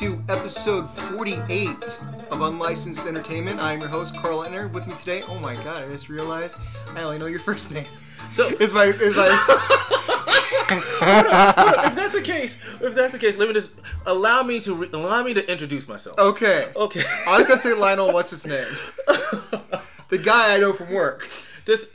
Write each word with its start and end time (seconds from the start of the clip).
to 0.00 0.18
episode 0.30 0.88
48 0.88 1.68
of 2.30 2.40
Unlicensed 2.40 3.04
Entertainment. 3.06 3.60
I'm 3.60 3.80
your 3.80 3.90
host, 3.90 4.16
Carl 4.16 4.38
Lettner. 4.38 4.72
With 4.72 4.86
me 4.86 4.94
today, 4.94 5.22
oh 5.28 5.38
my 5.40 5.52
god, 5.56 5.84
I 5.84 5.88
just 5.88 6.08
realized 6.08 6.56
I 6.94 7.02
only 7.02 7.18
know 7.18 7.26
your 7.26 7.38
first 7.38 7.70
name. 7.70 7.84
So 8.32 8.48
Is 8.60 8.72
my, 8.72 8.84
is 8.84 9.14
my, 9.14 9.26
if 10.70 11.94
that's 11.94 12.14
the 12.14 12.22
case, 12.24 12.56
if 12.80 12.94
that's 12.94 13.12
the 13.12 13.18
case, 13.18 13.36
let 13.36 13.48
me 13.48 13.52
just 13.52 13.68
allow 14.06 14.42
me 14.42 14.60
to 14.60 14.72
re- 14.72 14.88
allow 14.90 15.22
me 15.22 15.34
to 15.34 15.52
introduce 15.52 15.86
myself. 15.86 16.18
okay. 16.18 16.72
Okay. 16.74 17.02
I 17.26 17.36
was 17.36 17.46
gonna 17.46 17.60
say 17.60 17.74
Lionel, 17.74 18.10
what's 18.10 18.30
his 18.30 18.46
name? 18.46 18.68
The 20.08 20.18
guy 20.18 20.56
I 20.56 20.58
know 20.58 20.72
from 20.72 20.90
work. 20.90 21.28
Just 21.66 21.86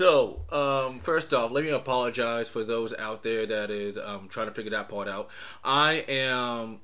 so, 0.00 0.40
um, 0.50 0.98
first 1.00 1.34
off, 1.34 1.50
let 1.50 1.62
me 1.62 1.68
apologize 1.68 2.48
for 2.48 2.64
those 2.64 2.94
out 2.94 3.22
there 3.22 3.44
that 3.44 3.70
is 3.70 3.98
um, 3.98 4.28
trying 4.30 4.46
to 4.46 4.54
figure 4.54 4.70
that 4.70 4.88
part 4.88 5.08
out. 5.08 5.28
I 5.62 6.06
am. 6.08 6.78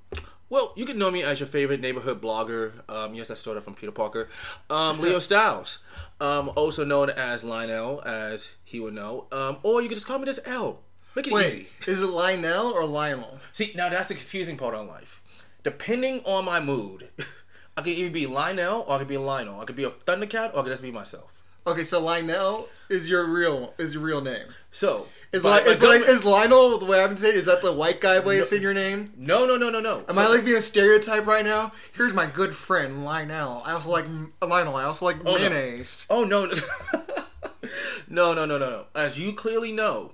Well, 0.50 0.74
you 0.76 0.84
can 0.84 0.98
know 0.98 1.10
me 1.10 1.22
as 1.22 1.40
your 1.40 1.46
favorite 1.46 1.80
neighborhood 1.80 2.20
blogger. 2.20 2.86
Um, 2.90 3.14
yes, 3.14 3.30
I 3.30 3.34
started 3.34 3.62
from 3.62 3.72
Peter 3.72 3.90
Parker. 3.90 4.28
Um, 4.68 5.00
Leo 5.00 5.18
Styles, 5.18 5.78
um, 6.20 6.52
also 6.56 6.84
known 6.84 7.08
as 7.08 7.42
Lionel, 7.42 8.02
as 8.04 8.52
he 8.62 8.80
would 8.80 8.92
know. 8.92 9.28
Um, 9.32 9.56
or 9.62 9.80
you 9.80 9.88
can 9.88 9.96
just 9.96 10.06
call 10.06 10.18
me 10.18 10.26
this 10.26 10.40
L. 10.44 10.82
Make 11.14 11.28
it 11.28 11.32
easy. 11.32 11.58
Wait, 11.60 11.68
is 11.88 12.02
it 12.02 12.06
Lionel 12.08 12.66
or 12.66 12.84
Lionel? 12.84 13.38
See, 13.54 13.72
now 13.74 13.88
that's 13.88 14.08
the 14.08 14.14
confusing 14.14 14.58
part 14.58 14.74
on 14.74 14.88
life. 14.88 15.22
Depending 15.62 16.20
on 16.26 16.44
my 16.44 16.60
mood, 16.60 17.08
I 17.78 17.80
could 17.80 17.94
either 17.94 18.10
be 18.10 18.26
Lionel 18.26 18.84
or 18.86 18.96
I 18.96 18.98
could 18.98 19.08
be 19.08 19.16
Lionel. 19.16 19.58
I 19.58 19.64
could 19.64 19.74
be 19.74 19.84
a 19.84 19.90
Thundercat 19.90 20.52
or 20.52 20.58
I 20.58 20.62
could 20.64 20.72
just 20.72 20.82
be 20.82 20.92
myself. 20.92 21.35
Okay, 21.66 21.82
so 21.82 22.00
Lionel 22.00 22.68
is 22.88 23.10
your 23.10 23.26
real 23.26 23.74
is 23.76 23.94
your 23.94 24.02
real 24.02 24.20
name. 24.20 24.46
So, 24.70 25.08
Is, 25.32 25.42
by- 25.42 25.62
Li- 25.64 25.70
is, 25.70 25.82
Li- 25.82 25.88
is 25.98 26.24
Lionel 26.24 26.78
the 26.78 26.84
way 26.84 27.00
I've 27.02 27.08
been 27.10 27.16
saying? 27.16 27.34
Is 27.34 27.46
that 27.46 27.62
the 27.62 27.72
white 27.72 28.00
guy 28.00 28.20
way 28.20 28.38
of 28.38 28.46
saying 28.46 28.62
your 28.62 28.74
name? 28.74 29.12
no, 29.16 29.46
no, 29.46 29.56
no, 29.56 29.70
no, 29.70 29.80
no. 29.80 30.04
Am 30.08 30.18
I 30.18 30.26
like 30.28 30.44
being 30.44 30.58
a 30.58 30.62
stereotype 30.62 31.26
right 31.26 31.44
now? 31.44 31.72
Here's 31.94 32.12
my 32.12 32.26
good 32.26 32.54
friend 32.54 33.04
Lionel. 33.04 33.62
I 33.64 33.72
also 33.72 33.90
like 33.90 34.04
Lionel. 34.40 34.76
I 34.76 34.84
also 34.84 35.06
like 35.06 35.16
oh, 35.24 35.32
no. 35.32 35.38
mayonnaise. 35.38 36.06
Oh 36.08 36.22
no, 36.24 36.46
no, 38.08 38.32
no, 38.32 38.34
no, 38.34 38.44
no, 38.46 38.58
no. 38.58 38.84
As 38.94 39.18
you 39.18 39.32
clearly 39.32 39.72
know, 39.72 40.12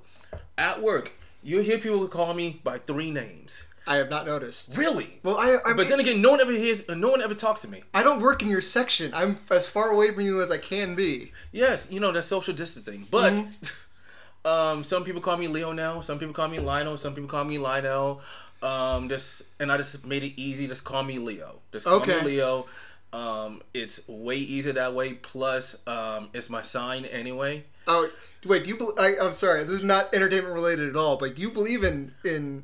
at 0.56 0.80
work, 0.80 1.12
you 1.42 1.60
hear 1.60 1.78
people 1.78 2.06
call 2.08 2.32
me 2.32 2.60
by 2.64 2.78
three 2.78 3.10
names. 3.10 3.64
I 3.86 3.96
have 3.96 4.10
not 4.10 4.26
noticed. 4.26 4.76
Really? 4.76 5.18
Well, 5.22 5.36
I, 5.36 5.56
I 5.66 5.72
But 5.74 5.88
then 5.88 5.98
again, 6.00 6.20
no 6.22 6.30
one 6.30 6.40
ever 6.40 6.52
hears. 6.52 6.82
No 6.88 7.10
one 7.10 7.20
ever 7.20 7.34
talks 7.34 7.62
to 7.62 7.68
me. 7.68 7.82
I 7.92 8.02
don't 8.02 8.20
work 8.20 8.40
in 8.42 8.48
your 8.48 8.60
section. 8.60 9.12
I'm 9.14 9.36
as 9.50 9.66
far 9.66 9.90
away 9.90 10.12
from 10.12 10.22
you 10.22 10.40
as 10.40 10.50
I 10.50 10.58
can 10.58 10.94
be. 10.94 11.32
Yes, 11.50 11.88
you 11.90 11.98
know 12.00 12.12
that's 12.12 12.26
social 12.26 12.54
distancing. 12.54 13.06
But 13.10 13.32
Mm-hmm. 13.34 14.48
um, 14.48 14.84
some 14.84 15.04
people 15.04 15.20
call 15.20 15.36
me 15.36 15.48
Leo 15.48 15.72
now. 15.72 16.00
Some 16.00 16.18
people 16.18 16.34
call 16.34 16.48
me 16.48 16.58
Lionel. 16.60 16.96
Some 16.96 17.14
people 17.14 17.28
call 17.28 17.44
me 17.44 17.58
Lionel. 17.58 18.20
Um, 18.62 19.08
just 19.08 19.42
and 19.58 19.72
I 19.72 19.76
just 19.76 20.06
made 20.06 20.22
it 20.22 20.40
easy. 20.40 20.68
Just 20.68 20.84
call 20.84 21.02
me 21.02 21.18
Leo. 21.18 21.60
Just 21.72 21.84
call 21.86 22.00
Okay. 22.02 22.18
me 22.20 22.26
Leo. 22.26 22.66
Um, 23.12 23.62
it's 23.74 24.06
way 24.08 24.36
easier 24.36 24.72
that 24.74 24.94
way. 24.94 25.14
Plus, 25.14 25.76
um, 25.86 26.28
it's 26.32 26.48
my 26.48 26.62
sign 26.62 27.04
anyway. 27.04 27.64
Oh, 27.86 28.08
wait. 28.46 28.62
Do 28.64 28.70
you? 28.70 28.76
bel 28.78 28.94
I, 28.98 29.16
I'm 29.20 29.32
sorry. 29.32 29.64
This 29.64 29.74
is 29.74 29.82
not 29.82 30.14
entertainment 30.14 30.54
related 30.54 30.88
at 30.88 30.96
all. 30.96 31.16
But 31.16 31.34
do 31.36 31.42
you 31.42 31.50
believe 31.50 31.82
in 31.82 32.12
in 32.24 32.62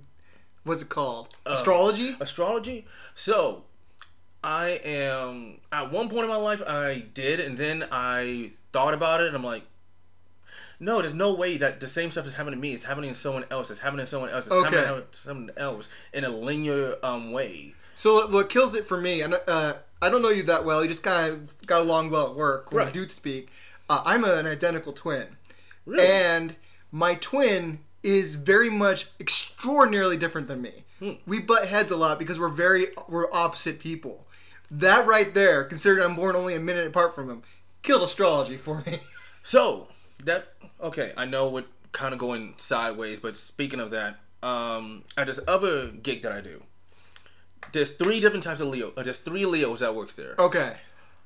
what's 0.65 0.83
it 0.83 0.89
called? 0.89 1.29
Uh, 1.47 1.53
Astrology? 1.53 2.17
astrology. 2.21 2.87
So, 3.15 3.65
I 4.43 4.81
am 4.85 5.59
at 5.73 5.91
one 5.91 6.09
point 6.09 6.25
in 6.25 6.29
my 6.31 6.37
life 6.37 6.63
I 6.67 7.05
did, 7.15 7.41
and 7.41 7.57
then 7.59 7.87
I 7.91 8.53
thought 8.73 8.95
about 8.95 9.21
it, 9.21 9.27
and 9.29 9.37
I'm 9.37 9.45
like, 9.45 9.65
no, 10.81 11.03
there's 11.03 11.15
no 11.15 11.35
way 11.35 11.57
that 11.57 11.81
the 11.81 11.89
same 11.89 12.11
stuff 12.11 12.27
is 12.27 12.35
happening 12.35 12.59
to 12.59 12.63
me. 12.63 12.73
It's 12.73 12.85
happening 12.85 13.11
to 13.13 13.19
someone 13.19 13.45
else. 13.51 13.71
It's 13.71 13.81
happening 13.81 14.05
to 14.07 14.11
someone 14.11 14.31
else. 14.31 14.47
It's 14.47 14.55
Okay. 14.55 14.77
happening 14.77 15.05
to 15.11 15.19
someone 15.19 15.51
else 15.57 15.89
in 16.13 16.25
a 16.25 16.29
linear 16.29 16.97
um 17.03 17.33
way. 17.33 17.75
So 17.97 18.29
what 18.29 18.49
kills 18.49 18.77
it 18.77 18.87
for 18.87 19.01
me, 19.01 19.21
and 19.23 19.35
uh, 19.49 19.75
I 20.01 20.09
don't 20.09 20.23
know 20.23 20.29
you 20.29 20.45
that 20.45 20.65
well. 20.65 20.83
You 20.83 20.89
just 20.89 21.03
kind 21.03 21.33
of 21.33 21.67
got 21.67 21.81
along 21.81 22.11
well 22.11 22.29
at 22.29 22.37
work 22.37 22.71
when 22.71 22.85
Right. 22.85 22.93
dudes 22.93 23.15
speak. 23.15 23.51
Uh, 23.91 24.03
I'm 24.05 24.23
an 24.23 24.47
identical 24.47 24.93
twin, 24.93 25.37
Really? 25.85 26.07
and 26.07 26.55
my 26.93 27.15
twin 27.17 27.81
is 28.03 28.35
very 28.37 28.71
much 28.71 29.07
extraordinarily 29.19 30.17
different 30.17 30.49
than 30.49 30.63
me. 30.63 30.85
Hmm. 30.99 31.13
We 31.27 31.41
butt 31.41 31.69
heads 31.69 31.91
a 31.91 31.97
lot 31.97 32.19
because 32.19 32.39
we're 32.39 32.49
very 32.49 32.89
we're 33.09 33.33
opposite 33.33 33.81
people. 33.81 34.27
That 34.71 35.07
right 35.07 35.33
there, 35.33 35.65
considering 35.65 36.05
I'm 36.05 36.17
born 36.17 36.37
only 36.37 36.55
a 36.55 36.61
minute 36.61 36.87
apart 36.87 37.15
from 37.15 37.31
him, 37.31 37.43
killed 37.83 38.03
astrology 38.03 38.57
for 38.57 38.83
me. 38.87 39.01
So 39.45 39.89
that 40.25 40.49
okay, 40.79 41.15
I 41.17 41.25
know 41.25 41.49
what 41.49 41.69
kind 41.93 42.13
of 42.13 42.19
going 42.19 42.53
sideways, 42.59 43.19
but 43.19 43.35
speaking 43.35 43.81
of 43.81 43.91
that, 43.93 44.19
um, 44.43 45.05
at 45.17 45.27
this 45.27 45.41
other 45.49 45.87
gig 45.87 46.21
that 46.21 46.33
I 46.33 46.43
do, 46.43 46.65
there's 47.73 47.91
three 47.91 48.21
different 48.21 48.45
types 48.45 48.61
of 48.61 48.69
Leo. 48.69 48.93
Uh, 48.95 49.05
there's 49.05 49.21
three 49.21 49.47
Leos 49.47 49.81
that 49.81 49.95
works 49.95 50.17
there. 50.17 50.35
Okay, 50.39 50.77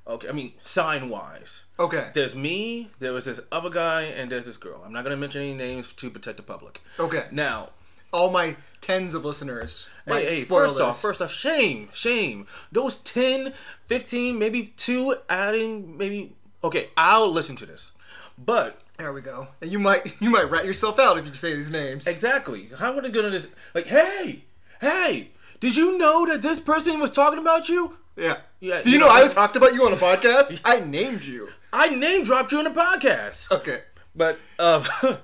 Okay, 0.07 0.29
I 0.29 0.33
mean 0.33 0.53
sign 0.63 1.09
wise. 1.09 1.63
okay, 1.79 2.11
There's 2.13 2.35
me, 2.35 2.91
there 2.99 3.13
was 3.13 3.25
this 3.25 3.41
other 3.53 3.71
guy, 3.71 4.03
and 4.03 4.31
there's 4.33 4.45
this 4.45 4.57
girl. 4.57 4.83
I'm 4.85 4.93
not 4.93 5.05
gonna 5.05 5.17
mention 5.17 5.43
any 5.43 5.55
names 5.55 5.93
to 5.95 6.11
protect 6.11 6.37
the 6.39 6.43
public. 6.43 6.81
okay. 6.99 7.27
Now, 7.31 7.71
All 8.13 8.31
my 8.31 8.57
tens 8.81 9.15
of 9.15 9.25
listeners. 9.25 9.87
hey, 10.07 10.25
hey, 10.37 10.43
first 10.45 10.81
off, 10.81 11.01
first 11.01 11.23
off, 11.23 11.31
shame, 11.33 11.89
shame. 11.95 12.47
Those 12.73 12.97
10, 12.99 13.53
15, 13.87 14.39
maybe 14.39 14.73
two 14.77 15.15
adding, 15.29 15.97
maybe. 15.97 16.35
Okay, 16.65 16.89
I'll 16.97 17.31
listen 17.31 17.55
to 17.57 17.67
this. 17.67 17.93
But, 18.37 18.81
there 18.99 19.13
we 19.13 19.21
go. 19.21 19.49
And 19.61 19.71
you 19.71 19.79
might 19.79 20.17
you 20.21 20.31
might 20.31 20.51
rat 20.51 20.65
yourself 20.65 20.99
out 20.99 21.17
if 21.19 21.27
you 21.27 21.33
say 21.33 21.55
these 21.55 21.71
names. 21.71 22.07
exactly, 22.09 22.71
how 22.77 22.93
am 22.97 23.05
I 23.05 23.09
gonna 23.09 23.31
just. 23.31 23.49
Like, 23.73 23.87
hey, 23.87 24.45
hey, 24.81 25.31
did 25.61 25.77
you 25.77 25.97
know 25.97 26.27
that 26.27 26.43
this 26.43 26.59
person 26.59 26.99
was 26.99 27.11
talking 27.13 27.39
about 27.39 27.69
you? 27.69 27.99
Yeah. 28.17 28.39
Yeah, 28.61 28.83
Do 28.83 28.91
you 28.91 28.99
know, 28.99 29.07
know- 29.07 29.13
I 29.13 29.23
was 29.23 29.35
talked 29.35 29.57
about 29.57 29.75
you 29.75 29.85
on 29.87 29.93
a 29.93 29.97
podcast? 30.09 30.61
I 30.65 30.81
named 30.81 31.25
you. 31.25 31.49
I 31.73 31.89
name 31.89 32.25
dropped 32.25 32.53
you 32.53 32.59
in 32.59 32.65
the 32.65 32.71
podcast. 32.71 33.51
Okay. 33.51 33.81
But, 34.15 34.39
um, 34.59 34.85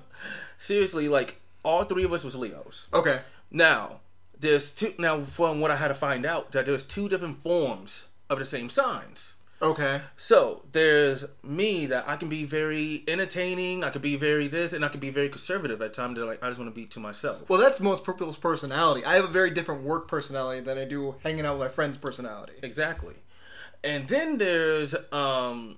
seriously, 0.57 1.07
like, 1.07 1.39
all 1.63 1.83
three 1.83 2.03
of 2.03 2.13
us 2.13 2.23
was 2.23 2.35
Leos. 2.35 2.87
Okay. 2.93 3.19
Now, 3.51 3.99
there's 4.39 4.71
two. 4.71 4.93
Now, 4.97 5.23
from 5.23 5.59
what 5.59 5.71
I 5.71 5.75
had 5.75 5.89
to 5.89 5.93
find 5.93 6.25
out, 6.25 6.51
that 6.53 6.65
there's 6.65 6.83
two 6.83 7.09
different 7.09 7.43
forms 7.43 8.05
of 8.29 8.39
the 8.39 8.45
same 8.45 8.69
signs. 8.69 9.33
Okay. 9.61 10.01
So 10.15 10.63
there's 10.71 11.25
me 11.43 11.85
that 11.87 12.07
I 12.07 12.15
can 12.15 12.29
be 12.29 12.45
very 12.45 13.03
entertaining. 13.07 13.83
I 13.83 13.89
could 13.89 14.01
be 14.01 14.15
very 14.15 14.47
this, 14.47 14.71
and 14.71 14.85
I 14.85 14.87
can 14.87 14.99
be 14.99 15.09
very 15.09 15.27
conservative 15.29 15.81
at 15.81 15.93
times. 15.93 16.17
Like 16.17 16.41
I 16.43 16.47
just 16.47 16.59
want 16.59 16.73
to 16.73 16.75
be 16.79 16.85
to 16.87 16.99
myself. 16.99 17.49
Well, 17.49 17.59
that's 17.59 17.81
most 17.81 18.05
people's 18.05 18.37
personality. 18.37 19.03
I 19.03 19.15
have 19.15 19.25
a 19.25 19.29
very 19.29 19.49
different 19.49 19.83
work 19.83 20.07
personality 20.07 20.61
than 20.61 20.77
I 20.77 20.85
do 20.85 21.15
hanging 21.23 21.45
out 21.45 21.57
with 21.59 21.67
my 21.67 21.73
friends' 21.73 21.97
personality. 21.97 22.53
exactly. 22.63 23.15
And 23.83 24.07
then 24.07 24.37
there's 24.37 24.95
um, 25.11 25.77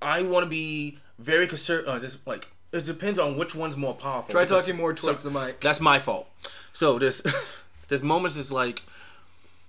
I 0.00 0.22
want 0.22 0.44
to 0.44 0.50
be 0.50 0.98
very 1.18 1.46
conservative. 1.46 1.94
Uh, 1.94 1.98
just 2.00 2.26
like 2.26 2.48
it 2.72 2.84
depends 2.84 3.18
on 3.18 3.36
which 3.36 3.54
one's 3.54 3.76
more 3.76 3.94
powerful. 3.94 4.32
Try 4.32 4.44
because- 4.44 4.64
talking 4.64 4.76
more 4.80 4.94
towards 4.94 5.22
so- 5.22 5.28
the 5.30 5.38
mic. 5.38 5.60
That's 5.60 5.80
my 5.80 5.98
fault. 5.98 6.28
So 6.72 6.98
this, 6.98 7.22
there's 7.88 8.02
moments 8.02 8.36
is 8.36 8.50
like, 8.50 8.82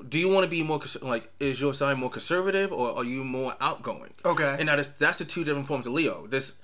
do 0.07 0.19
you 0.19 0.29
want 0.29 0.43
to 0.43 0.49
be 0.49 0.63
more 0.63 0.79
like 1.01 1.31
is 1.39 1.59
your 1.59 1.73
sign 1.73 1.97
more 1.99 2.09
conservative 2.09 2.71
or 2.71 2.95
are 2.97 3.03
you 3.03 3.23
more 3.23 3.55
outgoing? 3.59 4.11
Okay. 4.23 4.55
And 4.59 4.69
that 4.69 4.79
is 4.79 4.89
that's 4.89 5.19
the 5.19 5.25
two 5.25 5.43
different 5.43 5.67
forms 5.67 5.87
of 5.87 5.93
Leo. 5.93 6.27
This 6.27 6.55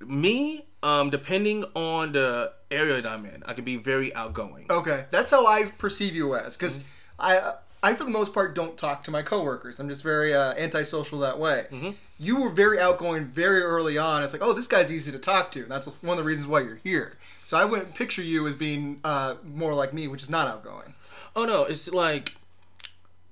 me, 0.00 0.66
um, 0.82 1.10
depending 1.10 1.64
on 1.74 2.12
the 2.12 2.52
area 2.70 3.00
that 3.00 3.06
I'm 3.06 3.24
in, 3.24 3.42
I 3.46 3.54
can 3.54 3.64
be 3.64 3.76
very 3.76 4.14
outgoing. 4.14 4.66
Okay. 4.70 5.06
That's 5.10 5.30
how 5.30 5.46
I 5.46 5.64
perceive 5.78 6.14
you 6.14 6.34
as. 6.36 6.56
Because 6.56 6.78
Mm-hmm. 6.78 6.88
I, 7.20 7.52
I, 7.90 7.94
for 7.94 8.02
the 8.04 8.10
most 8.10 8.34
part, 8.34 8.54
don't 8.56 8.76
talk 8.76 9.04
to 9.04 9.10
my 9.12 9.22
coworkers. 9.22 9.78
I'm 9.78 9.88
just 9.88 10.02
very 10.02 10.34
uh, 10.34 10.54
antisocial 10.54 11.20
that 11.20 11.38
way. 11.38 11.66
Mm-hmm. 11.70 11.90
You 12.18 12.40
were 12.40 12.50
very 12.50 12.80
outgoing 12.80 13.24
very 13.26 13.62
early 13.62 13.98
on. 13.98 14.22
It's 14.24 14.32
like, 14.32 14.42
oh, 14.42 14.52
this 14.52 14.66
guy's 14.66 14.92
easy 14.92 15.12
to 15.12 15.18
talk 15.18 15.52
to. 15.52 15.64
That's 15.64 15.86
one 16.02 16.12
of 16.12 16.16
the 16.16 16.24
reasons 16.24 16.48
why 16.48 16.60
you're 16.60 16.80
here. 16.82 17.18
So 17.44 17.56
I 17.56 17.64
wouldn't 17.64 17.94
picture 17.94 18.22
you 18.22 18.46
as 18.48 18.54
being 18.54 19.00
uh, 19.04 19.36
more 19.44 19.74
like 19.74 19.92
me, 19.92 20.08
which 20.08 20.22
is 20.22 20.30
not 20.30 20.48
outgoing. 20.48 20.94
Oh 21.36 21.44
no, 21.44 21.64
it's 21.64 21.88
like 21.90 22.34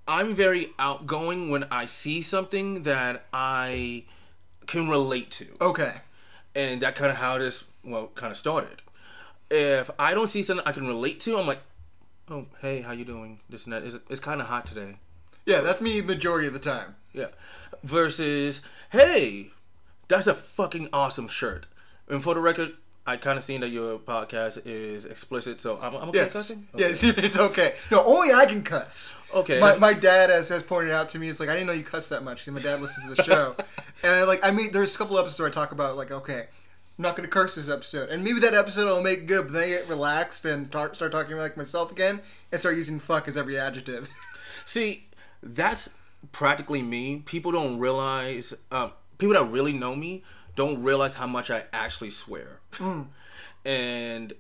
I'm 0.09 0.35
very 0.35 0.73
outgoing 0.79 1.51
when 1.51 1.65
I 1.71 1.87
see 1.87 2.23
something 2.23 2.83
that 2.83 3.25
I 3.33 4.05
can 4.67 4.89
relate 4.89 5.31
to. 5.33 5.47
Okay. 5.61 6.01
and 6.55 6.81
that 6.83 6.95
kind 6.97 7.11
of 7.11 7.17
how 7.19 7.39
this 7.39 7.65
well 7.85 8.09
kind 8.15 8.31
of 8.31 8.37
started. 8.37 8.83
If 9.51 9.91
I 9.99 10.15
don't 10.15 10.29
see 10.29 10.43
something 10.43 10.67
I 10.67 10.73
can 10.73 10.87
relate 10.87 11.21
to, 11.21 11.39
I'm 11.39 11.47
like, 11.47 11.61
oh 12.29 12.47
hey, 12.61 12.81
how 12.83 12.93
you 12.93 13.05
doing? 13.05 13.41
This 13.49 13.65
and 13.65 13.73
that. 13.73 13.83
It's, 13.85 13.99
it's 14.09 14.21
kind 14.21 14.41
of 14.41 14.47
hot 14.49 14.67
today. 14.67 14.97
Yeah, 15.47 15.61
that's 15.61 15.81
me 15.83 16.01
majority 16.03 16.47
of 16.47 16.53
the 16.53 16.59
time. 16.59 16.97
Yeah. 17.13 17.29
Versus, 17.83 18.61
hey, 18.91 19.51
that's 20.09 20.27
a 20.27 20.35
fucking 20.35 20.89
awesome 20.93 21.29
shirt. 21.29 21.67
And 22.09 22.23
for 22.23 22.35
the 22.35 22.41
record, 22.41 22.75
I 23.05 23.17
kind 23.17 23.37
of 23.37 23.43
seen 23.43 23.63
that 23.63 23.71
your 23.71 23.99
podcast 23.99 24.63
is 24.65 25.05
explicit, 25.05 25.61
so 25.61 25.77
I'm, 25.83 25.95
I'm 25.97 26.09
okay 26.11 26.19
Yes. 26.19 26.33
cussing. 26.33 26.69
Yes, 26.77 27.03
it's 27.05 27.37
okay. 27.37 27.75
No, 27.91 28.05
only 28.05 28.33
I 28.33 28.47
can 28.47 28.63
cuss. 28.63 29.17
Okay. 29.35 29.59
My, 29.59 29.77
my 29.77 29.93
dad 29.93 30.31
has, 30.31 30.49
has 30.51 30.63
pointed 30.63 30.93
out 30.93 31.09
to 31.11 31.19
me, 31.19 31.29
it's 31.29 31.41
like, 31.41 31.49
I 31.49 31.55
didn't 31.55 31.67
know 31.67 31.73
you 31.73 31.83
cuss 31.83 32.09
that 32.11 32.23
much. 32.23 32.45
See, 32.45 32.53
my 32.53 32.61
dad 32.61 32.81
listens 32.81 33.09
to 33.09 33.15
the 33.17 33.23
show. 33.25 33.57
and, 34.05 34.29
like, 34.29 34.39
I 34.45 34.53
mean, 34.53 34.71
there's 34.71 34.95
a 34.95 34.99
couple 34.99 35.19
episodes 35.19 35.41
where 35.41 35.49
I 35.49 35.51
talk 35.51 35.73
about, 35.73 35.97
like, 35.97 36.13
okay, 36.13 36.47
I'm 36.97 37.03
not 37.03 37.17
going 37.17 37.29
to 37.29 37.33
curse 37.33 37.57
this 37.57 37.69
episode. 37.69 38.09
And 38.09 38.23
maybe 38.23 38.39
that 38.39 38.55
episode 38.55 38.87
will 38.87 39.03
make 39.03 39.27
good, 39.27 39.47
but 39.49 39.53
then 39.55 39.63
I 39.65 39.69
get 39.71 39.89
relaxed 39.89 40.45
and 40.45 40.71
talk, 40.71 40.95
start 40.95 41.11
talking 41.11 41.37
like 41.37 41.57
myself 41.57 41.91
again 41.91 42.21
and 42.53 42.61
start 42.61 42.77
using 42.77 43.01
fuck 43.01 43.27
as 43.27 43.37
every 43.37 43.59
adjective. 43.59 44.09
See, 44.65 45.09
that's 45.43 45.91
practically 46.31 46.83
me. 46.83 47.17
People 47.27 47.51
don't 47.51 47.81
realize, 47.81 48.55
um, 48.71 48.93
people 49.19 49.35
that 49.35 49.45
really 49.51 49.73
know 49.73 49.97
me 49.97 50.23
don't 50.55 50.83
realize 50.83 51.15
how 51.15 51.27
much 51.27 51.51
I 51.51 51.65
actually 51.73 52.11
swear. 52.11 52.61
Mm. 52.75 53.07
And 53.65 54.33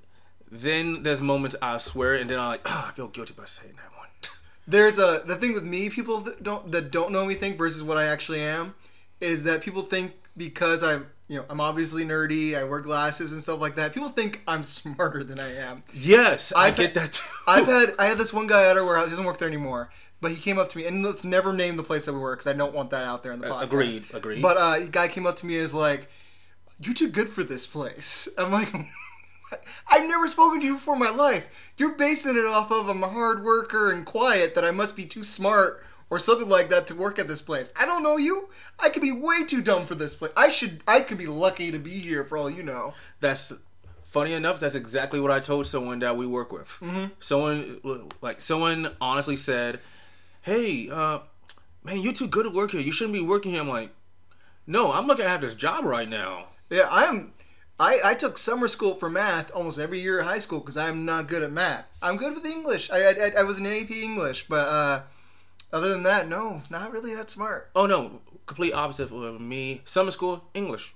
then 0.50 1.04
there's 1.04 1.22
moments 1.22 1.54
I 1.62 1.78
swear, 1.78 2.14
and 2.14 2.28
then 2.28 2.40
I'm 2.40 2.48
like, 2.48 2.62
oh, 2.66 2.86
I 2.88 2.92
feel 2.92 3.06
guilty 3.08 3.34
by 3.36 3.44
saying 3.44 3.74
that 3.76 3.96
one. 3.96 4.08
There's 4.66 4.98
a 4.98 5.22
the 5.24 5.36
thing 5.36 5.54
with 5.54 5.62
me, 5.62 5.90
people 5.90 6.18
that 6.22 6.42
don't 6.42 6.72
that 6.72 6.90
don't 6.90 7.12
know 7.12 7.24
me 7.24 7.34
think 7.34 7.56
versus 7.56 7.82
what 7.84 7.96
I 7.96 8.06
actually 8.06 8.40
am, 8.40 8.74
is 9.20 9.44
that 9.44 9.62
people 9.62 9.82
think 9.82 10.14
because 10.36 10.82
I'm 10.82 11.06
you 11.28 11.36
know 11.38 11.44
I'm 11.48 11.60
obviously 11.60 12.04
nerdy, 12.04 12.58
I 12.58 12.64
wear 12.64 12.80
glasses 12.80 13.32
and 13.32 13.40
stuff 13.42 13.60
like 13.60 13.76
that. 13.76 13.92
People 13.94 14.08
think 14.08 14.40
I'm 14.48 14.64
smarter 14.64 15.22
than 15.22 15.38
I 15.38 15.54
am. 15.54 15.82
Yes, 15.94 16.52
I 16.56 16.66
I've 16.66 16.76
get 16.76 16.86
had- 16.86 16.94
that 16.96 17.12
too. 17.12 17.28
I've 17.46 17.66
had 17.66 17.94
I 17.98 18.06
had 18.06 18.18
this 18.18 18.32
one 18.32 18.48
guy 18.48 18.68
at 18.68 18.76
our 18.76 18.84
warehouse. 18.84 19.06
He 19.06 19.10
doesn't 19.10 19.24
work 19.24 19.38
there 19.38 19.46
anymore. 19.48 19.88
But 20.22 20.30
he 20.30 20.38
came 20.38 20.58
up 20.58 20.70
to 20.70 20.78
me, 20.78 20.86
and 20.86 21.04
let's 21.04 21.24
never 21.24 21.52
name 21.52 21.76
the 21.76 21.82
place 21.82 22.06
that 22.06 22.12
we 22.14 22.20
were 22.20 22.34
because 22.34 22.46
I 22.46 22.52
don't 22.54 22.72
want 22.72 22.90
that 22.90 23.04
out 23.04 23.22
there 23.24 23.32
in 23.32 23.40
the 23.40 23.48
podcast. 23.48 23.62
agreed, 23.64 24.04
agreed. 24.14 24.40
But 24.40 24.56
uh, 24.56 24.84
a 24.84 24.86
guy 24.86 25.08
came 25.08 25.26
up 25.26 25.36
to 25.38 25.46
me 25.46 25.56
and 25.56 25.64
is 25.64 25.74
like, 25.74 26.08
"You're 26.80 26.94
too 26.94 27.08
good 27.10 27.28
for 27.28 27.42
this 27.42 27.66
place." 27.66 28.28
I'm 28.38 28.52
like, 28.52 28.72
"I've 29.88 30.08
never 30.08 30.28
spoken 30.28 30.60
to 30.60 30.66
you 30.66 30.74
before 30.74 30.94
in 30.94 31.00
my 31.00 31.10
life. 31.10 31.72
You're 31.76 31.96
basing 31.96 32.36
it 32.38 32.46
off 32.46 32.70
of 32.70 32.88
I'm 32.88 33.02
a 33.02 33.08
hard 33.08 33.42
worker 33.44 33.90
and 33.90 34.06
quiet 34.06 34.54
that 34.54 34.64
I 34.64 34.70
must 34.70 34.96
be 34.96 35.04
too 35.06 35.24
smart 35.24 35.84
or 36.08 36.18
something 36.18 36.48
like 36.48 36.68
that 36.70 36.86
to 36.86 36.94
work 36.94 37.18
at 37.18 37.26
this 37.26 37.42
place. 37.42 37.72
I 37.74 37.84
don't 37.84 38.02
know 38.04 38.16
you. 38.16 38.48
I 38.78 38.90
could 38.90 39.02
be 39.02 39.12
way 39.12 39.44
too 39.44 39.60
dumb 39.60 39.84
for 39.84 39.96
this 39.96 40.14
place. 40.14 40.32
I 40.36 40.50
should. 40.50 40.82
I 40.86 41.00
could 41.00 41.18
be 41.18 41.26
lucky 41.26 41.72
to 41.72 41.78
be 41.78 41.98
here 41.98 42.22
for 42.24 42.38
all 42.38 42.48
you 42.48 42.62
know." 42.62 42.94
that's 43.20 43.52
funny 44.04 44.34
enough 44.34 44.60
that's 44.60 44.74
exactly 44.74 45.18
what 45.18 45.30
i 45.30 45.40
told 45.40 45.66
someone 45.66 45.98
that 46.00 46.14
we 46.18 46.26
work 46.26 46.52
with 46.52 46.78
someone 47.18 47.80
like 48.20 48.42
someone 48.42 48.90
honestly 49.00 49.36
said 49.36 49.80
hey 50.42 50.88
uh 50.90 51.20
man 51.84 51.98
you're 52.00 52.12
too 52.12 52.26
good 52.26 52.46
at 52.46 52.52
work 52.52 52.70
here 52.72 52.80
you 52.80 52.92
shouldn't 52.92 53.12
be 53.14 53.20
working 53.20 53.52
here 53.52 53.60
i'm 53.60 53.68
like 53.68 53.90
no 54.66 54.92
i'm 54.92 55.06
looking 55.06 55.24
at 55.24 55.40
this 55.40 55.54
job 55.54 55.84
right 55.84 56.08
now 56.08 56.46
Yeah, 56.70 56.88
I'm. 56.90 57.32
I, 57.80 57.98
I 58.04 58.14
took 58.14 58.38
summer 58.38 58.68
school 58.68 58.94
for 58.94 59.10
math 59.10 59.50
almost 59.52 59.78
every 59.78 60.00
year 60.00 60.20
in 60.20 60.24
high 60.26 60.38
school 60.38 60.60
because 60.60 60.76
I'm 60.76 61.04
not 61.04 61.26
good 61.26 61.42
at 61.42 61.50
math. 61.50 61.84
I'm 62.00 62.16
good 62.16 62.34
with 62.34 62.46
English. 62.46 62.90
I, 62.90 62.98
I, 63.08 63.30
I 63.40 63.42
was 63.42 63.58
an 63.58 63.66
AP 63.66 63.90
English, 63.90 64.46
but 64.48 64.68
uh, 64.68 65.00
other 65.72 65.88
than 65.88 66.04
that, 66.04 66.28
no, 66.28 66.62
not 66.70 66.92
really 66.92 67.12
that 67.16 67.28
smart. 67.30 67.70
oh 67.74 67.86
no 67.86 68.20
complete 68.46 68.72
opposite 68.72 69.10
of 69.12 69.40
me 69.40 69.80
summer 69.84 70.10
school 70.10 70.44
english 70.54 70.94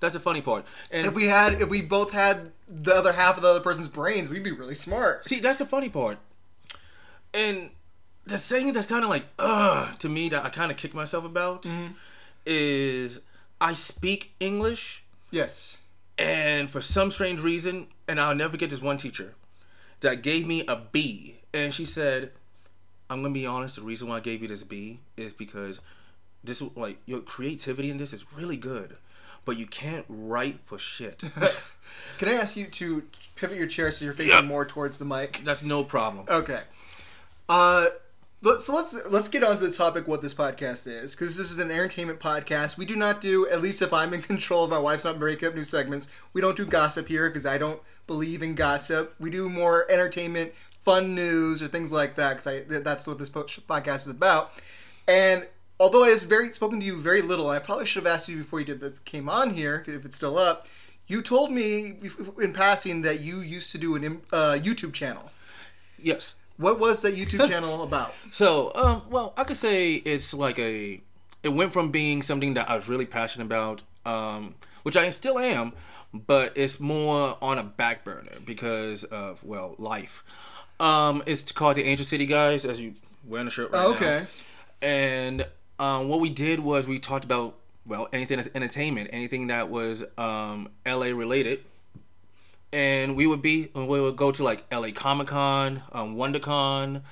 that's 0.00 0.12
the 0.14 0.20
funny 0.20 0.40
part 0.40 0.64
and 0.90 1.06
If 1.06 1.14
we 1.14 1.24
had, 1.24 1.60
if 1.60 1.68
we 1.68 1.80
both 1.82 2.12
had 2.12 2.50
the 2.68 2.94
other 2.94 3.12
half 3.12 3.36
of 3.36 3.42
the 3.42 3.48
other 3.48 3.60
person's 3.60 3.88
brains, 3.88 4.28
we'd 4.28 4.42
be 4.44 4.52
really 4.52 4.74
smart. 4.74 5.26
See, 5.26 5.40
that's 5.40 5.58
the 5.58 5.66
funny 5.66 5.88
part. 5.88 6.18
And 7.32 7.70
the 8.26 8.38
thing 8.38 8.72
that's 8.72 8.86
kind 8.86 9.04
of 9.04 9.10
like, 9.10 9.24
ugh, 9.38 9.98
to 10.00 10.08
me 10.08 10.28
that 10.30 10.44
I 10.44 10.48
kind 10.50 10.70
of 10.70 10.76
kick 10.76 10.94
myself 10.94 11.24
about 11.24 11.66
is 12.44 13.20
I 13.60 13.72
speak 13.72 14.34
English, 14.40 15.02
Yes. 15.30 15.78
and 16.18 16.70
for 16.70 16.80
some 16.80 17.10
strange 17.10 17.40
reason, 17.40 17.88
and 18.08 18.20
I'll 18.20 18.34
never 18.34 18.56
get 18.56 18.70
this 18.70 18.80
one 18.80 18.98
teacher 18.98 19.34
that 20.00 20.22
gave 20.22 20.46
me 20.46 20.64
a 20.66 20.76
B, 20.76 21.38
and 21.54 21.72
she 21.74 21.84
said, 21.84 22.32
"I'm 23.08 23.22
gonna 23.22 23.32
be 23.34 23.46
honest. 23.46 23.76
The 23.76 23.82
reason 23.82 24.08
why 24.08 24.16
I 24.16 24.20
gave 24.20 24.42
you 24.42 24.48
this 24.48 24.62
B 24.64 25.00
is 25.16 25.32
because 25.32 25.80
this, 26.44 26.62
like, 26.74 26.98
your 27.06 27.20
creativity 27.20 27.90
in 27.90 27.98
this 27.98 28.12
is 28.12 28.26
really 28.32 28.56
good." 28.56 28.96
But 29.44 29.56
you 29.56 29.66
can't 29.66 30.04
write 30.08 30.58
for 30.64 30.76
shit. 30.76 31.22
Can 32.18 32.28
I 32.28 32.32
ask 32.32 32.56
you 32.56 32.66
to 32.66 33.04
pivot 33.36 33.56
your 33.56 33.68
chair 33.68 33.92
so 33.92 34.04
you're 34.04 34.12
facing 34.12 34.32
Yeah. 34.36 34.42
more 34.42 34.64
towards 34.64 34.98
the 34.98 35.04
mic? 35.04 35.40
That's 35.44 35.62
no 35.62 35.84
problem. 35.84 36.26
Okay. 36.28 36.62
Uh, 37.48 37.86
so 38.42 38.74
let's 38.74 38.94
let's 39.10 39.28
get 39.28 39.42
on 39.42 39.56
to 39.56 39.66
the 39.66 39.72
topic 39.72 40.06
what 40.06 40.22
this 40.22 40.34
podcast 40.34 40.86
is 40.86 41.14
because 41.14 41.36
this 41.36 41.50
is 41.50 41.58
an 41.58 41.70
entertainment 41.70 42.20
podcast. 42.20 42.76
We 42.76 42.84
do 42.84 42.94
not 42.94 43.20
do 43.20 43.48
at 43.48 43.62
least 43.62 43.82
if 43.82 43.92
I'm 43.92 44.12
in 44.14 44.22
control 44.32 44.64
of 44.64 44.70
my 44.70 44.78
wife's 44.78 45.04
not 45.04 45.18
breaking 45.18 45.48
up 45.48 45.54
new 45.54 45.64
segments. 45.64 46.08
We 46.32 46.40
don't 46.40 46.56
do 46.56 46.66
gossip 46.66 47.08
here 47.08 47.28
because 47.28 47.46
I 47.46 47.58
don't 47.58 47.80
believe 48.06 48.42
in 48.42 48.54
gossip. 48.54 49.14
We 49.18 49.30
do 49.30 49.48
more 49.48 49.90
entertainment, 49.90 50.52
fun 50.82 51.14
news 51.14 51.62
or 51.62 51.68
things 51.68 51.90
like 51.90 52.16
that 52.16 52.36
because 52.36 52.82
that's 52.84 53.06
what 53.06 53.18
this 53.18 53.28
po- 53.30 53.44
podcast 53.44 53.96
is 53.96 54.08
about. 54.08 54.52
And 55.08 55.46
although 55.80 56.04
I 56.04 56.10
have 56.10 56.22
very 56.22 56.50
spoken 56.52 56.78
to 56.80 56.86
you 56.86 57.00
very 57.00 57.22
little, 57.22 57.48
I 57.48 57.58
probably 57.58 57.86
should 57.86 58.04
have 58.04 58.12
asked 58.12 58.28
you 58.28 58.36
before 58.36 58.60
you 58.60 58.66
did 58.66 59.04
came 59.04 59.28
on 59.28 59.54
here 59.54 59.84
if 59.86 60.04
it's 60.04 60.16
still 60.16 60.38
up. 60.38 60.66
You 61.08 61.22
told 61.22 61.52
me 61.52 61.98
in 62.40 62.52
passing 62.52 63.02
that 63.02 63.20
you 63.20 63.40
used 63.40 63.70
to 63.72 63.78
do 63.78 63.94
an 63.94 64.20
uh, 64.32 64.58
YouTube 64.60 64.92
channel. 64.92 65.30
Yes. 65.98 66.34
What 66.56 66.78
was 66.78 67.02
that 67.02 67.14
YouTube 67.16 67.48
channel 67.50 67.82
about? 67.82 68.14
So, 68.30 68.72
um, 68.74 69.02
well, 69.10 69.32
I 69.36 69.44
could 69.44 69.56
say 69.56 69.94
it's 69.94 70.32
like 70.34 70.58
a. 70.58 71.00
It 71.42 71.50
went 71.50 71.72
from 71.72 71.90
being 71.90 72.22
something 72.22 72.54
that 72.54 72.68
I 72.70 72.74
was 72.74 72.88
really 72.88 73.06
passionate 73.06 73.44
about, 73.44 73.82
um, 74.04 74.54
which 74.82 74.96
I 74.96 75.10
still 75.10 75.38
am, 75.38 75.72
but 76.12 76.52
it's 76.56 76.80
more 76.80 77.36
on 77.40 77.58
a 77.58 77.62
back 77.62 78.04
burner 78.04 78.32
because 78.44 79.04
of 79.04 79.44
well, 79.44 79.74
life. 79.78 80.24
Um, 80.80 81.22
it's 81.26 81.52
called 81.52 81.76
the 81.76 81.84
Angel 81.84 82.04
City 82.04 82.26
Guys, 82.26 82.64
as 82.64 82.80
you 82.80 82.94
wearing 83.26 83.44
the 83.46 83.50
shirt 83.50 83.70
right 83.70 83.84
Oh, 83.84 83.90
now. 83.90 83.96
okay. 83.96 84.26
And 84.82 85.46
um, 85.78 86.08
what 86.08 86.20
we 86.20 86.30
did 86.30 86.60
was 86.60 86.86
we 86.86 86.98
talked 86.98 87.24
about 87.24 87.54
well 87.86 88.08
anything 88.12 88.38
that's 88.38 88.48
entertainment, 88.54 89.08
anything 89.12 89.46
that 89.46 89.68
was 89.68 90.04
um, 90.18 90.68
LA 90.86 91.06
related, 91.06 91.64
and 92.72 93.16
we 93.16 93.26
would 93.26 93.42
be 93.42 93.68
we 93.74 94.00
would 94.00 94.16
go 94.16 94.32
to 94.32 94.42
like 94.42 94.64
LA 94.72 94.90
Comic 94.94 95.28
Con, 95.28 95.82
um, 95.92 96.16
WonderCon, 96.16 97.02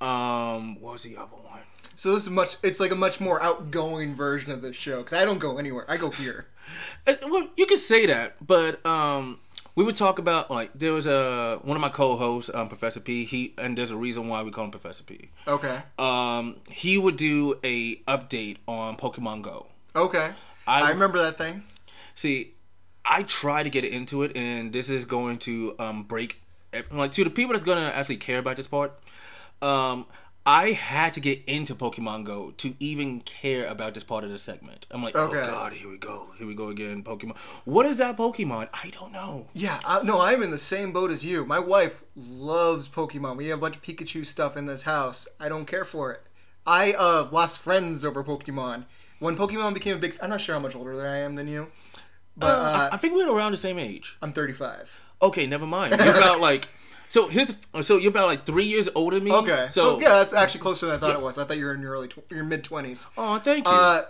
um, 0.00 0.80
what 0.80 0.94
was 0.94 1.02
the 1.02 1.16
other 1.16 1.36
one? 1.36 1.60
So 1.94 2.14
this 2.14 2.24
is 2.24 2.30
much. 2.30 2.56
It's 2.62 2.80
like 2.80 2.90
a 2.90 2.96
much 2.96 3.20
more 3.20 3.40
outgoing 3.42 4.14
version 4.14 4.50
of 4.50 4.62
this 4.62 4.74
show 4.74 4.98
because 4.98 5.12
I 5.18 5.24
don't 5.24 5.38
go 5.38 5.58
anywhere. 5.58 5.84
I 5.88 5.96
go 5.96 6.10
here. 6.10 6.46
Well, 7.28 7.48
you 7.56 7.66
could 7.66 7.78
say 7.78 8.06
that, 8.06 8.36
but 8.44 8.84
um, 8.86 9.40
we 9.74 9.84
would 9.84 9.96
talk 9.96 10.18
about 10.18 10.50
like 10.50 10.70
there 10.74 10.92
was 10.92 11.06
a 11.06 11.58
one 11.62 11.76
of 11.76 11.80
my 11.80 11.88
co-hosts, 11.88 12.50
um, 12.54 12.68
Professor 12.68 13.00
P. 13.00 13.24
He 13.24 13.52
and 13.58 13.76
there's 13.76 13.90
a 13.90 13.96
reason 13.96 14.28
why 14.28 14.42
we 14.42 14.50
call 14.52 14.64
him 14.64 14.70
Professor 14.70 15.02
P. 15.04 15.28
Okay. 15.46 15.80
Um, 15.98 16.56
he 16.70 16.96
would 16.98 17.16
do 17.16 17.56
a 17.64 17.96
update 18.02 18.58
on 18.68 18.96
Pokemon 18.96 19.42
Go. 19.42 19.66
Okay. 19.94 20.30
I, 20.66 20.82
I- 20.82 20.90
remember 20.90 21.18
that 21.22 21.36
thing. 21.36 21.64
See, 22.14 22.54
I 23.04 23.22
try 23.24 23.62
to 23.62 23.70
get 23.70 23.84
into 23.84 24.22
it, 24.22 24.36
and 24.36 24.72
this 24.72 24.88
is 24.88 25.04
going 25.04 25.38
to 25.40 25.74
um, 25.78 26.04
break. 26.04 26.40
Like 26.90 27.10
to 27.12 27.24
the 27.24 27.30
people 27.30 27.52
that's 27.52 27.64
gonna 27.64 27.92
actually 27.94 28.16
care 28.16 28.38
about 28.38 28.56
this 28.56 28.66
part, 28.66 28.92
um, 29.60 30.06
I 30.44 30.70
had 30.72 31.12
to 31.14 31.20
get 31.20 31.42
into 31.46 31.74
Pokemon 31.74 32.24
Go 32.24 32.52
to 32.56 32.74
even 32.80 33.20
care 33.20 33.66
about 33.66 33.94
this 33.94 34.02
part 34.04 34.24
of 34.24 34.30
the 34.30 34.38
segment. 34.38 34.86
I'm 34.90 35.02
like, 35.02 35.14
Okay. 35.14 35.38
oh 35.40 35.44
god, 35.44 35.74
here 35.74 35.88
we 35.88 35.98
go, 35.98 36.28
here 36.38 36.46
we 36.46 36.54
go 36.54 36.68
again. 36.68 37.02
Pokemon. 37.04 37.36
What 37.64 37.86
is 37.86 37.98
that 37.98 38.16
Pokemon? 38.16 38.68
I 38.72 38.90
don't 38.90 39.12
know. 39.12 39.48
Yeah. 39.52 39.80
I, 39.84 40.02
no, 40.02 40.20
I'm 40.20 40.42
in 40.42 40.50
the 40.50 40.58
same 40.58 40.92
boat 40.92 41.10
as 41.10 41.24
you. 41.24 41.44
My 41.44 41.58
wife 41.60 42.02
loves 42.16 42.88
Pokemon. 42.88 43.36
We 43.36 43.48
have 43.48 43.58
a 43.58 43.60
bunch 43.60 43.76
of 43.76 43.82
Pikachu 43.82 44.24
stuff 44.26 44.56
in 44.56 44.66
this 44.66 44.82
house. 44.82 45.28
I 45.38 45.48
don't 45.48 45.66
care 45.66 45.84
for 45.84 46.10
it. 46.12 46.22
I 46.66 46.92
uh, 46.94 47.28
lost 47.30 47.58
friends 47.58 48.04
over 48.04 48.24
Pokemon 48.24 48.84
when 49.18 49.36
Pokemon 49.36 49.74
became 49.74 49.96
a 49.96 50.00
big. 50.00 50.16
I'm 50.22 50.30
not 50.30 50.40
sure 50.40 50.54
how 50.54 50.60
much 50.60 50.74
older 50.74 51.06
I 51.06 51.18
am 51.18 51.34
than 51.36 51.46
you, 51.48 51.68
but 52.36 52.46
uh, 52.46 52.88
I 52.92 52.96
think 52.96 53.14
we're 53.14 53.30
around 53.30 53.52
the 53.52 53.58
same 53.58 53.78
age. 53.78 54.16
I'm 54.22 54.32
35. 54.32 54.90
Okay, 55.22 55.46
never 55.46 55.66
mind. 55.66 55.94
You're 55.98 56.16
about 56.16 56.40
like. 56.40 56.68
So 57.08 57.28
here's 57.28 57.54
so 57.82 57.98
you're 57.98 58.10
about 58.10 58.26
like 58.26 58.46
three 58.46 58.64
years 58.64 58.88
older 58.94 59.16
than 59.16 59.24
me. 59.24 59.32
Okay. 59.32 59.66
So, 59.70 59.98
So, 59.98 60.00
yeah, 60.00 60.08
that's 60.10 60.32
actually 60.32 60.62
closer 60.62 60.86
than 60.86 60.94
I 60.94 60.98
thought 60.98 61.14
it 61.14 61.20
was. 61.20 61.36
I 61.36 61.44
thought 61.44 61.58
you 61.58 61.66
were 61.66 61.74
in 61.74 61.82
your 61.82 61.92
early, 61.92 62.08
tw- 62.08 62.30
your 62.30 62.42
mid 62.44 62.64
20s. 62.64 63.06
Oh, 63.18 63.38
thank 63.38 63.66
you. 63.66 63.72
Uh, 63.72 64.06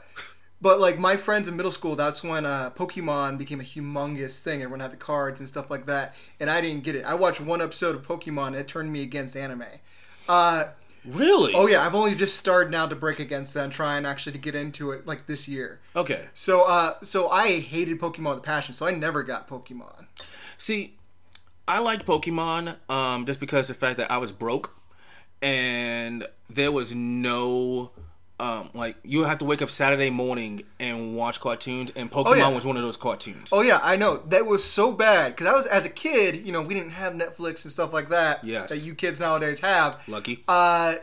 but 0.61 0.79
like 0.79 1.01
my 1.01 1.17
friends 1.17 1.49
in 1.49 1.57
middle 1.57 1.73
school, 1.73 1.97
that's 1.97 2.23
when 2.23 2.47
uh, 2.47 2.71
Pokemon 2.77 3.37
became 3.39 3.59
a 3.61 3.65
humongous 3.65 4.39
thing. 4.41 4.63
Everyone 4.63 4.79
had 4.79 4.93
the 4.93 4.97
cards 4.97 5.41
and 5.41 5.49
stuff 5.49 5.69
like 5.69 5.87
that, 5.87 6.15
and 6.39 6.49
I 6.49 6.61
didn't 6.61 6.85
get 6.85 6.95
it. 6.95 7.05
I 7.05 7.15
watched 7.15 7.41
one 7.41 7.61
episode 7.61 7.97
of 7.97 8.07
Pokemon, 8.07 8.49
and 8.49 8.57
it 8.57 8.69
turned 8.69 8.93
me 8.93 9.03
against 9.03 9.37
anime. 9.37 9.65
Uh, 10.29 10.67
really? 11.05 11.53
oh 11.55 11.67
yeah, 11.67 11.85
I've 11.85 11.95
only 11.95 12.15
just 12.15 12.37
started 12.37 12.71
now 12.71 12.87
to 12.87 12.95
break 12.95 13.19
against 13.21 13.55
that 13.55 13.65
and 13.65 13.73
trying 13.73 14.07
actually 14.07 14.33
to 14.33 14.39
get 14.39 14.55
into 14.55 14.91
it 14.91 15.07
like 15.07 15.27
this 15.27 15.49
year. 15.49 15.81
Okay. 15.97 16.27
So 16.35 16.65
uh, 16.67 16.95
so 17.03 17.29
I 17.29 17.61
hated 17.61 18.01
Pokemon 18.01 18.31
with 18.31 18.39
a 18.39 18.43
passion, 18.43 18.75
so 18.75 18.87
I 18.87 18.93
never 18.93 19.23
got 19.23 19.49
Pokemon. 19.49 20.07
See, 20.59 20.97
I 21.67 21.81
liked 21.81 22.07
Pokemon 22.07 22.77
um, 22.91 23.27
just 23.27 23.41
because 23.41 23.71
of 23.71 23.77
the 23.79 23.87
fact 23.87 23.97
that 23.99 24.11
I 24.11 24.19
was 24.19 24.33
broke 24.33 24.77
and 25.43 26.27
there 26.49 26.73
was 26.73 26.95
no. 26.95 27.91
Um, 28.43 28.71
like 28.75 28.97
you 29.05 29.23
have 29.23 29.39
to 29.39 29.45
wake 29.45 29.63
up 29.63 29.71
Saturday 29.71 30.11
morning 30.11 30.65
and 30.81 31.15
watch 31.15 31.39
cartoons, 31.39 31.93
and 31.95 32.11
Pokemon 32.11 32.39
yeah. 32.39 32.49
was 32.49 32.65
one 32.65 32.77
of 32.77 32.83
those 32.83 32.97
cartoons. 32.97 33.51
Oh 33.53 33.61
yeah, 33.61 33.79
I 33.81 33.95
know 33.95 34.17
that 34.17 34.47
was 34.47 34.65
so 34.65 34.91
bad 34.91 35.37
because 35.37 35.47
I 35.47 35.53
was 35.53 35.65
as 35.67 35.87
a 35.87 35.89
kid. 35.89 36.45
You 36.45 36.51
know, 36.51 36.61
we 36.61 36.75
didn't 36.75 36.91
have 36.91 37.13
Netflix 37.13 37.65
and 37.65 37.73
stuff 37.73 37.93
like 37.93 38.09
that. 38.09 38.43
Yes. 38.43 38.71
That 38.71 38.79
you 38.79 38.97
kids 38.97 39.21
nowadays 39.21 39.61
have. 39.61 39.97
Lucky. 40.09 40.43
uh, 40.49 40.97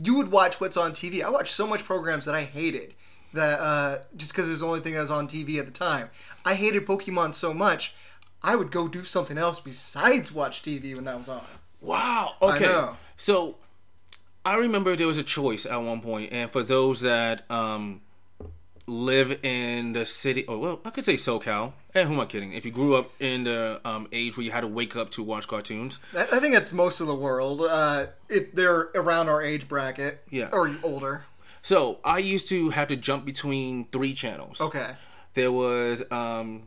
you 0.00 0.14
would 0.14 0.30
watch 0.30 0.60
what's 0.60 0.76
on 0.76 0.92
TV. 0.92 1.24
I 1.24 1.30
watched 1.30 1.56
so 1.56 1.66
much 1.66 1.84
programs 1.84 2.24
that 2.26 2.36
I 2.36 2.44
hated, 2.44 2.94
that 3.34 3.58
uh, 3.58 3.98
just 4.16 4.32
because 4.32 4.48
it 4.48 4.52
was 4.52 4.60
the 4.60 4.68
only 4.68 4.78
thing 4.78 4.94
that 4.94 5.00
was 5.00 5.10
on 5.10 5.26
TV 5.26 5.58
at 5.58 5.66
the 5.66 5.72
time. 5.72 6.08
I 6.44 6.54
hated 6.54 6.86
Pokemon 6.86 7.34
so 7.34 7.52
much, 7.52 7.94
I 8.44 8.54
would 8.54 8.70
go 8.70 8.86
do 8.86 9.02
something 9.02 9.38
else 9.38 9.58
besides 9.58 10.30
watch 10.30 10.62
TV 10.62 10.94
when 10.94 11.04
that 11.06 11.18
was 11.18 11.28
on. 11.28 11.42
Wow. 11.80 12.34
Okay. 12.40 12.86
So 13.16 13.56
I 14.44 14.56
remember 14.56 14.96
there 14.96 15.06
was 15.06 15.18
a 15.18 15.22
choice 15.22 15.66
at 15.66 15.76
one 15.82 16.00
point, 16.00 16.32
and 16.32 16.50
for 16.50 16.62
those 16.62 17.00
that 17.02 17.48
um, 17.50 18.00
live 18.86 19.38
in 19.44 19.92
the 19.92 20.06
city, 20.06 20.44
or 20.46 20.58
well, 20.58 20.80
I 20.84 20.90
could 20.90 21.04
say 21.04 21.14
SoCal. 21.14 21.72
And 21.94 22.06
who 22.08 22.14
am 22.14 22.20
I 22.20 22.24
kidding? 22.26 22.52
If 22.52 22.64
you 22.64 22.70
grew 22.70 22.94
up 22.94 23.10
in 23.20 23.44
the 23.44 23.80
um, 23.84 24.06
age 24.12 24.36
where 24.36 24.44
you 24.44 24.52
had 24.52 24.60
to 24.60 24.68
wake 24.68 24.94
up 24.96 25.10
to 25.12 25.22
watch 25.24 25.48
cartoons, 25.48 25.98
I 26.16 26.38
think 26.38 26.54
that's 26.54 26.72
most 26.72 27.00
of 27.00 27.06
the 27.08 27.14
world. 27.14 27.60
Uh, 27.62 28.06
if 28.28 28.52
they're 28.52 28.90
around 28.94 29.28
our 29.28 29.42
age 29.42 29.68
bracket, 29.68 30.22
Yeah. 30.30 30.48
or 30.52 30.70
older. 30.84 31.24
so 31.62 31.98
I 32.04 32.18
used 32.18 32.48
to 32.50 32.70
have 32.70 32.88
to 32.88 32.96
jump 32.96 33.24
between 33.24 33.86
three 33.86 34.14
channels. 34.14 34.60
Okay. 34.60 34.92
There 35.34 35.52
was 35.52 36.02
um, 36.12 36.62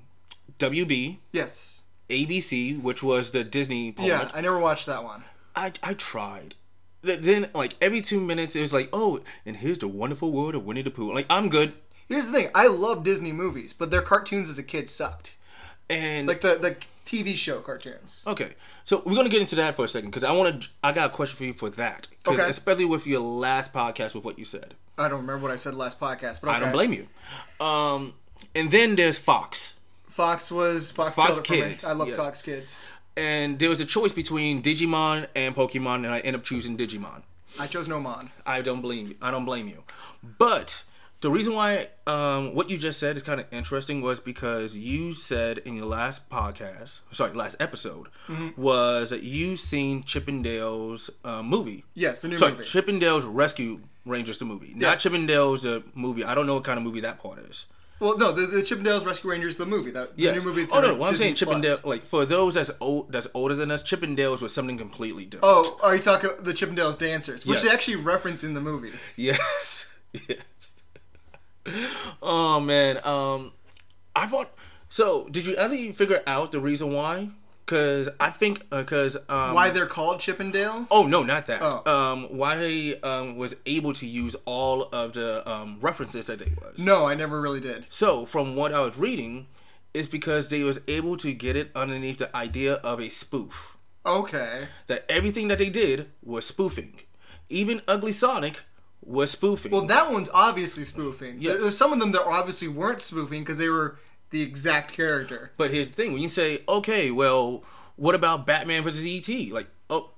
WB, 0.60 1.18
Yes. 1.32 1.84
ABC, 2.10 2.80
which 2.82 3.02
was 3.02 3.32
the 3.32 3.44
Disney 3.44 3.92
part. 3.94 4.08
Yeah, 4.08 4.30
I 4.34 4.42
never 4.42 4.60
watched 4.60 4.86
that 4.86 5.04
one. 5.04 5.24
I 5.56 5.72
I 5.82 5.94
tried. 5.94 6.56
Th- 7.06 7.20
Then 7.20 7.50
like 7.54 7.76
every 7.82 8.02
two 8.02 8.20
minutes 8.20 8.56
it 8.56 8.62
was 8.62 8.74
like, 8.74 8.90
oh, 8.94 9.20
and 9.46 9.58
here's 9.58 9.80
the 9.80 9.88
wonderful 9.88 10.32
world 10.32 10.56
of 10.56 10.66
Winnie 10.66 10.82
the 10.82 10.92
Pooh. 10.92 11.14
Like 11.14 11.26
I'm 11.30 11.50
good, 11.50 11.74
Here's 12.08 12.28
the 12.28 12.34
thing: 12.34 12.50
I 12.54 12.68
love 12.68 13.04
Disney 13.04 13.32
movies, 13.32 13.74
but 13.74 13.90
their 13.92 14.02
cartoons 14.02 14.50
as 14.50 14.58
a 14.58 14.64
kid 14.64 14.90
sucked. 14.90 15.36
and 15.90 16.28
Like 16.28 16.42
the 16.42 16.56
the 16.56 16.76
TV 17.06 17.36
show 17.36 17.60
cartoons. 17.60 18.24
okay, 18.28 18.54
so 18.86 19.04
we're 19.06 19.16
gonna 19.16 19.30
get 19.30 19.42
into 19.42 19.56
that 19.56 19.76
for 19.76 19.86
a 19.86 19.88
second 19.88 20.10
because 20.10 20.24
I 20.24 20.32
want 20.32 20.62
to. 20.64 20.70
I 20.84 20.92
got 20.92 21.12
a 21.12 21.14
question 21.14 21.38
for 21.38 21.44
you 21.46 21.54
for 21.54 21.70
that, 21.72 22.08
Okay. 22.26 22.42
especially 22.50 22.86
with 22.86 23.06
your 23.08 23.20
last 23.20 23.74
podcast 23.74 24.16
with 24.16 24.24
what 24.24 24.40
you 24.40 24.46
said. 24.46 24.76
I 24.98 25.08
don't 25.08 25.22
remember 25.22 25.44
what 25.44 25.52
I 25.52 25.56
said 25.58 25.74
last 25.76 26.00
podcast, 26.00 26.42
but 26.42 26.50
I 26.52 26.60
don't 26.60 26.72
blame 26.72 26.94
you. 26.94 27.08
Um, 27.66 28.14
and 28.56 28.70
then 28.72 28.96
there's 28.96 29.18
Fox, 29.18 29.80
Fox 30.08 30.52
was 30.52 30.92
Fox. 30.92 31.16
Fox 31.16 31.40
killed 31.40 31.60
it 31.60 31.62
for 31.62 31.66
me. 31.68 31.72
Kids, 31.74 31.86
I 31.86 31.94
love 31.94 32.08
yes. 32.10 32.18
Fox 32.18 32.42
Kids. 32.42 32.78
And 33.18 33.60
there 33.60 33.70
was 33.70 33.80
a 33.82 33.86
choice 33.86 34.12
between 34.14 34.62
Digimon 34.62 35.28
and 35.36 35.56
Pokemon, 35.56 35.98
and 35.98 36.08
I 36.08 36.20
end 36.20 36.36
up 36.36 36.44
choosing 36.44 36.78
Digimon. 36.78 37.22
I 37.60 37.68
chose 37.68 37.88
No 37.88 38.00
Mon. 38.00 38.30
I 38.46 38.62
don't 38.62 38.82
blame 38.82 39.08
you. 39.10 39.16
I 39.22 39.30
don't 39.32 39.46
blame 39.46 39.68
you. 39.68 39.84
But 40.24 40.84
the 41.22 41.30
reason 41.30 41.54
why 41.54 41.90
um, 42.08 42.56
what 42.56 42.70
you 42.70 42.78
just 42.78 43.00
said 43.00 43.16
is 43.16 43.24
kind 43.24 43.40
of 43.40 43.46
interesting 43.52 44.02
was 44.02 44.20
because 44.20 44.76
you 44.76 45.14
said 45.14 45.60
in 45.60 45.76
your 45.76 45.86
last 45.86 46.28
podcast, 46.30 47.02
sorry, 47.12 47.34
last 47.34 47.56
episode, 47.60 48.08
Mm-hmm. 48.28 48.60
was 48.62 49.12
that 49.12 49.22
you 49.24 49.56
seen 49.56 50.02
Chippendales 50.04 51.10
uh, 51.24 51.44
movie. 51.44 51.86
Yes, 51.94 52.22
the 52.24 52.28
new 52.30 52.38
sorry, 52.38 52.54
movie. 52.54 52.64
Chippendales 52.64 53.24
Rescue 53.26 53.82
Rangers 54.06 54.38
the 54.40 54.46
movie, 54.46 54.74
not 54.76 54.82
Yes. 54.82 55.04
Chippendales 55.04 55.62
the 55.62 55.84
movie. 55.94 56.24
I 56.24 56.34
don't 56.36 56.48
know 56.48 56.56
what 56.56 56.64
kind 56.64 56.78
of 56.78 56.84
movie 56.84 57.02
that 57.02 57.20
part 57.22 57.40
is. 57.40 57.68
Well, 58.04 58.18
no, 58.18 58.34
the, 58.34 58.46
the 58.48 58.62
Chippendales 58.62 59.06
Rescue 59.06 59.32
Rangers, 59.32 59.56
the 59.56 59.66
movie, 59.66 59.90
that 59.92 60.18
the 60.18 60.32
new 60.34 60.42
movie. 60.42 60.68
oh 60.74 60.82
no, 60.82 60.96
well, 60.98 61.10
I'm 61.10 61.16
saying 61.16 61.36
Chippendale. 61.36 61.80
Like 61.86 62.06
for 62.06 62.26
those 62.26 62.56
that's 62.56 62.70
old, 62.82 63.14
that's 63.14 63.30
older 63.34 63.56
than 63.56 63.72
us, 63.72 63.82
Chippendales 63.82 64.42
was 64.42 64.54
something 64.54 64.78
completely 64.78 65.24
different. 65.24 65.46
Oh, 65.46 65.80
are 65.82 65.96
you 65.96 66.02
talking 66.02 66.32
the 66.40 66.52
Chippendales 66.52 67.00
dancers, 67.00 67.46
which 67.46 67.60
Yes. 67.60 67.64
they 67.64 67.70
actually 67.70 67.96
reference 67.96 68.44
in 68.44 68.56
the 68.56 68.60
movie? 68.60 68.92
Yes. 69.16 69.96
yes. 70.28 70.42
Oh 72.22 72.60
man. 72.60 73.00
Um 73.06 73.54
I 74.14 74.28
bought 74.28 74.52
so 74.90 75.30
did 75.30 75.46
you 75.46 75.56
actually 75.56 75.94
figure 75.94 76.22
out 76.28 76.52
the 76.52 76.60
reason 76.60 76.92
why? 76.92 77.30
Cuz 77.66 78.10
I 78.20 78.30
think 78.30 78.66
uh, 78.72 78.84
cuz 78.84 79.16
um 79.30 79.54
Why 79.54 79.70
they're 79.70 79.86
called 79.86 80.20
Chippendale? 80.20 80.88
Oh 80.92 81.08
no, 81.08 81.24
not 81.24 81.46
that. 81.46 81.62
Oh. 81.62 81.90
Um 81.90 82.38
why 82.38 82.56
they 82.56 83.00
um 83.02 83.38
was 83.38 83.56
able 83.66 83.94
to 83.94 84.06
use 84.06 84.36
all 84.46 84.84
of 84.92 85.14
the 85.14 85.50
um 85.50 85.78
references 85.80 86.26
that 86.28 86.40
they 86.40 86.52
was. 86.62 86.78
No, 86.78 87.06
I 87.06 87.16
never 87.16 87.40
really 87.40 87.62
did. 87.62 87.86
So, 87.90 88.26
from 88.26 88.56
what 88.56 88.74
I 88.74 88.82
was 88.82 88.98
reading, 88.98 89.48
is 89.94 90.08
because 90.08 90.50
they 90.50 90.64
was 90.64 90.82
able 90.88 91.16
to 91.18 91.34
get 91.34 91.56
it 91.56 91.72
underneath 91.76 92.18
the 92.18 92.36
idea 92.36 92.76
of 92.76 93.00
a 93.00 93.10
spoof. 93.10 93.78
Okay. 94.06 94.68
That 94.88 95.06
everything 95.08 95.48
that 95.48 95.58
they 95.58 95.70
did 95.70 96.10
was 96.22 96.46
spoofing. 96.46 97.00
Even 97.50 97.82
Ugly 97.88 98.12
Sonic 98.12 98.62
was 99.02 99.32
spoofing. 99.32 99.72
Well, 99.72 99.86
that 99.86 100.12
one's 100.12 100.30
obviously 100.34 100.84
spoofing. 100.84 101.38
Yes. 101.40 101.62
There's 101.62 101.78
some 101.78 101.94
of 101.94 102.00
them 102.00 102.12
that 102.12 102.24
obviously 102.24 102.68
weren't 102.68 103.02
spoofing 103.02 103.44
because 103.44 103.58
they 103.58 103.70
were 103.70 104.00
the 104.34 104.42
exact 104.42 104.92
character. 104.92 105.52
But 105.56 105.72
here's 105.72 105.88
the 105.88 105.94
thing: 105.94 106.12
when 106.12 106.22
you 106.22 106.28
say, 106.28 106.64
"Okay, 106.68 107.12
well, 107.12 107.64
what 107.96 108.16
about 108.16 108.46
Batman 108.46 108.84
versus 108.84 109.04
ET?" 109.06 109.30
Like, 109.52 109.68
oh, 109.90 110.10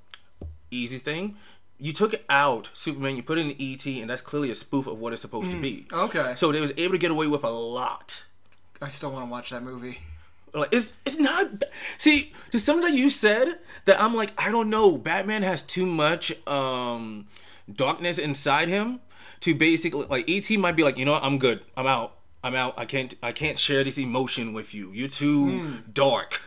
easy 0.72 0.98
thing. 0.98 1.36
You 1.78 1.92
took 1.92 2.16
out 2.30 2.70
Superman, 2.74 3.18
you 3.18 3.24
put 3.24 3.38
in 3.38 3.54
ET, 3.60 3.86
and 3.86 4.10
that's 4.10 4.22
clearly 4.22 4.50
a 4.50 4.56
spoof 4.56 4.88
of 4.88 4.98
what 4.98 5.12
it's 5.12 5.22
supposed 5.22 5.52
to 5.52 5.62
be. 5.62 5.86
Okay. 5.92 6.34
So 6.38 6.54
they 6.54 6.62
was 6.62 6.72
able 6.78 6.94
to 6.94 6.98
get 6.98 7.12
away 7.12 7.28
with 7.28 7.44
a 7.44 7.50
lot. 7.50 8.24
I 8.82 8.88
still 8.88 9.12
want 9.12 9.26
to 9.26 9.30
watch 9.30 9.50
that 9.50 9.62
movie. 9.62 10.00
Like, 10.54 10.70
it's 10.72 10.94
it's 11.06 11.20
not. 11.20 11.66
See, 11.98 12.32
there's 12.52 12.64
something 12.64 12.90
that 12.90 12.98
you 12.98 13.10
said 13.10 13.60
that 13.84 14.02
I'm 14.02 14.16
like, 14.16 14.32
I 14.38 14.52
don't 14.52 14.70
know. 14.70 14.98
Batman 14.98 15.44
has 15.44 15.62
too 15.62 15.86
much 15.86 16.34
um 16.48 17.28
darkness 17.72 18.18
inside 18.18 18.70
him 18.70 19.02
to 19.42 19.54
basically 19.54 20.06
like 20.06 20.30
ET 20.30 20.50
might 20.58 20.78
be 20.78 20.84
like, 20.84 20.98
you 20.98 21.04
know, 21.04 21.12
what, 21.12 21.24
I'm 21.24 21.38
good. 21.38 21.60
I'm 21.76 21.88
out. 21.88 22.16
I'm 22.46 22.54
out. 22.54 22.76
I 22.78 22.86
can't. 22.86 23.16
I 23.24 23.32
can't 23.32 23.58
share 23.58 23.84
this 23.84 23.98
emotion 23.98 24.54
with 24.54 24.76
you. 24.76 24.92
You're 24.92 25.10
too 25.10 25.62
hmm. 25.62 25.76
dark. 25.92 26.42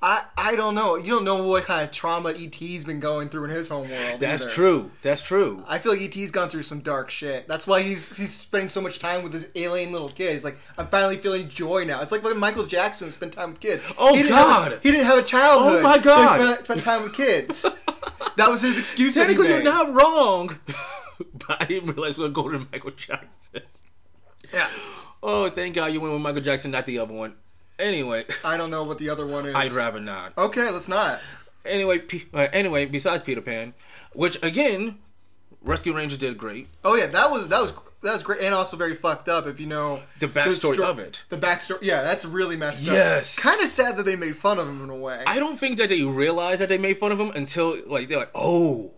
I 0.00 0.24
I 0.34 0.56
don't 0.56 0.74
know. 0.74 0.96
You 0.96 1.08
don't 1.08 1.24
know 1.24 1.46
what 1.46 1.64
kind 1.64 1.86
of 1.86 1.92
trauma 1.92 2.30
ET's 2.30 2.84
been 2.84 3.00
going 3.00 3.28
through 3.28 3.44
in 3.44 3.50
his 3.50 3.68
home 3.68 3.90
world. 3.90 4.18
That's 4.18 4.44
either. 4.44 4.50
true. 4.50 4.90
That's 5.02 5.20
true. 5.20 5.62
I 5.68 5.76
feel 5.78 5.92
like 5.92 6.00
ET's 6.00 6.30
gone 6.30 6.48
through 6.48 6.62
some 6.62 6.80
dark 6.80 7.10
shit. 7.10 7.46
That's 7.46 7.66
why 7.66 7.82
he's 7.82 8.16
he's 8.16 8.32
spending 8.32 8.70
so 8.70 8.80
much 8.80 8.98
time 8.98 9.22
with 9.22 9.34
his 9.34 9.48
alien 9.56 9.92
little 9.92 10.08
kid. 10.08 10.32
He's 10.32 10.42
like, 10.42 10.56
I'm 10.78 10.86
finally 10.88 11.18
feeling 11.18 11.50
joy 11.50 11.84
now. 11.84 12.00
It's 12.00 12.12
like 12.12 12.24
when 12.24 12.38
Michael 12.38 12.64
Jackson 12.64 13.10
spent 13.10 13.34
time 13.34 13.50
with 13.50 13.60
kids. 13.60 13.84
Oh, 13.98 14.14
he 14.14 14.22
didn't 14.22 14.36
have 14.36 14.68
a- 14.68 14.70
God. 14.70 14.80
he 14.82 14.90
didn't 14.90 15.06
have 15.06 15.18
a 15.18 15.22
childhood. 15.22 15.80
Oh, 15.80 15.82
my 15.82 15.98
God, 15.98 16.28
So 16.30 16.38
he 16.38 16.44
spent, 16.44 16.64
spent 16.64 16.82
time 16.82 17.02
with 17.02 17.12
kids. 17.12 17.62
that 18.36 18.48
was 18.48 18.62
his 18.62 18.78
excuse. 18.78 19.12
Technically, 19.12 19.48
you're 19.48 19.62
not 19.62 19.92
wrong. 19.92 20.58
but 21.46 21.60
I 21.60 21.66
didn't 21.66 21.90
realize 21.94 22.16
we 22.16 22.24
were 22.24 22.30
going 22.30 22.52
to 22.52 22.66
Michael 22.72 22.92
Jackson. 22.92 23.64
Yeah. 24.50 24.68
Oh, 25.22 25.50
thank 25.50 25.74
God 25.74 25.86
you 25.92 26.00
went 26.00 26.12
with 26.12 26.22
Michael 26.22 26.40
Jackson, 26.40 26.70
not 26.70 26.86
the 26.86 26.98
other 26.98 27.12
one. 27.12 27.34
Anyway, 27.78 28.24
I 28.44 28.56
don't 28.56 28.70
know 28.70 28.84
what 28.84 28.98
the 28.98 29.08
other 29.08 29.26
one 29.26 29.46
is. 29.46 29.54
I'd 29.54 29.72
rather 29.72 30.00
not. 30.00 30.32
Okay, 30.36 30.68
let's 30.70 30.88
not. 30.88 31.20
Anyway, 31.64 31.98
P- 31.98 32.26
uh, 32.32 32.48
anyway, 32.52 32.86
besides 32.86 33.22
Peter 33.22 33.40
Pan, 33.40 33.74
which 34.14 34.42
again, 34.42 34.98
Rescue 35.62 35.94
Rangers 35.94 36.18
did 36.18 36.36
great. 36.38 36.68
Oh 36.84 36.94
yeah, 36.94 37.06
that 37.06 37.30
was 37.30 37.48
that 37.48 37.60
was 37.60 37.72
that 38.02 38.12
was 38.14 38.22
great 38.22 38.40
and 38.40 38.54
also 38.54 38.76
very 38.78 38.94
fucked 38.94 39.28
up 39.28 39.46
if 39.46 39.60
you 39.60 39.66
know 39.66 40.00
The 40.20 40.26
backstory 40.26 40.76
stro- 40.76 40.90
of 40.90 40.98
it. 40.98 41.24
The 41.28 41.36
backstory, 41.36 41.78
yeah, 41.82 42.02
that's 42.02 42.24
really 42.24 42.56
messed 42.56 42.86
up. 42.88 42.94
Yes. 42.94 43.38
kind 43.38 43.60
of 43.62 43.68
sad 43.68 43.96
that 43.98 44.04
they 44.04 44.16
made 44.16 44.36
fun 44.36 44.58
of 44.58 44.66
him 44.68 44.82
in 44.84 44.88
a 44.90 44.96
way. 44.96 45.22
I 45.26 45.38
don't 45.38 45.58
think 45.58 45.76
that 45.78 45.90
they 45.90 46.02
realized 46.02 46.60
that 46.62 46.70
they 46.70 46.78
made 46.78 46.98
fun 46.98 47.12
of 47.12 47.20
him 47.20 47.30
until 47.30 47.76
like 47.86 48.08
they're 48.08 48.18
like, 48.18 48.30
oh, 48.34 48.90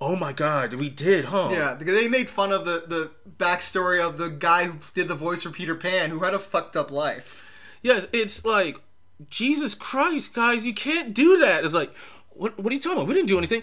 oh 0.00 0.16
my 0.16 0.32
God, 0.32 0.74
we 0.74 0.90
did, 0.90 1.26
huh? 1.26 1.48
yeah, 1.50 1.74
they 1.74 2.08
made 2.08 2.28
fun 2.28 2.52
of 2.52 2.64
the 2.64 2.84
the 2.86 3.10
backstory 3.38 4.00
of 4.00 4.18
the 4.18 4.28
guy 4.28 4.64
who 4.64 4.78
did 4.94 5.08
the 5.08 5.14
voice 5.14 5.42
for 5.42 5.50
Peter 5.50 5.74
Pan, 5.74 6.10
who 6.10 6.20
had 6.20 6.34
a 6.34 6.38
fucked 6.38 6.76
up 6.76 6.90
life. 6.90 7.42
Yes, 7.82 8.06
it's 8.12 8.44
like 8.44 8.80
Jesus 9.28 9.74
Christ, 9.74 10.34
guys, 10.34 10.64
you 10.64 10.74
can't 10.74 11.14
do 11.14 11.38
that. 11.38 11.64
It's 11.64 11.74
like, 11.74 11.94
what? 12.30 12.58
What 12.58 12.72
are 12.72 12.74
you 12.74 12.80
talking 12.80 12.98
about? 12.98 13.08
We 13.08 13.14
didn't 13.14 13.28
do 13.28 13.38
anything. 13.38 13.62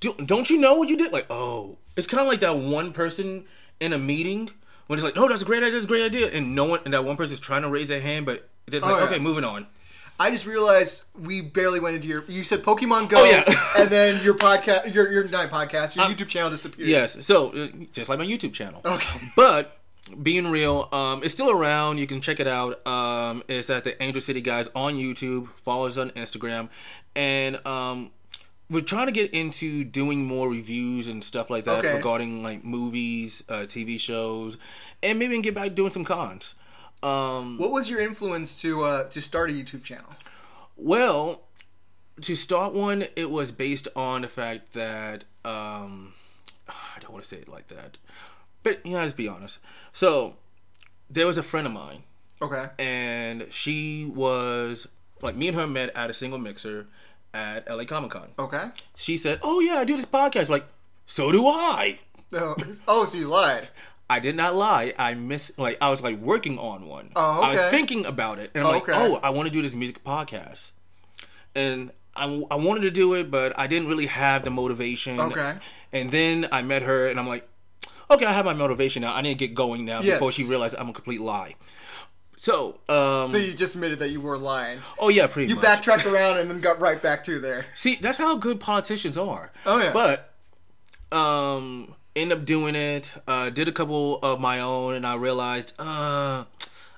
Do, 0.00 0.14
don't 0.14 0.50
you 0.50 0.58
know 0.58 0.74
what 0.74 0.88
you 0.88 0.96
did? 0.96 1.12
Like, 1.12 1.26
oh, 1.30 1.78
it's 1.96 2.06
kind 2.06 2.20
of 2.20 2.26
like 2.26 2.40
that 2.40 2.56
one 2.56 2.92
person 2.92 3.44
in 3.78 3.92
a 3.92 3.98
meeting 3.98 4.50
when 4.86 4.98
it's 4.98 5.04
like, 5.04 5.16
no, 5.16 5.28
that's 5.28 5.42
a 5.42 5.44
great 5.44 5.62
idea, 5.62 5.72
that's 5.72 5.84
a 5.84 5.88
great 5.88 6.04
idea, 6.04 6.28
and 6.28 6.54
no 6.54 6.64
one, 6.64 6.80
and 6.84 6.92
that 6.92 7.04
one 7.04 7.16
person's 7.16 7.40
trying 7.40 7.62
to 7.62 7.68
raise 7.68 7.88
their 7.88 8.00
hand, 8.00 8.26
but 8.26 8.48
they're 8.66 8.80
oh, 8.82 8.86
like, 8.86 8.94
Oh, 8.94 8.98
yeah. 8.98 9.04
okay, 9.04 9.18
moving 9.18 9.44
on. 9.44 9.66
I 10.22 10.30
just 10.30 10.46
realized 10.46 11.04
we 11.18 11.40
barely 11.40 11.80
went 11.80 11.96
into 11.96 12.06
your. 12.06 12.24
You 12.28 12.44
said 12.44 12.62
Pokemon 12.62 13.08
Go, 13.08 13.18
Oh, 13.22 13.24
yeah. 13.24 13.42
and 13.78 13.90
then 13.90 14.22
your 14.24 14.34
podcast, 14.34 14.94
your 14.94 15.10
your 15.10 15.26
not 15.28 15.50
podcast, 15.50 15.96
your 15.96 16.04
YouTube 16.06 16.28
channel 16.28 16.48
disappeared. 16.50 16.88
Yes, 16.88 17.24
so 17.26 17.50
uh, 17.50 17.68
just 17.92 18.08
like 18.08 18.18
my 18.20 18.24
YouTube 18.26 18.52
channel. 18.52 18.80
Okay. 18.84 19.20
But 19.36 19.78
being 20.22 20.46
real, 20.46 20.88
um, 20.92 21.22
it's 21.24 21.32
still 21.34 21.50
around. 21.50 21.98
You 21.98 22.06
can 22.06 22.20
check 22.20 22.38
it 22.38 22.46
out. 22.46 22.86
Um, 22.86 23.42
it's 23.48 23.68
at 23.68 23.82
the 23.84 24.00
Angel 24.02 24.20
City 24.20 24.40
Guys 24.40 24.68
on 24.76 24.94
YouTube. 24.94 25.48
Follow 25.56 25.86
us 25.88 25.98
on 25.98 26.10
Instagram, 26.10 26.68
and 27.16 27.64
um, 27.66 28.10
we're 28.70 28.82
trying 28.82 29.06
to 29.06 29.12
get 29.12 29.32
into 29.34 29.82
doing 29.84 30.24
more 30.24 30.48
reviews 30.48 31.08
and 31.08 31.24
stuff 31.24 31.50
like 31.50 31.64
that 31.64 31.84
Okay. 31.84 31.94
regarding 31.94 32.42
like 32.44 32.64
movies, 32.64 33.42
uh, 33.48 33.66
TV 33.66 33.98
shows, 33.98 34.56
and 35.02 35.18
maybe 35.18 35.36
get 35.40 35.54
back 35.54 35.74
doing 35.74 35.90
some 35.90 36.04
cons. 36.04 36.54
Um, 37.02 37.58
What 37.58 37.72
was 37.72 37.90
your 37.90 38.00
influence 38.00 38.60
to 38.62 38.82
uh, 38.84 39.04
to 39.08 39.20
start 39.20 39.50
a 39.50 39.52
YouTube 39.52 39.82
channel? 39.84 40.10
Well, 40.76 41.42
to 42.20 42.34
start 42.36 42.72
one, 42.74 43.04
it 43.16 43.30
was 43.30 43.52
based 43.52 43.88
on 43.96 44.22
the 44.22 44.28
fact 44.28 44.72
that 44.74 45.24
um, 45.44 46.14
I 46.68 46.98
don't 47.00 47.12
want 47.12 47.24
to 47.24 47.28
say 47.28 47.38
it 47.38 47.48
like 47.48 47.68
that, 47.68 47.98
but 48.62 48.84
you 48.86 48.92
know, 48.92 49.00
let's 49.00 49.14
be 49.14 49.28
honest. 49.28 49.58
So 49.92 50.36
there 51.10 51.26
was 51.26 51.38
a 51.38 51.42
friend 51.42 51.66
of 51.66 51.72
mine, 51.72 52.02
Okay. 52.40 52.66
and 52.78 53.46
she 53.50 54.10
was 54.14 54.86
like 55.20 55.36
me 55.36 55.48
and 55.48 55.56
her 55.56 55.66
met 55.66 55.90
at 55.96 56.10
a 56.10 56.14
single 56.14 56.38
mixer 56.38 56.86
at 57.34 57.68
LA 57.68 57.84
Comic 57.84 58.10
Con. 58.12 58.28
Okay. 58.38 58.70
She 58.96 59.16
said, 59.16 59.40
"Oh 59.42 59.60
yeah, 59.60 59.76
I 59.76 59.84
do 59.84 59.96
this 59.96 60.06
podcast." 60.06 60.48
Like, 60.48 60.66
so 61.06 61.32
do 61.32 61.46
I. 61.48 61.98
Oh, 62.32 62.56
oh, 62.88 63.04
so 63.06 63.18
you 63.18 63.28
lied. 63.28 63.68
I 64.10 64.18
did 64.20 64.36
not 64.36 64.54
lie. 64.54 64.92
I 64.98 65.14
miss 65.14 65.52
like 65.58 65.78
I 65.80 65.88
was 65.90 66.02
like 66.02 66.18
working 66.18 66.58
on 66.58 66.86
one. 66.86 67.10
Oh, 67.16 67.42
I 67.42 67.52
was 67.52 67.62
thinking 67.70 68.04
about 68.04 68.38
it, 68.38 68.50
and 68.54 68.64
I'm 68.66 68.72
like, 68.72 68.88
oh, 68.88 69.18
I 69.22 69.30
want 69.30 69.48
to 69.48 69.52
do 69.52 69.62
this 69.62 69.74
music 69.74 70.04
podcast, 70.04 70.72
and 71.54 71.90
I, 72.14 72.24
I 72.50 72.56
wanted 72.56 72.82
to 72.82 72.90
do 72.90 73.14
it, 73.14 73.30
but 73.30 73.58
I 73.58 73.66
didn't 73.66 73.88
really 73.88 74.06
have 74.06 74.42
the 74.44 74.50
motivation. 74.50 75.18
Okay. 75.18 75.54
And 75.92 76.10
then 76.10 76.46
I 76.52 76.60
met 76.62 76.82
her, 76.82 77.06
and 77.06 77.18
I'm 77.18 77.26
like, 77.26 77.48
okay, 78.10 78.26
I 78.26 78.32
have 78.32 78.44
my 78.44 78.52
motivation 78.52 79.00
now. 79.02 79.14
I 79.14 79.22
need 79.22 79.38
to 79.38 79.46
get 79.46 79.54
going 79.54 79.86
now 79.86 80.02
Yes. 80.02 80.16
before 80.18 80.30
she 80.32 80.44
realized 80.44 80.74
I'm 80.78 80.90
a 80.90 80.92
complete 80.92 81.20
lie. 81.22 81.54
So, 82.36 82.80
um, 82.88 83.28
So 83.28 83.36
you 83.38 83.54
just 83.54 83.76
admitted 83.76 84.00
that 84.00 84.08
you 84.10 84.20
were 84.20 84.36
lying. 84.36 84.80
oh 84.98 85.08
yeah, 85.08 85.26
pretty 85.28 85.48
You 85.48 85.54
much. 85.54 85.62
backtracked 85.64 86.04
around 86.12 86.38
and 86.38 86.50
then 86.50 86.60
got 86.60 86.80
right 86.80 87.00
back 87.00 87.24
to 87.24 87.38
there. 87.38 87.64
See, 87.74 87.96
that's 87.96 88.18
how 88.18 88.36
good 88.36 88.58
politicians 88.60 89.16
are. 89.16 89.52
Oh, 89.64 89.78
yeah. 89.78 89.92
But 89.92 90.34
um 91.16 91.94
end 92.14 92.32
up 92.32 92.44
doing 92.44 92.74
it, 92.74 93.12
uh 93.26 93.50
did 93.50 93.68
a 93.68 93.72
couple 93.72 94.18
of 94.22 94.40
my 94.40 94.60
own 94.60 94.94
and 94.94 95.06
I 95.06 95.14
realized 95.16 95.72
uh 95.78 96.44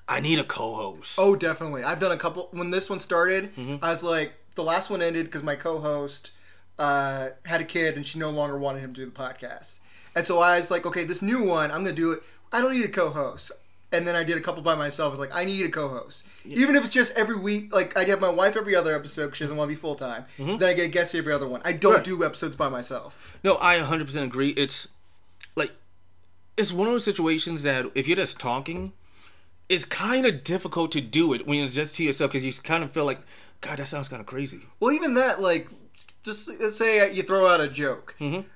I 0.07 0.19
need 0.19 0.37
a 0.39 0.43
co-host. 0.43 1.15
Oh, 1.17 1.35
definitely. 1.35 1.83
I've 1.83 1.99
done 1.99 2.11
a 2.11 2.17
couple. 2.17 2.49
When 2.51 2.69
this 2.69 2.89
one 2.91 2.99
started, 2.99 3.55
Mm-hmm. 3.55 3.83
I 3.83 3.89
was 3.89 4.03
like, 4.03 4.33
the 4.53 4.63
last 4.63 4.89
one 4.91 5.01
ended 5.01 5.25
because 5.25 5.41
my 5.41 5.55
co-host 5.55 6.29
uh, 6.77 7.29
had 7.45 7.59
a 7.61 7.63
kid 7.63 7.95
and 7.95 8.05
she 8.05 8.19
no 8.19 8.29
longer 8.29 8.57
wanted 8.57 8.81
him 8.81 8.93
to 8.93 9.01
do 9.01 9.05
the 9.05 9.11
podcast. 9.11 9.79
And 10.15 10.25
so 10.25 10.39
I 10.41 10.57
was 10.57 10.69
like, 10.69 10.85
okay, 10.85 11.05
this 11.05 11.21
new 11.23 11.41
one, 11.43 11.71
I'm 11.71 11.83
gonna 11.83 11.93
do 11.93 12.11
it. 12.11 12.21
I 12.53 12.61
don't 12.61 12.73
need 12.73 12.85
a 12.85 12.89
co-host. 12.89 13.51
And 13.91 14.07
then 14.07 14.15
I 14.15 14.23
did 14.23 14.37
a 14.37 14.41
couple 14.41 14.61
by 14.61 14.75
myself. 14.75 15.07
I 15.07 15.11
was 15.11 15.19
like, 15.19 15.33
I 15.35 15.43
need 15.45 15.65
a 15.65 15.69
co-host, 15.69 16.25
even 16.45 16.75
if 16.75 16.83
it's 16.85 16.93
just 16.93 17.15
every 17.17 17.39
week. 17.39 17.73
Like 17.73 17.97
I 17.97 18.03
have 18.05 18.19
my 18.21 18.29
wife 18.29 18.55
every 18.55 18.75
other 18.75 18.93
episode. 18.93 19.29
'cause 19.29 19.37
She 19.37 19.43
doesn't 19.45 19.57
want 19.57 19.69
to 19.69 19.75
be 19.75 19.79
full 19.79 19.95
time. 19.95 20.25
Then 20.37 20.61
I 20.63 20.73
get 20.73 20.91
guests 20.91 21.15
every 21.15 21.33
other 21.33 21.47
one. 21.47 21.61
I 21.65 21.71
don't 21.71 21.91
Mm-hmm. 21.93 21.97
Right. 21.97 22.05
do 22.05 22.23
episodes 22.25 22.55
by 22.55 22.69
myself. 22.69 23.37
No, 23.43 23.57
I 23.61 23.77
100% 23.79 24.23
agree. 24.23 24.49
It's 24.49 24.87
like 25.55 25.71
it's 26.57 26.71
one 26.71 26.87
of 26.87 26.93
those 26.93 27.03
situations 27.03 27.63
that 27.63 27.85
if 27.95 28.07
you're 28.07 28.17
just 28.17 28.39
talking, 28.39 28.93
it's 29.69 29.85
kind 29.85 30.25
of 30.25 30.43
difficult 30.43 30.91
to 30.93 31.01
do 31.01 31.33
it 31.33 31.47
when 31.47 31.63
it's 31.63 31.73
just 31.73 31.95
to 31.95 32.03
yourself 32.03 32.31
because 32.31 32.45
you 32.45 32.53
kind 32.63 32.83
of 32.83 32.91
feel 32.91 33.05
like, 33.05 33.19
God, 33.61 33.79
that 33.79 33.87
sounds 33.87 34.07
kind 34.07 34.19
of 34.19 34.25
crazy. 34.25 34.61
Well, 34.79 34.91
even 34.91 35.15
that, 35.15 35.41
like, 35.41 35.69
just 36.23 36.49
let's 36.59 36.77
say 36.77 37.11
you 37.11 37.23
throw 37.23 37.47
out 37.47 37.61
a 37.61 37.67
joke. 37.67 38.15
Mm-hmm. 38.19 38.47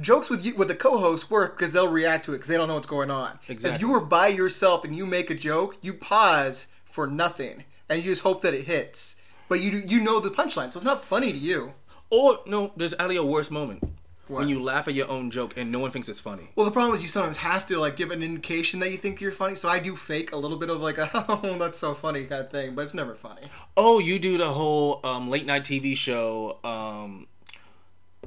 Jokes 0.00 0.28
with 0.28 0.44
you 0.44 0.56
with 0.56 0.68
the 0.68 0.74
co-host 0.74 1.30
work 1.30 1.56
because 1.56 1.72
they'll 1.72 1.88
react 1.88 2.24
to 2.24 2.32
it 2.32 2.38
because 2.38 2.48
they 2.48 2.56
don't 2.56 2.66
know 2.66 2.74
what's 2.74 2.86
going 2.86 3.10
on. 3.10 3.38
Exactly. 3.48 3.76
If 3.76 3.80
you 3.80 3.90
were 3.90 4.00
by 4.00 4.26
yourself 4.26 4.84
and 4.84 4.96
you 4.96 5.06
make 5.06 5.30
a 5.30 5.34
joke, 5.34 5.76
you 5.82 5.94
pause 5.94 6.66
for 6.84 7.06
nothing 7.06 7.64
and 7.88 8.02
you 8.02 8.10
just 8.10 8.22
hope 8.22 8.42
that 8.42 8.54
it 8.54 8.64
hits. 8.64 9.16
But 9.48 9.60
you 9.60 9.84
you 9.86 10.00
know 10.00 10.18
the 10.18 10.30
punchline, 10.30 10.72
so 10.72 10.78
it's 10.78 10.82
not 10.82 11.04
funny 11.04 11.30
to 11.30 11.38
you. 11.38 11.74
Or 12.10 12.38
no, 12.46 12.72
there's 12.76 12.94
actually 12.94 13.16
a 13.16 13.24
worse 13.24 13.50
moment 13.50 13.84
What? 14.26 14.40
when 14.40 14.48
you 14.48 14.60
laugh 14.60 14.88
at 14.88 14.94
your 14.94 15.08
own 15.10 15.30
joke 15.30 15.54
and 15.56 15.70
no 15.70 15.80
one 15.80 15.90
thinks 15.90 16.08
it's 16.08 16.20
funny. 16.20 16.48
Well, 16.56 16.64
the 16.64 16.72
problem 16.72 16.94
is 16.94 17.02
you 17.02 17.08
sometimes 17.08 17.36
have 17.38 17.66
to 17.66 17.78
like 17.78 17.96
give 17.96 18.10
an 18.10 18.22
indication 18.22 18.80
that 18.80 18.90
you 18.90 18.96
think 18.96 19.20
you're 19.20 19.32
funny. 19.32 19.54
So 19.54 19.68
I 19.68 19.78
do 19.78 19.96
fake 19.96 20.32
a 20.32 20.36
little 20.36 20.56
bit 20.56 20.70
of 20.70 20.80
like 20.80 20.98
a 20.98 21.10
oh 21.28 21.58
that's 21.58 21.78
so 21.78 21.94
funny 21.94 22.24
kind 22.24 22.42
of 22.42 22.50
thing, 22.50 22.74
but 22.74 22.82
it's 22.82 22.94
never 22.94 23.14
funny. 23.14 23.42
Oh, 23.76 23.98
you 23.98 24.18
do 24.18 24.38
the 24.38 24.50
whole 24.50 25.00
um, 25.04 25.28
late 25.30 25.44
night 25.44 25.64
TV 25.64 25.96
show 25.96 26.58
um, 26.64 27.26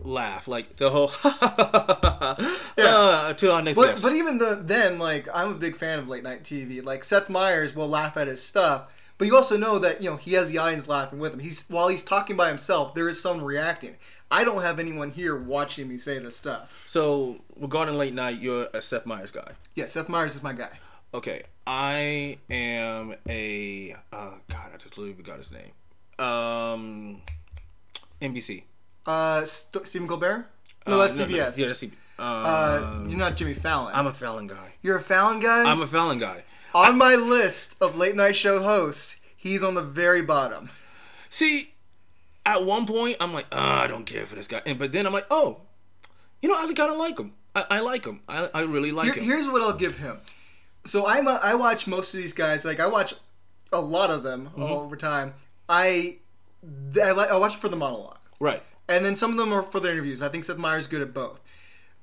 laugh, 0.04 0.48
like 0.48 0.76
the 0.78 0.90
whole 0.90 1.12
uh, 2.78 3.34
to 3.34 3.52
our 3.52 3.62
next 3.62 3.76
But 3.76 4.00
but 4.02 4.14
even 4.14 4.38
the, 4.38 4.62
then, 4.64 5.00
like 5.00 5.28
I'm 5.34 5.52
a 5.52 5.56
big 5.56 5.76
fan 5.76 6.00
of 6.00 6.08
late 6.08 6.24
night 6.24 6.44
TV. 6.44 6.84
Like 6.84 7.04
Seth 7.04 7.30
Meyers 7.30 7.76
will 7.76 7.88
laugh 7.90 8.18
at 8.18 8.28
his 8.28 8.42
stuff, 8.42 8.97
but 9.18 9.26
you 9.28 9.36
also 9.36 9.58
know 9.58 9.80
that 9.80 10.02
you 10.02 10.10
know 10.10 10.18
he 10.18 10.34
has 10.34 10.50
the 10.52 10.58
audience 10.58 10.88
laughing 10.88 11.20
with 11.20 11.34
him. 11.34 11.40
He's 11.40 11.64
while 11.70 11.88
he's 11.88 12.04
talking 12.04 12.36
by 12.36 12.48
himself, 12.50 12.94
there 12.96 13.08
is 13.10 13.22
someone 13.22 13.46
reacting. 13.46 13.96
I 14.30 14.44
don't 14.44 14.62
have 14.62 14.78
anyone 14.80 15.12
here 15.12 15.36
watching 15.38 15.88
me 15.88 15.98
say 15.98 16.20
this 16.20 16.36
stuff. 16.36 16.86
so 16.90 17.38
regarding 17.60 17.96
late 17.98 18.14
night, 18.14 18.40
you're 18.40 18.68
a 18.74 18.82
Seth 18.82 19.06
Meyers 19.06 19.32
guy. 19.32 19.52
Yeah, 19.76 19.86
Seth 19.86 20.10
Meyers 20.10 20.36
is 20.36 20.44
my 20.44 20.52
guy. 20.54 20.80
Okay, 21.14 21.44
I 21.66 22.38
am 22.50 23.16
a 23.30 23.96
uh, 24.12 24.32
God. 24.50 24.72
I 24.74 24.78
just 24.78 24.98
literally 24.98 25.14
forgot 25.14 25.38
his 25.38 25.52
name. 25.52 25.72
Um, 26.20 27.22
NBC. 28.22 28.64
Uh, 29.06 29.46
St- 29.46 29.86
Stephen 29.88 30.08
Colbert? 30.08 30.48
No, 30.86 30.96
Uh, 31.00 31.04
that's 31.04 31.18
no, 31.18 31.26
no, 31.26 31.32
CBS. 31.32 31.58
yeah, 31.58 31.68
that's 31.68 31.82
CBS. 31.84 31.92
uh, 32.20 32.82
Um, 32.98 33.10
you're 33.10 33.18
not 33.20 33.38
Jimmy 33.38 33.54
Fallon. 33.54 33.94
I'm 33.96 34.08
a 34.08 34.14
Fallon 34.14 34.48
guy. 34.48 34.74
you're 34.82 34.98
a 34.98 35.02
Fallon 35.02 35.40
guy. 35.40 35.64
I'm 35.64 35.82
a 35.82 35.88
Fallon 35.88 36.20
guy. 36.20 36.44
On 36.74 36.98
my 36.98 37.16
list 37.16 37.76
of 37.82 37.98
late 37.98 38.16
night 38.16 38.36
show 38.36 38.62
hosts, 38.62 39.20
he's 39.36 39.64
on 39.64 39.76
the 39.76 39.82
very 39.84 40.22
bottom. 40.22 40.70
See, 41.30 41.74
at 42.46 42.64
one 42.66 42.86
point, 42.86 43.18
I'm 43.20 43.34
like, 43.34 43.46
oh, 43.52 43.58
I 43.60 43.88
don't 43.88 44.06
care 44.06 44.26
for 44.26 44.36
this 44.36 44.48
guy, 44.48 44.62
and 44.66 44.80
but 44.80 44.92
then 44.92 45.06
I'm 45.06 45.14
like, 45.14 45.28
oh, 45.30 45.62
you 46.42 46.50
know, 46.50 46.56
I 46.56 46.72
kind 46.74 46.92
of 46.92 46.98
like 46.98 47.18
him. 47.20 47.34
I, 47.56 47.66
I 47.72 47.80
like 47.80 48.06
him. 48.06 48.22
I, 48.30 48.50
I 48.54 48.62
really 48.62 48.92
like 48.92 49.06
Here- 49.06 49.14
him. 49.16 49.24
here's 49.24 49.48
what 49.48 49.62
I'll 49.62 49.74
give 49.74 49.98
him. 49.98 50.20
So 50.86 51.06
I'm 51.08 51.28
a, 51.28 51.40
I 51.44 51.56
watch 51.56 51.88
most 51.88 52.14
of 52.14 52.20
these 52.20 52.32
guys. 52.34 52.64
Like 52.64 52.80
I 52.80 52.88
watch 52.88 53.14
a 53.74 53.82
lot 53.82 54.10
of 54.10 54.24
them 54.24 54.48
Mm-hmm. 54.48 54.64
all 54.64 54.80
over 54.82 54.96
time. 54.96 55.34
I 55.68 56.18
I, 57.02 57.12
like, 57.12 57.30
I 57.32 57.38
watch 57.38 57.56
for 57.58 57.70
the 57.70 57.76
monologue, 57.76 58.18
right. 58.40 58.62
and 58.90 59.04
then 59.06 59.16
some 59.16 59.32
of 59.32 59.38
them 59.38 59.54
are 59.54 59.62
for 59.62 59.80
their 59.80 59.92
interviews. 59.92 60.22
I 60.22 60.30
think 60.30 60.44
Seth 60.44 60.58
Meyers 60.58 60.84
is 60.84 60.88
good 60.88 61.02
at 61.02 61.14
both. 61.14 61.42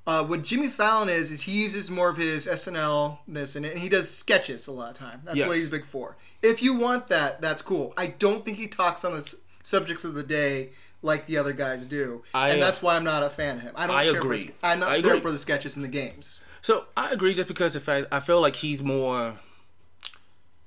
Uh, 0.07 0.23
what 0.23 0.43
Jimmy 0.43 0.67
Fallon 0.67 1.09
is 1.09 1.31
is 1.31 1.43
he 1.43 1.53
uses 1.53 1.89
more 1.89 2.09
of 2.09 2.17
his 2.17 2.45
SNL 2.45 3.17
it, 3.27 3.55
and 3.55 3.79
he 3.79 3.89
does 3.89 4.09
sketches 4.09 4.67
a 4.67 4.71
lot 4.71 4.89
of 4.91 4.95
time. 4.95 5.21
That's 5.23 5.37
Yes. 5.37 5.47
what 5.47 5.57
he's 5.57 5.69
big 5.69 5.83
for. 5.85 6.15
If 6.43 6.61
you 6.61 6.75
want 6.75 7.07
that, 7.07 7.41
that's 7.41 7.63
cool. 7.63 7.93
I 7.97 8.07
don't 8.07 8.45
think 8.45 8.57
he 8.57 8.67
talks 8.67 9.03
on 9.03 9.13
the 9.13 9.17
s- 9.19 9.35
subjects 9.63 10.03
of 10.05 10.13
the 10.13 10.21
day 10.21 10.69
like 11.01 11.25
the 11.25 11.37
other 11.37 11.53
guys 11.53 11.85
do, 11.85 12.23
I, 12.35 12.49
and 12.49 12.61
uh, 12.61 12.65
that's 12.65 12.81
why 12.83 12.95
I'm 12.95 13.03
not 13.03 13.23
a 13.23 13.29
fan 13.31 13.57
of 13.57 13.63
him. 13.63 13.73
I 13.75 13.87
don't. 13.87 13.95
I 13.95 14.05
care 14.05 14.17
agree. 14.17 14.37
For, 14.47 14.53
I'm 14.63 14.79
not 14.79 14.89
I 14.89 15.01
there 15.01 15.11
agree. 15.13 15.21
for 15.21 15.31
the 15.31 15.37
sketches 15.39 15.75
and 15.75 15.83
the 15.83 15.89
games. 15.89 16.39
So 16.61 16.85
I 16.95 17.09
agree, 17.11 17.33
just 17.33 17.47
because 17.47 17.73
the 17.73 17.79
fact 17.79 18.07
I 18.11 18.19
feel 18.19 18.41
like 18.41 18.57
he's 18.57 18.83
more. 18.83 19.35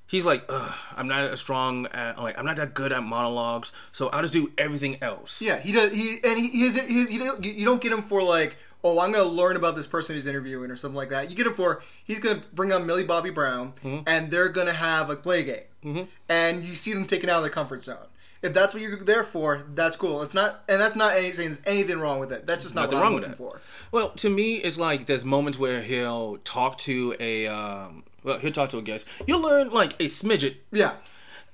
He's 0.07 0.25
like, 0.25 0.43
Ugh, 0.49 0.75
I'm 0.97 1.07
not 1.07 1.25
as 1.25 1.39
strong 1.41 1.87
at 1.89 2.19
like 2.19 2.39
I'm 2.39 2.47
not 2.47 2.57
that 2.57 2.73
good 2.73 2.93
at 2.93 3.03
monologues, 3.03 3.73
so 3.93 4.09
I'll 4.09 4.23
just 4.23 4.33
do 4.33 4.51
everything 4.57 4.97
else. 5.03 5.43
Yeah, 5.43 5.59
he 5.59 5.71
does. 5.71 5.93
He 5.95 6.19
and 6.25 6.39
he 6.39 6.49
his, 6.49 6.77
his 6.79 7.13
don't 7.19 7.45
you 7.45 7.65
don't 7.67 7.81
get 7.81 7.93
him 7.93 8.01
for 8.03 8.23
like 8.23 8.57
oh 8.85 9.01
I'm 9.01 9.13
gonna 9.13 9.25
learn 9.29 9.57
about 9.57 9.77
this 9.77 9.87
person 9.87 10.17
he's 10.17 10.27
interviewing 10.27 10.71
or 10.71 10.77
something 10.77 10.97
like 10.97 11.11
that. 11.11 11.31
You 11.31 11.37
get 11.37 11.47
it 11.47 11.55
for 11.55 11.83
he's 12.05 12.19
gonna 12.21 12.43
bring 12.53 12.73
on 12.73 12.87
Millie 12.87 13.05
Bobby 13.05 13.31
Brown 13.31 13.73
and 14.07 14.31
they're 14.31 14.49
gonna 14.49 14.73
have 14.73 15.11
a 15.11 15.17
play 15.17 15.45
game 15.45 16.09
and 16.29 16.65
you 16.65 16.75
see 16.75 16.93
them 16.93 17.07
taken 17.07 17.29
out 17.31 17.37
of 17.39 17.43
their 17.43 17.51
comfort 17.51 17.81
zone. 17.83 18.07
If 18.41 18.55
that's 18.55 18.73
what 18.73 18.81
you're 18.85 19.03
there 19.03 19.25
for, 19.25 19.65
that's 19.75 19.97
cool. 19.97 20.23
It's 20.23 20.33
not, 20.33 20.63
and 20.69 20.81
that's 20.81 20.95
not 20.95 21.17
anything 21.17 21.57
anything 21.67 21.99
wrong 21.99 22.21
with 22.21 22.31
it. 22.33 22.47
That's 22.47 22.63
just 22.63 22.73
not 22.75 22.83
Nothing 22.83 22.99
what 22.99 23.07
I'm 23.07 23.13
wrong 23.13 23.21
with 23.21 23.31
looking 23.31 23.45
that. 23.47 23.53
for. 23.53 23.61
Well, 23.91 24.11
to 24.11 24.31
me, 24.31 24.57
it's 24.59 24.79
like 24.79 25.07
there's 25.07 25.25
moments 25.25 25.59
where 25.59 25.83
he'll 25.83 26.37
talk 26.45 26.79
to 26.79 27.17
a 27.19 27.49
um, 27.49 28.05
well, 28.23 28.39
he'll 28.39 28.53
talk 28.53 28.69
to 28.71 28.79
a 28.79 28.83
guest. 28.83 29.09
You'll 29.27 29.41
learn 29.41 29.71
like 29.71 29.95
a 29.95 30.05
smidget, 30.05 30.55
Yeah, 30.71 30.93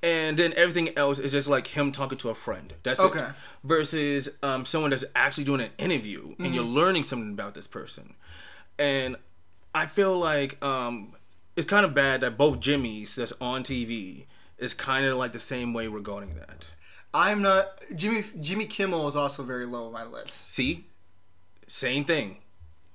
and 0.05 0.37
then 0.37 0.53
everything 0.57 0.97
else 0.99 1.19
is 1.19 1.33
just 1.33 1.49
like 1.49 1.69
him 1.69 1.91
talking 1.91 2.19
to 2.19 2.29
a 2.29 2.35
friend. 2.35 2.75
That's 2.83 3.01
Okay. 3.01 3.21
it. 3.21 3.33
Versus 3.65 4.29
um, 4.43 4.65
someone 4.65 4.91
that's 4.91 5.05
actually 5.17 5.45
doing 5.45 5.63
an 5.63 5.71
interview 5.79 6.35
and 6.39 6.55
you're 6.55 6.63
learning 6.63 7.05
something 7.05 7.33
about 7.33 7.55
this 7.55 7.67
person. 7.67 8.15
And 8.79 9.17
I 9.75 9.87
feel 9.87 10.17
like 10.19 10.63
um, 10.63 11.15
it's 11.57 11.67
kind 11.67 11.87
of 11.87 11.95
bad 11.95 12.21
that 12.21 12.37
both 12.37 12.61
Jimmys 12.61 13.15
that's 13.15 13.33
on 13.41 13.65
TV 13.65 14.27
is 14.59 14.75
kind 14.75 15.07
of 15.07 15.17
like 15.17 15.33
the 15.33 15.39
same 15.39 15.73
way 15.73 15.89
regarding 15.89 16.35
that. 16.35 16.69
I'm 17.15 17.41
not. 17.43 17.81
Jimmy 17.97 18.25
Jimmy 18.41 18.67
Kimmel 18.67 19.09
is 19.09 19.17
also 19.17 19.43
very 19.45 19.67
low 19.67 19.87
on 19.87 19.93
my 19.93 20.05
list. 20.05 20.53
See, 20.53 20.87
same 21.67 22.05
thing. 22.05 22.39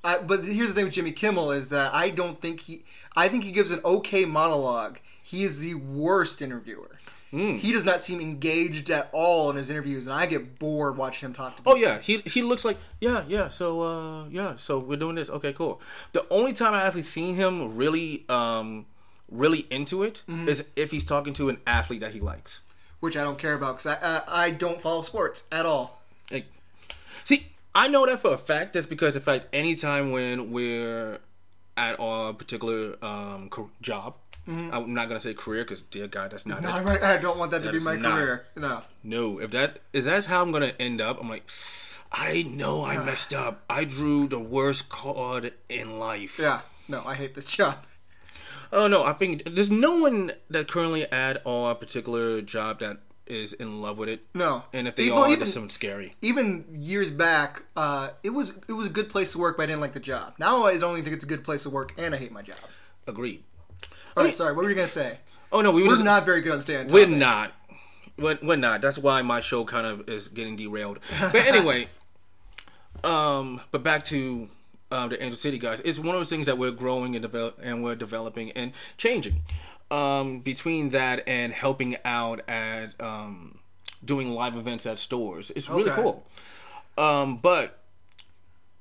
I, 0.03 0.17
but 0.19 0.45
here's 0.45 0.69
the 0.69 0.75
thing 0.75 0.85
with 0.85 0.93
Jimmy 0.93 1.11
Kimmel 1.11 1.51
is 1.51 1.69
that 1.69 1.93
I 1.93 2.09
don't 2.09 2.39
think 2.41 2.61
he. 2.61 2.83
I 3.15 3.27
think 3.29 3.43
he 3.45 3.51
gives 3.51 3.71
an 3.71 3.79
okay 3.83 4.25
monologue. 4.25 4.99
He 5.23 5.43
is 5.43 5.59
the 5.59 5.75
worst 5.75 6.41
interviewer. 6.41 6.91
Hmm. 7.31 7.57
He 7.57 7.71
does 7.71 7.83
not 7.85 8.01
seem 8.01 8.19
engaged 8.19 8.89
at 8.89 9.09
all 9.11 9.51
in 9.51 9.55
his 9.55 9.69
interviews, 9.69 10.07
and 10.07 10.15
I 10.15 10.25
get 10.25 10.57
bored 10.57 10.97
watching 10.97 11.27
him 11.29 11.33
talk 11.35 11.55
to 11.55 11.61
people. 11.61 11.73
Oh 11.73 11.75
yeah, 11.75 11.99
he 11.99 12.17
he 12.25 12.41
looks 12.41 12.65
like 12.65 12.77
yeah 12.99 13.23
yeah. 13.27 13.49
So 13.49 13.81
uh 13.81 14.25
yeah, 14.29 14.55
so 14.57 14.79
we're 14.79 14.97
doing 14.97 15.15
this. 15.15 15.29
Okay, 15.29 15.53
cool. 15.53 15.79
The 16.13 16.25
only 16.31 16.53
time 16.53 16.73
I 16.73 16.81
actually 16.87 17.03
seen 17.03 17.35
him 17.35 17.75
really 17.77 18.25
um 18.29 18.87
really 19.29 19.67
into 19.69 20.01
it 20.01 20.23
is 20.27 20.65
if 20.75 20.89
he's 20.89 21.05
talking 21.05 21.33
to 21.33 21.49
an 21.49 21.59
athlete 21.67 21.99
that 22.01 22.13
he 22.13 22.19
likes. 22.19 22.61
which 22.99 23.15
I 23.15 23.23
don't 23.23 23.37
care 23.37 23.53
about 23.53 23.77
because 23.77 23.95
I, 24.01 24.17
I 24.17 24.45
I 24.45 24.49
don't 24.51 24.81
follow 24.81 25.03
sports 25.03 25.47
at 25.51 25.67
all. 25.67 26.01
Like, 26.31 26.47
see, 27.23 27.45
I 27.75 27.87
know 27.87 28.07
that 28.07 28.19
for 28.21 28.33
a 28.33 28.37
fact. 28.39 28.73
That's 28.73 28.87
because 28.87 29.13
the 29.13 29.21
fact 29.21 29.45
anytime 29.53 30.09
when 30.09 30.51
we're 30.51 31.19
at 31.77 31.99
our 31.99 32.33
particular 32.33 32.95
um 33.05 33.49
co- 33.49 33.69
job, 34.47 34.69
I'm 34.73 34.93
not 34.93 35.07
gonna 35.07 35.19
say 35.19 35.33
career 35.33 35.63
because 35.63 35.81
dear 35.81 36.07
God, 36.07 36.31
that's 36.31 36.45
not. 36.45 36.61
No, 36.63 36.69
it. 36.91 37.01
I, 37.03 37.15
I 37.15 37.17
don't 37.17 37.37
want 37.37 37.51
that, 37.51 37.63
to 37.63 37.71
be 37.71 37.79
my 37.79 37.95
not- 37.95 38.13
career. 38.17 38.45
No. 38.55 38.81
No, 39.03 39.39
if 39.39 39.51
that 39.51 39.79
is 39.93 40.05
that's 40.05 40.25
how 40.27 40.41
I'm 40.41 40.51
gonna 40.51 40.73
end 40.79 41.01
up, 41.01 41.19
I'm 41.21 41.29
like, 41.29 41.49
I 42.11 42.43
know 42.43 42.83
I 42.83 42.97
messed 43.05 43.33
up. 43.33 43.63
I 43.69 43.83
drew 43.85 44.27
the 44.27 44.39
worst 44.39 44.89
card 44.89 45.53
in 45.69 45.99
life. 45.99 46.39
Yeah. 46.39 46.61
No, 46.87 47.03
I 47.05 47.13
hate 47.15 47.35
this 47.35 47.45
job. 47.45 47.85
Oh 48.71 48.87
no, 48.87 49.03
I 49.03 49.13
think 49.13 49.43
there's 49.55 49.71
no 49.71 49.97
one 49.97 50.31
that 50.49 50.67
currently 50.67 51.11
at 51.11 51.41
our 51.45 51.73
particular 51.75 52.41
job 52.41 52.79
that 52.79 52.99
is 53.27 53.53
in 53.53 53.79
love 53.81 53.99
with 53.99 54.09
it. 54.09 54.21
No. 54.33 54.63
And 54.73 54.87
if 54.87 54.95
they 54.95 55.03
People 55.05 55.19
are, 55.19 55.27
even- 55.27 55.39
there's 55.39 55.53
something 55.53 55.69
scary. 55.69 56.15
even 56.23 56.65
years 56.71 57.11
back, 57.11 57.63
uh, 57.75 58.09
it 58.23 58.31
was 58.31 58.57
it 58.67 58.73
was 58.73 58.87
a 58.87 58.91
good 58.91 59.09
place 59.09 59.31
to 59.33 59.37
work, 59.37 59.57
but 59.57 59.63
I 59.63 59.65
didn't 59.67 59.81
like 59.81 59.93
the 59.93 59.99
job. 59.99 60.33
Now 60.39 60.63
I 60.65 60.77
don't 60.79 60.93
even 60.93 61.03
think 61.03 61.15
it's 61.15 61.23
a 61.23 61.27
good 61.27 61.43
place 61.43 61.63
to 61.63 61.69
work, 61.69 61.93
and 61.97 62.15
I 62.15 62.17
hate 62.17 62.31
my 62.31 62.41
job. 62.41 62.57
Agreed. 63.07 63.43
All 64.17 64.23
right, 64.23 64.35
sorry. 64.35 64.53
What 64.53 64.63
were 64.63 64.69
you 64.69 64.75
gonna 64.75 64.87
say? 64.87 65.19
Oh 65.51 65.61
no, 65.61 65.71
we 65.71 65.83
were 65.83 65.89
just 65.89 66.03
not 66.03 66.25
very 66.25 66.41
good 66.41 66.53
on 66.53 66.61
staying. 66.61 66.87
We're 66.87 67.07
not. 67.07 67.53
We're, 68.17 68.37
we're 68.43 68.55
not. 68.57 68.81
That's 68.81 68.97
why 68.97 69.21
my 69.21 69.39
show 69.41 69.63
kind 69.63 69.87
of 69.87 70.09
is 70.09 70.27
getting 70.27 70.55
derailed. 70.57 70.99
But 71.19 71.35
anyway, 71.35 71.87
um, 73.03 73.61
but 73.71 73.81
back 73.83 74.03
to 74.05 74.49
um, 74.91 75.09
the 75.09 75.21
Angel 75.23 75.37
City 75.37 75.57
guys. 75.57 75.81
It's 75.85 75.99
one 75.99 76.09
of 76.15 76.19
those 76.19 76.29
things 76.29 76.45
that 76.47 76.57
we're 76.57 76.71
growing 76.71 77.15
and 77.15 77.21
develop 77.21 77.59
and 77.61 77.83
we're 77.83 77.95
developing 77.95 78.51
and 78.51 78.73
changing. 78.97 79.43
Um, 79.91 80.41
between 80.41 80.89
that 80.89 81.23
and 81.27 81.51
helping 81.53 81.97
out 82.05 82.41
at 82.47 82.99
um, 83.01 83.57
doing 84.03 84.29
live 84.29 84.55
events 84.55 84.85
at 84.85 84.99
stores, 84.99 85.51
it's 85.55 85.69
really 85.69 85.89
Okay. 85.89 86.01
cool. 86.01 86.27
Um, 86.97 87.37
but 87.37 87.79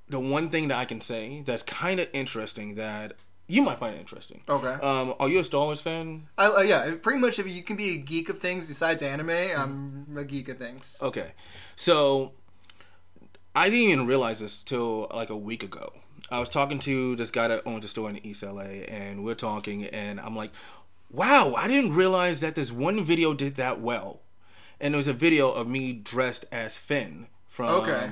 the 0.09 0.21
one 0.21 0.51
thing 0.51 0.69
that 0.69 0.79
I 0.79 0.85
can 0.85 1.01
say 1.01 1.43
that's 1.47 1.63
kind 1.63 2.01
of 2.01 2.09
interesting 2.13 2.75
that 2.75 3.13
you 3.49 3.63
might 3.63 3.79
find 3.79 3.97
it 3.97 3.99
interesting. 3.99 4.43
Okay. 4.49 4.69
Um, 4.69 5.15
are 5.19 5.29
you 5.29 5.39
a 5.41 5.45
Star 5.45 5.65
Wars 5.65 5.81
fan? 5.81 6.29
I, 6.37 6.47
uh, 6.47 6.61
yeah, 6.61 6.95
pretty 7.01 7.19
much. 7.19 7.39
If 7.39 7.49
you 7.49 7.63
can 7.63 7.77
be 7.77 7.95
a 7.95 7.97
geek 7.97 8.29
of 8.29 8.39
things 8.39 8.69
besides 8.69 9.03
anime, 9.03 9.31
I'm 9.31 10.07
a 10.17 10.25
geek 10.25 10.49
of 10.49 10.59
things. 10.59 10.99
Okay, 11.03 11.33
so 11.75 12.33
I 13.55 13.71
didn't 13.71 13.89
even 13.91 14.07
realize 14.07 14.39
this 14.41 14.63
till 14.63 15.09
like 15.15 15.31
a 15.31 15.37
week 15.37 15.63
ago. 15.63 15.93
I 16.31 16.41
was 16.41 16.49
talking 16.49 16.79
to 16.81 17.17
this 17.17 17.31
guy 17.31 17.49
that 17.49 17.63
owns 17.65 17.85
a 17.85 17.89
store 17.89 18.11
in 18.11 18.25
East 18.25 18.43
LA, 18.43 18.85
and 18.89 19.25
we're 19.25 19.35
talking, 19.35 19.85
and 19.87 20.21
I'm 20.21 20.37
like, 20.37 20.51
"Wow, 21.11 21.55
I 21.57 21.67
didn't 21.69 21.95
realize 21.95 22.41
that 22.41 22.55
this 22.55 22.71
one 22.71 23.03
video 23.05 23.33
did 23.35 23.57
that 23.57 23.81
well." 23.81 24.21
And 24.81 24.95
it 24.95 24.97
was 24.97 25.09
a 25.09 25.13
video 25.13 25.51
of 25.51 25.67
me 25.67 25.93
dressed 25.93 26.45
as 26.53 26.77
Finn 26.79 27.27
from, 27.49 27.67
Okay. 27.83 28.11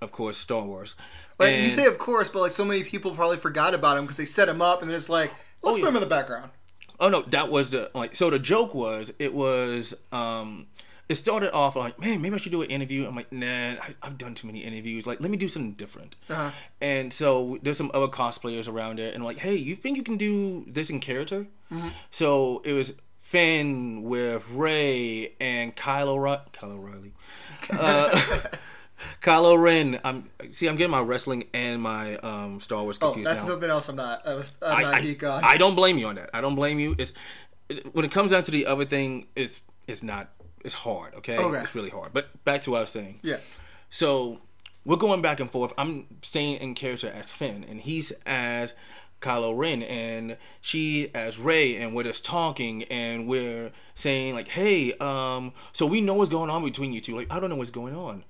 of 0.00 0.10
course, 0.10 0.36
Star 0.36 0.64
Wars. 0.64 0.96
Like 1.38 1.56
you 1.56 1.70
say, 1.70 1.86
of 1.86 1.98
course, 1.98 2.28
but 2.28 2.40
like 2.40 2.52
so 2.52 2.64
many 2.64 2.82
people 2.82 3.14
probably 3.14 3.36
forgot 3.36 3.74
about 3.74 3.98
him 3.98 4.04
because 4.04 4.16
they 4.16 4.24
set 4.24 4.48
him 4.48 4.62
up 4.62 4.80
and 4.80 4.90
they're 4.90 4.96
just 4.96 5.10
like, 5.10 5.30
let's 5.62 5.76
put 5.76 5.82
yeah. 5.82 5.88
him 5.88 5.96
in 5.96 6.00
the 6.00 6.08
background. 6.08 6.50
Oh 6.98 7.10
no, 7.10 7.22
that 7.22 7.50
was 7.50 7.70
the 7.70 7.90
like. 7.94 8.16
So 8.16 8.30
the 8.30 8.38
joke 8.38 8.74
was, 8.74 9.12
it 9.18 9.34
was, 9.34 9.94
um, 10.12 10.66
it 11.08 11.16
started 11.16 11.52
off 11.52 11.76
like, 11.76 12.00
man, 12.00 12.22
maybe 12.22 12.34
I 12.34 12.38
should 12.38 12.52
do 12.52 12.62
an 12.62 12.70
interview. 12.70 13.06
I'm 13.06 13.14
like, 13.14 13.30
nah, 13.30 13.46
I, 13.46 13.94
I've 14.02 14.16
done 14.16 14.34
too 14.34 14.46
many 14.46 14.60
interviews. 14.60 15.06
Like, 15.06 15.20
let 15.20 15.30
me 15.30 15.36
do 15.36 15.46
something 15.46 15.72
different. 15.72 16.16
Uh-huh. 16.30 16.50
And 16.80 17.12
so 17.12 17.58
there's 17.62 17.76
some 17.76 17.90
other 17.92 18.08
cosplayers 18.08 18.66
around 18.66 18.98
there, 18.98 19.12
and 19.12 19.22
like, 19.22 19.38
hey, 19.38 19.54
you 19.54 19.76
think 19.76 19.96
you 19.98 20.02
can 20.02 20.16
do 20.16 20.64
this 20.66 20.88
in 20.88 21.00
character? 21.00 21.46
So 22.10 22.62
it 22.64 22.72
was 22.72 22.94
Finn 23.20 24.04
with 24.04 24.48
Rey 24.50 25.34
and 25.40 25.74
Kylo 25.74 26.16
Ri- 26.16 26.50
Kylo 26.52 26.82
Riley. 26.82 27.12
Uh, 27.70 28.40
Kylo 29.20 29.60
Ren. 29.60 30.00
I'm 30.04 30.28
see. 30.52 30.66
I'm 30.68 30.76
getting 30.76 30.90
my 30.90 31.00
wrestling 31.00 31.44
and 31.54 31.80
my 31.82 32.16
um, 32.18 32.60
Star 32.60 32.82
Wars 32.82 32.98
confused. 32.98 33.26
Oh, 33.26 33.30
that's 33.30 33.44
now. 33.44 33.50
something 33.50 33.70
else. 33.70 33.88
I'm 33.88 33.96
not. 33.96 34.22
Uh, 34.26 34.42
I'm 34.62 34.82
not 34.82 34.94
I, 34.94 35.00
geek 35.00 35.22
on. 35.24 35.42
I 35.44 35.56
don't 35.56 35.74
blame 35.74 35.98
you 35.98 36.06
on 36.06 36.16
that. 36.16 36.30
I 36.34 36.40
don't 36.40 36.54
blame 36.54 36.78
you. 36.78 36.94
It's 36.98 37.12
it, 37.68 37.94
when 37.94 38.04
it 38.04 38.10
comes 38.10 38.30
down 38.32 38.42
to 38.44 38.50
the 38.50 38.66
other 38.66 38.84
thing, 38.84 39.26
it's 39.36 39.62
it's 39.86 40.02
not 40.02 40.28
it's 40.64 40.74
hard. 40.74 41.14
Okay, 41.14 41.38
Okay. 41.38 41.58
it's 41.58 41.74
really 41.74 41.90
hard. 41.90 42.12
But 42.12 42.44
back 42.44 42.62
to 42.62 42.70
what 42.72 42.78
I 42.78 42.80
was 42.82 42.90
saying. 42.90 43.20
yeah. 43.22 43.38
So 43.90 44.40
we're 44.84 44.96
going 44.96 45.22
back 45.22 45.40
and 45.40 45.50
forth. 45.50 45.72
I'm 45.78 46.06
staying 46.22 46.56
in 46.60 46.74
character 46.74 47.08
as 47.08 47.30
Finn, 47.32 47.64
and 47.68 47.80
he's 47.80 48.12
as 48.24 48.74
Kylo 49.20 49.56
Ren, 49.56 49.82
and 49.82 50.36
she 50.60 51.08
as 51.14 51.38
Rey, 51.38 51.76
and 51.76 51.94
we're 51.94 52.02
just 52.04 52.24
talking, 52.24 52.82
and 52.84 53.26
we're 53.26 53.72
saying 53.94 54.34
like, 54.34 54.48
"Hey, 54.48 54.92
um, 55.00 55.52
so 55.72 55.86
we 55.86 56.00
know 56.00 56.14
what's 56.14 56.30
going 56.30 56.50
on 56.50 56.62
between 56.64 56.92
you 56.92 57.00
two. 57.00 57.16
Like, 57.16 57.32
I 57.32 57.40
don't 57.40 57.48
know 57.50 57.56
what's 57.56 57.70
going 57.70 57.94
on." 57.96 58.24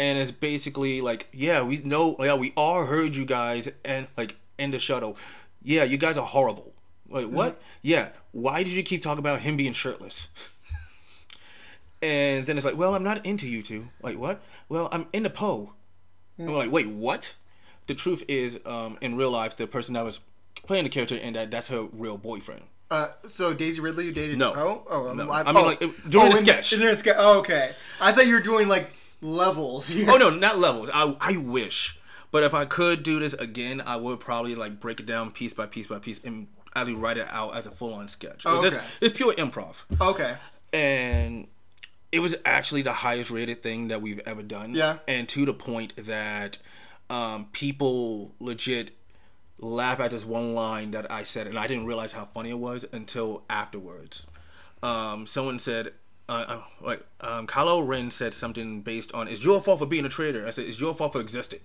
And 0.00 0.18
it's 0.18 0.30
basically 0.30 1.02
like, 1.02 1.28
yeah, 1.30 1.62
we 1.62 1.76
know, 1.84 2.16
yeah, 2.18 2.34
we 2.34 2.54
all 2.56 2.86
heard 2.86 3.14
you 3.14 3.26
guys, 3.26 3.70
and 3.84 4.06
like 4.16 4.34
in 4.58 4.70
the 4.70 4.78
shuttle, 4.78 5.14
yeah, 5.62 5.84
you 5.84 5.98
guys 5.98 6.16
are 6.16 6.26
horrible. 6.26 6.72
Like 7.06 7.26
what? 7.26 7.60
Yeah, 7.82 8.08
why 8.32 8.62
did 8.62 8.72
you 8.72 8.82
keep 8.82 9.02
talking 9.02 9.18
about 9.18 9.40
him 9.40 9.58
being 9.58 9.74
shirtless? 9.74 10.28
And 12.00 12.46
then 12.46 12.56
it's 12.56 12.64
like, 12.64 12.78
well, 12.78 12.94
I'm 12.94 13.02
not 13.02 13.26
into 13.26 13.46
you 13.46 13.62
two. 13.62 13.88
Like 14.02 14.16
what? 14.16 14.40
Well, 14.70 14.88
I'm 14.90 15.06
into 15.12 15.28
Poe. 15.28 15.74
And 16.38 16.48
we're 16.48 16.56
like, 16.56 16.72
wait, 16.72 16.88
what? 16.88 17.34
The 17.86 17.94
truth 17.94 18.24
is, 18.26 18.58
um, 18.64 18.96
in 19.02 19.16
real 19.16 19.30
life, 19.30 19.54
the 19.54 19.66
person 19.66 19.92
that 19.92 20.04
was 20.06 20.20
playing 20.66 20.84
the 20.84 20.90
character 20.90 21.14
in 21.14 21.34
that 21.34 21.50
that's 21.50 21.68
her 21.68 21.88
real 21.92 22.16
boyfriend. 22.16 22.62
Uh, 22.90 23.08
so 23.26 23.52
Daisy 23.52 23.82
Ridley, 23.82 24.06
you 24.06 24.12
dated? 24.12 24.38
No. 24.38 24.54
Oh, 24.56 24.86
oh, 24.88 25.12
No. 25.12 25.28
I, 25.28 25.42
I 25.42 25.52
mean, 25.52 25.56
oh. 25.58 25.62
like, 25.66 25.80
during 26.08 26.30
the 26.30 26.38
in 26.38 26.44
sketch. 26.44 26.72
in 26.72 26.80
the 26.80 26.96
sketch. 26.96 27.16
Oh, 27.18 27.40
okay. 27.40 27.72
I 28.00 28.12
thought 28.12 28.26
you 28.26 28.32
were 28.32 28.40
doing 28.40 28.66
like 28.66 28.90
levels. 29.20 29.88
Here. 29.88 30.06
Oh 30.10 30.16
no, 30.16 30.30
not 30.30 30.58
levels. 30.58 30.90
I 30.92 31.16
I 31.20 31.36
wish, 31.36 31.98
but 32.30 32.42
if 32.42 32.54
I 32.54 32.64
could 32.64 33.02
do 33.02 33.18
this 33.20 33.34
again, 33.34 33.82
I 33.84 33.96
would 33.96 34.20
probably 34.20 34.54
like 34.54 34.80
break 34.80 35.00
it 35.00 35.06
down 35.06 35.30
piece 35.30 35.54
by 35.54 35.66
piece 35.66 35.86
by 35.86 35.98
piece 35.98 36.20
and 36.24 36.48
actually 36.76 36.94
write 36.94 37.16
it 37.18 37.26
out 37.30 37.56
as 37.56 37.66
a 37.66 37.70
full 37.70 37.92
on 37.94 38.08
sketch. 38.08 38.42
Oh, 38.46 38.62
It's, 38.64 38.76
okay. 38.76 38.84
it's 39.00 39.16
pure 39.16 39.34
improv. 39.34 39.76
Okay. 40.00 40.36
and 40.72 41.48
it 42.12 42.18
was 42.20 42.34
actually 42.44 42.82
the 42.82 42.92
highest 42.92 43.30
rated 43.30 43.62
thing 43.62 43.86
that 43.88 44.02
we've 44.02 44.20
ever 44.26 44.42
done. 44.42 44.74
Yeah. 44.74 44.98
And 45.06 45.28
to 45.28 45.44
the 45.46 45.54
point 45.54 45.94
that 45.96 46.58
um, 47.08 47.46
people 47.52 48.34
legit 48.40 48.90
laugh 49.58 50.00
at 50.00 50.10
this 50.10 50.24
one 50.24 50.52
line 50.54 50.90
that 50.92 51.08
I 51.10 51.22
said, 51.22 51.46
and 51.46 51.56
I 51.58 51.66
didn't 51.68 51.86
realize 51.86 52.12
how 52.12 52.24
funny 52.34 52.50
it 52.50 52.58
was 52.58 52.84
until 52.92 53.44
afterwards. 53.48 54.26
Um, 54.82 55.24
someone 55.26 55.58
said, 55.60 55.92
uh, 56.30 56.44
uh, 56.48 56.62
like, 56.80 57.04
um, 57.20 57.46
Kylo 57.46 57.86
Ren 57.86 58.10
said 58.10 58.34
something 58.34 58.82
based 58.82 59.12
on, 59.12 59.26
"It's 59.26 59.44
your 59.44 59.60
fault 59.60 59.80
for 59.80 59.86
being 59.86 60.04
a 60.04 60.08
traitor." 60.08 60.46
I 60.46 60.52
said, 60.52 60.66
"It's 60.66 60.80
your 60.80 60.94
fault 60.94 61.12
for 61.12 61.20
existing." 61.20 61.60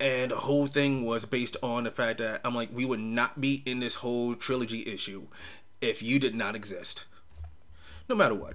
And 0.00 0.32
the 0.32 0.36
whole 0.36 0.66
thing 0.66 1.04
was 1.04 1.24
based 1.24 1.56
on 1.62 1.84
the 1.84 1.92
fact 1.92 2.18
that 2.18 2.40
I'm 2.44 2.54
like, 2.54 2.70
we 2.72 2.84
would 2.84 3.00
not 3.00 3.40
be 3.40 3.62
in 3.64 3.78
this 3.78 3.96
whole 3.96 4.34
trilogy 4.34 4.84
issue 4.86 5.28
if 5.80 6.02
you 6.02 6.18
did 6.18 6.34
not 6.34 6.56
exist. 6.56 7.04
No 8.08 8.16
matter 8.16 8.34
what. 8.34 8.54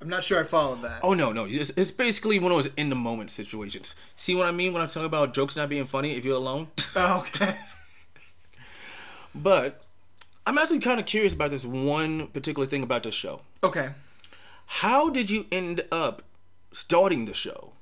I'm 0.00 0.08
not 0.08 0.22
sure 0.22 0.40
I 0.40 0.44
followed 0.44 0.82
that. 0.82 1.00
Oh 1.02 1.14
no, 1.14 1.32
no, 1.32 1.46
it's, 1.48 1.70
it's 1.70 1.90
basically 1.90 2.38
one 2.38 2.52
of 2.52 2.58
those 2.58 2.72
in 2.76 2.88
the 2.88 2.96
moment 2.96 3.30
situations. 3.30 3.94
See 4.16 4.34
what 4.34 4.46
I 4.46 4.52
mean 4.52 4.72
when 4.72 4.82
I'm 4.82 4.88
talking 4.88 5.06
about 5.06 5.34
jokes 5.34 5.56
not 5.56 5.68
being 5.68 5.84
funny 5.84 6.16
if 6.16 6.24
you're 6.24 6.36
alone? 6.36 6.68
Oh, 6.94 7.20
okay. 7.20 7.56
but 9.34 9.84
I'm 10.46 10.58
actually 10.58 10.80
kind 10.80 10.98
of 10.98 11.06
curious 11.06 11.34
about 11.34 11.50
this 11.50 11.64
one 11.64 12.26
particular 12.28 12.66
thing 12.66 12.82
about 12.82 13.02
this 13.04 13.14
show. 13.14 13.42
Okay. 13.62 13.90
How 14.66 15.08
did 15.10 15.30
you 15.30 15.46
end 15.52 15.82
up 15.92 16.22
starting 16.72 17.26
the 17.26 17.34
show? 17.34 17.72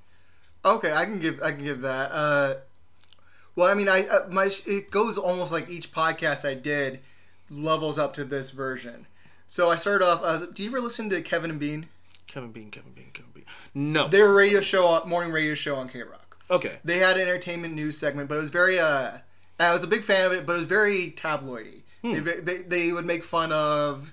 Okay, 0.65 0.93
I 0.93 1.05
can 1.07 1.21
give 1.21 1.41
I 1.43 1.53
can 1.53 1.65
give 1.65 1.81
that. 1.83 2.11
Uh, 2.13 2.55
well, 3.57 3.71
I 3.71 3.75
mean, 3.75 3.89
I 3.89 4.07
uh, 4.07 4.27
my 4.31 4.51
it 4.67 4.91
goes 4.91 5.17
almost 5.17 5.53
like 5.53 5.71
each 5.71 5.93
podcast 5.93 6.47
I 6.49 6.55
did 6.55 7.01
levels 7.49 7.99
up 7.99 8.13
to 8.15 8.25
this 8.25 8.51
version. 8.51 9.07
So 9.47 9.71
I 9.71 9.77
started 9.77 10.05
off. 10.05 10.21
Uh, 10.23 10.47
do 10.53 10.63
you 10.63 10.69
ever 10.69 10.81
listen 10.81 11.09
to 11.11 11.23
Kevin 11.23 11.51
and 11.51 11.59
Bean? 11.61 11.87
Kevin 12.27 12.53
Bean, 12.53 12.71
Kevin 12.71 12.93
Bean, 12.93 13.09
Kevin 13.13 13.31
Bean. 13.35 13.45
No. 13.75 14.07
Their 14.09 14.33
radio 14.33 14.61
show, 14.61 14.87
on- 14.87 15.09
morning 15.09 15.33
radio 15.33 15.55
show 15.55 15.77
on 15.77 15.89
K 15.89 16.03
Rock. 16.03 16.37
okay. 16.51 16.79
They 16.85 16.99
had 16.99 17.17
an 17.17 17.23
entertainment 17.23 17.75
news 17.75 17.97
segment, 17.97 18.29
but 18.29 18.37
it 18.37 18.41
was 18.41 18.51
very. 18.51 18.79
Uh, 18.79 19.19
I 19.59 19.73
was 19.75 19.83
a 19.83 19.87
big 19.89 20.05
fan 20.05 20.27
of 20.27 20.33
it, 20.33 20.47
but 20.47 20.53
it 20.55 20.59
was 20.59 20.67
very 20.67 21.11
tabloidy. 21.11 21.83
They, 22.03 22.21
they, 22.21 22.59
they 22.63 22.93
would 22.93 23.07
make 23.07 23.25
fun 23.25 23.53
of. 23.53 24.13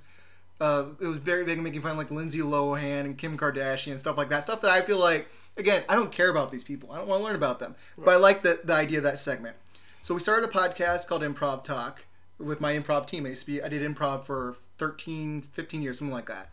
Uh, 0.60 0.86
it 1.00 1.06
was 1.06 1.18
very 1.18 1.46
big 1.46 1.60
making 1.62 1.82
fun 1.82 1.92
of 1.92 1.98
like 1.98 2.10
Lindsay 2.10 2.40
Lohan 2.40 3.02
and 3.06 3.18
Kim 3.18 3.38
Kardashian 3.38 3.92
and 3.92 4.00
stuff 4.00 4.18
like 4.18 4.30
that. 4.30 4.44
Stuff 4.44 4.62
that 4.62 4.72
I 4.72 4.82
feel 4.82 4.98
like, 5.00 5.28
again, 5.56 5.84
I 5.88 5.96
don't 5.96 6.12
care 6.12 6.30
about 6.30 6.52
these 6.52 6.64
people. 6.64 6.92
I 6.92 6.98
don't 6.98 7.08
want 7.08 7.22
to 7.22 7.26
learn 7.26 7.36
about 7.36 7.60
them. 7.60 7.76
But 7.98 8.12
I 8.12 8.18
like 8.18 8.42
the, 8.42 8.60
the 8.64 8.74
idea 8.74 8.98
of 8.98 9.04
that 9.04 9.20
segment. 9.20 9.56
So 10.02 10.14
we 10.16 10.20
started 10.20 10.50
a 10.50 10.52
podcast 10.52 11.08
called 11.08 11.22
Improv 11.22 11.64
Talk 11.64 12.06
with 12.40 12.60
my 12.60 12.74
improv 12.74 13.06
team. 13.06 13.26
I, 13.26 13.30
used 13.30 13.46
to 13.46 13.52
be, 13.52 13.62
I 13.62 13.70
did 13.70 13.82
improv 13.84 14.24
for 14.24 14.56
13, 14.78 15.42
15 15.42 15.82
years, 15.82 16.00
something 16.00 16.14
like 16.14 16.28
that. 16.28 16.50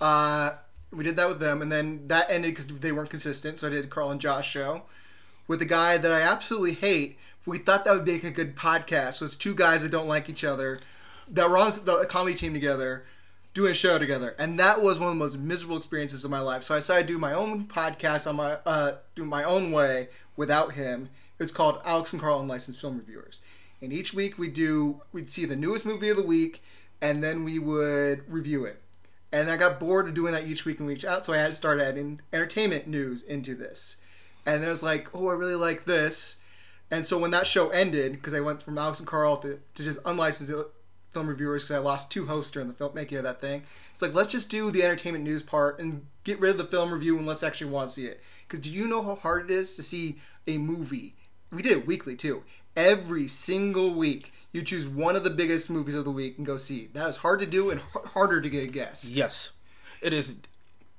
Uh, 0.00 0.54
we 0.90 1.04
did 1.04 1.16
that 1.16 1.28
with 1.28 1.38
them, 1.40 1.62
and 1.62 1.70
then 1.70 2.08
that 2.08 2.26
ended 2.30 2.52
because 2.52 2.66
they 2.80 2.92
weren't 2.92 3.10
consistent. 3.10 3.58
So 3.58 3.66
I 3.66 3.70
did 3.70 3.90
Carl 3.90 4.10
and 4.10 4.20
Josh 4.20 4.50
show 4.50 4.82
with 5.46 5.60
a 5.62 5.64
guy 5.66 5.96
that 5.98 6.10
I 6.10 6.20
absolutely 6.22 6.72
hate. 6.72 7.18
We 7.46 7.58
thought 7.58 7.84
that 7.84 7.94
would 7.94 8.06
make 8.06 8.24
a 8.24 8.30
good 8.30 8.56
podcast. 8.56 9.20
It's 9.20 9.36
two 9.36 9.54
guys 9.54 9.82
that 9.82 9.90
don't 9.90 10.08
like 10.08 10.28
each 10.28 10.44
other 10.44 10.80
that 11.28 11.48
were 11.48 11.58
on 11.58 11.72
the 11.84 12.06
comedy 12.08 12.34
team 12.34 12.54
together, 12.54 13.04
doing 13.52 13.72
a 13.72 13.74
show 13.74 13.98
together, 13.98 14.34
and 14.38 14.58
that 14.58 14.82
was 14.82 14.98
one 14.98 15.08
of 15.08 15.14
the 15.14 15.18
most 15.18 15.38
miserable 15.38 15.76
experiences 15.76 16.24
of 16.24 16.30
my 16.30 16.40
life. 16.40 16.62
So 16.62 16.74
I 16.74 16.78
decided 16.78 17.06
to 17.06 17.14
do 17.14 17.18
my 17.18 17.32
own 17.32 17.66
podcast 17.66 18.26
on 18.26 18.36
my 18.36 18.58
uh, 18.66 18.96
do 19.14 19.24
my 19.24 19.44
own 19.44 19.72
way 19.72 20.08
without 20.36 20.72
him. 20.72 21.10
It's 21.38 21.52
called 21.52 21.80
Alex 21.84 22.12
and 22.12 22.20
Carl 22.20 22.40
Unlicensed 22.40 22.80
Film 22.80 22.98
Reviewers, 22.98 23.40
and 23.80 23.92
each 23.92 24.14
week 24.14 24.38
we 24.38 24.48
do 24.48 25.02
we'd 25.12 25.28
see 25.30 25.44
the 25.44 25.56
newest 25.56 25.86
movie 25.86 26.08
of 26.08 26.16
the 26.16 26.22
week, 26.22 26.62
and 27.00 27.22
then 27.22 27.44
we 27.44 27.58
would 27.58 28.30
review 28.30 28.64
it. 28.64 28.80
And 29.32 29.50
I 29.50 29.56
got 29.56 29.80
bored 29.80 30.08
of 30.08 30.14
doing 30.14 30.32
that 30.32 30.46
each 30.46 30.64
week 30.64 30.78
and 30.78 30.86
week 30.86 31.04
out, 31.04 31.26
so 31.26 31.32
I 31.32 31.38
had 31.38 31.48
to 31.48 31.56
start 31.56 31.80
adding 31.80 32.20
entertainment 32.32 32.86
news 32.86 33.22
into 33.22 33.54
this. 33.54 33.96
And 34.46 34.62
then 34.62 34.68
I 34.68 34.72
was 34.72 34.82
like, 34.82 35.08
oh, 35.14 35.28
I 35.28 35.32
really 35.32 35.56
like 35.56 35.86
this. 35.86 36.36
And 36.94 37.04
so 37.04 37.18
when 37.18 37.32
that 37.32 37.48
show 37.48 37.70
ended, 37.70 38.12
because 38.12 38.34
I 38.34 38.40
went 38.40 38.62
from 38.62 38.78
Alex 38.78 39.00
and 39.00 39.08
Carl 39.08 39.36
to, 39.38 39.58
to 39.74 39.82
just 39.82 39.98
unlicensed 40.04 40.52
film 41.10 41.26
reviewers 41.26 41.64
because 41.64 41.76
I 41.76 41.80
lost 41.80 42.08
two 42.08 42.26
hosts 42.26 42.52
during 42.52 42.68
the 42.68 42.74
film 42.74 42.94
making 42.94 43.18
of 43.18 43.24
that 43.24 43.40
thing. 43.40 43.64
It's 43.90 44.00
like 44.00 44.14
let's 44.14 44.30
just 44.30 44.48
do 44.48 44.70
the 44.70 44.84
entertainment 44.84 45.24
news 45.24 45.42
part 45.42 45.80
and 45.80 46.06
get 46.22 46.38
rid 46.38 46.52
of 46.52 46.58
the 46.58 46.64
film 46.64 46.92
review 46.92 47.18
and 47.18 47.26
let's 47.26 47.42
actually 47.42 47.72
want 47.72 47.88
to 47.88 47.94
see 47.94 48.06
it. 48.06 48.22
Because 48.46 48.60
do 48.60 48.70
you 48.70 48.86
know 48.86 49.02
how 49.02 49.16
hard 49.16 49.50
it 49.50 49.54
is 49.54 49.74
to 49.74 49.82
see 49.82 50.18
a 50.46 50.56
movie? 50.56 51.16
We 51.50 51.62
did 51.62 51.72
it 51.72 51.86
weekly 51.86 52.14
too. 52.14 52.44
Every 52.76 53.26
single 53.26 53.92
week, 53.92 54.32
you 54.52 54.62
choose 54.62 54.86
one 54.86 55.16
of 55.16 55.24
the 55.24 55.30
biggest 55.30 55.68
movies 55.70 55.96
of 55.96 56.04
the 56.04 56.12
week 56.12 56.38
and 56.38 56.46
go 56.46 56.56
see. 56.56 56.90
That 56.92 57.08
is 57.08 57.16
hard 57.18 57.40
to 57.40 57.46
do 57.46 57.70
and 57.70 57.80
h- 57.80 58.12
harder 58.12 58.40
to 58.40 58.48
get 58.48 58.64
a 58.64 58.68
guest. 58.68 59.10
Yes, 59.10 59.50
it 60.00 60.12
is. 60.12 60.36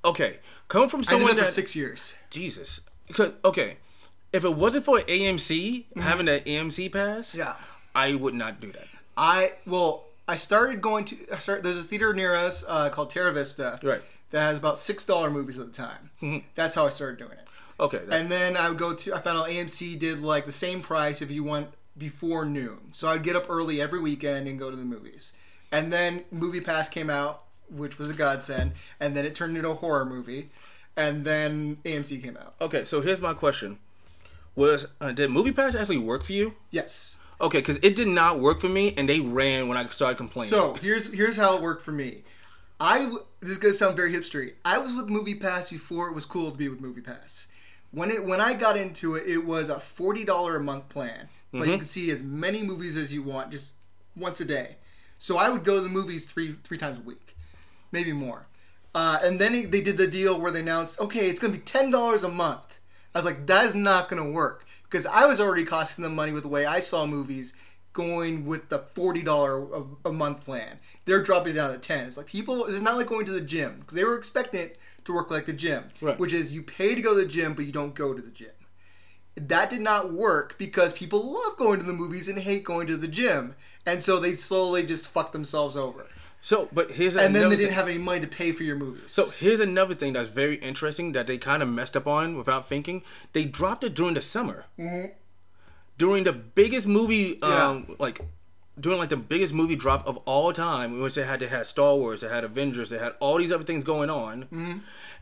Okay, 0.04 0.40
come 0.68 0.90
from 0.90 1.00
I 1.00 1.02
did 1.02 1.08
someone 1.08 1.36
that 1.36 1.40
for 1.40 1.46
that 1.46 1.52
six 1.52 1.74
years. 1.74 2.14
Jesus. 2.28 2.82
Okay, 3.44 3.76
if 4.36 4.44
it 4.44 4.54
wasn't 4.54 4.84
for 4.84 4.98
AMC 5.00 5.84
having 6.00 6.28
an 6.28 6.40
AMC 6.40 6.92
pass, 6.92 7.30
Mm-hmm. 7.30 7.38
Yeah. 7.38 7.54
I 7.94 8.14
would 8.14 8.34
not 8.34 8.60
do 8.60 8.70
that. 8.72 8.86
I 9.16 9.52
well, 9.66 10.04
I 10.28 10.36
started 10.36 10.82
going 10.82 11.04
to. 11.06 11.16
I 11.32 11.36
there's 11.36 11.62
this 11.62 11.86
theater 11.86 12.12
near 12.12 12.34
us 12.36 12.64
uh, 12.68 12.90
called 12.90 13.10
Terra 13.10 13.32
Vista. 13.32 13.78
Right. 13.82 14.02
That 14.30 14.42
has 14.42 14.58
about 14.58 14.76
six 14.76 15.04
dollar 15.06 15.30
movies 15.30 15.58
at 15.58 15.66
the 15.66 15.72
time. 15.72 16.42
That's 16.54 16.74
how 16.74 16.84
I 16.86 16.90
started 16.90 17.18
doing 17.18 17.32
it. 17.32 17.48
Okay, 17.78 18.00
And 18.10 18.30
then 18.30 18.56
I 18.56 18.68
would 18.70 18.78
go 18.78 18.92
to. 18.94 19.14
I 19.14 19.20
found 19.20 19.38
out 19.38 19.48
AMC 19.48 19.98
did 19.98 20.20
like 20.20 20.46
the 20.46 20.52
same 20.52 20.80
price 20.82 21.20
if 21.22 21.30
you 21.30 21.44
went 21.44 21.68
before 21.96 22.44
noon. 22.44 22.78
So 22.92 23.08
I'd 23.08 23.22
get 23.22 23.36
up 23.36 23.46
early 23.48 23.80
every 23.80 24.00
weekend 24.00 24.48
and 24.48 24.58
go 24.58 24.70
to 24.70 24.76
the 24.76 24.84
movies. 24.84 25.32
And 25.72 25.92
then 25.92 26.24
Movie 26.30 26.60
Pass 26.60 26.88
came 26.88 27.08
out, 27.10 27.44
which 27.70 27.98
was 27.98 28.10
a 28.10 28.14
godsend. 28.14 28.72
And 28.98 29.16
then 29.16 29.24
it 29.24 29.34
turned 29.34 29.56
into 29.56 29.68
a 29.70 29.74
horror 29.74 30.04
movie. 30.06 30.50
And 30.96 31.24
then 31.24 31.76
AMC 31.84 32.22
came 32.22 32.36
out. 32.36 32.54
okay. 32.60 32.84
So 32.84 33.00
here's 33.02 33.20
my 33.20 33.34
question: 33.34 33.78
Was 34.56 34.86
uh, 35.00 35.12
did 35.12 35.30
Movie 35.30 35.52
Pass 35.52 35.74
actually 35.74 35.98
work 35.98 36.24
for 36.24 36.32
you? 36.32 36.54
Yes. 36.70 37.18
Okay, 37.40 37.58
because 37.58 37.76
it 37.82 37.94
did 37.94 38.08
not 38.08 38.40
work 38.40 38.58
for 38.60 38.68
me, 38.70 38.94
and 38.96 39.06
they 39.08 39.20
ran 39.20 39.68
when 39.68 39.76
I 39.76 39.86
started 39.88 40.16
complaining. 40.16 40.50
So 40.50 40.74
here's 40.74 41.12
here's 41.12 41.36
how 41.36 41.54
it 41.56 41.62
worked 41.62 41.82
for 41.82 41.92
me. 41.92 42.22
I 42.80 43.00
w- 43.00 43.24
this 43.40 43.50
is 43.50 43.58
gonna 43.58 43.74
sound 43.74 43.96
very 43.96 44.12
hipstery. 44.12 44.54
I 44.64 44.78
was 44.78 44.94
with 44.94 45.08
Movie 45.08 45.34
Pass 45.34 45.70
before 45.70 46.08
it 46.08 46.14
was 46.14 46.24
cool 46.24 46.50
to 46.50 46.56
be 46.56 46.68
with 46.68 46.80
Movie 46.80 47.02
Pass. 47.02 47.48
When 47.90 48.10
it 48.10 48.24
when 48.24 48.40
I 48.40 48.54
got 48.54 48.76
into 48.78 49.14
it, 49.14 49.24
it 49.26 49.44
was 49.44 49.68
a 49.68 49.78
forty 49.78 50.24
dollar 50.24 50.56
a 50.56 50.62
month 50.62 50.88
plan, 50.88 51.28
but 51.52 51.68
you 51.68 51.76
can 51.76 51.86
see 51.86 52.10
as 52.10 52.22
many 52.22 52.62
movies 52.62 52.96
as 52.96 53.12
you 53.12 53.22
want 53.22 53.50
just 53.50 53.72
once 54.16 54.40
a 54.40 54.44
day. 54.46 54.76
So 55.18 55.36
I 55.36 55.50
would 55.50 55.64
go 55.64 55.76
to 55.76 55.80
the 55.82 55.88
movies 55.90 56.24
three 56.24 56.56
three 56.64 56.78
times 56.78 56.96
a 56.98 57.02
week, 57.02 57.36
maybe 57.92 58.12
more. 58.12 58.46
Uh, 58.94 59.18
and 59.22 59.38
then 59.38 59.70
they 59.70 59.82
did 59.82 59.98
the 59.98 60.06
deal 60.06 60.40
where 60.40 60.50
they 60.50 60.60
announced, 60.60 60.98
okay, 61.00 61.28
it's 61.28 61.38
gonna 61.40 61.52
be 61.52 61.58
ten 61.58 61.90
dollars 61.90 62.22
a 62.24 62.30
month. 62.30 62.65
I 63.16 63.18
was 63.18 63.24
like, 63.24 63.46
that 63.46 63.64
is 63.64 63.74
not 63.74 64.10
gonna 64.10 64.30
work 64.30 64.66
because 64.82 65.06
I 65.06 65.24
was 65.24 65.40
already 65.40 65.64
costing 65.64 66.02
them 66.02 66.14
money 66.14 66.32
with 66.32 66.42
the 66.42 66.50
way 66.50 66.66
I 66.66 66.80
saw 66.80 67.06
movies 67.06 67.54
going 67.94 68.44
with 68.44 68.68
the 68.68 68.80
forty 68.80 69.22
dollar 69.22 69.66
a 70.04 70.12
month 70.12 70.44
plan. 70.44 70.78
They're 71.06 71.22
dropping 71.22 71.52
it 71.52 71.56
down 71.56 71.72
to 71.72 71.78
ten. 71.78 72.06
It's 72.06 72.18
like 72.18 72.26
people. 72.26 72.66
It's 72.66 72.82
not 72.82 72.96
like 72.98 73.06
going 73.06 73.24
to 73.24 73.32
the 73.32 73.40
gym 73.40 73.76
because 73.80 73.94
they 73.94 74.04
were 74.04 74.18
expecting 74.18 74.60
it 74.60 74.78
to 75.06 75.14
work 75.14 75.30
like 75.30 75.46
the 75.46 75.54
gym, 75.54 75.84
Right. 76.02 76.18
which 76.18 76.34
is 76.34 76.54
you 76.54 76.62
pay 76.62 76.94
to 76.94 77.00
go 77.00 77.14
to 77.14 77.22
the 77.22 77.26
gym, 77.26 77.54
but 77.54 77.64
you 77.64 77.72
don't 77.72 77.94
go 77.94 78.12
to 78.12 78.20
the 78.20 78.30
gym. 78.30 78.50
That 79.34 79.70
did 79.70 79.80
not 79.80 80.12
work 80.12 80.56
because 80.58 80.92
people 80.92 81.32
love 81.32 81.56
going 81.56 81.78
to 81.80 81.86
the 81.86 81.92
movies 81.94 82.28
and 82.28 82.38
hate 82.38 82.64
going 82.64 82.86
to 82.88 82.96
the 82.98 83.08
gym, 83.08 83.54
and 83.86 84.02
so 84.02 84.18
they 84.20 84.34
slowly 84.34 84.84
just 84.84 85.08
fucked 85.08 85.32
themselves 85.32 85.74
over. 85.76 86.06
So, 86.46 86.68
but 86.72 86.92
here's 86.92 87.16
And 87.16 87.34
then 87.34 87.50
they 87.50 87.56
didn't 87.56 87.70
thing- 87.70 87.74
have 87.74 87.88
any 87.88 87.98
money 87.98 88.20
to 88.20 88.28
pay 88.28 88.52
for 88.52 88.62
your 88.62 88.76
movies. 88.76 89.10
So 89.10 89.30
here's 89.30 89.58
another 89.58 89.96
thing 89.96 90.12
that's 90.12 90.30
very 90.30 90.54
interesting 90.58 91.10
that 91.10 91.26
they 91.26 91.38
kind 91.38 91.60
of 91.60 91.68
messed 91.68 91.96
up 91.96 92.06
on 92.06 92.36
without 92.36 92.68
thinking. 92.68 93.02
They 93.32 93.44
dropped 93.46 93.82
it 93.82 93.94
during 93.94 94.14
the 94.14 94.22
summer. 94.22 94.66
Mm-hmm. 94.78 95.06
During 95.98 96.22
the 96.22 96.32
biggest 96.32 96.86
movie, 96.86 97.42
um, 97.42 97.96
like 97.98 98.20
during 98.78 98.96
like 98.96 99.08
the 99.08 99.16
biggest 99.16 99.54
movie 99.54 99.74
drop 99.74 100.06
of 100.06 100.18
all 100.18 100.52
time, 100.52 100.92
in 100.94 101.02
which 101.02 101.16
they 101.16 101.24
had 101.24 101.40
to 101.40 101.48
have 101.48 101.66
Star 101.66 101.96
Wars, 101.96 102.20
they 102.20 102.28
had 102.28 102.44
Avengers, 102.44 102.90
they 102.90 102.98
had 102.98 103.14
all 103.18 103.38
these 103.38 103.50
other 103.50 103.64
things 103.64 103.82
going 103.82 104.08
on, 104.08 104.42
mm-hmm. 104.44 104.78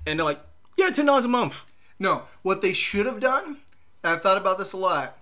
and 0.06 0.18
they're 0.18 0.26
like, 0.26 0.40
yeah, 0.76 0.90
ten 0.90 1.06
dollars 1.06 1.24
a 1.24 1.28
month. 1.28 1.64
No, 1.98 2.24
what 2.42 2.60
they 2.60 2.74
should 2.74 3.06
have 3.06 3.20
done, 3.20 3.60
I've 4.02 4.20
thought 4.20 4.36
about 4.36 4.58
this 4.58 4.74
a 4.74 4.76
lot, 4.76 5.16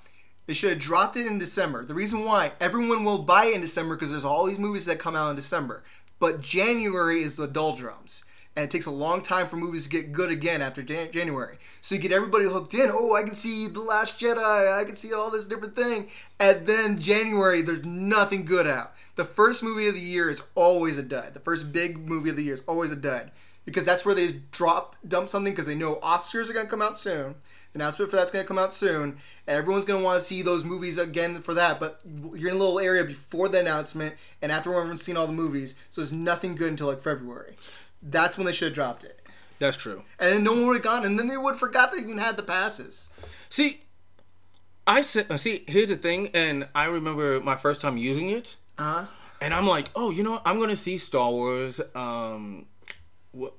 they 0.53 0.55
should 0.55 0.69
have 0.69 0.79
dropped 0.81 1.17
it 1.17 1.27
in 1.27 1.39
December. 1.39 1.83
The 1.83 1.95
reason 1.95 2.27
why, 2.27 2.53
everyone 2.61 3.05
will 3.05 3.23
buy 3.23 3.47
it 3.47 3.55
in 3.55 3.63
December 3.63 3.97
because 3.97 4.11
there's 4.11 4.23
all 4.23 4.45
these 4.45 4.59
movies 4.59 4.85
that 4.85 4.99
come 4.99 5.17
out 5.17 5.31
in 5.31 5.37
December. 5.37 5.83
But 6.19 6.43
January 6.43 7.23
is 7.23 7.37
the 7.37 7.47
doldrums. 7.47 8.23
And 8.55 8.67
it 8.67 8.71
takes 8.71 8.85
a 8.85 8.91
long 8.91 9.23
time 9.23 9.47
for 9.47 9.57
movies 9.57 9.85
to 9.85 9.89
get 9.89 10.13
good 10.13 10.31
again 10.31 10.61
after 10.61 10.83
Jan- 10.83 11.11
January. 11.11 11.57
So 11.81 11.95
you 11.95 12.03
get 12.03 12.13
everybody 12.13 12.45
hooked 12.45 12.75
in. 12.75 12.91
Oh, 12.93 13.17
I 13.17 13.23
can 13.23 13.35
see 13.35 13.67
The 13.67 13.81
Last 13.81 14.21
Jedi. 14.21 14.79
I 14.79 14.85
can 14.85 14.95
see 14.95 15.15
all 15.15 15.31
this 15.31 15.49
different 15.49 15.75
thing. 15.75 16.11
And 16.39 16.67
then 16.67 16.99
January, 16.99 17.63
there's 17.63 17.87
nothing 17.87 18.45
good 18.45 18.67
out. 18.67 18.93
The 19.17 19.25
first 19.25 19.63
movie 19.63 19.89
of 19.89 19.95
the 19.95 20.01
year 20.01 20.29
is 20.29 20.43
always 20.55 20.99
a 20.99 21.03
dud. 21.03 21.33
The 21.33 21.41
first 21.41 21.73
big 21.73 21.97
movie 21.97 22.29
of 22.29 22.37
the 22.37 22.45
year 22.45 22.55
is 22.57 22.63
always 22.69 22.93
a 22.93 22.97
dud 22.97 23.31
because 23.65 23.87
that's 23.87 24.05
where 24.05 24.15
they 24.15 24.33
drop 24.51 24.97
dump 25.09 25.31
something 25.31 25.55
because 25.55 25.65
they 25.65 25.75
know 25.75 25.95
Oscars 26.03 26.51
are 26.51 26.53
going 26.53 26.67
to 26.67 26.71
come 26.71 26.83
out 26.83 26.99
soon. 26.99 27.37
Announcement 27.75 28.11
for 28.11 28.17
that's 28.17 28.31
going 28.31 28.45
to 28.45 28.47
come 28.49 28.59
out 28.59 28.75
soon, 28.75 29.17
and 29.47 29.57
everyone's 29.59 29.87
going 29.87 30.01
to 30.01 30.05
want 30.05 30.21
to 30.21 30.27
see 30.27 30.43
those 30.43 30.63
movies 30.63 30.99
again 30.99 31.41
for 31.41 31.55
that. 31.55 31.81
But 31.81 32.01
you're 32.05 32.51
in 32.51 32.57
a 32.57 32.59
little 32.59 32.79
area 32.79 33.03
before 33.05 33.49
the 33.49 33.61
announcement, 33.61 34.15
and 34.43 34.53
after 34.53 34.75
everyone's 34.75 35.03
seen 35.03 35.17
all 35.17 35.27
the 35.27 35.33
movies, 35.33 35.75
so 35.89 36.01
there's 36.03 36.13
nothing 36.13 36.55
good 36.55 36.69
until 36.69 36.89
like 36.89 37.01
February. 37.01 37.55
That's 38.03 38.37
when 38.37 38.45
they 38.47 38.53
should 38.53 38.67
have 38.69 38.75
dropped 38.75 39.05
it, 39.05 39.23
That's 39.59 39.77
true. 39.79 40.05
and 40.19 40.33
then 40.35 40.45
no 40.45 40.53
one 40.53 40.67
would 40.67 40.75
have 40.77 40.83
gone, 40.83 41.07
and 41.07 41.19
then 41.19 41.29
they 41.29 41.37
would 41.39 41.53
have 41.53 41.61
forgot 41.61 41.93
they 41.93 41.99
even 41.99 42.19
had 42.19 42.37
the 42.37 42.43
passes. 42.43 43.09
See, 43.49 43.81
I 44.87 45.01
said, 45.01 45.31
uh, 45.31 45.37
see, 45.39 45.65
here's 45.67 45.89
the 45.89 45.97
thing, 45.97 46.29
and 46.35 46.69
I 46.75 46.85
remember 46.87 47.41
my 47.41 47.57
first 47.57 47.81
time 47.81 47.97
using 47.97 48.29
it, 48.29 48.57
Uh 48.77 48.83
huh. 48.83 49.07
and 49.41 49.55
I'm 49.55 49.67
like, 49.67 49.89
oh, 49.95 50.11
you 50.11 50.23
know, 50.25 50.33
what? 50.33 50.43
I'm 50.45 50.59
gonna 50.61 50.77
see 50.77 50.99
Star 50.99 51.31
Wars. 51.31 51.81
Um, 51.95 52.67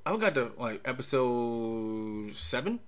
I 0.06 0.16
got 0.18 0.34
to 0.36 0.52
like 0.56 0.82
episode 0.84 2.36
7 2.36 2.78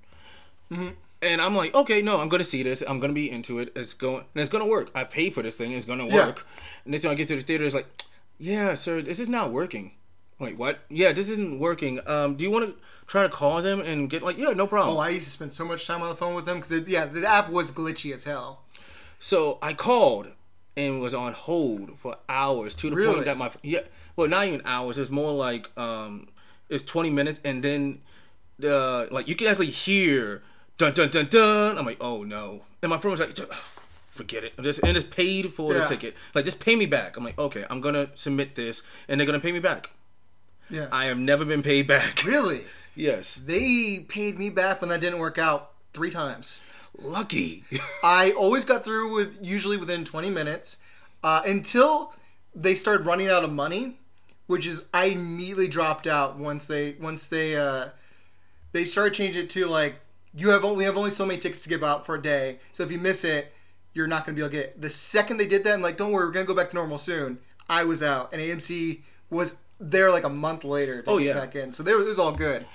and 1.23 1.41
I'm 1.41 1.57
like, 1.57 1.75
okay, 1.75 2.03
no, 2.03 2.19
I'm 2.21 2.29
gonna 2.29 2.45
see 2.45 2.63
this. 2.63 2.83
I'm 2.87 3.01
gonna 3.01 3.13
be 3.13 3.31
into 3.31 3.59
it. 3.59 3.73
It's 3.77 3.95
going, 3.95 4.25
and 4.35 4.41
it's 4.43 4.51
gonna 4.51 4.67
work. 4.67 4.91
I 4.95 5.05
paid 5.05 5.35
for 5.35 5.43
this 5.43 5.57
thing. 5.57 5.73
It's 5.73 5.87
gonna 5.87 6.07
Yeah. 6.07 6.27
work. 6.27 6.47
And 6.85 6.93
then 6.95 7.01
so 7.01 7.11
I 7.11 7.15
get 7.15 7.29
to 7.29 7.37
the 7.37 7.43
theater. 7.43 7.65
It's 7.65 7.75
like, 7.75 7.87
yeah, 8.39 8.75
sir, 8.75 9.03
this 9.03 9.19
is 9.19 9.29
not 9.29 9.51
working. 9.53 9.93
I'm 10.39 10.47
like, 10.47 10.59
what? 10.59 10.81
Yeah, 10.91 11.13
this 11.13 11.31
isn't 11.31 11.59
working. 11.59 12.01
Um, 12.07 12.37
do 12.37 12.45
you 12.45 12.51
want 12.51 12.67
to 12.67 12.75
try 13.07 13.23
to 13.23 13.29
call 13.31 13.63
them 13.63 13.81
and 13.81 14.11
get 14.11 14.23
like, 14.23 14.37
yeah, 14.37 14.51
no 14.51 14.67
problem. 14.67 14.97
Oh, 14.97 15.01
I 15.01 15.09
used 15.11 15.25
to 15.25 15.31
spend 15.31 15.53
so 15.53 15.65
much 15.65 15.87
time 15.87 16.03
on 16.03 16.09
the 16.09 16.15
phone 16.15 16.35
with 16.35 16.45
them 16.45 16.61
because 16.61 16.87
yeah, 16.89 17.07
the 17.07 17.27
app 17.27 17.49
was 17.49 17.73
glitchy 17.73 18.13
as 18.13 18.25
hell. 18.25 18.63
So 19.19 19.59
I 19.63 19.73
called 19.73 20.33
and 20.77 21.01
was 21.01 21.15
on 21.15 21.33
hold 21.33 21.99
for 21.99 22.17
hours 22.29 22.75
to 22.75 22.91
the 22.91 22.97
Really? 22.97 23.15
point 23.15 23.25
that 23.25 23.39
my 23.39 23.51
yeah, 23.63 23.81
well, 24.15 24.29
not 24.29 24.45
even 24.47 24.61
hours. 24.67 24.99
It's 24.99 25.11
more 25.11 25.33
like 25.33 25.71
um, 25.79 26.29
it's 26.69 26.85
twenty 26.85 27.09
minutes, 27.11 27.41
and 27.43 27.63
then 27.63 28.03
the 28.59 29.09
like 29.11 29.29
you 29.29 29.35
can 29.37 29.47
actually 29.47 29.67
hear 29.69 30.43
dun 30.79 30.93
dun 30.95 31.09
dun 31.11 31.27
dun. 31.27 31.79
I'm 31.79 31.87
like, 31.87 31.99
oh 32.01 32.23
no, 32.25 32.63
and 32.83 32.91
my 32.91 32.99
friend 32.99 33.19
was 33.19 33.21
like. 33.21 33.39
Forget 34.11 34.45
it. 34.45 34.55
Just 34.63 34.81
and 34.83 34.97
it's 34.97 35.05
paid 35.15 35.53
for 35.53 35.75
Yeah. 35.75 35.81
the 35.81 35.85
ticket. 35.89 36.17
Like, 36.35 36.47
just 36.47 36.59
pay 36.59 36.75
me 36.75 36.87
back. 36.87 37.19
I'm 37.19 37.25
like, 37.25 37.39
okay, 37.39 37.67
I'm 37.69 37.83
gonna 37.83 38.09
submit 38.15 38.55
this, 38.55 38.83
and 39.09 39.21
they're 39.21 39.27
gonna 39.27 39.41
pay 39.41 39.53
me 39.53 39.59
back. 39.59 39.91
Yeah. 40.71 40.89
I 40.91 41.05
have 41.05 41.19
never 41.19 41.45
been 41.45 41.63
paid 41.63 41.87
back. 41.87 42.25
really? 42.25 42.63
yes, 42.95 43.35
They 43.35 44.07
paid 44.09 44.39
me 44.39 44.49
back 44.49 44.81
when 44.81 44.89
that 44.89 45.03
didn't 45.03 45.19
work 45.19 45.37
out 45.37 45.73
three 45.93 46.09
times. 46.11 46.63
lucky. 46.99 47.65
I 48.03 48.31
always 48.31 48.65
got 48.65 48.85
through 48.85 49.13
with 49.13 49.37
usually 49.43 49.77
within 49.77 50.03
20 50.03 50.31
minutes 50.31 50.79
uh, 51.23 51.43
until 51.45 52.15
they 52.55 52.75
started 52.75 53.05
running 53.05 53.29
out 53.29 53.45
of 53.45 53.53
money, 53.53 53.99
which 54.47 54.67
is 54.67 54.85
I 54.95 55.07
immediately 55.07 55.69
dropped 55.69 56.07
out 56.07 56.39
once 56.39 56.67
they 56.69 56.97
once 56.99 57.29
they 57.29 57.55
uh, 57.55 57.89
they 58.73 58.87
started 58.87 59.13
changing 59.13 59.45
it 59.45 59.51
to 59.51 59.67
like 59.67 59.97
you 60.37 60.51
have 60.51 60.65
only 60.65 60.85
have 60.85 60.97
only 60.97 61.11
so 61.11 61.25
many 61.27 61.39
tickets 61.41 61.63
to 61.63 61.69
give 61.69 61.83
out 61.83 62.05
for 62.07 62.15
a 62.15 62.23
day, 62.23 62.59
so 62.73 62.83
if 62.83 62.93
you 62.93 62.99
miss 62.99 63.25
it, 63.25 63.53
you're 63.95 64.07
not 64.07 64.27
going 64.27 64.37
to 64.37 64.41
be 64.41 64.45
able 64.45 64.51
to 64.51 64.57
get. 64.57 64.67
It. 64.77 64.83
The 64.83 64.91
second 64.91 65.39
they 65.39 65.47
did 65.47 65.65
that, 65.65 65.73
I'm 65.75 65.81
like, 65.83 65.97
don't 65.97 66.13
worry, 66.13 66.27
we're 66.27 66.33
going 66.33 66.47
to 66.47 66.53
go 66.53 66.57
back 66.57 66.71
to 66.71 66.77
normal 66.77 66.99
soon. 66.99 67.39
I 67.69 67.85
was 67.85 68.03
out, 68.03 68.33
and 68.33 68.41
AMC 68.43 69.01
was 69.31 69.57
there 69.81 70.11
like 70.11 70.25
a 70.25 70.29
month 70.29 70.65
later 70.65 71.03
to 71.03 71.11
Oh, 71.11 71.19
get 71.19 71.25
yeah. 71.29 71.35
back 71.35 71.55
in, 71.57 71.73
so 71.73 71.83
they 71.83 71.93
were, 71.95 72.03
it 72.03 72.07
was 72.07 72.19
all 72.19 72.33
good. 72.33 72.67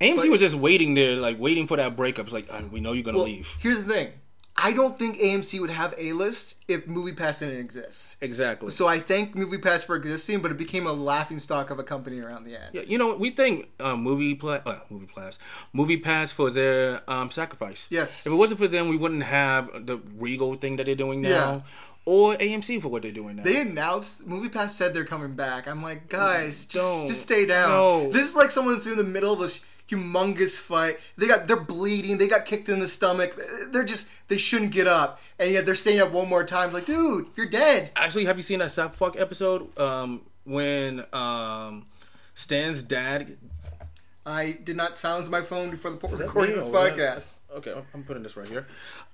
AMC 0.00 0.30
was 0.30 0.40
just 0.40 0.54
waiting 0.54 0.94
there, 0.94 1.16
like 1.16 1.38
waiting 1.38 1.66
for 1.66 1.76
that 1.76 1.96
breakup. 1.96 2.26
It's 2.26 2.32
like, 2.32 2.48
we 2.70 2.80
know 2.80 2.92
you're 2.92 3.02
gonna 3.04 3.18
Well, 3.18 3.26
leave. 3.26 3.56
Here's 3.60 3.84
the 3.84 3.92
thing. 3.92 4.12
I 4.56 4.72
don't 4.72 4.98
think 4.98 5.16
AMC 5.18 5.58
would 5.60 5.70
have 5.70 5.94
a 5.96 6.12
list 6.12 6.56
if 6.68 6.86
MoviePass 6.86 7.38
didn't 7.40 7.60
exist. 7.60 8.16
Exactly. 8.20 8.70
So 8.72 8.86
I 8.86 8.98
thank 9.00 9.34
MoviePass 9.34 9.86
for 9.86 9.96
existing, 9.96 10.40
but 10.40 10.50
it 10.50 10.58
became 10.58 10.86
a 10.86 10.92
laughing 10.92 11.38
stock 11.38 11.70
of 11.70 11.78
a 11.78 11.82
company 11.84 12.20
around 12.20 12.44
the 12.44 12.60
end. 12.60 12.74
Yeah, 12.74 12.82
you 12.82 12.98
know, 12.98 13.06
what? 13.08 13.20
we 13.20 13.30
thank 13.30 13.70
uh, 13.80 13.96
movie 13.96 14.34
pla- 14.34 14.60
uh, 14.66 14.80
movie 14.90 15.08
pass, 15.14 15.38
movie 15.72 15.96
pass 15.96 16.32
for 16.32 16.50
their 16.50 17.00
um, 17.10 17.30
sacrifice. 17.30 17.86
Yes. 17.90 18.26
If 18.26 18.32
it 18.32 18.36
wasn't 18.36 18.60
for 18.60 18.68
them, 18.68 18.88
we 18.88 18.96
wouldn't 18.98 19.22
have 19.22 19.86
the 19.86 19.98
Regal 20.18 20.54
thing 20.56 20.76
that 20.76 20.84
they're 20.86 20.94
doing 20.94 21.22
now, 21.22 21.28
Yeah. 21.28 21.60
or 22.04 22.34
AMC 22.36 22.82
for 22.82 22.88
what 22.88 23.00
they're 23.02 23.12
doing 23.12 23.36
now. 23.36 23.44
They 23.44 23.60
announced 23.62 24.28
MoviePass 24.28 24.70
said 24.70 24.92
they're 24.92 25.04
coming 25.06 25.34
back. 25.36 25.68
I'm 25.68 25.82
like, 25.82 26.08
guys, 26.10 26.66
just 26.66 27.06
just 27.06 27.22
stay 27.22 27.46
down. 27.46 27.70
No. 27.70 28.10
This 28.10 28.28
is 28.28 28.36
like 28.36 28.50
someone 28.50 28.74
who's 28.74 28.86
in 28.86 28.98
the 28.98 29.04
middle 29.04 29.32
of 29.32 29.40
a 29.40 29.48
humongous 29.90 30.60
fight. 30.60 30.98
They 31.16 31.26
got 31.26 31.46
they're 31.46 31.56
bleeding. 31.56 32.18
They 32.18 32.28
got 32.28 32.44
kicked 32.44 32.68
in 32.68 32.78
the 32.78 32.88
stomach. 32.88 33.38
They're 33.70 33.84
just 33.84 34.08
they 34.28 34.36
shouldn't 34.38 34.72
get 34.72 34.86
up, 34.86 35.20
and 35.38 35.50
yet 35.52 35.66
they're 35.66 35.74
staying 35.74 36.00
up 36.00 36.12
one 36.12 36.28
more 36.28 36.44
time. 36.44 36.72
Like, 36.72 36.86
dude, 36.86 37.26
you're 37.36 37.48
dead. 37.48 37.90
Actually, 37.96 38.24
have 38.26 38.36
you 38.36 38.42
seen 38.42 38.60
that 38.60 38.70
South 38.72 38.98
Park 38.98 39.16
episode 39.18 39.76
um, 39.78 40.22
when 40.44 41.04
um, 41.12 41.86
Stan's 42.34 42.82
dad? 42.82 43.36
I 44.26 44.58
did 44.62 44.76
not 44.76 44.96
silence 44.96 45.28
my 45.30 45.40
phone 45.40 45.70
before 45.70 45.90
the 45.90 45.96
po- 45.96 46.08
recording 46.08 46.54
of 46.58 46.66
this 46.66 46.68
was 46.68 46.96
that- 46.96 46.96
podcast. 46.96 47.38
Okay, 47.56 47.72
I'm- 47.72 48.04
putting 48.04 48.22
this 48.22 48.36
right 48.36 48.46
here. 48.46 48.66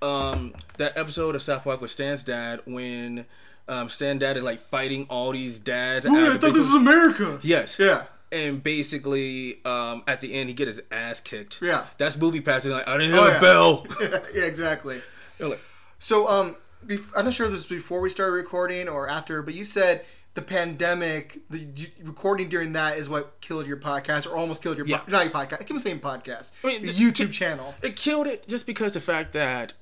Um, 0.03 0.53
that 0.79 0.97
episode 0.99 1.35
of 1.35 1.43
South 1.43 1.65
Park 1.65 1.81
with 1.81 1.91
Stan's 1.91 2.23
dad 2.23 2.61
when 2.67 3.25
um, 3.69 3.89
Stan 3.89 4.19
dad 4.19 4.37
is 4.37 4.43
like 4.43 4.61
fighting 4.61 5.07
all 5.09 5.33
these 5.33 5.59
dads. 5.59 6.07
Out 6.07 6.12
I 6.15 6.33
thought 6.33 6.41
this 6.53 6.67
was 6.71 6.75
America. 6.75 7.39
Yes. 7.43 7.79
Yeah. 7.79 8.05
And 8.33 8.62
basically, 8.62 9.61
um, 9.65 10.03
at 10.09 10.21
the 10.21 10.35
end, 10.35 10.49
he 10.49 10.55
get 10.55 10.67
his 10.69 10.83
ass 10.91 11.21
kicked. 11.21 11.61
Yeah. 11.62 11.87
That's 11.99 12.17
movie 12.17 12.41
passing. 12.41 12.73
Like 12.73 12.87
I 12.89 12.99
didn't 12.99 13.12
hear 13.12 13.21
Oh, 13.23 13.27
yeah. 13.29 13.41
bell. 13.41 13.87
yeah, 14.35 14.43
exactly. 14.45 15.01
Like, 15.39 15.61
So, 15.99 16.29
um, 16.29 16.57
bef- 16.87 17.11
I'm 17.15 17.25
not 17.27 17.35
sure 17.35 17.47
if 17.47 17.53
this 17.53 17.69
was 17.69 17.79
before 17.79 18.01
we 18.01 18.09
started 18.11 18.33
recording 18.33 18.89
or 18.89 19.09
after, 19.09 19.43
but 19.43 19.53
you 19.55 19.65
said 19.65 20.05
the 20.35 20.41
pandemic, 20.43 21.41
the 21.51 21.61
d- 21.67 21.89
recording 22.03 22.49
during 22.49 22.73
that 22.73 22.97
is 22.99 23.09
what 23.09 23.41
killed 23.41 23.67
your 23.67 23.77
podcast 23.77 24.27
or 24.27 24.35
almost 24.37 24.62
killed 24.62 24.77
your 24.79 24.87
Yeah. 24.87 24.99
po- 24.99 25.11
not 25.12 25.25
your 25.25 25.33
podcast. 25.33 25.61
I 25.61 25.65
keep 25.65 25.79
saying 25.81 26.01
podcast. 26.01 26.53
I 26.65 26.69
mean, 26.69 26.87
the 26.87 26.93
YouTube 26.93 27.33
channel. 27.33 27.75
it 27.83 27.97
killed 27.97 28.27
it 28.27 28.49
just 28.49 28.67
because 28.67 28.95
the 28.95 29.01
fact 29.01 29.33
that 29.35 29.75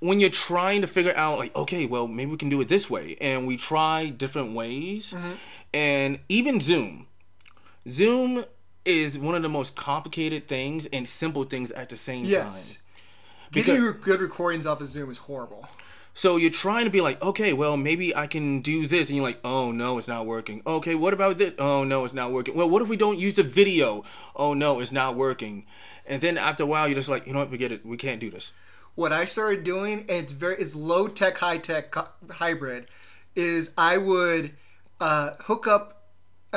when 0.00 0.20
you're 0.20 0.28
trying 0.30 0.82
to 0.82 0.86
figure 0.86 1.14
out 1.16 1.38
like 1.38 1.56
okay 1.56 1.86
well 1.86 2.06
maybe 2.06 2.30
we 2.30 2.36
can 2.36 2.50
do 2.50 2.60
it 2.60 2.68
this 2.68 2.90
way 2.90 3.16
and 3.18 3.46
we 3.46 3.56
try 3.56 4.10
different 4.10 4.52
ways 4.52 5.12
Mm-hmm. 5.16 5.32
and 5.72 6.18
even 6.28 6.60
zoom 6.60 7.05
zoom 7.88 8.44
is 8.84 9.18
one 9.18 9.34
of 9.34 9.42
the 9.42 9.48
most 9.48 9.74
complicated 9.76 10.46
things 10.48 10.86
and 10.92 11.08
simple 11.08 11.44
things 11.44 11.72
at 11.72 11.88
the 11.88 11.96
same 11.96 12.24
Yes. 12.24 12.76
time. 12.76 12.82
Getting 13.52 13.74
Because- 13.74 13.82
your 13.82 13.92
good 13.92 14.20
recordings 14.20 14.66
off 14.66 14.80
of 14.80 14.86
Zoom 14.86 15.10
is 15.10 15.18
horrible. 15.18 15.66
so 16.14 16.36
you're 16.36 16.50
trying 16.50 16.84
to 16.84 16.90
be 16.90 17.00
like 17.00 17.20
okay 17.22 17.52
well 17.52 17.76
maybe 17.76 18.16
i 18.16 18.26
can 18.26 18.60
do 18.62 18.86
this 18.86 19.08
and 19.10 19.16
you're 19.16 19.24
like 19.26 19.38
oh 19.44 19.70
no 19.70 19.98
it's 19.98 20.08
not 20.08 20.24
working. 20.26 20.62
Okay 20.66 20.94
what 20.94 21.12
about 21.12 21.36
this? 21.38 21.52
Oh 21.58 21.84
no 21.84 22.04
it's 22.04 22.14
not 22.14 22.32
working. 22.32 22.54
Well 22.54 22.68
what 22.70 22.80
if 22.82 22.88
we 22.88 22.96
don't 22.96 23.18
use 23.18 23.34
the 23.34 23.42
video? 23.42 24.02
Oh 24.34 24.54
no 24.54 24.80
it's 24.80 24.92
not 24.92 25.14
working. 25.14 25.66
And 26.06 26.22
then 26.22 26.38
after 26.38 26.62
a 26.62 26.66
while 26.66 26.88
you're 26.88 26.94
just 26.96 27.08
like 27.08 27.26
you 27.26 27.32
know 27.34 27.40
what? 27.40 27.50
Forget 27.50 27.70
it. 27.72 27.84
We 27.84 27.96
can't 27.96 28.20
do 28.20 28.30
this. 28.30 28.52
What 28.94 29.12
I 29.12 29.26
started 29.26 29.62
doing, 29.62 30.00
and 30.08 30.22
it's 30.22 30.32
very, 30.32 30.56
it's 30.56 30.74
low 30.74 31.06
tech, 31.06 31.36
high 31.36 31.58
tech 31.58 31.94
hybrid, 32.30 32.86
is 33.34 33.70
I 33.76 33.98
would 33.98 34.52
uh, 35.00 35.32
hook 35.44 35.66
up, 35.66 35.95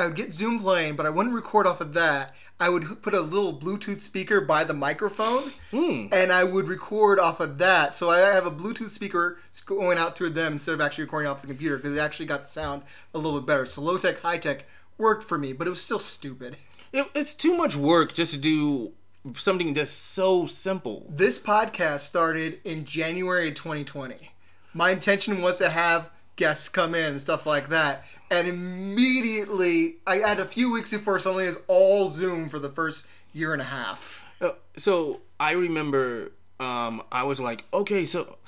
I 0.00 0.06
would 0.06 0.16
get 0.16 0.32
Zoom 0.32 0.60
playing, 0.60 0.96
but 0.96 1.06
I 1.06 1.10
wouldn't 1.10 1.34
record 1.34 1.66
off 1.66 1.80
of 1.80 1.92
that. 1.94 2.34
I 2.58 2.68
would 2.68 3.02
put 3.02 3.14
a 3.14 3.20
little 3.20 3.58
Bluetooth 3.58 4.00
speaker 4.00 4.40
by 4.40 4.64
the 4.64 4.74
microphone, 4.74 5.52
hmm. 5.70 6.06
and 6.12 6.32
I 6.32 6.44
would 6.44 6.68
record 6.68 7.18
off 7.18 7.40
of 7.40 7.58
that. 7.58 7.94
So 7.94 8.10
I 8.10 8.18
have 8.18 8.46
a 8.46 8.50
Bluetooth 8.50 8.88
speaker 8.88 9.38
going 9.66 9.98
out 9.98 10.16
to 10.16 10.28
them 10.28 10.54
instead 10.54 10.74
of 10.74 10.80
actually 10.80 11.04
recording 11.04 11.30
off 11.30 11.40
the 11.40 11.46
computer 11.46 11.76
because 11.76 11.96
it 11.96 12.00
actually 12.00 12.26
got 12.26 12.42
the 12.42 12.48
sound 12.48 12.82
a 13.14 13.18
little 13.18 13.40
bit 13.40 13.46
better. 13.46 13.66
So 13.66 13.82
low 13.82 13.98
tech, 13.98 14.20
high 14.20 14.38
tech 14.38 14.66
worked 14.98 15.24
for 15.24 15.38
me, 15.38 15.52
but 15.52 15.66
it 15.66 15.70
was 15.70 15.82
still 15.82 15.98
stupid. 15.98 16.56
It, 16.92 17.06
it's 17.14 17.36
too 17.36 17.56
much 17.56 17.76
work 17.76 18.12
just 18.14 18.32
to 18.32 18.36
do 18.36 18.94
something 19.34 19.74
that's 19.74 19.92
so 19.92 20.46
simple. 20.46 21.06
This 21.08 21.38
podcast 21.38 22.00
started 22.00 22.58
in 22.64 22.84
January 22.84 23.52
2020. 23.52 24.32
My 24.74 24.90
intention 24.90 25.40
was 25.40 25.58
to 25.58 25.70
have 25.70 26.10
guests 26.40 26.70
come 26.70 26.94
in 26.94 27.04
and 27.04 27.20
stuff 27.20 27.44
like 27.44 27.68
that. 27.68 28.02
And 28.30 28.48
immediately, 28.48 29.96
I 30.06 30.16
had 30.16 30.40
a 30.40 30.46
few 30.46 30.72
weeks 30.72 30.90
before 30.90 31.18
suddenly 31.18 31.44
it's 31.44 31.58
all 31.68 32.08
Zoom 32.08 32.48
for 32.48 32.58
the 32.58 32.70
first 32.70 33.06
year 33.34 33.52
and 33.52 33.60
a 33.60 33.66
half. 33.66 34.24
Uh, 34.40 34.52
So 34.76 35.20
I 35.38 35.52
remember 35.52 36.32
um, 36.58 37.02
I 37.12 37.24
was 37.24 37.40
like, 37.40 37.64
okay, 37.74 38.04
so, 38.06 38.38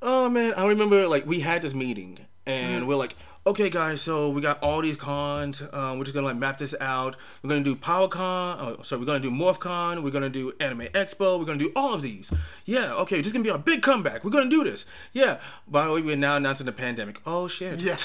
oh 0.00 0.28
man, 0.28 0.54
I 0.56 0.66
remember 0.66 1.08
like 1.08 1.26
we 1.26 1.40
had 1.40 1.62
this 1.62 1.74
meeting 1.74 2.18
and 2.46 2.86
we're 2.86 2.96
like, 2.96 3.16
okay 3.50 3.68
guys, 3.68 4.00
so 4.00 4.30
we 4.30 4.40
got 4.40 4.62
all 4.62 4.80
these 4.80 4.96
cons. 4.96 5.60
Um, 5.72 5.98
we're 5.98 6.04
just 6.04 6.14
gonna 6.14 6.26
like 6.26 6.36
map 6.36 6.58
this 6.58 6.72
out. 6.80 7.16
We're 7.42 7.50
gonna 7.50 7.64
do 7.64 7.74
PowerCon. 7.74 8.56
Oh, 8.60 8.82
sorry, 8.84 9.00
we're 9.00 9.06
gonna 9.06 9.18
do 9.18 9.30
MorphCon. 9.30 10.04
We're 10.04 10.12
gonna 10.12 10.28
do 10.28 10.52
Anime 10.60 10.82
Expo. 10.82 11.36
We're 11.36 11.46
gonna 11.46 11.58
do 11.58 11.72
all 11.74 11.92
of 11.92 12.02
these. 12.02 12.32
Yeah, 12.64 12.94
okay, 12.94 13.16
this 13.16 13.26
is 13.26 13.32
gonna 13.32 13.42
be 13.42 13.50
our 13.50 13.58
big 13.58 13.82
comeback. 13.82 14.22
We're 14.22 14.30
gonna 14.30 14.48
do 14.48 14.62
this. 14.62 14.86
Yeah. 15.12 15.40
By 15.66 15.86
the 15.86 15.92
way, 15.92 16.00
we're 16.00 16.16
now 16.16 16.36
announcing 16.36 16.66
the 16.66 16.72
pandemic. 16.72 17.20
Oh 17.26 17.48
shit. 17.48 17.80
Yeah. 17.80 17.96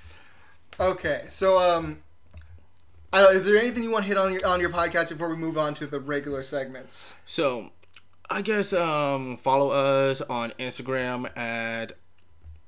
okay, 0.80 1.24
so 1.28 1.58
um, 1.58 1.98
I 3.12 3.20
don't, 3.20 3.36
is 3.36 3.44
there 3.44 3.58
anything 3.58 3.82
you 3.82 3.90
want 3.90 4.04
to 4.04 4.08
hit 4.08 4.16
on 4.16 4.32
your 4.32 4.46
on 4.46 4.58
your 4.58 4.70
podcast 4.70 5.10
before 5.10 5.28
we 5.28 5.36
move 5.36 5.58
on 5.58 5.74
to 5.74 5.86
the 5.86 6.00
regular 6.00 6.42
segments? 6.42 7.14
So, 7.26 7.72
I 8.30 8.40
guess 8.40 8.72
um, 8.72 9.36
follow 9.36 9.70
us 9.70 10.22
on 10.22 10.52
Instagram 10.52 11.36
at 11.36 11.92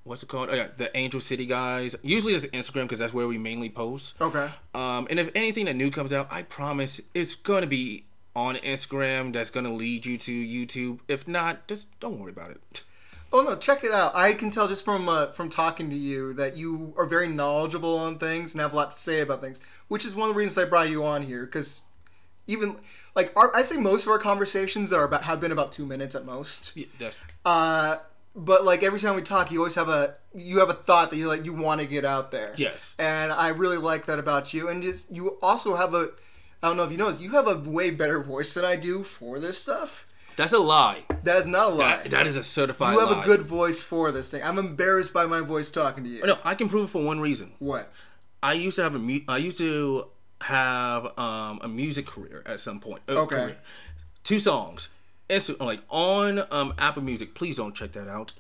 what's 0.05 0.23
it 0.23 0.29
called? 0.29 0.51
Oh, 0.51 0.55
yeah, 0.55 0.69
the 0.77 0.97
Angel 0.97 1.21
City 1.21 1.47
guys. 1.47 1.97
Usually 2.03 2.35
it's 2.35 2.47
Instagram 2.47 2.83
because 2.83 3.01
that's 3.01 3.13
where 3.13 3.27
we 3.27 3.39
mainly 3.39 3.69
post. 3.69 4.15
Okay. 4.21 4.49
Um, 4.75 5.07
and 5.11 5.19
if 5.19 5.31
anything 5.35 5.67
that 5.67 5.75
new 5.75 5.91
comes 5.91 6.13
out, 6.13 6.29
I 6.31 6.43
promise 6.43 7.01
it's 7.15 7.35
gonna 7.35 7.67
be 7.67 8.05
on 8.37 8.57
Instagram. 8.57 9.33
That's 9.33 9.51
gonna 9.51 9.73
lead 9.73 10.07
you 10.07 10.17
to 10.19 10.33
YouTube. 10.33 11.01
If 11.09 11.27
not, 11.27 11.67
just 11.67 11.87
don't 12.01 12.19
worry 12.19 12.33
about 12.33 12.51
it. 12.51 12.83
Oh 13.33 13.43
no, 13.43 13.57
check 13.57 13.83
it 13.83 13.91
out. 13.91 14.15
I 14.15 14.33
can 14.35 14.51
tell 14.51 14.69
just 14.69 14.85
from 14.85 15.09
uh, 15.09 15.27
from 15.29 15.51
talking 15.51 15.91
to 15.91 15.97
you 15.97 16.33
that 16.35 16.57
you 16.57 16.95
are 16.97 17.05
very 17.07 17.27
knowledgeable 17.29 17.99
on 17.99 18.19
things 18.19 18.55
and 18.55 18.61
have 18.61 18.73
a 18.73 18.77
lot 18.77 18.93
to 18.93 18.99
say 18.99 19.21
about 19.21 19.41
things, 19.41 19.61
which 19.89 20.05
is 20.05 20.15
one 20.15 20.29
of 20.29 20.35
the 20.35 20.39
reasons 20.39 20.65
I 20.65 20.69
brought 20.69 20.89
you 20.89 21.05
on 21.05 21.23
here. 21.23 21.45
Because 21.45 21.81
even 22.47 22.77
like 23.17 23.33
our, 23.37 23.55
I 23.57 23.63
say 23.65 23.77
most 23.77 24.05
of 24.05 24.11
our 24.11 24.21
conversations 24.21 24.93
are 24.93 25.03
about 25.05 25.25
have 25.25 25.41
been 25.41 25.51
about 25.51 25.73
two 25.73 25.85
minutes 25.85 26.15
at 26.15 26.25
most. 26.25 26.73
Yeah, 26.77 26.87
that's 26.99 27.25
Uh, 27.45 27.97
but 28.35 28.65
like 28.65 28.83
every 28.83 28.99
time 29.01 29.15
we 29.15 29.23
talk, 29.23 29.51
you 29.53 29.59
always 29.61 29.75
have 29.77 29.89
a 29.89 30.15
you 30.35 30.59
have 30.59 30.71
a 30.71 30.75
thought 30.75 31.11
that 31.11 31.17
you 31.17 31.29
like 31.29 31.45
you 31.45 31.53
want 31.53 31.81
to 31.81 31.87
get 31.87 32.05
out 32.05 32.31
there. 32.31 32.55
Yes. 32.57 32.97
and 32.99 33.33
I 33.33 33.49
really 33.49 33.77
like 33.79 34.07
that 34.07 34.19
about 34.19 34.53
you. 34.55 34.69
And 34.69 34.83
just 34.83 35.11
you 35.15 35.39
also 35.43 35.77
have 35.77 35.95
a 35.95 36.09
I 36.63 36.69
don't 36.69 36.77
know 36.77 36.85
if 36.85 36.91
you 36.91 36.97
noticed, 36.97 37.21
you 37.21 37.31
have 37.33 37.47
a 37.47 37.57
way 37.69 37.91
better 37.91 38.23
voice 38.23 38.55
than 38.55 38.65
I 38.65 38.77
do 38.77 39.05
for 39.05 39.39
this 39.39 39.61
stuff. 39.61 40.07
that's 40.37 40.53
a 40.53 40.59
lie. 40.59 41.05
That 41.23 41.37
is 41.39 41.47
not 41.47 41.67
a 41.73 41.75
lie. 41.75 41.97
That, 41.99 42.11
that 42.11 42.27
is 42.27 42.37
a 42.37 42.43
certified. 42.43 42.95
You 42.95 43.01
have 43.01 43.11
lie. 43.11 43.23
a 43.23 43.27
good 43.27 43.43
voice 43.43 43.83
for 43.83 44.11
this 44.11 44.31
thing. 44.31 44.43
I'm 44.43 44.59
embarrassed 44.59 45.13
by 45.13 45.27
my 45.27 45.41
voice 45.41 45.71
talking 45.71 46.05
to 46.05 46.11
you. 46.11 46.25
No, 46.25 46.39
I 46.45 46.55
can 46.55 46.69
prove 46.69 46.85
it 46.89 46.93
for 46.93 47.03
one 47.05 47.21
reason. 47.21 47.53
What? 47.59 47.93
I 48.43 48.55
used 48.55 48.77
to 48.77 48.83
have 48.83 48.95
a 48.95 48.99
mu- 48.99 49.21
I 49.29 49.37
used 49.39 49.59
to 49.59 50.07
have 50.41 51.19
um, 51.19 51.59
a 51.63 51.69
music 51.69 52.07
career 52.07 52.43
at 52.47 52.61
some 52.61 52.81
point. 52.81 53.03
uh, 53.09 53.13
Okay. 53.13 53.37
career. 53.37 53.57
Two 54.25 54.39
songs. 54.39 54.89
Insta- 55.29 55.61
like 55.61 55.81
on 55.89 56.45
um, 56.51 56.75
Apple 56.79 57.03
Music. 57.03 57.35
Please 57.35 57.57
don't 57.57 57.75
check 57.75 57.93
that 57.93 58.09
out. 58.09 58.33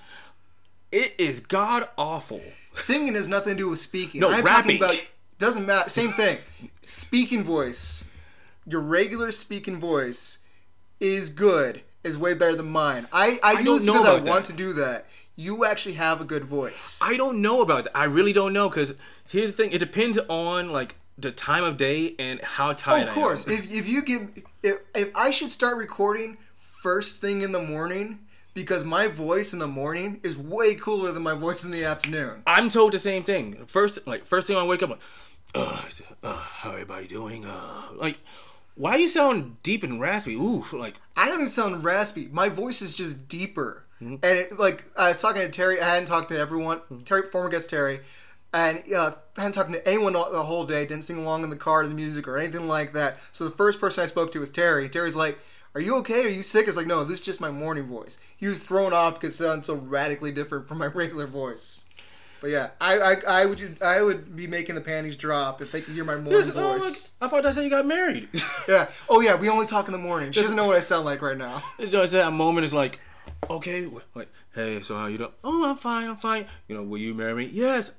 It 0.92 1.14
is 1.18 1.40
god 1.40 1.88
awful. 1.98 2.40
Singing 2.72 3.14
has 3.14 3.26
nothing 3.26 3.54
to 3.54 3.58
do 3.58 3.68
with 3.70 3.78
speaking. 3.78 4.20
No, 4.20 4.30
I'm 4.30 4.44
rapping. 4.44 4.78
talking 4.78 4.94
about 4.96 5.06
doesn't 5.38 5.66
matter. 5.66 5.90
Same 5.90 6.12
thing. 6.12 6.38
speaking 6.84 7.42
voice. 7.42 8.04
Your 8.66 8.80
regular 8.80 9.32
speaking 9.32 9.78
voice 9.78 10.38
is 11.00 11.30
good. 11.30 11.82
Is 12.04 12.18
way 12.18 12.34
better 12.34 12.54
than 12.54 12.70
mine. 12.70 13.08
I 13.12 13.40
I, 13.42 13.56
do 13.56 13.64
don't 13.64 13.76
this 13.78 13.84
know 13.86 13.92
because 13.94 14.06
I 14.06 14.14
about 14.16 14.26
want 14.28 14.44
to 14.46 14.52
do 14.52 14.72
that. 14.74 15.06
You 15.36 15.64
actually 15.64 15.94
have 15.94 16.20
a 16.20 16.24
good 16.24 16.44
voice. 16.44 17.00
I 17.02 17.16
don't 17.16 17.40
know 17.40 17.60
about 17.62 17.84
that. 17.84 17.96
I 17.96 18.04
really 18.04 18.32
don't 18.34 18.52
know 18.52 18.68
because 18.68 18.94
here's 19.28 19.50
the 19.50 19.56
thing. 19.56 19.72
It 19.72 19.78
depends 19.78 20.18
on 20.28 20.70
like 20.70 20.96
the 21.16 21.32
time 21.32 21.64
of 21.64 21.76
day 21.78 22.14
and 22.18 22.40
how 22.42 22.70
Oh, 22.70 22.74
tired. 22.74 23.08
of 23.08 23.14
course. 23.14 23.48
I 23.48 23.52
am. 23.52 23.58
If 23.58 23.72
if 23.72 23.88
you 23.88 24.02
give 24.04 24.42
if 24.62 24.78
if 24.94 25.16
I 25.16 25.30
should 25.30 25.50
start 25.50 25.78
recording 25.78 26.36
first 26.84 27.18
thing 27.18 27.40
in 27.40 27.50
the 27.52 27.62
morning 27.62 28.18
because 28.52 28.84
my 28.84 29.06
voice 29.06 29.54
in 29.54 29.58
the 29.58 29.66
morning 29.66 30.20
is 30.22 30.36
way 30.36 30.74
cooler 30.74 31.10
than 31.12 31.22
my 31.22 31.32
voice 31.32 31.64
in 31.64 31.70
the 31.70 31.82
afternoon. 31.82 32.42
I'm 32.46 32.68
told 32.68 32.92
the 32.92 32.98
same 32.98 33.24
thing. 33.24 33.64
First, 33.66 34.06
like 34.06 34.26
first 34.26 34.46
thing 34.46 34.58
I 34.58 34.64
wake 34.64 34.82
up, 34.82 34.90
like, 34.90 35.00
uh, 35.54 35.82
uh, 36.22 36.36
how 36.36 36.72
everybody 36.72 37.06
doing? 37.06 37.46
Uh, 37.46 37.84
like, 37.96 38.18
why 38.74 38.96
you 38.96 39.08
sound 39.08 39.62
deep 39.62 39.82
and 39.82 39.98
raspy? 39.98 40.34
Ooh, 40.34 40.66
like 40.74 40.96
I 41.16 41.24
don't 41.26 41.36
even 41.36 41.48
sound 41.48 41.82
raspy. 41.84 42.28
My 42.30 42.50
voice 42.50 42.82
is 42.82 42.92
just 42.92 43.28
deeper. 43.28 43.86
Mm-hmm. 44.02 44.16
And 44.22 44.38
it, 44.38 44.58
like 44.58 44.84
I 44.94 45.08
was 45.08 45.18
talking 45.18 45.40
to 45.40 45.48
Terry, 45.48 45.80
I 45.80 45.94
hadn't 45.94 46.08
talked 46.08 46.28
to 46.28 46.38
everyone. 46.38 46.82
Terry, 47.06 47.22
former 47.22 47.48
guest 47.48 47.70
Terry, 47.70 48.00
and 48.52 48.82
uh, 48.94 49.12
I 49.38 49.40
hadn't 49.40 49.54
talked 49.54 49.72
to 49.72 49.88
anyone 49.88 50.14
all, 50.14 50.30
the 50.30 50.42
whole 50.42 50.66
day. 50.66 50.84
Didn't 50.84 51.04
sing 51.04 51.16
along 51.16 51.44
in 51.44 51.50
the 51.50 51.56
car 51.56 51.82
to 51.82 51.88
the 51.88 51.94
music 51.94 52.28
or 52.28 52.36
anything 52.36 52.68
like 52.68 52.92
that. 52.92 53.18
So 53.32 53.44
the 53.44 53.56
first 53.56 53.80
person 53.80 54.02
I 54.02 54.06
spoke 54.06 54.32
to 54.32 54.40
was 54.40 54.50
Terry. 54.50 54.90
Terry's 54.90 55.16
like, 55.16 55.38
"Are 55.74 55.80
you 55.80 55.96
okay? 55.96 56.24
Are 56.24 56.28
you 56.28 56.42
sick?" 56.42 56.68
It's 56.68 56.76
like, 56.76 56.86
"No, 56.86 57.04
this 57.04 57.20
is 57.20 57.24
just 57.24 57.40
my 57.40 57.50
morning 57.50 57.84
voice." 57.84 58.18
He 58.36 58.46
was 58.46 58.64
thrown 58.64 58.92
off 58.92 59.14
because 59.14 59.38
it 59.38 59.44
sounds 59.44 59.66
so 59.66 59.74
radically 59.74 60.32
different 60.32 60.66
from 60.66 60.78
my 60.78 60.86
regular 61.02 61.26
voice. 61.26 61.84
But 62.40 62.50
yeah, 62.50 62.70
I, 62.80 62.98
I, 62.98 63.14
I 63.26 63.46
would 63.46 63.78
I 63.82 64.02
would 64.02 64.36
be 64.36 64.46
making 64.46 64.74
the 64.74 64.80
panties 64.82 65.16
drop 65.16 65.62
if 65.62 65.72
they 65.72 65.80
could 65.80 65.94
hear 65.94 66.04
my 66.04 66.16
morning 66.16 66.32
Just, 66.32 66.56
oh, 66.56 66.78
voice. 66.78 67.14
like, 67.20 67.26
I 67.26 67.30
thought 67.30 67.42
that's 67.42 67.56
how 67.56 67.62
you 67.62 67.70
got 67.70 67.86
married. 67.86 68.28
Yeah. 68.66 68.88
Oh 69.10 69.20
yeah, 69.20 69.34
we 69.34 69.50
only 69.50 69.66
talk 69.66 69.88
in 69.88 69.92
the 69.92 69.98
morning. 69.98 70.32
She 70.32 70.40
doesn't 70.40 70.56
know 70.56 70.66
what 70.66 70.76
I 70.76 70.80
sound 70.80 71.04
like 71.04 71.20
right 71.20 71.36
now. 71.36 71.62
You 71.78 71.90
know, 71.90 72.02
it's 72.02 72.12
that 72.12 72.32
moment 72.32 72.64
is 72.64 72.72
like, 72.72 72.98
okay, 73.50 73.86
like, 74.14 74.28
hey, 74.54 74.80
so 74.80 74.94
how 74.96 75.06
you 75.06 75.18
doing? 75.18 75.32
Oh, 75.44 75.68
I'm 75.68 75.76
fine, 75.76 76.08
I'm 76.08 76.16
fine. 76.16 76.46
You 76.66 76.76
know, 76.76 76.82
will 76.82 76.96
you 76.96 77.12
marry 77.12 77.34
me? 77.34 77.50
Yes. 77.52 77.92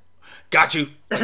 Got 0.50 0.74
you. 0.74 0.90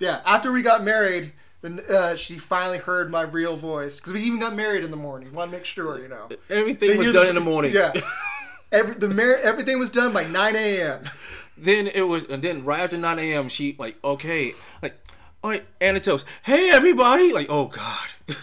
Yeah, 0.00 0.20
after 0.24 0.52
we 0.52 0.62
got 0.62 0.84
married, 0.84 1.32
Then 1.60 1.80
uh, 1.90 2.14
she 2.14 2.38
finally 2.38 2.78
heard 2.78 3.10
my 3.10 3.22
real 3.22 3.56
voice 3.56 3.98
because 3.98 4.12
we 4.12 4.22
even 4.22 4.38
got 4.38 4.54
married 4.54 4.84
in 4.84 4.90
the 4.90 4.96
morning. 4.96 5.32
Want 5.32 5.50
to 5.50 5.56
make 5.56 5.64
sure, 5.64 6.00
you 6.00 6.08
know. 6.08 6.28
Everything 6.48 6.98
was 6.98 7.12
done 7.12 7.26
in 7.26 7.34
the 7.34 7.40
morning. 7.40 7.72
Yeah. 7.74 7.92
Every 8.72 8.94
the 8.94 9.08
mar- 9.08 9.38
everything 9.42 9.78
was 9.78 9.88
done 9.88 10.12
by 10.12 10.24
9 10.24 10.54
a.m. 10.54 11.08
Then 11.56 11.86
it 11.86 12.02
was, 12.02 12.26
and 12.26 12.42
then 12.42 12.64
right 12.64 12.80
after 12.80 12.98
9 12.98 13.18
a.m., 13.18 13.48
she 13.48 13.74
like, 13.78 13.96
okay, 14.04 14.52
like, 14.82 15.00
all 15.42 15.50
right, 15.50 15.64
Anna 15.80 16.00
tells, 16.00 16.26
hey 16.42 16.68
everybody, 16.68 17.32
like, 17.32 17.46
oh 17.48 17.68
god, 17.68 18.08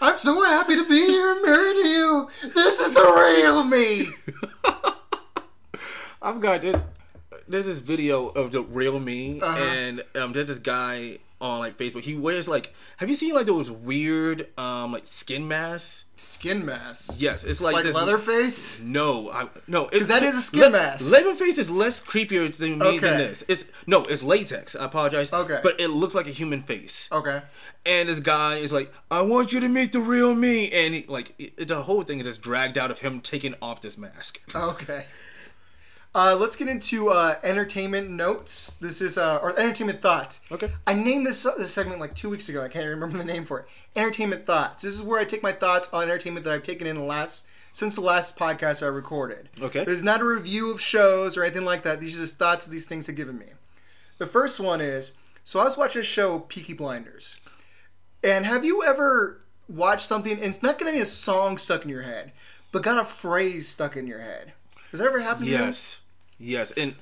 I'm 0.00 0.18
so 0.18 0.40
happy 0.44 0.76
to 0.76 0.88
be 0.88 1.04
here 1.04 1.32
and 1.32 1.42
married 1.42 1.82
to 1.82 1.88
you. 1.88 2.30
This 2.54 2.78
is 2.78 2.94
the 2.94 3.00
real 3.00 3.64
me. 3.64 4.08
I've 6.22 6.40
got 6.40 6.62
this. 6.62 6.80
There's 7.50 7.66
this 7.66 7.78
video 7.78 8.28
of 8.28 8.52
the 8.52 8.62
real 8.62 8.98
me, 9.00 9.40
Uh-huh. 9.40 9.58
and 9.62 10.04
um, 10.14 10.32
there's 10.32 10.48
this 10.48 10.58
guy 10.60 11.18
on 11.40 11.58
like 11.58 11.76
Facebook. 11.78 12.02
He 12.02 12.14
wears 12.14 12.46
like, 12.46 12.72
have 12.98 13.08
you 13.08 13.14
seen 13.14 13.34
like 13.34 13.46
those 13.46 13.70
weird 13.70 14.46
um 14.58 14.92
like 14.92 15.06
skin 15.06 15.48
masks? 15.48 16.04
Skin 16.16 16.66
mask. 16.66 17.14
Yes, 17.16 17.44
it's 17.44 17.62
like, 17.62 17.72
Like 17.76 17.84
this. 17.84 17.94
Leatherface. 17.94 18.82
No, 18.82 19.30
I, 19.30 19.48
no, 19.66 19.86
because 19.88 20.06
that 20.08 20.22
is 20.22 20.34
a 20.36 20.42
skin 20.42 20.70
mask. 20.72 21.10
Leatherface 21.10 21.56
is 21.56 21.70
less 21.70 22.02
creepier 22.02 22.54
than 22.54 22.78
me 22.78 22.98
than 22.98 23.16
this. 23.16 23.42
It's 23.48 23.64
no, 23.86 24.04
it's 24.04 24.22
latex. 24.22 24.76
I 24.76 24.84
apologize. 24.84 25.32
Okay. 25.32 25.60
but 25.62 25.80
it 25.80 25.88
looks 25.88 26.14
like 26.14 26.26
a 26.26 26.30
human 26.30 26.62
face. 26.62 27.08
Okay. 27.10 27.40
And 27.86 28.10
this 28.10 28.20
guy 28.20 28.56
is 28.56 28.70
like, 28.70 28.92
"I 29.10 29.22
want 29.22 29.54
you 29.54 29.60
to 29.60 29.68
meet 29.70 29.92
the 29.92 30.00
real 30.00 30.34
me," 30.34 30.70
and 30.70 30.94
he, 30.94 31.06
like 31.08 31.32
it, 31.38 31.66
the 31.68 31.82
whole 31.84 32.02
thing 32.02 32.18
is 32.20 32.26
just 32.26 32.42
dragged 32.42 32.76
out 32.76 32.90
of 32.90 32.98
him 32.98 33.22
taking 33.22 33.54
off 33.62 33.80
this 33.80 33.96
mask. 33.96 34.42
Okay. 34.54 35.06
Uh, 36.12 36.36
let's 36.38 36.56
get 36.56 36.66
into 36.66 37.08
uh, 37.10 37.36
entertainment 37.44 38.10
notes. 38.10 38.72
This 38.80 39.00
is 39.00 39.16
uh, 39.16 39.38
or 39.40 39.56
entertainment 39.58 40.02
thoughts. 40.02 40.40
Okay. 40.50 40.70
I 40.86 40.94
named 40.94 41.24
this 41.24 41.44
this 41.56 41.72
segment 41.72 42.00
like 42.00 42.14
two 42.14 42.28
weeks 42.28 42.48
ago. 42.48 42.64
I 42.64 42.68
can't 42.68 42.88
remember 42.88 43.16
the 43.16 43.24
name 43.24 43.44
for 43.44 43.60
it. 43.60 43.66
Entertainment 43.94 44.44
thoughts. 44.44 44.82
This 44.82 44.94
is 44.94 45.02
where 45.02 45.20
I 45.20 45.24
take 45.24 45.42
my 45.42 45.52
thoughts 45.52 45.92
on 45.92 46.04
entertainment 46.04 46.44
that 46.44 46.52
I've 46.52 46.64
taken 46.64 46.86
in 46.88 46.96
the 46.96 47.04
last 47.04 47.46
since 47.72 47.94
the 47.94 48.00
last 48.00 48.36
podcast 48.36 48.82
I 48.82 48.86
recorded. 48.86 49.48
Okay. 49.60 49.84
This 49.84 49.98
is 49.98 50.04
not 50.04 50.20
a 50.20 50.24
review 50.24 50.72
of 50.72 50.80
shows 50.80 51.36
or 51.36 51.44
anything 51.44 51.64
like 51.64 51.84
that. 51.84 52.00
These 52.00 52.16
are 52.16 52.22
just 52.22 52.38
thoughts 52.38 52.64
that 52.64 52.72
these 52.72 52.86
things 52.86 53.06
have 53.06 53.14
given 53.14 53.38
me. 53.38 53.46
The 54.18 54.26
first 54.26 54.58
one 54.58 54.80
is 54.80 55.12
so 55.44 55.60
I 55.60 55.64
was 55.64 55.76
watching 55.76 56.00
a 56.00 56.04
show, 56.04 56.40
Peaky 56.40 56.72
Blinders, 56.72 57.36
and 58.22 58.44
have 58.46 58.64
you 58.64 58.82
ever 58.84 59.42
watched 59.68 60.06
something 60.06 60.32
and 60.32 60.42
it's 60.42 60.62
not 60.62 60.78
getting 60.78 61.00
a 61.00 61.06
song 61.06 61.56
stuck 61.56 61.84
in 61.84 61.88
your 61.88 62.02
head, 62.02 62.32
but 62.72 62.82
got 62.82 63.00
a 63.00 63.04
phrase 63.06 63.68
stuck 63.68 63.96
in 63.96 64.08
your 64.08 64.20
head? 64.20 64.52
Has 64.90 64.98
that 64.98 65.06
ever 65.06 65.20
happened 65.20 65.46
to 65.46 65.52
you? 65.52 65.58
Yes, 65.58 65.99
yes, 66.40 66.72
and 66.72 66.94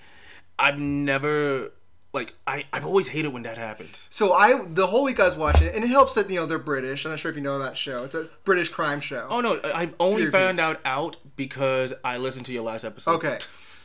I've 0.59 0.79
never 0.79 1.73
like 2.13 2.35
I 2.47 2.65
I've 2.73 2.85
always 2.85 3.09
hated 3.09 3.33
when 3.33 3.43
that 3.45 3.59
happens. 3.59 4.07
So 4.11 4.33
I 4.33 4.65
the 4.67 4.87
whole 4.89 5.05
week 5.05 5.21
I 5.21 5.25
was 5.25 5.37
watching 5.37 5.69
it, 5.69 5.75
and 5.75 5.85
it 5.85 5.89
helps 5.89 6.15
that 6.15 6.29
you 6.29 6.37
know 6.37 6.47
they're 6.47 6.59
British. 6.59 7.05
I'm 7.05 7.13
not 7.13 7.19
sure 7.19 7.31
if 7.31 7.37
you 7.37 7.43
know 7.43 7.59
that 7.59 7.77
show. 7.77 8.05
It's 8.05 8.15
a 8.15 8.29
British 8.45 8.69
crime 8.69 9.01
show. 9.01 9.27
Oh 9.31 9.41
no, 9.41 9.61
I've 9.75 9.95
only 10.01 10.23
Peter 10.23 10.33
found 10.33 10.57
Peace. 10.57 10.65
out 10.65 10.81
out 10.85 11.17
because 11.37 11.95
I 12.05 12.17
listened 12.19 12.47
to 12.47 12.53
your 12.53 12.63
last 12.65 12.85
episode. 12.85 13.13
Okay. 13.13 13.39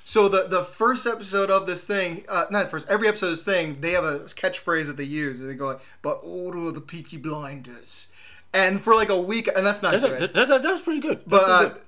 So 0.06 0.28
the 0.28 0.48
the 0.50 0.64
first 0.64 1.08
episode 1.08 1.50
of 1.50 1.66
this 1.66 1.88
thing, 1.88 2.26
uh, 2.28 2.46
not 2.52 2.70
first, 2.70 2.88
every 2.90 3.08
episode 3.08 3.28
of 3.28 3.32
this 3.34 3.46
thing, 3.46 3.80
they 3.80 3.92
have 3.92 4.04
a 4.04 4.20
catchphrase 4.20 4.88
that 4.88 4.98
they 4.98 5.06
use, 5.06 5.40
and 5.40 5.50
they 5.50 5.54
go 5.54 5.68
like, 5.68 5.82
"But 6.02 6.20
order 6.24 6.72
the 6.72 6.82
Peaky 6.82 7.16
Blinders," 7.18 8.10
and 8.54 8.82
for 8.82 8.96
like 8.96 9.08
a 9.10 9.20
week, 9.20 9.48
and 9.48 9.66
that's 9.66 9.82
not 9.82 9.94
That's, 9.94 10.04
good. 10.04 10.22
a, 10.24 10.28
that's, 10.34 10.52
a, 10.52 10.60
that's 10.60 10.82
pretty 10.82 11.00
good. 11.00 11.22
But, 11.26 11.48
That's 11.48 11.62
pretty 11.62 11.76
uh, 11.76 11.84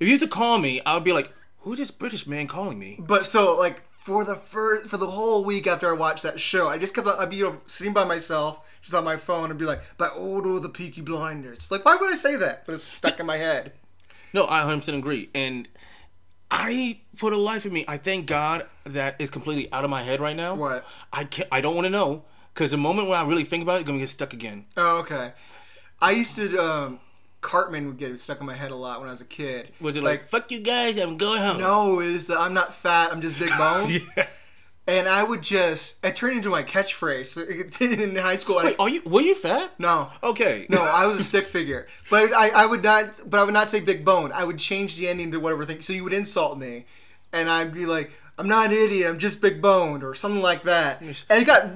if 0.00 0.06
you 0.06 0.10
used 0.14 0.22
to 0.22 0.28
call 0.28 0.58
me, 0.58 0.80
I 0.84 0.94
would 0.94 1.04
be 1.04 1.12
like, 1.12 1.32
"Who's 1.60 1.78
this 1.78 1.90
British 1.90 2.26
man 2.26 2.46
calling 2.46 2.78
me?" 2.78 2.96
But 2.98 3.24
so 3.24 3.56
like 3.56 3.82
for 3.92 4.24
the 4.24 4.34
first 4.34 4.86
for 4.86 4.96
the 4.96 5.06
whole 5.10 5.44
week 5.44 5.66
after 5.66 5.88
I 5.88 5.92
watched 5.92 6.22
that 6.22 6.40
show, 6.40 6.68
I 6.68 6.78
just 6.78 6.94
kept 6.94 7.06
on 7.06 7.18
I'd 7.18 7.30
be 7.30 7.36
you 7.36 7.44
know, 7.44 7.60
sitting 7.66 7.92
by 7.92 8.04
myself, 8.04 8.78
just 8.82 8.94
on 8.94 9.04
my 9.04 9.16
phone, 9.16 9.50
and 9.50 9.58
be 9.58 9.66
like, 9.66 9.82
"But 9.98 10.12
order 10.16 10.58
the 10.58 10.68
Peaky 10.68 11.02
Blinders." 11.02 11.70
Like, 11.70 11.84
why 11.84 11.96
would 11.96 12.12
I 12.12 12.16
say 12.16 12.36
that? 12.36 12.66
But 12.66 12.76
it's 12.76 12.84
stuck 12.84 13.20
in 13.20 13.26
my 13.26 13.36
head. 13.36 13.72
No, 14.32 14.46
I 14.48 14.60
100% 14.60 14.96
agree. 14.96 15.28
And 15.34 15.68
I, 16.50 17.00
for 17.14 17.30
the 17.30 17.36
life 17.36 17.64
of 17.64 17.72
me, 17.72 17.84
I 17.86 17.96
thank 17.96 18.26
God 18.26 18.66
that 18.84 19.16
is 19.18 19.30
completely 19.30 19.72
out 19.72 19.84
of 19.84 19.90
my 19.90 20.02
head 20.02 20.20
right 20.20 20.36
now. 20.36 20.54
What? 20.54 20.84
I 21.12 21.24
can't. 21.24 21.48
I 21.52 21.60
don't 21.60 21.74
want 21.74 21.86
to 21.86 21.90
know 21.90 22.24
because 22.54 22.70
the 22.70 22.76
moment 22.76 23.08
when 23.08 23.18
I 23.18 23.24
really 23.24 23.44
think 23.44 23.62
about 23.62 23.76
it, 23.76 23.80
it's 23.80 23.86
gonna 23.86 23.98
get 23.98 24.08
stuck 24.08 24.32
again. 24.32 24.66
Oh, 24.76 24.98
okay. 24.98 25.32
I 26.00 26.12
used 26.12 26.34
to 26.36 26.58
um 26.58 27.00
Cartman 27.40 27.86
would 27.86 27.96
get 27.98 28.18
stuck 28.20 28.40
in 28.40 28.46
my 28.46 28.54
head 28.54 28.70
a 28.70 28.76
lot 28.76 29.00
when 29.00 29.08
I 29.08 29.12
was 29.12 29.20
a 29.20 29.24
kid. 29.26 29.70
Was 29.80 29.96
it 29.96 30.02
like, 30.02 30.28
"Fuck 30.28 30.50
you 30.50 30.60
guys, 30.60 30.98
I'm 30.98 31.16
going 31.16 31.40
home"? 31.40 31.58
no, 31.58 32.00
it 32.00 32.12
was 32.12 32.30
I'm 32.30 32.52
not 32.54 32.74
fat, 32.74 33.10
I'm 33.12 33.20
just 33.20 33.38
big 33.38 33.50
bone. 33.56 33.90
Yeah. 34.16 34.26
And 34.86 35.06
I 35.08 35.22
would 35.22 35.42
just 35.42 36.04
it 36.04 36.16
turned 36.16 36.36
into 36.38 36.48
my 36.50 36.64
catchphrase 36.64 37.26
So 37.26 37.42
it- 37.48 37.80
in 38.00 38.16
high 38.16 38.36
school. 38.36 38.58
I, 38.58 38.74
are 38.78 38.88
you? 38.88 39.02
Were 39.04 39.20
you 39.20 39.34
fat? 39.36 39.72
no. 39.78 40.10
Okay. 40.22 40.66
No, 40.68 40.82
I 40.82 41.06
was 41.06 41.20
a 41.20 41.22
stick 41.22 41.44
figure, 41.56 41.86
but 42.10 42.32
I, 42.32 42.48
I 42.50 42.66
would 42.66 42.82
not. 42.82 43.20
But 43.26 43.38
I 43.40 43.44
would 43.44 43.54
not 43.54 43.68
say 43.68 43.80
big 43.80 44.04
bone. 44.04 44.32
I 44.32 44.42
would 44.44 44.58
change 44.58 44.96
the 44.96 45.06
ending 45.08 45.30
to 45.32 45.38
whatever 45.38 45.64
thing. 45.64 45.80
So 45.82 45.92
you 45.92 46.02
would 46.02 46.12
insult 46.14 46.58
me, 46.58 46.86
and 47.32 47.48
I'd 47.48 47.72
be 47.72 47.86
like, 47.86 48.10
"I'm 48.36 48.48
not 48.48 48.66
an 48.66 48.72
idiot. 48.72 49.08
I'm 49.08 49.18
just 49.18 49.40
big 49.40 49.62
boned," 49.62 50.02
or 50.02 50.14
something 50.14 50.42
like 50.42 50.64
that. 50.64 51.00
And 51.02 51.14
it 51.30 51.44
got. 51.46 51.68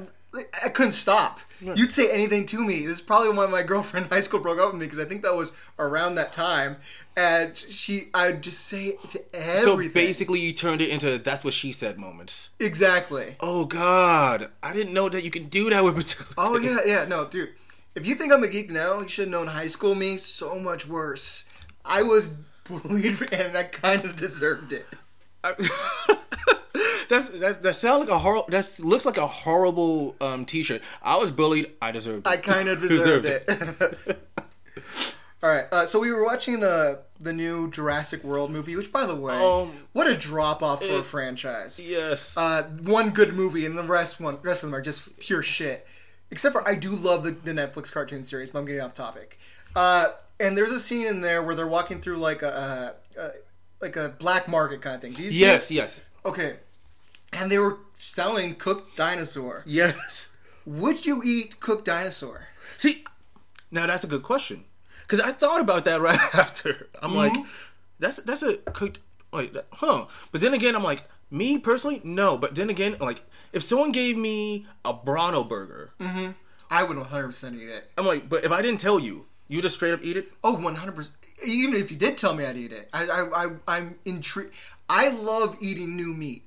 I 0.64 0.68
couldn't 0.70 0.92
stop. 0.92 1.38
You'd 1.60 1.92
say 1.92 2.10
anything 2.10 2.46
to 2.46 2.62
me. 2.62 2.80
This 2.82 2.98
is 2.98 3.00
probably 3.00 3.30
why 3.30 3.46
my 3.46 3.62
girlfriend 3.72 4.06
in 4.06 4.12
high 4.12 4.20
school 4.20 4.40
broke 4.40 4.58
up 4.58 4.72
with 4.72 4.80
me 4.80 4.86
because 4.86 4.98
I 4.98 5.04
think 5.04 5.22
that 5.22 5.34
was 5.34 5.52
around 5.78 6.16
that 6.16 6.32
time, 6.32 6.76
and 7.16 7.56
she. 7.56 8.08
I'd 8.12 8.42
just 8.42 8.66
say 8.66 8.86
it 8.88 9.08
to 9.10 9.62
So 9.62 9.76
basically, 9.88 10.40
you 10.40 10.52
turned 10.52 10.80
it 10.80 10.90
into 10.90 11.16
"that's 11.18 11.44
what 11.44 11.54
she 11.54 11.72
said" 11.72 11.98
moments. 11.98 12.50
exactly. 12.60 13.36
Oh 13.40 13.64
God, 13.64 14.50
I 14.62 14.72
didn't 14.72 14.92
know 14.92 15.08
that 15.08 15.24
you 15.24 15.30
can 15.30 15.48
do 15.48 15.70
that 15.70 15.84
with 15.84 15.96
Matilda. 15.96 16.34
Oh 16.36 16.58
yeah, 16.58 16.78
yeah. 16.84 17.04
No, 17.04 17.26
dude. 17.26 17.50
If 17.94 18.06
you 18.06 18.16
think 18.16 18.32
I'm 18.32 18.42
a 18.42 18.48
geek 18.48 18.70
now, 18.70 19.00
you 19.00 19.08
should 19.08 19.28
have 19.28 19.32
known 19.32 19.46
high 19.46 19.68
school 19.68 19.94
me 19.94 20.16
so 20.18 20.58
much 20.58 20.86
worse. 20.88 21.48
I 21.84 22.02
was 22.02 22.34
bullied 22.64 23.20
and 23.32 23.56
I 23.56 23.62
kind 23.64 24.04
of 24.04 24.16
deserved 24.16 24.72
it. 24.72 24.86
That's 27.08 27.28
that, 27.28 27.62
that 27.62 27.74
sounds 27.74 28.00
like 28.00 28.08
a 28.08 28.18
horrible. 28.18 28.46
That 28.48 28.78
looks 28.82 29.04
like 29.04 29.18
a 29.18 29.26
horrible 29.26 30.16
um, 30.22 30.46
T-shirt. 30.46 30.82
I 31.02 31.16
was 31.18 31.30
bullied. 31.30 31.70
I 31.82 31.92
deserved 31.92 32.26
it. 32.26 32.30
I 32.30 32.38
kind 32.38 32.68
of 32.68 32.80
deserved 32.88 33.26
it. 33.26 33.46
All 35.42 35.50
right, 35.50 35.66
uh, 35.70 35.84
so 35.84 36.00
we 36.00 36.10
were 36.10 36.24
watching 36.24 36.64
uh, 36.64 36.94
the 37.20 37.34
new 37.34 37.70
Jurassic 37.70 38.24
World 38.24 38.50
movie, 38.50 38.74
which, 38.76 38.90
by 38.90 39.04
the 39.04 39.14
way, 39.14 39.34
Um, 39.36 39.72
what 39.92 40.08
a 40.08 40.16
drop 40.16 40.62
off 40.62 40.82
for 40.82 41.00
a 41.00 41.02
franchise. 41.02 41.78
yes. 41.78 42.34
Uh, 42.34 42.62
one 42.84 43.10
good 43.10 43.34
movie, 43.34 43.66
and 43.66 43.76
the 43.76 43.82
rest 43.82 44.18
one 44.20 44.38
rest 44.42 44.62
of 44.62 44.70
them 44.70 44.74
are 44.74 44.80
just 44.82 45.18
pure 45.18 45.42
shit. 45.42 45.86
Except 46.30 46.54
for 46.54 46.66
I 46.66 46.74
do 46.74 46.90
love 46.90 47.22
the, 47.24 47.32
the 47.32 47.52
Netflix 47.52 47.92
cartoon 47.92 48.24
series, 48.24 48.48
but 48.48 48.60
I'm 48.60 48.64
getting 48.64 48.80
off 48.80 48.94
topic. 48.94 49.38
Uh, 49.76 50.12
and 50.40 50.56
there's 50.56 50.72
a 50.72 50.80
scene 50.80 51.06
in 51.06 51.20
there 51.20 51.42
where 51.42 51.54
they're 51.54 51.66
walking 51.68 52.00
through 52.00 52.16
like 52.16 52.40
a, 52.42 52.94
a, 53.18 53.20
a 53.20 53.30
like 53.80 53.96
a 53.96 54.10
black 54.18 54.48
market 54.48 54.82
kind 54.82 54.96
of 54.96 55.02
thing. 55.02 55.12
Do 55.12 55.22
you 55.22 55.30
see 55.30 55.40
yes. 55.40 55.70
it? 55.70 55.74
Yes. 55.74 56.00
Okay. 56.24 56.56
And 57.32 57.50
they 57.50 57.58
were 57.58 57.78
selling 57.94 58.54
cooked 58.54 58.96
dinosaur. 58.96 59.62
Yes. 59.66 60.28
Would 60.66 61.04
you 61.04 61.22
eat 61.24 61.60
cooked 61.60 61.84
dinosaur? 61.84 62.48
See, 62.78 63.04
now 63.70 63.86
that's 63.86 64.04
a 64.04 64.06
good 64.06 64.22
question 64.22 64.64
because 65.02 65.20
I 65.20 65.32
thought 65.32 65.60
about 65.60 65.84
that 65.84 66.00
right 66.00 66.18
after. 66.34 66.88
I'm 67.02 67.10
mm-hmm. 67.10 67.16
like, 67.16 67.46
that's 67.98 68.16
that's 68.18 68.42
a 68.42 68.56
cooked. 68.56 68.98
Like, 69.32 69.54
huh? 69.72 70.06
But 70.30 70.40
then 70.40 70.54
again, 70.54 70.76
I'm 70.76 70.84
like, 70.84 71.08
me 71.30 71.58
personally, 71.58 72.00
no. 72.04 72.38
But 72.38 72.54
then 72.54 72.70
again, 72.70 72.96
like, 73.00 73.24
if 73.52 73.62
someone 73.64 73.90
gave 73.90 74.16
me 74.16 74.66
a 74.84 74.92
Bronto 74.92 75.42
burger, 75.42 75.90
mm-hmm. 75.98 76.32
I 76.70 76.84
would 76.84 76.96
100% 76.96 77.54
eat 77.56 77.68
it. 77.68 77.90
I'm 77.98 78.06
like, 78.06 78.28
but 78.28 78.44
if 78.44 78.52
I 78.52 78.62
didn't 78.62 78.80
tell 78.80 79.00
you, 79.00 79.26
you 79.48 79.62
just 79.62 79.76
straight 79.76 79.92
up 79.92 80.00
eat 80.02 80.16
it. 80.16 80.32
Oh, 80.42 80.56
100%. 80.56 81.10
Even 81.44 81.74
if 81.74 81.90
you 81.90 81.96
did 81.96 82.16
tell 82.16 82.34
me 82.34 82.44
I'd 82.44 82.56
eat 82.56 82.72
it. 82.72 82.88
I, 82.92 83.06
I, 83.06 83.44
I, 83.44 83.50
I'm 83.68 83.96
intrigued. 84.04 84.54
I 84.88 85.08
love 85.08 85.56
eating 85.60 85.96
new 85.96 86.14
meat. 86.14 86.44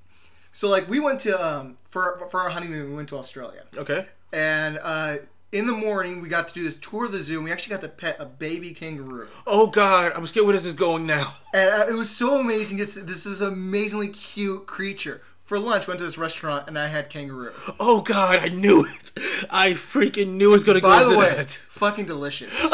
So, 0.51 0.69
like, 0.69 0.89
we 0.89 0.99
went 0.99 1.19
to, 1.21 1.45
um, 1.45 1.77
for, 1.85 2.27
for 2.31 2.39
our 2.39 2.49
honeymoon, 2.49 2.89
we 2.89 2.95
went 2.95 3.09
to 3.09 3.17
Australia. 3.17 3.63
Okay. 3.75 4.07
And 4.33 4.79
uh, 4.81 5.17
in 5.51 5.67
the 5.67 5.73
morning, 5.73 6.21
we 6.21 6.29
got 6.29 6.47
to 6.47 6.53
do 6.53 6.63
this 6.63 6.77
tour 6.77 7.05
of 7.05 7.11
the 7.11 7.21
zoo. 7.21 7.35
And 7.35 7.45
we 7.45 7.51
actually 7.51 7.75
got 7.75 7.81
to 7.81 7.89
pet 7.89 8.17
a 8.19 8.25
baby 8.25 8.73
kangaroo. 8.73 9.27
Oh 9.45 9.67
God, 9.67 10.13
I'm 10.15 10.25
scared 10.25 10.45
where 10.45 10.55
this 10.55 10.65
is 10.65 10.73
going 10.73 11.05
now. 11.05 11.35
And 11.53 11.69
uh, 11.69 11.85
it 11.89 11.95
was 11.95 12.09
so 12.09 12.39
amazing. 12.39 12.79
It's, 12.79 12.95
this 12.95 13.25
is 13.25 13.41
an 13.41 13.53
amazingly 13.53 14.09
cute 14.09 14.65
creature. 14.65 15.21
For 15.47 15.57
lunch, 15.57 15.87
went 15.87 15.99
to 15.99 16.05
this 16.05 16.17
restaurant 16.17 16.67
and 16.67 16.77
I 16.77 16.87
had 16.87 17.09
kangaroo. 17.09 17.53
Oh 17.79 18.01
God, 18.01 18.37
I 18.39 18.49
knew 18.49 18.85
it. 18.85 19.11
I 19.49 19.71
freaking 19.71 20.33
knew 20.33 20.49
it 20.49 20.51
was 20.51 20.63
gonna 20.65 20.81
By 20.81 20.99
go 20.99 21.07
the 21.09 21.13
to 21.15 21.19
way, 21.19 21.29
that. 21.35 21.49
fucking 21.49 22.05
delicious. 22.05 22.53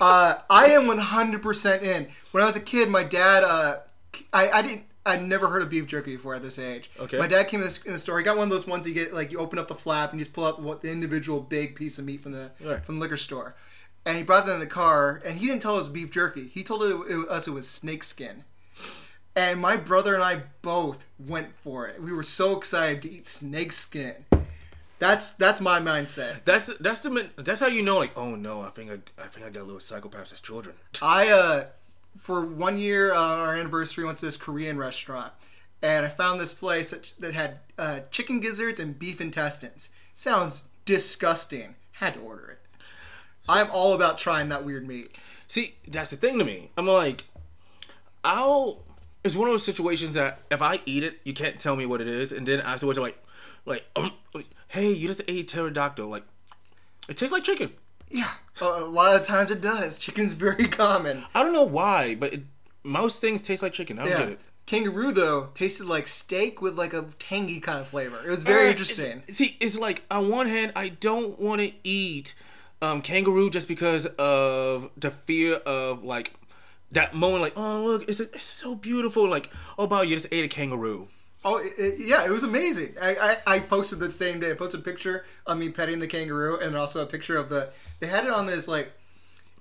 uh, 0.00 0.34
I 0.48 0.66
am 0.70 0.82
100% 0.88 1.82
in. 1.82 2.08
When 2.32 2.42
I 2.42 2.46
was 2.46 2.56
a 2.56 2.60
kid, 2.60 2.88
my 2.88 3.02
dad, 3.02 3.44
uh, 3.44 3.78
I, 4.32 4.48
I 4.50 4.62
didn't, 4.62 4.84
I'd 5.04 5.22
never 5.22 5.48
heard 5.48 5.62
of 5.62 5.70
beef 5.70 5.86
jerky 5.86 6.16
before 6.16 6.34
at 6.34 6.42
this 6.42 6.58
age. 6.58 6.90
Okay. 6.98 7.18
My 7.18 7.26
dad 7.26 7.48
came 7.48 7.60
in 7.62 7.68
the, 7.68 7.80
in 7.86 7.92
the 7.92 7.98
store. 7.98 8.18
He 8.18 8.24
got 8.24 8.36
one 8.36 8.44
of 8.44 8.50
those 8.50 8.66
ones 8.66 8.86
you 8.86 8.94
get, 8.94 9.12
like, 9.14 9.32
you 9.32 9.38
open 9.38 9.58
up 9.58 9.68
the 9.68 9.74
flap 9.74 10.10
and 10.12 10.18
you 10.20 10.24
just 10.24 10.34
pull 10.34 10.44
out 10.46 10.60
what 10.60 10.82
the 10.82 10.90
individual 10.90 11.40
big 11.40 11.74
piece 11.74 11.98
of 11.98 12.04
meat 12.04 12.22
from 12.22 12.32
the 12.32 12.50
Right. 12.64 12.84
from 12.84 12.96
the 12.96 13.00
liquor 13.02 13.16
store. 13.16 13.54
And 14.06 14.16
he 14.16 14.22
brought 14.22 14.46
that 14.46 14.54
in 14.54 14.60
the 14.60 14.66
car, 14.66 15.20
and 15.26 15.38
he 15.38 15.46
didn't 15.46 15.60
tell 15.62 15.76
us 15.76 15.88
beef 15.88 16.10
jerky. 16.10 16.48
He 16.48 16.62
told 16.64 16.82
it, 16.82 16.94
it, 17.12 17.28
us 17.28 17.46
it 17.48 17.50
was 17.52 17.68
snake 17.68 18.02
skin. 18.04 18.44
And 19.38 19.60
my 19.60 19.76
brother 19.76 20.14
and 20.14 20.24
I 20.24 20.42
both 20.62 21.06
went 21.16 21.54
for 21.54 21.86
it. 21.86 22.02
We 22.02 22.12
were 22.12 22.24
so 22.24 22.56
excited 22.56 23.02
to 23.02 23.10
eat 23.10 23.24
snake 23.24 23.70
skin. 23.70 24.24
That's 24.98 25.30
that's 25.30 25.60
my 25.60 25.78
mindset. 25.78 26.44
That's 26.44 26.76
that's 26.78 27.02
the 27.02 27.30
that's 27.36 27.60
how 27.60 27.68
you 27.68 27.82
know 27.82 27.98
like 27.98 28.10
oh 28.16 28.34
no 28.34 28.62
I 28.62 28.70
think 28.70 28.90
I 28.90 29.22
I 29.22 29.28
think 29.28 29.46
I 29.46 29.50
got 29.50 29.60
a 29.60 29.62
little 29.62 29.78
psychopaths 29.78 30.32
as 30.32 30.40
children. 30.40 30.74
I 31.02 31.28
uh 31.28 31.66
for 32.18 32.44
one 32.44 32.78
year 32.78 33.14
uh, 33.14 33.36
our 33.36 33.54
anniversary 33.54 34.04
went 34.04 34.18
to 34.18 34.26
this 34.26 34.36
Korean 34.36 34.76
restaurant 34.76 35.32
and 35.82 36.04
I 36.04 36.08
found 36.08 36.40
this 36.40 36.52
place 36.52 36.90
that, 36.90 37.12
that 37.20 37.34
had 37.34 37.58
uh, 37.78 38.00
chicken 38.10 38.40
gizzards 38.40 38.80
and 38.80 38.98
beef 38.98 39.20
intestines. 39.20 39.90
Sounds 40.14 40.64
disgusting. 40.84 41.76
Had 41.92 42.14
to 42.14 42.20
order 42.20 42.50
it. 42.50 42.58
I'm 43.48 43.70
all 43.70 43.94
about 43.94 44.18
trying 44.18 44.48
that 44.48 44.64
weird 44.64 44.88
meat. 44.88 45.16
See, 45.46 45.76
that's 45.86 46.10
the 46.10 46.16
thing 46.16 46.40
to 46.40 46.44
me. 46.44 46.72
I'm 46.76 46.88
like, 46.88 47.26
I'll. 48.24 48.82
It's 49.28 49.36
one 49.36 49.46
of 49.46 49.52
those 49.52 49.64
situations 49.64 50.14
that 50.14 50.40
if 50.50 50.62
I 50.62 50.80
eat 50.86 51.04
it, 51.04 51.20
you 51.22 51.34
can't 51.34 51.60
tell 51.60 51.76
me 51.76 51.84
what 51.84 52.00
it 52.00 52.08
is, 52.08 52.32
and 52.32 52.48
then 52.48 52.60
afterwards, 52.60 52.98
I'm 52.98 53.04
like, 53.04 53.22
like, 53.66 53.84
um, 53.94 54.12
like 54.32 54.46
hey, 54.68 54.90
you 54.90 55.06
just 55.06 55.20
ate 55.28 55.48
pterodactyl. 55.48 56.08
Like, 56.08 56.24
it 57.10 57.16
tastes 57.18 57.32
like 57.32 57.44
chicken. 57.44 57.72
Yeah, 58.10 58.30
a, 58.62 58.80
lot 58.80 59.14
of 59.20 59.26
times 59.26 59.50
it 59.50 59.60
does. 59.60 59.98
Chicken's 59.98 60.32
very 60.46 60.66
common. 60.66 61.26
I 61.34 61.42
don't 61.42 61.52
know 61.52 61.62
why, 61.64 62.14
but 62.14 62.32
it, 62.32 62.42
most 62.82 63.20
things 63.20 63.42
taste 63.42 63.62
like 63.62 63.74
chicken. 63.74 63.98
I 63.98 64.02
don't 64.04 64.10
Yeah. 64.12 64.18
get 64.20 64.28
it. 64.30 64.40
Kangaroo 64.64 65.12
though 65.12 65.50
tasted 65.54 65.86
like 65.86 66.06
steak 66.08 66.60
with 66.62 66.78
like 66.78 66.94
a 66.94 67.04
tangy 67.18 67.60
kind 67.60 67.78
of 67.80 67.88
flavor. 67.88 68.18
It 68.24 68.30
was 68.30 68.42
very 68.42 68.68
Uh, 68.68 68.70
interesting. 68.70 69.18
it's- 69.28 69.36
see, 69.36 69.56
it's 69.60 69.78
like 69.78 70.04
on 70.10 70.28
one 70.30 70.46
hand, 70.46 70.72
I 70.74 70.88
don't 70.90 71.38
want 71.38 71.60
to 71.62 71.72
eat 71.84 72.34
um, 72.80 73.02
kangaroo 73.02 73.50
just 73.50 73.66
because 73.68 74.06
of 74.18 74.90
the 74.96 75.10
fear 75.10 75.54
of 75.66 76.02
like 76.04 76.34
that 76.92 77.14
moment, 77.14 77.42
like, 77.42 77.52
oh 77.56 77.84
look, 77.84 78.08
it's, 78.08 78.20
it's 78.20 78.42
so 78.42 78.74
beautiful. 78.74 79.28
Like, 79.28 79.50
oh 79.78 79.86
wow, 79.86 80.02
you 80.02 80.16
just 80.16 80.28
ate 80.32 80.44
a 80.44 80.48
kangaroo. 80.48 81.08
Oh 81.44 81.58
it, 81.58 81.72
it- 81.78 82.00
yeah, 82.00 82.24
it 82.24 82.30
was 82.30 82.42
amazing. 82.44 82.94
I, 83.00 83.14
I 83.46 83.54
I 83.56 83.58
posted 83.60 84.00
the 84.00 84.10
same 84.10 84.40
day. 84.40 84.50
I 84.50 84.54
posted 84.54 84.80
a 84.80 84.82
picture 84.82 85.24
of 85.46 85.58
me 85.58 85.68
petting 85.70 85.98
the 86.00 86.06
kangaroo 86.06 86.58
and 86.58 86.76
also 86.76 87.02
a 87.02 87.06
picture 87.06 87.36
of 87.36 87.48
the. 87.48 87.70
They 88.00 88.06
had 88.06 88.24
it 88.24 88.30
on 88.30 88.46
this 88.46 88.66
like. 88.68 88.92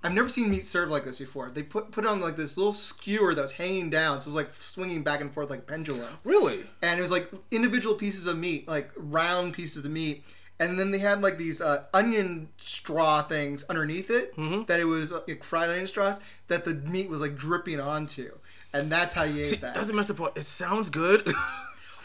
I've 0.04 0.14
never 0.14 0.30
seen 0.30 0.52
meat 0.52 0.66
served 0.66 0.92
like 0.92 1.06
this 1.06 1.18
before. 1.18 1.50
They 1.50 1.64
put 1.64 1.92
put 1.92 2.06
it 2.06 2.08
on 2.08 2.22
like 2.22 2.38
this 2.38 2.56
little 2.56 2.72
skewer 2.72 3.34
that 3.34 3.42
was 3.42 3.52
hanging 3.54 3.90
down, 3.90 4.22
so 4.22 4.26
it 4.26 4.34
was 4.34 4.36
like 4.36 4.52
swinging 4.52 5.02
back 5.04 5.22
and 5.22 5.34
forth 5.34 5.50
like 5.50 5.60
a 5.60 5.64
pendulum. 5.64 6.08
Really? 6.24 6.64
and 6.84 7.00
it 7.00 7.02
was 7.02 7.10
like 7.12 7.30
individual 7.52 7.96
pieces 7.96 8.28
of 8.28 8.38
meat, 8.38 8.68
like 8.68 8.92
round 8.96 9.54
pieces 9.54 9.84
of 9.84 9.92
meat, 9.92 10.24
and 10.60 10.80
then 10.80 10.91
they 10.91 10.99
had 10.99 11.22
like 11.22 11.38
these 11.38 11.62
uh, 11.62 11.84
onion 11.93 12.49
straw 12.58 13.22
things 13.22 13.64
underneath 13.66 14.10
it 14.10 14.36
that 14.68 14.80
it 14.80 14.86
was 14.86 15.12
like 15.12 15.43
fried 15.43 15.70
onion 15.70 15.88
straws 15.88 16.20
that 16.47 16.66
the 16.66 16.74
meat 16.74 17.10
was 17.10 17.22
like 17.22 17.36
dripping 17.36 17.80
onto, 17.80 18.32
and 18.74 18.91
that's 18.91 19.14
how 19.14 19.24
you 19.24 19.41
ate 19.43 19.47
See, 19.49 19.55
that. 19.58 19.74
that's 19.76 19.88
the 19.88 19.93
messed 19.93 20.10
up 20.12 20.18
part. 20.18 20.38
It 20.38 20.43
sounds 20.45 20.89
good. 20.89 21.32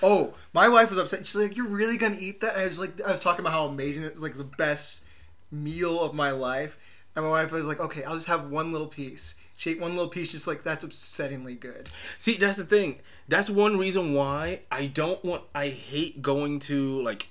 Oh, 0.04 0.34
my 0.52 0.66
wife 0.68 0.88
was 0.90 0.98
upset. 0.98 1.24
She's 1.24 1.36
like, 1.36 1.56
"You're 1.56 1.68
really 1.68 1.96
gonna 1.96 2.16
eat 2.18 2.40
that?" 2.40 2.54
And 2.54 2.62
I 2.62 2.64
was 2.64 2.80
like, 2.80 3.00
I 3.06 3.12
was 3.12 3.20
talking 3.20 3.38
about 3.44 3.52
how 3.52 3.66
amazing 3.66 4.02
it's 4.02 4.20
like 4.20 4.34
the 4.34 4.42
best 4.42 5.04
meal 5.52 6.00
of 6.00 6.12
my 6.12 6.32
life, 6.32 6.76
and 7.14 7.24
my 7.24 7.30
wife 7.30 7.52
was 7.52 7.66
like, 7.66 7.78
"Okay, 7.78 8.02
I'll 8.02 8.14
just 8.14 8.26
have 8.26 8.50
one 8.50 8.72
little 8.72 8.88
piece." 8.88 9.36
She 9.56 9.70
ate 9.70 9.80
one 9.80 9.92
little 9.92 10.08
piece. 10.10 10.30
She's 10.32 10.48
like, 10.48 10.64
"That's 10.64 10.84
upsettingly 10.84 11.60
good." 11.60 11.88
See, 12.18 12.34
that's 12.34 12.56
the 12.56 12.64
thing. 12.64 12.98
That's 13.28 13.48
one 13.48 13.78
reason 13.78 14.12
why 14.12 14.62
I 14.72 14.86
don't 14.86 15.24
want. 15.24 15.44
I 15.54 15.68
hate 15.68 16.20
going 16.20 16.58
to 16.60 17.00
like 17.00 17.28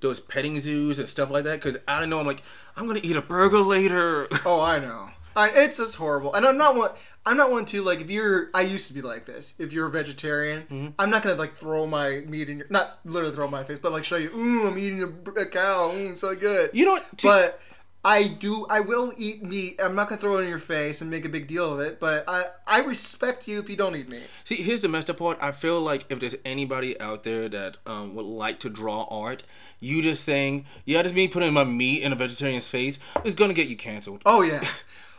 those 0.00 0.20
petting 0.20 0.60
zoos 0.60 0.98
and 0.98 1.08
stuff 1.08 1.30
like 1.30 1.44
that 1.44 1.62
because 1.62 1.80
I 1.88 2.00
don't 2.00 2.10
know. 2.10 2.20
I'm 2.20 2.26
like, 2.26 2.42
I'm 2.76 2.86
gonna 2.86 3.00
eat 3.02 3.16
a 3.16 3.22
burger 3.22 3.60
later. 3.60 4.26
Oh, 4.46 4.60
I 4.62 4.78
know. 4.78 5.10
I, 5.36 5.48
it's 5.50 5.80
it's 5.80 5.96
horrible, 5.96 6.32
and 6.34 6.46
I'm 6.46 6.56
not 6.56 6.76
one. 6.76 6.90
I'm 7.26 7.36
not 7.36 7.50
one 7.50 7.64
to 7.66 7.82
like 7.82 8.00
if 8.00 8.08
you're. 8.08 8.50
I 8.54 8.60
used 8.60 8.86
to 8.88 8.94
be 8.94 9.02
like 9.02 9.24
this. 9.26 9.54
If 9.58 9.72
you're 9.72 9.86
a 9.88 9.90
vegetarian, 9.90 10.62
Mm-hmm. 10.70 10.86
I'm 10.96 11.10
not 11.10 11.22
gonna 11.24 11.34
like 11.34 11.56
throw 11.56 11.86
my 11.88 12.22
meat 12.28 12.48
in 12.48 12.58
your. 12.58 12.66
Not 12.70 13.00
literally 13.04 13.34
throw 13.34 13.48
my 13.48 13.64
face, 13.64 13.80
but 13.80 13.90
like 13.90 14.04
show 14.04 14.16
you. 14.16 14.30
Ooh, 14.36 14.68
I'm 14.68 14.78
eating 14.78 15.02
a, 15.02 15.40
a 15.40 15.46
cow. 15.46 15.92
Ooh, 15.92 16.14
so 16.14 16.36
good. 16.36 16.70
You 16.72 16.84
know 16.84 16.92
what? 16.92 17.08
But 17.22 17.58
I 18.04 18.28
do. 18.28 18.66
I 18.68 18.80
will 18.80 19.12
eat 19.16 19.42
meat. 19.42 19.80
I'm 19.82 19.94
not 19.94 20.08
gonna 20.10 20.20
throw 20.20 20.36
it 20.38 20.42
in 20.42 20.48
your 20.48 20.58
face 20.58 21.00
and 21.00 21.10
make 21.10 21.24
a 21.24 21.28
big 21.30 21.46
deal 21.46 21.72
of 21.72 21.80
it. 21.80 21.98
But 21.98 22.24
I 22.28 22.44
I 22.66 22.80
respect 22.80 23.48
you 23.48 23.58
if 23.58 23.70
you 23.70 23.76
don't 23.76 23.96
eat 23.96 24.08
meat. 24.08 24.24
See, 24.44 24.56
here's 24.56 24.82
the 24.82 24.88
messed 24.88 25.08
up 25.08 25.16
part. 25.16 25.38
I 25.40 25.52
feel 25.52 25.80
like 25.80 26.04
if 26.10 26.20
there's 26.20 26.36
anybody 26.44 27.00
out 27.00 27.22
there 27.22 27.48
that 27.48 27.78
um, 27.86 28.14
would 28.14 28.26
like 28.26 28.60
to 28.60 28.68
draw 28.68 29.04
art, 29.10 29.42
you 29.80 30.02
just 30.02 30.22
saying, 30.24 30.66
"Yeah, 30.84 31.02
just 31.02 31.14
me 31.14 31.28
putting 31.28 31.54
my 31.54 31.64
meat 31.64 32.02
in 32.02 32.12
a 32.12 32.16
vegetarian's 32.16 32.68
face" 32.68 32.98
is 33.24 33.34
gonna 33.34 33.54
get 33.54 33.68
you 33.68 33.76
canceled. 33.76 34.22
Oh 34.26 34.42
yeah. 34.42 34.62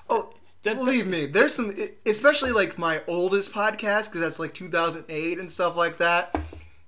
Oh, 0.08 0.34
That- 0.62 0.76
believe 0.76 1.08
me, 1.08 1.26
there's 1.26 1.56
some, 1.56 1.74
especially 2.06 2.52
like 2.52 2.78
my 2.78 3.02
oldest 3.08 3.52
podcast 3.52 4.06
because 4.10 4.22
that's 4.22 4.38
like 4.38 4.54
2008 4.54 5.40
and 5.40 5.50
stuff 5.50 5.76
like 5.76 5.98
that. 5.98 6.40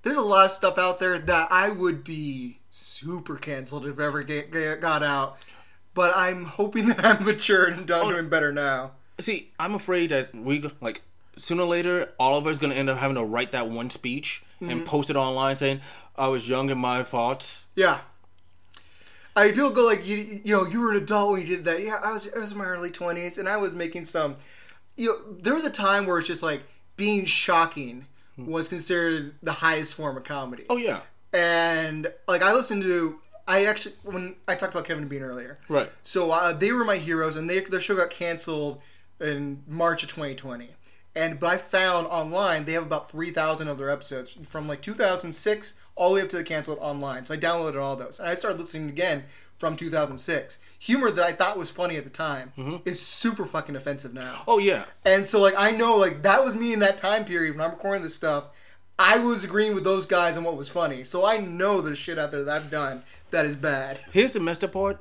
There's 0.03 0.17
a 0.17 0.21
lot 0.21 0.45
of 0.45 0.51
stuff 0.51 0.77
out 0.77 0.99
there 0.99 1.17
that 1.17 1.51
I 1.51 1.69
would 1.69 2.03
be 2.03 2.59
super 2.69 3.37
canceled 3.37 3.87
if 3.87 3.99
ever 3.99 4.21
get, 4.21 4.51
get, 4.51 4.81
got 4.81 5.01
out. 5.01 5.39
But 5.97 6.15
I'm 6.15 6.45
hoping 6.45 6.85
that 6.89 7.03
I'm 7.03 7.25
matured 7.25 7.73
and 7.73 7.87
done 7.87 8.05
oh. 8.05 8.11
doing 8.11 8.29
better 8.29 8.53
now. 8.53 8.91
See, 9.19 9.51
I'm 9.59 9.73
afraid 9.73 10.11
that 10.11 10.33
we 10.35 10.63
like 10.79 11.01
sooner 11.37 11.63
or 11.63 11.67
later, 11.67 12.13
all 12.19 12.37
of 12.37 12.45
us 12.45 12.59
gonna 12.59 12.75
end 12.75 12.87
up 12.87 12.99
having 12.99 13.15
to 13.15 13.23
write 13.23 13.51
that 13.51 13.67
one 13.67 13.89
speech 13.89 14.43
and 14.59 14.69
mm-hmm. 14.69 14.83
post 14.83 15.09
it 15.09 15.15
online 15.15 15.57
saying, 15.57 15.81
"I 16.15 16.27
was 16.27 16.47
young 16.47 16.69
in 16.69 16.77
my 16.77 17.01
thoughts." 17.01 17.63
Yeah. 17.75 18.01
I 19.35 19.51
people 19.51 19.71
go 19.71 19.87
like 19.87 20.07
you 20.07 20.17
you 20.43 20.55
know 20.55 20.67
you 20.67 20.81
were 20.81 20.91
an 20.91 20.97
adult 20.97 21.31
when 21.31 21.41
you 21.41 21.47
did 21.47 21.65
that. 21.65 21.81
Yeah, 21.81 21.95
I 22.03 22.13
was 22.13 22.31
I 22.31 22.37
was 22.37 22.51
in 22.51 22.59
my 22.59 22.65
early 22.65 22.91
twenties 22.91 23.39
and 23.39 23.49
I 23.49 23.57
was 23.57 23.73
making 23.73 24.05
some. 24.05 24.35
You 24.95 25.09
know, 25.09 25.33
there 25.41 25.55
was 25.55 25.65
a 25.65 25.71
time 25.71 26.05
where 26.05 26.19
it's 26.19 26.27
just 26.27 26.43
like 26.43 26.61
being 26.95 27.25
shocking 27.25 28.05
hmm. 28.35 28.45
was 28.45 28.67
considered 28.67 29.33
the 29.41 29.53
highest 29.53 29.95
form 29.95 30.15
of 30.15 30.25
comedy. 30.25 30.65
Oh 30.69 30.77
yeah, 30.77 31.01
and 31.33 32.13
like 32.27 32.43
I 32.43 32.53
listened 32.53 32.83
to 32.83 33.19
I 33.47 33.65
actually 33.65 33.95
when 34.03 34.35
I 34.47 34.55
talked 34.55 34.73
about 34.73 34.85
Kevin 34.85 35.03
and 35.03 35.09
Bean 35.09 35.21
earlier. 35.21 35.57
right. 35.69 35.89
So 36.03 36.31
uh, 36.31 36.53
they 36.53 36.71
were 36.71 36.83
my 36.83 36.97
heroes, 36.97 37.35
and 37.35 37.49
they 37.49 37.59
their 37.61 37.79
show 37.79 37.95
got 37.95 38.09
canceled 38.09 38.81
in 39.19 39.63
March 39.67 40.03
of 40.03 40.09
2020. 40.09 40.69
And 41.15 41.39
but 41.39 41.47
I 41.47 41.57
found 41.57 42.07
online 42.07 42.65
they 42.65 42.73
have 42.73 42.83
about 42.83 43.09
3,000 43.09 43.67
of 43.67 43.77
their 43.79 43.89
episodes 43.89 44.37
from 44.45 44.67
like 44.67 44.81
2006 44.81 45.79
all 45.95 46.09
the 46.09 46.15
way 46.15 46.21
up 46.21 46.29
to 46.29 46.37
the 46.37 46.43
canceled 46.43 46.77
online. 46.79 47.25
So 47.25 47.33
I 47.33 47.37
downloaded 47.37 47.81
all 47.81 47.95
those, 47.95 48.19
and 48.19 48.29
I 48.29 48.35
started 48.35 48.59
listening 48.59 48.89
again 48.89 49.23
from 49.57 49.75
2006. 49.75 50.59
Humor 50.79 51.09
that 51.11 51.25
I 51.25 51.31
thought 51.33 51.57
was 51.57 51.71
funny 51.71 51.97
at 51.97 52.03
the 52.03 52.11
time 52.11 52.81
is 52.85 53.01
super 53.01 53.45
fucking 53.45 53.75
offensive 53.75 54.13
now. 54.13 54.43
Oh 54.47 54.59
yeah. 54.59 54.85
And 55.05 55.25
so 55.25 55.39
like 55.41 55.55
I 55.57 55.71
know 55.71 55.95
like 55.95 56.21
that 56.21 56.43
was 56.45 56.55
me 56.55 56.73
in 56.73 56.79
that 56.79 56.97
time 56.99 57.25
period 57.25 57.55
when 57.55 57.65
I'm 57.65 57.71
recording 57.71 58.03
this 58.03 58.13
stuff. 58.13 58.49
I 58.99 59.17
was 59.19 59.43
agreeing 59.43 59.75
with 59.75 59.83
those 59.83 60.05
guys 60.07 60.37
on 60.37 60.43
what 60.43 60.57
was 60.57 60.69
funny. 60.69 61.03
So 61.03 61.23
I 61.25 61.37
know 61.37 61.81
there's 61.81 61.99
shit 61.99 62.17
out 62.17 62.31
there 62.31 62.43
that 62.43 62.55
I've 62.55 62.71
done 62.71 63.03
that 63.31 63.45
is 63.45 63.55
bad. 63.55 63.99
Here's 64.11 64.33
the 64.33 64.39
messed 64.39 64.63
up 64.63 64.73
part. 64.73 64.99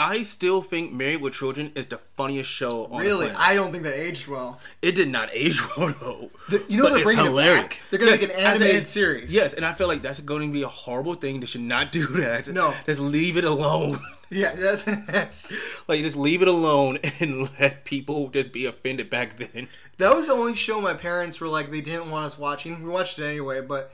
I 0.00 0.22
still 0.22 0.62
think 0.62 0.92
Married 0.92 1.20
with 1.22 1.34
Children 1.34 1.72
is 1.74 1.86
the 1.86 1.98
funniest 1.98 2.48
show 2.48 2.84
on 2.86 3.00
Really, 3.02 3.26
the. 3.30 3.40
I 3.40 3.54
don't 3.54 3.72
think 3.72 3.82
that 3.82 3.94
aged 3.98 4.28
well. 4.28 4.60
It 4.80 4.94
did 4.94 5.08
not 5.08 5.28
age 5.32 5.60
well 5.76 5.92
though. 6.00 6.30
you 6.68 6.76
know 6.76 6.84
But 6.84 6.94
they're 6.94 7.02
bringing 7.04 7.24
it 7.24 7.28
hilarious. 7.28 7.62
back. 7.64 7.80
They're 7.90 7.98
gonna 7.98 8.12
make 8.12 8.22
an 8.22 8.30
animated 8.30 8.86
series. 8.86 9.34
Yes, 9.34 9.54
and 9.54 9.64
I 9.66 9.72
feel 9.72 9.88
like 9.88 10.02
that's 10.02 10.20
going 10.20 10.46
to 10.48 10.52
be 10.52 10.62
a 10.62 10.68
horrible 10.68 11.14
thing. 11.14 11.40
They 11.40 11.46
should 11.46 11.62
not 11.62 11.90
do 11.90 12.06
that. 12.20 12.46
No. 12.46 12.74
just 12.86 13.00
leave 13.00 13.36
it 13.36 13.44
alone. 13.44 13.98
Yeah, 14.30 14.54
that's 14.54 15.56
like 15.88 16.02
just 16.02 16.14
leave 16.16 16.42
it 16.42 16.48
alone 16.48 16.98
and 17.18 17.48
let 17.58 17.84
people 17.84 18.28
just 18.28 18.52
be 18.52 18.66
offended 18.66 19.10
back 19.10 19.36
then. 19.38 19.68
that 19.96 20.14
was 20.14 20.26
the 20.28 20.32
only 20.34 20.54
show 20.54 20.80
my 20.80 20.94
parents 20.94 21.40
were 21.40 21.48
like 21.48 21.72
they 21.72 21.80
didn't 21.80 22.10
want 22.10 22.24
us 22.26 22.38
watching. 22.38 22.84
We 22.84 22.90
watched 22.90 23.18
it 23.18 23.24
anyway, 23.26 23.62
but 23.62 23.90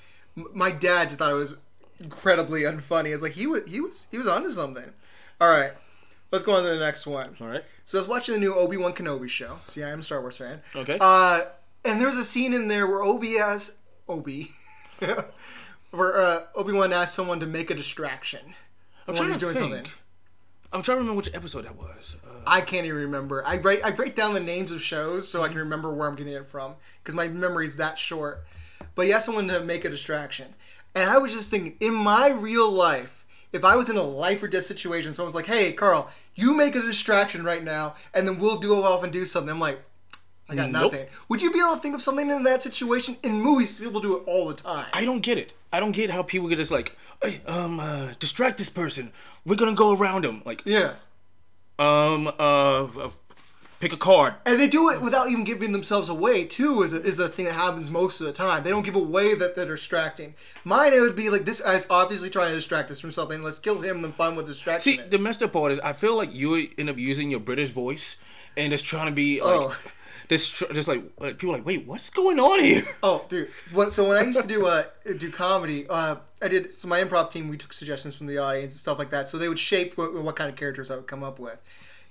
my 0.52 0.70
dad 0.72 1.06
just 1.08 1.20
thought 1.20 1.30
it 1.30 1.36
was 1.36 1.54
incredibly 2.00 2.62
unfunny. 2.62 3.12
It's 3.12 3.22
like 3.22 3.32
he 3.32 3.46
was 3.46 3.62
he 3.66 3.80
was 3.80 4.08
he 4.10 4.18
was 4.18 4.26
onto 4.26 4.50
something. 4.50 4.90
All 5.40 5.48
right, 5.48 5.72
let's 6.30 6.44
go 6.44 6.56
on 6.56 6.62
to 6.62 6.68
the 6.68 6.78
next 6.78 7.06
one. 7.06 7.36
All 7.40 7.48
right. 7.48 7.64
So 7.84 7.98
I 7.98 8.00
was 8.00 8.08
watching 8.08 8.34
the 8.34 8.40
new 8.40 8.54
Obi 8.54 8.76
Wan 8.76 8.92
Kenobi 8.92 9.28
show. 9.28 9.58
See, 9.66 9.82
I 9.82 9.90
am 9.90 10.00
a 10.00 10.02
Star 10.02 10.20
Wars 10.20 10.36
fan. 10.36 10.62
Okay. 10.74 10.98
Uh, 11.00 11.42
and 11.84 12.00
there's 12.00 12.16
a 12.16 12.24
scene 12.24 12.52
in 12.52 12.68
there 12.68 12.86
where 12.86 13.02
Obi 13.02 13.34
has 13.34 13.76
Obi, 14.08 14.48
where 15.90 16.18
uh, 16.18 16.40
Obi 16.54 16.72
Wan 16.72 16.92
asks 16.92 17.14
someone 17.14 17.40
to 17.40 17.46
make 17.46 17.70
a 17.70 17.74
distraction. 17.74 18.54
I'm 19.06 19.14
trying 19.14 19.32
to 19.32 19.38
doing 19.38 19.54
think. 19.54 19.72
something. 19.72 19.92
I'm 20.72 20.82
trying 20.82 20.96
to 20.96 21.00
remember 21.00 21.18
which 21.18 21.32
episode 21.34 21.66
that 21.66 21.76
was. 21.76 22.16
Uh, 22.26 22.42
I 22.46 22.60
can't 22.60 22.84
even 22.84 22.98
remember. 22.98 23.46
I 23.46 23.58
write 23.58 23.84
I 23.84 23.92
break 23.92 24.16
down 24.16 24.34
the 24.34 24.40
names 24.40 24.72
of 24.72 24.82
shows 24.82 25.28
so 25.28 25.42
I 25.42 25.48
can 25.48 25.58
remember 25.58 25.94
where 25.94 26.08
I'm 26.08 26.16
getting 26.16 26.32
it 26.32 26.46
from 26.46 26.74
because 27.02 27.14
my 27.14 27.28
memory's 27.28 27.76
that 27.76 27.98
short. 27.98 28.44
But 28.96 29.06
he 29.06 29.12
asked 29.12 29.26
someone 29.26 29.46
to 29.48 29.60
make 29.60 29.84
a 29.84 29.88
distraction, 29.88 30.54
and 30.94 31.08
I 31.10 31.18
was 31.18 31.32
just 31.32 31.50
thinking, 31.50 31.76
in 31.80 31.94
my 31.94 32.28
real 32.30 32.70
life, 32.70 33.24
if 33.52 33.64
I 33.64 33.76
was 33.76 33.88
in 33.88 33.96
a 33.96 34.02
life 34.02 34.42
or 34.42 34.48
death 34.48 34.64
situation, 34.64 35.14
someone's 35.14 35.34
like, 35.34 35.46
"Hey, 35.46 35.72
Carl, 35.72 36.10
you 36.34 36.54
make 36.54 36.74
a 36.74 36.80
distraction 36.82 37.44
right 37.44 37.62
now, 37.62 37.94
and 38.12 38.26
then 38.26 38.38
we'll 38.38 38.58
do 38.58 38.74
off 38.82 39.02
and 39.04 39.12
do 39.12 39.24
something." 39.26 39.50
I'm 39.50 39.60
like, 39.60 39.80
I 40.48 40.54
got 40.54 40.70
Nope. 40.70 40.92
nothing. 40.92 41.06
Would 41.28 41.40
you 41.40 41.50
be 41.52 41.58
able 41.58 41.74
to 41.76 41.80
think 41.80 41.94
of 41.94 42.02
something 42.02 42.28
in 42.28 42.42
that 42.42 42.60
situation? 42.62 43.16
In 43.22 43.40
movies, 43.40 43.78
people 43.78 44.00
do 44.00 44.16
it 44.18 44.24
all 44.26 44.46
the 44.48 44.54
time. 44.54 44.86
I 44.92 45.04
don't 45.04 45.20
get 45.22 45.38
it. 45.38 45.54
I 45.72 45.80
don't 45.80 45.92
get 45.92 46.10
how 46.10 46.22
people 46.22 46.48
get 46.48 46.56
just 46.58 46.70
like, 46.70 46.96
hey, 47.22 47.40
um, 47.46 47.80
uh, 47.80 48.12
distract 48.18 48.58
this 48.58 48.68
person. 48.68 49.10
We're 49.46 49.56
gonna 49.56 49.74
go 49.74 49.96
around 49.96 50.24
him. 50.24 50.42
Like, 50.44 50.62
yeah. 50.66 50.94
um, 51.78 52.28
uh, 52.28 52.84
uh, 52.84 53.10
pick 53.84 53.92
a 53.92 53.96
card. 53.98 54.34
And 54.46 54.58
they 54.58 54.66
do 54.66 54.88
it 54.88 55.02
without 55.02 55.28
even 55.30 55.44
giving 55.44 55.72
themselves 55.72 56.08
away, 56.08 56.44
too, 56.44 56.82
is 56.82 56.94
a, 56.94 57.02
is 57.02 57.18
a 57.18 57.28
thing 57.28 57.44
that 57.44 57.52
happens 57.52 57.90
most 57.90 58.18
of 58.18 58.26
the 58.26 58.32
time. 58.32 58.64
They 58.64 58.70
don't 58.70 58.82
give 58.84 58.96
away 58.96 59.34
that 59.34 59.54
they're 59.54 59.66
distracting. 59.66 60.34
Mine, 60.64 60.94
it 60.94 61.00
would 61.00 61.14
be 61.14 61.28
like, 61.28 61.44
this 61.44 61.60
guy's 61.60 61.86
obviously 61.90 62.30
trying 62.30 62.48
to 62.48 62.54
distract 62.54 62.90
us 62.90 62.98
from 62.98 63.12
something. 63.12 63.42
Let's 63.42 63.58
kill 63.58 63.82
him 63.82 63.96
and 63.96 64.04
then 64.06 64.12
find 64.12 64.36
what 64.36 64.46
distraction 64.46 64.94
See, 64.94 65.00
is. 65.00 65.10
the 65.10 65.18
messed 65.18 65.42
up 65.42 65.52
part 65.52 65.70
is 65.70 65.80
I 65.80 65.92
feel 65.92 66.16
like 66.16 66.34
you 66.34 66.66
end 66.78 66.88
up 66.88 66.96
using 66.96 67.30
your 67.30 67.40
British 67.40 67.70
voice 67.70 68.16
and 68.56 68.72
just 68.72 68.86
trying 68.86 69.06
to 69.06 69.12
be 69.12 69.42
like, 69.42 69.50
Oh. 69.60 69.76
this, 70.28 70.62
just 70.72 70.88
like, 70.88 71.02
like 71.18 71.36
people 71.36 71.54
are 71.54 71.58
like, 71.58 71.66
wait, 71.66 71.86
what's 71.86 72.08
going 72.08 72.40
on 72.40 72.60
here? 72.60 72.86
Oh, 73.02 73.26
dude. 73.28 73.50
When, 73.74 73.90
so 73.90 74.08
when 74.08 74.16
I 74.16 74.22
used 74.22 74.40
to 74.40 74.48
do 74.48 74.64
uh, 74.66 74.84
do 75.18 75.30
comedy, 75.30 75.86
uh, 75.90 76.16
I 76.40 76.48
did. 76.48 76.72
So 76.72 76.88
my 76.88 77.04
improv 77.04 77.30
team, 77.30 77.50
we 77.50 77.58
took 77.58 77.74
suggestions 77.74 78.14
from 78.14 78.28
the 78.28 78.38
audience 78.38 78.72
and 78.72 78.80
stuff 78.80 78.98
like 78.98 79.10
that. 79.10 79.28
So 79.28 79.36
they 79.36 79.48
would 79.50 79.58
shape 79.58 79.98
what, 79.98 80.14
what 80.14 80.36
kind 80.36 80.48
of 80.48 80.56
characters 80.56 80.90
I 80.90 80.96
would 80.96 81.06
come 81.06 81.22
up 81.22 81.38
with. 81.38 81.60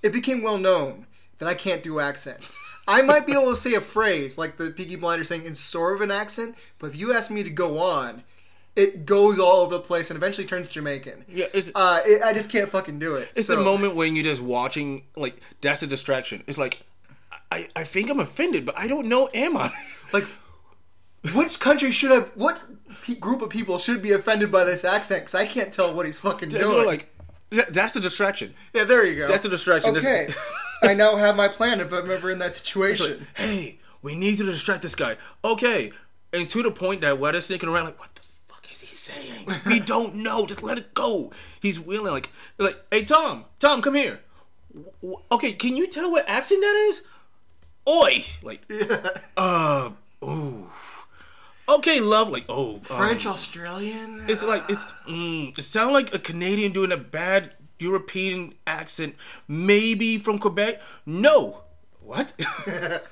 It 0.04 0.14
became 0.14 0.44
well 0.44 0.60
known 0.60 1.08
that 1.44 1.50
I 1.50 1.54
can't 1.54 1.84
do 1.84 2.00
accents. 2.00 2.60
I 2.88 3.02
might 3.02 3.26
be 3.26 3.34
able 3.34 3.52
to 3.52 3.56
say 3.56 3.74
a 3.76 3.82
phrase 3.82 4.38
like 4.38 4.58
the 4.58 4.70
Peaky 4.72 4.96
Blinder 4.96 5.24
saying 5.24 5.46
in 5.46 5.56
sort 5.56 5.96
of 5.96 6.02
an 6.02 6.12
accent, 6.12 6.56
but 6.80 6.88
if 6.88 6.96
you 6.98 7.14
ask 7.14 7.30
me 7.32 7.44
to 7.44 7.50
go 7.50 7.80
on, 7.80 8.24
it 8.76 9.06
goes 9.06 9.38
all 9.40 9.58
over 9.62 9.76
the 9.76 9.82
place 9.82 10.10
and 10.10 10.18
eventually 10.18 10.48
turns 10.48 10.68
Jamaican. 10.68 11.26
Yeah, 11.30 11.46
it's 11.54 11.72
Uh, 11.76 12.02
it, 12.06 12.22
I 12.24 12.34
just 12.34 12.52
can't 12.52 12.68
fucking 12.70 13.00
do 13.00 13.16
it. 13.16 13.30
it's 13.36 13.48
so, 13.48 13.56
the 13.56 13.62
moment 13.62 13.96
when 13.96 14.16
you're 14.16 14.26
just 14.26 14.42
watching, 14.42 15.04
like 15.16 15.40
that's 15.62 15.84
a 15.84 15.88
distraction. 15.88 16.44
It's 16.48 16.58
like, 16.58 16.82
I, 17.52 17.70
I 17.76 17.84
think 17.84 18.10
I'm 18.10 18.20
offended, 18.20 18.66
but 18.66 18.78
I 18.78 18.88
don't 18.88 19.08
know, 19.08 19.30
am 19.34 19.58
I? 19.58 19.70
Like, 20.12 20.26
which 21.34 21.60
country 21.60 21.90
should 21.92 22.12
I? 22.12 22.20
What 22.36 22.62
pe- 23.04 23.16
group 23.16 23.42
of 23.42 23.50
people 23.50 23.80
should 23.80 24.02
be 24.02 24.12
offended 24.12 24.52
by 24.52 24.64
this 24.64 24.86
accent? 24.86 25.22
Because 25.24 25.36
I 25.36 25.46
can't 25.46 25.74
tell 25.74 25.94
what 25.96 26.06
he's 26.06 26.20
fucking 26.20 26.50
That's 26.50 26.64
doing. 26.64 26.86
like, 26.86 27.10
that's 27.50 27.94
the 27.94 28.00
distraction. 28.00 28.54
Yeah, 28.74 28.84
there 28.84 29.06
you 29.06 29.16
go. 29.16 29.28
That's 29.28 29.42
the 29.44 29.50
distraction. 29.50 29.96
Okay, 29.98 30.28
I 30.84 30.94
now 30.94 31.16
have 31.16 31.36
my 31.36 31.48
plan 31.48 31.80
if 31.80 31.92
I'm 31.94 32.12
ever 32.12 32.30
in 32.30 32.40
that 32.40 32.54
situation. 32.54 33.28
hey, 33.36 33.80
we 34.02 34.16
need 34.16 34.40
you 34.40 34.46
to 34.46 34.52
distract 34.52 34.82
this 34.82 34.96
guy. 34.96 35.18
Okay. 35.44 35.92
And 36.34 36.48
to 36.50 36.64
the 36.64 36.72
point 36.72 37.02
that 37.02 37.20
while 37.20 37.32
they're 37.32 37.42
sneaking 37.42 37.70
around, 37.70 37.86
like, 37.86 38.00
what 38.00 38.14
the 38.16 38.22
fuck 38.48 38.66
is 38.72 38.82
he 38.82 38.96
saying? 38.96 39.48
we 39.66 39.80
don't 39.94 40.16
know. 40.16 40.46
Just 40.46 40.64
let 40.64 40.78
it 40.78 40.94
go. 40.94 41.32
He's 41.62 41.80
willing, 41.80 42.12
like, 42.12 42.30
like, 42.58 42.78
hey 42.92 43.04
Tom, 43.04 43.46
Tom, 43.60 43.82
come 43.82 43.96
here. 43.96 44.20
W- 44.74 44.92
w- 45.02 45.20
Okay, 45.32 45.54
can 45.54 45.76
you 45.78 45.88
tell 45.88 46.12
what 46.12 46.28
accent 46.28 46.62
that 46.62 46.88
is? 46.90 47.04
Oi, 47.88 48.24
like, 48.42 48.62
uh, 49.38 49.92
ooh. 50.24 50.66
Okay, 51.70 52.00
love, 52.02 52.30
like, 52.30 52.46
oh, 52.50 52.76
um, 52.76 52.80
French 52.82 53.26
Australian. 53.26 54.26
it's 54.28 54.44
like 54.44 54.64
it's 54.70 54.92
mm, 55.08 55.58
it 55.58 55.62
sounds 55.62 55.94
like 55.94 56.14
a 56.14 56.20
Canadian 56.20 56.72
doing 56.72 56.92
a 56.92 56.98
bad 56.98 57.56
European 57.80 58.54
accent, 58.68 59.16
maybe 59.48 60.18
from 60.18 60.40
Quebec. 60.40 60.82
No, 61.06 61.62
what? 62.02 62.34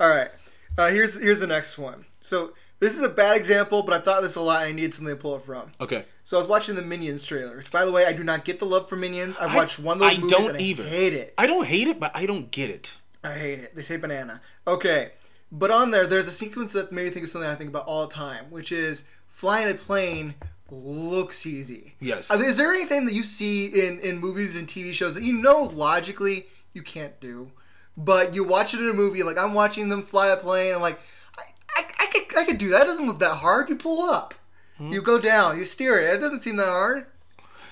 All 0.00 0.08
right. 0.08 0.30
Uh, 0.78 0.88
here's 0.88 1.20
here's 1.20 1.40
the 1.40 1.46
next 1.46 1.76
one. 1.78 2.06
So 2.20 2.52
this 2.78 2.96
is 2.96 3.02
a 3.02 3.08
bad 3.08 3.36
example, 3.36 3.82
but 3.82 3.94
I 3.94 3.98
thought 4.00 4.22
this 4.22 4.36
a 4.36 4.40
lot. 4.40 4.62
and 4.62 4.68
I 4.70 4.72
needed 4.72 4.94
something 4.94 5.14
to 5.14 5.20
pull 5.20 5.36
it 5.36 5.42
from. 5.42 5.72
okay. 5.80 6.04
So 6.24 6.36
I 6.36 6.40
was 6.40 6.48
watching 6.48 6.76
the 6.76 6.82
Minions 6.82 7.26
trailer. 7.26 7.56
Which, 7.56 7.70
by 7.72 7.84
the 7.84 7.90
way, 7.90 8.06
I 8.06 8.12
do 8.12 8.22
not 8.22 8.44
get 8.44 8.60
the 8.60 8.64
love 8.64 8.88
for 8.88 8.94
Minions. 8.96 9.36
I 9.36 9.54
watched 9.54 9.80
one 9.80 9.96
of 9.96 10.00
those 10.00 10.16
I 10.16 10.20
movies 10.20 10.30
don't 10.30 10.48
and 10.50 10.56
I 10.58 10.60
hate 10.62 11.12
it. 11.12 11.34
I 11.36 11.46
don't 11.46 11.66
hate 11.66 11.88
it, 11.88 11.98
but 11.98 12.12
I 12.14 12.24
don't 12.24 12.50
get 12.52 12.70
it. 12.70 12.96
I 13.24 13.34
hate 13.34 13.58
it. 13.58 13.74
They 13.74 13.82
say 13.82 13.96
banana. 13.96 14.40
Okay. 14.66 15.10
But 15.50 15.72
on 15.72 15.90
there, 15.90 16.06
there's 16.06 16.28
a 16.28 16.32
sequence 16.32 16.74
that 16.74 16.92
made 16.92 17.04
me 17.06 17.10
think 17.10 17.24
of 17.24 17.30
something 17.30 17.50
I 17.50 17.56
think 17.56 17.70
about 17.70 17.86
all 17.86 18.06
the 18.06 18.14
time, 18.14 18.44
which 18.50 18.70
is 18.70 19.02
flying 19.26 19.68
a 19.68 19.74
plane 19.74 20.34
looks 20.70 21.46
easy. 21.46 21.94
Yes. 22.00 22.30
Uh, 22.30 22.34
Is 22.34 22.56
there 22.56 22.72
anything 22.72 23.04
that 23.06 23.12
you 23.14 23.22
see 23.22 23.66
in, 23.66 23.98
in 24.00 24.18
movies 24.18 24.56
and 24.56 24.66
TV 24.68 24.92
shows 24.92 25.14
that 25.14 25.24
you 25.24 25.32
know 25.34 25.62
logically 25.64 26.46
you 26.72 26.82
can't 26.82 27.18
do, 27.20 27.50
but 27.96 28.34
you 28.34 28.44
watch 28.44 28.74
it 28.74 28.80
in 28.80 28.88
a 28.88 28.92
movie, 28.92 29.22
like 29.22 29.38
I'm 29.38 29.54
watching 29.54 29.88
them 29.88 30.02
fly 30.02 30.28
a 30.28 30.36
plane, 30.36 30.74
I'm 30.74 30.80
like, 30.80 31.00
I, 31.38 31.42
I, 31.76 31.84
I, 32.00 32.06
could, 32.06 32.38
I 32.38 32.44
could 32.44 32.58
do 32.58 32.68
that. 32.70 32.82
It 32.82 32.86
doesn't 32.86 33.06
look 33.06 33.18
that 33.20 33.34
hard. 33.36 33.68
You 33.68 33.76
pull 33.76 34.02
up, 34.08 34.34
Hmm? 34.78 34.92
you 34.92 35.02
go 35.02 35.20
down, 35.20 35.58
you 35.58 35.64
steer 35.64 35.98
it. 36.00 36.14
It 36.14 36.20
doesn't 36.20 36.38
seem 36.40 36.56
that 36.56 36.68
hard. 36.68 37.06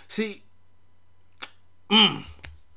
See, 0.09 0.42
mm, 1.90 2.24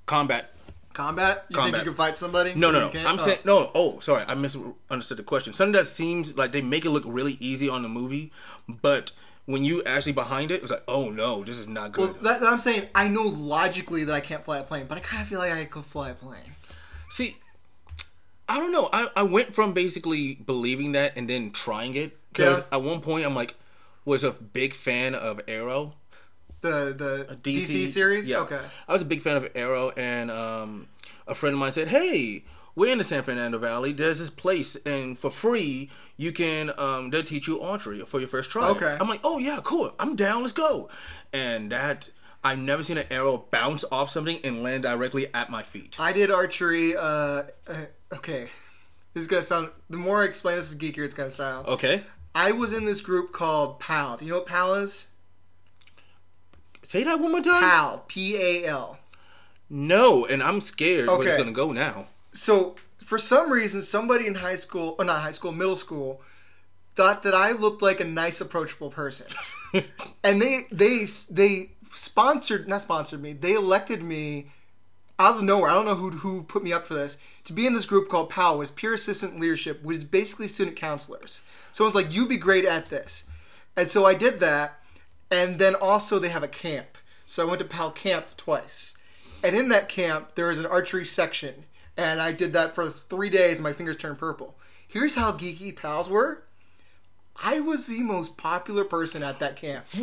combat. 0.05 0.53
Combat? 0.93 1.45
You 1.49 1.55
think 1.61 1.77
you 1.77 1.83
can 1.83 1.93
fight 1.93 2.17
somebody? 2.17 2.53
No, 2.53 2.69
no, 2.69 2.89
no. 2.91 2.99
I'm 3.07 3.15
Oh. 3.15 3.23
saying 3.25 3.39
no. 3.45 3.71
Oh, 3.73 3.99
sorry, 4.01 4.25
I 4.27 4.35
misunderstood 4.35 5.17
the 5.17 5.23
question. 5.23 5.53
Something 5.53 5.71
that 5.73 5.87
seems 5.87 6.35
like 6.35 6.51
they 6.51 6.61
make 6.61 6.83
it 6.83 6.89
look 6.89 7.03
really 7.05 7.37
easy 7.39 7.69
on 7.69 7.81
the 7.81 7.87
movie, 7.87 8.31
but 8.67 9.13
when 9.45 9.63
you 9.63 9.83
actually 9.83 10.11
behind 10.13 10.51
it, 10.51 10.61
it's 10.61 10.71
like, 10.71 10.83
oh 10.87 11.09
no, 11.09 11.43
this 11.43 11.57
is 11.57 11.67
not 11.67 11.91
good. 11.91 12.21
Well, 12.21 12.39
that, 12.39 12.43
I'm 12.43 12.59
saying 12.59 12.87
I 12.95 13.07
know 13.07 13.23
logically 13.23 14.03
that 14.05 14.13
I 14.13 14.19
can't 14.19 14.43
fly 14.43 14.59
a 14.59 14.63
plane, 14.63 14.85
but 14.87 14.97
I 14.97 15.01
kind 15.01 15.21
of 15.23 15.27
feel 15.27 15.39
like 15.39 15.51
I 15.51 15.65
could 15.65 15.85
fly 15.85 16.09
a 16.11 16.13
plane. 16.13 16.55
See, 17.09 17.37
I 18.47 18.59
don't 18.59 18.71
know. 18.71 18.89
I, 18.93 19.07
I 19.15 19.23
went 19.23 19.55
from 19.55 19.73
basically 19.73 20.35
believing 20.35 20.91
that 20.93 21.13
and 21.15 21.29
then 21.29 21.51
trying 21.51 21.95
it 21.95 22.17
because 22.31 22.59
Yeah. 22.59 22.65
at 22.77 22.83
one 22.83 23.01
point 23.01 23.25
I'm 23.25 23.35
like 23.35 23.55
was 24.05 24.23
a 24.23 24.31
big 24.31 24.73
fan 24.73 25.15
of 25.15 25.41
Arrow. 25.47 25.93
The 26.61 26.93
the 26.95 27.37
DC, 27.41 27.85
DC, 27.85 27.87
series. 27.89 28.29
Yeah. 28.29 28.39
Okay. 28.39 28.59
I 28.87 28.93
was 28.93 29.01
a 29.01 29.05
big 29.05 29.21
fan 29.21 29.35
of 29.35 29.49
Arrow, 29.55 29.89
and 29.97 30.29
um, 30.29 30.87
a 31.27 31.33
friend 31.33 31.53
of 31.55 31.59
mine 31.59 31.71
said, 31.71 31.87
"Hey, 31.87 32.43
we're 32.75 32.91
in 32.91 32.97
the 32.97 33.03
San 33.03 33.23
Fernando 33.23 33.57
Valley. 33.57 33.93
There's 33.93 34.19
this 34.19 34.29
place, 34.29 34.75
and 34.85 35.17
for 35.17 35.29
free, 35.29 35.89
you 36.17 36.31
can 36.31 36.71
um, 36.77 37.09
they'll 37.09 37.23
teach 37.23 37.47
you 37.47 37.61
archery 37.61 37.99
for 38.01 38.19
your 38.19 38.29
first 38.29 38.49
try." 38.49 38.69
Okay. 38.69 38.97
I'm 38.99 39.09
like, 39.09 39.21
"Oh 39.23 39.37
yeah, 39.37 39.59
cool. 39.63 39.93
I'm 39.99 40.15
down. 40.15 40.41
Let's 40.41 40.53
go." 40.53 40.89
And 41.33 41.71
that 41.71 42.09
I've 42.43 42.59
never 42.59 42.83
seen 42.83 42.97
an 42.97 43.05
arrow 43.11 43.45
bounce 43.51 43.85
off 43.91 44.09
something 44.09 44.39
and 44.43 44.63
land 44.63 44.83
directly 44.83 45.27
at 45.33 45.49
my 45.49 45.63
feet. 45.63 45.97
I 45.99 46.11
did 46.11 46.31
archery. 46.31 46.95
Uh, 46.95 47.43
uh, 47.67 47.85
okay, 48.13 48.49
this 49.13 49.21
is 49.21 49.27
gonna 49.27 49.43
sound. 49.43 49.69
The 49.89 49.97
more 49.97 50.23
I 50.23 50.25
explain 50.25 50.55
this 50.55 50.71
is 50.71 50.77
geekier, 50.77 51.05
it's 51.05 51.13
gonna 51.13 51.29
sound. 51.29 51.67
Okay, 51.67 52.01
I 52.33 52.51
was 52.51 52.73
in 52.73 52.85
this 52.85 53.01
group 53.01 53.31
called 53.31 53.79
PAL. 53.79 54.17
Do 54.17 54.25
you 54.25 54.31
know 54.31 54.39
what 54.39 54.47
PAL 54.47 54.73
is? 54.75 55.07
say 56.83 57.03
that 57.03 57.19
one 57.19 57.31
more 57.31 57.41
time. 57.41 57.61
PAL. 57.61 58.05
P 58.07 58.35
A 58.37 58.65
L. 58.65 58.97
No, 59.69 60.25
and 60.25 60.41
I'm 60.43 60.59
scared 60.59 61.07
where 61.07 61.27
it's 61.27 61.37
gonna 61.37 61.51
go 61.51 61.71
now. 61.71 62.07
So 62.33 62.75
for 62.97 63.17
some 63.17 63.51
reason, 63.51 63.81
somebody 63.81 64.27
in 64.27 64.35
high 64.35 64.55
school, 64.55 64.95
or 64.97 65.05
not 65.05 65.21
high 65.21 65.31
school, 65.31 65.51
middle 65.51 65.75
school, 65.75 66.21
thought 66.95 67.23
that 67.23 67.33
I 67.33 67.51
looked 67.51 67.81
like 67.81 67.99
a 67.99 68.05
nice, 68.05 68.41
approachable 68.41 68.89
person, 68.89 69.27
and 70.23 70.41
they 70.41 70.65
they 70.71 71.05
they 71.29 71.71
sponsored 71.91 72.67
not 72.67 72.81
sponsored 72.81 73.21
me. 73.21 73.33
They 73.33 73.53
elected 73.53 74.03
me 74.03 74.47
out 75.19 75.35
of 75.35 75.43
nowhere. 75.43 75.69
I 75.69 75.73
don't 75.73 75.85
know 75.85 75.95
who 75.95 76.11
who 76.11 76.43
put 76.43 76.63
me 76.63 76.73
up 76.73 76.85
for 76.85 76.93
this 76.93 77.17
to 77.45 77.53
be 77.53 77.65
in 77.65 77.73
this 77.73 77.85
group 77.85 78.09
called 78.09 78.29
PAL 78.29 78.57
was 78.57 78.71
peer 78.71 78.93
assistant 78.93 79.39
leadership, 79.39 79.83
which 79.83 79.97
is 79.97 80.03
basically 80.03 80.47
student 80.47 80.77
counselors. 80.77 81.41
So 81.71 81.85
it's 81.85 81.95
like 81.95 82.13
you'd 82.13 82.29
be 82.29 82.37
great 82.37 82.65
at 82.65 82.89
this, 82.89 83.25
and 83.75 83.89
so 83.89 84.05
I 84.05 84.13
did 84.13 84.39
that, 84.39 84.79
and 85.29 85.59
then 85.59 85.75
also 85.75 86.19
they 86.19 86.29
have 86.29 86.43
a 86.43 86.47
camp. 86.47 86.97
So 87.25 87.45
I 87.45 87.49
went 87.49 87.59
to 87.59 87.65
PAL 87.65 87.91
camp 87.91 88.25
twice, 88.37 88.95
and 89.43 89.55
in 89.55 89.69
that 89.69 89.89
camp 89.89 90.35
there 90.35 90.47
was 90.47 90.59
an 90.59 90.65
archery 90.65 91.05
section, 91.05 91.65
and 92.01 92.21
I 92.21 92.31
did 92.31 92.53
that 92.53 92.73
for 92.73 92.87
three 92.87 93.29
days, 93.29 93.57
and 93.57 93.63
my 93.63 93.73
fingers 93.73 93.97
turned 93.97 94.17
purple. 94.17 94.55
Here's 94.87 95.15
how 95.15 95.31
geeky 95.31 95.75
pals 95.75 96.09
were. 96.09 96.43
I 97.43 97.59
was 97.59 97.87
the 97.87 98.01
most 98.01 98.37
popular 98.37 98.83
person 98.83 99.23
at 99.23 99.39
that 99.39 99.55
camp. 99.55 99.85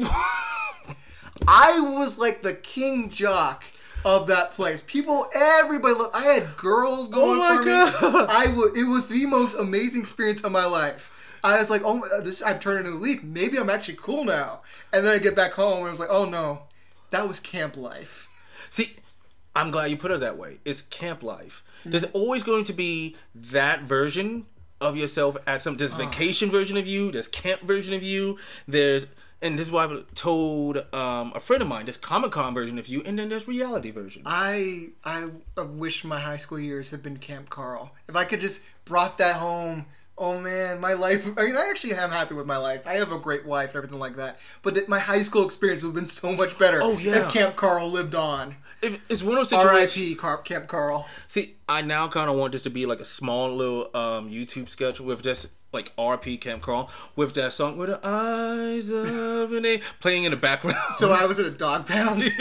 I 1.46 1.78
was 1.80 2.18
like 2.18 2.42
the 2.42 2.54
king 2.54 3.10
jock 3.10 3.64
of 4.04 4.26
that 4.28 4.52
place. 4.52 4.82
People, 4.82 5.26
everybody, 5.34 5.94
look. 5.94 6.10
I 6.14 6.24
had 6.24 6.56
girls 6.56 7.08
oh 7.08 7.12
going 7.12 7.38
my 7.38 7.56
for 7.56 7.64
God. 7.64 8.02
me. 8.02 8.26
I 8.28 8.46
was. 8.48 8.76
It 8.76 8.84
was 8.84 9.08
the 9.08 9.26
most 9.26 9.58
amazing 9.58 10.00
experience 10.00 10.42
of 10.42 10.52
my 10.52 10.64
life. 10.64 11.12
I 11.44 11.58
was 11.58 11.70
like, 11.70 11.82
oh, 11.84 12.02
uh, 12.16 12.22
this. 12.22 12.42
I've 12.42 12.60
turned 12.60 12.86
into 12.86 12.98
a 12.98 13.00
leaf. 13.00 13.22
Maybe 13.22 13.58
I'm 13.58 13.70
actually 13.70 13.98
cool 14.00 14.24
now. 14.24 14.62
And 14.92 15.06
then 15.06 15.12
I 15.12 15.18
get 15.18 15.36
back 15.36 15.52
home 15.52 15.78
and 15.78 15.86
I 15.86 15.90
was 15.90 16.00
like, 16.00 16.10
oh 16.10 16.24
no, 16.24 16.62
that 17.10 17.28
was 17.28 17.40
camp 17.40 17.76
life. 17.76 18.28
See, 18.70 18.96
I'm 19.54 19.70
glad 19.70 19.90
you 19.90 19.96
put 19.96 20.10
it 20.10 20.20
that 20.20 20.36
way. 20.36 20.58
It's 20.64 20.82
camp 20.82 21.22
life. 21.22 21.62
There's 21.90 22.04
always 22.12 22.42
going 22.42 22.64
to 22.64 22.72
be 22.72 23.16
that 23.34 23.82
version 23.82 24.46
of 24.80 24.96
yourself 24.96 25.36
at 25.46 25.62
some. 25.62 25.76
There's 25.76 25.94
vacation 25.94 26.50
version 26.50 26.76
of 26.76 26.86
you. 26.86 27.10
There's 27.10 27.28
camp 27.28 27.62
version 27.62 27.94
of 27.94 28.02
you. 28.02 28.38
There's 28.66 29.06
and 29.40 29.56
this 29.56 29.68
is 29.68 29.72
why 29.72 29.84
I've 29.84 30.12
told 30.14 30.78
um, 30.92 31.32
a 31.34 31.38
friend 31.40 31.62
of 31.62 31.68
mine. 31.68 31.84
There's 31.86 31.96
Comic 31.96 32.32
Con 32.32 32.54
version 32.54 32.76
of 32.76 32.88
you, 32.88 33.02
and 33.04 33.18
then 33.18 33.28
there's 33.28 33.46
reality 33.46 33.90
version. 33.90 34.22
I 34.26 34.88
I 35.04 35.28
wish 35.62 36.04
my 36.04 36.18
high 36.18 36.36
school 36.38 36.58
years 36.58 36.90
had 36.90 37.02
been 37.02 37.18
Camp 37.18 37.48
Carl. 37.50 37.92
If 38.08 38.16
I 38.16 38.24
could 38.24 38.40
just 38.40 38.62
brought 38.84 39.18
that 39.18 39.36
home. 39.36 39.86
Oh 40.20 40.40
man, 40.40 40.80
my 40.80 40.94
life. 40.94 41.28
I 41.38 41.44
mean, 41.46 41.56
I 41.56 41.68
actually 41.70 41.94
am 41.94 42.10
happy 42.10 42.34
with 42.34 42.44
my 42.46 42.56
life. 42.56 42.84
I 42.88 42.94
have 42.94 43.12
a 43.12 43.20
great 43.20 43.46
wife 43.46 43.68
and 43.68 43.76
everything 43.76 44.00
like 44.00 44.16
that. 44.16 44.38
But 44.62 44.88
my 44.88 44.98
high 44.98 45.22
school 45.22 45.44
experience 45.44 45.84
would 45.84 45.90
have 45.90 45.94
been 45.94 46.08
so 46.08 46.32
much 46.34 46.58
better 46.58 46.80
Oh, 46.82 46.98
yeah. 46.98 47.28
if 47.28 47.32
Camp 47.32 47.54
Carl 47.54 47.88
lived 47.88 48.16
on. 48.16 48.56
If 48.80 49.00
it's 49.08 49.22
one 49.22 49.38
of 49.38 49.40
those 49.40 49.48
situations. 49.50 49.96
R.I.P. 49.96 50.14
Car- 50.14 50.38
Camp 50.38 50.68
Carl. 50.68 51.08
See, 51.26 51.56
I 51.68 51.82
now 51.82 52.08
kind 52.08 52.30
of 52.30 52.36
want 52.36 52.52
this 52.52 52.62
to 52.62 52.70
be 52.70 52.86
like 52.86 53.00
a 53.00 53.04
small 53.04 53.54
little 53.54 53.90
um, 53.94 54.30
YouTube 54.30 54.68
sketch 54.68 55.00
with 55.00 55.22
just 55.22 55.48
like 55.72 55.94
RP 55.96 56.40
Camp 56.40 56.62
Carl 56.62 56.90
with 57.16 57.34
that 57.34 57.52
song 57.52 57.76
with 57.76 57.88
the 57.90 58.00
eyes 58.02 58.90
of 58.90 59.52
an 59.52 59.66
a 59.66 59.80
playing 60.00 60.24
in 60.24 60.30
the 60.30 60.36
background. 60.36 60.78
So 60.96 61.12
I 61.12 61.26
was 61.26 61.38
at 61.38 61.46
a 61.46 61.50
dog 61.50 61.86
pound. 61.86 62.24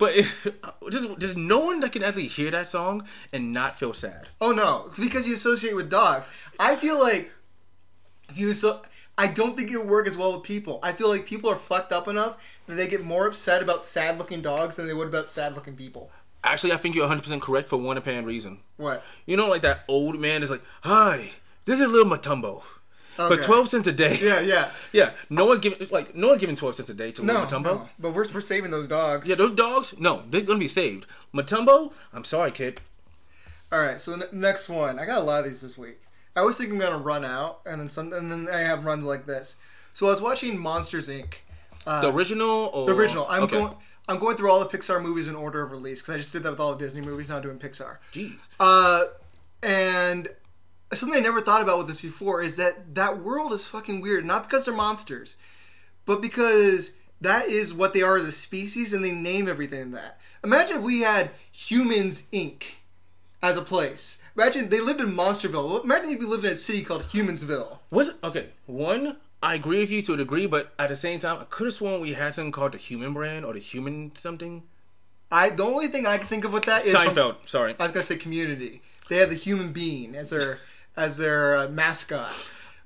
But 0.00 0.16
if, 0.16 0.46
just 0.90 1.20
there's 1.20 1.36
no 1.36 1.58
one 1.58 1.80
that 1.80 1.92
can 1.92 2.02
actually 2.02 2.26
hear 2.26 2.50
that 2.52 2.70
song 2.70 3.06
and 3.34 3.52
not 3.52 3.78
feel 3.78 3.92
sad. 3.92 4.30
Oh 4.40 4.50
no, 4.50 4.90
because 4.98 5.28
you 5.28 5.34
associate 5.34 5.76
with 5.76 5.90
dogs. 5.90 6.26
I 6.58 6.74
feel 6.74 6.98
like 6.98 7.30
if 8.30 8.38
you 8.38 8.54
so 8.54 8.80
I 9.20 9.26
don't 9.26 9.54
think 9.56 9.70
it 9.70 9.76
would 9.76 9.86
work 9.88 10.08
as 10.08 10.16
well 10.16 10.32
with 10.32 10.42
people. 10.44 10.80
I 10.82 10.92
feel 10.92 11.08
like 11.08 11.26
people 11.26 11.50
are 11.50 11.56
fucked 11.56 11.92
up 11.92 12.08
enough 12.08 12.42
that 12.66 12.76
they 12.76 12.88
get 12.88 13.04
more 13.04 13.26
upset 13.26 13.62
about 13.62 13.84
sad 13.84 14.16
looking 14.16 14.40
dogs 14.40 14.76
than 14.76 14.86
they 14.86 14.94
would 14.94 15.08
about 15.08 15.28
sad 15.28 15.54
looking 15.54 15.76
people. 15.76 16.10
Actually, 16.42 16.72
I 16.72 16.78
think 16.78 16.94
you're 16.94 17.04
100 17.04 17.22
percent 17.22 17.42
correct 17.42 17.68
for 17.68 17.76
one 17.76 17.98
apparent 17.98 18.26
reason. 18.26 18.60
What? 18.78 19.04
You 19.26 19.36
know, 19.36 19.48
like 19.48 19.60
that 19.62 19.84
old 19.88 20.18
man 20.18 20.42
is 20.42 20.48
like, 20.48 20.62
"Hi, 20.84 21.32
this 21.66 21.80
is 21.80 21.88
little 21.88 22.10
Matumbo." 22.10 22.62
Okay. 23.18 23.42
12 23.42 23.68
cents 23.68 23.86
a 23.86 23.92
day. 23.92 24.18
Yeah, 24.22 24.40
yeah. 24.40 24.70
Yeah, 24.92 25.10
no 25.28 25.44
one 25.44 25.58
giving 25.60 25.88
like 25.90 26.14
no 26.16 26.28
one 26.28 26.38
giving 26.38 26.56
12 26.56 26.76
cents 26.76 26.88
a 26.88 26.94
day 26.94 27.12
to 27.12 27.22
No, 27.22 27.42
little 27.42 27.60
Matumbo. 27.60 27.64
no, 27.64 27.88
but 27.98 28.14
we're, 28.14 28.26
we're 28.32 28.40
saving 28.40 28.70
those 28.70 28.88
dogs. 28.88 29.28
Yeah, 29.28 29.34
those 29.34 29.50
dogs, 29.50 29.94
no, 29.98 30.22
they're 30.30 30.40
gonna 30.40 30.58
be 30.58 30.68
saved. 30.68 31.04
Matumbo, 31.34 31.92
I'm 32.14 32.24
sorry, 32.24 32.52
kid. 32.52 32.80
All 33.70 33.80
right, 33.80 34.00
so 34.00 34.16
the 34.16 34.28
next 34.32 34.70
one. 34.70 34.98
I 34.98 35.04
got 35.04 35.18
a 35.18 35.24
lot 35.24 35.40
of 35.40 35.44
these 35.44 35.60
this 35.60 35.76
week. 35.76 36.00
I 36.36 36.40
always 36.40 36.56
think 36.58 36.70
I'm 36.70 36.78
gonna 36.78 36.98
run 36.98 37.24
out, 37.24 37.60
and 37.66 37.80
then 37.80 37.88
some, 37.90 38.12
and 38.12 38.30
then 38.30 38.48
I 38.52 38.58
have 38.58 38.84
runs 38.84 39.04
like 39.04 39.26
this. 39.26 39.56
So 39.92 40.06
I 40.06 40.10
was 40.10 40.20
watching 40.22 40.56
Monsters 40.58 41.08
Inc. 41.08 41.34
the 41.84 42.12
original 42.12 42.70
or 42.72 42.84
Uh, 42.84 42.86
The 42.86 42.98
original. 43.00 43.26
I'm 43.28 43.42
okay. 43.44 43.58
going. 43.58 43.74
I'm 44.08 44.18
going 44.18 44.36
through 44.36 44.50
all 44.50 44.58
the 44.60 44.66
Pixar 44.66 45.00
movies 45.00 45.28
in 45.28 45.36
order 45.36 45.62
of 45.62 45.70
release 45.70 46.00
because 46.02 46.14
I 46.14 46.18
just 46.18 46.32
did 46.32 46.42
that 46.42 46.50
with 46.50 46.60
all 46.60 46.72
the 46.72 46.78
Disney 46.78 47.00
movies. 47.00 47.28
Now 47.28 47.36
I'm 47.36 47.42
doing 47.42 47.58
Pixar. 47.58 47.98
Jeez. 48.12 48.48
Uh, 48.58 49.04
and 49.62 50.28
something 50.92 51.16
I 51.16 51.22
never 51.22 51.40
thought 51.40 51.62
about 51.62 51.78
with 51.78 51.86
this 51.86 52.02
before 52.02 52.42
is 52.42 52.56
that 52.56 52.94
that 52.96 53.18
world 53.22 53.52
is 53.52 53.66
fucking 53.66 54.00
weird. 54.00 54.24
Not 54.24 54.44
because 54.44 54.64
they're 54.64 54.74
monsters, 54.74 55.36
but 56.06 56.20
because 56.20 56.92
that 57.20 57.46
is 57.48 57.72
what 57.72 57.92
they 57.94 58.02
are 58.02 58.16
as 58.16 58.24
a 58.24 58.32
species, 58.32 58.92
and 58.92 59.04
they 59.04 59.12
name 59.12 59.46
everything 59.48 59.92
that. 59.92 60.18
Imagine 60.42 60.78
if 60.78 60.82
we 60.82 61.02
had 61.02 61.30
Humans 61.52 62.22
Inc. 62.32 62.62
as 63.42 63.56
a 63.56 63.62
place. 63.62 64.18
Imagine 64.36 64.68
they 64.68 64.80
lived 64.80 65.00
in 65.00 65.12
Monsterville. 65.12 65.82
Imagine 65.84 66.10
if 66.10 66.20
you 66.20 66.28
lived 66.28 66.44
in 66.44 66.52
a 66.52 66.56
city 66.56 66.82
called 66.82 67.02
Humansville. 67.02 67.78
What? 67.88 68.18
Okay, 68.22 68.48
one, 68.66 69.16
I 69.42 69.54
agree 69.54 69.80
with 69.80 69.90
you 69.90 70.02
to 70.02 70.14
a 70.14 70.16
degree, 70.16 70.46
but 70.46 70.72
at 70.78 70.88
the 70.90 70.96
same 70.96 71.18
time, 71.18 71.38
I 71.40 71.44
could 71.44 71.66
have 71.66 71.74
sworn 71.74 72.00
we 72.00 72.12
had 72.14 72.34
something 72.34 72.52
called 72.52 72.72
the 72.72 72.78
Human 72.78 73.12
Brand 73.12 73.44
or 73.44 73.52
the 73.54 73.60
Human 73.60 74.12
something. 74.16 74.62
I 75.32 75.50
the 75.50 75.62
only 75.64 75.86
thing 75.88 76.06
I 76.06 76.18
can 76.18 76.26
think 76.26 76.44
of 76.44 76.52
with 76.52 76.64
that 76.64 76.84
is 76.84 76.92
from- 76.94 77.14
Seinfeld. 77.14 77.36
sorry. 77.48 77.74
I 77.78 77.82
was 77.84 77.92
gonna 77.92 78.02
say 78.04 78.16
Community. 78.16 78.82
They 79.08 79.16
had 79.18 79.30
the 79.30 79.34
human 79.36 79.72
being 79.72 80.14
as 80.14 80.30
their 80.30 80.58
as 80.96 81.16
their 81.18 81.56
uh, 81.56 81.68
mascot, 81.68 82.30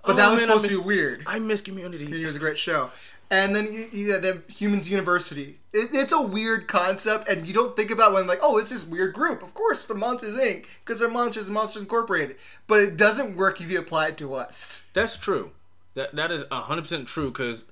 but 0.07 0.15
that 0.17 0.29
Oh, 0.29 0.33
was 0.33 0.41
man, 0.43 0.51
I 0.51 0.53
supposed 0.53 0.65
to 0.65 0.71
be 0.71 0.77
miss- 0.77 0.87
weird. 0.87 1.23
I 1.27 1.39
miss 1.39 1.61
Community. 1.63 2.05
It 2.23 2.27
was 2.27 2.37
a 2.37 2.39
great 2.39 2.59
show. 2.59 2.91
And 3.35 3.57
then 3.57 3.73
you, 3.73 3.89
you 3.91 4.21
the 4.21 4.43
Humans 4.49 4.89
University. 4.89 5.59
It, 5.73 5.91
it's 5.93 6.13
a 6.13 6.23
weird 6.23 6.69
concept, 6.69 7.29
and 7.29 7.47
you 7.47 7.53
don't 7.53 7.75
think 7.75 7.91
about 7.91 8.13
when 8.13 8.29
like, 8.29 8.39
oh, 8.41 8.59
it's 8.59 8.71
this 8.71 8.87
weird 8.87 9.13
group. 9.13 9.43
Of 9.43 9.55
course, 9.55 9.87
the 9.87 9.95
Monsters 9.95 10.39
Inc. 10.39 10.67
because 10.85 11.01
they're 11.01 11.09
Monsters 11.09 11.49
and 11.49 11.55
Monsters 11.55 11.83
Incorporated. 11.83 12.37
But 12.69 12.81
it 12.81 12.97
doesn't 12.97 13.37
work 13.37 13.61
if 13.61 13.69
you 13.71 13.81
apply 13.81 14.09
it 14.09 14.17
to 14.19 14.35
us. 14.35 14.89
That's 14.95 15.17
true. 15.17 15.51
That 15.95 16.15
that 16.15 16.31
is 16.31 16.47
hundred 16.53 16.83
percent 16.83 17.09
true. 17.09 17.33
Cause, 17.33 17.65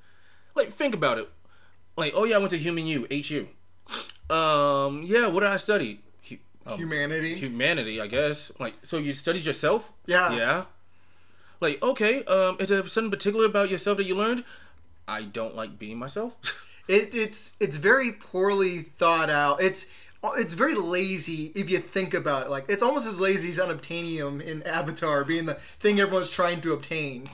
like, 0.57 0.73
think 0.73 0.97
about 0.97 1.19
it. 1.19 1.29
Like, 1.97 2.13
oh 2.17 2.25
yeah, 2.25 2.37
I 2.37 2.39
went 2.39 2.51
to 2.51 2.59
Human 2.59 2.87
U, 2.87 3.07
HU. 3.09 3.47
Um, 4.35 5.03
yeah, 5.05 5.29
what 5.29 5.41
did 5.41 5.51
I 5.51 5.59
study? 5.59 6.01
Um, 6.65 6.79
Humanity. 6.79 7.35
humanity, 7.35 8.01
I 8.01 8.07
guess. 8.07 8.53
Like, 8.59 8.75
so 8.85 8.99
you 8.99 9.15
studied 9.15 9.45
yourself? 9.45 9.93
Yeah. 10.07 10.37
Yeah. 10.37 10.65
Like, 11.61 11.83
okay. 11.83 12.25
Um, 12.25 12.57
is 12.61 12.69
there 12.69 12.87
something 12.87 13.11
particular 13.11 13.47
about 13.47 13.71
yourself 13.71 13.97
that 13.99 14.05
you 14.05 14.15
learned? 14.15 14.45
I 15.09 15.23
don't 15.23 15.55
like 15.57 15.79
being 15.79 15.99
myself. 15.99 16.37
It, 16.89 17.15
it's 17.15 17.57
it's 17.61 17.77
very 17.77 18.11
poorly 18.11 18.81
thought 18.83 19.31
out. 19.31 19.63
It's 19.63 19.87
it's 20.37 20.55
very 20.55 20.75
lazy 20.75 21.53
if 21.55 21.71
you 21.71 21.79
think 21.79 22.13
about 22.13 22.47
it. 22.47 22.51
Like 22.51 22.65
it's 22.69 22.83
almost 22.83 23.07
as 23.07 23.21
lazy 23.21 23.51
as 23.51 23.59
unobtainium 23.59 24.43
in 24.43 24.65
Avatar 24.65 25.23
being 25.23 25.47
the 25.47 25.55
thing 25.55 26.01
everyone's 26.01 26.29
trying 26.29 26.61
to 26.63 26.73
obtain. 26.73 27.31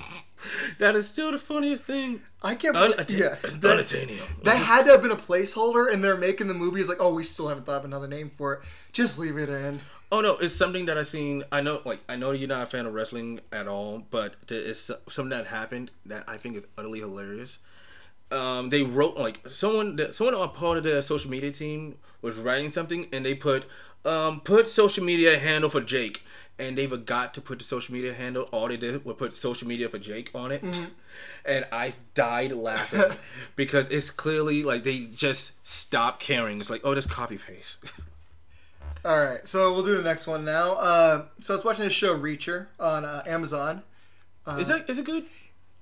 that 0.78 0.94
is 0.94 1.08
still 1.08 1.32
the 1.32 1.38
funniest 1.38 1.84
thing. 1.84 2.20
I 2.42 2.56
can't. 2.56 2.76
Unattain- 2.76 3.06
believe 3.06 3.20
yeah, 3.20 3.36
that- 3.58 3.64
unattainable. 3.72 4.26
That 4.44 4.56
had 4.56 4.84
to 4.84 4.90
have 4.92 5.02
been 5.02 5.12
a 5.12 5.16
placeholder, 5.16 5.90
and 5.90 6.04
they're 6.04 6.18
making 6.18 6.48
the 6.48 6.54
movie. 6.54 6.80
It's 6.80 6.88
like, 6.90 7.00
oh, 7.00 7.14
we 7.14 7.24
still 7.24 7.48
haven't 7.48 7.64
thought 7.64 7.78
of 7.78 7.84
another 7.86 8.06
name 8.06 8.30
for 8.30 8.52
it. 8.52 8.60
Just 8.92 9.18
leave 9.18 9.38
it 9.38 9.48
in. 9.48 9.80
Oh 10.10 10.22
no, 10.22 10.38
it's 10.38 10.54
something 10.54 10.86
that 10.86 10.96
I 10.96 11.02
seen. 11.02 11.44
I 11.52 11.60
know, 11.60 11.82
like 11.84 12.00
I 12.08 12.16
know 12.16 12.30
you're 12.30 12.48
not 12.48 12.62
a 12.62 12.66
fan 12.66 12.86
of 12.86 12.94
wrestling 12.94 13.40
at 13.52 13.68
all, 13.68 14.06
but 14.10 14.36
it's 14.48 14.90
something 15.08 15.28
that 15.30 15.48
happened 15.48 15.90
that 16.06 16.24
I 16.26 16.38
think 16.38 16.56
is 16.56 16.64
utterly 16.78 17.00
hilarious. 17.00 17.58
Um, 18.30 18.70
they 18.70 18.82
wrote 18.82 19.16
like 19.16 19.46
someone, 19.48 19.98
someone 20.12 20.34
on 20.34 20.50
part 20.52 20.78
of 20.78 20.84
the 20.84 21.02
social 21.02 21.30
media 21.30 21.50
team 21.50 21.96
was 22.22 22.36
writing 22.38 22.72
something, 22.72 23.06
and 23.12 23.24
they 23.24 23.34
put, 23.34 23.66
um, 24.04 24.40
put 24.40 24.68
social 24.70 25.04
media 25.04 25.38
handle 25.38 25.68
for 25.68 25.80
Jake, 25.82 26.22
and 26.58 26.76
they 26.76 26.86
forgot 26.86 27.34
to 27.34 27.40
put 27.42 27.58
the 27.58 27.64
social 27.64 27.94
media 27.94 28.14
handle. 28.14 28.44
All 28.44 28.68
they 28.68 28.76
did 28.78 29.04
was 29.04 29.16
put 29.16 29.36
social 29.36 29.68
media 29.68 29.90
for 29.90 29.98
Jake 29.98 30.30
on 30.34 30.52
it, 30.52 30.64
and 31.44 31.66
I 31.70 31.92
died 32.14 32.52
laughing 32.52 33.12
because 33.56 33.90
it's 33.90 34.10
clearly 34.10 34.62
like 34.62 34.84
they 34.84 35.00
just 35.00 35.52
stopped 35.66 36.20
caring. 36.20 36.60
It's 36.60 36.70
like, 36.70 36.80
oh, 36.82 36.94
just 36.94 37.10
copy 37.10 37.36
paste. 37.36 37.76
All 39.04 39.24
right, 39.24 39.46
so 39.46 39.72
we'll 39.72 39.84
do 39.84 39.96
the 39.96 40.02
next 40.02 40.26
one 40.26 40.44
now. 40.44 40.72
Uh, 40.72 41.24
so 41.40 41.54
I 41.54 41.56
was 41.56 41.64
watching 41.64 41.84
this 41.84 41.92
show, 41.92 42.16
Reacher, 42.18 42.66
on 42.80 43.04
uh, 43.04 43.22
Amazon. 43.26 43.82
is 44.58 44.68
that 44.68 44.88
is 44.88 44.98
it 44.98 45.04
good? 45.04 45.24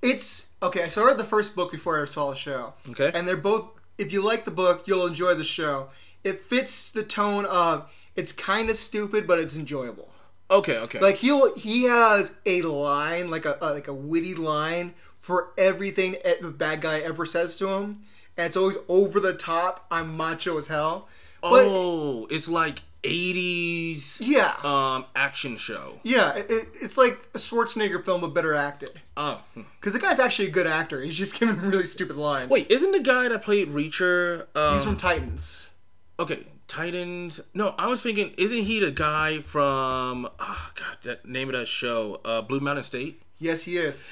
It's 0.02 0.50
okay. 0.62 0.88
So 0.88 1.02
I 1.02 1.06
read 1.06 1.18
the 1.18 1.24
first 1.24 1.56
book 1.56 1.72
before 1.72 2.02
I 2.02 2.06
saw 2.06 2.30
the 2.30 2.36
show. 2.36 2.74
Okay. 2.90 3.10
And 3.14 3.26
they're 3.26 3.36
both. 3.36 3.70
If 3.98 4.12
you 4.12 4.22
like 4.22 4.44
the 4.44 4.50
book, 4.50 4.84
you'll 4.86 5.06
enjoy 5.06 5.34
the 5.34 5.44
show. 5.44 5.88
It 6.22 6.40
fits 6.40 6.90
the 6.90 7.02
tone 7.02 7.46
of 7.46 7.90
it's 8.14 8.32
kind 8.32 8.68
of 8.68 8.76
stupid, 8.76 9.26
but 9.26 9.38
it's 9.38 9.56
enjoyable. 9.56 10.10
Okay, 10.50 10.78
okay. 10.78 11.00
Like 11.00 11.16
he'll 11.16 11.54
he 11.56 11.84
has 11.84 12.36
a 12.44 12.62
line, 12.62 13.30
like 13.30 13.44
a, 13.44 13.58
a 13.60 13.72
like 13.72 13.88
a 13.88 13.94
witty 13.94 14.34
line 14.34 14.94
for 15.18 15.52
everything 15.58 16.16
the 16.40 16.50
bad 16.50 16.80
guy 16.82 17.00
ever 17.00 17.26
says 17.26 17.58
to 17.58 17.68
him, 17.68 18.00
and 18.36 18.46
it's 18.46 18.56
always 18.56 18.76
over 18.88 19.18
the 19.18 19.34
top. 19.34 19.86
I'm 19.90 20.16
macho 20.16 20.56
as 20.58 20.68
hell. 20.68 21.08
But 21.42 21.64
oh, 21.66 22.26
it's 22.30 22.48
like 22.48 22.82
'80s 23.06 24.18
yeah, 24.20 24.54
um 24.64 25.04
action 25.14 25.56
show. 25.56 25.98
yeah, 26.02 26.34
it, 26.34 26.46
it- 26.50 26.68
it's 26.80 26.96
like 26.98 27.18
a 27.34 27.38
Schwarzenegger 27.38 28.04
film, 28.04 28.20
but 28.20 28.34
better 28.34 28.54
acted. 28.54 29.00
Oh, 29.16 29.40
hmm. 29.54 29.62
Because 29.80 29.92
the 29.92 29.98
guy's 29.98 30.18
actually 30.18 30.48
a 30.48 30.50
good 30.50 30.66
actor. 30.66 31.02
He's 31.02 31.16
just 31.16 31.38
giving 31.40 31.56
really 31.60 31.86
stupid 31.86 32.16
lines. 32.16 32.50
wait, 32.50 32.70
isn't 32.70 32.92
the 32.92 33.00
guy 33.00 33.28
that 33.28 33.42
played 33.42 33.68
Reacher? 33.68 34.46
Um, 34.56 34.74
he's 34.74 34.84
from 34.84 34.96
Titans. 34.96 35.70
okay, 36.18 36.44
Titans. 36.68 37.40
No, 37.54 37.74
I 37.78 37.86
was 37.86 38.02
thinking, 38.02 38.34
isn't 38.36 38.64
he 38.64 38.80
the 38.80 38.90
guy 38.90 39.40
from? 39.40 40.28
Oh 40.38 40.70
God, 40.74 40.96
that 41.04 41.26
name 41.26 41.48
of 41.48 41.54
that 41.54 41.68
show, 41.68 42.20
uh, 42.24 42.42
Blue 42.42 42.60
Mountain 42.60 42.84
State. 42.84 43.22
Yes, 43.38 43.62
he 43.64 43.76
is. 43.76 44.02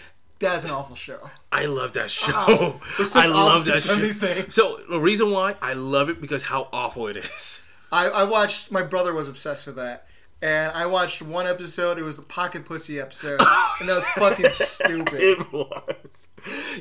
That's 0.41 0.65
an 0.65 0.71
awful 0.73 0.97
show. 0.97 1.31
I 1.53 1.67
love 1.67 1.93
that 1.95 2.11
show. 2.11 2.33
Wow. 2.33 2.81
I 3.15 3.27
love 3.29 3.65
that 3.67 3.83
show. 3.85 4.51
So 4.51 4.81
the 4.91 4.99
reason 5.01 5.31
why 5.31 5.55
I 5.63 5.73
love 5.75 6.11
it 6.11 6.21
because 6.21 6.43
how 6.43 6.69
awful 6.73 7.07
it 7.07 7.17
is. 7.17 7.63
I, 7.93 8.07
I 8.09 8.25
watched. 8.25 8.71
My 8.73 8.83
brother 8.83 9.13
was 9.15 9.29
obsessed 9.29 9.67
with 9.67 9.77
that, 9.77 10.07
and 10.43 10.73
I 10.73 10.87
watched 10.87 11.23
one 11.23 11.47
episode. 11.47 11.99
It 11.99 12.03
was 12.03 12.17
the 12.17 12.23
Pocket 12.23 12.65
Pussy 12.65 12.99
episode, 13.01 13.41
and 13.81 13.89
that 13.89 13.97
was 13.97 14.07
fucking 14.07 14.51
stupid. 14.51 15.21
It 15.21 15.53
was. 15.53 15.95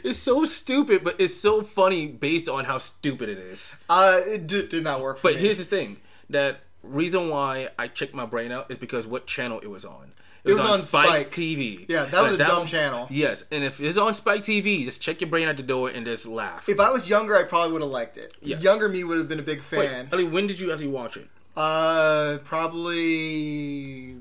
It's 0.04 0.20
so 0.20 0.44
stupid, 0.44 1.04
but 1.06 1.16
it's 1.22 1.36
so 1.36 1.62
funny 1.64 2.08
based 2.08 2.50
on 2.50 2.66
how 2.66 2.80
stupid 2.80 3.30
it 3.30 3.38
is. 3.38 3.76
Uh, 3.90 4.20
it 4.26 4.46
did, 4.48 4.68
did 4.70 4.84
not 4.84 5.02
work 5.02 5.18
for 5.18 5.30
But 5.30 5.36
me. 5.36 5.42
here's 5.42 5.58
the 5.60 5.64
thing: 5.66 5.98
that 6.30 6.62
reason 6.82 7.30
why 7.30 7.70
I 7.80 7.88
checked 7.88 8.14
my 8.14 8.26
brain 8.26 8.52
out 8.52 8.70
is 8.70 8.78
because 8.78 9.08
what 9.08 9.26
channel 9.28 9.60
it 9.62 9.68
was 9.70 9.86
on. 9.86 10.12
It 10.44 10.54
was 10.54 10.64
on 10.66 10.84
Spike. 10.84 11.30
TV. 11.30 11.86
Yeah, 11.88 12.04
that 12.06 12.22
was 12.22 12.34
a 12.34 12.38
dumb 12.38 12.58
one- 12.60 12.68
channel. 12.68 13.08
Yes, 13.10 13.46
and 13.50 13.64
if 13.64 13.80
it's 13.80 13.98
on 13.98 14.14
Spike 14.14 14.42
TV, 14.42 14.84
just 14.84 15.02
check 15.02 15.22
your 15.22 15.30
brain 15.30 15.48
out 15.48 15.56
the 15.56 15.64
door 15.64 15.90
and 15.90 16.06
just 16.06 16.26
laugh. 16.26 16.68
if 16.68 16.80
I 16.82 16.90
was 16.90 17.10
younger, 17.10 17.38
I 17.38 17.44
probably 17.44 17.72
would 17.72 17.82
have 17.82 17.92
liked 17.92 18.18
it. 18.18 18.34
Yes. 18.42 18.62
Younger 18.62 18.90
me 18.90 19.04
would 19.06 19.18
have 19.18 19.30
been 19.30 19.40
a 19.40 19.44
big 19.44 19.60
Wait, 19.72 19.90
fan. 19.90 20.10
Ellie, 20.12 20.26
when 20.26 20.48
did 20.48 20.60
you 20.60 20.72
actually 20.72 20.88
watch 20.88 21.16
it? 21.16 21.30
Uh, 21.56 22.40
probably. 22.44 24.18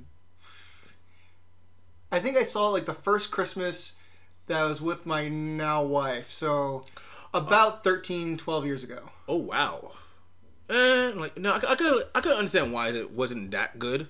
I 2.13 2.21
think 2.21 2.37
I 2.37 2.45
saw 2.45 2.69
it 2.69 2.73
like 2.73 2.85
the 2.85 2.93
first 2.93 3.31
Christmas 3.31 3.95
that 4.47 4.61
I 4.61 4.67
was 4.67 4.81
with 4.83 5.07
my 5.07 5.29
now 5.29 5.83
wife. 5.83 6.31
So 6.31 6.85
about 7.33 7.83
13, 7.83 8.37
12 8.37 8.67
years 8.67 8.83
ago. 8.85 9.11
Oh 9.27 9.37
wow. 9.37 9.93
Eh, 10.69 11.13
like 11.17 11.39
no, 11.39 11.53
I, 11.53 11.73
I 11.73 11.75
could 11.75 12.05
I 12.15 12.21
could 12.21 12.37
understand 12.37 12.73
why 12.73 12.91
it 12.91 13.11
wasn't 13.13 13.51
that 13.53 13.79
good. 13.79 14.09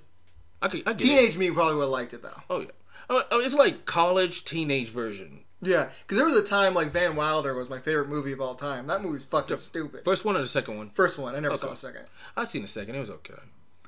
I 0.62 0.68
could 0.68 0.80
I 0.86 0.92
get 0.92 1.00
it. 1.02 1.04
Teenage 1.08 1.36
me 1.38 1.50
probably 1.50 1.74
would 1.74 1.82
have 1.82 1.90
liked 1.90 2.14
it 2.14 2.22
though. 2.22 2.40
Oh 2.48 2.60
yeah. 2.60 2.66
Oh, 3.10 3.22
oh, 3.30 3.40
it's 3.40 3.54
like 3.54 3.84
college 3.84 4.44
teenage 4.44 4.90
version. 4.90 5.40
Yeah, 5.60 5.90
because 6.02 6.16
there 6.16 6.26
was 6.26 6.36
a 6.36 6.42
time 6.42 6.74
like 6.74 6.88
Van 6.88 7.14
Wilder 7.14 7.54
was 7.54 7.68
my 7.68 7.78
favorite 7.78 8.08
movie 8.08 8.32
of 8.32 8.40
all 8.40 8.54
time. 8.54 8.86
That 8.86 9.02
movie's 9.02 9.24
fucking 9.24 9.56
stupid. 9.58 10.02
First 10.04 10.24
one 10.24 10.34
or 10.36 10.40
the 10.40 10.46
second 10.46 10.76
one? 10.76 10.90
First 10.90 11.18
one, 11.18 11.34
I 11.36 11.40
never 11.40 11.56
saw 11.56 11.68
the 11.68 11.76
second. 11.76 12.02
I 12.36 12.44
seen 12.44 12.62
the 12.62 12.68
second. 12.68 12.94
It 12.96 13.00
was 13.00 13.10
okay. 13.10 13.34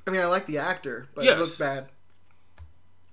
I 0.07 0.11
mean, 0.11 0.21
I 0.21 0.25
like 0.25 0.45
the 0.45 0.57
actor, 0.59 1.07
but 1.15 1.25
Yes. 1.25 1.35
it 1.35 1.39
looks 1.39 1.57
bad. 1.57 1.87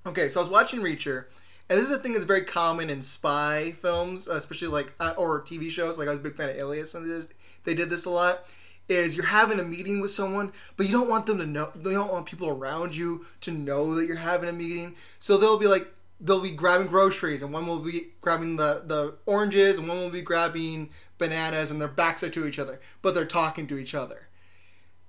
Okay, 0.06 0.28
so 0.28 0.40
I 0.40 0.42
was 0.42 0.50
watching 0.50 0.80
Reacher, 0.80 1.24
and 1.70 1.78
this 1.78 1.88
is 1.88 1.96
a 1.96 1.98
thing 1.98 2.12
that's 2.12 2.24
very 2.24 2.44
common 2.44 2.90
in 2.90 3.02
spy 3.02 3.72
films, 3.72 4.26
especially 4.26 4.68
like 4.68 4.92
uh, 5.00 5.14
or 5.16 5.40
TV 5.40 5.70
shows. 5.70 5.98
Like 5.98 6.08
I 6.08 6.10
was 6.10 6.18
a 6.20 6.22
big 6.22 6.34
fan 6.34 6.48
of 6.50 6.56
Alias, 6.56 6.94
and 6.94 7.04
they 7.08 7.14
did, 7.18 7.28
they 7.64 7.74
did 7.74 7.90
this 7.90 8.04
a 8.04 8.10
lot. 8.10 8.44
Is 8.88 9.16
you're 9.16 9.26
having 9.26 9.60
a 9.60 9.64
meeting 9.64 10.00
with 10.00 10.10
someone, 10.10 10.52
but 10.76 10.86
you 10.86 10.92
don't 10.92 11.08
want 11.08 11.26
them 11.26 11.38
to 11.38 11.46
know. 11.46 11.70
You 11.82 11.92
don't 11.92 12.12
want 12.12 12.26
people 12.26 12.48
around 12.48 12.96
you 12.96 13.26
to 13.42 13.50
know 13.50 13.94
that 13.94 14.06
you're 14.06 14.16
having 14.16 14.48
a 14.48 14.52
meeting. 14.52 14.96
So 15.18 15.36
they'll 15.36 15.58
be 15.58 15.66
like, 15.66 15.92
they'll 16.20 16.40
be 16.40 16.50
grabbing 16.50 16.88
groceries, 16.88 17.42
and 17.42 17.52
one 17.52 17.66
will 17.66 17.78
be 17.78 18.08
grabbing 18.20 18.56
the 18.56 18.82
the 18.84 19.14
oranges, 19.26 19.78
and 19.78 19.88
one 19.88 19.98
will 19.98 20.10
be 20.10 20.22
grabbing 20.22 20.90
bananas, 21.18 21.70
and 21.70 21.80
their 21.80 21.88
backs 21.88 22.22
are 22.22 22.30
to 22.30 22.46
each 22.46 22.58
other, 22.58 22.80
but 23.00 23.14
they're 23.14 23.24
talking 23.24 23.66
to 23.68 23.78
each 23.78 23.94
other. 23.94 24.28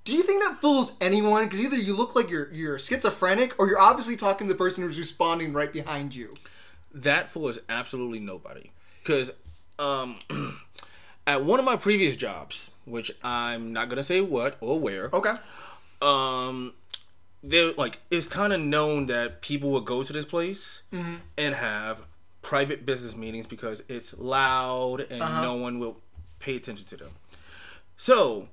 Do 0.05 0.13
you 0.13 0.23
think 0.23 0.43
that 0.43 0.59
fools 0.59 0.91
anyone? 0.99 1.45
Because 1.45 1.61
either 1.61 1.77
you 1.77 1.95
look 1.95 2.15
like 2.15 2.29
you're 2.29 2.51
you're 2.51 2.79
schizophrenic, 2.79 3.57
or 3.59 3.67
you're 3.67 3.79
obviously 3.79 4.15
talking 4.15 4.47
to 4.47 4.53
the 4.53 4.57
person 4.57 4.83
who's 4.83 4.99
responding 4.99 5.53
right 5.53 5.71
behind 5.71 6.15
you. 6.15 6.33
That 6.93 7.31
fools 7.31 7.59
absolutely 7.69 8.19
nobody. 8.19 8.71
Because 9.01 9.31
um, 9.79 10.19
at 11.27 11.43
one 11.43 11.59
of 11.59 11.65
my 11.65 11.77
previous 11.77 12.15
jobs, 12.15 12.69
which 12.85 13.11
I'm 13.23 13.73
not 13.73 13.89
gonna 13.89 14.03
say 14.03 14.21
what 14.21 14.57
or 14.61 14.79
where, 14.79 15.09
Okay. 15.13 15.33
um, 16.01 16.73
there 17.43 17.73
like 17.73 17.99
it's 18.09 18.27
kind 18.27 18.53
of 18.53 18.61
known 18.61 19.07
that 19.07 19.41
people 19.41 19.69
will 19.71 19.81
go 19.81 20.03
to 20.03 20.13
this 20.13 20.25
place 20.25 20.81
and 20.91 21.55
have 21.55 22.03
private 22.41 22.85
business 22.85 23.15
meetings 23.15 23.47
because 23.47 23.83
it's 23.87 24.13
loud 24.17 25.01
and 25.09 25.19
no 25.19 25.55
one 25.55 25.79
will 25.79 25.97
pay 26.39 26.55
attention 26.55 26.85
to 26.87 26.97
them. 26.97 27.09
So 27.97 28.47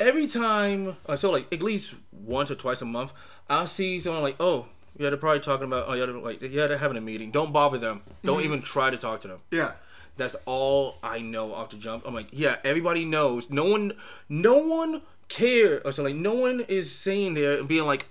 every 0.00 0.26
time, 0.26 0.96
uh, 1.06 1.16
so 1.16 1.30
like 1.30 1.52
at 1.52 1.62
least 1.62 1.94
once 2.12 2.50
or 2.50 2.54
twice 2.54 2.80
a 2.82 2.84
month, 2.86 3.12
I'll 3.48 3.66
see 3.66 4.00
someone 4.00 4.22
like, 4.22 4.36
oh, 4.40 4.66
yeah, 4.96 5.10
they're 5.10 5.16
probably 5.16 5.40
talking 5.40 5.66
about, 5.66 5.86
oh, 5.88 5.94
yeah, 5.94 6.06
they're 6.06 6.14
like, 6.18 6.40
yeah, 6.42 6.66
they're 6.68 6.78
having 6.78 6.96
a 6.96 7.00
meeting. 7.00 7.30
Don't 7.32 7.52
bother 7.52 7.78
them. 7.78 8.02
Don't 8.24 8.42
even 8.42 8.62
try 8.62 8.90
to 8.90 8.96
talk 8.96 9.20
to 9.22 9.28
them. 9.28 9.40
Yeah. 9.50 9.72
That's 10.16 10.36
all 10.46 10.98
I 11.02 11.18
know 11.20 11.52
off 11.54 11.70
the 11.70 11.76
jump. 11.76 12.04
I'm 12.06 12.14
like, 12.14 12.28
yeah, 12.30 12.56
everybody 12.64 13.04
knows. 13.04 13.50
No 13.50 13.64
one, 13.64 13.92
no 14.28 14.56
one 14.58 15.02
care 15.28 15.80
or 15.84 15.90
so 15.92 16.02
like 16.04 16.14
no 16.14 16.34
one 16.34 16.60
is 16.68 16.94
saying 16.94 17.34
there 17.34 17.58
and 17.58 17.66
being 17.68 17.84
like, 17.84 18.06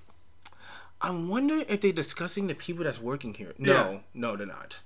I 1.01 1.12
wonder 1.12 1.64
if 1.68 1.82
they're 1.82 1.91
discussing 1.91 2.47
the 2.47 2.56
people 2.56 2.84
that's 2.84 2.99
working 2.99 3.34
here. 3.34 3.54
No, 3.58 3.72
Yeah. 3.91 3.97
no, 4.14 4.36
they're 4.36 4.47
not. 4.47 4.80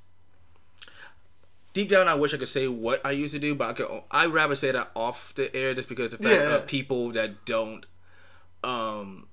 Deep 1.74 1.90
down, 1.90 2.08
I 2.08 2.16
wish 2.16 2.34
I 2.34 2.38
could 2.38 2.48
say 2.48 2.68
what 2.68 3.06
I 3.06 3.12
used 3.12 3.34
to 3.34 3.40
do, 3.40 3.54
but 3.54 3.70
I 3.70 3.74
could. 3.74 4.02
I'd 4.10 4.32
rather 4.34 4.56
say 4.56 4.72
that 4.72 4.90
off 4.96 5.34
the 5.36 5.56
air, 5.56 5.76
just 5.76 5.88
because 5.88 6.12
the 6.12 6.18
fact 6.18 6.30
Yeah. 6.42 6.56
of 6.56 6.68
people 6.68 7.12
that 7.12 7.46
don't, 7.46 7.86
um, 8.64 9.28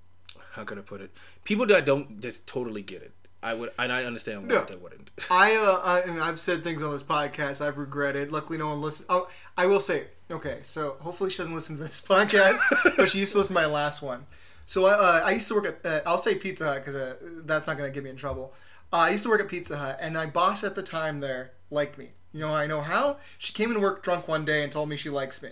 how 0.52 0.64
could 0.64 0.78
I 0.78 0.82
put 0.82 1.00
it? 1.00 1.10
People 1.44 1.64
that 1.66 1.86
don't 1.86 2.20
just 2.20 2.46
totally 2.46 2.82
get 2.82 3.02
it. 3.02 3.12
I 3.44 3.54
would, 3.54 3.70
and 3.78 3.92
I 3.92 4.04
understand 4.04 4.48
why 4.48 4.54
Yeah. 4.54 4.64
they 4.64 4.76
wouldn't. 4.76 5.10
I, 5.30 5.54
uh, 5.56 5.80
I 5.84 6.00
and 6.00 6.20
I've 6.22 6.40
said 6.40 6.64
things 6.64 6.82
on 6.82 6.90
this 6.92 7.02
podcast 7.02 7.64
I've 7.64 7.76
regretted. 7.78 8.32
Luckily, 8.32 8.58
no 8.58 8.68
one 8.70 8.80
listens. 8.80 9.06
Oh, 9.08 9.28
I 9.56 9.66
will 9.66 9.80
say, 9.80 10.04
okay, 10.30 10.58
so 10.62 10.96
hopefully 11.00 11.30
she 11.30 11.38
doesn't 11.38 11.54
listen 11.54 11.76
to 11.76 11.82
this 11.84 12.00
podcast, 12.08 12.58
but 12.96 13.10
she 13.10 13.18
used 13.18 13.32
to 13.32 13.38
listen 13.38 13.54
to 13.54 13.60
my 13.62 13.66
last 13.66 14.02
one. 14.02 14.26
So 14.66 14.86
I, 14.86 14.92
uh, 14.92 15.20
I 15.26 15.30
used 15.32 15.46
to 15.48 15.54
work 15.54 15.66
at, 15.66 15.86
uh, 15.86 16.00
I'll 16.06 16.18
say 16.18 16.34
Pizza 16.36 16.64
Hut 16.66 16.76
because 16.84 16.94
uh, 16.94 17.16
that's 17.44 17.66
not 17.66 17.76
going 17.76 17.88
to 17.88 17.94
get 17.94 18.02
me 18.02 18.10
in 18.10 18.16
trouble. 18.16 18.54
Uh, 18.92 18.96
I 18.96 19.10
used 19.10 19.24
to 19.24 19.28
work 19.30 19.40
at 19.42 19.48
Pizza 19.48 19.76
Hut, 19.76 19.98
and 20.00 20.14
my 20.14 20.26
boss 20.26 20.64
at 20.64 20.74
the 20.74 20.82
time 20.82 21.20
there 21.20 21.52
liked 21.70 21.98
me. 21.98 22.12
You 22.32 22.40
know, 22.40 22.54
I 22.54 22.66
know 22.66 22.80
how. 22.80 23.18
She 23.38 23.52
came 23.52 23.68
into 23.70 23.80
work 23.80 24.02
drunk 24.02 24.26
one 24.26 24.44
day 24.44 24.62
and 24.62 24.72
told 24.72 24.88
me 24.88 24.96
she 24.96 25.10
likes 25.10 25.42
me. 25.42 25.50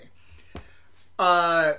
Uh, 1.19 1.73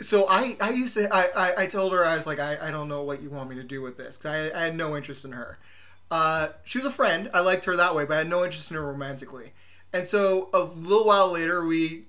so 0.00 0.26
I, 0.28 0.56
I 0.60 0.70
used 0.70 0.96
to 0.96 1.08
I, 1.12 1.28
I, 1.36 1.62
I 1.62 1.66
told 1.66 1.92
her 1.92 2.04
I 2.04 2.16
was 2.16 2.26
like 2.26 2.38
I, 2.38 2.58
I 2.60 2.70
don't 2.70 2.88
know 2.88 3.02
what 3.02 3.22
you 3.22 3.30
want 3.30 3.50
me 3.50 3.56
to 3.56 3.64
do 3.64 3.82
with 3.82 3.96
this 3.96 4.16
because 4.16 4.52
I, 4.52 4.58
I 4.58 4.64
had 4.64 4.76
no 4.76 4.96
interest 4.96 5.24
in 5.24 5.32
her. 5.32 5.58
Uh, 6.10 6.48
she 6.64 6.78
was 6.78 6.86
a 6.86 6.90
friend. 6.90 7.30
I 7.34 7.40
liked 7.40 7.64
her 7.64 7.76
that 7.76 7.94
way, 7.94 8.04
but 8.04 8.14
I 8.14 8.18
had 8.18 8.28
no 8.28 8.44
interest 8.44 8.70
in 8.70 8.76
her 8.76 8.86
romantically. 8.86 9.52
And 9.92 10.06
so 10.06 10.50
a 10.52 10.60
little 10.60 11.06
while 11.06 11.30
later, 11.30 11.66
we, 11.66 12.04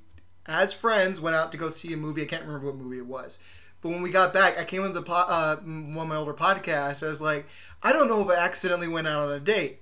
as 0.46 0.74
friends, 0.74 1.20
went 1.20 1.36
out 1.36 1.52
to 1.52 1.58
go 1.58 1.70
see 1.70 1.94
a 1.94 1.98
movie. 1.98 2.22
I 2.22 2.26
can't 2.26 2.44
remember 2.44 2.68
what 2.68 2.76
movie 2.76 2.98
it 2.98 3.08
was. 3.08 3.40
But 3.82 3.90
when 3.90 4.02
we 4.02 4.10
got 4.10 4.34
back, 4.34 4.60
I 4.60 4.64
came 4.64 4.82
into 4.82 4.94
the 4.94 5.04
po- 5.04 5.14
uh, 5.14 5.56
one 5.58 5.98
of 5.98 6.08
my 6.08 6.16
older 6.16 6.34
podcasts. 6.34 7.04
I 7.04 7.08
was 7.08 7.22
like, 7.22 7.48
I 7.84 7.94
don't 7.94 8.08
know 8.08 8.22
if 8.22 8.30
I 8.36 8.44
accidentally 8.44 8.88
went 8.88 9.08
out 9.08 9.30
on 9.30 9.34
a 9.34 9.40
date. 9.40 9.80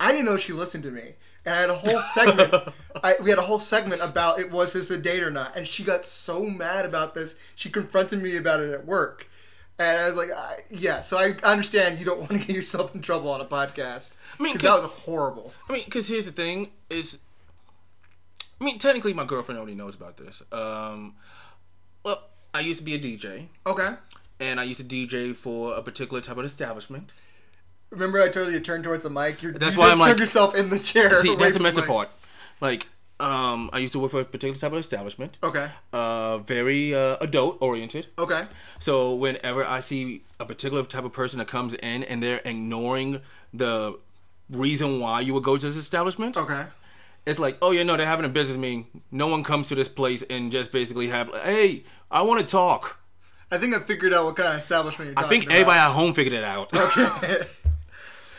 I 0.00 0.12
didn't 0.12 0.26
know 0.26 0.36
she 0.36 0.52
listened 0.52 0.84
to 0.84 0.90
me. 0.90 1.14
And 1.48 1.56
I 1.56 1.60
had 1.62 1.70
a 1.70 1.74
whole 1.74 2.02
segment. 2.02 2.54
I, 3.02 3.14
we 3.22 3.30
had 3.30 3.38
a 3.38 3.42
whole 3.42 3.58
segment 3.58 4.02
about 4.02 4.38
it 4.38 4.50
was 4.50 4.74
this 4.74 4.90
a 4.90 4.98
date 4.98 5.22
or 5.22 5.30
not. 5.30 5.56
And 5.56 5.66
she 5.66 5.82
got 5.82 6.04
so 6.04 6.44
mad 6.44 6.84
about 6.84 7.14
this. 7.14 7.36
She 7.54 7.70
confronted 7.70 8.22
me 8.22 8.36
about 8.36 8.60
it 8.60 8.70
at 8.70 8.84
work. 8.84 9.26
And 9.78 9.98
I 9.98 10.06
was 10.08 10.16
like, 10.16 10.30
I, 10.30 10.58
yeah. 10.70 11.00
So 11.00 11.16
I 11.16 11.36
understand 11.42 11.98
you 11.98 12.04
don't 12.04 12.18
want 12.28 12.32
to 12.32 12.38
get 12.38 12.50
yourself 12.54 12.94
in 12.94 13.00
trouble 13.00 13.30
on 13.30 13.40
a 13.40 13.46
podcast. 13.46 14.16
I 14.38 14.42
mean, 14.42 14.54
because 14.56 14.68
that 14.68 14.82
was 14.82 14.92
horrible. 15.04 15.54
I 15.70 15.72
mean, 15.72 15.84
because 15.86 16.08
here's 16.08 16.26
the 16.26 16.32
thing: 16.32 16.68
is 16.90 17.18
I 18.60 18.64
mean, 18.64 18.78
technically, 18.78 19.14
my 19.14 19.24
girlfriend 19.24 19.58
already 19.58 19.74
knows 19.76 19.94
about 19.94 20.18
this. 20.18 20.42
Um, 20.52 21.14
well, 22.04 22.24
I 22.52 22.60
used 22.60 22.80
to 22.80 22.84
be 22.84 22.94
a 22.94 22.98
DJ, 22.98 23.46
Okay. 23.66 23.94
and 24.40 24.60
I 24.60 24.64
used 24.64 24.80
to 24.80 24.86
DJ 24.86 25.34
for 25.34 25.74
a 25.76 25.82
particular 25.82 26.20
type 26.20 26.36
of 26.36 26.44
establishment. 26.44 27.12
Remember, 27.90 28.20
I 28.22 28.28
told 28.28 28.48
you 28.52 28.58
to 28.58 28.64
turn 28.64 28.82
towards 28.82 29.04
the 29.04 29.10
mic. 29.10 29.42
You're, 29.42 29.52
That's 29.52 29.74
you 29.74 29.80
why 29.80 29.86
just 29.86 29.92
I'm 29.94 29.98
like- 30.00 30.18
yourself 30.18 30.54
in 30.54 30.70
the 30.70 30.78
chair. 30.78 31.14
See, 31.16 31.34
that's 31.38 31.54
the 31.54 31.60
messed 31.62 31.80
part. 31.86 32.10
Like, 32.60 32.86
um, 33.20 33.70
I 33.72 33.78
used 33.78 33.92
to 33.94 33.98
work 33.98 34.10
for 34.12 34.20
a 34.20 34.24
particular 34.24 34.56
type 34.58 34.72
of 34.72 34.78
establishment. 34.78 35.38
Okay. 35.42 35.68
Uh, 35.92 36.38
very 36.38 36.94
uh, 36.94 37.16
adult 37.20 37.58
oriented. 37.60 38.06
Okay. 38.18 38.44
So 38.78 39.14
whenever 39.14 39.64
I 39.64 39.80
see 39.80 40.22
a 40.38 40.44
particular 40.44 40.84
type 40.84 41.04
of 41.04 41.12
person 41.12 41.38
that 41.38 41.48
comes 41.48 41.74
in 41.74 42.04
and 42.04 42.22
they're 42.22 42.40
ignoring 42.44 43.20
the 43.52 43.98
reason 44.50 45.00
why 45.00 45.20
you 45.20 45.34
would 45.34 45.42
go 45.42 45.56
to 45.56 45.66
this 45.66 45.76
establishment, 45.76 46.36
Okay. 46.36 46.64
it's 47.26 47.38
like, 47.40 47.58
oh 47.60 47.70
yeah, 47.72 47.82
no, 47.82 47.96
they're 47.96 48.06
having 48.06 48.24
a 48.26 48.28
business 48.28 48.56
meeting. 48.58 48.86
No 49.10 49.26
one 49.28 49.42
comes 49.42 49.68
to 49.68 49.74
this 49.74 49.88
place 49.88 50.22
and 50.30 50.52
just 50.52 50.70
basically 50.70 51.08
have, 51.08 51.28
hey, 51.42 51.82
I 52.10 52.22
want 52.22 52.40
to 52.40 52.46
talk. 52.46 53.00
I 53.50 53.58
think 53.58 53.74
I 53.74 53.80
figured 53.80 54.12
out 54.14 54.26
what 54.26 54.36
kind 54.36 54.50
of 54.50 54.56
establishment 54.56 55.08
you're 55.08 55.14
doing. 55.16 55.24
I 55.24 55.28
think 55.28 55.50
everybody 55.50 55.78
at 55.78 55.90
home 55.90 56.12
figured 56.12 56.34
it 56.34 56.44
out. 56.44 56.72
Okay. 56.74 57.38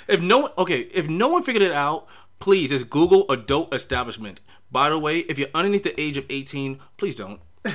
if 0.10 0.20
no 0.22 0.40
one, 0.40 0.52
okay, 0.58 0.82
if 0.94 1.08
no 1.08 1.28
one 1.30 1.44
figured 1.44 1.64
it 1.64 1.72
out, 1.72 2.08
please 2.40 2.70
just 2.72 2.90
Google 2.90 3.26
adult 3.30 3.74
establishment. 3.74 4.42
By 4.72 4.90
the 4.90 5.00
way, 5.00 5.20
if 5.20 5.40
you're 5.40 5.50
underneath 5.56 5.84
the 5.84 6.00
age 6.00 6.18
of 6.18 6.26
18, 6.30 6.80
please 6.98 7.16
don't. 7.16 7.40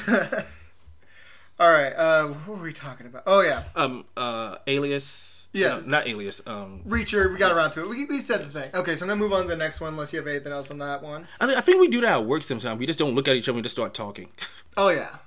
All 1.59 1.70
right. 1.72 1.93
Uh, 1.93 2.26
what 2.28 2.59
were 2.59 2.64
we 2.64 2.72
talking 2.72 3.07
about? 3.07 3.22
Oh 3.26 3.41
yeah, 3.41 3.64
Um, 3.76 4.05
uh, 4.16 4.57
Alias. 4.66 5.49
Yeah. 5.53 5.68
no, 5.68 5.80
not 5.87 6.09
Alias. 6.09 6.43
Um, 6.47 6.80
Reacher. 6.85 7.30
We 7.32 7.39
got 7.39 7.53
around 7.53 7.70
to 7.72 7.82
it. 7.82 7.89
We, 7.89 8.05
we 8.07 8.18
said 8.18 8.45
the 8.45 8.51
thing. 8.51 8.70
Okay, 8.74 8.97
so 8.97 9.05
I'm 9.05 9.09
gonna 9.11 9.20
move 9.20 9.32
on 9.32 9.43
to 9.43 9.49
the 9.49 9.57
next 9.57 9.80
one. 9.80 9.93
Unless 9.93 10.12
you 10.12 10.18
have 10.18 10.26
anything 10.26 10.51
else 10.53 10.70
on 10.72 10.78
that 10.78 11.01
one. 11.03 11.28
I 11.41 11.47
mean, 11.47 11.57
I 11.57 11.61
think 11.61 11.80
we 11.80 11.87
do 11.87 12.01
that 12.01 12.12
at 12.12 12.26
work 12.26 12.43
sometimes. 12.43 12.78
We 12.80 12.87
just 12.87 12.99
don't 12.99 13.14
look 13.14 13.28
at 13.28 13.37
each 13.37 13.49
other 13.49 13.59
and 13.59 13.64
just 13.64 13.76
start 13.76 13.95
talking. 13.95 14.28
Oh 14.76 14.89
yeah. 14.89 15.18